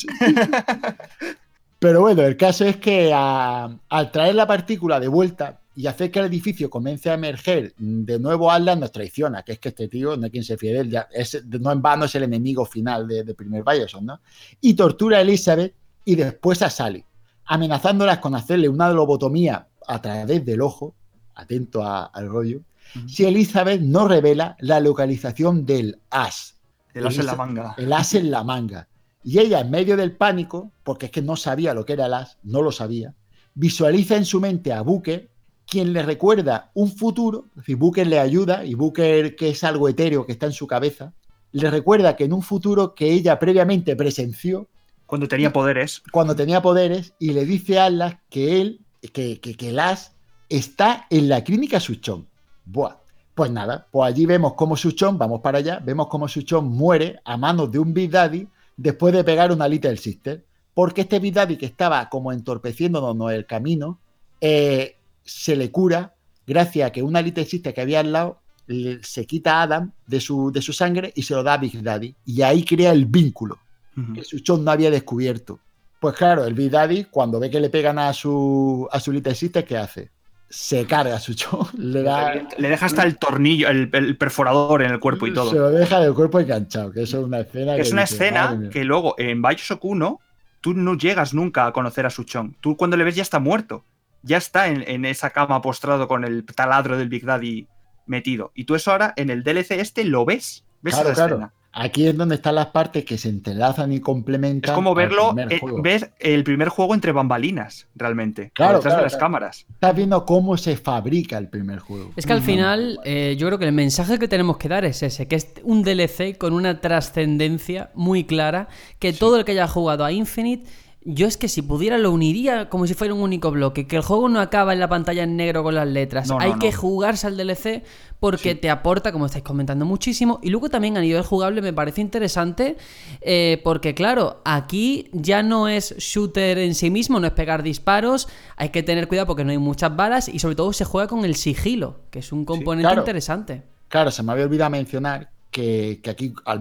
Pero 1.78 2.00
bueno, 2.00 2.22
el 2.22 2.36
caso 2.36 2.64
es 2.64 2.76
que 2.76 3.12
a, 3.14 3.68
al 3.88 4.10
traer 4.10 4.34
la 4.34 4.46
partícula 4.46 4.98
de 5.00 5.08
vuelta 5.08 5.60
y 5.78 5.86
hacer 5.86 6.10
que 6.10 6.18
el 6.18 6.26
edificio 6.26 6.68
comience 6.68 7.08
a 7.08 7.14
emerger, 7.14 7.72
de 7.78 8.18
nuevo 8.18 8.50
Atlas 8.50 8.76
nos 8.76 8.90
traiciona, 8.90 9.44
que 9.44 9.52
es 9.52 9.58
que 9.60 9.68
este 9.68 9.86
tío 9.86 10.16
no 10.16 10.24
hay 10.24 10.30
quien 10.32 10.42
se 10.42 10.58
fíe 10.58 10.72
de 10.72 10.80
él, 10.80 10.90
ya 10.90 11.06
es, 11.12 11.40
no 11.46 11.70
en 11.70 11.80
vano 11.80 12.06
es 12.06 12.14
el 12.16 12.24
enemigo 12.24 12.66
final 12.66 13.06
de, 13.06 13.22
de 13.22 13.32
primer 13.32 13.62
Bioshock, 13.62 14.02
¿no? 14.02 14.20
Y 14.60 14.74
tortura 14.74 15.18
a 15.18 15.20
Elizabeth 15.20 15.72
y 16.04 16.16
después 16.16 16.62
a 16.62 16.70
Sally, 16.70 17.04
amenazándolas 17.44 18.18
con 18.18 18.34
hacerle 18.34 18.68
una 18.68 18.90
lobotomía 18.90 19.68
a 19.86 20.02
través 20.02 20.44
del 20.44 20.62
ojo, 20.62 20.96
atento 21.36 21.84
a, 21.84 22.06
al 22.06 22.28
rollo, 22.28 22.58
uh 22.58 22.98
-huh. 22.98 23.08
si 23.08 23.24
Elizabeth 23.26 23.80
no 23.80 24.08
revela 24.08 24.56
la 24.58 24.80
localización 24.80 25.64
del 25.64 26.00
as. 26.10 26.56
El 26.92 27.06
as 27.06 27.18
en 27.18 27.26
la 27.26 27.36
manga. 27.36 27.74
El 27.78 27.92
as 27.92 28.14
en 28.14 28.32
la 28.32 28.42
manga. 28.42 28.88
Y 29.22 29.38
ella, 29.38 29.60
en 29.60 29.70
medio 29.70 29.96
del 29.96 30.16
pánico, 30.16 30.72
porque 30.82 31.06
es 31.06 31.12
que 31.12 31.22
no 31.22 31.36
sabía 31.36 31.72
lo 31.72 31.84
que 31.84 31.92
era 31.92 32.06
el 32.06 32.14
as, 32.14 32.36
no 32.42 32.62
lo 32.62 32.72
sabía, 32.72 33.14
visualiza 33.54 34.16
en 34.16 34.24
su 34.24 34.40
mente 34.40 34.72
a 34.72 34.82
Booker, 34.82 35.30
quien 35.68 35.92
le 35.92 36.02
recuerda 36.02 36.70
un 36.74 36.90
futuro, 36.90 37.46
es 37.50 37.56
decir, 37.56 37.76
Booker 37.76 38.06
le 38.06 38.18
ayuda, 38.18 38.64
y 38.64 38.74
Booker, 38.74 39.36
que 39.36 39.50
es 39.50 39.62
algo 39.64 39.88
etéreo 39.88 40.24
que 40.24 40.32
está 40.32 40.46
en 40.46 40.52
su 40.52 40.66
cabeza, 40.66 41.12
le 41.52 41.70
recuerda 41.70 42.16
que 42.16 42.24
en 42.24 42.32
un 42.32 42.42
futuro 42.42 42.94
que 42.94 43.12
ella 43.12 43.38
previamente 43.38 43.94
presenció. 43.94 44.68
Cuando 45.06 45.28
tenía 45.28 45.52
poderes. 45.52 46.02
Cuando 46.10 46.34
tenía 46.34 46.62
poderes, 46.62 47.14
y 47.18 47.32
le 47.32 47.44
dice 47.44 47.78
a 47.78 47.86
Atlas 47.86 48.16
que 48.30 48.60
él, 48.60 48.80
que, 49.12 49.40
que, 49.40 49.56
que 49.56 49.70
el 49.70 49.78
as 49.78 50.14
está 50.48 51.06
en 51.10 51.28
la 51.28 51.44
clínica 51.44 51.80
Suchón. 51.80 52.26
Buah. 52.64 52.96
Pues 53.34 53.52
nada, 53.52 53.86
pues 53.92 54.08
allí 54.10 54.26
vemos 54.26 54.54
cómo 54.54 54.76
Suchón, 54.76 55.16
vamos 55.16 55.40
para 55.42 55.58
allá, 55.58 55.80
vemos 55.84 56.08
cómo 56.08 56.26
Suchón 56.26 56.68
muere 56.70 57.20
a 57.24 57.36
manos 57.36 57.70
de 57.70 57.78
un 57.78 57.94
Big 57.94 58.10
Daddy 58.10 58.48
después 58.76 59.14
de 59.14 59.22
pegar 59.22 59.52
una 59.52 59.68
Little 59.68 59.96
Sister. 59.96 60.44
Porque 60.74 61.02
este 61.02 61.20
Big 61.20 61.34
Daddy 61.34 61.56
que 61.56 61.66
estaba 61.66 62.08
como 62.08 62.32
entorpeciéndonos 62.32 63.32
el 63.32 63.46
camino, 63.46 64.00
eh, 64.40 64.97
se 65.28 65.56
le 65.56 65.70
cura 65.70 66.14
gracias 66.46 66.88
a 66.88 66.92
que 66.92 67.02
una 67.02 67.22
Little 67.22 67.44
Sister 67.44 67.74
que 67.74 67.80
había 67.80 68.00
al 68.00 68.12
lado 68.12 68.40
le, 68.66 69.02
se 69.02 69.26
quita 69.26 69.58
a 69.58 69.62
Adam 69.62 69.92
de 70.06 70.20
su, 70.20 70.50
de 70.50 70.62
su 70.62 70.72
sangre 70.72 71.12
y 71.14 71.22
se 71.22 71.34
lo 71.34 71.42
da 71.42 71.54
a 71.54 71.58
Big 71.58 71.82
Daddy. 71.82 72.14
Y 72.24 72.42
ahí 72.42 72.64
crea 72.64 72.92
el 72.92 73.06
vínculo 73.06 73.58
uh 73.96 74.00
-huh. 74.00 74.14
que 74.14 74.24
Suchón 74.24 74.64
no 74.64 74.70
había 74.70 74.90
descubierto. 74.90 75.60
Pues 76.00 76.14
claro, 76.16 76.44
el 76.44 76.54
Big 76.54 76.70
Daddy, 76.70 77.04
cuando 77.04 77.40
ve 77.40 77.50
que 77.50 77.60
le 77.60 77.70
pegan 77.70 77.98
a 77.98 78.12
su, 78.12 78.88
a 78.90 79.00
su 79.00 79.12
Little 79.12 79.34
Sister, 79.34 79.64
¿qué 79.64 79.76
hace? 79.76 80.10
se 80.50 80.86
carga 80.86 81.16
a 81.16 81.20
su 81.20 81.34
show. 81.34 81.68
Le, 81.76 82.02
da, 82.02 82.34
le 82.56 82.68
deja 82.68 82.86
hasta 82.86 83.02
el 83.02 83.18
tornillo, 83.18 83.68
el, 83.68 83.90
el, 83.92 84.16
perforador 84.16 84.82
en 84.82 84.90
el 84.90 84.98
cuerpo 84.98 85.26
y 85.26 85.34
todo. 85.34 85.50
Se 85.50 85.56
lo 85.56 85.70
deja 85.70 86.00
del 86.00 86.14
cuerpo 86.14 86.40
enganchado, 86.40 86.90
que 86.90 87.02
eso 87.02 87.18
es 87.18 87.24
una 87.24 87.40
escena. 87.40 87.74
Que 87.74 87.82
es 87.82 87.92
una 87.92 88.02
dice, 88.02 88.14
escena 88.14 88.70
que 88.70 88.84
luego 88.84 89.14
en 89.18 89.42
Bioshock 89.42 89.84
1 89.84 90.20
tú 90.60 90.74
no 90.74 90.96
llegas 90.96 91.34
nunca 91.34 91.66
a 91.66 91.72
conocer 91.72 92.06
a 92.06 92.10
Suchong. 92.10 92.54
Tú 92.60 92.76
cuando 92.76 92.96
le 92.96 93.04
ves 93.04 93.16
ya 93.16 93.22
está 93.22 93.38
muerto. 93.38 93.84
Ya 94.22 94.36
está 94.36 94.68
en, 94.68 94.82
en, 94.86 95.04
esa 95.04 95.30
cama 95.30 95.62
postrado 95.62 96.08
con 96.08 96.24
el 96.24 96.44
taladro 96.44 96.98
del 96.98 97.08
Big 97.08 97.24
Daddy 97.24 97.68
metido. 98.06 98.52
Y 98.54 98.64
tú 98.64 98.74
eso 98.74 98.90
ahora 98.90 99.12
en 99.16 99.30
el 99.30 99.42
DLC 99.42 99.72
este 99.72 100.04
lo 100.04 100.24
ves. 100.24 100.64
¿Ves 100.80 100.94
claro, 100.94 101.10
esa 101.10 101.14
claro. 101.14 101.34
escena? 101.36 101.52
Aquí 101.80 102.06
es 102.06 102.16
donde 102.16 102.34
están 102.34 102.54
las 102.54 102.68
partes 102.68 103.04
que 103.04 103.18
se 103.18 103.28
entrelazan 103.28 103.92
y 103.92 104.00
complementan. 104.00 104.70
Es 104.70 104.74
como 104.74 104.94
verlo, 104.94 105.34
eh, 105.38 105.60
ves 105.82 106.10
el 106.18 106.42
primer 106.42 106.70
juego 106.70 106.94
entre 106.94 107.12
bambalinas, 107.12 107.86
realmente. 107.94 108.50
Claro, 108.54 108.78
detrás 108.78 108.94
claro, 108.94 108.96
de 108.96 109.02
las 109.04 109.12
claro. 109.12 109.24
cámaras. 109.24 109.66
Estás 109.70 109.94
viendo 109.94 110.24
cómo 110.24 110.56
se 110.56 110.76
fabrica 110.76 111.36
el 111.36 111.48
primer 111.48 111.78
juego. 111.78 112.10
Es 112.16 112.26
que 112.26 112.32
al 112.32 112.42
final, 112.42 112.98
eh, 113.04 113.36
yo 113.38 113.46
creo 113.46 113.58
que 113.58 113.66
el 113.66 113.72
mensaje 113.72 114.18
que 114.18 114.28
tenemos 114.28 114.56
que 114.56 114.68
dar 114.68 114.84
es 114.84 115.02
ese: 115.02 115.28
que 115.28 115.36
es 115.36 115.52
un 115.62 115.82
DLC 115.82 116.36
con 116.38 116.52
una 116.52 116.80
trascendencia 116.80 117.90
muy 117.94 118.24
clara. 118.24 118.68
Que 118.98 119.12
sí. 119.12 119.18
todo 119.18 119.36
el 119.36 119.44
que 119.44 119.52
haya 119.52 119.68
jugado 119.68 120.04
a 120.04 120.10
Infinite 120.10 120.68
yo 121.02 121.26
es 121.26 121.36
que 121.36 121.48
si 121.48 121.62
pudiera 121.62 121.96
lo 121.96 122.10
uniría 122.10 122.68
como 122.68 122.86
si 122.86 122.92
fuera 122.94 123.14
un 123.14 123.20
único 123.22 123.50
bloque. 123.50 123.86
Que 123.86 123.96
el 123.96 124.02
juego 124.02 124.28
no 124.28 124.40
acaba 124.40 124.72
en 124.72 124.80
la 124.80 124.88
pantalla 124.88 125.22
en 125.22 125.36
negro 125.36 125.62
con 125.62 125.74
las 125.74 125.86
letras. 125.88 126.28
No, 126.28 126.38
Hay 126.40 126.52
no, 126.52 126.58
que 126.58 126.70
no. 126.72 126.76
jugarse 126.76 127.26
al 127.26 127.36
DLC 127.36 127.82
porque 128.20 128.50
Sí. 128.50 128.54
te 128.56 128.68
aporta, 128.68 129.12
como 129.12 129.26
estáis 129.26 129.44
comentando, 129.44 129.84
muchísimo. 129.86 130.40
Y 130.42 130.50
luego 130.50 130.68
también 130.68 130.96
a 130.96 131.00
nivel 131.00 131.22
jugable 131.22 131.62
me 131.62 131.72
parece 131.72 132.00
interesante 132.00 132.76
eh, 133.20 133.60
porque, 133.64 133.94
claro, 133.94 134.42
aquí 134.44 135.08
ya 135.12 135.42
no 135.42 135.68
es 135.68 135.94
shooter 135.98 136.58
en 136.58 136.74
sí 136.74 136.90
mismo, 136.90 137.20
no 137.20 137.26
es 137.28 137.32
pegar 137.32 137.62
disparos. 137.62 138.28
Hay 138.56 138.70
que 138.70 138.82
tener 138.82 139.08
cuidado 139.08 139.28
porque 139.28 139.44
no 139.44 139.50
hay 139.52 139.58
muchas 139.58 139.94
balas 139.94 140.28
y 140.28 140.40
sobre 140.40 140.56
todo 140.56 140.72
se 140.72 140.84
juega 140.84 141.06
con 141.08 141.24
el 141.24 141.36
sigilo, 141.36 142.00
que 142.10 142.18
es 142.18 142.32
un 142.32 142.44
componente 142.44 142.86
claro. 142.88 143.00
interesante. 143.02 143.62
Claro, 143.88 144.10
se 144.10 144.22
me 144.22 144.32
había 144.32 144.44
olvidado 144.44 144.70
mencionar 144.70 145.30
que, 145.50 146.00
que 146.02 146.10
aquí 146.10 146.34
al, 146.44 146.60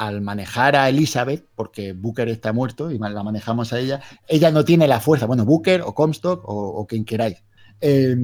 al 0.00 0.22
manejar 0.22 0.76
a 0.76 0.88
Elizabeth, 0.88 1.44
porque 1.54 1.92
Booker 1.92 2.26
está 2.30 2.54
muerto 2.54 2.90
y 2.90 2.96
la 2.96 3.22
manejamos 3.22 3.74
a 3.74 3.78
ella, 3.78 4.00
ella 4.28 4.50
no 4.50 4.64
tiene 4.64 4.88
la 4.88 4.98
fuerza, 4.98 5.26
bueno, 5.26 5.44
Booker 5.44 5.82
o 5.82 5.94
Comstock 5.94 6.42
o, 6.48 6.54
o 6.54 6.86
quien 6.86 7.04
queráis. 7.04 7.44
Eh, 7.82 8.16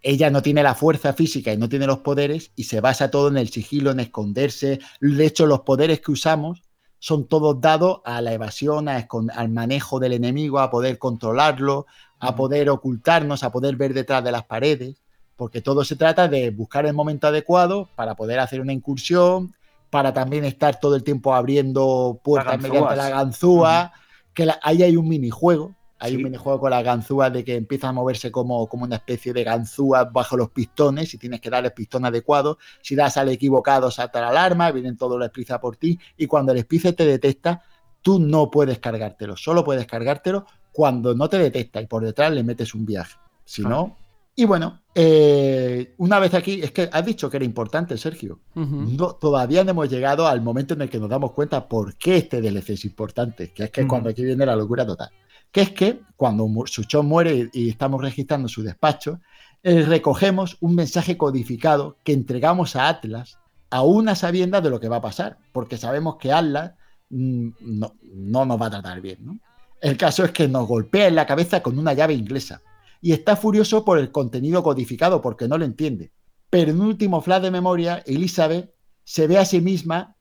ella 0.00 0.30
no 0.30 0.40
tiene 0.40 0.62
la 0.62 0.74
fuerza 0.74 1.12
física 1.12 1.52
y 1.52 1.58
no 1.58 1.68
tiene 1.68 1.86
los 1.86 1.98
poderes 1.98 2.52
y 2.56 2.64
se 2.64 2.80
basa 2.80 3.10
todo 3.10 3.28
en 3.28 3.36
el 3.36 3.50
sigilo, 3.50 3.90
en 3.90 4.00
esconderse. 4.00 4.80
De 5.02 5.26
hecho, 5.26 5.44
los 5.44 5.60
poderes 5.60 6.00
que 6.00 6.10
usamos 6.10 6.62
son 6.98 7.28
todos 7.28 7.60
dados 7.60 8.00
a 8.06 8.22
la 8.22 8.32
evasión, 8.32 8.88
a 8.88 9.06
al 9.34 9.48
manejo 9.50 10.00
del 10.00 10.14
enemigo, 10.14 10.58
a 10.58 10.70
poder 10.70 10.98
controlarlo, 10.98 11.84
a 12.18 12.34
poder 12.34 12.70
ocultarnos, 12.70 13.44
a 13.44 13.52
poder 13.52 13.76
ver 13.76 13.92
detrás 13.92 14.24
de 14.24 14.32
las 14.32 14.44
paredes, 14.44 15.02
porque 15.36 15.60
todo 15.60 15.84
se 15.84 15.96
trata 15.96 16.28
de 16.28 16.48
buscar 16.48 16.86
el 16.86 16.94
momento 16.94 17.26
adecuado 17.26 17.90
para 17.94 18.14
poder 18.14 18.38
hacer 18.38 18.62
una 18.62 18.72
incursión, 18.72 19.54
para 19.90 20.14
también 20.14 20.44
estar 20.44 20.78
todo 20.78 20.94
el 20.96 21.02
tiempo 21.02 21.34
abriendo 21.34 22.20
puertas 22.22 22.62
la 22.62 22.68
mediante 22.68 22.96
la 22.96 23.10
ganzúa, 23.10 23.92
uh 23.92 23.96
-huh. 23.96 24.32
que 24.32 24.46
la, 24.46 24.58
ahí 24.62 24.82
hay 24.82 24.96
un 24.96 25.08
minijuego, 25.08 25.74
hay 25.98 26.12
sí. 26.12 26.16
un 26.16 26.22
minijuego 26.22 26.60
con 26.60 26.70
las 26.70 26.82
ganzúas 26.82 27.32
de 27.32 27.44
que 27.44 27.56
empieza 27.56 27.88
a 27.88 27.92
moverse 27.92 28.30
como, 28.30 28.66
como 28.68 28.84
una 28.84 28.96
especie 28.96 29.32
de 29.32 29.44
ganzúas 29.44 30.10
bajo 30.10 30.36
los 30.36 30.50
pistones 30.50 31.12
y 31.12 31.18
tienes 31.18 31.40
que 31.40 31.50
dar 31.50 31.64
el 31.64 31.72
pistón 31.72 32.06
adecuado. 32.06 32.58
Si 32.80 32.94
das 32.94 33.16
al 33.16 33.28
equivocado, 33.28 33.90
salta 33.90 34.20
la 34.20 34.28
alarma, 34.28 34.70
vienen 34.70 34.96
todos 34.96 35.18
los 35.18 35.26
esplices 35.26 35.58
por 35.58 35.76
ti 35.76 35.98
y 36.16 36.26
cuando 36.26 36.52
el 36.52 36.58
esplice 36.58 36.92
te 36.92 37.04
detecta, 37.04 37.62
tú 38.00 38.18
no 38.18 38.50
puedes 38.50 38.78
cargártelo, 38.78 39.36
solo 39.36 39.64
puedes 39.64 39.86
cargártelo 39.86 40.46
cuando 40.72 41.14
no 41.14 41.28
te 41.28 41.38
detecta 41.38 41.82
y 41.82 41.86
por 41.86 42.02
detrás 42.04 42.32
le 42.32 42.44
metes 42.44 42.74
un 42.74 42.86
viaje. 42.86 43.18
Si 43.44 43.62
no, 43.62 43.96
y 44.40 44.46
bueno, 44.46 44.80
eh, 44.94 45.92
una 45.98 46.18
vez 46.18 46.32
aquí, 46.32 46.62
es 46.62 46.72
que 46.72 46.88
has 46.90 47.04
dicho 47.04 47.28
que 47.28 47.36
era 47.36 47.44
importante, 47.44 47.98
Sergio. 47.98 48.40
Uh 48.54 48.62
-huh. 48.62 48.96
no, 48.96 49.12
todavía 49.12 49.64
no 49.64 49.72
hemos 49.72 49.90
llegado 49.90 50.26
al 50.26 50.40
momento 50.40 50.72
en 50.72 50.80
el 50.80 50.88
que 50.88 50.98
nos 50.98 51.10
damos 51.10 51.32
cuenta 51.32 51.68
por 51.68 51.94
qué 51.96 52.16
este 52.16 52.40
DLC 52.40 52.70
es 52.70 52.86
importante, 52.86 53.52
que 53.52 53.64
es 53.64 53.70
que 53.70 53.82
uh 53.82 53.84
-huh. 53.84 53.88
cuando 53.88 54.08
aquí 54.08 54.24
viene 54.24 54.46
la 54.46 54.56
locura 54.56 54.86
total. 54.86 55.10
Que 55.52 55.60
es 55.60 55.70
que 55.72 56.00
cuando 56.16 56.48
Suchón 56.64 57.04
muere 57.04 57.50
y, 57.52 57.64
y 57.64 57.68
estamos 57.68 58.00
registrando 58.00 58.48
su 58.48 58.62
despacho, 58.62 59.20
eh, 59.62 59.82
recogemos 59.82 60.56
un 60.60 60.74
mensaje 60.74 61.18
codificado 61.18 61.98
que 62.02 62.14
entregamos 62.14 62.76
a 62.76 62.88
Atlas 62.88 63.36
a 63.68 63.82
una 63.82 64.14
sabienda 64.14 64.62
de 64.62 64.70
lo 64.70 64.80
que 64.80 64.88
va 64.88 64.96
a 64.96 65.02
pasar, 65.02 65.36
porque 65.52 65.76
sabemos 65.76 66.16
que 66.16 66.32
Atlas 66.32 66.72
mm, 67.10 67.48
no, 67.60 67.94
no 68.14 68.46
nos 68.46 68.58
va 68.58 68.68
a 68.68 68.70
tratar 68.70 69.02
bien. 69.02 69.18
¿no? 69.20 69.38
El 69.82 69.98
caso 69.98 70.24
es 70.24 70.30
que 70.30 70.48
nos 70.48 70.66
golpea 70.66 71.08
en 71.08 71.14
la 71.14 71.26
cabeza 71.26 71.62
con 71.62 71.78
una 71.78 71.92
llave 71.92 72.14
inglesa 72.14 72.62
y 73.00 73.12
está 73.12 73.36
furioso 73.36 73.84
por 73.84 73.98
el 73.98 74.12
contenido 74.12 74.62
codificado 74.62 75.20
porque 75.20 75.48
no 75.48 75.58
lo 75.58 75.64
entiende. 75.64 76.12
Pero 76.50 76.72
en 76.72 76.80
un 76.80 76.88
último 76.88 77.20
flash 77.20 77.42
de 77.42 77.50
memoria, 77.50 78.02
Elizabeth 78.06 78.74
se 79.04 79.26
ve 79.26 79.38
a 79.38 79.44
sí 79.44 79.60
misma 79.60 80.16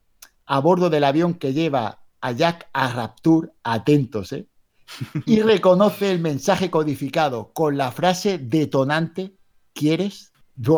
a 0.46 0.60
bordo 0.60 0.90
del 0.90 1.04
avión 1.04 1.34
que 1.34 1.54
lleva 1.54 2.04
a 2.22 2.32
Jack 2.32 2.70
a 2.74 2.92
Rapture, 2.94 3.50
atentos, 3.64 4.32
¿eh? 4.34 4.48
y 5.26 5.42
reconoce 5.42 6.12
el 6.12 6.20
mensaje 6.20 6.70
codificado 6.70 7.52
con 7.54 7.78
la 7.78 7.92
frase 7.92 8.38
detonante, 8.38 9.36
¿quieres? 9.74 10.32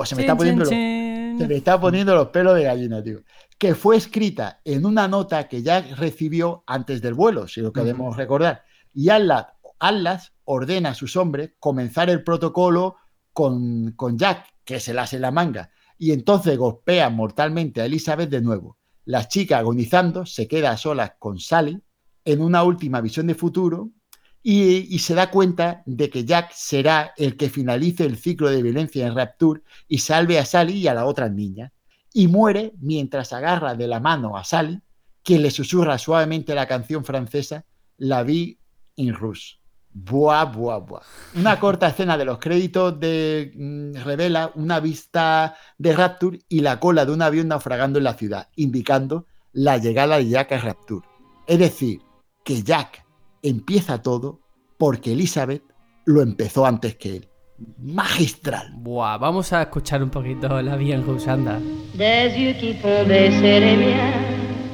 se, 0.05 0.15
me 0.15 0.21
está 0.21 0.37
poniendo 0.37 0.65
se 0.65 1.47
me 1.47 1.55
está 1.55 1.79
poniendo 1.79 2.13
los 2.13 2.27
pelos 2.27 2.55
de 2.55 2.63
gallina, 2.63 3.01
tío. 3.03 3.21
Que 3.57 3.75
fue 3.75 3.95
escrita 3.95 4.59
en 4.63 4.85
una 4.85 5.07
nota 5.07 5.47
que 5.47 5.63
Jack 5.63 5.97
recibió 5.97 6.63
antes 6.67 7.01
del 7.01 7.13
vuelo, 7.13 7.47
si 7.47 7.61
lo 7.61 7.71
queremos 7.71 8.15
recordar. 8.17 8.63
Y 8.93 9.09
Atlas, 9.09 9.47
Atlas 9.81 10.33
ordena 10.45 10.89
a 10.89 10.93
sus 10.93 11.17
hombres 11.17 11.51
comenzar 11.59 12.09
el 12.09 12.23
protocolo 12.23 12.97
con, 13.33 13.93
con 13.93 14.17
Jack, 14.17 14.45
que 14.63 14.79
se 14.79 14.93
la 14.93 15.03
hace 15.03 15.19
la 15.19 15.31
manga. 15.31 15.71
Y 15.97 16.11
entonces 16.11 16.57
golpea 16.57 17.09
mortalmente 17.09 17.81
a 17.81 17.85
Elizabeth 17.85 18.29
de 18.29 18.41
nuevo. 18.41 18.77
La 19.05 19.27
chica 19.27 19.57
agonizando 19.57 20.25
se 20.25 20.47
queda 20.47 20.71
a 20.71 20.77
solas 20.77 21.13
con 21.17 21.39
Sally 21.39 21.81
en 22.23 22.41
una 22.41 22.63
última 22.63 23.01
visión 23.01 23.27
de 23.27 23.35
futuro 23.35 23.89
y, 24.43 24.97
se 24.99 25.13
da 25.13 25.29
cuenta 25.29 25.83
de 25.85 26.09
que 26.09 26.25
Jack 26.25 26.51
será 26.53 27.13
el 27.17 27.37
que 27.37 27.49
finalice 27.49 28.05
el 28.05 28.17
ciclo 28.17 28.49
de 28.49 28.63
violencia 28.63 29.05
en 29.05 29.15
Rapture 29.15 29.61
y 29.87 29.99
salve 29.99 30.39
a 30.39 30.45
Sally 30.45 30.73
y 30.73 30.87
a 30.87 30.93
la 30.93 31.05
otra 31.05 31.29
niña. 31.29 31.71
Y 32.13 32.27
muere 32.27 32.73
mientras 32.79 33.33
agarra 33.33 33.75
de 33.75 33.87
la 33.87 33.99
mano 33.99 34.37
a 34.37 34.43
Sally, 34.43 34.81
quien 35.23 35.43
le 35.43 35.51
susurra 35.51 35.97
suavemente 35.97 36.55
la 36.55 36.67
canción 36.67 37.05
francesa 37.05 37.65
La 37.97 38.23
vie 38.23 38.59
in 38.95 39.13
rouge. 39.13 39.60
Buah, 39.93 40.45
buah, 40.45 40.79
buah. 40.79 41.01
Una 41.35 41.59
corta 41.59 41.87
escena 41.87 42.17
de 42.17 42.23
los 42.25 42.37
créditos 42.37 42.97
de, 42.99 43.51
mm, 43.55 44.03
revela 44.03 44.51
una 44.55 44.79
vista 44.79 45.55
de 45.77 45.93
Rapture 45.93 46.39
y 46.47 46.61
la 46.61 46.79
cola 46.79 47.05
de 47.05 47.11
un 47.11 47.21
avión 47.21 47.49
naufragando 47.49 47.99
en 47.99 48.05
la 48.05 48.13
ciudad, 48.13 48.47
indicando 48.55 49.25
la 49.51 49.77
llegada 49.77 50.17
de 50.17 50.29
Jack 50.29 50.53
a 50.53 50.57
Rapture. 50.59 51.05
Es 51.45 51.59
decir, 51.59 51.99
que 52.45 52.63
Jack 52.63 53.05
empieza 53.43 54.01
todo 54.01 54.39
porque 54.77 55.11
Elizabeth 55.11 55.63
lo 56.05 56.21
empezó 56.21 56.65
antes 56.65 56.95
que 56.95 57.17
él. 57.17 57.27
Magistral. 57.77 58.71
Buah, 58.77 59.17
vamos 59.17 59.51
a 59.53 59.63
escuchar 59.63 60.01
un 60.01 60.09
poquito 60.09 60.61
la 60.61 60.75
bien 60.77 61.03
anda. 61.27 61.59
Des 61.93 62.33
yeux 62.35 62.57
qui 62.59 62.73
font 62.73 63.05
baisser 63.07 63.59
les 63.59 63.77
miens, 63.77 64.13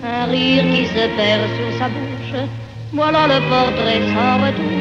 un 0.04 0.26
rire 0.28 0.64
qui 0.64 0.86
se 0.86 1.08
perd 1.18 1.44
sur 1.58 1.78
sa 1.80 1.90
bouche. 1.90 2.48
Voilà 2.94 3.28
le 3.28 3.42
portrait 3.50 4.02
sans 4.14 4.38
retouche 4.42 4.77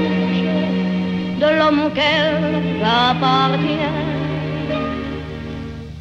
de 1.41 1.49
l'homme 1.59 1.81
auquel 1.87 2.35
j'appartiens. 2.81 3.99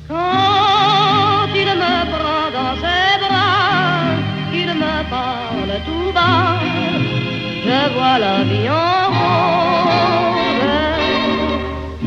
Quand 0.07 1.51
il 1.63 1.69
me 1.83 1.95
prend 2.13 2.47
dans 2.57 2.75
ses 2.83 3.13
bras, 3.23 4.15
qu'il 4.51 4.71
me 4.83 4.95
parle 5.09 5.73
tout 5.87 6.11
bas, 6.13 6.59
je 7.65 7.79
vois 7.93 8.17
la 8.19 8.43
vie 8.43 8.69
en 8.69 9.05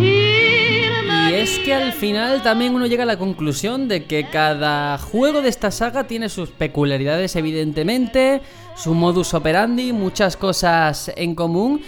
Y 0.01 1.35
es 1.35 1.59
que 1.59 1.75
al 1.75 1.93
final 1.93 2.43
también 2.43 2.75
uno 2.75 2.87
llega 2.87 3.03
a 3.03 3.07
la 3.07 3.19
conclusión 3.19 3.89
de 3.89 4.05
que 4.05 4.29
cada 4.31 4.97
juego 4.99 5.43
de 5.43 5.49
esta 5.49 5.71
saga 5.71 6.07
tiene 6.07 6.29
sus 6.29 6.51
peculiaridades 6.51 7.37
evidentemente, 7.37 8.41
su 8.77 8.95
modus 8.95 9.35
operandi, 9.35 9.93
muchas 9.93 10.37
cosas 10.37 11.13
en 11.17 11.35
común. 11.35 11.83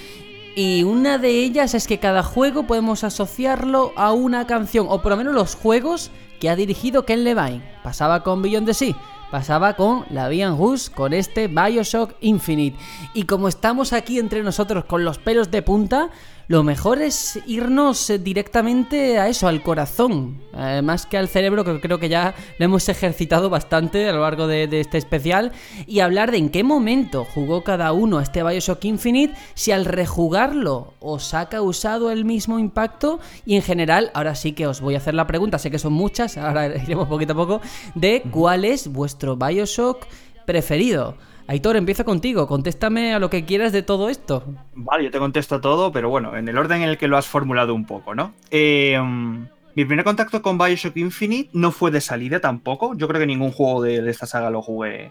Y 0.57 0.83
una 0.83 1.19
de 1.19 1.31
ellas 1.31 1.75
es 1.75 1.87
que 1.87 1.99
cada 1.99 2.23
juego 2.23 2.65
podemos 2.65 3.05
asociarlo 3.05 3.93
a 3.97 4.13
una 4.13 4.47
canción, 4.47 4.87
o 4.89 5.01
por 5.01 5.13
lo 5.13 5.17
menos 5.17 5.35
los 5.35 5.55
juegos 5.55 6.11
que 6.41 6.51
ha 6.51 6.57
dirigido 6.57 7.05
Ken 7.05 7.23
Levine. 7.23 7.63
Pasaba 7.85 8.23
con 8.25 8.43
Beyond 8.43 8.67
the 8.67 8.75
Sea, 8.75 8.97
pasaba 9.31 9.75
con 9.75 10.05
la 10.11 10.29
Bian 10.29 10.59
con 10.95 11.13
este 11.13 11.47
Bioshock 11.47 12.15
Infinite. 12.21 12.77
Y 13.15 13.25
como 13.25 13.47
estamos 13.47 13.93
aquí 13.93 14.19
entre 14.19 14.43
nosotros 14.43 14.85
con 14.85 15.05
los 15.05 15.19
pelos 15.19 15.51
de 15.51 15.63
punta, 15.63 16.11
lo 16.51 16.65
mejor 16.65 17.01
es 17.01 17.39
irnos 17.47 18.13
directamente 18.25 19.21
a 19.21 19.29
eso, 19.29 19.47
al 19.47 19.63
corazón, 19.63 20.43
eh, 20.53 20.83
más 20.83 21.07
que 21.07 21.17
al 21.17 21.29
cerebro, 21.29 21.65
que 21.65 21.81
creo 21.81 22.01
que 22.01 22.09
ya 22.09 22.35
lo 22.59 22.65
hemos 22.65 22.89
ejercitado 22.89 23.51
bastante 23.51 24.09
a 24.09 24.13
lo 24.13 24.23
largo 24.23 24.49
de, 24.49 24.65
este 24.81 24.99
especial, 24.99 25.53
y 25.87 26.01
hablar 26.01 26.33
de 26.33 26.39
en 26.39 26.49
qué 26.49 26.65
momento 26.65 27.25
jugó 27.25 27.63
cada 27.63 27.93
uno 27.93 28.19
a 28.19 28.25
este 28.25 28.43
Bioshock 28.43 28.85
Infinite, 28.85 29.37
si 29.55 29.71
al 29.71 29.85
rejugarlo 29.85 30.95
os 30.99 31.35
ha 31.35 31.49
causado 31.49 32.11
el 32.11 32.25
mismo 32.25 32.59
impacto, 32.59 33.21
y 33.47 33.55
en 33.55 33.63
general, 33.63 34.11
ahora 34.13 34.35
sí 34.35 34.51
que 34.51 34.67
os 34.67 34.81
voy 34.81 34.97
a 34.97 34.99
hacer 34.99 35.15
la 35.15 35.29
pregunta, 35.29 35.57
sé 35.61 35.71
que 35.71 35.79
son 35.79 35.93
muchas, 35.93 36.37
ahora 36.37 36.67
iremos 36.67 37.07
poquito 37.07 37.35
a 37.35 37.37
poco, 37.37 37.61
de 37.95 38.25
cuál 38.29 38.65
es 38.65 38.89
vuestro 38.89 39.37
Bioshock 39.37 40.05
preferido. 40.47 41.15
Aitor, 41.51 41.75
empieza 41.75 42.05
contigo, 42.05 42.47
contéstame 42.47 43.13
a 43.13 43.19
lo 43.19 43.29
que 43.29 43.45
quieras 43.45 43.73
de 43.73 43.83
todo 43.83 44.09
esto. 44.09 44.45
Vale, 44.73 45.03
yo 45.03 45.11
te 45.11 45.19
contesto 45.19 45.61
todo, 45.61 45.91
pero 45.91 46.09
bueno, 46.09 46.37
en 46.37 46.49
el 46.49 46.57
orden 46.57 46.83
en 46.83 46.89
el 46.89 46.97
que 46.97 47.09
lo 47.09 47.17
has 47.17 47.27
formulado 47.27 47.75
un 47.75 47.87
poco, 47.87 48.15
¿no? 48.15 48.35
Em, 48.53 49.49
mi 49.75 49.85
primer 49.85 50.05
contacto 50.05 50.43
con 50.43 50.59
Bioshock 50.59 50.97
Infinite 50.97 51.51
no 51.53 51.73
fue 51.73 51.91
de 51.91 52.01
salida 52.01 52.39
tampoco. 52.39 52.95
Yo 52.95 53.09
creo 53.09 53.19
que 53.19 53.27
ningún 53.27 53.51
juego 53.51 53.83
de, 53.83 54.09
esta 54.09 54.27
saga 54.27 54.49
lo 54.49 54.63
jugué 54.63 55.11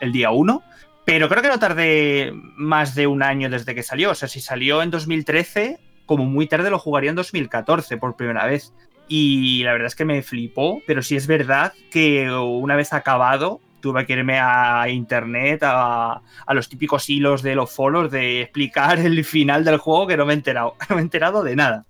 el, 0.00 0.10
día 0.10 0.32
1. 0.32 0.64
Pero 1.04 1.28
creo 1.28 1.42
que 1.42 1.48
no 1.48 1.60
tardé 1.60 2.32
más 2.56 2.96
de 2.96 3.06
un 3.06 3.22
año 3.22 3.48
desde 3.48 3.76
que 3.76 3.84
salió. 3.84 4.10
O 4.10 4.14
sea, 4.16 4.26
si 4.26 4.40
salió 4.40 4.82
en 4.82 4.90
2013, 4.90 5.78
como 6.06 6.24
muy 6.24 6.48
tarde 6.48 6.70
lo 6.70 6.80
jugaría 6.80 7.10
en 7.10 7.16
2014 7.16 7.98
por 7.98 8.16
primera 8.16 8.46
vez. 8.46 8.74
Y 9.06 9.62
la 9.62 9.74
verdad 9.74 9.86
es 9.86 9.94
que 9.94 10.04
me 10.04 10.24
flipó, 10.24 10.82
pero 10.88 11.02
sí 11.02 11.14
es 11.14 11.28
verdad 11.28 11.72
que 11.92 12.28
una 12.32 12.74
vez 12.74 12.92
acabado, 12.92 13.60
tuve 13.80 14.06
que 14.06 14.14
irme 14.14 14.38
a 14.40 14.88
internet, 14.88 15.62
a, 15.64 16.20
los 16.52 16.68
típicos 16.68 17.08
hilos 17.08 17.42
de 17.42 17.54
los 17.54 17.70
foros 17.70 18.10
de 18.10 18.42
explicar 18.42 18.98
el 18.98 19.24
final 19.24 19.64
del 19.64 19.78
juego 19.78 20.06
que 20.06 20.16
no 20.16 20.26
me 20.26 20.32
he 20.32 20.36
enterado, 20.36 20.76
no 20.88 20.96
me 20.96 21.02
he 21.02 21.04
enterado 21.04 21.42
de 21.42 21.56
nada. 21.56 21.86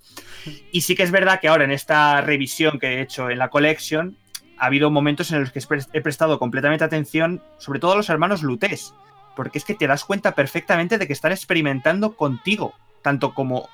Y 0.72 0.82
sí 0.82 0.94
que 0.94 1.02
es 1.02 1.10
verdad 1.10 1.40
que 1.40 1.48
ahora 1.48 1.64
en 1.64 1.72
esta 1.72 2.20
revisión 2.20 2.78
que 2.78 2.86
he 2.86 3.00
hecho 3.02 3.30
en 3.30 3.38
la 3.38 3.50
collection, 3.50 4.16
ha 4.58 4.66
habido 4.66 4.90
momentos 4.90 5.30
en 5.30 5.40
los 5.40 5.52
que 5.52 5.60
he 5.92 6.00
prestado 6.00 6.38
completamente 6.38 6.84
atención, 6.84 7.42
sobre 7.58 7.80
todo 7.80 7.92
a 7.92 7.96
los 7.96 8.08
hermanos 8.08 8.42
Lutés, 8.42 8.92
porque 9.36 9.58
es 9.58 9.64
que 9.64 9.74
te 9.74 9.86
das 9.86 10.04
cuenta 10.04 10.34
perfectamente 10.34 10.98
de 10.98 11.06
que 11.06 11.12
están 11.12 11.32
experimentando 11.32 12.16
contigo, 12.16 12.74
tanto 13.02 13.34
como, 13.34 13.68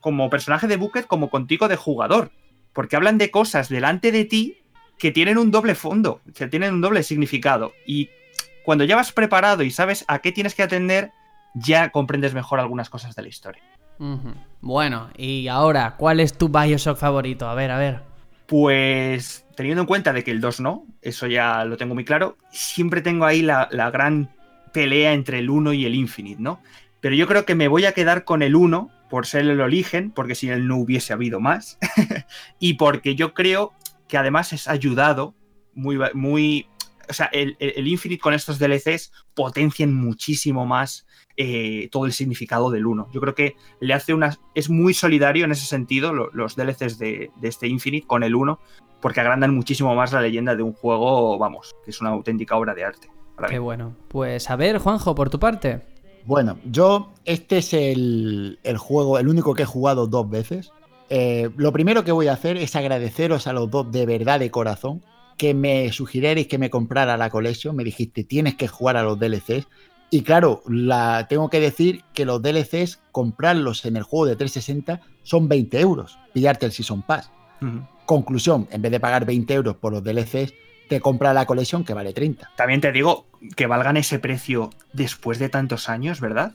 como 0.00 0.30
personaje 0.30 0.66
de 0.66 0.76
Bucket 0.76 1.06
como 1.06 1.28
contigo 1.28 1.68
de 1.68 1.76
jugador, 1.76 2.32
porque 2.72 2.96
hablan 2.96 3.18
de 3.18 3.30
cosas 3.30 3.68
delante 3.68 4.12
de 4.12 4.24
ti 4.24 4.59
que 5.00 5.10
tienen 5.10 5.38
un 5.38 5.50
doble 5.50 5.74
fondo, 5.74 6.20
que 6.34 6.46
tienen 6.46 6.74
un 6.74 6.82
doble 6.82 7.02
significado. 7.02 7.72
Y 7.86 8.10
cuando 8.64 8.84
ya 8.84 8.96
vas 8.96 9.12
preparado 9.12 9.62
y 9.62 9.70
sabes 9.70 10.04
a 10.06 10.18
qué 10.18 10.30
tienes 10.30 10.54
que 10.54 10.62
atender, 10.62 11.10
ya 11.54 11.88
comprendes 11.88 12.34
mejor 12.34 12.60
algunas 12.60 12.90
cosas 12.90 13.16
de 13.16 13.22
la 13.22 13.28
historia. 13.28 13.62
Bueno, 14.60 15.10
y 15.16 15.48
ahora, 15.48 15.96
¿cuál 15.96 16.20
es 16.20 16.36
tu 16.36 16.48
Bioshock 16.48 16.98
favorito? 16.98 17.48
A 17.48 17.54
ver, 17.54 17.70
a 17.70 17.78
ver. 17.78 18.02
Pues 18.46 19.46
teniendo 19.56 19.82
en 19.82 19.86
cuenta 19.86 20.12
de 20.12 20.22
que 20.22 20.30
el 20.30 20.40
2 20.40 20.60
no, 20.60 20.86
eso 21.02 21.26
ya 21.26 21.64
lo 21.64 21.76
tengo 21.76 21.94
muy 21.94 22.04
claro, 22.04 22.36
siempre 22.50 23.00
tengo 23.00 23.24
ahí 23.24 23.42
la, 23.42 23.68
la 23.70 23.90
gran 23.90 24.30
pelea 24.72 25.12
entre 25.12 25.38
el 25.38 25.50
1 25.50 25.72
y 25.72 25.86
el 25.86 25.94
Infinite, 25.94 26.42
¿no? 26.42 26.60
Pero 27.00 27.14
yo 27.14 27.26
creo 27.26 27.44
que 27.44 27.54
me 27.54 27.68
voy 27.68 27.86
a 27.86 27.92
quedar 27.92 28.24
con 28.24 28.42
el 28.42 28.54
1 28.54 28.90
por 29.08 29.26
ser 29.26 29.42
el 29.42 29.60
origen, 29.60 30.10
porque 30.10 30.34
si 30.34 30.48
él 30.50 30.66
no 30.66 30.76
hubiese 30.76 31.12
habido 31.12 31.40
más, 31.40 31.78
y 32.58 32.74
porque 32.74 33.14
yo 33.14 33.34
creo 33.34 33.72
que 34.10 34.18
además 34.18 34.52
es 34.52 34.68
ayudado 34.68 35.34
muy, 35.72 35.98
muy 36.12 36.66
o 37.08 37.12
sea, 37.12 37.26
el, 37.32 37.56
Infinite 37.86 38.20
con 38.20 38.34
estos 38.34 38.58
DLCs 38.58 39.12
potencian 39.34 39.92
muchísimo 39.92 40.64
más 40.64 41.06
eh, 41.36 41.88
todo 41.90 42.06
el 42.06 42.12
significado 42.12 42.70
del 42.70 42.86
1. 42.86 43.08
Yo 43.12 43.20
creo 43.20 43.34
que 43.34 43.56
le 43.80 43.94
hace 43.94 44.14
una. 44.14 44.38
Es 44.54 44.70
muy 44.70 44.94
solidario 44.94 45.44
en 45.44 45.52
ese 45.52 45.66
sentido 45.66 46.12
los 46.12 46.56
DLCs 46.56 46.98
de, 46.98 47.30
este 47.42 47.66
Infinite 47.66 48.06
con 48.06 48.22
el 48.22 48.34
1, 48.34 48.60
porque 49.00 49.20
agrandan 49.20 49.54
muchísimo 49.54 49.94
más 49.94 50.12
la 50.12 50.20
leyenda 50.20 50.54
de 50.54 50.62
un 50.62 50.72
juego, 50.72 51.36
vamos, 51.38 51.74
que 51.84 51.90
es 51.90 52.00
una 52.00 52.10
auténtica 52.10 52.56
obra 52.56 52.74
de 52.74 52.84
arte. 52.84 53.10
Qué 53.48 53.58
bueno. 53.58 53.96
Pues 54.08 54.50
a 54.50 54.56
ver, 54.56 54.78
Juanjo, 54.78 55.14
por 55.14 55.30
tu 55.30 55.38
parte. 55.38 55.82
Bueno, 56.26 56.58
yo, 56.64 57.12
este 57.24 57.58
es 57.58 57.72
el, 57.72 58.60
el 58.62 58.76
juego, 58.76 59.18
el 59.18 59.28
único 59.28 59.54
que 59.54 59.62
he 59.62 59.66
jugado 59.66 60.06
dos 60.06 60.28
veces. 60.28 60.72
Eh, 61.10 61.50
lo 61.56 61.72
primero 61.72 62.04
que 62.04 62.12
voy 62.12 62.28
a 62.28 62.32
hacer 62.32 62.56
es 62.56 62.76
agradeceros 62.76 63.48
a 63.48 63.52
los 63.52 63.68
dos 63.68 63.90
de 63.90 64.06
verdad 64.06 64.38
de 64.38 64.52
corazón 64.52 65.02
que 65.36 65.54
me 65.54 65.90
sugirierais 65.90 66.46
que 66.46 66.58
me 66.58 66.70
comprara 66.70 67.16
la 67.16 67.30
colección. 67.30 67.74
Me 67.74 67.82
dijiste, 67.82 68.24
tienes 68.24 68.54
que 68.54 68.68
jugar 68.68 68.96
a 68.96 69.02
los 69.02 69.18
DLCs. 69.18 69.66
Y 70.10 70.22
claro, 70.22 70.62
la, 70.68 71.26
tengo 71.28 71.50
que 71.50 71.60
decir 71.60 72.04
que 72.14 72.24
los 72.24 72.42
DLCs, 72.42 73.00
comprarlos 73.10 73.84
en 73.84 73.96
el 73.96 74.02
juego 74.02 74.26
de 74.26 74.36
360 74.36 75.00
son 75.22 75.48
20 75.48 75.80
euros, 75.80 76.18
pillarte 76.32 76.66
el 76.66 76.72
Season 76.72 77.02
Pass. 77.02 77.30
Conclusión, 78.06 78.68
en 78.70 78.82
vez 78.82 78.92
de 78.92 79.00
pagar 79.00 79.24
20 79.24 79.54
euros 79.54 79.76
por 79.76 79.92
los 79.92 80.02
DLCs, 80.02 80.52
te 80.88 81.00
compra 81.00 81.32
la 81.32 81.46
colección 81.46 81.84
que 81.84 81.94
vale 81.94 82.12
30. 82.12 82.50
También 82.56 82.80
te 82.80 82.92
digo 82.92 83.26
que 83.56 83.66
valgan 83.66 83.96
ese 83.96 84.18
precio 84.18 84.70
después 84.92 85.38
de 85.38 85.48
tantos 85.48 85.88
años, 85.88 86.20
¿verdad? 86.20 86.52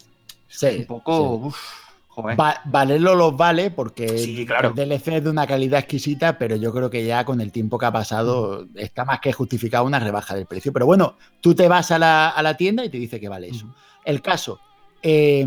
Sí. 0.48 0.68
Un 0.80 0.86
poco... 0.86 1.36
uf. 1.36 1.85
Va- 2.24 2.62
valerlo 2.66 3.16
los 3.16 3.36
vale 3.36 3.72
porque 3.72 4.18
Sí, 4.18 4.46
claro. 4.46 4.70
el 4.70 4.76
DLC 4.76 5.18
es 5.18 5.24
de 5.24 5.30
una 5.30 5.46
calidad 5.48 5.80
exquisita, 5.80 6.38
pero 6.38 6.56
yo 6.56 6.72
creo 6.74 6.90
que 6.90 7.06
ya 7.06 7.26
con 7.26 7.42
el 7.42 7.52
tiempo 7.52 7.78
que 7.78 7.86
ha 7.86 7.92
pasado 7.92 8.66
está 8.76 9.04
más 9.06 9.20
que 9.20 9.34
justificado 9.34 9.84
una 9.86 10.00
rebaja 10.00 10.36
del 10.36 10.46
precio. 10.46 10.72
Pero 10.74 10.86
bueno, 10.86 11.16
tú 11.42 11.54
te 11.56 11.68
vas 11.68 11.92
a 11.92 12.00
la, 12.00 12.30
a 12.30 12.42
la 12.44 12.56
tienda 12.58 12.86
y 12.86 12.90
te 12.90 12.98
dice 12.98 13.20
que 13.20 13.30
vale 13.30 13.50
eso. 13.50 13.68
El 14.06 14.22
caso, 14.22 14.60
eh, 15.02 15.46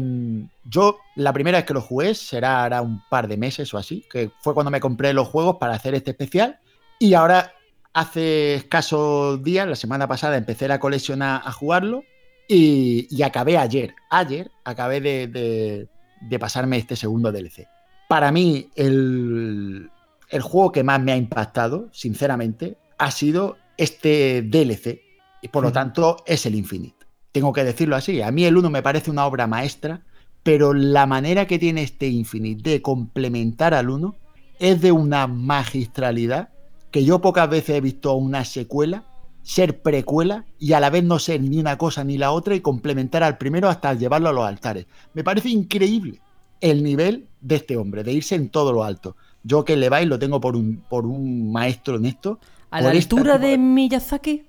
yo 0.64 0.98
la 1.16 1.32
primera 1.32 1.58
vez 1.58 1.64
que 1.64 1.74
lo 1.74 1.80
jugué 1.80 2.14
será 2.14 2.64
hará 2.64 2.82
un 2.82 3.02
par 3.08 3.28
de 3.28 3.36
meses 3.36 3.72
o 3.74 3.78
así, 3.78 4.04
que 4.10 4.30
fue 4.40 4.54
cuando 4.54 4.70
me 4.70 4.80
compré 4.80 5.12
los 5.12 5.28
juegos 5.28 5.56
para 5.58 5.74
hacer 5.74 5.94
este 5.94 6.10
especial. 6.12 6.58
Y 6.98 7.14
ahora, 7.14 7.52
hace 7.92 8.54
escasos 8.54 9.42
días, 9.42 9.66
la 9.66 9.76
semana 9.76 10.06
pasada, 10.06 10.36
empecé 10.36 10.68
la 10.68 10.78
colección 10.80 11.22
a, 11.22 11.36
a 11.38 11.52
jugarlo 11.52 12.04
y, 12.48 13.06
y 13.10 13.22
acabé 13.22 13.56
ayer. 13.58 13.94
Ayer 14.10 14.50
acabé 14.64 15.00
de, 15.00 15.26
de- 15.28 15.88
de 16.20 16.38
pasarme 16.38 16.78
este 16.78 16.96
segundo 16.96 17.32
DLC. 17.32 17.66
Para 18.08 18.32
mí, 18.32 18.70
el, 18.74 19.90
el 20.30 20.42
juego 20.42 20.72
que 20.72 20.84
más 20.84 21.00
me 21.00 21.12
ha 21.12 21.16
impactado, 21.16 21.88
sinceramente, 21.92 22.78
ha 22.98 23.10
sido 23.10 23.56
este 23.76 24.42
DLC. 24.42 25.00
Y 25.42 25.48
por 25.48 25.62
lo 25.62 25.72
tanto, 25.72 26.16
es 26.26 26.46
el 26.46 26.54
Infinite. 26.54 27.06
Tengo 27.32 27.52
que 27.52 27.64
decirlo 27.64 27.96
así. 27.96 28.22
A 28.22 28.30
mí 28.30 28.44
el 28.44 28.56
1 28.56 28.70
me 28.70 28.82
parece 28.82 29.10
una 29.10 29.26
obra 29.26 29.46
maestra, 29.46 30.02
pero 30.42 30.74
la 30.74 31.06
manera 31.06 31.46
que 31.46 31.58
tiene 31.58 31.82
este 31.82 32.08
Infinite 32.08 32.70
de 32.70 32.82
complementar 32.82 33.74
al 33.74 33.90
1 33.90 34.14
es 34.58 34.80
de 34.80 34.92
una 34.92 35.26
magistralidad 35.26 36.50
que 36.90 37.04
yo 37.04 37.20
pocas 37.20 37.48
veces 37.48 37.76
he 37.76 37.80
visto 37.80 38.14
una 38.14 38.44
secuela 38.44 39.04
ser 39.48 39.80
precuela 39.80 40.44
y 40.58 40.74
a 40.74 40.80
la 40.80 40.90
vez 40.90 41.02
no 41.04 41.18
ser 41.18 41.40
ni 41.40 41.58
una 41.58 41.78
cosa 41.78 42.04
ni 42.04 42.18
la 42.18 42.32
otra 42.32 42.54
y 42.54 42.60
complementar 42.60 43.22
al 43.22 43.38
primero 43.38 43.70
hasta 43.70 43.94
llevarlo 43.94 44.28
a 44.28 44.32
los 44.34 44.44
altares. 44.46 44.84
Me 45.14 45.24
parece 45.24 45.48
increíble 45.48 46.20
el 46.60 46.82
nivel 46.82 47.28
de 47.40 47.56
este 47.56 47.78
hombre, 47.78 48.04
de 48.04 48.12
irse 48.12 48.34
en 48.34 48.50
todo 48.50 48.74
lo 48.74 48.84
alto. 48.84 49.16
Yo 49.42 49.64
que 49.64 49.74
Levi 49.74 50.04
lo 50.04 50.18
tengo 50.18 50.38
por 50.38 50.54
un, 50.54 50.84
por 50.90 51.06
un 51.06 51.50
maestro 51.50 51.96
en 51.96 52.04
esto. 52.04 52.38
¿A 52.70 52.82
la 52.82 52.92
esta 52.92 53.16
altura 53.16 53.38
de 53.38 53.56
Miyazaki? 53.56 54.44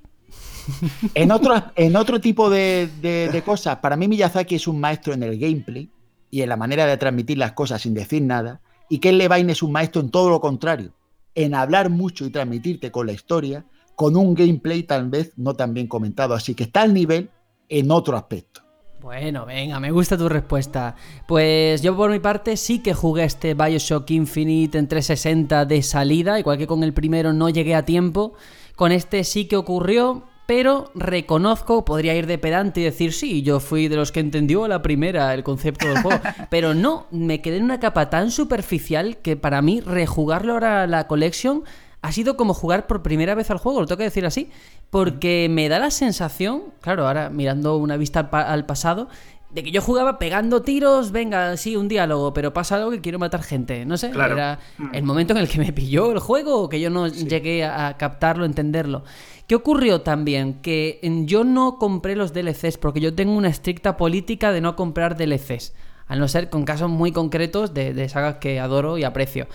en 1.16 1.32
otro, 1.32 1.54
en 1.78 1.96
otro 1.96 2.20
tipo 2.20 2.50
de, 2.50 2.90
de- 3.02 3.30
de 3.30 3.42
cosas, 3.42 3.78
para 3.78 3.96
mí 3.96 4.06
Miyazaki 4.10 4.56
es 4.56 4.68
un 4.68 4.82
maestro 4.82 5.14
en 5.14 5.24
el 5.24 5.40
gameplay 5.40 5.90
y 6.30 6.42
en 6.42 6.50
la 6.50 6.58
manera 6.58 6.86
de 6.86 6.98
transmitir 6.98 7.38
las 7.38 7.54
cosas 7.54 7.82
sin 7.84 7.94
decir 7.94 8.22
nada, 8.22 8.60
y 8.90 9.00
Ken 9.00 9.18
Levine 9.18 9.54
es 9.54 9.64
un 9.64 9.72
maestro 9.72 10.02
en 10.02 10.10
todo 10.10 10.30
lo 10.30 10.42
contrario, 10.42 10.92
en 11.36 11.56
hablar 11.56 11.90
mucho 11.90 12.26
y 12.26 12.32
transmitirte 12.32 12.92
con 12.92 13.08
la 13.08 13.14
historia, 13.14 13.64
con 14.00 14.16
un 14.16 14.34
gameplay 14.34 14.84
tal 14.84 15.10
vez 15.10 15.34
no 15.36 15.56
tan 15.56 15.74
bien 15.74 15.88
comentado, 15.88 16.34
así 16.34 16.56
que 16.56 16.64
está 16.64 16.84
al 16.84 16.94
nivel 16.94 17.30
en 17.68 17.92
otro 17.92 18.16
aspecto. 18.16 18.62
Bueno, 19.02 19.46
venga, 19.46 19.78
me 19.82 19.92
gusta 19.92 20.18
tu 20.18 20.30
respuesta. 20.30 20.96
Pues 21.28 21.82
yo 21.82 21.98
por 21.98 22.10
mi 22.10 22.20
parte 22.20 22.56
sí 22.56 22.80
que 22.80 22.94
jugué 22.94 23.26
este 23.26 23.56
Bioshock 23.56 24.10
Infinite 24.12 24.78
en 24.78 24.88
360 24.88 25.66
de 25.66 25.84
salida, 25.84 26.40
igual 26.40 26.58
que 26.58 26.66
con 26.66 26.82
el 26.86 26.94
primero 26.94 27.34
no 27.34 27.50
llegué 27.50 27.76
a 27.76 27.84
tiempo. 27.84 28.36
Con 28.78 28.94
este 28.94 29.26
sí 29.26 29.50
que 29.50 29.58
ocurrió, 29.58 30.24
pero 30.48 30.92
reconozco, 30.96 31.84
podría 31.84 32.16
ir 32.16 32.26
de 32.26 32.38
pedante 32.38 32.80
y 32.80 32.86
decir, 32.86 33.12
sí, 33.12 33.42
yo 33.42 33.60
fui 33.60 33.90
de 33.90 33.98
los 33.98 34.14
que 34.14 34.22
entendió 34.22 34.64
a 34.64 34.70
la 34.70 34.82
primera 34.82 35.34
el 35.34 35.44
concepto 35.44 35.90
del 35.90 36.02
juego. 36.02 36.22
Pero 36.50 36.74
no, 36.74 37.08
me 37.12 37.42
quedé 37.42 37.58
en 37.58 37.66
una 37.66 37.82
capa 37.82 38.10
tan 38.10 38.32
superficial 38.32 39.18
que 39.18 39.36
para 39.36 39.62
mí 39.62 39.82
rejugarlo 39.82 40.54
ahora 40.54 40.84
a 40.84 40.88
la 40.88 41.06
collection 41.06 41.66
ha 42.02 42.12
sido 42.12 42.38
como 42.38 42.54
jugar 42.54 42.88
por 42.88 43.02
primera 43.02 43.36
vez 43.36 43.52
al 43.52 43.58
juego, 43.58 43.82
lo 43.82 43.86
tengo 43.88 43.98
que 43.98 44.04
decir 44.06 44.26
así, 44.26 44.50
porque 44.90 45.48
me 45.50 45.68
da 45.70 45.80
la 45.80 45.92
sensación, 45.92 46.64
claro, 46.82 47.08
ahora 47.08 47.30
mirando 47.30 47.78
una 47.78 47.98
vista 47.98 48.20
al, 48.22 48.30
pa- 48.30 48.42
al 48.42 48.66
pasado, 48.66 49.10
de 49.52 49.64
que 49.64 49.72
yo 49.72 49.82
jugaba 49.82 50.20
pegando 50.20 50.62
tiros, 50.62 51.12
venga, 51.12 51.58
sí, 51.58 51.76
un 51.76 51.88
diálogo, 51.88 52.34
pero 52.34 52.54
pasa 52.54 52.76
algo 52.76 52.92
que 52.92 53.02
quiero 53.02 53.18
matar 53.18 53.42
gente, 53.42 53.84
no 53.86 53.98
sé, 53.98 54.12
Claro. 54.12 54.36
era 54.36 54.60
Mm. 54.78 54.90
el 54.94 55.04
momento 55.04 55.34
en 55.34 55.40
el 55.40 55.50
que 55.50 55.58
me 55.58 55.74
pilló 55.74 56.12
el 56.12 56.20
juego 56.20 56.62
o 56.62 56.70
que 56.70 56.80
yo 56.80 56.90
no 56.92 57.08
llegué 57.08 57.66
a, 57.66 57.98
captarlo, 57.98 58.46
entenderlo. 58.46 59.04
¿Qué 59.48 59.56
ocurrió 59.56 60.02
también? 60.02 60.62
Que 60.62 61.00
yo 61.26 61.44
no 61.44 61.80
compré 61.80 62.16
los 62.16 62.32
DLCs 62.32 62.78
porque 62.78 63.00
yo 63.02 63.16
tengo 63.16 63.34
una 63.34 63.50
estricta 63.50 63.98
política 63.98 64.52
de 64.52 64.62
no 64.62 64.76
comprar 64.76 65.18
DLCs, 65.18 65.74
a 66.08 66.16
no 66.16 66.28
ser 66.28 66.52
con 66.52 66.64
casos 66.64 66.90
muy 66.92 67.12
concretos 67.12 67.74
de, 67.74 67.94
de 67.96 68.08
sagas 68.08 68.36
que 68.36 68.60
adoro 68.60 69.00
y 69.00 69.04
aprecio. 69.04 69.48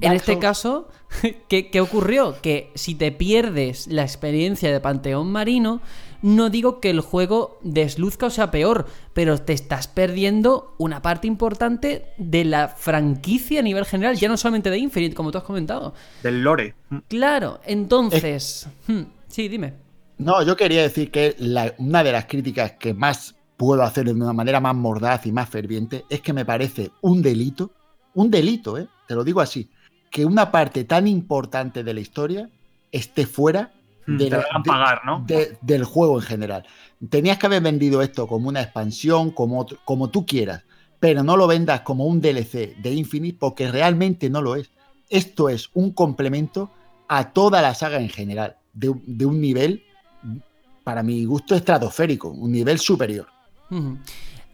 En 0.00 0.12
este 0.12 0.32
Souls. 0.32 0.42
caso, 0.42 0.88
¿qué, 1.48 1.70
qué 1.70 1.80
ocurrió? 1.80 2.36
Que 2.40 2.70
si 2.74 2.94
te 2.94 3.12
pierdes 3.12 3.86
la 3.88 4.02
experiencia 4.02 4.70
de 4.72 4.80
Panteón 4.80 5.30
Marino, 5.32 5.80
no 6.22 6.50
digo 6.50 6.80
que 6.80 6.90
el 6.90 7.00
juego 7.00 7.58
desluzca 7.62 8.26
o 8.26 8.30
sea 8.30 8.50
peor, 8.50 8.86
pero 9.12 9.38
te 9.38 9.52
estás 9.52 9.86
perdiendo 9.88 10.74
una 10.78 11.00
parte 11.02 11.26
importante 11.28 12.06
de 12.18 12.44
la 12.44 12.68
franquicia 12.68 13.60
a 13.60 13.62
nivel 13.62 13.84
general, 13.84 14.16
ya 14.16 14.28
no 14.28 14.36
solamente 14.36 14.70
de 14.70 14.78
Infinite, 14.78 15.14
como 15.14 15.30
tú 15.30 15.38
has 15.38 15.44
comentado. 15.44 15.94
Del 16.22 16.42
lore. 16.42 16.74
Claro, 17.08 17.60
entonces... 17.64 18.68
hmm, 18.88 19.02
sí, 19.28 19.48
dime. 19.48 19.74
No, 20.18 20.42
yo 20.42 20.56
quería 20.56 20.82
decir 20.82 21.10
que 21.12 21.36
la- 21.38 21.74
una 21.78 22.02
de 22.02 22.10
las 22.12 22.24
críticas 22.26 22.72
que 22.72 22.94
más 22.94 23.36
puedo 23.56 23.82
hacer 23.84 24.04
de 24.06 24.12
una 24.12 24.32
manera 24.32 24.60
más 24.60 24.74
mordaz 24.74 25.26
y 25.26 25.32
más 25.32 25.48
ferviente 25.48 26.04
es 26.08 26.20
que 26.20 26.32
me 26.32 26.44
parece 26.44 26.90
un 27.00 27.22
delito, 27.22 27.70
un 28.14 28.28
delito, 28.30 28.76
¿eh? 28.78 28.88
te 29.06 29.14
lo 29.14 29.22
digo 29.22 29.40
así, 29.40 29.70
que 30.10 30.24
una 30.24 30.50
parte 30.50 30.84
tan 30.84 31.06
importante 31.06 31.84
de 31.84 31.94
la 31.94 32.00
historia 32.00 32.48
esté 32.92 33.26
fuera 33.26 33.72
Mm, 34.06 34.16
de 34.16 34.24
te 34.24 34.30
la- 34.30 34.36
lo 34.38 34.42
hagan 34.48 34.62
de- 34.62 34.68
pagar, 34.70 35.00
¿no? 35.04 35.24
de- 35.26 35.58
del 35.60 35.84
juego 35.84 36.16
en 36.18 36.22
general. 36.26 36.64
Tenías 37.10 37.36
que 37.38 37.46
haber 37.46 37.62
vendido 37.62 38.00
esto 38.02 38.26
como 38.26 38.48
una 38.48 38.62
expansión, 38.62 39.30
como, 39.30 39.60
otro- 39.60 39.78
como 39.84 40.08
tú 40.10 40.24
quieras, 40.24 40.64
pero 40.98 41.22
no 41.22 41.36
lo 41.36 41.46
vendas 41.46 41.82
como 41.82 42.06
un 42.06 42.20
DLC 42.20 42.74
de 42.80 42.92
Infinite 42.94 43.36
porque 43.38 43.70
realmente 43.70 44.30
no 44.30 44.40
lo 44.42 44.56
es. 44.56 44.70
Esto 45.10 45.48
es 45.48 45.68
un 45.74 45.92
complemento 45.92 46.70
a 47.06 47.30
toda 47.32 47.60
la 47.62 47.74
saga 47.74 47.98
en 48.00 48.08
general, 48.08 48.56
de, 48.72 48.88
un- 48.88 49.02
de 49.06 49.26
un 49.26 49.40
nivel, 49.40 49.82
para 50.84 51.02
mi 51.02 51.24
gusto, 51.26 51.54
estratosférico, 51.54 52.28
un 52.28 52.50
nivel 52.50 52.78
superior. 52.78 53.26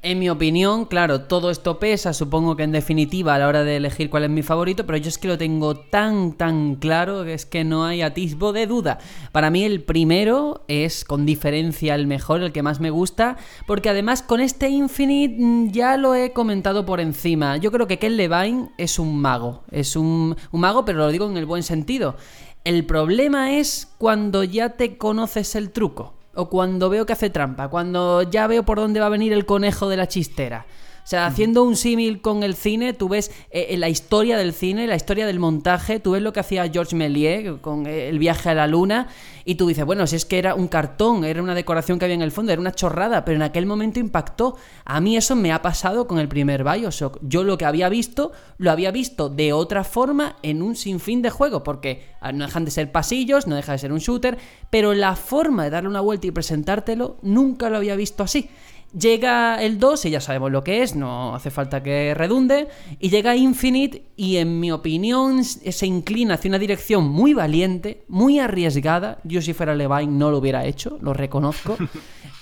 En 0.06 0.18
mi 0.18 0.28
opinión, 0.28 0.84
claro, 0.84 1.22
todo 1.22 1.50
esto 1.50 1.78
pesa, 1.78 2.12
supongo 2.12 2.56
que 2.56 2.62
en 2.62 2.72
definitiva 2.72 3.34
a 3.34 3.38
la 3.38 3.48
hora 3.48 3.64
de 3.64 3.76
elegir 3.76 4.10
cuál 4.10 4.24
es 4.24 4.28
mi 4.28 4.42
favorito, 4.42 4.84
pero 4.84 4.98
yo 4.98 5.08
es 5.08 5.16
que 5.16 5.28
lo 5.28 5.38
tengo 5.38 5.76
tan, 5.76 6.34
tan 6.34 6.74
claro 6.74 7.24
que 7.24 7.32
es 7.32 7.46
que 7.46 7.64
no 7.64 7.86
hay 7.86 8.02
atisbo 8.02 8.52
de 8.52 8.66
duda. 8.66 8.98
Para 9.32 9.48
mí 9.48 9.64
el 9.64 9.82
primero 9.82 10.62
es 10.68 11.06
con 11.06 11.24
diferencia 11.24 11.94
el 11.94 12.06
mejor, 12.06 12.42
el 12.42 12.52
que 12.52 12.62
más 12.62 12.80
me 12.80 12.90
gusta, 12.90 13.38
porque 13.66 13.88
además 13.88 14.20
con 14.20 14.42
este 14.42 14.68
Infinite 14.68 15.36
mm, 15.38 15.70
ya 15.70 15.96
lo 15.96 16.14
he 16.14 16.34
comentado 16.34 16.84
por 16.84 17.00
encima. 17.00 17.56
Yo 17.56 17.72
creo 17.72 17.86
que 17.86 17.98
Ken 17.98 18.18
Levine 18.18 18.72
es 18.76 18.98
un 18.98 19.18
mago, 19.18 19.64
es 19.70 19.96
un, 19.96 20.36
un 20.52 20.60
mago, 20.60 20.84
pero 20.84 20.98
lo 20.98 21.08
digo 21.08 21.30
en 21.30 21.38
el 21.38 21.46
buen 21.46 21.62
sentido. 21.62 22.16
El 22.64 22.84
problema 22.84 23.54
es 23.54 23.88
cuando 23.96 24.44
ya 24.44 24.68
te 24.76 24.98
conoces 24.98 25.54
el 25.54 25.70
truco. 25.70 26.12
O 26.34 26.48
cuando 26.48 26.90
veo 26.90 27.06
que 27.06 27.12
hace 27.12 27.30
trampa, 27.30 27.68
cuando 27.68 28.22
ya 28.22 28.46
veo 28.46 28.64
por 28.64 28.78
dónde 28.78 29.00
va 29.00 29.06
a 29.06 29.10
venir 29.10 29.32
el 29.32 29.46
conejo 29.46 29.88
de 29.88 29.96
la 29.96 30.08
chistera. 30.08 30.66
O 31.04 31.06
sea, 31.06 31.26
haciendo 31.26 31.62
un 31.62 31.76
símil 31.76 32.22
con 32.22 32.42
el 32.42 32.54
cine, 32.54 32.94
tú 32.94 33.10
ves 33.10 33.30
eh, 33.50 33.76
la 33.76 33.90
historia 33.90 34.38
del 34.38 34.54
cine, 34.54 34.86
la 34.86 34.96
historia 34.96 35.26
del 35.26 35.38
montaje, 35.38 36.00
tú 36.00 36.12
ves 36.12 36.22
lo 36.22 36.32
que 36.32 36.40
hacía 36.40 36.66
Georges 36.70 36.94
Méliès 36.94 37.60
con 37.60 37.86
eh, 37.86 38.08
el 38.08 38.18
viaje 38.18 38.48
a 38.48 38.54
la 38.54 38.66
luna, 38.66 39.08
y 39.44 39.56
tú 39.56 39.66
dices, 39.66 39.84
bueno, 39.84 40.06
si 40.06 40.16
es 40.16 40.24
que 40.24 40.38
era 40.38 40.54
un 40.54 40.66
cartón, 40.66 41.26
era 41.26 41.42
una 41.42 41.54
decoración 41.54 41.98
que 41.98 42.06
había 42.06 42.14
en 42.14 42.22
el 42.22 42.32
fondo, 42.32 42.52
era 42.52 42.60
una 42.60 42.72
chorrada, 42.72 43.22
pero 43.26 43.36
en 43.36 43.42
aquel 43.42 43.66
momento 43.66 44.00
impactó. 44.00 44.56
A 44.86 45.02
mí 45.02 45.18
eso 45.18 45.36
me 45.36 45.52
ha 45.52 45.60
pasado 45.60 46.06
con 46.06 46.18
el 46.18 46.28
primer 46.28 46.64
Bioshock. 46.64 47.18
Yo 47.20 47.44
lo 47.44 47.58
que 47.58 47.66
había 47.66 47.90
visto, 47.90 48.32
lo 48.56 48.70
había 48.70 48.90
visto 48.90 49.28
de 49.28 49.52
otra 49.52 49.84
forma 49.84 50.36
en 50.42 50.62
un 50.62 50.74
sinfín 50.74 51.20
de 51.20 51.28
juegos, 51.28 51.60
porque 51.66 52.06
ah, 52.22 52.32
no 52.32 52.46
dejan 52.46 52.64
de 52.64 52.70
ser 52.70 52.90
pasillos, 52.90 53.46
no 53.46 53.56
deja 53.56 53.72
de 53.72 53.78
ser 53.78 53.92
un 53.92 53.98
shooter, 53.98 54.38
pero 54.70 54.94
la 54.94 55.16
forma 55.16 55.64
de 55.64 55.70
darle 55.70 55.90
una 55.90 56.00
vuelta 56.00 56.26
y 56.26 56.30
presentártelo, 56.30 57.18
nunca 57.20 57.68
lo 57.68 57.76
había 57.76 57.94
visto 57.94 58.22
así. 58.22 58.48
Llega 58.98 59.60
el 59.60 59.80
2 59.80 60.04
y 60.04 60.10
ya 60.10 60.20
sabemos 60.20 60.52
lo 60.52 60.62
que 60.62 60.82
es, 60.82 60.94
no 60.94 61.34
hace 61.34 61.50
falta 61.50 61.82
que 61.82 62.14
redunde. 62.14 62.68
Y 63.00 63.10
llega 63.10 63.34
Infinite 63.34 64.04
y 64.16 64.36
en 64.36 64.60
mi 64.60 64.70
opinión 64.70 65.42
se 65.44 65.86
inclina 65.86 66.34
hacia 66.34 66.48
una 66.48 66.60
dirección 66.60 67.08
muy 67.08 67.34
valiente, 67.34 68.04
muy 68.06 68.38
arriesgada. 68.38 69.18
Yo 69.24 69.42
si 69.42 69.52
fuera 69.52 69.74
Levine 69.74 70.12
no 70.12 70.30
lo 70.30 70.38
hubiera 70.38 70.64
hecho, 70.64 70.98
lo 71.00 71.12
reconozco. 71.12 71.76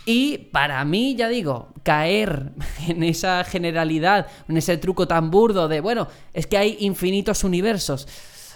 Y 0.04 0.38
para 0.50 0.84
mí, 0.84 1.14
ya 1.14 1.28
digo, 1.28 1.68
caer 1.84 2.50
en 2.88 3.04
esa 3.04 3.44
generalidad, 3.44 4.26
en 4.48 4.56
ese 4.56 4.76
truco 4.76 5.06
tan 5.06 5.30
burdo 5.30 5.68
de, 5.68 5.80
bueno, 5.80 6.08
es 6.32 6.48
que 6.48 6.58
hay 6.58 6.76
infinitos 6.80 7.44
universos. 7.44 8.08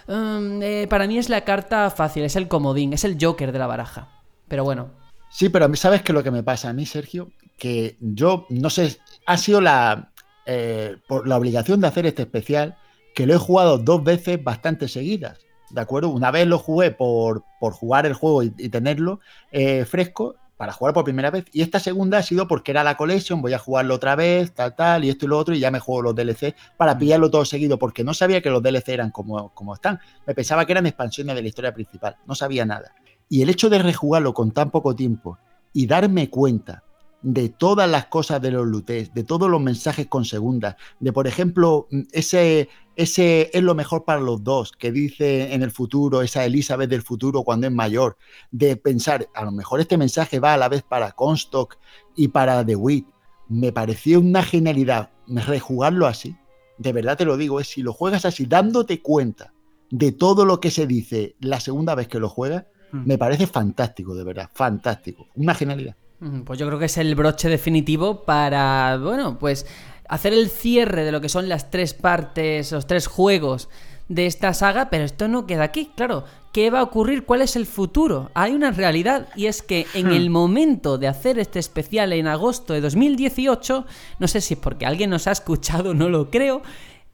mm, 0.08 0.60
eh, 0.60 0.86
para 0.90 1.06
mí 1.06 1.18
es 1.18 1.28
la 1.28 1.42
carta 1.42 1.88
fácil, 1.90 2.24
es 2.24 2.34
el 2.34 2.48
comodín, 2.48 2.92
es 2.94 3.04
el 3.04 3.16
Joker 3.20 3.52
de 3.52 3.60
la 3.60 3.68
baraja. 3.68 4.08
Pero 4.48 4.64
bueno, 4.64 4.90
Sí, 5.28 5.48
pero 5.48 5.74
¿sabes 5.76 6.02
qué 6.02 6.12
es 6.12 6.14
lo 6.14 6.22
que 6.22 6.30
me 6.30 6.42
pasa 6.42 6.70
a 6.70 6.72
mí, 6.72 6.86
Sergio? 6.86 7.30
Que 7.56 7.96
yo 8.00 8.46
no 8.50 8.70
sé, 8.70 8.98
ha 9.26 9.36
sido 9.36 9.60
la, 9.60 10.12
eh, 10.46 10.96
por 11.08 11.26
la 11.26 11.36
obligación 11.36 11.80
de 11.80 11.88
hacer 11.88 12.06
este 12.06 12.22
especial, 12.22 12.76
que 13.14 13.26
lo 13.26 13.34
he 13.34 13.38
jugado 13.38 13.78
dos 13.78 14.04
veces 14.04 14.42
bastante 14.42 14.88
seguidas. 14.88 15.38
¿De 15.70 15.80
acuerdo? 15.80 16.10
Una 16.10 16.30
vez 16.30 16.46
lo 16.46 16.58
jugué 16.58 16.92
por, 16.92 17.44
por 17.58 17.72
jugar 17.72 18.06
el 18.06 18.14
juego 18.14 18.42
y, 18.42 18.50
tenerlo 18.68 19.20
eh, 19.50 19.84
fresco, 19.84 20.36
para 20.56 20.72
jugar 20.72 20.94
por 20.94 21.04
primera 21.04 21.30
vez. 21.30 21.44
Y 21.52 21.62
esta 21.62 21.80
segunda 21.80 22.18
ha 22.18 22.22
sido 22.22 22.48
porque 22.48 22.70
era 22.70 22.82
la 22.82 22.96
collection, 22.96 23.42
voy 23.42 23.52
a 23.52 23.58
jugarlo 23.58 23.94
otra 23.94 24.16
vez, 24.16 24.52
tal, 24.52 24.74
tal, 24.74 25.04
y 25.04 25.10
esto 25.10 25.26
y 25.26 25.28
lo 25.28 25.38
otro, 25.38 25.54
y 25.54 25.60
ya 25.60 25.70
me 25.70 25.80
juego 25.80 26.02
los 26.02 26.14
DLC 26.14 26.54
para 26.76 26.94
mm. 26.94 26.98
pillarlo 26.98 27.30
todo 27.30 27.44
seguido, 27.44 27.78
porque 27.78 28.04
no 28.04 28.14
sabía 28.14 28.40
que 28.40 28.50
los 28.50 28.62
DLC 28.62 28.88
eran 28.88 29.10
como, 29.10 29.52
como 29.54 29.74
están. 29.74 30.00
Me 30.26 30.34
pensaba 30.34 30.64
que 30.64 30.72
eran 30.72 30.86
expansiones 30.86 31.36
de 31.36 31.42
la 31.42 31.48
historia 31.48 31.74
principal, 31.74 32.16
no 32.26 32.34
sabía 32.34 32.64
nada. 32.64 32.94
Y 33.28 33.42
el 33.42 33.50
hecho 33.50 33.68
de 33.68 33.80
rejugarlo 33.80 34.32
con 34.32 34.52
tan 34.52 34.70
poco 34.70 34.94
tiempo 34.94 35.38
y 35.72 35.86
darme 35.86 36.30
cuenta 36.30 36.84
de 37.26 37.48
todas 37.48 37.90
las 37.90 38.06
cosas 38.06 38.40
de 38.40 38.52
los 38.52 38.64
lutes, 38.64 39.12
de 39.12 39.24
todos 39.24 39.50
los 39.50 39.60
mensajes 39.60 40.06
con 40.06 40.24
segundas, 40.24 40.76
de 41.00 41.12
por 41.12 41.26
ejemplo, 41.26 41.88
mm, 41.90 42.02
ese, 42.12 42.68
ese 42.94 43.50
es 43.52 43.64
lo 43.64 43.74
mejor 43.74 44.04
para 44.04 44.20
los 44.20 44.44
dos, 44.44 44.70
que 44.70 44.92
dice 44.92 45.52
en 45.52 45.64
el 45.64 45.72
futuro, 45.72 46.22
esa 46.22 46.44
Elizabeth 46.44 46.88
del 46.88 47.02
futuro 47.02 47.42
cuando 47.42 47.66
es 47.66 47.72
mayor, 47.72 48.16
de 48.52 48.76
pensar, 48.76 49.28
a 49.34 49.44
lo 49.44 49.50
mejor 49.50 49.80
este 49.80 49.98
mensaje 49.98 50.38
va 50.38 50.54
a 50.54 50.56
la 50.56 50.68
vez 50.68 50.84
para 50.84 51.10
Comstock 51.10 51.78
y 52.14 52.28
para 52.28 52.64
The 52.64 52.76
Wit. 52.76 53.08
Me 53.48 53.72
pareció 53.72 54.20
una 54.20 54.44
genialidad 54.44 55.10
rejugarlo 55.26 56.06
así. 56.06 56.36
De 56.78 56.92
verdad 56.92 57.16
te 57.16 57.24
lo 57.24 57.36
digo, 57.36 57.58
es 57.58 57.66
si 57.66 57.82
lo 57.82 57.92
juegas 57.92 58.24
así, 58.24 58.46
dándote 58.46 59.02
cuenta 59.02 59.52
de 59.90 60.12
todo 60.12 60.44
lo 60.44 60.60
que 60.60 60.70
se 60.70 60.86
dice 60.86 61.34
la 61.40 61.58
segunda 61.58 61.96
vez 61.96 62.06
que 62.06 62.20
lo 62.20 62.28
juegas, 62.28 62.66
mm. 62.92 63.04
me 63.04 63.18
parece 63.18 63.48
fantástico, 63.48 64.14
de 64.14 64.22
verdad, 64.22 64.48
fantástico. 64.54 65.26
Una 65.34 65.54
genialidad. 65.54 65.96
Pues 66.44 66.58
yo 66.58 66.66
creo 66.66 66.78
que 66.78 66.86
es 66.86 66.96
el 66.96 67.14
broche 67.14 67.48
definitivo 67.48 68.24
para, 68.24 68.98
bueno, 68.98 69.38
pues 69.38 69.66
hacer 70.08 70.32
el 70.32 70.48
cierre 70.48 71.04
de 71.04 71.12
lo 71.12 71.20
que 71.20 71.28
son 71.28 71.48
las 71.48 71.70
tres 71.70 71.92
partes, 71.92 72.72
los 72.72 72.86
tres 72.86 73.06
juegos 73.06 73.68
de 74.08 74.26
esta 74.26 74.54
saga, 74.54 74.88
pero 74.88 75.04
esto 75.04 75.28
no 75.28 75.46
queda 75.46 75.64
aquí, 75.64 75.90
claro. 75.94 76.24
¿Qué 76.52 76.70
va 76.70 76.80
a 76.80 76.84
ocurrir? 76.84 77.24
¿Cuál 77.24 77.42
es 77.42 77.54
el 77.54 77.66
futuro? 77.66 78.30
Hay 78.32 78.52
una 78.52 78.70
realidad 78.70 79.28
y 79.36 79.44
es 79.44 79.60
que 79.60 79.86
en 79.92 80.06
el 80.06 80.30
hmm. 80.30 80.32
momento 80.32 80.96
de 80.96 81.06
hacer 81.06 81.38
este 81.38 81.58
especial 81.58 82.14
en 82.14 82.26
agosto 82.26 82.72
de 82.72 82.80
2018, 82.80 83.84
no 84.18 84.28
sé 84.28 84.40
si 84.40 84.54
es 84.54 84.60
porque 84.60 84.86
alguien 84.86 85.10
nos 85.10 85.26
ha 85.26 85.32
escuchado, 85.32 85.92
no 85.92 86.08
lo 86.08 86.30
creo, 86.30 86.62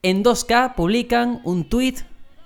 en 0.02 0.22
2K 0.22 0.74
publican 0.76 1.40
un 1.42 1.68
tweet 1.68 1.96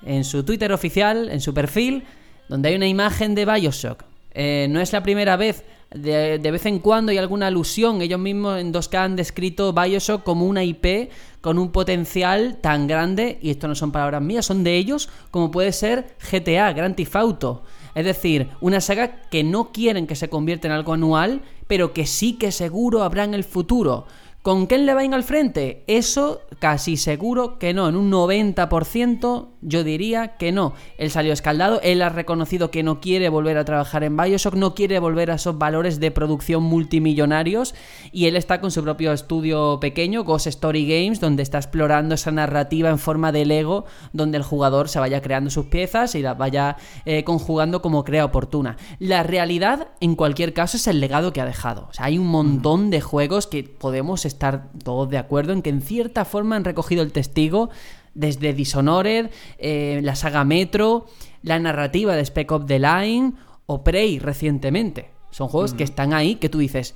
en 0.06 0.24
su 0.24 0.42
Twitter 0.42 0.72
oficial, 0.72 1.28
en 1.28 1.42
su 1.42 1.52
perfil, 1.52 2.04
donde 2.48 2.70
hay 2.70 2.76
una 2.76 2.86
imagen 2.86 3.34
de 3.34 3.44
Bioshock. 3.44 4.04
Eh, 4.32 4.66
no 4.70 4.80
es 4.80 4.92
la 4.92 5.02
primera 5.02 5.36
vez 5.36 5.64
de, 5.94 6.38
vez 6.38 6.66
en 6.66 6.78
cuando 6.78 7.12
hay 7.12 7.18
alguna 7.18 7.46
alusión. 7.46 8.02
Ellos 8.02 8.20
mismos 8.20 8.60
en 8.60 8.72
2K 8.72 8.98
han 8.98 9.16
descrito 9.16 9.72
Bioshock 9.72 10.22
como 10.22 10.46
una 10.46 10.64
IP 10.64 11.10
con 11.40 11.58
un 11.58 11.70
potencial 11.70 12.58
tan 12.60 12.86
grande, 12.86 13.38
y 13.40 13.50
esto 13.50 13.68
no 13.68 13.74
son 13.74 13.92
palabras 13.92 14.20
mías, 14.20 14.46
son 14.46 14.64
de 14.64 14.76
ellos, 14.76 15.08
como 15.30 15.50
puede 15.50 15.72
ser 15.72 16.16
GTA, 16.30 16.72
Grand 16.72 16.96
Theft 16.96 17.16
Auto. 17.16 17.62
Es 17.94 18.04
decir, 18.04 18.48
una 18.60 18.80
saga 18.80 19.22
que 19.30 19.44
no 19.44 19.72
quieren 19.72 20.06
que 20.06 20.16
se 20.16 20.28
convierta 20.28 20.66
en 20.66 20.72
algo 20.72 20.92
anual, 20.92 21.42
pero 21.66 21.92
que 21.92 22.06
sí 22.06 22.34
que 22.34 22.52
seguro 22.52 23.02
habrá 23.02 23.24
en 23.24 23.34
el 23.34 23.44
futuro. 23.44 24.06
¿Con 24.42 24.68
Ken 24.68 24.86
Levine 24.86 25.16
al 25.16 25.24
frente? 25.24 25.82
Eso 25.88 26.42
casi 26.60 26.96
seguro 26.96 27.58
que 27.58 27.74
no. 27.74 27.88
En 27.88 27.96
un 27.96 28.12
90% 28.12 29.48
yo 29.66 29.82
diría 29.82 30.36
que 30.36 30.52
no. 30.52 30.74
Él 30.96 31.10
salió 31.10 31.32
escaldado, 31.32 31.80
él 31.82 32.00
ha 32.00 32.08
reconocido 32.08 32.70
que 32.70 32.84
no 32.84 33.00
quiere 33.00 33.28
volver 33.28 33.58
a 33.58 33.64
trabajar 33.64 34.04
en 34.04 34.16
Bioshock, 34.16 34.54
no 34.54 34.74
quiere 34.74 35.00
volver 35.00 35.32
a 35.32 35.34
esos 35.34 35.58
valores 35.58 35.98
de 35.98 36.12
producción 36.12 36.62
multimillonarios 36.62 37.74
y 38.12 38.26
él 38.26 38.36
está 38.36 38.60
con 38.60 38.70
su 38.70 38.82
propio 38.84 39.12
estudio 39.12 39.78
pequeño, 39.80 40.22
Ghost 40.22 40.46
Story 40.46 40.86
Games, 40.86 41.18
donde 41.18 41.42
está 41.42 41.58
explorando 41.58 42.14
esa 42.14 42.30
narrativa 42.30 42.90
en 42.90 42.98
forma 42.98 43.32
de 43.32 43.44
Lego, 43.44 43.86
donde 44.12 44.38
el 44.38 44.44
jugador 44.44 44.88
se 44.88 45.00
vaya 45.00 45.20
creando 45.20 45.50
sus 45.50 45.66
piezas 45.66 46.14
y 46.14 46.22
las 46.22 46.38
vaya 46.38 46.76
eh, 47.04 47.24
conjugando 47.24 47.82
como 47.82 48.04
crea 48.04 48.24
oportuna. 48.24 48.76
La 49.00 49.24
realidad, 49.24 49.88
en 50.00 50.14
cualquier 50.14 50.52
caso, 50.52 50.76
es 50.76 50.86
el 50.86 51.00
legado 51.00 51.32
que 51.32 51.40
ha 51.40 51.44
dejado. 51.44 51.88
Hay 51.98 52.18
un 52.18 52.28
montón 52.28 52.90
de 52.90 53.00
juegos 53.00 53.48
que 53.48 53.64
podemos 53.64 54.24
estar 54.24 54.68
todos 54.84 55.10
de 55.10 55.18
acuerdo 55.18 55.52
en 55.52 55.62
que 55.62 55.70
en 55.70 55.82
cierta 55.82 56.24
forma 56.24 56.54
han 56.54 56.64
recogido 56.64 57.02
el 57.02 57.10
testigo 57.10 57.70
desde 58.16 58.52
Dishonored, 58.52 59.30
eh, 59.58 60.00
la 60.02 60.16
saga 60.16 60.44
Metro, 60.44 61.06
la 61.42 61.58
narrativa 61.58 62.16
de 62.16 62.24
Spec 62.24 62.50
Ops 62.50 62.66
The 62.66 62.78
Line 62.80 63.34
o 63.66 63.84
Prey 63.84 64.18
recientemente. 64.18 65.10
Son 65.30 65.48
juegos 65.48 65.74
que 65.74 65.84
están 65.84 66.14
ahí 66.14 66.36
que 66.36 66.48
tú 66.48 66.58
dices, 66.58 66.94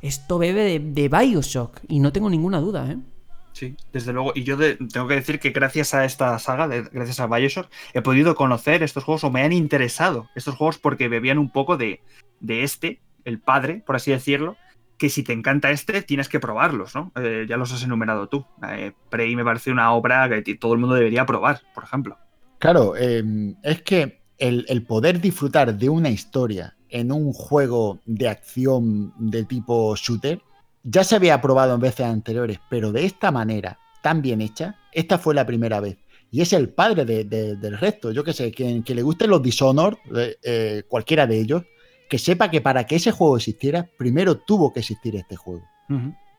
esto 0.00 0.38
bebe 0.38 0.80
de, 0.80 1.08
Bioshock 1.08 1.80
y 1.88 2.00
no 2.00 2.10
tengo 2.10 2.30
ninguna 2.30 2.58
duda, 2.58 2.90
¿eh? 2.90 2.96
Sí, 3.52 3.76
desde 3.92 4.14
luego. 4.14 4.32
Y 4.34 4.44
yo 4.44 4.56
tengo 4.56 5.06
que 5.06 5.14
decir 5.14 5.38
que 5.38 5.50
gracias 5.50 5.92
a 5.92 6.06
esta 6.06 6.38
saga, 6.38 6.66
gracias 6.66 7.20
a 7.20 7.26
Bioshock, 7.26 7.68
he 7.92 8.00
podido 8.00 8.34
conocer 8.34 8.82
estos 8.82 9.04
juegos 9.04 9.24
o 9.24 9.30
me 9.30 9.42
han 9.42 9.52
interesado 9.52 10.30
estos 10.34 10.54
juegos 10.54 10.78
porque 10.78 11.08
bebían 11.08 11.36
un 11.36 11.50
poco 11.50 11.76
de, 11.76 12.00
de 12.40 12.62
este, 12.62 13.00
el 13.26 13.38
padre, 13.40 13.82
por 13.84 13.96
así 13.96 14.10
decirlo, 14.10 14.56
que 15.02 15.08
si 15.08 15.24
te 15.24 15.32
encanta 15.32 15.72
este, 15.72 16.02
tienes 16.02 16.28
que 16.28 16.38
probarlos, 16.38 16.94
¿no? 16.94 17.10
Eh, 17.16 17.44
ya 17.48 17.56
los 17.56 17.72
has 17.72 17.82
enumerado 17.82 18.28
tú. 18.28 18.46
Eh, 18.70 18.92
Prey 19.10 19.34
me 19.34 19.44
parece 19.44 19.72
una 19.72 19.92
obra 19.92 20.30
que 20.44 20.54
todo 20.54 20.74
el 20.74 20.78
mundo 20.78 20.94
debería 20.94 21.26
probar, 21.26 21.60
por 21.74 21.82
ejemplo. 21.82 22.18
Claro, 22.60 22.94
em, 22.96 23.56
es 23.64 23.82
que 23.82 24.22
el, 24.38 24.86
poder 24.86 25.20
disfrutar 25.20 25.76
de 25.76 25.88
una 25.88 26.08
historia 26.08 26.76
en 26.88 27.10
un 27.10 27.32
juego 27.32 27.98
de 28.06 28.28
acción 28.28 29.12
de 29.18 29.42
tipo 29.44 29.96
shooter 29.96 30.40
ya 30.84 31.02
se 31.02 31.16
había 31.16 31.40
probado 31.40 31.74
en 31.74 31.80
veces 31.80 32.06
anteriores, 32.06 32.60
pero 32.70 32.92
de 32.92 33.04
esta 33.04 33.32
manera, 33.32 33.80
tan 34.02 34.22
bien 34.22 34.40
hecha, 34.40 34.76
esta 34.92 35.18
fue 35.18 35.34
la 35.34 35.44
primera 35.44 35.80
vez. 35.80 35.98
Y 36.30 36.42
es 36.42 36.52
el 36.52 36.68
padre 36.68 37.04
del 37.04 37.78
resto. 37.78 38.12
Yo 38.12 38.22
que 38.22 38.32
sé, 38.32 38.52
quien, 38.52 38.84
le 38.86 39.02
gusten 39.02 39.30
los 39.30 39.42
Dishonored, 39.42 39.98
eh, 40.44 40.84
cualquiera 40.86 41.26
de 41.26 41.40
ellos, 41.40 41.64
que 42.12 42.18
sepa 42.18 42.50
que 42.50 42.60
para 42.60 42.84
que 42.84 42.96
ese 42.96 43.10
juego 43.10 43.38
existiera, 43.38 43.88
primero 43.96 44.36
tuvo 44.36 44.70
que 44.70 44.80
existir 44.80 45.16
este 45.16 45.34
juego. 45.34 45.66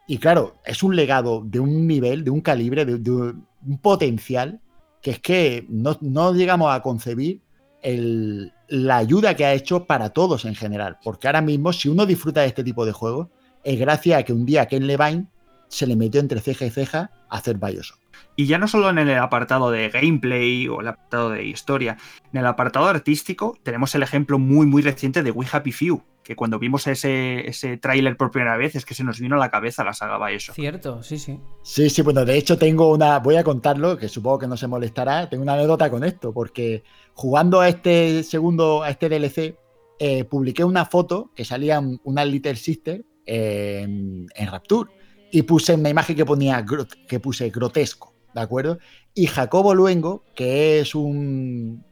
Y 0.05 0.19
claro, 0.19 0.57
es 0.63 0.83
un 0.83 0.95
legado 0.95 1.41
de 1.43 1.59
un 1.59 1.87
nivel, 1.87 2.23
de 2.23 2.29
un 2.29 2.41
calibre, 2.41 2.85
de, 2.85 3.11
un 3.11 3.77
potencial, 3.81 4.61
que 5.01 5.09
es 5.09 5.19
que 5.19 5.65
no, 5.67 6.31
llegamos 6.35 6.71
a 6.71 6.83
concebir 6.83 7.41
la 7.81 8.97
ayuda 8.97 9.35
que 9.35 9.45
ha 9.45 9.53
hecho 9.55 9.85
para 9.85 10.11
todos 10.11 10.45
en 10.45 10.53
general. 10.53 10.99
Porque 11.03 11.27
ahora 11.27 11.41
mismo, 11.41 11.73
si 11.73 11.89
uno 11.89 12.05
disfruta 12.05 12.41
de 12.41 12.47
este 12.49 12.63
tipo 12.63 12.85
de 12.85 12.91
juegos, 12.91 13.29
es 13.63 13.79
gracias 13.79 14.19
a 14.19 14.23
que 14.23 14.33
un 14.33 14.45
día 14.45 14.67
Ken 14.67 14.85
Levine 14.85 15.25
se 15.69 15.87
le 15.87 15.95
metió 15.95 16.21
entre 16.21 16.39
ceja 16.39 16.67
y 16.67 16.69
ceja 16.69 17.09
a 17.29 17.37
hacer 17.37 17.57
Bioshock. 17.57 18.02
Y 18.35 18.47
ya 18.47 18.57
no 18.57 18.67
solo 18.67 18.89
en 18.89 18.97
el 18.97 19.17
apartado 19.17 19.71
de 19.71 19.89
gameplay 19.89 20.67
o 20.67 20.81
el 20.81 20.87
apartado 20.87 21.29
de 21.29 21.45
historia, 21.45 21.97
en 22.31 22.39
el 22.39 22.45
apartado 22.45 22.87
artístico 22.87 23.57
tenemos 23.63 23.93
el 23.95 24.03
ejemplo 24.03 24.39
muy 24.39 24.65
muy 24.65 24.81
reciente 24.81 25.23
de 25.23 25.31
We 25.31 25.45
Happy 25.51 25.71
Few, 25.71 26.01
que 26.23 26.35
cuando 26.35 26.57
vimos 26.57 26.87
ese, 26.87 27.47
ese 27.47 27.77
tráiler 27.77 28.17
por 28.17 28.31
primera 28.31 28.57
vez 28.57 28.75
es 28.75 28.85
que 28.85 28.95
se 28.95 29.03
nos 29.03 29.19
vino 29.19 29.35
a 29.35 29.39
la 29.39 29.51
cabeza 29.51 29.83
la 29.83 29.93
saga 29.93 30.25
Bioshock. 30.25 30.55
Cierto, 30.55 31.03
sí, 31.03 31.19
sí. 31.19 31.39
Sí, 31.61 31.89
sí, 31.89 32.01
bueno, 32.01 32.25
de 32.25 32.37
hecho 32.37 32.57
tengo 32.57 32.91
una, 32.91 33.19
voy 33.19 33.35
a 33.35 33.43
contarlo, 33.43 33.97
que 33.97 34.07
supongo 34.07 34.39
que 34.39 34.47
no 34.47 34.57
se 34.57 34.67
molestará, 34.67 35.29
tengo 35.29 35.43
una 35.43 35.53
anécdota 35.53 35.89
con 35.89 36.03
esto, 36.03 36.33
porque 36.33 36.83
jugando 37.13 37.59
a 37.59 37.69
este 37.69 38.23
segundo, 38.23 38.83
a 38.83 38.89
este 38.89 39.09
DLC, 39.09 39.57
eh, 39.99 40.23
publiqué 40.23 40.63
una 40.63 40.85
foto 40.85 41.31
que 41.35 41.45
salía 41.45 41.81
una 42.03 42.25
Little 42.25 42.55
Sister 42.55 43.05
en, 43.25 44.27
en 44.35 44.51
Rapture 44.51 44.89
y 45.33 45.41
puse 45.41 45.73
una 45.73 45.89
imagen 45.89 46.15
que 46.15 46.25
ponía 46.25 46.65
que 47.07 47.19
puse 47.19 47.49
grotesco. 47.49 48.13
¿de 48.33 48.41
acuerdo? 48.41 48.79
Y 49.13 49.27
Jacobo 49.27 49.73
Luengo, 49.73 50.23
que 50.35 50.79
es 50.79 50.95
un, 50.95 51.83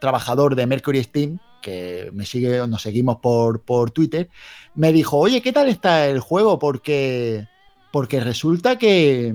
trabajador 0.00 0.54
de 0.54 0.66
Mercury 0.66 1.02
Steam, 1.02 1.38
que 1.62 2.10
me 2.12 2.24
sigue, 2.26 2.66
nos 2.68 2.82
seguimos 2.82 3.16
por, 3.16 3.62
por 3.62 3.90
Twitter, 3.90 4.28
me 4.74 4.92
dijo, 4.92 5.18
oye, 5.18 5.42
¿qué 5.42 5.52
tal 5.52 5.68
está 5.68 6.06
el 6.06 6.20
juego? 6.20 6.58
Porque, 6.58 7.48
porque 7.90 8.20
resulta 8.20 8.78
que, 8.78 9.34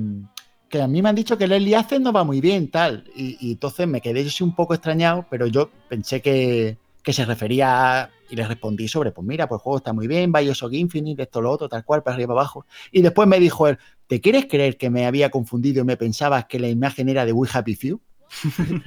que 0.70 0.82
a 0.82 0.88
mí 0.88 1.02
me 1.02 1.10
han 1.10 1.16
dicho 1.16 1.38
que 1.38 1.44
Early 1.46 1.74
Access 1.74 2.00
no 2.00 2.14
va 2.14 2.24
muy 2.24 2.40
bien, 2.40 2.70
tal. 2.70 3.04
Y, 3.16 3.52
entonces 3.52 3.88
me 3.88 4.02
quedé 4.02 4.24
yo 4.24 4.46
un 4.46 4.56
poco 4.56 4.74
extrañado, 4.74 5.26
pero 5.30 5.48
yo 5.48 5.70
pensé 5.90 6.22
que, 6.22 6.78
que 7.04 7.14
se 7.14 7.26
refería 7.26 8.10
y 8.32 8.36
le 8.36 8.48
respondí 8.48 8.88
sobre, 8.88 9.12
pues 9.12 9.28
mira, 9.28 9.48
pues 9.48 9.60
el 9.60 9.64
juego 9.64 9.78
está 9.78 9.94
muy 9.94 10.08
bien, 10.08 10.32
Bioshock 10.32 10.74
Infinite, 10.74 11.24
esto, 11.24 11.42
lo 11.42 11.52
otro, 11.52 11.70
tal 11.70 11.84
cual, 11.84 12.02
para 12.02 12.16
arriba, 12.16 12.30
para 12.30 12.42
abajo. 12.42 12.66
Y 12.92 13.02
después 13.02 13.28
me 13.28 13.40
dijo 13.40 13.68
él, 13.68 13.78
¿te 14.08 14.22
quieres 14.22 14.46
creer 14.46 14.78
que 14.78 14.90
me 14.90 15.06
había 15.06 15.30
confundido 15.30 15.82
y 15.82 15.86
me 15.86 15.98
pensabas 15.98 16.46
que 16.46 16.60
la 16.60 16.70
imagen 16.70 17.10
era 17.10 17.26
de 17.26 17.34
We 17.34 17.48
Happy 17.52 17.76
Few? 17.76 18.00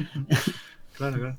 Claro, 0.97 1.19
claro. 1.19 1.39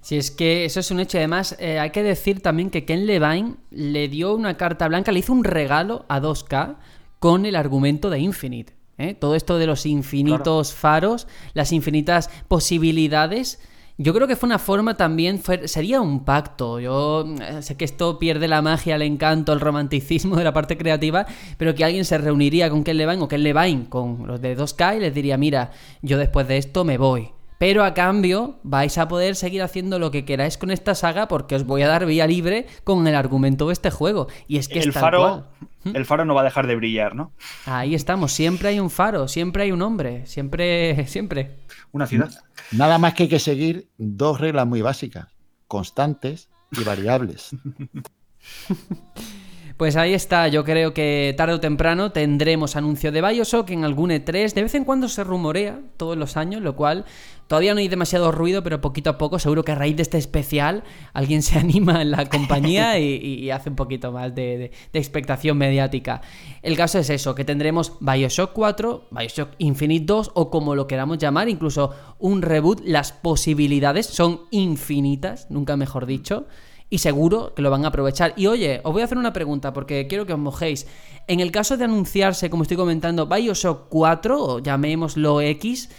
Si 0.00 0.16
es 0.16 0.32
que 0.32 0.64
eso 0.64 0.80
es 0.80 0.90
un 0.90 0.98
hecho. 0.98 1.16
Además, 1.18 1.56
eh, 1.60 1.78
hay 1.78 1.90
que 1.90 2.02
decir 2.02 2.40
también 2.40 2.70
que 2.70 2.84
Ken 2.84 3.06
Levine 3.06 3.54
le 3.70 4.08
dio 4.08 4.34
una 4.34 4.56
carta 4.56 4.88
blanca, 4.88 5.12
le 5.12 5.20
hizo 5.20 5.32
un 5.32 5.44
regalo 5.44 6.04
a 6.08 6.20
2K 6.20 6.74
con 7.20 7.46
el 7.46 7.54
argumento 7.54 8.10
de 8.10 8.18
Infinite. 8.18 8.72
¿eh? 8.98 9.14
Todo 9.14 9.36
esto 9.36 9.58
de 9.58 9.66
los 9.68 9.86
infinitos 9.86 10.74
faros, 10.74 11.28
las 11.54 11.70
infinitas 11.70 12.30
posibilidades 12.48 13.60
Yo 13.98 14.12
creo 14.12 14.28
que 14.28 14.36
fue 14.36 14.46
una 14.46 14.58
forma 14.58 14.94
también, 14.94 15.40
sería 15.64 16.02
un 16.02 16.24
pacto. 16.24 16.80
Yo 16.80 17.24
eh, 17.40 17.62
sé 17.62 17.76
que 17.76 17.86
esto 17.86 18.18
pierde 18.18 18.46
la 18.46 18.60
magia, 18.60 18.96
el 18.96 19.02
encanto, 19.02 19.54
el 19.54 19.60
romanticismo 19.60 20.36
de 20.36 20.44
la 20.44 20.52
parte 20.52 20.76
creativa, 20.76 21.26
pero 21.56 21.74
que 21.74 21.82
alguien 21.82 22.04
se 22.04 22.18
reuniría 22.18 22.68
con 22.68 22.84
Ken 22.84 22.98
Levine 22.98 23.22
o 23.22 23.28
Ken 23.28 23.42
Levine 23.42 23.88
con 23.88 24.26
los 24.26 24.42
de 24.42 24.56
2K 24.56 24.98
y 24.98 25.00
les 25.00 25.14
diría, 25.14 25.38
mira, 25.38 25.70
yo 26.02 26.18
después 26.18 26.46
de 26.46 26.58
esto 26.58 26.84
me 26.84 26.98
voy. 26.98 27.35
Pero 27.58 27.84
a 27.84 27.94
cambio 27.94 28.58
vais 28.62 28.98
a 28.98 29.08
poder 29.08 29.34
seguir 29.34 29.62
haciendo 29.62 29.98
lo 29.98 30.10
que 30.10 30.24
queráis 30.24 30.58
con 30.58 30.70
esta 30.70 30.94
saga 30.94 31.28
porque 31.28 31.54
os 31.54 31.64
voy 31.64 31.82
a 31.82 31.88
dar 31.88 32.06
vía 32.06 32.26
libre 32.26 32.66
con 32.84 33.06
el 33.06 33.14
argumento 33.14 33.68
de 33.68 33.72
este 33.72 33.90
juego. 33.90 34.28
Y 34.46 34.58
es 34.58 34.68
que 34.68 34.80
el 34.80 34.92
faro, 34.92 35.46
el 35.84 36.04
faro 36.04 36.24
no 36.24 36.34
va 36.34 36.42
a 36.42 36.44
dejar 36.44 36.66
de 36.66 36.76
brillar, 36.76 37.14
¿no? 37.14 37.32
Ahí 37.64 37.94
estamos. 37.94 38.32
Siempre 38.32 38.68
hay 38.68 38.80
un 38.80 38.90
faro, 38.90 39.28
siempre 39.28 39.64
hay 39.64 39.72
un 39.72 39.82
hombre, 39.82 40.26
siempre, 40.26 41.06
siempre. 41.08 41.60
Una 41.92 42.06
ciudad. 42.06 42.30
Nada 42.72 42.98
más 42.98 43.14
que 43.14 43.24
hay 43.24 43.28
que 43.28 43.38
seguir 43.38 43.88
dos 43.96 44.40
reglas 44.40 44.66
muy 44.66 44.82
básicas: 44.82 45.28
constantes 45.66 46.50
y 46.72 46.84
variables. 46.84 47.56
Pues 49.76 49.96
ahí 49.96 50.14
está, 50.14 50.48
yo 50.48 50.64
creo 50.64 50.94
que 50.94 51.34
tarde 51.36 51.52
o 51.52 51.60
temprano 51.60 52.10
tendremos 52.10 52.76
anuncio 52.76 53.12
de 53.12 53.20
Bioshock 53.20 53.68
en 53.72 53.84
algún 53.84 54.08
E3. 54.08 54.54
De 54.54 54.62
vez 54.62 54.74
en 54.74 54.84
cuando 54.86 55.06
se 55.06 55.22
rumorea, 55.22 55.80
todos 55.98 56.16
los 56.16 56.38
años, 56.38 56.62
lo 56.62 56.76
cual 56.76 57.04
todavía 57.46 57.74
no 57.74 57.80
hay 57.80 57.88
demasiado 57.88 58.32
ruido, 58.32 58.62
pero 58.62 58.80
poquito 58.80 59.10
a 59.10 59.18
poco, 59.18 59.38
seguro 59.38 59.64
que 59.64 59.72
a 59.72 59.74
raíz 59.74 59.94
de 59.96 60.02
este 60.02 60.16
especial, 60.16 60.82
alguien 61.12 61.42
se 61.42 61.58
anima 61.58 62.00
en 62.00 62.10
la 62.10 62.24
compañía 62.24 62.98
y, 62.98 63.50
hace 63.50 63.68
un 63.68 63.76
poquito 63.76 64.12
más 64.12 64.34
de, 64.34 64.72
expectación 64.94 65.58
mediática. 65.58 66.22
El 66.62 66.74
caso 66.74 66.98
es 66.98 67.10
eso, 67.10 67.34
que 67.34 67.44
tendremos 67.44 67.98
Bioshock 68.00 68.54
4, 68.54 69.08
Bioshock 69.10 69.50
Infinite 69.58 70.06
2 70.06 70.30
o 70.32 70.50
como 70.50 70.74
lo 70.74 70.86
queramos 70.86 71.18
llamar, 71.18 71.50
incluso 71.50 71.90
un 72.18 72.40
reboot. 72.40 72.80
Las 72.82 73.12
posibilidades 73.12 74.06
son 74.06 74.40
infinitas, 74.50 75.50
nunca 75.50 75.76
mejor 75.76 76.06
dicho 76.06 76.46
y 76.88 76.98
seguro 76.98 77.54
que 77.54 77.62
lo 77.62 77.70
van 77.70 77.84
a 77.84 77.88
aprovechar. 77.88 78.32
Y 78.36 78.46
oye, 78.46 78.80
os 78.84 78.92
voy 78.92 79.02
a 79.02 79.06
hacer 79.06 79.18
una 79.18 79.32
pregunta 79.32 79.72
porque 79.72 80.06
quiero 80.06 80.26
que 80.26 80.32
os 80.32 80.38
mojéis. 80.38 80.86
En 81.26 81.40
el 81.40 81.50
caso 81.50 81.76
de 81.76 81.84
anunciarse, 81.84 82.50
como 82.50 82.62
estoy 82.62 82.76
comentando, 82.76 83.26
Bioshock 83.26 83.88
4, 83.88 84.44
o 84.44 84.58
llamémoslo 84.60 85.40
X, 85.40 85.90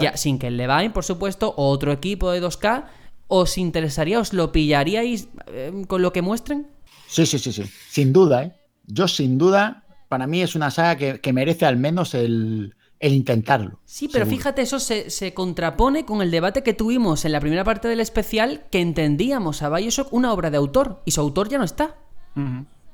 ya 0.00 0.16
sin 0.16 0.38
que 0.38 0.48
el 0.48 0.56
Levine, 0.56 0.90
por 0.90 1.04
supuesto, 1.04 1.54
o 1.56 1.68
otro 1.68 1.92
equipo 1.92 2.30
de 2.30 2.42
2K, 2.42 2.86
¿os 3.28 3.58
interesaría, 3.58 4.18
os 4.18 4.32
lo 4.32 4.52
pillaríais 4.52 5.28
eh, 5.46 5.84
con 5.86 6.02
lo 6.02 6.12
que 6.12 6.22
muestren? 6.22 6.68
Sí, 7.06 7.26
sí, 7.26 7.38
sí, 7.38 7.52
sí. 7.52 7.64
Sin 7.88 8.12
duda, 8.12 8.44
¿eh? 8.44 8.52
Yo 8.86 9.06
sin 9.06 9.38
duda, 9.38 9.84
para 10.08 10.26
mí 10.26 10.42
es 10.42 10.56
una 10.56 10.70
saga 10.70 11.18
que 11.18 11.32
merece 11.32 11.66
al 11.66 11.76
menos 11.76 12.14
el, 12.14 12.74
el 13.02 13.12
intentarlo. 13.12 13.80
Sí, 13.84 14.08
pero 14.10 14.24
fíjate, 14.24 14.62
eso 14.62 14.78
se, 14.78 15.34
contrapone 15.34 16.06
con 16.06 16.22
el 16.22 16.30
debate 16.30 16.62
que 16.62 16.72
tuvimos 16.72 17.24
en 17.24 17.32
la 17.32 17.40
primera 17.40 17.64
parte 17.64 17.88
del 17.88 18.00
especial, 18.00 18.64
que 18.70 18.80
entendíamos 18.80 19.62
a 19.62 19.68
Bioshock 19.68 20.12
una 20.12 20.32
obra 20.32 20.50
de 20.50 20.56
autor, 20.56 21.02
y 21.04 21.10
su 21.10 21.20
autor 21.20 21.48
ya 21.48 21.58
no 21.58 21.64
está. 21.64 21.96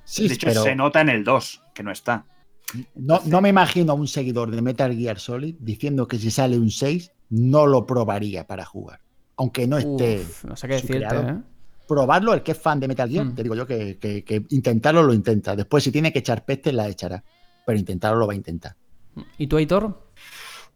sí, 0.04 0.26
de 0.26 0.34
hecho, 0.34 0.50
se 0.50 0.74
nota 0.74 1.02
en 1.02 1.10
el 1.10 1.24
2, 1.24 1.62
que 1.74 1.82
no 1.82 1.92
está. 1.92 2.24
No, 2.94 3.20
no 3.26 3.40
me 3.42 3.50
imagino 3.50 3.92
a 3.92 3.94
un 3.94 4.08
seguidor 4.08 4.50
de 4.50 4.62
Metal 4.62 4.94
Gear 4.96 5.18
Solid 5.18 5.56
diciendo 5.58 6.08
que 6.08 6.18
si 6.18 6.30
sale 6.30 6.58
un 6.58 6.70
6, 6.70 7.12
no 7.30 7.66
lo 7.66 7.86
probaría 7.86 8.46
para 8.46 8.64
jugar. 8.64 9.00
Aunque 9.36 9.66
no 9.66 9.76
esté. 9.76 10.24
no 10.44 10.56
sé 10.56 10.68
qué 10.68 10.74
decirte, 10.74 11.16
¿eh? 11.16 11.36
Probarlo, 11.86 12.34
el 12.34 12.42
que 12.42 12.52
es 12.52 12.58
fan 12.58 12.80
de 12.80 12.88
Metal 12.88 13.08
Gear, 13.08 13.26
mm. 13.26 13.34
te 13.34 13.42
digo 13.42 13.54
yo 13.54 13.66
que, 13.66 13.98
que, 13.98 14.46
intentarlo 14.50 15.02
lo 15.02 15.12
intenta. 15.12 15.54
Después, 15.54 15.84
si 15.84 15.92
tiene 15.92 16.12
que 16.12 16.18
echar 16.20 16.44
peste, 16.46 16.72
la 16.72 16.88
echará. 16.88 17.22
Pero 17.66 17.78
intentarlo 17.78 18.18
lo 18.18 18.26
va 18.26 18.32
a 18.32 18.36
intentar. 18.36 18.74
¿Y 19.36 19.46
tú, 19.46 19.56
Aitor? 19.56 20.00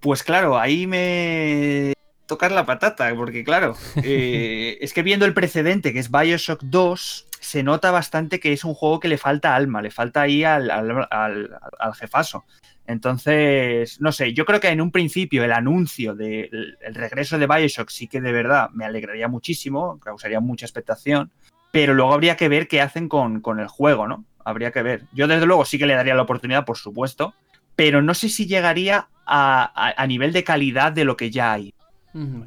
Pues 0.00 0.22
claro, 0.22 0.58
ahí 0.58 0.86
me 0.86 1.94
tocar 2.26 2.50
la 2.50 2.64
patata, 2.64 3.14
porque 3.14 3.44
claro, 3.44 3.76
eh, 4.02 4.78
es 4.80 4.92
que 4.92 5.02
viendo 5.02 5.26
el 5.26 5.34
precedente, 5.34 5.92
que 5.92 5.98
es 5.98 6.10
Bioshock 6.10 6.62
2, 6.62 7.26
se 7.40 7.62
nota 7.62 7.90
bastante 7.90 8.40
que 8.40 8.52
es 8.52 8.64
un 8.64 8.74
juego 8.74 9.00
que 9.00 9.08
le 9.08 9.18
falta 9.18 9.54
alma, 9.54 9.82
le 9.82 9.90
falta 9.90 10.22
ahí 10.22 10.42
al, 10.42 10.70
al, 10.70 11.94
jefazo. 11.94 12.44
Entonces, 12.86 14.00
no 14.00 14.12
sé, 14.12 14.32
yo 14.32 14.44
creo 14.44 14.60
que 14.60 14.68
en 14.68 14.80
un 14.80 14.90
principio 14.90 15.44
el 15.44 15.52
anuncio 15.52 16.14
del 16.14 16.76
regreso 16.94 17.38
de 17.38 17.46
Bioshock 17.46 17.90
sí 17.90 18.08
que 18.08 18.20
de 18.20 18.32
verdad 18.32 18.70
me 18.70 18.84
alegraría 18.84 19.28
muchísimo, 19.28 20.00
causaría 20.00 20.40
mucha 20.40 20.66
expectación, 20.66 21.30
pero 21.70 21.94
luego 21.94 22.12
habría 22.12 22.36
que 22.36 22.48
ver 22.48 22.66
qué 22.66 22.80
hacen 22.80 23.08
con, 23.08 23.40
con 23.40 23.60
el 23.60 23.68
juego, 23.68 24.08
¿no? 24.08 24.24
Habría 24.44 24.72
que 24.72 24.82
ver. 24.82 25.02
Yo 25.12 25.28
desde 25.28 25.46
luego 25.46 25.64
sí 25.64 25.78
que 25.78 25.86
le 25.86 25.94
daría 25.94 26.14
la 26.14 26.22
oportunidad, 26.22 26.64
por 26.64 26.76
supuesto, 26.76 27.34
pero 27.76 28.02
no 28.02 28.14
sé 28.14 28.28
si 28.28 28.46
llegaría 28.46 29.08
a, 29.26 30.06
nivel 30.06 30.32
de 30.32 30.44
calidad 30.44 30.92
de 30.92 31.04
lo 31.04 31.16
que 31.16 31.30
ya 31.30 31.52
hay. 31.52 31.74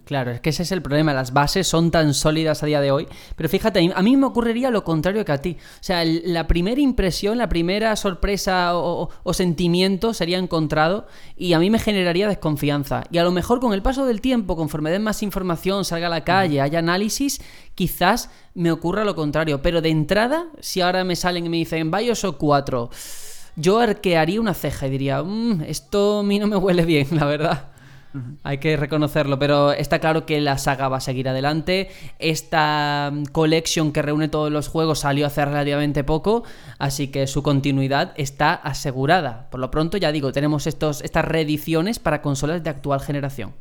Claro, 0.06 0.30
es 0.30 0.42
que 0.42 0.52
ese 0.52 0.62
es 0.62 0.72
el 0.72 0.84
problema. 0.84 1.12
Las 1.12 1.34
bases 1.34 1.68
son 1.68 1.90
tan 1.90 2.14
sólidas 2.14 2.62
a 2.62 2.68
día 2.68 2.82
de 2.82 2.92
hoy. 2.92 3.08
Pero 3.36 3.50
fíjate, 3.50 3.92
a 3.96 4.02
mí 4.04 4.16
me 4.16 4.28
ocurriría 4.28 4.70
lo 4.70 4.84
contrario 4.84 5.26
que 5.26 5.32
a 5.32 5.40
ti. 5.40 5.58
O 5.60 5.84
sea, 5.84 6.04
la 6.06 6.46
primera 6.46 6.80
impresión, 6.80 7.40
la 7.40 7.50
primera 7.50 7.96
sorpresa 7.96 8.76
o, 8.76 9.10
sentimiento 9.34 10.14
sería 10.14 10.38
encontrado 10.38 11.08
y 11.36 11.54
a 11.54 11.60
mí 11.60 11.72
me 11.72 11.80
generaría 11.80 12.28
desconfianza. 12.28 13.06
Y 13.10 13.18
a 13.18 13.24
lo 13.24 13.32
mejor 13.32 13.60
con 13.60 13.74
el 13.74 13.82
paso 13.82 14.06
del 14.06 14.22
tiempo, 14.22 14.56
conforme 14.56 14.92
den 14.92 15.02
más 15.02 15.24
información, 15.24 15.84
salga 15.84 16.08
a 16.08 16.12
la 16.12 16.24
calle, 16.24 16.62
haya 16.62 16.78
análisis, 16.78 17.42
quizás 17.74 18.30
me 18.54 18.72
ocurra 18.72 19.04
lo 19.04 19.16
contrario. 19.16 19.64
Pero 19.64 19.82
de 19.82 19.90
entrada, 19.90 20.46
si 20.60 20.82
ahora 20.82 21.04
me 21.04 21.16
salen 21.16 21.48
y 21.48 21.50
me 21.50 21.58
dicen 21.58 21.90
Bioshock 21.90 22.38
4 22.38 22.92
yo 23.56 23.80
arquearía 23.80 24.42
una 24.42 24.54
ceja 24.54 24.88
y 24.88 24.90
diría, 24.90 25.24
mm, 25.24 25.64
esto 25.68 26.20
a 26.20 26.24
mí 26.24 26.40
no 26.40 26.48
me 26.48 26.58
huele 26.58 26.86
bien, 26.86 27.08
la 27.12 27.26
verdad. 27.26 27.76
Hay 28.44 28.60
que 28.60 28.78
reconocerlo, 28.78 29.38
pero 29.40 29.74
está 29.74 30.00
claro 30.00 30.26
que 30.26 30.40
la 30.40 30.58
saga 30.58 30.88
va 30.88 30.98
a 30.98 31.02
seguir 31.02 31.28
adelante. 31.28 31.90
Esta 32.20 33.12
mm, 33.14 33.26
collection 33.26 33.92
que 33.92 34.02
reúne 34.02 34.30
todos 34.30 34.52
los 34.52 34.68
juegos 34.68 35.00
salió 35.00 35.28
hace 35.28 35.44
relativamente 35.44 36.04
poco, 36.04 36.44
así 36.80 37.10
que 37.10 37.28
su 37.28 37.44
continuidad 37.44 38.14
está 38.16 38.54
asegurada. 38.54 39.50
Por 39.50 39.60
lo 39.60 39.70
pronto, 39.72 39.98
ya 39.98 40.12
digo, 40.12 40.32
tenemos 40.32 40.66
estos, 40.68 41.02
estas 41.02 41.26
reediciones 41.26 42.00
para 42.00 42.22
consolas 42.22 42.64
de 42.64 42.70
actual 42.70 43.02
generación. 43.02 43.54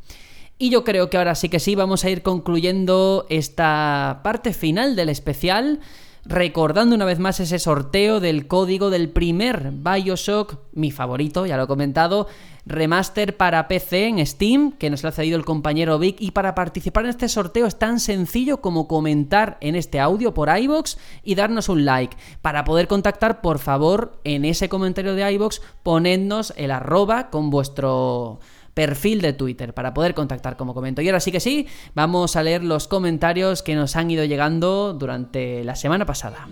Y 0.56 0.70
yo 0.70 0.84
creo 0.84 1.10
que 1.10 1.16
ahora 1.16 1.34
sí 1.34 1.48
que 1.48 1.58
sí, 1.58 1.74
vamos 1.74 2.04
a 2.04 2.10
ir 2.10 2.22
concluyendo 2.22 3.26
esta 3.28 4.20
parte 4.22 4.52
final 4.52 4.94
del 4.94 5.08
especial 5.08 5.80
recordando 6.24 6.94
una 6.94 7.04
vez 7.04 7.18
más 7.18 7.40
ese 7.40 7.58
sorteo 7.58 8.20
del 8.20 8.46
código 8.46 8.90
del 8.90 9.10
primer 9.10 9.72
Bioshock, 9.72 10.58
mi 10.72 10.90
favorito, 10.90 11.46
ya 11.46 11.56
lo 11.56 11.64
he 11.64 11.66
comentado, 11.66 12.26
remaster 12.66 13.36
para 13.36 13.68
PC 13.68 14.06
en 14.06 14.26
Steam, 14.26 14.72
que 14.72 14.88
nos 14.88 15.02
lo 15.02 15.10
ha 15.10 15.12
cedido 15.12 15.36
el 15.36 15.44
compañero 15.44 15.98
Vic, 15.98 16.16
y 16.18 16.30
para 16.30 16.54
participar 16.54 17.04
en 17.04 17.10
este 17.10 17.28
sorteo 17.28 17.66
es 17.66 17.78
tan 17.78 18.00
sencillo 18.00 18.60
como 18.60 18.88
comentar 18.88 19.58
en 19.60 19.74
este 19.74 20.00
audio 20.00 20.32
por 20.32 20.48
iBox 20.56 20.96
y 21.22 21.34
darnos 21.34 21.68
un 21.68 21.84
like. 21.84 22.16
Para 22.40 22.64
poder 22.64 22.88
contactar, 22.88 23.40
por 23.40 23.58
favor, 23.58 24.18
en 24.24 24.44
ese 24.44 24.68
comentario 24.68 25.14
de 25.14 25.30
iBox, 25.32 25.60
ponednos 25.82 26.54
el 26.56 26.70
arroba 26.70 27.30
con 27.30 27.50
vuestro 27.50 28.40
perfil 28.74 29.20
de 29.20 29.32
Twitter 29.32 29.72
para 29.72 29.94
poder 29.94 30.14
contactar 30.14 30.56
como 30.56 30.74
comento. 30.74 31.00
Y 31.00 31.08
ahora 31.08 31.20
sí 31.20 31.32
que 31.32 31.40
sí, 31.40 31.66
vamos 31.94 32.36
a 32.36 32.42
leer 32.42 32.62
los 32.62 32.88
comentarios 32.88 33.62
que 33.62 33.74
nos 33.74 33.96
han 33.96 34.10
ido 34.10 34.24
llegando 34.24 34.92
durante 34.92 35.64
la 35.64 35.76
semana 35.76 36.04
pasada. 36.04 36.48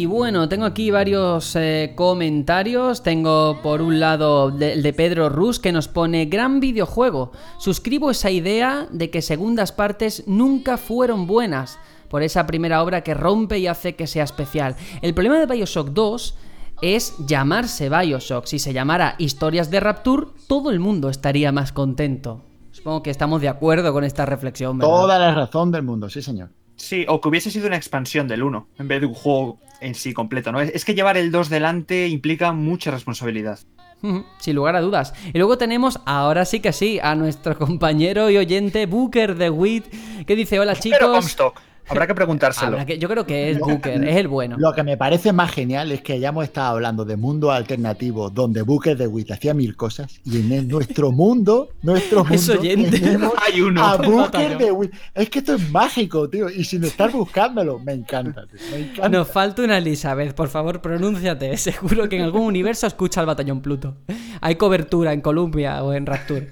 Y 0.00 0.06
bueno, 0.06 0.48
tengo 0.48 0.64
aquí 0.64 0.90
varios 0.90 1.54
eh, 1.56 1.92
comentarios. 1.94 3.02
Tengo 3.02 3.60
por 3.62 3.82
un 3.82 4.00
lado 4.00 4.48
el 4.48 4.82
de, 4.82 4.92
Pedro 4.94 5.28
Rus 5.28 5.60
que 5.60 5.72
nos 5.72 5.88
pone 5.88 6.24
gran 6.24 6.58
videojuego. 6.58 7.32
Suscribo 7.58 8.10
esa 8.10 8.30
idea 8.30 8.88
de 8.90 9.10
que 9.10 9.20
segundas 9.20 9.72
partes 9.72 10.24
nunca 10.26 10.78
fueron 10.78 11.26
buenas 11.26 11.78
por 12.08 12.22
esa 12.22 12.46
primera 12.46 12.82
obra 12.82 13.02
que 13.02 13.12
rompe 13.12 13.58
y 13.58 13.66
hace 13.66 13.94
que 13.94 14.06
sea 14.06 14.24
especial. 14.24 14.74
El 15.02 15.12
problema 15.12 15.38
de 15.38 15.44
Bioshock 15.44 15.88
2 15.88 16.34
es 16.80 17.14
llamarse 17.26 17.90
Bioshock. 17.90 18.46
Si 18.46 18.58
se 18.58 18.72
llamara 18.72 19.16
Historias 19.18 19.70
de 19.70 19.80
Rapture, 19.80 20.28
todo 20.48 20.70
el 20.70 20.80
mundo 20.80 21.10
estaría 21.10 21.52
más 21.52 21.72
contento. 21.72 22.46
Supongo 22.70 23.02
que 23.02 23.10
estamos 23.10 23.42
de 23.42 23.50
acuerdo 23.50 23.92
con 23.92 24.04
esta 24.04 24.24
reflexión. 24.24 24.78
Toda 24.78 25.18
la 25.18 25.34
razón 25.34 25.70
del 25.70 25.82
mundo, 25.82 26.08
sí 26.08 26.22
señor. 26.22 26.48
Sí, 26.76 27.04
o 27.06 27.20
que 27.20 27.28
hubiese 27.28 27.50
sido 27.50 27.66
una 27.66 27.76
expansión 27.76 28.26
del 28.26 28.42
1 28.42 28.68
en 28.78 28.88
vez 28.88 29.02
de 29.02 29.06
un 29.06 29.12
juego 29.12 29.60
en 29.80 29.94
sí 29.94 30.12
completo, 30.12 30.52
¿no? 30.52 30.60
Es 30.60 30.84
que 30.84 30.94
llevar 30.94 31.16
el 31.16 31.30
2 31.30 31.48
delante 31.48 32.08
implica 32.08 32.52
mucha 32.52 32.90
responsabilidad. 32.90 33.58
Sin 34.38 34.56
lugar 34.56 34.76
a 34.76 34.80
dudas. 34.80 35.12
Y 35.32 35.36
luego 35.36 35.58
tenemos, 35.58 36.00
ahora 36.06 36.46
sí 36.46 36.60
que 36.60 36.72
sí, 36.72 36.98
a 37.02 37.14
nuestro 37.14 37.58
compañero 37.58 38.30
y 38.30 38.38
oyente 38.38 38.86
Booker 38.86 39.34
de 39.36 39.50
Wit, 39.50 39.84
que 40.26 40.36
dice: 40.36 40.58
Hola 40.58 40.74
chicos. 40.76 41.36
Habrá 41.90 42.06
que 42.06 42.14
preguntárselo. 42.14 42.68
Habrá 42.72 42.86
que- 42.86 42.98
yo 42.98 43.08
creo 43.08 43.26
que 43.26 43.50
es 43.50 43.58
Booker, 43.58 44.02
es 44.04 44.16
el 44.16 44.28
bueno. 44.28 44.56
Lo 44.58 44.72
que 44.72 44.82
me 44.82 44.96
parece 44.96 45.32
más 45.32 45.50
genial 45.50 45.90
es 45.92 46.02
que 46.02 46.12
hayamos 46.14 46.44
estado 46.44 46.68
hablando 46.76 47.04
de 47.04 47.16
mundo 47.16 47.50
alternativo 47.50 48.30
donde 48.30 48.62
Booker 48.62 48.96
de 48.96 49.06
Witt 49.06 49.30
hacía 49.32 49.54
mil 49.54 49.76
cosas 49.76 50.20
y 50.24 50.38
en 50.40 50.52
el- 50.52 50.68
nuestro 50.68 51.10
mundo, 51.12 51.70
nuestro 51.82 52.24
Es 52.30 52.48
mundo, 52.48 52.60
tenemos 52.90 53.32
Hay 53.46 53.60
uno. 53.60 53.84
a 53.84 53.96
Booker 53.96 54.56
de 54.58 54.70
Witt. 54.72 54.92
Es 55.14 55.28
que 55.30 55.40
esto 55.40 55.54
es 55.54 55.70
mágico, 55.70 56.28
tío, 56.28 56.48
y 56.48 56.64
sin 56.64 56.84
estar 56.84 57.10
buscándolo, 57.10 57.78
me 57.78 57.92
encanta, 57.92 58.46
tío, 58.46 58.60
me 58.72 58.78
encanta. 58.84 59.08
Nos 59.08 59.28
falta 59.28 59.62
una 59.62 59.78
Elizabeth, 59.78 60.34
por 60.34 60.48
favor, 60.48 60.80
pronúnciate. 60.80 61.56
Seguro 61.56 62.08
que 62.08 62.16
en 62.16 62.22
algún 62.22 62.42
universo 62.42 62.86
escucha 62.86 63.20
al 63.20 63.26
batallón 63.26 63.60
Pluto. 63.60 63.96
Hay 64.40 64.54
cobertura 64.54 65.12
en 65.12 65.20
Columbia 65.20 65.82
o 65.82 65.92
en 65.92 66.06
Rapture. 66.06 66.50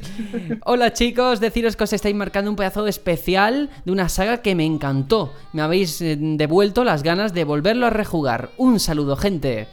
Hola 0.64 0.92
chicos, 0.92 1.40
deciros 1.40 1.76
que 1.76 1.84
os 1.84 1.92
estáis 1.92 2.14
marcando 2.14 2.50
un 2.50 2.56
pedazo 2.56 2.84
de 2.84 2.90
especial 2.90 3.70
de 3.84 3.92
una 3.92 4.08
saga 4.08 4.38
que 4.42 4.54
me 4.54 4.64
encantó. 4.64 5.27
Me 5.52 5.62
habéis 5.62 6.00
eh, 6.00 6.16
devuelto 6.18 6.84
las 6.84 7.02
ganas 7.02 7.34
de 7.34 7.44
volverlo 7.44 7.86
a 7.86 7.90
rejugar. 7.90 8.50
Un 8.56 8.80
saludo, 8.80 9.16
gente. 9.16 9.68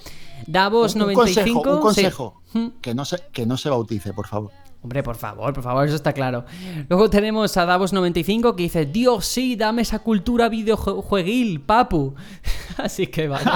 Davos 0.48 0.96
un 0.96 1.02
95. 1.02 1.62
consejo, 1.62 1.72
un 1.72 1.76
sí. 1.76 1.82
consejo. 1.82 2.42
Que, 2.82 2.94
no 2.94 3.06
se, 3.06 3.18
que 3.32 3.46
no 3.46 3.58
se 3.58 3.70
bautice, 3.70 4.14
por 4.14 4.28
favor. 4.28 4.52
Hombre, 4.86 5.02
por 5.02 5.16
favor, 5.16 5.52
por 5.52 5.64
favor, 5.64 5.88
eso 5.88 5.96
está 5.96 6.14
claro. 6.14 6.46
Luego 6.90 7.10
tenemos 7.10 7.58
a 7.58 7.66
Davos95 7.66 8.54
que 8.54 8.62
dice, 8.62 8.86
Dios, 8.86 9.26
sí, 9.26 9.56
dame 9.56 9.82
esa 9.82 9.98
cultura 9.98 10.48
videojueguil, 10.48 11.62
papu. 11.62 12.14
Así 12.78 13.08
que 13.08 13.28
vale. 13.28 13.50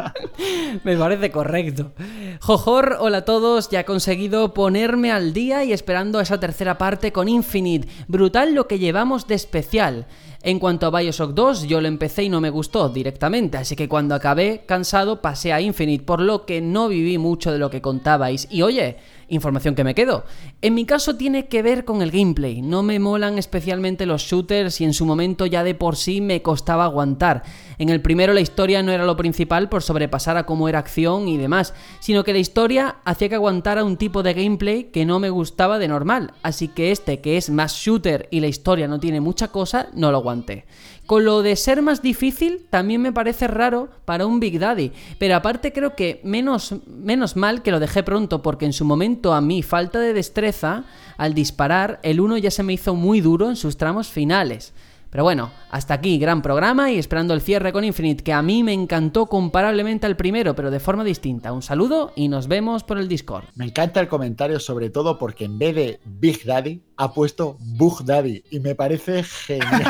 Me 0.84 0.96
parece 0.96 1.30
correcto. 1.30 1.92
Jojor, 2.40 2.96
hola 3.00 3.18
a 3.18 3.24
todos, 3.26 3.68
ya 3.68 3.80
he 3.80 3.84
conseguido 3.84 4.54
ponerme 4.54 5.12
al 5.12 5.34
día 5.34 5.62
y 5.62 5.74
esperando 5.74 6.20
esa 6.20 6.40
tercera 6.40 6.78
parte 6.78 7.12
con 7.12 7.28
Infinite. 7.28 7.86
Brutal 8.08 8.54
lo 8.54 8.66
que 8.66 8.78
llevamos 8.78 9.26
de 9.26 9.34
especial. 9.34 10.06
En 10.44 10.58
cuanto 10.58 10.86
a 10.86 10.98
Bioshock 10.98 11.34
2, 11.34 11.68
yo 11.68 11.80
lo 11.80 11.86
empecé 11.86 12.24
y 12.24 12.28
no 12.28 12.40
me 12.40 12.50
gustó 12.50 12.88
directamente, 12.88 13.58
así 13.58 13.76
que 13.76 13.88
cuando 13.88 14.16
acabé 14.16 14.64
cansado 14.66 15.22
pasé 15.22 15.52
a 15.52 15.60
Infinite, 15.60 16.02
por 16.02 16.20
lo 16.20 16.46
que 16.46 16.60
no 16.60 16.88
viví 16.88 17.16
mucho 17.16 17.52
de 17.52 17.60
lo 17.60 17.70
que 17.70 17.80
contabais. 17.80 18.48
Y 18.50 18.62
oye, 18.62 18.96
información 19.32 19.74
que 19.74 19.84
me 19.84 19.94
quedo. 19.94 20.24
En 20.60 20.74
mi 20.74 20.84
caso 20.84 21.16
tiene 21.16 21.46
que 21.46 21.62
ver 21.62 21.84
con 21.84 22.02
el 22.02 22.10
gameplay. 22.10 22.62
No 22.62 22.82
me 22.82 22.98
molan 22.98 23.38
especialmente 23.38 24.06
los 24.06 24.22
shooters 24.22 24.80
y 24.80 24.84
en 24.84 24.92
su 24.92 25.06
momento 25.06 25.46
ya 25.46 25.64
de 25.64 25.74
por 25.74 25.96
sí 25.96 26.20
me 26.20 26.42
costaba 26.42 26.84
aguantar. 26.84 27.42
En 27.78 27.88
el 27.88 28.02
primero 28.02 28.34
la 28.34 28.40
historia 28.40 28.82
no 28.82 28.92
era 28.92 29.06
lo 29.06 29.16
principal 29.16 29.68
por 29.68 29.82
sobrepasar 29.82 30.36
a 30.36 30.44
cómo 30.44 30.68
era 30.68 30.78
acción 30.78 31.28
y 31.28 31.38
demás, 31.38 31.74
sino 32.00 32.24
que 32.24 32.32
la 32.32 32.38
historia 32.38 32.96
hacía 33.04 33.28
que 33.28 33.34
aguantara 33.36 33.84
un 33.84 33.96
tipo 33.96 34.22
de 34.22 34.34
gameplay 34.34 34.84
que 34.84 35.06
no 35.06 35.18
me 35.18 35.30
gustaba 35.30 35.78
de 35.78 35.88
normal. 35.88 36.34
Así 36.42 36.68
que 36.68 36.92
este, 36.92 37.20
que 37.20 37.36
es 37.36 37.50
más 37.50 37.74
shooter 37.74 38.28
y 38.30 38.40
la 38.40 38.48
historia 38.48 38.86
no 38.86 39.00
tiene 39.00 39.20
mucha 39.20 39.48
cosa, 39.48 39.88
no 39.94 40.10
lo 40.10 40.18
aguanté. 40.18 40.66
Con 41.12 41.26
lo 41.26 41.42
de 41.42 41.56
ser 41.56 41.82
más 41.82 42.00
difícil 42.00 42.64
también 42.70 43.02
me 43.02 43.12
parece 43.12 43.46
raro 43.46 43.90
para 44.06 44.24
un 44.24 44.40
Big 44.40 44.58
Daddy, 44.58 44.92
pero 45.18 45.36
aparte 45.36 45.70
creo 45.70 45.94
que 45.94 46.22
menos, 46.24 46.74
menos 46.86 47.36
mal 47.36 47.60
que 47.60 47.70
lo 47.70 47.80
dejé 47.80 48.02
pronto 48.02 48.40
porque 48.40 48.64
en 48.64 48.72
su 48.72 48.86
momento 48.86 49.34
a 49.34 49.42
mi 49.42 49.62
falta 49.62 49.98
de 49.98 50.14
destreza 50.14 50.84
al 51.18 51.34
disparar 51.34 52.00
el 52.02 52.18
1 52.18 52.38
ya 52.38 52.50
se 52.50 52.62
me 52.62 52.72
hizo 52.72 52.94
muy 52.94 53.20
duro 53.20 53.50
en 53.50 53.56
sus 53.56 53.76
tramos 53.76 54.08
finales. 54.08 54.72
Pero 55.12 55.24
bueno, 55.24 55.50
hasta 55.70 55.92
aquí, 55.92 56.18
gran 56.18 56.40
programa 56.40 56.90
y 56.90 56.96
esperando 56.98 57.34
el 57.34 57.42
cierre 57.42 57.70
con 57.70 57.84
Infinite, 57.84 58.24
que 58.24 58.32
a 58.32 58.40
mí 58.40 58.62
me 58.62 58.72
encantó 58.72 59.26
comparablemente 59.26 60.06
al 60.06 60.16
primero, 60.16 60.54
pero 60.54 60.70
de 60.70 60.80
forma 60.80 61.04
distinta. 61.04 61.52
Un 61.52 61.60
saludo 61.60 62.14
y 62.16 62.28
nos 62.28 62.48
vemos 62.48 62.82
por 62.82 62.96
el 62.96 63.08
Discord. 63.08 63.44
Me 63.54 63.66
encanta 63.66 64.00
el 64.00 64.08
comentario, 64.08 64.58
sobre 64.58 64.88
todo 64.88 65.18
porque 65.18 65.44
en 65.44 65.58
vez 65.58 65.74
de 65.74 66.00
Big 66.06 66.46
Daddy 66.46 66.80
ha 66.96 67.12
puesto 67.12 67.58
Bug 67.60 68.06
Daddy 68.06 68.42
y 68.50 68.60
me 68.60 68.74
parece 68.74 69.22
genial. 69.22 69.82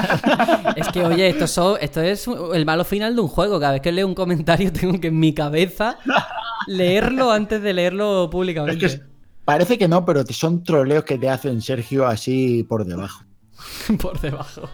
Es 0.76 0.89
que, 0.89 1.05
oye, 1.05 1.28
esto, 1.28 1.47
so- 1.47 1.78
esto 1.78 2.01
es 2.01 2.26
el 2.55 2.67
malo 2.67 2.84
final 2.84 3.15
de 3.15 3.20
un 3.20 3.28
juego. 3.28 3.60
Cada 3.60 3.75
vez 3.75 3.81
que 3.83 3.92
leo 3.92 4.09
un 4.09 4.15
comentario 4.17 4.73
tengo 4.78 5.01
que 5.01 5.07
en 5.09 5.20
mi 5.20 5.33
cabeza 5.34 5.99
leerlo 6.67 7.31
antes 7.31 7.62
de 7.62 7.73
leerlo 7.73 8.28
públicamente. 8.31 8.86
Es 8.86 8.97
que 8.97 9.02
parece 9.44 9.78
que 9.78 9.86
no, 9.89 10.05
pero 10.05 10.25
son 10.26 10.65
troleos 10.65 11.05
que 11.05 11.18
te 11.18 11.28
hacen 11.28 11.60
Sergio 11.62 12.07
así 12.07 12.65
por 12.68 12.84
debajo. 12.84 13.23
por 14.00 14.20
debajo. 14.20 14.68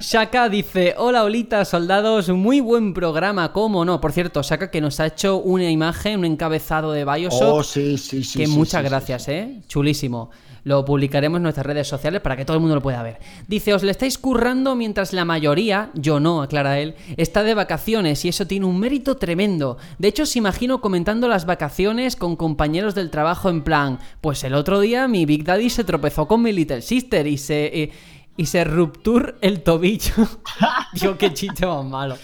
Shaka 0.00 0.48
dice: 0.48 0.94
Hola, 0.98 1.24
Olita, 1.24 1.64
soldados, 1.64 2.28
muy 2.28 2.60
buen 2.60 2.94
programa, 2.94 3.52
¿cómo 3.52 3.84
no? 3.84 4.00
Por 4.00 4.12
cierto, 4.12 4.42
Shaka 4.42 4.70
que 4.70 4.80
nos 4.80 5.00
ha 5.00 5.06
hecho 5.06 5.36
una 5.38 5.70
imagen, 5.70 6.20
un 6.20 6.24
encabezado 6.24 6.92
de 6.92 7.04
Bioshock. 7.04 7.42
Oh, 7.42 7.62
sí, 7.62 7.98
sí, 7.98 8.24
sí. 8.24 8.38
que 8.38 8.46
sí, 8.46 8.52
muchas 8.52 8.82
sí, 8.82 8.88
gracias, 8.88 9.28
¿eh? 9.28 9.60
Chulísimo. 9.68 10.30
Lo 10.64 10.84
publicaremos 10.84 11.38
en 11.38 11.44
nuestras 11.44 11.64
redes 11.64 11.88
sociales 11.88 12.20
para 12.20 12.36
que 12.36 12.44
todo 12.44 12.56
el 12.56 12.60
mundo 12.60 12.74
lo 12.74 12.82
pueda 12.82 13.02
ver. 13.02 13.18
Dice, 13.46 13.72
os 13.72 13.82
le 13.82 13.90
estáis 13.90 14.18
currando 14.18 14.74
mientras 14.74 15.14
la 15.14 15.24
mayoría, 15.24 15.90
yo 15.94 16.20
no, 16.20 16.42
aclara 16.42 16.78
él, 16.78 16.94
está 17.16 17.42
de 17.42 17.54
vacaciones 17.54 18.22
y 18.24 18.28
eso 18.28 18.46
tiene 18.46 18.66
un 18.66 18.78
mérito 18.78 19.16
tremendo. 19.16 19.78
De 19.98 20.08
hecho, 20.08 20.24
os 20.24 20.36
imagino 20.36 20.82
comentando 20.82 21.26
las 21.26 21.46
vacaciones 21.46 22.16
con 22.16 22.36
compañeros 22.36 22.94
del 22.94 23.10
trabajo 23.10 23.48
en 23.48 23.62
plan, 23.62 23.98
pues 24.20 24.44
el 24.44 24.52
otro 24.52 24.80
día 24.80 25.08
mi 25.08 25.24
Big 25.24 25.44
Daddy 25.44 25.70
se 25.70 25.84
tropezó 25.84 26.28
con 26.28 26.42
mi 26.42 26.52
Little 26.52 26.82
Sister 26.82 27.26
y 27.26 27.38
se... 27.38 27.66
eh, 27.66 27.90
y 28.38 28.46
se 28.46 28.62
ruptur 28.62 29.36
el 29.40 29.62
tobillo. 29.62 30.14
Dios, 30.94 31.16
qué 31.18 31.34
chiste 31.34 31.66
más 31.66 31.84
malo. 31.84 32.16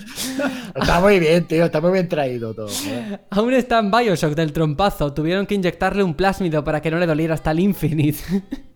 Está 0.75 1.01
muy 1.01 1.19
bien, 1.19 1.47
tío, 1.47 1.65
está 1.65 1.81
muy 1.81 1.91
bien 1.91 2.09
traído 2.09 2.55
todo. 2.55 2.69
¿eh? 2.87 3.19
Aún 3.31 3.53
está 3.53 3.81
en 3.81 3.91
Bioshock 3.91 4.35
del 4.35 4.53
trompazo. 4.53 5.13
Tuvieron 5.13 5.45
que 5.45 5.57
inyectarle 5.57 6.05
un 6.05 6.15
plásmido 6.15 6.63
para 6.63 6.81
que 6.81 6.93
no 6.93 7.01
le 7.01 7.07
doliera 7.07 7.35
hasta 7.35 7.51
el 7.51 7.59
Infinite. 7.59 8.21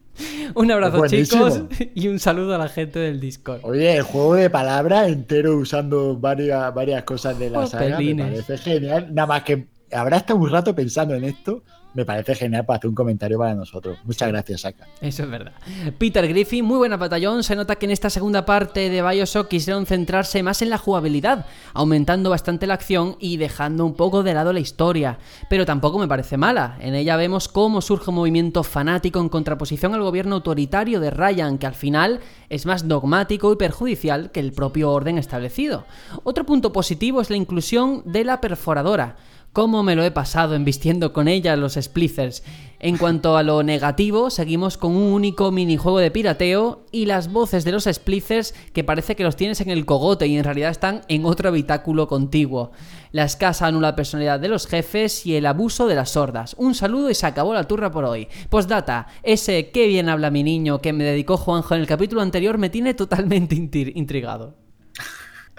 un 0.56 0.70
abrazo, 0.72 1.06
chicos, 1.06 1.62
y 1.94 2.08
un 2.08 2.18
saludo 2.18 2.56
a 2.56 2.58
la 2.58 2.68
gente 2.68 2.98
del 2.98 3.20
Discord. 3.20 3.60
Oye, 3.62 3.98
el 3.98 4.02
juego 4.02 4.34
de 4.34 4.50
palabras 4.50 5.08
entero 5.08 5.56
usando 5.56 6.16
varias, 6.16 6.74
varias 6.74 7.04
cosas 7.04 7.38
de 7.38 7.50
la 7.50 7.68
saga 7.68 8.00
me 8.00 8.16
parece 8.16 8.58
genial. 8.58 9.14
Nada 9.14 9.28
más 9.28 9.42
que 9.44 9.68
habrá 9.92 10.16
estado 10.16 10.40
un 10.40 10.50
rato 10.50 10.74
pensando 10.74 11.14
en 11.14 11.22
esto, 11.22 11.62
me 11.98 12.04
parece 12.04 12.36
genial 12.36 12.64
para 12.64 12.76
hacer 12.76 12.88
un 12.88 12.94
comentario 12.94 13.38
para 13.38 13.56
nosotros. 13.56 13.98
Muchas 14.04 14.28
gracias, 14.28 14.60
Saka. 14.60 14.86
Eso 15.00 15.24
es 15.24 15.30
verdad. 15.30 15.52
Peter 15.98 16.28
Griffin, 16.28 16.64
muy 16.64 16.78
buena 16.78 16.96
batallón. 16.96 17.42
Se 17.42 17.56
nota 17.56 17.74
que 17.74 17.86
en 17.86 17.90
esta 17.90 18.08
segunda 18.08 18.46
parte 18.46 18.88
de 18.88 19.02
Bioshock 19.02 19.48
quisieron 19.48 19.84
centrarse 19.84 20.44
más 20.44 20.62
en 20.62 20.70
la 20.70 20.78
jugabilidad, 20.78 21.46
aumentando 21.74 22.30
bastante 22.30 22.68
la 22.68 22.74
acción 22.74 23.16
y 23.18 23.36
dejando 23.36 23.84
un 23.84 23.94
poco 23.94 24.22
de 24.22 24.32
lado 24.32 24.52
la 24.52 24.60
historia. 24.60 25.18
Pero 25.50 25.66
tampoco 25.66 25.98
me 25.98 26.06
parece 26.06 26.36
mala. 26.36 26.76
En 26.78 26.94
ella 26.94 27.16
vemos 27.16 27.48
cómo 27.48 27.80
surge 27.80 28.10
un 28.10 28.16
movimiento 28.16 28.62
fanático 28.62 29.18
en 29.18 29.28
contraposición 29.28 29.92
al 29.94 30.02
gobierno 30.02 30.36
autoritario 30.36 31.00
de 31.00 31.10
Ryan, 31.10 31.58
que 31.58 31.66
al 31.66 31.74
final 31.74 32.20
es 32.48 32.64
más 32.64 32.86
dogmático 32.86 33.52
y 33.52 33.56
perjudicial 33.56 34.30
que 34.30 34.38
el 34.38 34.52
propio 34.52 34.92
orden 34.92 35.18
establecido. 35.18 35.84
Otro 36.22 36.46
punto 36.46 36.72
positivo 36.72 37.20
es 37.20 37.28
la 37.28 37.36
inclusión 37.36 38.02
de 38.04 38.22
la 38.22 38.40
perforadora. 38.40 39.16
¿Cómo 39.52 39.82
me 39.82 39.96
lo 39.96 40.04
he 40.04 40.10
pasado 40.10 40.54
embistiendo 40.54 41.12
con 41.12 41.26
ella 41.26 41.56
los 41.56 41.74
splicers? 41.74 42.44
En 42.80 42.96
cuanto 42.96 43.36
a 43.36 43.42
lo 43.42 43.64
negativo, 43.64 44.30
seguimos 44.30 44.76
con 44.76 44.94
un 44.94 45.12
único 45.12 45.50
minijuego 45.50 45.98
de 45.98 46.12
pirateo 46.12 46.84
y 46.92 47.06
las 47.06 47.32
voces 47.32 47.64
de 47.64 47.72
los 47.72 47.84
splicers 47.84 48.54
que 48.72 48.84
parece 48.84 49.16
que 49.16 49.24
los 49.24 49.34
tienes 49.34 49.60
en 49.60 49.70
el 49.70 49.84
cogote 49.84 50.28
y 50.28 50.36
en 50.36 50.44
realidad 50.44 50.70
están 50.70 51.00
en 51.08 51.24
otro 51.24 51.48
habitáculo 51.48 52.06
contiguo. 52.06 52.70
La 53.10 53.24
escasa 53.24 53.72
nula 53.72 53.96
personalidad 53.96 54.38
de 54.38 54.48
los 54.48 54.68
jefes 54.68 55.26
y 55.26 55.34
el 55.34 55.46
abuso 55.46 55.88
de 55.88 55.96
las 55.96 56.10
sordas. 56.10 56.54
Un 56.58 56.76
saludo 56.76 57.10
y 57.10 57.14
se 57.14 57.26
acabó 57.26 57.52
la 57.52 57.64
turra 57.64 57.90
por 57.90 58.04
hoy. 58.04 58.28
Postdata, 58.50 59.08
ese 59.24 59.70
qué 59.70 59.88
bien 59.88 60.08
habla 60.08 60.30
mi 60.30 60.44
niño 60.44 60.80
que 60.80 60.92
me 60.92 61.02
dedicó 61.02 61.36
Juanjo 61.36 61.74
en 61.74 61.80
el 61.80 61.86
capítulo 61.88 62.20
anterior 62.20 62.58
me 62.58 62.70
tiene 62.70 62.94
totalmente 62.94 63.56
intrigado. 63.56 64.67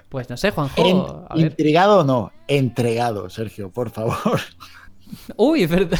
Pues 0.10 0.30
no 0.30 0.38
sé, 0.38 0.52
Juanjo. 0.52 0.74
En- 0.86 0.98
a 1.30 1.36
ver. 1.36 1.46
intrigado 1.46 2.00
o 2.00 2.04
no, 2.04 2.32
entregado, 2.48 3.30
Sergio, 3.30 3.72
por 3.72 3.90
favor. 3.92 4.40
Uy, 5.38 5.64
es 5.64 5.70
verdad. 5.70 6.00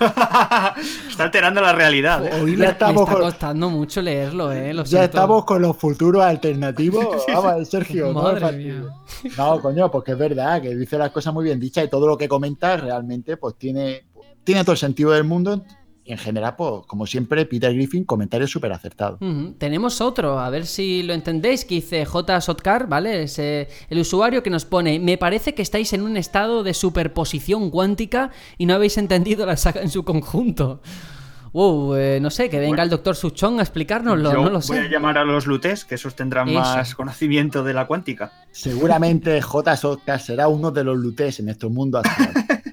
Está 1.08 1.24
alterando 1.24 1.60
la 1.60 1.72
realidad. 1.72 2.26
¿eh? 2.26 2.40
Hoy 2.42 2.52
Ya 2.52 2.56
me, 2.58 2.64
me 2.64 2.66
estamos 2.72 3.02
está 3.02 3.12
con- 3.14 3.22
costando 3.22 3.70
mucho 3.70 4.02
leerlo, 4.02 4.50
eh. 4.52 4.72
Lo 4.74 4.82
Ya 4.82 4.88
siento. 4.88 5.04
estamos 5.06 5.44
con 5.44 5.62
los 5.62 5.76
futuros 5.76 6.22
alternativos. 6.24 7.06
Vamos, 7.32 7.68
Sergio. 7.68 8.12
no 8.12 8.22
Madre 8.22 8.36
es 8.36 8.42
fácil. 8.42 9.36
No, 9.36 9.60
coño, 9.60 9.90
porque 9.90 10.12
es 10.12 10.18
verdad 10.18 10.60
que 10.60 10.74
dice 10.74 10.98
las 10.98 11.10
cosas 11.10 11.32
muy 11.32 11.44
bien 11.44 11.60
dichas 11.60 11.84
y 11.84 11.88
todo 11.88 12.06
lo 12.08 12.16
que 12.18 12.28
comenta 12.28 12.76
realmente 12.76 13.36
pues 13.36 13.54
tiene, 13.56 14.06
tiene 14.44 14.62
todo 14.62 14.72
el 14.72 14.78
sentido 14.78 15.12
del 15.12 15.24
mundo. 15.24 15.62
En 16.04 16.18
general, 16.18 16.56
pues 16.56 16.84
como 16.86 17.06
siempre, 17.06 17.46
Peter 17.46 17.72
Griffin, 17.72 18.04
comentarios 18.04 18.50
súper 18.50 18.72
acertados. 18.72 19.20
Ujú. 19.20 19.52
Tenemos 19.58 20.00
otro, 20.00 20.40
a 20.40 20.50
ver 20.50 20.66
si 20.66 21.04
lo 21.04 21.14
entendéis, 21.14 21.64
que 21.64 21.76
dice 21.76 22.04
J. 22.04 22.40
Sotcar, 22.40 22.88
¿vale? 22.88 23.22
Es 23.22 23.38
eh, 23.38 23.68
el 23.88 24.00
usuario 24.00 24.42
que 24.42 24.50
nos 24.50 24.64
pone, 24.64 24.98
me 24.98 25.16
parece 25.16 25.54
que 25.54 25.62
estáis 25.62 25.92
en 25.92 26.02
un 26.02 26.16
estado 26.16 26.64
de 26.64 26.74
superposición 26.74 27.70
cuántica 27.70 28.30
y 28.58 28.66
no 28.66 28.74
habéis 28.74 28.98
entendido 28.98 29.46
la 29.46 29.56
saga 29.56 29.80
en 29.80 29.90
su 29.90 30.04
conjunto. 30.04 30.80
Wow, 31.52 31.96
eh, 31.96 32.18
no 32.20 32.30
sé, 32.30 32.48
que 32.48 32.58
venga 32.58 32.82
el 32.82 32.88
doctor 32.88 33.14
Suchong 33.14 33.58
a 33.58 33.62
explicárnoslo, 33.62 34.32
Yo 34.32 34.38
no 34.38 34.44
lo 34.50 34.60
voy 34.60 34.78
a 34.78 34.82
sé. 34.84 34.88
llamar 34.88 35.18
a 35.18 35.24
los 35.24 35.46
lutes, 35.46 35.84
que 35.84 35.96
esos 35.96 36.16
tendrán 36.16 36.48
Eso. 36.48 36.58
más 36.58 36.94
conocimiento 36.94 37.62
de 37.62 37.74
la 37.74 37.86
cuántica. 37.86 38.32
Seguramente 38.52 39.40
J. 39.42 39.76
Sotcar 39.76 40.18
será 40.18 40.48
uno 40.48 40.70
de 40.70 40.82
los 40.82 40.96
lutes 40.96 41.38
en 41.40 41.44
nuestro 41.46 41.68
mundo 41.68 41.98
actual. 41.98 42.32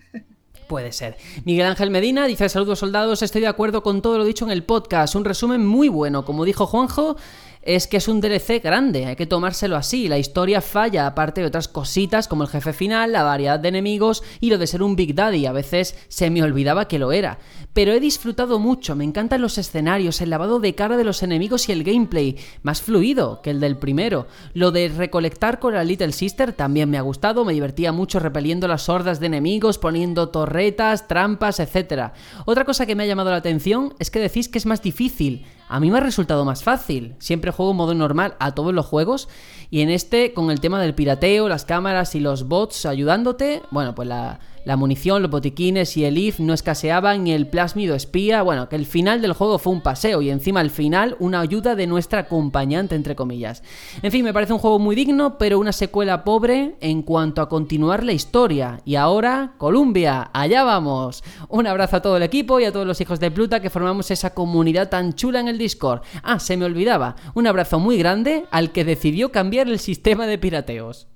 Puede 0.69 0.91
ser. 0.91 1.17
Miguel 1.45 1.65
Ángel 1.65 1.89
Medina 1.89 2.27
dice 2.27 2.47
saludos 2.47 2.77
soldados, 2.77 3.23
estoy 3.23 3.41
de 3.41 3.47
acuerdo 3.47 3.81
con 3.81 4.03
todo 4.03 4.19
lo 4.19 4.23
dicho 4.23 4.45
en 4.45 4.51
el 4.51 4.63
podcast, 4.63 5.15
un 5.15 5.25
resumen 5.25 5.65
muy 5.65 5.89
bueno, 5.89 6.25
como 6.25 6.45
dijo 6.45 6.67
Juanjo, 6.67 7.15
es 7.61 7.87
que 7.87 7.97
es 7.97 8.07
un 8.07 8.21
DLC 8.21 8.63
grande, 8.63 9.05
hay 9.05 9.15
que 9.15 9.25
tomárselo 9.25 9.75
así. 9.75 10.07
La 10.07 10.17
historia 10.17 10.61
falla, 10.61 11.05
aparte 11.05 11.41
de 11.41 11.47
otras 11.47 11.67
cositas 11.67 12.27
como 12.27 12.43
el 12.43 12.49
jefe 12.49 12.71
final, 12.73 13.11
la 13.11 13.23
variedad 13.23 13.59
de 13.59 13.69
enemigos 13.69 14.23
y 14.39 14.49
lo 14.49 14.57
de 14.57 14.67
ser 14.67 14.81
un 14.81 14.95
Big 14.95 15.13
Daddy. 15.13 15.45
A 15.45 15.51
veces 15.51 15.95
se 16.07 16.29
me 16.29 16.41
olvidaba 16.41 16.87
que 16.87 16.99
lo 16.99 17.11
era. 17.11 17.37
Pero 17.73 17.91
he 17.91 17.99
disfrutado 17.99 18.59
mucho, 18.59 18.95
me 18.95 19.03
encantan 19.03 19.41
los 19.41 19.57
escenarios, 19.57 20.21
el 20.21 20.31
lavado 20.31 20.59
de 20.59 20.73
cara 20.73 20.97
de 20.97 21.03
los 21.03 21.21
enemigos 21.21 21.69
y 21.69 21.71
el 21.71 21.83
gameplay, 21.83 22.37
más 22.63 22.81
fluido 22.81 23.41
que 23.41 23.51
el 23.51 23.59
del 23.59 23.77
primero. 23.77 24.27
Lo 24.53 24.71
de 24.71 24.87
recolectar 24.89 25.59
con 25.59 25.73
la 25.73 25.83
Little 25.83 26.11
Sister 26.11 26.53
también 26.53 26.89
me 26.89 26.97
ha 26.97 27.01
gustado, 27.01 27.45
me 27.45 27.53
divertía 27.53 27.91
mucho 27.91 28.19
repeliendo 28.19 28.67
las 28.67 28.89
hordas 28.89 29.19
de 29.19 29.27
enemigos, 29.27 29.77
poniendo 29.77 30.29
torretas, 30.29 31.07
trampas, 31.07 31.59
etc. 31.59 32.11
Otra 32.45 32.65
cosa 32.65 32.85
que 32.85 32.95
me 32.95 33.03
ha 33.03 33.07
llamado 33.07 33.31
la 33.31 33.37
atención 33.37 33.93
es 33.99 34.09
que 34.09 34.19
decís 34.19 34.49
que 34.49 34.57
es 34.57 34.65
más 34.65 34.81
difícil. 34.81 35.45
A 35.69 35.79
mí 35.79 35.91
me 35.91 35.99
ha 35.99 36.01
resultado 36.01 36.43
más 36.45 36.63
fácil. 36.63 37.15
Siempre 37.19 37.51
juego 37.51 37.71
en 37.71 37.77
modo 37.77 37.93
normal 37.93 38.35
a 38.39 38.53
todos 38.55 38.73
los 38.73 38.87
juegos. 38.87 39.29
Y 39.69 39.81
en 39.81 39.91
este, 39.91 40.33
con 40.33 40.49
el 40.49 40.59
tema 40.59 40.81
del 40.81 40.95
pirateo, 40.95 41.47
las 41.47 41.63
cámaras 41.63 42.15
y 42.15 42.19
los 42.19 42.47
bots 42.47 42.87
ayudándote, 42.87 43.61
bueno, 43.69 43.93
pues 43.93 44.07
la, 44.07 44.39
la 44.65 44.75
munición, 44.75 45.21
los 45.21 45.31
botiquines 45.31 45.95
y 45.97 46.05
el 46.05 46.17
IF 46.17 46.39
no 46.39 46.53
escaseaban 46.53 47.25
y 47.25 47.31
el 47.31 47.47
plásmido 47.47 47.95
espía. 47.95 48.41
Bueno, 48.41 48.69
que 48.69 48.75
el 48.75 48.85
final 48.85 49.21
del 49.21 49.33
juego 49.33 49.57
fue 49.57 49.73
un 49.73 49.81
paseo 49.81 50.21
y 50.21 50.29
encima 50.29 50.59
al 50.59 50.69
final 50.69 51.15
una 51.19 51.39
ayuda 51.39 51.75
de 51.75 51.87
nuestra 51.87 52.19
acompañante, 52.19 52.95
entre 52.95 53.15
comillas. 53.15 53.63
En 54.01 54.11
fin, 54.11 54.23
me 54.23 54.33
parece 54.33 54.53
un 54.53 54.59
juego 54.59 54.79
muy 54.79 54.95
digno, 54.95 55.37
pero 55.37 55.59
una 55.59 55.71
secuela 55.71 56.23
pobre 56.23 56.75
en 56.81 57.01
cuanto 57.01 57.41
a 57.41 57.49
continuar 57.49 58.03
la 58.03 58.13
historia. 58.13 58.81
Y 58.85 58.95
ahora, 58.95 59.53
Columbia, 59.57 60.29
allá 60.33 60.63
vamos. 60.63 61.23
Un 61.47 61.67
abrazo 61.67 61.97
a 61.97 62.01
todo 62.01 62.17
el 62.17 62.23
equipo 62.23 62.59
y 62.59 62.65
a 62.65 62.71
todos 62.71 62.87
los 62.87 63.01
hijos 63.01 63.19
de 63.19 63.31
Pluta 63.31 63.61
que 63.61 63.69
formamos 63.69 64.11
esa 64.11 64.33
comunidad 64.33 64.89
tan 64.89 65.13
chula 65.13 65.39
en 65.39 65.47
el 65.47 65.57
Discord. 65.57 66.01
Ah, 66.23 66.39
se 66.39 66.57
me 66.57 66.65
olvidaba. 66.65 67.15
Un 67.33 67.47
abrazo 67.47 67.79
muy 67.79 67.97
grande 67.97 68.45
al 68.51 68.71
que 68.71 68.85
decidió 68.85 69.31
cambiar 69.31 69.67
el 69.67 69.79
sistema 69.79 70.27
de 70.27 70.37
pirateos. 70.37 71.07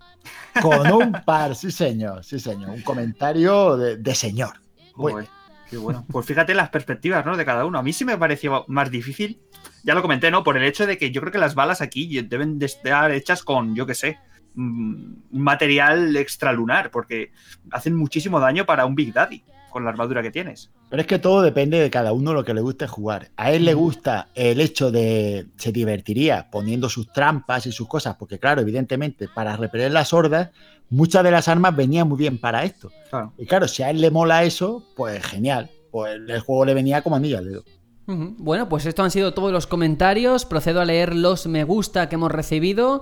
Con 0.62 0.92
un 0.92 1.12
par, 1.26 1.56
sí 1.56 1.72
señor, 1.72 2.24
sí 2.24 2.40
señor. 2.40 2.70
Un 2.70 2.82
comentario 2.82 3.78
de, 3.78 4.16
señor. 4.16 4.54
Bueno. 4.96 5.28
Qué 5.70 5.78
bueno. 5.78 6.06
Pues 6.12 6.26
fíjate 6.26 6.54
las 6.54 6.70
perspectivas, 6.70 7.26
¿no? 7.26 7.36
De 7.36 7.46
cada 7.46 7.66
uno. 7.66 7.80
A 7.80 7.84
mí 7.84 7.94
sí 7.94 8.06
me 8.06 8.18
pareció 8.18 8.64
más 8.68 8.92
difícil. 8.92 9.40
Ya 9.84 9.96
lo 9.96 10.02
comenté, 10.02 10.30
¿no? 10.30 10.44
Por 10.44 10.58
el 10.58 10.64
hecho 10.64 10.86
de 10.86 10.98
que 10.98 11.12
yo 11.12 11.22
creo 11.22 11.34
que 11.34 11.40
las 11.40 11.56
balas 11.56 11.82
aquí 11.82 12.22
deben 12.22 12.60
de 12.60 12.68
estar 12.68 13.12
hechas 13.12 13.44
con, 13.44 13.76
yo 13.76 13.88
qué 13.88 13.96
sé, 13.96 14.20
mm, 14.54 15.14
material 15.32 16.16
extralunar, 16.16 16.92
porque 16.92 17.32
hacen 17.72 17.96
muchísimo 17.96 18.40
daño 18.40 18.66
para 18.66 18.86
un 18.86 18.94
Big 18.94 19.14
Daddy 19.14 19.44
con 19.74 19.84
la 19.84 19.90
armadura 19.90 20.22
que 20.22 20.32
tienes. 20.32 20.70
Pero 20.90 21.02
es 21.02 21.08
que 21.08 21.20
todo 21.20 21.42
depende 21.42 21.80
de 21.80 21.90
cada 21.90 22.14
uno 22.14 22.34
lo 22.34 22.46
que 22.46 22.54
le 22.54 22.62
guste 22.62 22.88
jugar. 22.88 23.32
A 23.36 23.52
él 23.52 23.66
le 23.66 23.74
gusta 23.74 24.30
el 24.36 24.62
hecho 24.62 24.92
de 24.92 25.48
se 25.58 25.72
divertiría 25.72 26.50
poniendo 26.50 26.88
sus 26.88 27.12
trampas 27.12 27.66
y 27.66 27.72
sus 27.72 27.88
cosas, 27.88 28.16
porque 28.16 28.40
claro, 28.40 28.62
evidentemente, 28.62 29.28
para 29.28 29.58
repeler 29.58 29.92
las 29.92 30.14
hordas, 30.14 30.52
muchas 30.90 31.24
de 31.24 31.32
las 31.32 31.48
armas 31.48 31.76
venían 31.76 32.08
muy 32.08 32.18
bien 32.18 32.40
para 32.40 32.64
esto. 32.64 32.92
Y 33.38 33.46
claro, 33.46 33.68
si 33.68 33.84
a 33.84 33.90
él 33.90 34.00
le 34.00 34.12
mola 34.12 34.44
eso, 34.44 34.84
pues 34.96 35.26
genial. 35.26 35.70
Pues 35.92 36.16
el 36.28 36.40
juego 36.40 36.66
le 36.66 36.74
venía 36.74 37.02
como 37.02 37.16
anillo 37.16 37.40
al 37.40 37.46
dedo. 37.50 37.64
Bueno, 38.06 38.68
pues 38.68 38.86
estos 38.86 39.04
han 39.04 39.12
sido 39.12 39.34
todos 39.34 39.52
los 39.52 39.66
comentarios. 39.66 40.46
Procedo 40.46 40.82
a 40.82 40.86
leer 40.86 41.16
los 41.16 41.48
me 41.48 41.64
gusta 41.64 42.10
que 42.10 42.16
hemos 42.16 42.32
recibido. 42.32 43.02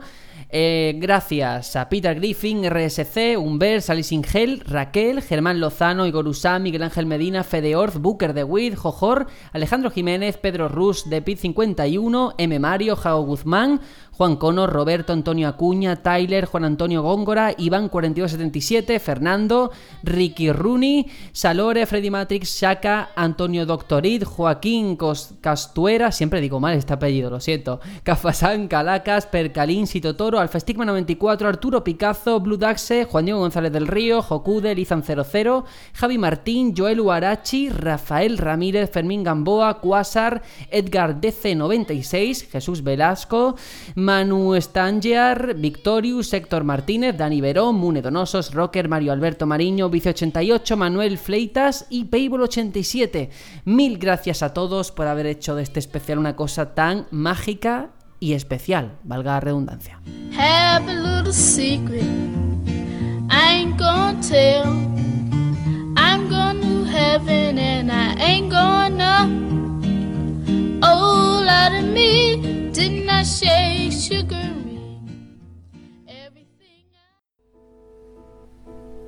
Eh, 0.54 0.96
gracias 0.98 1.78
a 1.78 1.88
Peter 1.88 2.14
Griffin, 2.14 2.66
RSC, 2.66 3.38
Humbert, 3.38 3.90
Alice 3.90 4.14
Ingel, 4.14 4.62
Raquel, 4.66 5.22
Germán 5.22 5.62
Lozano, 5.62 6.06
Igor 6.06 6.28
Usam, 6.28 6.64
Miguel 6.64 6.84
Ángel 6.84 7.06
Medina, 7.06 7.46
Fede 7.46 7.78
Orth, 7.78 8.00
Booker 8.00 8.34
de 8.34 8.44
Witt, 8.44 8.76
Jojor, 8.76 9.28
Alejandro 9.54 9.90
Jiménez, 9.90 10.36
Pedro 10.36 10.68
Rus, 10.68 11.10
de 11.10 11.22
Pit 11.22 11.40
51, 11.40 12.34
M. 12.38 12.60
Mario, 12.60 12.98
Jao 12.98 13.24
Guzmán, 13.24 13.80
Juan 14.12 14.36
Cono, 14.36 14.68
Roberto 14.68 15.14
Antonio 15.14 15.48
Acuña, 15.48 16.04
Tyler, 16.04 16.46
Juan 16.46 16.66
Antonio 16.66 17.02
Góngora, 17.02 17.56
Iván 17.58 17.90
4277, 17.90 19.00
Fernando, 19.00 19.72
Ricky 20.04 20.52
Rooney, 20.52 21.08
Salore, 21.32 21.86
Freddy 21.86 22.12
Matrix, 22.12 22.60
Shaka, 22.60 23.10
Antonio 23.16 23.66
Doctorid, 23.66 24.24
Joaquín 24.24 24.98
Castuera, 25.40 26.12
siempre 26.12 26.42
digo 26.42 26.60
mal 26.60 26.76
este 26.76 26.94
apellido, 26.94 27.30
lo 27.30 27.40
siento, 27.40 27.80
Cafasán, 28.04 28.68
Calacas, 28.68 29.26
Percalín, 29.26 29.88
Sitotoro, 29.88 30.40
Alfestigma 30.40 30.86
94, 30.86 31.48
Arturo 31.48 31.84
Picazo, 31.84 32.40
Blue 32.42 32.58
Daxe, 32.58 33.06
Juan 33.06 33.26
Diego 33.26 33.40
González 33.40 33.72
del 33.72 33.88
Río, 33.88 34.22
Jokude, 34.22 34.76
Lizan 34.76 35.04
00, 35.04 35.66
Javi 35.94 36.18
Martín, 36.18 36.76
Joel 36.78 37.00
Uarachi, 37.00 37.70
Rafael 37.70 38.38
Ramírez, 38.38 38.92
Fermín 38.92 39.24
Gamboa, 39.24 39.80
Quasar, 39.80 40.42
Edgar 40.70 41.20
DC96, 41.22 42.50
Jesús 42.50 42.84
Velasco, 42.84 43.56
Manu 44.02 44.60
Stangiar, 44.60 45.56
Victorius, 45.56 46.34
Héctor 46.34 46.64
Martínez, 46.64 47.16
Dani 47.16 47.40
Verón, 47.40 47.76
Mune 47.76 48.02
Donosos, 48.02 48.54
Rocker, 48.54 48.90
Mario 48.90 49.12
Alberto 49.12 49.46
Mariño, 49.46 49.90
Vice88, 49.92 50.76
Manuel 50.76 51.18
Fleitas 51.18 51.86
y 51.90 52.06
Payball87. 52.06 53.30
Mil 53.66 54.00
gracias 54.00 54.42
a 54.42 54.54
todos 54.54 54.92
por 54.92 55.08
haber 55.08 55.28
hecho 55.28 55.56
de 55.56 55.64
este 55.64 55.80
especial 55.80 56.18
una 56.18 56.36
cosa 56.36 56.74
tan 56.74 57.06
mágica 57.12 57.92
y 58.20 58.34
especial, 58.34 58.98
valga 59.04 59.34
la 59.34 59.40
redundancia. 59.40 60.00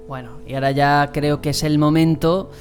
Bueno, 0.08 0.42
y 0.46 0.54
ahora 0.54 0.70
ya 0.72 1.10
creo 1.12 1.42
que 1.42 1.50
es 1.50 1.64
el 1.64 1.80
momento 1.80 2.52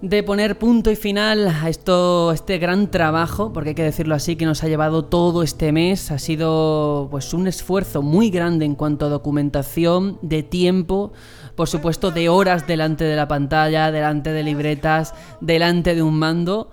de 0.00 0.22
poner 0.22 0.58
punto 0.58 0.90
y 0.90 0.96
final 0.96 1.48
a 1.48 1.68
esto, 1.68 2.32
este 2.32 2.56
gran 2.56 2.90
trabajo, 2.90 3.52
porque 3.52 3.70
hay 3.70 3.74
que 3.74 3.82
decirlo 3.82 4.14
así, 4.14 4.36
que 4.36 4.46
nos 4.46 4.64
ha 4.64 4.68
llevado 4.68 5.04
todo 5.04 5.42
este 5.42 5.72
mes. 5.72 6.10
Ha 6.10 6.18
sido 6.18 7.08
pues 7.10 7.34
un 7.34 7.46
esfuerzo 7.46 8.00
muy 8.00 8.30
grande 8.30 8.64
en 8.64 8.74
cuanto 8.74 9.04
a 9.04 9.08
documentación, 9.10 10.18
de 10.22 10.42
tiempo, 10.42 11.12
por 11.54 11.68
supuesto 11.68 12.10
de 12.10 12.30
horas 12.30 12.66
delante 12.66 13.04
de 13.04 13.16
la 13.16 13.28
pantalla, 13.28 13.90
delante 13.92 14.32
de 14.32 14.42
libretas, 14.42 15.14
delante 15.42 15.94
de 15.94 16.02
un 16.02 16.18
mando 16.18 16.70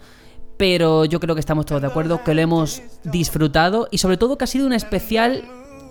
pero 0.58 1.06
yo 1.06 1.20
creo 1.20 1.36
que 1.36 1.40
estamos 1.40 1.66
todos 1.66 1.82
de 1.82 1.88
acuerdo, 1.88 2.24
que 2.24 2.34
lo 2.34 2.42
hemos 2.42 2.82
disfrutado 3.04 3.88
y 3.92 4.00
sobre 4.00 4.18
todo 4.18 4.38
que 4.38 4.44
ha 4.44 4.48
sido 4.48 4.66
un 4.66 4.74
especial 4.74 5.44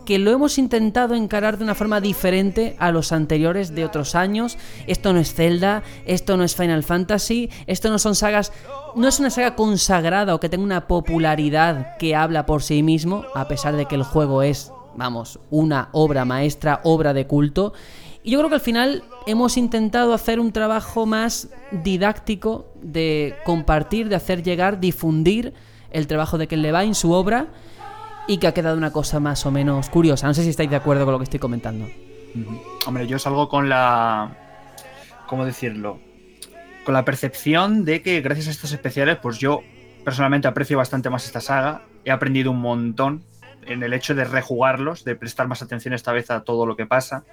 que 0.07 0.19
lo 0.21 0.31
hemos 0.31 0.57
intentado 0.57 1.15
encarar 1.15 1.59
de 1.59 1.65
una 1.65 1.75
forma 1.75 2.01
diferente 2.01 2.77
a 2.79 2.93
los 2.93 3.11
anteriores 3.11 3.75
de 3.75 3.85
otros 3.85 4.15
años. 4.15 4.57
Esto 4.87 5.13
no 5.13 5.19
es 5.19 5.35
Zelda, 5.35 5.83
esto 6.07 6.37
no 6.37 6.45
es 6.45 6.55
Final 6.55 6.85
Fantasy, 6.85 7.51
esto 7.67 7.91
no 7.91 7.99
son 7.99 8.15
sagas, 8.15 8.53
no 8.95 9.09
es 9.09 9.19
una 9.19 9.31
saga 9.31 9.57
consagrada 9.57 10.35
o 10.35 10.41
que 10.41 10.49
tenga 10.49 10.63
una 10.63 10.87
popularidad 10.87 11.97
que 11.99 12.15
habla 12.15 12.47
por 12.47 12.63
sí 12.63 12.85
mismo, 12.85 13.25
a 13.35 13.49
pesar 13.49 13.75
de 13.75 13.87
que 13.87 13.97
el 13.97 14.05
juego 14.05 14.43
es, 14.43 14.71
vamos, 14.95 15.41
una 15.51 15.89
obra 15.91 16.25
maestra, 16.25 16.81
obra 16.85 17.13
de 17.13 17.27
culto. 17.27 17.73
Y 18.27 18.33
yo 18.33 18.39
creo 18.41 18.49
que 18.49 18.57
al 18.57 18.61
final 18.61 19.05
hemos 19.29 19.57
intentado 19.57 20.13
hacer 20.13 20.41
un 20.41 20.51
trabajo 20.51 21.07
más 21.07 21.49
didáctico 21.71 22.67
de 22.83 23.37
compartir, 23.45 24.09
de 24.09 24.17
hacer 24.17 24.43
llegar, 24.43 24.81
difundir 24.81 25.55
el 25.93 26.09
trabajo 26.09 26.37
de 26.37 26.49
Ken 26.49 26.61
Levine, 26.61 26.93
su 26.95 27.13
obra, 27.13 27.47
y 28.27 28.39
que 28.39 28.49
ha 28.49 28.53
quedado 28.53 28.77
una 28.77 28.91
cosa 28.91 29.21
más 29.21 29.47
o 29.47 29.53
menos 29.53 29.89
curiosa. 29.91 30.27
No 30.27 30.35
sé 30.35 30.43
si 30.43 30.49
estáis 30.49 30.69
de 30.69 30.75
acuerdo 30.75 31.05
con 31.05 31.13
lo 31.13 31.19
que 31.19 31.23
estoy 31.23 31.39
comentando. 31.39 31.87
Hombre, 32.85 33.07
yo 33.07 33.21
salgo 33.21 33.49
con 33.49 33.69
la... 33.69 34.37
¿Cómo 35.29 35.45
decirlo? 35.45 36.01
Con 36.85 36.95
la 36.95 37.05
percepción 37.05 37.85
de 37.85 38.03
que 38.03 38.23
gracias 38.23 38.49
a 38.49 38.51
estos 38.51 38.73
especiales, 38.73 39.19
pues 39.23 39.39
yo 39.39 39.61
personalmente 40.05 40.49
aprecio 40.49 40.77
bastante 40.77 41.11
más 41.11 41.27
esta 41.27 41.41
saga. 41.41 41.83
He 42.05 42.11
aprendido 42.11 42.51
un 42.51 42.61
montón 42.61 43.23
en 43.69 43.85
el 43.85 43.93
hecho 43.93 44.17
de 44.17 44.25
rejugarlos, 44.25 45.05
de 45.05 45.15
prestar 45.15 45.47
más 45.47 45.63
atención 45.63 45.95
esta 45.95 46.13
vez 46.13 46.29
a 46.33 46.43
todo 46.43 46.67
lo 46.67 46.75
que 46.75 46.87
pasa 46.87 47.25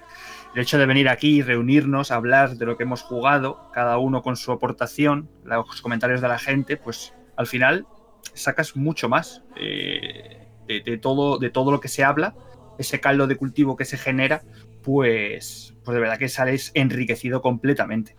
el 0.54 0.62
hecho 0.62 0.78
de 0.78 0.86
venir 0.86 1.08
aquí, 1.08 1.42
reunirnos, 1.42 2.12
hablar 2.12 2.56
de 2.56 2.64
lo 2.64 2.76
que 2.76 2.84
hemos 2.84 3.02
jugado, 3.02 3.70
cada 3.72 3.98
uno 3.98 4.22
con 4.22 4.36
su 4.36 4.52
aportación, 4.52 5.28
los 5.44 5.82
comentarios 5.82 6.20
de 6.20 6.28
la 6.28 6.38
gente, 6.38 6.76
pues 6.76 7.12
al 7.36 7.48
final 7.48 7.86
sacas 8.34 8.76
mucho 8.76 9.08
más 9.08 9.42
eh, 9.56 10.46
de, 10.66 10.98
todo, 10.98 11.38
de 11.38 11.50
todo 11.50 11.72
lo 11.72 11.80
que 11.80 11.88
se 11.88 12.04
habla, 12.04 12.36
ese 12.78 13.00
caldo 13.00 13.26
de 13.26 13.36
cultivo 13.36 13.76
que 13.76 13.84
se 13.84 13.96
genera, 13.96 14.42
pues, 14.82 15.74
pues 15.84 15.94
de 15.94 16.00
verdad 16.00 16.18
que 16.18 16.28
sales 16.28 16.70
enriquecido 16.74 17.42
completamente. 17.42 18.14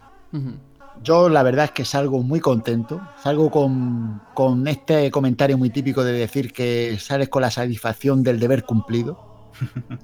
Yo 1.01 1.29
la 1.29 1.41
verdad 1.41 1.65
es 1.65 1.71
que 1.71 1.85
salgo 1.85 2.21
muy 2.21 2.41
contento, 2.41 3.01
salgo 3.23 3.49
con, 3.49 4.21
con 4.33 4.67
este 4.67 5.09
comentario 5.09 5.57
muy 5.57 5.69
típico 5.69 6.03
de 6.03 6.11
decir 6.11 6.51
que 6.51 6.97
sales 6.99 7.29
con 7.29 7.43
la 7.43 7.51
satisfacción 7.51 8.23
del 8.23 8.41
deber 8.41 8.65
cumplido 8.65 9.34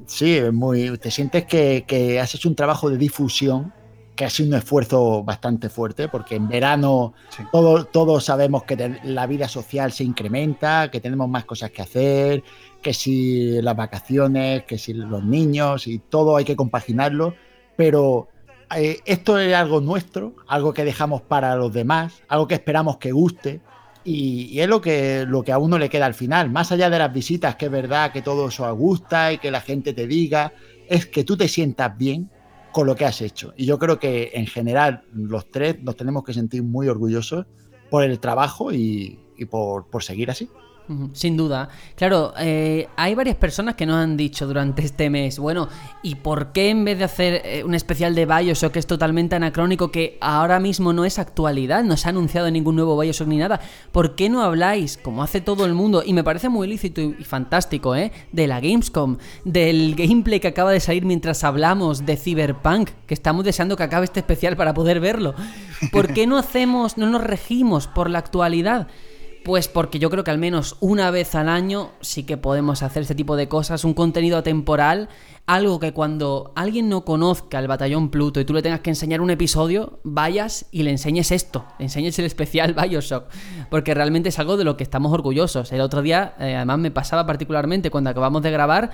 Sí, 0.06 0.40
muy, 0.52 0.98
te 0.98 1.12
sientes 1.12 1.46
que, 1.46 2.20
has 2.22 2.36
hecho 2.36 2.50
un 2.50 2.56
trabajo 2.56 2.90
de 2.90 2.98
difusión 2.98 3.74
que 4.16 4.26
ha 4.26 4.30
sido 4.30 4.50
un 4.50 4.56
esfuerzo 4.56 5.24
bastante 5.24 5.70
fuerte, 5.70 6.08
porque 6.08 6.36
en 6.36 6.48
verano 6.48 7.14
todos, 7.52 7.92
todos 7.92 8.24
sabemos 8.24 8.64
que 8.64 9.00
la 9.04 9.26
vida 9.26 9.48
social 9.48 9.92
se 9.92 10.04
incrementa, 10.04 10.92
que 10.92 11.00
tenemos 11.00 11.28
más 11.30 11.46
cosas 11.46 11.72
que 11.72 11.82
hacer, 11.82 12.44
que 12.82 12.94
si 12.94 13.62
las 13.62 13.76
vacaciones, 13.76 14.64
que 14.64 14.78
si 14.78 14.94
los 14.94 15.24
niños, 15.24 15.88
y 15.88 16.00
todo 16.00 16.36
hay 16.36 16.46
que 16.46 16.56
compaginarlo, 16.56 17.36
pero 17.76 18.28
eh, 18.76 19.00
esto 19.06 19.38
es 19.40 19.54
algo 19.54 19.82
nuestro, 19.82 20.34
algo 20.48 20.74
que 20.74 20.86
dejamos 20.86 21.22
para 21.22 21.56
los 21.56 21.74
demás, 21.74 22.22
algo 22.28 22.48
que 22.48 22.56
esperamos 22.56 22.98
que 22.98 23.12
guste. 23.12 23.62
Y, 24.04 24.60
es 24.60 24.68
lo 24.68 24.82
que, 24.82 25.26
lo 25.28 25.44
que 25.44 25.52
a 25.52 25.58
uno 25.58 25.78
le 25.78 25.90
queda 25.90 26.06
al 26.06 26.14
final, 26.14 26.50
más 26.50 26.72
allá 26.72 26.90
de 26.90 26.98
las 26.98 27.14
visitas, 27.14 27.56
que 27.56 27.66
es 27.66 27.72
verdad 27.72 28.12
que 28.12 28.22
todo 28.22 28.48
eso 28.48 28.74
gusta 28.76 29.34
y 29.34 29.38
que 29.38 29.52
la 29.52 29.62
gente 29.62 29.94
te 29.94 30.08
diga, 30.08 30.54
es 30.88 31.06
que 31.06 31.24
tú 31.24 31.38
te 31.38 31.48
sientas 31.48 31.98
bien 31.98 32.30
con 32.72 32.88
lo 32.88 32.96
que 32.96 33.06
has 33.06 33.22
hecho. 33.22 33.54
Y 33.58 33.66
yo 33.66 33.78
creo 33.78 34.00
que 34.00 34.32
en 34.34 34.48
general 34.48 35.04
los 35.14 35.52
tres 35.52 35.82
nos 35.84 35.96
tenemos 35.96 36.24
que 36.24 36.34
sentir 36.34 36.64
muy 36.64 36.88
orgullosos 36.88 37.46
por 37.90 38.04
el 38.04 38.20
trabajo 38.20 38.72
y, 38.72 39.20
por, 39.50 39.90
por 39.90 40.04
seguir 40.04 40.32
así. 40.32 40.50
Sin 41.14 41.38
duda. 41.38 41.70
Claro, 41.96 42.34
eh, 42.40 42.88
hay 42.98 43.16
varias 43.16 43.38
personas 43.38 43.76
que 43.76 43.86
nos 43.86 43.96
han 43.96 44.18
dicho 44.18 44.46
durante 44.46 44.84
este 44.84 45.10
mes, 45.10 45.40
bueno, 45.40 45.70
¿y 46.04 46.16
por 46.16 46.52
qué 46.52 46.70
en 46.70 46.84
vez 46.84 46.98
de 46.98 47.06
hacer 47.06 47.42
eh, 47.46 47.64
un 47.64 47.74
especial 47.76 48.14
de 48.14 48.26
Bioshock 48.26 48.74
que 48.74 48.80
es 48.80 48.88
totalmente 48.88 49.36
anacrónico, 49.36 49.92
que 49.92 50.18
ahora 50.20 50.60
mismo 50.60 50.92
no 50.92 51.06
es 51.06 51.18
actualidad, 51.20 51.84
no 51.84 51.96
se 51.96 52.08
ha 52.08 52.10
anunciado 52.10 52.52
ningún 52.52 52.76
nuevo 52.76 53.00
Bioshock 53.00 53.28
ni 53.28 53.38
nada, 53.38 53.62
¿por 53.92 54.16
qué 54.16 54.30
no 54.30 54.42
habláis, 54.42 54.98
como 54.98 55.24
hace 55.24 55.40
todo 55.40 55.66
el 55.66 55.74
mundo, 55.74 56.04
y 56.06 56.14
me 56.14 56.24
parece 56.24 56.50
muy 56.50 56.68
lícito 56.68 57.02
y, 57.02 57.24
fantástico, 57.24 57.96
¿eh? 57.96 58.12
De 58.32 58.48
la 58.48 58.60
Gamescom, 58.60 59.18
del 59.46 59.96
gameplay 59.96 60.40
que 60.40 60.50
acaba 60.50 60.72
de 60.72 60.80
salir 60.80 61.06
mientras 61.06 61.44
hablamos 61.44 62.06
de 62.06 62.18
Cyberpunk, 62.18 62.90
que 63.08 63.14
estamos 63.14 63.46
deseando 63.46 63.78
que 63.78 63.84
acabe 63.84 64.06
este 64.06 64.20
especial 64.20 64.58
para 64.58 64.74
poder 64.74 65.00
verlo. 65.00 65.36
¿Por 65.92 66.14
qué 66.14 66.28
no 66.28 66.38
hacemos, 66.38 66.98
no 66.98 67.10
nos 67.10 67.24
regimos 67.24 67.88
por 67.88 68.10
la 68.10 68.20
actualidad? 68.20 68.88
Pues 69.44 69.68
porque 69.68 69.98
yo 69.98 70.12
creo 70.12 70.24
que 70.24 70.30
al 70.30 70.38
menos 70.38 70.78
una 70.82 71.10
vez 71.10 71.34
al 71.34 71.50
año 71.50 71.92
sí 72.02 72.24
que 72.24 72.38
podemos 72.38 72.84
hacer 72.84 73.02
este 73.02 73.16
tipo 73.16 73.36
de 73.36 73.48
cosas, 73.48 73.84
un 73.84 73.96
contenido 73.96 74.38
atemporal, 74.38 75.10
algo 75.48 75.80
que 75.80 75.94
cuando 75.94 76.54
alguien 76.56 76.90
no 76.90 77.04
conozca 77.06 77.58
el 77.58 77.68
batallón 77.68 78.12
Pluto 78.12 78.40
y 78.40 78.46
tú 78.46 78.54
le 78.54 78.62
tengas 78.62 78.82
que 78.82 78.92
enseñar 78.92 79.20
un 79.20 79.32
episodio, 79.32 80.00
vayas 80.04 80.68
y 80.70 80.84
le 80.84 80.92
enseñes 80.92 81.32
esto, 81.32 81.66
le 81.80 81.86
enseñes 81.86 82.20
el 82.20 82.26
especial 82.26 82.74
Bioshock, 82.80 83.26
porque 83.72 83.96
realmente 83.96 84.30
es 84.30 84.38
algo 84.38 84.58
de 84.58 84.64
lo 84.64 84.78
que 84.78 84.84
estamos 84.84 85.12
orgullosos. 85.12 85.72
El 85.72 85.82
otro 85.82 86.04
día, 86.04 86.36
eh, 86.40 86.56
además 86.56 86.78
me 86.78 86.92
pasaba 86.92 87.26
particularmente 87.26 87.90
cuando 87.90 88.12
acabamos 88.12 88.44
de 88.44 88.52
grabar, 88.52 88.92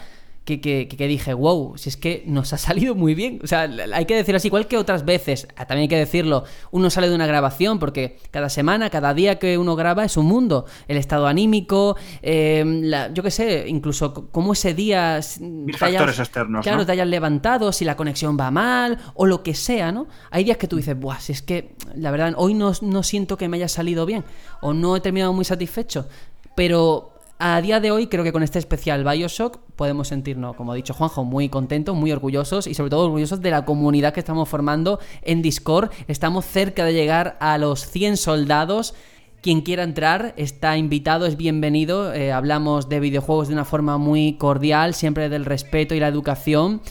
que, 0.48 1.08
dije, 1.08 1.34
wow, 1.34 1.78
si 1.78 1.90
es 1.90 1.98
que 1.98 2.24
nos 2.26 2.54
ha 2.54 2.58
salido 2.58 2.96
muy 2.96 3.14
bien. 3.14 3.40
O 3.44 3.48
sea, 3.48 3.70
hay 3.94 4.06
que 4.06 4.16
decir 4.16 4.36
así, 4.36 4.48
igual 4.48 4.68
que 4.68 4.78
otras 4.78 5.04
veces, 5.04 5.48
ah, 5.58 5.66
también 5.66 5.84
hay 5.84 5.88
que 5.90 5.98
decirlo, 5.98 6.46
uno 6.72 6.90
sale 6.90 7.10
de 7.10 7.16
una 7.16 7.28
grabación 7.28 7.80
porque 7.80 8.18
cada 8.32 8.50
semana, 8.50 8.90
cada 8.90 9.14
día 9.14 9.40
que 9.40 9.58
uno 9.58 9.76
graba 9.76 10.06
es 10.06 10.16
un 10.16 10.26
mundo. 10.26 10.66
El 10.88 10.98
estado 10.98 11.28
anímico, 11.28 11.98
em, 12.22 12.90
yo 13.14 13.24
qué 13.24 13.32
sé, 13.32 13.66
incluso 13.68 14.30
cómo 14.32 14.54
ese 14.54 14.74
día... 14.74 15.20
factores 15.78 16.20
externos. 16.20 16.64
Claro, 16.64 16.86
te 16.86 16.94
hayas 16.94 17.08
levantado, 17.08 17.72
si 17.74 17.84
la 17.84 17.98
conexión 17.98 18.38
va 18.40 18.50
mal 18.50 18.98
o 19.16 19.26
lo 19.26 19.44
que 19.44 19.54
sea, 19.54 19.92
¿no? 19.92 20.08
Hay 20.32 20.46
días 20.46 20.58
que 20.58 20.68
tú 20.68 20.78
dices, 20.78 20.98
buah, 20.98 21.20
si 21.20 21.34
es 21.34 21.42
que 21.42 21.76
la 21.96 22.12
verdad 22.12 22.34
hoy 22.38 22.54
no, 22.54 22.72
no 22.82 23.04
siento 23.04 23.38
que 23.38 23.50
me 23.50 23.58
haya 23.58 23.68
salido 23.68 24.06
bien 24.06 24.24
o 24.62 24.74
no 24.74 24.96
he 24.96 25.02
terminado 25.02 25.34
muy 25.34 25.44
satisfecho. 25.44 26.08
Pero 26.56 27.17
a 27.40 27.62
día 27.62 27.80
de 27.80 27.92
hoy 27.92 28.08
creo 28.08 28.24
que 28.24 28.32
con 28.32 28.42
este 28.42 28.58
especial 28.60 29.04
Bioshock 29.04 29.60
podemos 29.76 30.08
sentirnos, 30.08 30.56
como 30.56 30.72
ha 30.72 30.76
dicho 30.76 30.94
Juanjo, 30.94 31.24
muy 31.24 31.50
contentos, 31.50 31.96
muy 31.96 32.12
orgullosos 32.12 32.66
y 32.68 32.74
sobre 32.74 32.90
todo 32.90 33.06
orgullosos 33.06 33.42
de 33.42 33.52
la 33.52 33.66
comunidad 33.66 34.14
que 34.14 34.20
estamos 34.20 34.50
formando 34.50 35.00
en 35.22 35.42
Discord. 35.42 35.92
Estamos 36.08 36.46
cerca 36.46 36.84
de 36.84 36.94
llegar 36.94 37.38
a 37.40 37.58
los 37.58 37.86
100 37.86 38.18
soldados. 38.18 38.96
Quien 39.42 39.62
quiera 39.62 39.84
entrar 39.84 40.34
está 40.36 40.78
invitado, 40.78 41.28
es 41.28 41.38
bienvenido. 41.38 42.12
Eh, 42.14 42.32
hablamos 42.32 42.90
de 42.90 43.00
videojuegos 43.00 43.50
de 43.50 43.54
una 43.54 43.66
forma 43.66 44.00
muy 44.00 44.34
cordial, 44.34 44.96
siempre 44.96 45.30
del 45.30 45.46
respeto 45.46 45.94
y 45.94 46.00
la 46.00 46.08
educación. 46.08 46.82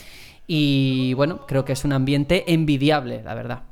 Y 0.47 1.13
bueno, 1.15 1.45
creo 1.45 1.65
que 1.65 1.73
es 1.73 1.83
un 1.83 1.91
ambiente 1.91 2.53
envidiable, 2.53 3.21
la 3.21 3.35
verdad. 3.35 3.63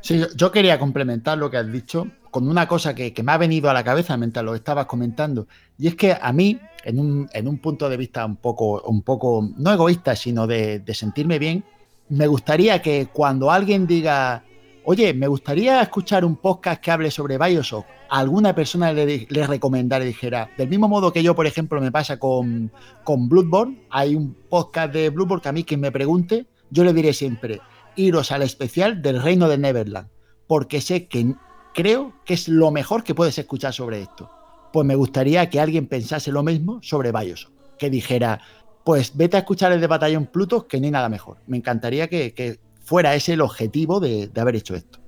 Sí, 0.00 0.22
yo 0.36 0.52
quería 0.52 0.78
complementar 0.78 1.36
lo 1.36 1.50
que 1.50 1.58
has 1.58 1.70
dicho 1.70 2.06
con 2.30 2.48
una 2.48 2.66
cosa 2.68 2.94
que, 2.94 3.12
me 3.22 3.32
ha 3.32 3.38
venido 3.38 3.70
a 3.70 3.74
la 3.74 3.84
cabeza 3.84 4.16
mientras 4.16 4.44
lo 4.44 4.54
estabas 4.54 4.86
comentando. 4.86 5.46
Y 5.78 5.88
es 5.88 5.94
que 5.94 6.16
a 6.20 6.32
mí, 6.32 6.58
en 6.84 6.98
un, 6.98 7.28
en 7.32 7.48
un 7.48 7.58
punto 7.58 7.88
de 7.88 7.96
vista 7.96 8.24
un 8.24 8.36
poco, 8.36 8.82
un 8.82 9.02
poco 9.02 9.48
no 9.56 9.72
egoísta, 9.72 10.16
sino 10.16 10.46
de, 10.46 10.82
sentirme 10.94 11.38
bien, 11.38 11.64
me 12.08 12.26
gustaría 12.26 12.80
que 12.80 13.08
cuando 13.12 13.50
alguien 13.50 13.86
diga, 13.86 14.44
oye, 14.84 15.12
me 15.14 15.26
gustaría 15.26 15.82
escuchar 15.82 16.24
un 16.24 16.36
podcast 16.36 16.80
que 16.80 16.90
hable 16.90 17.10
sobre 17.10 17.38
Bioshock, 17.38 17.86
a 18.10 18.18
alguna 18.18 18.54
persona 18.54 18.92
le, 18.92 19.26
le 19.28 19.46
recomendara 19.46 20.04
y 20.04 20.08
dijera, 20.08 20.50
del 20.56 20.68
mismo 20.68 20.88
modo 20.88 21.12
que 21.12 21.22
yo, 21.22 21.34
por 21.34 21.46
ejemplo, 21.46 21.80
me 21.80 21.92
pasa 21.92 22.18
con, 22.18 22.72
con 23.04 23.28
Bloodborne, 23.28 23.82
hay 23.90 24.14
un 24.14 24.34
podcast 24.48 24.92
de 24.92 25.10
Bloodborne 25.10 25.42
que 25.42 25.48
a 25.48 25.52
mí 25.52 25.64
quien 25.64 25.80
me 25.80 25.92
pregunte, 25.92 26.46
yo 26.70 26.84
le 26.84 26.94
diré 26.94 27.12
siempre, 27.12 27.60
iros 27.96 28.32
al 28.32 28.42
especial 28.42 29.02
del 29.02 29.22
Reino 29.22 29.48
de 29.48 29.58
Neverland, 29.58 30.08
porque 30.46 30.80
sé 30.80 31.06
que 31.06 31.34
creo 31.74 32.12
que 32.24 32.34
es 32.34 32.48
lo 32.48 32.70
mejor 32.70 33.04
que 33.04 33.14
puedes 33.14 33.38
escuchar 33.38 33.72
sobre 33.72 34.02
esto. 34.02 34.30
Pues 34.72 34.86
me 34.86 34.94
gustaría 34.94 35.48
que 35.48 35.60
alguien 35.60 35.86
pensase 35.86 36.30
lo 36.30 36.42
mismo 36.42 36.80
sobre 36.82 37.12
Bioshock, 37.12 37.52
que 37.78 37.90
dijera, 37.90 38.40
pues 38.84 39.16
vete 39.16 39.36
a 39.36 39.40
escuchar 39.40 39.72
el 39.72 39.80
de 39.80 39.86
Batallón 39.86 40.26
Pluto, 40.26 40.66
que 40.66 40.80
ni 40.80 40.90
nada 40.90 41.08
mejor. 41.08 41.38
Me 41.46 41.56
encantaría 41.56 42.08
que, 42.08 42.58
fuera 42.82 43.14
ese 43.14 43.34
el 43.34 43.42
objetivo 43.42 44.00
de, 44.00 44.30
haber 44.36 44.56
hecho 44.56 44.74
esto. 44.74 44.98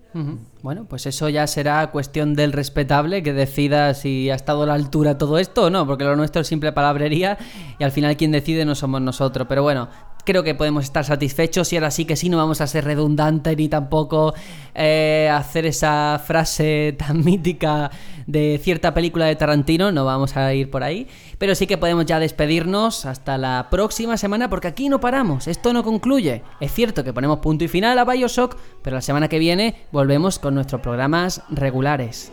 Bueno, 0.63 0.87
pues 0.87 1.07
eso 1.07 1.29
ya 1.29 1.47
será 1.47 1.91
cuestión 1.93 2.35
del 2.35 2.53
respetable 2.53 3.23
que 3.23 3.33
decida 3.33 3.95
si 3.95 4.29
ha 4.29 4.35
estado 4.35 4.65
a 4.65 4.67
la 4.67 4.75
altura 4.75 5.19
todo 5.19 5.39
esto 5.39 5.65
o 5.65 5.71
no, 5.71 5.87
porque 5.87 6.03
lo 6.03 6.17
nuestro 6.17 6.43
es 6.43 6.49
simple 6.49 6.73
palabrería 6.73 7.39
y 7.79 7.85
al 7.85 7.93
final 7.93 8.17
quien 8.17 8.33
decide 8.33 8.65
no 8.65 8.75
somos 8.75 9.01
nosotros. 9.01 9.47
Pero 9.49 9.63
bueno, 9.63 9.89
creo 10.24 10.42
que 10.42 10.55
podemos 10.55 10.84
estar 10.84 11.05
satisfechos 11.05 11.73
y 11.73 11.76
ahora 11.76 11.90
sí 11.90 12.05
que 12.05 12.16
sí 12.16 12.28
no 12.28 12.36
vamos 12.36 12.60
a 12.60 12.66
ser 12.66 12.84
redundantes 12.84 13.57
ni 13.57 13.68
tampoco 13.68 14.34
eh, 14.74 15.31
hacer 15.32 15.66
esa 15.66 16.20
frase 16.24 16.94
tan 16.99 17.24
mítica 17.24 17.90
de 18.26 18.60
cierta 18.62 18.94
película 18.94 19.26
de 19.26 19.36
Tarantino, 19.36 19.90
no 19.90 20.05
vamos 20.05 20.36
a 20.36 20.55
ir 20.55 20.70
por 20.70 20.84
ahí, 20.84 21.08
pero 21.39 21.55
sí 21.55 21.66
que 21.66 21.78
podemos 21.78 22.07
ya 22.07 22.20
despedirnos 22.20 23.05
hasta 23.05 23.39
la 23.39 23.68
próxima 23.70 24.16
semana 24.16 24.49
porque 24.49 24.68
aquí 24.68 24.89
no 24.89 25.00
paramos, 25.00 25.49
esto 25.49 25.73
no 25.73 25.82
concluye. 25.82 26.42
Es 26.60 26.73
cierto 26.73 27.02
que 27.02 27.12
ponemos 27.12 27.40
punto 27.40 27.65
y 27.65 27.68
final 27.68 27.99
a 27.99 28.05
Bioshock, 28.05 28.57
pero 28.82 28.97
la 28.97 29.02
semana 29.02 29.28
que 29.28 29.39
viene 29.39 29.74
volvemos 29.90 30.39
con 30.39 30.55
nuestros 30.55 30.81
programas 30.81 31.42
regulares. 31.50 32.31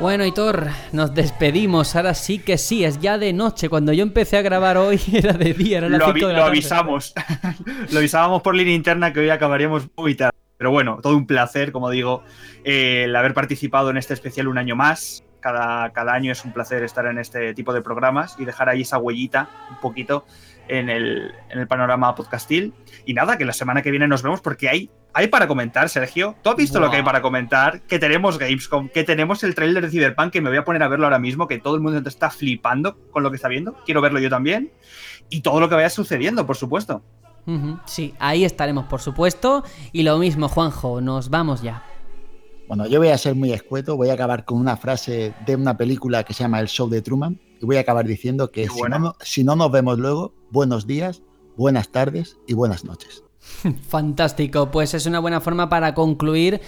Bueno, 0.00 0.24
Hitor, 0.24 0.68
nos 0.92 1.12
despedimos. 1.12 1.96
Ahora 1.96 2.14
sí 2.14 2.38
que 2.38 2.56
sí, 2.56 2.84
es 2.84 3.00
ya 3.00 3.18
de 3.18 3.32
noche. 3.32 3.68
Cuando 3.68 3.92
yo 3.92 4.04
empecé 4.04 4.36
a 4.36 4.42
grabar 4.42 4.76
hoy 4.76 5.00
era 5.12 5.32
de 5.32 5.52
día, 5.54 5.78
era 5.78 5.88
la 5.88 5.98
lo, 5.98 6.12
lo 6.12 6.44
avisamos. 6.44 7.14
lo 7.90 7.98
avisábamos 7.98 8.42
por 8.42 8.54
línea 8.54 8.74
interna 8.74 9.12
que 9.12 9.20
hoy 9.20 9.30
acabaríamos 9.30 9.88
muy 9.96 10.14
tarde. 10.14 10.36
Pero 10.56 10.70
bueno, 10.70 11.00
todo 11.02 11.16
un 11.16 11.26
placer, 11.26 11.72
como 11.72 11.90
digo, 11.90 12.22
el 12.62 13.14
haber 13.14 13.34
participado 13.34 13.90
en 13.90 13.96
este 13.96 14.14
especial 14.14 14.46
un 14.46 14.58
año 14.58 14.76
más. 14.76 15.24
Cada, 15.40 15.90
cada 15.92 16.14
año 16.14 16.30
es 16.30 16.44
un 16.44 16.52
placer 16.52 16.84
estar 16.84 17.06
en 17.06 17.18
este 17.18 17.52
tipo 17.54 17.72
de 17.72 17.82
programas 17.82 18.36
y 18.38 18.44
dejar 18.44 18.68
ahí 18.68 18.82
esa 18.82 18.98
huellita 18.98 19.48
un 19.70 19.80
poquito 19.80 20.26
en 20.68 20.88
el, 20.90 21.34
en 21.50 21.58
el 21.58 21.66
panorama 21.66 22.14
podcastil. 22.14 22.74
Y 23.04 23.14
nada, 23.14 23.38
que 23.38 23.44
la 23.44 23.52
semana 23.52 23.82
que 23.82 23.90
viene 23.90 24.06
nos 24.06 24.22
vemos 24.22 24.40
porque 24.40 24.68
hay, 24.68 24.90
hay 25.14 25.28
para 25.28 25.48
comentar, 25.48 25.88
Sergio. 25.88 26.36
¿Tú 26.42 26.50
has 26.50 26.56
visto 26.56 26.80
lo 26.80 26.90
que 26.90 26.98
hay 26.98 27.02
para 27.02 27.22
comentar? 27.22 27.82
Que 27.82 27.98
tenemos 27.98 28.38
Gamescom, 28.38 28.88
que 28.88 29.04
tenemos 29.04 29.42
el 29.44 29.54
trailer 29.54 29.82
de 29.82 29.90
Cyberpunk, 29.90 30.32
que 30.32 30.40
me 30.40 30.50
voy 30.50 30.58
a 30.58 30.64
poner 30.64 30.82
a 30.82 30.88
verlo 30.88 31.06
ahora 31.06 31.18
mismo, 31.18 31.48
que 31.48 31.58
todo 31.58 31.74
el 31.74 31.80
mundo 31.80 32.08
está 32.08 32.30
flipando 32.30 32.98
con 33.10 33.22
lo 33.22 33.30
que 33.30 33.36
está 33.36 33.48
viendo. 33.48 33.76
Quiero 33.84 34.00
verlo 34.00 34.20
yo 34.20 34.30
también. 34.30 34.72
Y 35.30 35.40
todo 35.40 35.60
lo 35.60 35.68
que 35.68 35.74
vaya 35.74 35.90
sucediendo, 35.90 36.46
por 36.46 36.56
supuesto. 36.56 37.02
Sí, 37.86 38.14
ahí 38.18 38.44
estaremos, 38.44 38.84
por 38.84 39.00
supuesto. 39.00 39.64
Y 39.92 40.02
lo 40.02 40.18
mismo, 40.18 40.48
Juanjo, 40.48 41.00
nos 41.00 41.30
vamos 41.30 41.62
ya. 41.62 41.82
Bueno, 42.68 42.86
yo 42.86 42.98
voy 42.98 43.08
a 43.08 43.16
ser 43.16 43.34
muy 43.34 43.50
escueto, 43.54 43.96
voy 43.96 44.10
a 44.10 44.12
acabar 44.12 44.44
con 44.44 44.58
una 44.58 44.76
frase 44.76 45.32
de 45.46 45.56
una 45.56 45.78
película 45.78 46.22
que 46.22 46.34
se 46.34 46.44
llama 46.44 46.60
El 46.60 46.68
Show 46.68 46.90
de 46.90 47.00
Truman, 47.00 47.40
y 47.58 47.64
voy 47.64 47.78
a 47.78 47.80
acabar 47.80 48.06
diciendo 48.06 48.50
que 48.50 48.68
si 48.68 48.82
no, 48.82 49.16
si 49.20 49.42
no 49.42 49.56
nos 49.56 49.72
vemos 49.72 49.98
luego, 49.98 50.34
buenos 50.50 50.86
días, 50.86 51.22
buenas 51.56 51.88
tardes 51.88 52.36
y 52.46 52.52
buenas 52.52 52.84
noches. 52.84 53.24
Fantástico, 53.88 54.70
pues 54.70 54.92
es 54.92 55.06
una 55.06 55.18
buena 55.18 55.40
forma 55.40 55.70
para 55.70 55.94
concluir 55.94 56.60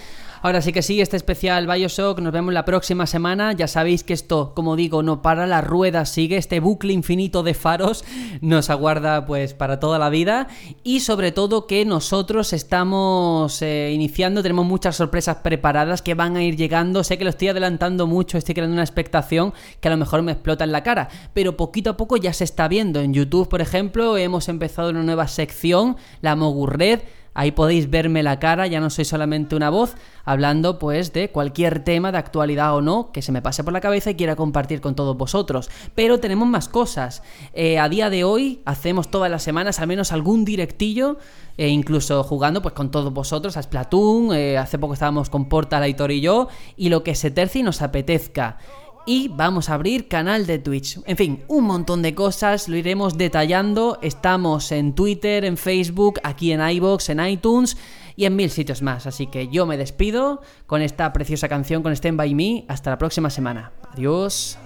Ahora 0.43 0.63
sí 0.63 0.73
que 0.73 0.81
sí, 0.81 0.99
este 1.01 1.17
especial 1.17 1.67
Bioshock, 1.67 2.19
nos 2.19 2.33
vemos 2.33 2.51
la 2.51 2.65
próxima 2.65 3.05
semana. 3.05 3.53
Ya 3.53 3.67
sabéis 3.67 4.03
que 4.03 4.13
esto, 4.13 4.53
como 4.55 4.75
digo, 4.75 5.03
no 5.03 5.21
para, 5.21 5.45
la 5.45 5.61
rueda 5.61 6.03
sigue, 6.05 6.37
este 6.37 6.59
bucle 6.59 6.93
infinito 6.93 7.43
de 7.43 7.53
faros 7.53 8.03
nos 8.41 8.71
aguarda 8.71 9.27
pues 9.27 9.53
para 9.53 9.79
toda 9.79 9.99
la 9.99 10.09
vida. 10.09 10.47
Y 10.83 11.01
sobre 11.01 11.31
todo 11.31 11.67
que 11.67 11.85
nosotros 11.85 12.53
estamos 12.53 13.61
eh, 13.61 13.91
iniciando, 13.93 14.41
tenemos 14.41 14.65
muchas 14.65 14.95
sorpresas 14.95 15.37
preparadas 15.43 16.01
que 16.01 16.15
van 16.15 16.35
a 16.35 16.43
ir 16.43 16.55
llegando. 16.57 17.03
Sé 17.03 17.19
que 17.19 17.23
lo 17.23 17.29
estoy 17.29 17.49
adelantando 17.49 18.07
mucho, 18.07 18.39
estoy 18.39 18.55
creando 18.55 18.73
una 18.73 18.83
expectación 18.83 19.53
que 19.79 19.89
a 19.89 19.91
lo 19.91 19.97
mejor 19.97 20.23
me 20.23 20.31
explota 20.31 20.63
en 20.63 20.71
la 20.71 20.81
cara. 20.81 21.09
Pero 21.35 21.55
poquito 21.55 21.91
a 21.91 21.97
poco 21.97 22.17
ya 22.17 22.33
se 22.33 22.45
está 22.45 22.67
viendo. 22.67 22.99
En 22.99 23.13
YouTube, 23.13 23.47
por 23.47 23.61
ejemplo, 23.61 24.17
hemos 24.17 24.49
empezado 24.49 24.89
una 24.89 25.03
nueva 25.03 25.27
sección, 25.27 25.97
la 26.21 26.35
Mogurred 26.35 27.01
Ahí 27.33 27.51
podéis 27.51 27.89
verme 27.89 28.23
la 28.23 28.39
cara, 28.39 28.67
ya 28.67 28.81
no 28.81 28.89
soy 28.89 29.05
solamente 29.05 29.55
una 29.55 29.69
voz, 29.69 29.95
hablando 30.25 30.79
pues 30.79 31.13
de 31.13 31.29
cualquier 31.29 31.83
tema 31.83 32.11
de 32.11 32.17
actualidad 32.17 32.75
o 32.75 32.81
no 32.81 33.11
que 33.13 33.21
se 33.21 33.31
me 33.31 33.41
pase 33.41 33.63
por 33.63 33.71
la 33.71 33.79
cabeza 33.79 34.11
y 34.11 34.15
quiera 34.15 34.35
compartir 34.35 34.81
con 34.81 34.95
todos 34.95 35.15
vosotros. 35.15 35.69
Pero 35.95 36.19
tenemos 36.19 36.47
más 36.47 36.67
cosas. 36.67 37.23
Eh, 37.53 37.79
a 37.79 37.87
día 37.87 38.09
de 38.09 38.25
hoy 38.25 38.61
hacemos 38.65 39.09
todas 39.09 39.31
las 39.31 39.43
semanas 39.43 39.79
al 39.79 39.87
menos 39.87 40.11
algún 40.11 40.43
directillo, 40.43 41.17
e 41.57 41.69
incluso 41.69 42.23
jugando 42.23 42.61
pues 42.61 42.73
con 42.73 42.91
todos 42.91 43.13
vosotros 43.13 43.55
a 43.55 43.63
Splatoon, 43.63 44.33
eh, 44.35 44.57
hace 44.57 44.77
poco 44.77 44.93
estábamos 44.93 45.29
con 45.29 45.47
Portal, 45.47 45.83
Aitor 45.83 46.11
y 46.11 46.19
yo, 46.19 46.49
y 46.75 46.89
lo 46.89 47.03
que 47.03 47.15
se 47.15 47.31
terci 47.31 47.63
nos 47.63 47.81
apetezca 47.81 48.57
y 49.05 49.29
vamos 49.29 49.69
a 49.69 49.75
abrir 49.75 50.07
canal 50.07 50.45
de 50.45 50.59
Twitch. 50.59 50.99
En 51.05 51.17
fin, 51.17 51.43
un 51.47 51.65
montón 51.65 52.01
de 52.01 52.15
cosas, 52.15 52.69
lo 52.69 52.75
iremos 52.75 53.17
detallando. 53.17 53.99
Estamos 54.01 54.71
en 54.71 54.93
Twitter, 54.93 55.45
en 55.45 55.57
Facebook, 55.57 56.19
aquí 56.23 56.51
en 56.51 56.67
iBox, 56.67 57.09
en 57.09 57.25
iTunes 57.25 57.77
y 58.15 58.25
en 58.25 58.35
mil 58.35 58.49
sitios 58.49 58.81
más. 58.81 59.07
Así 59.07 59.27
que 59.27 59.47
yo 59.47 59.65
me 59.65 59.77
despido 59.77 60.41
con 60.67 60.81
esta 60.81 61.11
preciosa 61.13 61.47
canción 61.47 61.83
con 61.83 61.93
Stand 61.93 62.17
By 62.17 62.35
Me. 62.35 62.65
Hasta 62.67 62.89
la 62.89 62.97
próxima 62.97 63.29
semana. 63.29 63.71
Adiós. 63.91 64.57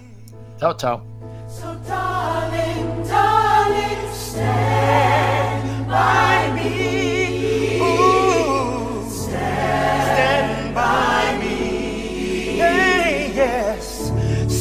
Chao, 0.60 0.76
chao. 0.76 1.04
Stand 1.48 1.86
by 5.88 6.52
me, 6.54 7.05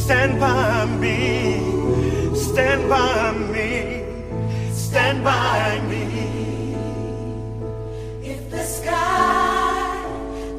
stand 0.05 0.39
by 0.39 0.85
me, 0.85 2.35
stand 2.35 2.89
by 2.91 3.33
me. 3.53 4.05
Stand 4.71 5.25
by 5.25 5.81
me. 5.91 6.05
If 8.23 8.51
the 8.51 8.65
sky 8.65 10.05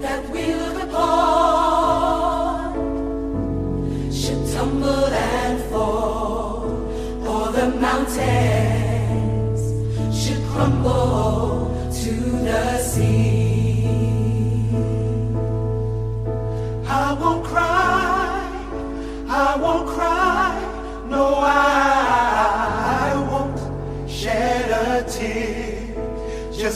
that 0.02 0.28
we 0.32 0.56
look 0.56 0.78
upon 0.88 2.74
should 4.12 4.44
tumble 4.52 5.14
and 5.14 5.62
fall, 5.70 6.66
or 7.32 7.52
the 7.52 7.68
mountains 7.88 9.62
should 10.20 10.44
crumble 10.50 11.70
to 12.02 12.14
the 12.50 12.80
sea, 12.80 13.45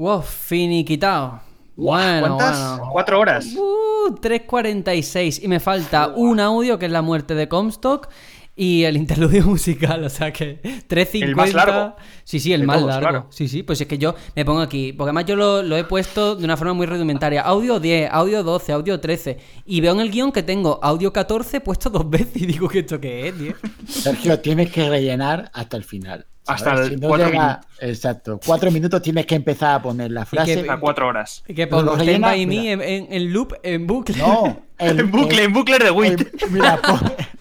Wow, 0.00 0.22
finiquitado. 0.22 1.40
Bueno, 1.76 2.38
¿Cuántas? 2.38 2.78
bueno. 2.78 2.90
¿Cuatro 2.90 3.20
horas? 3.20 3.44
Uh, 3.54 4.14
3.46. 4.14 5.40
Y 5.42 5.46
me 5.46 5.60
falta 5.60 6.08
un 6.16 6.40
audio 6.40 6.78
que 6.78 6.86
es 6.86 6.90
la 6.90 7.02
muerte 7.02 7.34
de 7.34 7.50
Comstock 7.50 8.08
y 8.62 8.84
el 8.84 8.96
interludio 8.98 9.42
musical, 9.46 10.04
o 10.04 10.10
sea 10.10 10.30
que 10.32 10.60
3.50. 10.86 11.22
¿El 11.22 11.34
más 11.34 11.54
largo? 11.54 11.96
Sí, 12.24 12.38
sí, 12.40 12.52
el 12.52 12.60
De 12.60 12.66
más 12.66 12.76
todos, 12.76 12.88
largo. 12.90 13.08
claro. 13.08 13.26
Sí, 13.30 13.48
sí, 13.48 13.62
pues 13.62 13.80
es 13.80 13.86
que 13.86 13.96
yo 13.96 14.14
me 14.36 14.44
pongo 14.44 14.60
aquí, 14.60 14.92
porque 14.92 15.08
además 15.08 15.24
yo 15.24 15.34
lo, 15.34 15.62
lo 15.62 15.76
he 15.78 15.84
puesto 15.84 16.36
de 16.36 16.44
una 16.44 16.58
forma 16.58 16.74
muy 16.74 16.84
rudimentaria. 16.86 17.40
Audio 17.40 17.80
10, 17.80 18.10
audio 18.12 18.42
12, 18.42 18.72
audio 18.72 19.00
13. 19.00 19.38
Y 19.64 19.80
veo 19.80 19.94
en 19.94 20.00
el 20.00 20.10
guion 20.10 20.30
que 20.30 20.42
tengo 20.42 20.78
audio 20.82 21.10
14 21.12 21.60
puesto 21.62 21.88
dos 21.88 22.08
veces 22.10 22.36
y 22.36 22.44
digo 22.46 22.68
que 22.68 22.80
esto 22.80 23.00
qué 23.00 23.28
es, 23.28 23.38
tío. 23.38 23.54
Sergio, 23.88 24.38
tienes 24.40 24.70
que 24.70 24.88
rellenar 24.90 25.50
hasta 25.54 25.78
el 25.78 25.84
final. 25.84 26.26
¿sabes? 26.42 26.62
Hasta 26.62 26.82
el 26.82 26.88
Si 26.90 26.96
no 26.96 27.08
cuatro 27.08 27.26
llega- 27.28 27.46
minutos. 27.48 27.66
Exacto. 27.80 28.40
Cuatro 28.44 28.70
minutos 28.70 29.00
tienes 29.02 29.24
que 29.26 29.34
empezar 29.36 29.74
a 29.76 29.82
poner 29.82 30.10
la 30.10 30.26
frase. 30.26 30.66
A 30.68 30.78
cuatro 30.78 31.08
horas. 31.08 31.42
Y 31.48 31.54
que 31.54 31.66
pongo 31.66 31.94
Stand 31.94 32.00
rellena- 32.08 32.26
by 32.28 32.46
me 32.46 32.72
en, 32.72 32.80
en- 32.82 33.06
en 33.12 33.32
loop, 33.32 33.54
en 33.62 33.86
bucle. 33.86 34.16
No, 34.18 34.60
el- 34.78 35.00
En 35.00 35.10
bucle, 35.10 35.38
el- 35.38 35.44
en 35.44 35.52
bucle 35.52 35.78
de 35.78 35.90
Wit. 35.90 36.28
mira, 36.50 36.76
pon- 36.82 37.00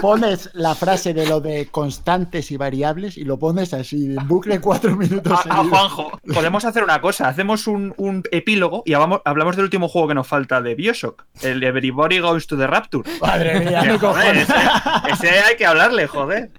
pones 0.00 0.50
la 0.54 0.74
frase 0.74 1.14
de 1.14 1.26
lo 1.26 1.40
de 1.40 1.66
constantes 1.70 2.50
y 2.50 2.56
variables 2.56 3.16
y 3.16 3.24
lo 3.24 3.38
pones 3.38 3.74
así, 3.74 4.14
en 4.16 4.28
bucle 4.28 4.60
cuatro 4.60 4.96
minutos. 4.96 5.38
A. 5.48 5.64
Juanjo, 5.64 6.20
podemos 6.32 6.64
hacer 6.64 6.84
una 6.84 7.00
cosa. 7.00 7.28
Hacemos 7.28 7.66
un, 7.66 7.94
un 7.96 8.22
epílogo 8.30 8.82
y 8.86 8.94
hablamos, 8.94 9.20
hablamos 9.24 9.56
del 9.56 9.64
último 9.64 9.88
juego 9.88 10.08
que 10.08 10.14
nos 10.14 10.26
falta 10.26 10.60
de 10.62 10.74
Bioshock, 10.74 11.24
el 11.42 11.62
Everybody 11.62 12.18
Goes 12.20 12.46
to 12.46 12.56
the 12.56 12.66
Rapture. 12.66 13.08
Madre 13.20 13.60
mía, 13.60 13.80
Que, 13.82 13.98
joder, 13.98 14.00
cojones. 14.00 14.48
ese, 14.48 15.28
ese 15.28 15.28
hay 15.40 15.56
que 15.56 15.66
hablarle, 15.66 16.06
joder. 16.06 16.50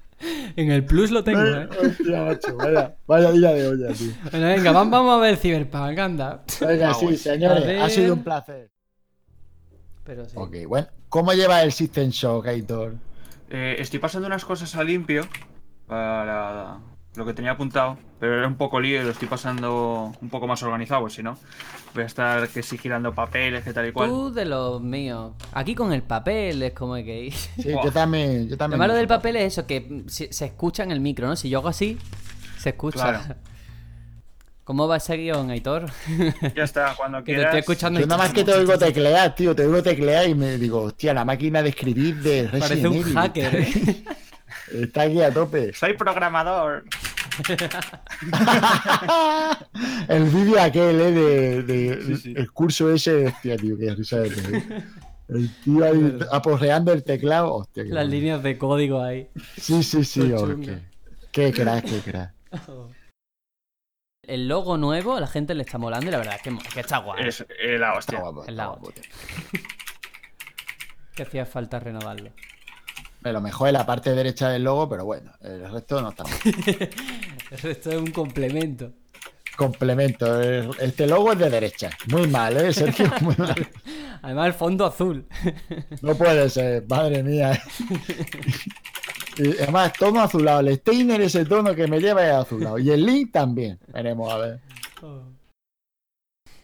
En 0.55 0.71
el 0.71 0.85
plus 0.85 1.11
lo 1.11 1.23
tengo, 1.23 1.43
¿eh? 1.43 1.67
Hostia, 1.81 2.21
macho, 2.23 2.55
vaya, 2.55 2.95
vaya 3.05 3.31
día 3.31 3.51
de 3.51 3.67
olla, 3.67 3.87
tío. 3.93 4.11
Bueno, 4.31 4.47
venga, 4.47 4.71
vam- 4.71 4.89
vamos 4.89 5.17
a 5.17 5.21
ver 5.21 5.35
Cyberpunk, 5.37 5.99
anda. 5.99 6.43
Venga, 6.61 6.93
sí, 6.93 7.17
señores, 7.17 7.81
ha 7.81 7.89
sido 7.89 8.13
un 8.13 8.23
placer. 8.23 8.71
Pero 10.05 10.23
sí. 10.25 10.35
Ok, 10.37 10.55
bueno, 10.67 10.87
¿cómo 11.15 11.31
lleva 11.31 11.63
el 11.63 11.71
System 11.71 12.09
Shock, 12.09 12.47
Aitor? 12.47 12.95
Eh, 13.49 13.77
estoy 13.79 13.99
pasando 13.99 14.27
unas 14.27 14.43
cosas 14.43 14.75
a 14.75 14.83
limpio 14.83 15.25
para, 15.87 16.79
lo 17.15 17.25
que 17.25 17.33
tenía 17.33 17.51
apuntado, 17.51 17.97
pero 18.19 18.37
era 18.37 18.45
un 18.45 18.57
poco 18.57 18.81
lío 18.81 19.01
y 19.01 19.05
lo 19.05 19.11
estoy 19.11 19.29
pasando 19.29 20.11
un 20.21 20.29
poco 20.29 20.45
más 20.45 20.61
organizado, 20.61 20.99
pues 20.99 21.13
si 21.13 21.23
no, 21.23 21.37
voy 21.93 22.03
a 22.03 22.05
estar 22.05 22.49
que 22.49 22.61
sí 22.61 22.77
girando 22.77 23.15
papeles, 23.15 23.63
que 23.63 23.71
tal 23.71 23.87
y 23.87 23.91
cual. 23.93 24.09
Tú 24.09 24.33
de 24.33 24.43
los 24.43 24.81
míos. 24.81 25.31
Aquí 25.53 25.73
con 25.73 25.93
el 25.93 26.03
papel 26.03 26.61
es 26.61 26.73
como 26.73 26.95
hay 26.95 27.05
que 27.05 27.23
ir. 27.27 27.33
Sí, 27.33 27.73
yo 27.81 27.93
también. 27.93 28.49
Yo 28.49 28.57
también 28.57 28.77
Lo 28.77 28.83
malo 28.83 28.93
del 28.93 29.07
papel 29.07 29.37
es 29.37 29.53
eso, 29.53 29.65
que 29.65 30.03
se, 30.07 30.33
se 30.33 30.45
escucha 30.45 30.83
en 30.83 30.91
el 30.91 30.99
micro, 30.99 31.29
¿no? 31.29 31.37
Si 31.37 31.47
yo 31.47 31.59
hago 31.59 31.69
así, 31.69 31.97
se 32.57 32.71
escucha. 32.71 33.21
Claro. 33.21 33.35
¿Cómo 34.65 34.87
va 34.87 34.97
ese 34.97 35.15
guion, 35.15 35.49
Aitor? 35.51 35.85
Ya 36.55 36.63
está, 36.63 36.93
cuando 36.97 37.19
Que 37.19 37.23
te 37.23 37.35
quieras. 37.35 37.45
estoy 37.45 37.59
escuchando 37.61 37.99
Yo 38.01 38.07
nada 38.07 38.23
más 38.23 38.33
que 38.33 38.43
te 38.43 38.51
oigo 38.53 38.77
teclear, 38.77 39.33
tío. 39.35 39.55
Te 39.55 39.63
oigo 39.65 39.81
teclear 39.81 40.27
y 40.27 40.35
me 40.35 40.57
digo, 40.57 40.81
hostia, 40.81 41.13
la 41.13 41.23
máquina 41.23 41.61
de 41.63 41.69
escribir 41.69 42.15
de 42.21 42.47
Resident 42.47 42.61
Parece 42.61 42.87
un 42.89 42.95
Evil 42.97 43.13
hacker, 43.13 43.55
¿eh? 43.55 44.03
Está 44.73 45.03
aquí 45.03 45.21
a 45.21 45.31
tope. 45.31 45.71
Soy 45.73 45.93
programador. 45.95 46.83
El 50.07 50.23
vídeo 50.25 50.59
aquel, 50.61 50.99
¿eh? 51.01 51.11
De, 51.11 51.63
de- 51.63 52.33
El 52.35 52.51
curso 52.51 52.91
ese, 52.91 53.27
hostia, 53.27 53.57
tío, 53.57 53.77
que 53.77 53.93
risa 53.93 54.19
de 54.19 54.29
reír. 54.29 54.83
El 55.27 55.49
tío 55.63 55.83
ahí 55.85 56.19
aporreando 56.31 56.91
el 56.93 57.03
teclado, 57.03 57.53
hostia. 57.53 57.83
qué 57.83 57.89
Las 57.89 58.07
líneas 58.07 58.41
de 58.43 58.57
código 58.57 59.01
ahí. 59.01 59.27
Sí, 59.59 59.81
sí, 59.83 60.03
sí, 60.03 60.21
hombre, 60.33 60.65
chungo. 60.65 60.79
qué, 61.31 61.51
qué 61.51 61.63
crack, 61.63 61.85
qué 61.85 61.99
crack. 62.11 62.31
El 64.27 64.47
logo 64.47 64.77
nuevo 64.77 65.15
a 65.15 65.19
la 65.19 65.27
gente 65.27 65.53
le 65.55 65.63
está 65.63 65.77
molando 65.77 66.07
y 66.07 66.11
la 66.11 66.17
verdad 66.17 66.35
es 66.35 66.41
que, 66.41 66.57
que 66.73 66.79
está 66.79 66.97
guay. 66.99 67.27
Es 67.27 67.45
eh, 67.59 67.77
la 67.77 67.93
hostia. 67.93 68.21
Es 68.47 68.53
la 68.53 68.71
hostia. 68.71 69.03
que 71.15 71.23
hacía 71.23 71.45
falta 71.45 71.79
renovarlo. 71.79 72.31
Eh, 73.23 73.31
Lo 73.31 73.41
mejor 73.41 73.67
es 73.69 73.73
la 73.73 73.85
parte 73.85 74.13
derecha 74.13 74.49
del 74.49 74.63
logo, 74.63 74.89
pero 74.89 75.05
bueno, 75.05 75.31
el 75.41 75.69
resto 75.71 76.01
no 76.01 76.09
está 76.09 76.23
mal. 76.23 76.33
Esto 77.63 77.89
es 77.89 77.95
un 77.95 78.11
complemento. 78.11 78.91
Complemento. 79.55 80.41
el- 80.41 80.71
Este 80.79 81.07
logo 81.07 81.31
es 81.31 81.39
de 81.39 81.49
derecha. 81.49 81.89
Muy 82.07 82.27
mal, 82.27 82.57
¿eh, 82.57 82.73
Sergio? 82.73 83.09
Muy 83.21 83.35
mal. 83.37 83.55
Además, 84.21 84.47
el 84.47 84.53
fondo 84.53 84.85
azul. 84.85 85.25
No 86.01 86.15
puede 86.15 86.49
ser, 86.49 86.83
madre 86.89 87.23
mía. 87.23 87.61
Y 89.38 89.57
además, 89.61 89.93
tono 89.93 90.22
azulado. 90.22 90.61
El 90.61 90.75
Steiner 90.77 91.22
es 91.22 91.35
el 91.35 91.47
tono 91.47 91.73
que 91.75 91.88
me 91.88 91.99
lleva 91.99 92.25
es 92.25 92.33
azulado. 92.33 92.77
Y 92.80 92.89
el 92.91 93.05
Link 93.05 93.31
también. 93.31 93.80
Veremos 93.88 94.31
a 94.31 94.38
ver. 94.38 94.59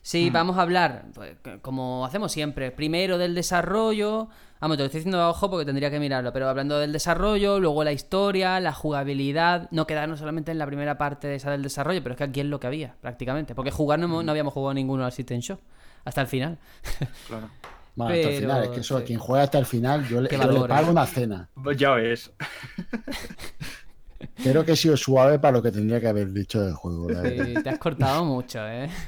Sí, 0.03 0.29
Mm. 0.29 0.33
vamos 0.33 0.57
a 0.57 0.63
hablar, 0.63 1.05
pues, 1.13 1.35
como 1.61 2.05
hacemos 2.05 2.31
siempre, 2.31 2.71
primero 2.71 3.17
del 3.19 3.35
desarrollo. 3.35 4.29
Vamos, 4.59 4.77
te 4.77 4.83
lo 4.83 4.85
estoy 4.87 4.99
diciendo 4.99 5.19
a 5.21 5.29
ojo 5.29 5.49
porque 5.49 5.65
tendría 5.65 5.91
que 5.91 5.99
mirarlo, 5.99 6.33
pero 6.33 6.47
hablando 6.49 6.79
del 6.79 6.91
desarrollo, 6.91 7.59
luego 7.59 7.83
la 7.83 7.91
historia, 7.91 8.59
la 8.59 8.73
jugabilidad, 8.73 9.67
no 9.71 9.85
quedarnos 9.87 10.19
solamente 10.19 10.51
en 10.51 10.57
la 10.59 10.65
primera 10.65 10.97
parte 10.97 11.27
de 11.27 11.35
esa 11.35 11.51
del 11.51 11.61
desarrollo, 11.63 12.01
pero 12.01 12.13
es 12.13 12.17
que 12.17 12.23
aquí 12.23 12.39
es 12.39 12.45
lo 12.47 12.59
que 12.59 12.67
había, 12.67 12.95
prácticamente. 13.01 13.53
Porque 13.55 13.71
jugar 13.71 13.99
no, 13.99 14.07
Mm. 14.07 14.25
no 14.25 14.31
habíamos 14.31 14.53
jugado 14.53 14.73
ninguno 14.73 15.05
al 15.05 15.11
System 15.11 15.39
Shock, 15.39 15.59
hasta 16.03 16.21
el 16.21 16.27
final. 16.27 16.57
Claro. 17.27 17.49
Bueno, 17.95 18.13
hasta 18.13 18.29
el 18.29 18.39
final. 18.39 18.63
Es 18.63 18.69
que 18.69 18.79
eso, 18.79 18.99
sí. 18.99 19.05
quien 19.05 19.19
juega 19.19 19.43
hasta 19.43 19.59
el 19.59 19.65
final, 19.65 20.07
yo 20.07 20.21
le, 20.21 20.29
pago 20.29 20.91
una 20.91 21.05
cena. 21.05 21.49
Pues 21.61 21.77
ya 21.77 21.91
ves. 21.91 22.31
Creo 24.43 24.65
que 24.65 24.73
he 24.73 24.75
sido 24.75 24.97
suave 24.97 25.39
para 25.39 25.53
lo 25.53 25.63
que 25.63 25.71
tendría 25.71 25.99
que 25.99 26.07
haber 26.07 26.31
dicho 26.31 26.61
del 26.61 26.73
juego. 26.73 27.09
la 27.09 27.21
verdad. 27.21 27.45
Sí, 27.45 27.53
te 27.63 27.69
has 27.69 27.79
cortado 27.79 28.25
mucho, 28.25 28.59
¿eh? 28.67 28.89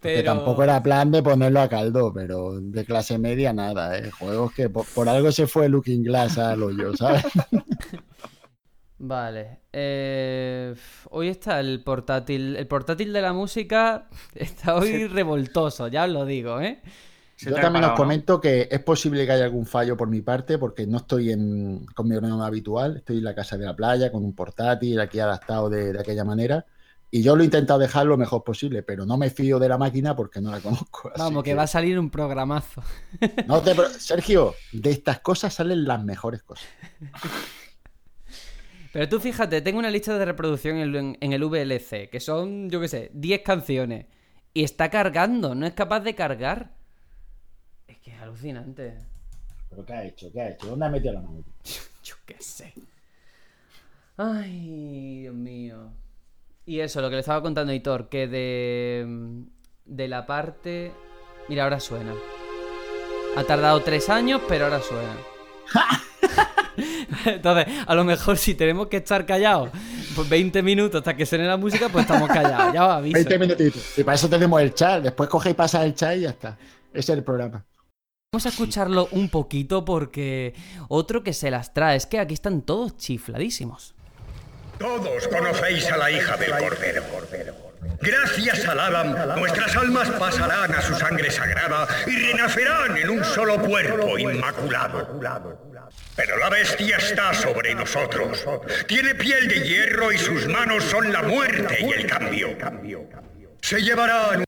Que 0.00 0.14
Pero... 0.14 0.32
tampoco 0.32 0.62
era 0.62 0.80
plan 0.80 1.10
de 1.10 1.24
ponerlo 1.24 1.60
a 1.60 1.68
caldo, 1.68 2.12
pero 2.14 2.60
de 2.60 2.84
clase 2.84 3.18
media 3.18 3.52
nada, 3.52 3.98
¿eh? 3.98 4.12
Juegos 4.12 4.52
que 4.52 4.70
por, 4.70 4.86
por 4.86 5.08
algo 5.08 5.32
se 5.32 5.48
fue 5.48 5.68
Looking 5.68 6.04
Glass 6.04 6.38
al 6.38 6.62
hoyo, 6.62 6.96
¿sabes? 6.96 7.24
Vale. 8.98 9.58
eh, 9.72 10.74
hoy 11.10 11.28
está 11.28 11.58
el 11.58 11.82
portátil. 11.82 12.54
El 12.54 12.68
portátil 12.68 13.12
de 13.12 13.22
la 13.22 13.32
música 13.32 14.08
está 14.36 14.76
hoy 14.76 15.08
revoltoso, 15.08 15.88
ya 15.88 16.04
os 16.04 16.10
lo 16.10 16.24
digo, 16.24 16.60
¿eh? 16.60 16.80
Yo 17.40 17.54
también 17.54 17.84
os 17.84 17.92
comento 17.92 18.40
que 18.40 18.68
es 18.70 18.80
posible 18.80 19.24
que 19.24 19.32
haya 19.32 19.44
algún 19.44 19.64
fallo 19.66 19.96
por 19.96 20.08
mi 20.08 20.22
parte 20.22 20.58
porque 20.58 20.86
no 20.86 20.96
estoy 20.98 21.30
en, 21.30 21.86
con 21.94 22.08
mi 22.08 22.16
ordenador 22.16 22.44
habitual, 22.46 22.96
estoy 22.98 23.18
en 23.18 23.24
la 23.24 23.34
casa 23.34 23.56
de 23.56 23.64
la 23.64 23.76
playa 23.76 24.10
con 24.10 24.24
un 24.24 24.34
portátil 24.34 24.98
aquí 25.00 25.20
adaptado 25.20 25.70
de, 25.70 25.92
de 25.92 26.00
aquella 26.00 26.24
manera 26.24 26.66
y 27.10 27.22
yo 27.22 27.36
lo 27.36 27.42
he 27.42 27.44
intentado 27.46 27.78
dejar 27.78 28.04
lo 28.06 28.18
mejor 28.18 28.44
posible, 28.44 28.82
pero 28.82 29.06
no 29.06 29.16
me 29.16 29.30
fío 29.30 29.58
de 29.58 29.68
la 29.68 29.78
máquina 29.78 30.14
porque 30.16 30.40
no 30.40 30.50
la 30.50 30.60
conozco. 30.62 31.08
así 31.10 31.18
Vamos, 31.18 31.42
que 31.44 31.54
va 31.54 31.62
a 31.62 31.66
salir 31.68 31.98
un 31.98 32.10
programazo. 32.10 32.82
No 33.46 33.62
te 33.62 33.74
pro- 33.74 33.88
Sergio, 33.98 34.54
de 34.72 34.90
estas 34.90 35.20
cosas 35.20 35.54
salen 35.54 35.84
las 35.84 36.02
mejores 36.04 36.42
cosas. 36.42 36.66
Pero 38.92 39.08
tú 39.08 39.20
fíjate, 39.20 39.60
tengo 39.60 39.78
una 39.78 39.90
lista 39.90 40.18
de 40.18 40.24
reproducción 40.24 40.76
en, 40.78 40.94
el- 40.94 41.16
en 41.20 41.32
el 41.32 41.44
VLC, 41.44 42.08
que 42.10 42.20
son, 42.20 42.68
yo 42.70 42.80
qué 42.80 42.88
sé, 42.88 43.10
10 43.14 43.42
canciones. 43.42 44.06
Y 44.54 44.64
está 44.64 44.90
cargando, 44.90 45.54
no 45.54 45.66
es 45.66 45.74
capaz 45.74 46.00
de 46.00 46.14
cargar. 46.14 46.72
Es 48.08 48.12
que 48.12 48.16
es 48.16 48.22
alucinante. 48.22 48.98
¿Pero 49.68 49.84
qué 49.84 49.92
ha 49.92 50.04
hecho? 50.04 50.32
¿Qué 50.32 50.40
ha 50.40 50.50
hecho? 50.50 50.68
¿Dónde 50.68 50.86
ha 50.86 50.88
metido 50.88 51.14
la 51.14 51.20
mano? 51.20 51.44
Yo 52.02 52.14
qué 52.24 52.36
sé. 52.40 52.72
Ay, 54.16 55.20
Dios 55.20 55.34
mío. 55.34 55.92
Y 56.64 56.80
eso, 56.80 57.00
lo 57.00 57.08
que 57.08 57.16
le 57.16 57.20
estaba 57.20 57.42
contando 57.42 57.72
a 57.72 57.74
Hitor, 57.74 58.08
que 58.08 58.26
de, 58.26 59.44
de 59.84 60.08
la 60.08 60.26
parte... 60.26 60.92
Mira, 61.48 61.64
ahora 61.64 61.80
suena. 61.80 62.14
Ha 63.36 63.44
tardado 63.44 63.82
tres 63.82 64.08
años, 64.08 64.42
pero 64.48 64.64
ahora 64.64 64.80
suena. 64.80 65.16
Entonces, 67.26 67.66
a 67.86 67.94
lo 67.94 68.04
mejor 68.04 68.36
si 68.36 68.54
tenemos 68.54 68.88
que 68.88 68.98
estar 68.98 69.24
callados 69.24 69.70
pues 70.14 70.28
20 70.28 70.62
minutos 70.62 70.98
hasta 70.98 71.16
que 71.16 71.24
suene 71.24 71.46
la 71.46 71.56
música, 71.56 71.88
pues 71.88 72.04
estamos 72.04 72.28
callados. 72.28 72.74
Ya 72.74 72.86
os 72.86 72.92
aviso. 72.92 73.14
20 73.14 73.38
minutitos. 73.38 73.98
Y 73.98 74.02
para 74.02 74.16
eso 74.16 74.28
tenemos 74.28 74.60
el 74.60 74.74
chat. 74.74 75.02
Después 75.02 75.28
coge 75.28 75.50
y 75.50 75.54
pasa 75.54 75.84
el 75.84 75.94
chat 75.94 76.16
y 76.16 76.22
ya 76.22 76.30
está. 76.30 76.58
Ese 76.92 77.12
es 77.12 77.18
el 77.18 77.24
programa. 77.24 77.64
Vamos 78.30 78.44
a 78.44 78.50
escucharlo 78.50 79.08
un 79.12 79.30
poquito 79.30 79.86
porque 79.86 80.52
otro 80.88 81.22
que 81.22 81.32
se 81.32 81.50
las 81.50 81.72
trae 81.72 81.96
es 81.96 82.04
que 82.04 82.18
aquí 82.18 82.34
están 82.34 82.60
todos 82.60 82.94
chifladísimos. 82.98 83.94
Todos 84.78 85.26
conocéis 85.28 85.90
a 85.90 85.96
la 85.96 86.10
hija 86.10 86.36
del 86.36 86.50
Cordero. 86.58 87.02
Gracias 88.02 88.68
al 88.68 88.80
Adam, 88.80 89.38
nuestras 89.38 89.74
almas 89.76 90.10
pasarán 90.10 90.74
a 90.74 90.82
su 90.82 90.94
sangre 90.96 91.30
sagrada 91.30 91.88
y 92.06 92.16
renacerán 92.16 92.98
en 92.98 93.08
un 93.08 93.24
solo 93.24 93.62
cuerpo 93.62 94.18
inmaculado. 94.18 95.18
Pero 96.14 96.36
la 96.36 96.50
bestia 96.50 96.98
está 96.98 97.32
sobre 97.32 97.74
nosotros. 97.74 98.44
Tiene 98.86 99.14
piel 99.14 99.48
de 99.48 99.66
hierro 99.66 100.12
y 100.12 100.18
sus 100.18 100.46
manos 100.48 100.84
son 100.84 101.10
la 101.14 101.22
muerte 101.22 101.78
y 101.80 101.98
el 101.98 102.06
cambio. 102.06 102.58
Se 103.62 103.80
llevará 103.80 104.44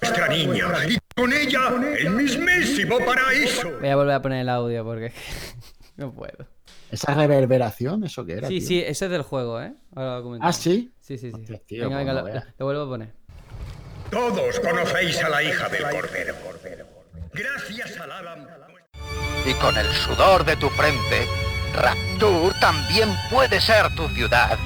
nuestra 0.00 0.28
niña 0.28 0.66
y 0.88 0.98
con 1.14 1.32
ella 1.32 1.72
el 1.98 2.10
mismísimo 2.10 2.98
paraíso. 2.98 3.78
Voy 3.78 3.88
a 3.88 3.96
volver 3.96 4.14
a 4.14 4.22
poner 4.22 4.40
el 4.40 4.48
audio 4.48 4.84
porque 4.84 5.12
no 5.96 6.12
puedo. 6.12 6.46
¿Esa 6.90 7.14
reverberación? 7.14 8.04
¿Eso 8.04 8.24
qué 8.24 8.34
era? 8.34 8.48
Sí, 8.48 8.58
tío? 8.58 8.68
sí, 8.68 8.80
ese 8.80 9.04
es 9.04 9.10
del 9.10 9.22
juego, 9.22 9.60
¿eh? 9.60 9.72
Ahora 9.94 10.20
lo. 10.20 10.38
¿Ah, 10.40 10.52
sí? 10.52 10.92
Sí, 11.00 11.18
sí, 11.18 11.30
sí. 11.30 11.40
Hostia, 11.40 11.60
tío, 11.66 11.88
venga, 11.88 12.20
pues 12.20 12.34
venga, 12.34 12.54
lo, 12.58 12.64
vuelvo 12.66 12.82
a 12.82 12.88
poner. 12.88 13.12
Todos 14.10 14.58
conocéis 14.58 15.22
a 15.22 15.28
la 15.28 15.42
hija 15.42 15.68
del 15.68 15.82
Cordero. 15.82 16.34
Gracias 17.32 18.00
al 18.00 18.10
Adam. 18.10 18.46
Y 19.46 19.54
con 19.54 19.76
el 19.76 19.86
sudor 19.86 20.44
de 20.44 20.56
tu 20.56 20.68
frente, 20.70 21.26
Rapture 21.74 22.54
también 22.60 23.08
puede 23.30 23.60
ser 23.60 23.94
tu 23.94 24.08
ciudad. 24.08 24.58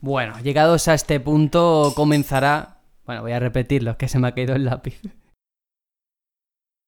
Bueno, 0.00 0.38
llegados 0.42 0.88
a 0.88 0.94
este 0.94 1.20
punto 1.20 1.92
comenzará... 1.94 2.78
Bueno, 3.04 3.22
voy 3.22 3.32
a 3.32 3.40
repetirlo, 3.40 3.98
que 3.98 4.08
se 4.08 4.18
me 4.18 4.28
ha 4.28 4.32
caído 4.32 4.54
el 4.54 4.64
lápiz. 4.64 5.00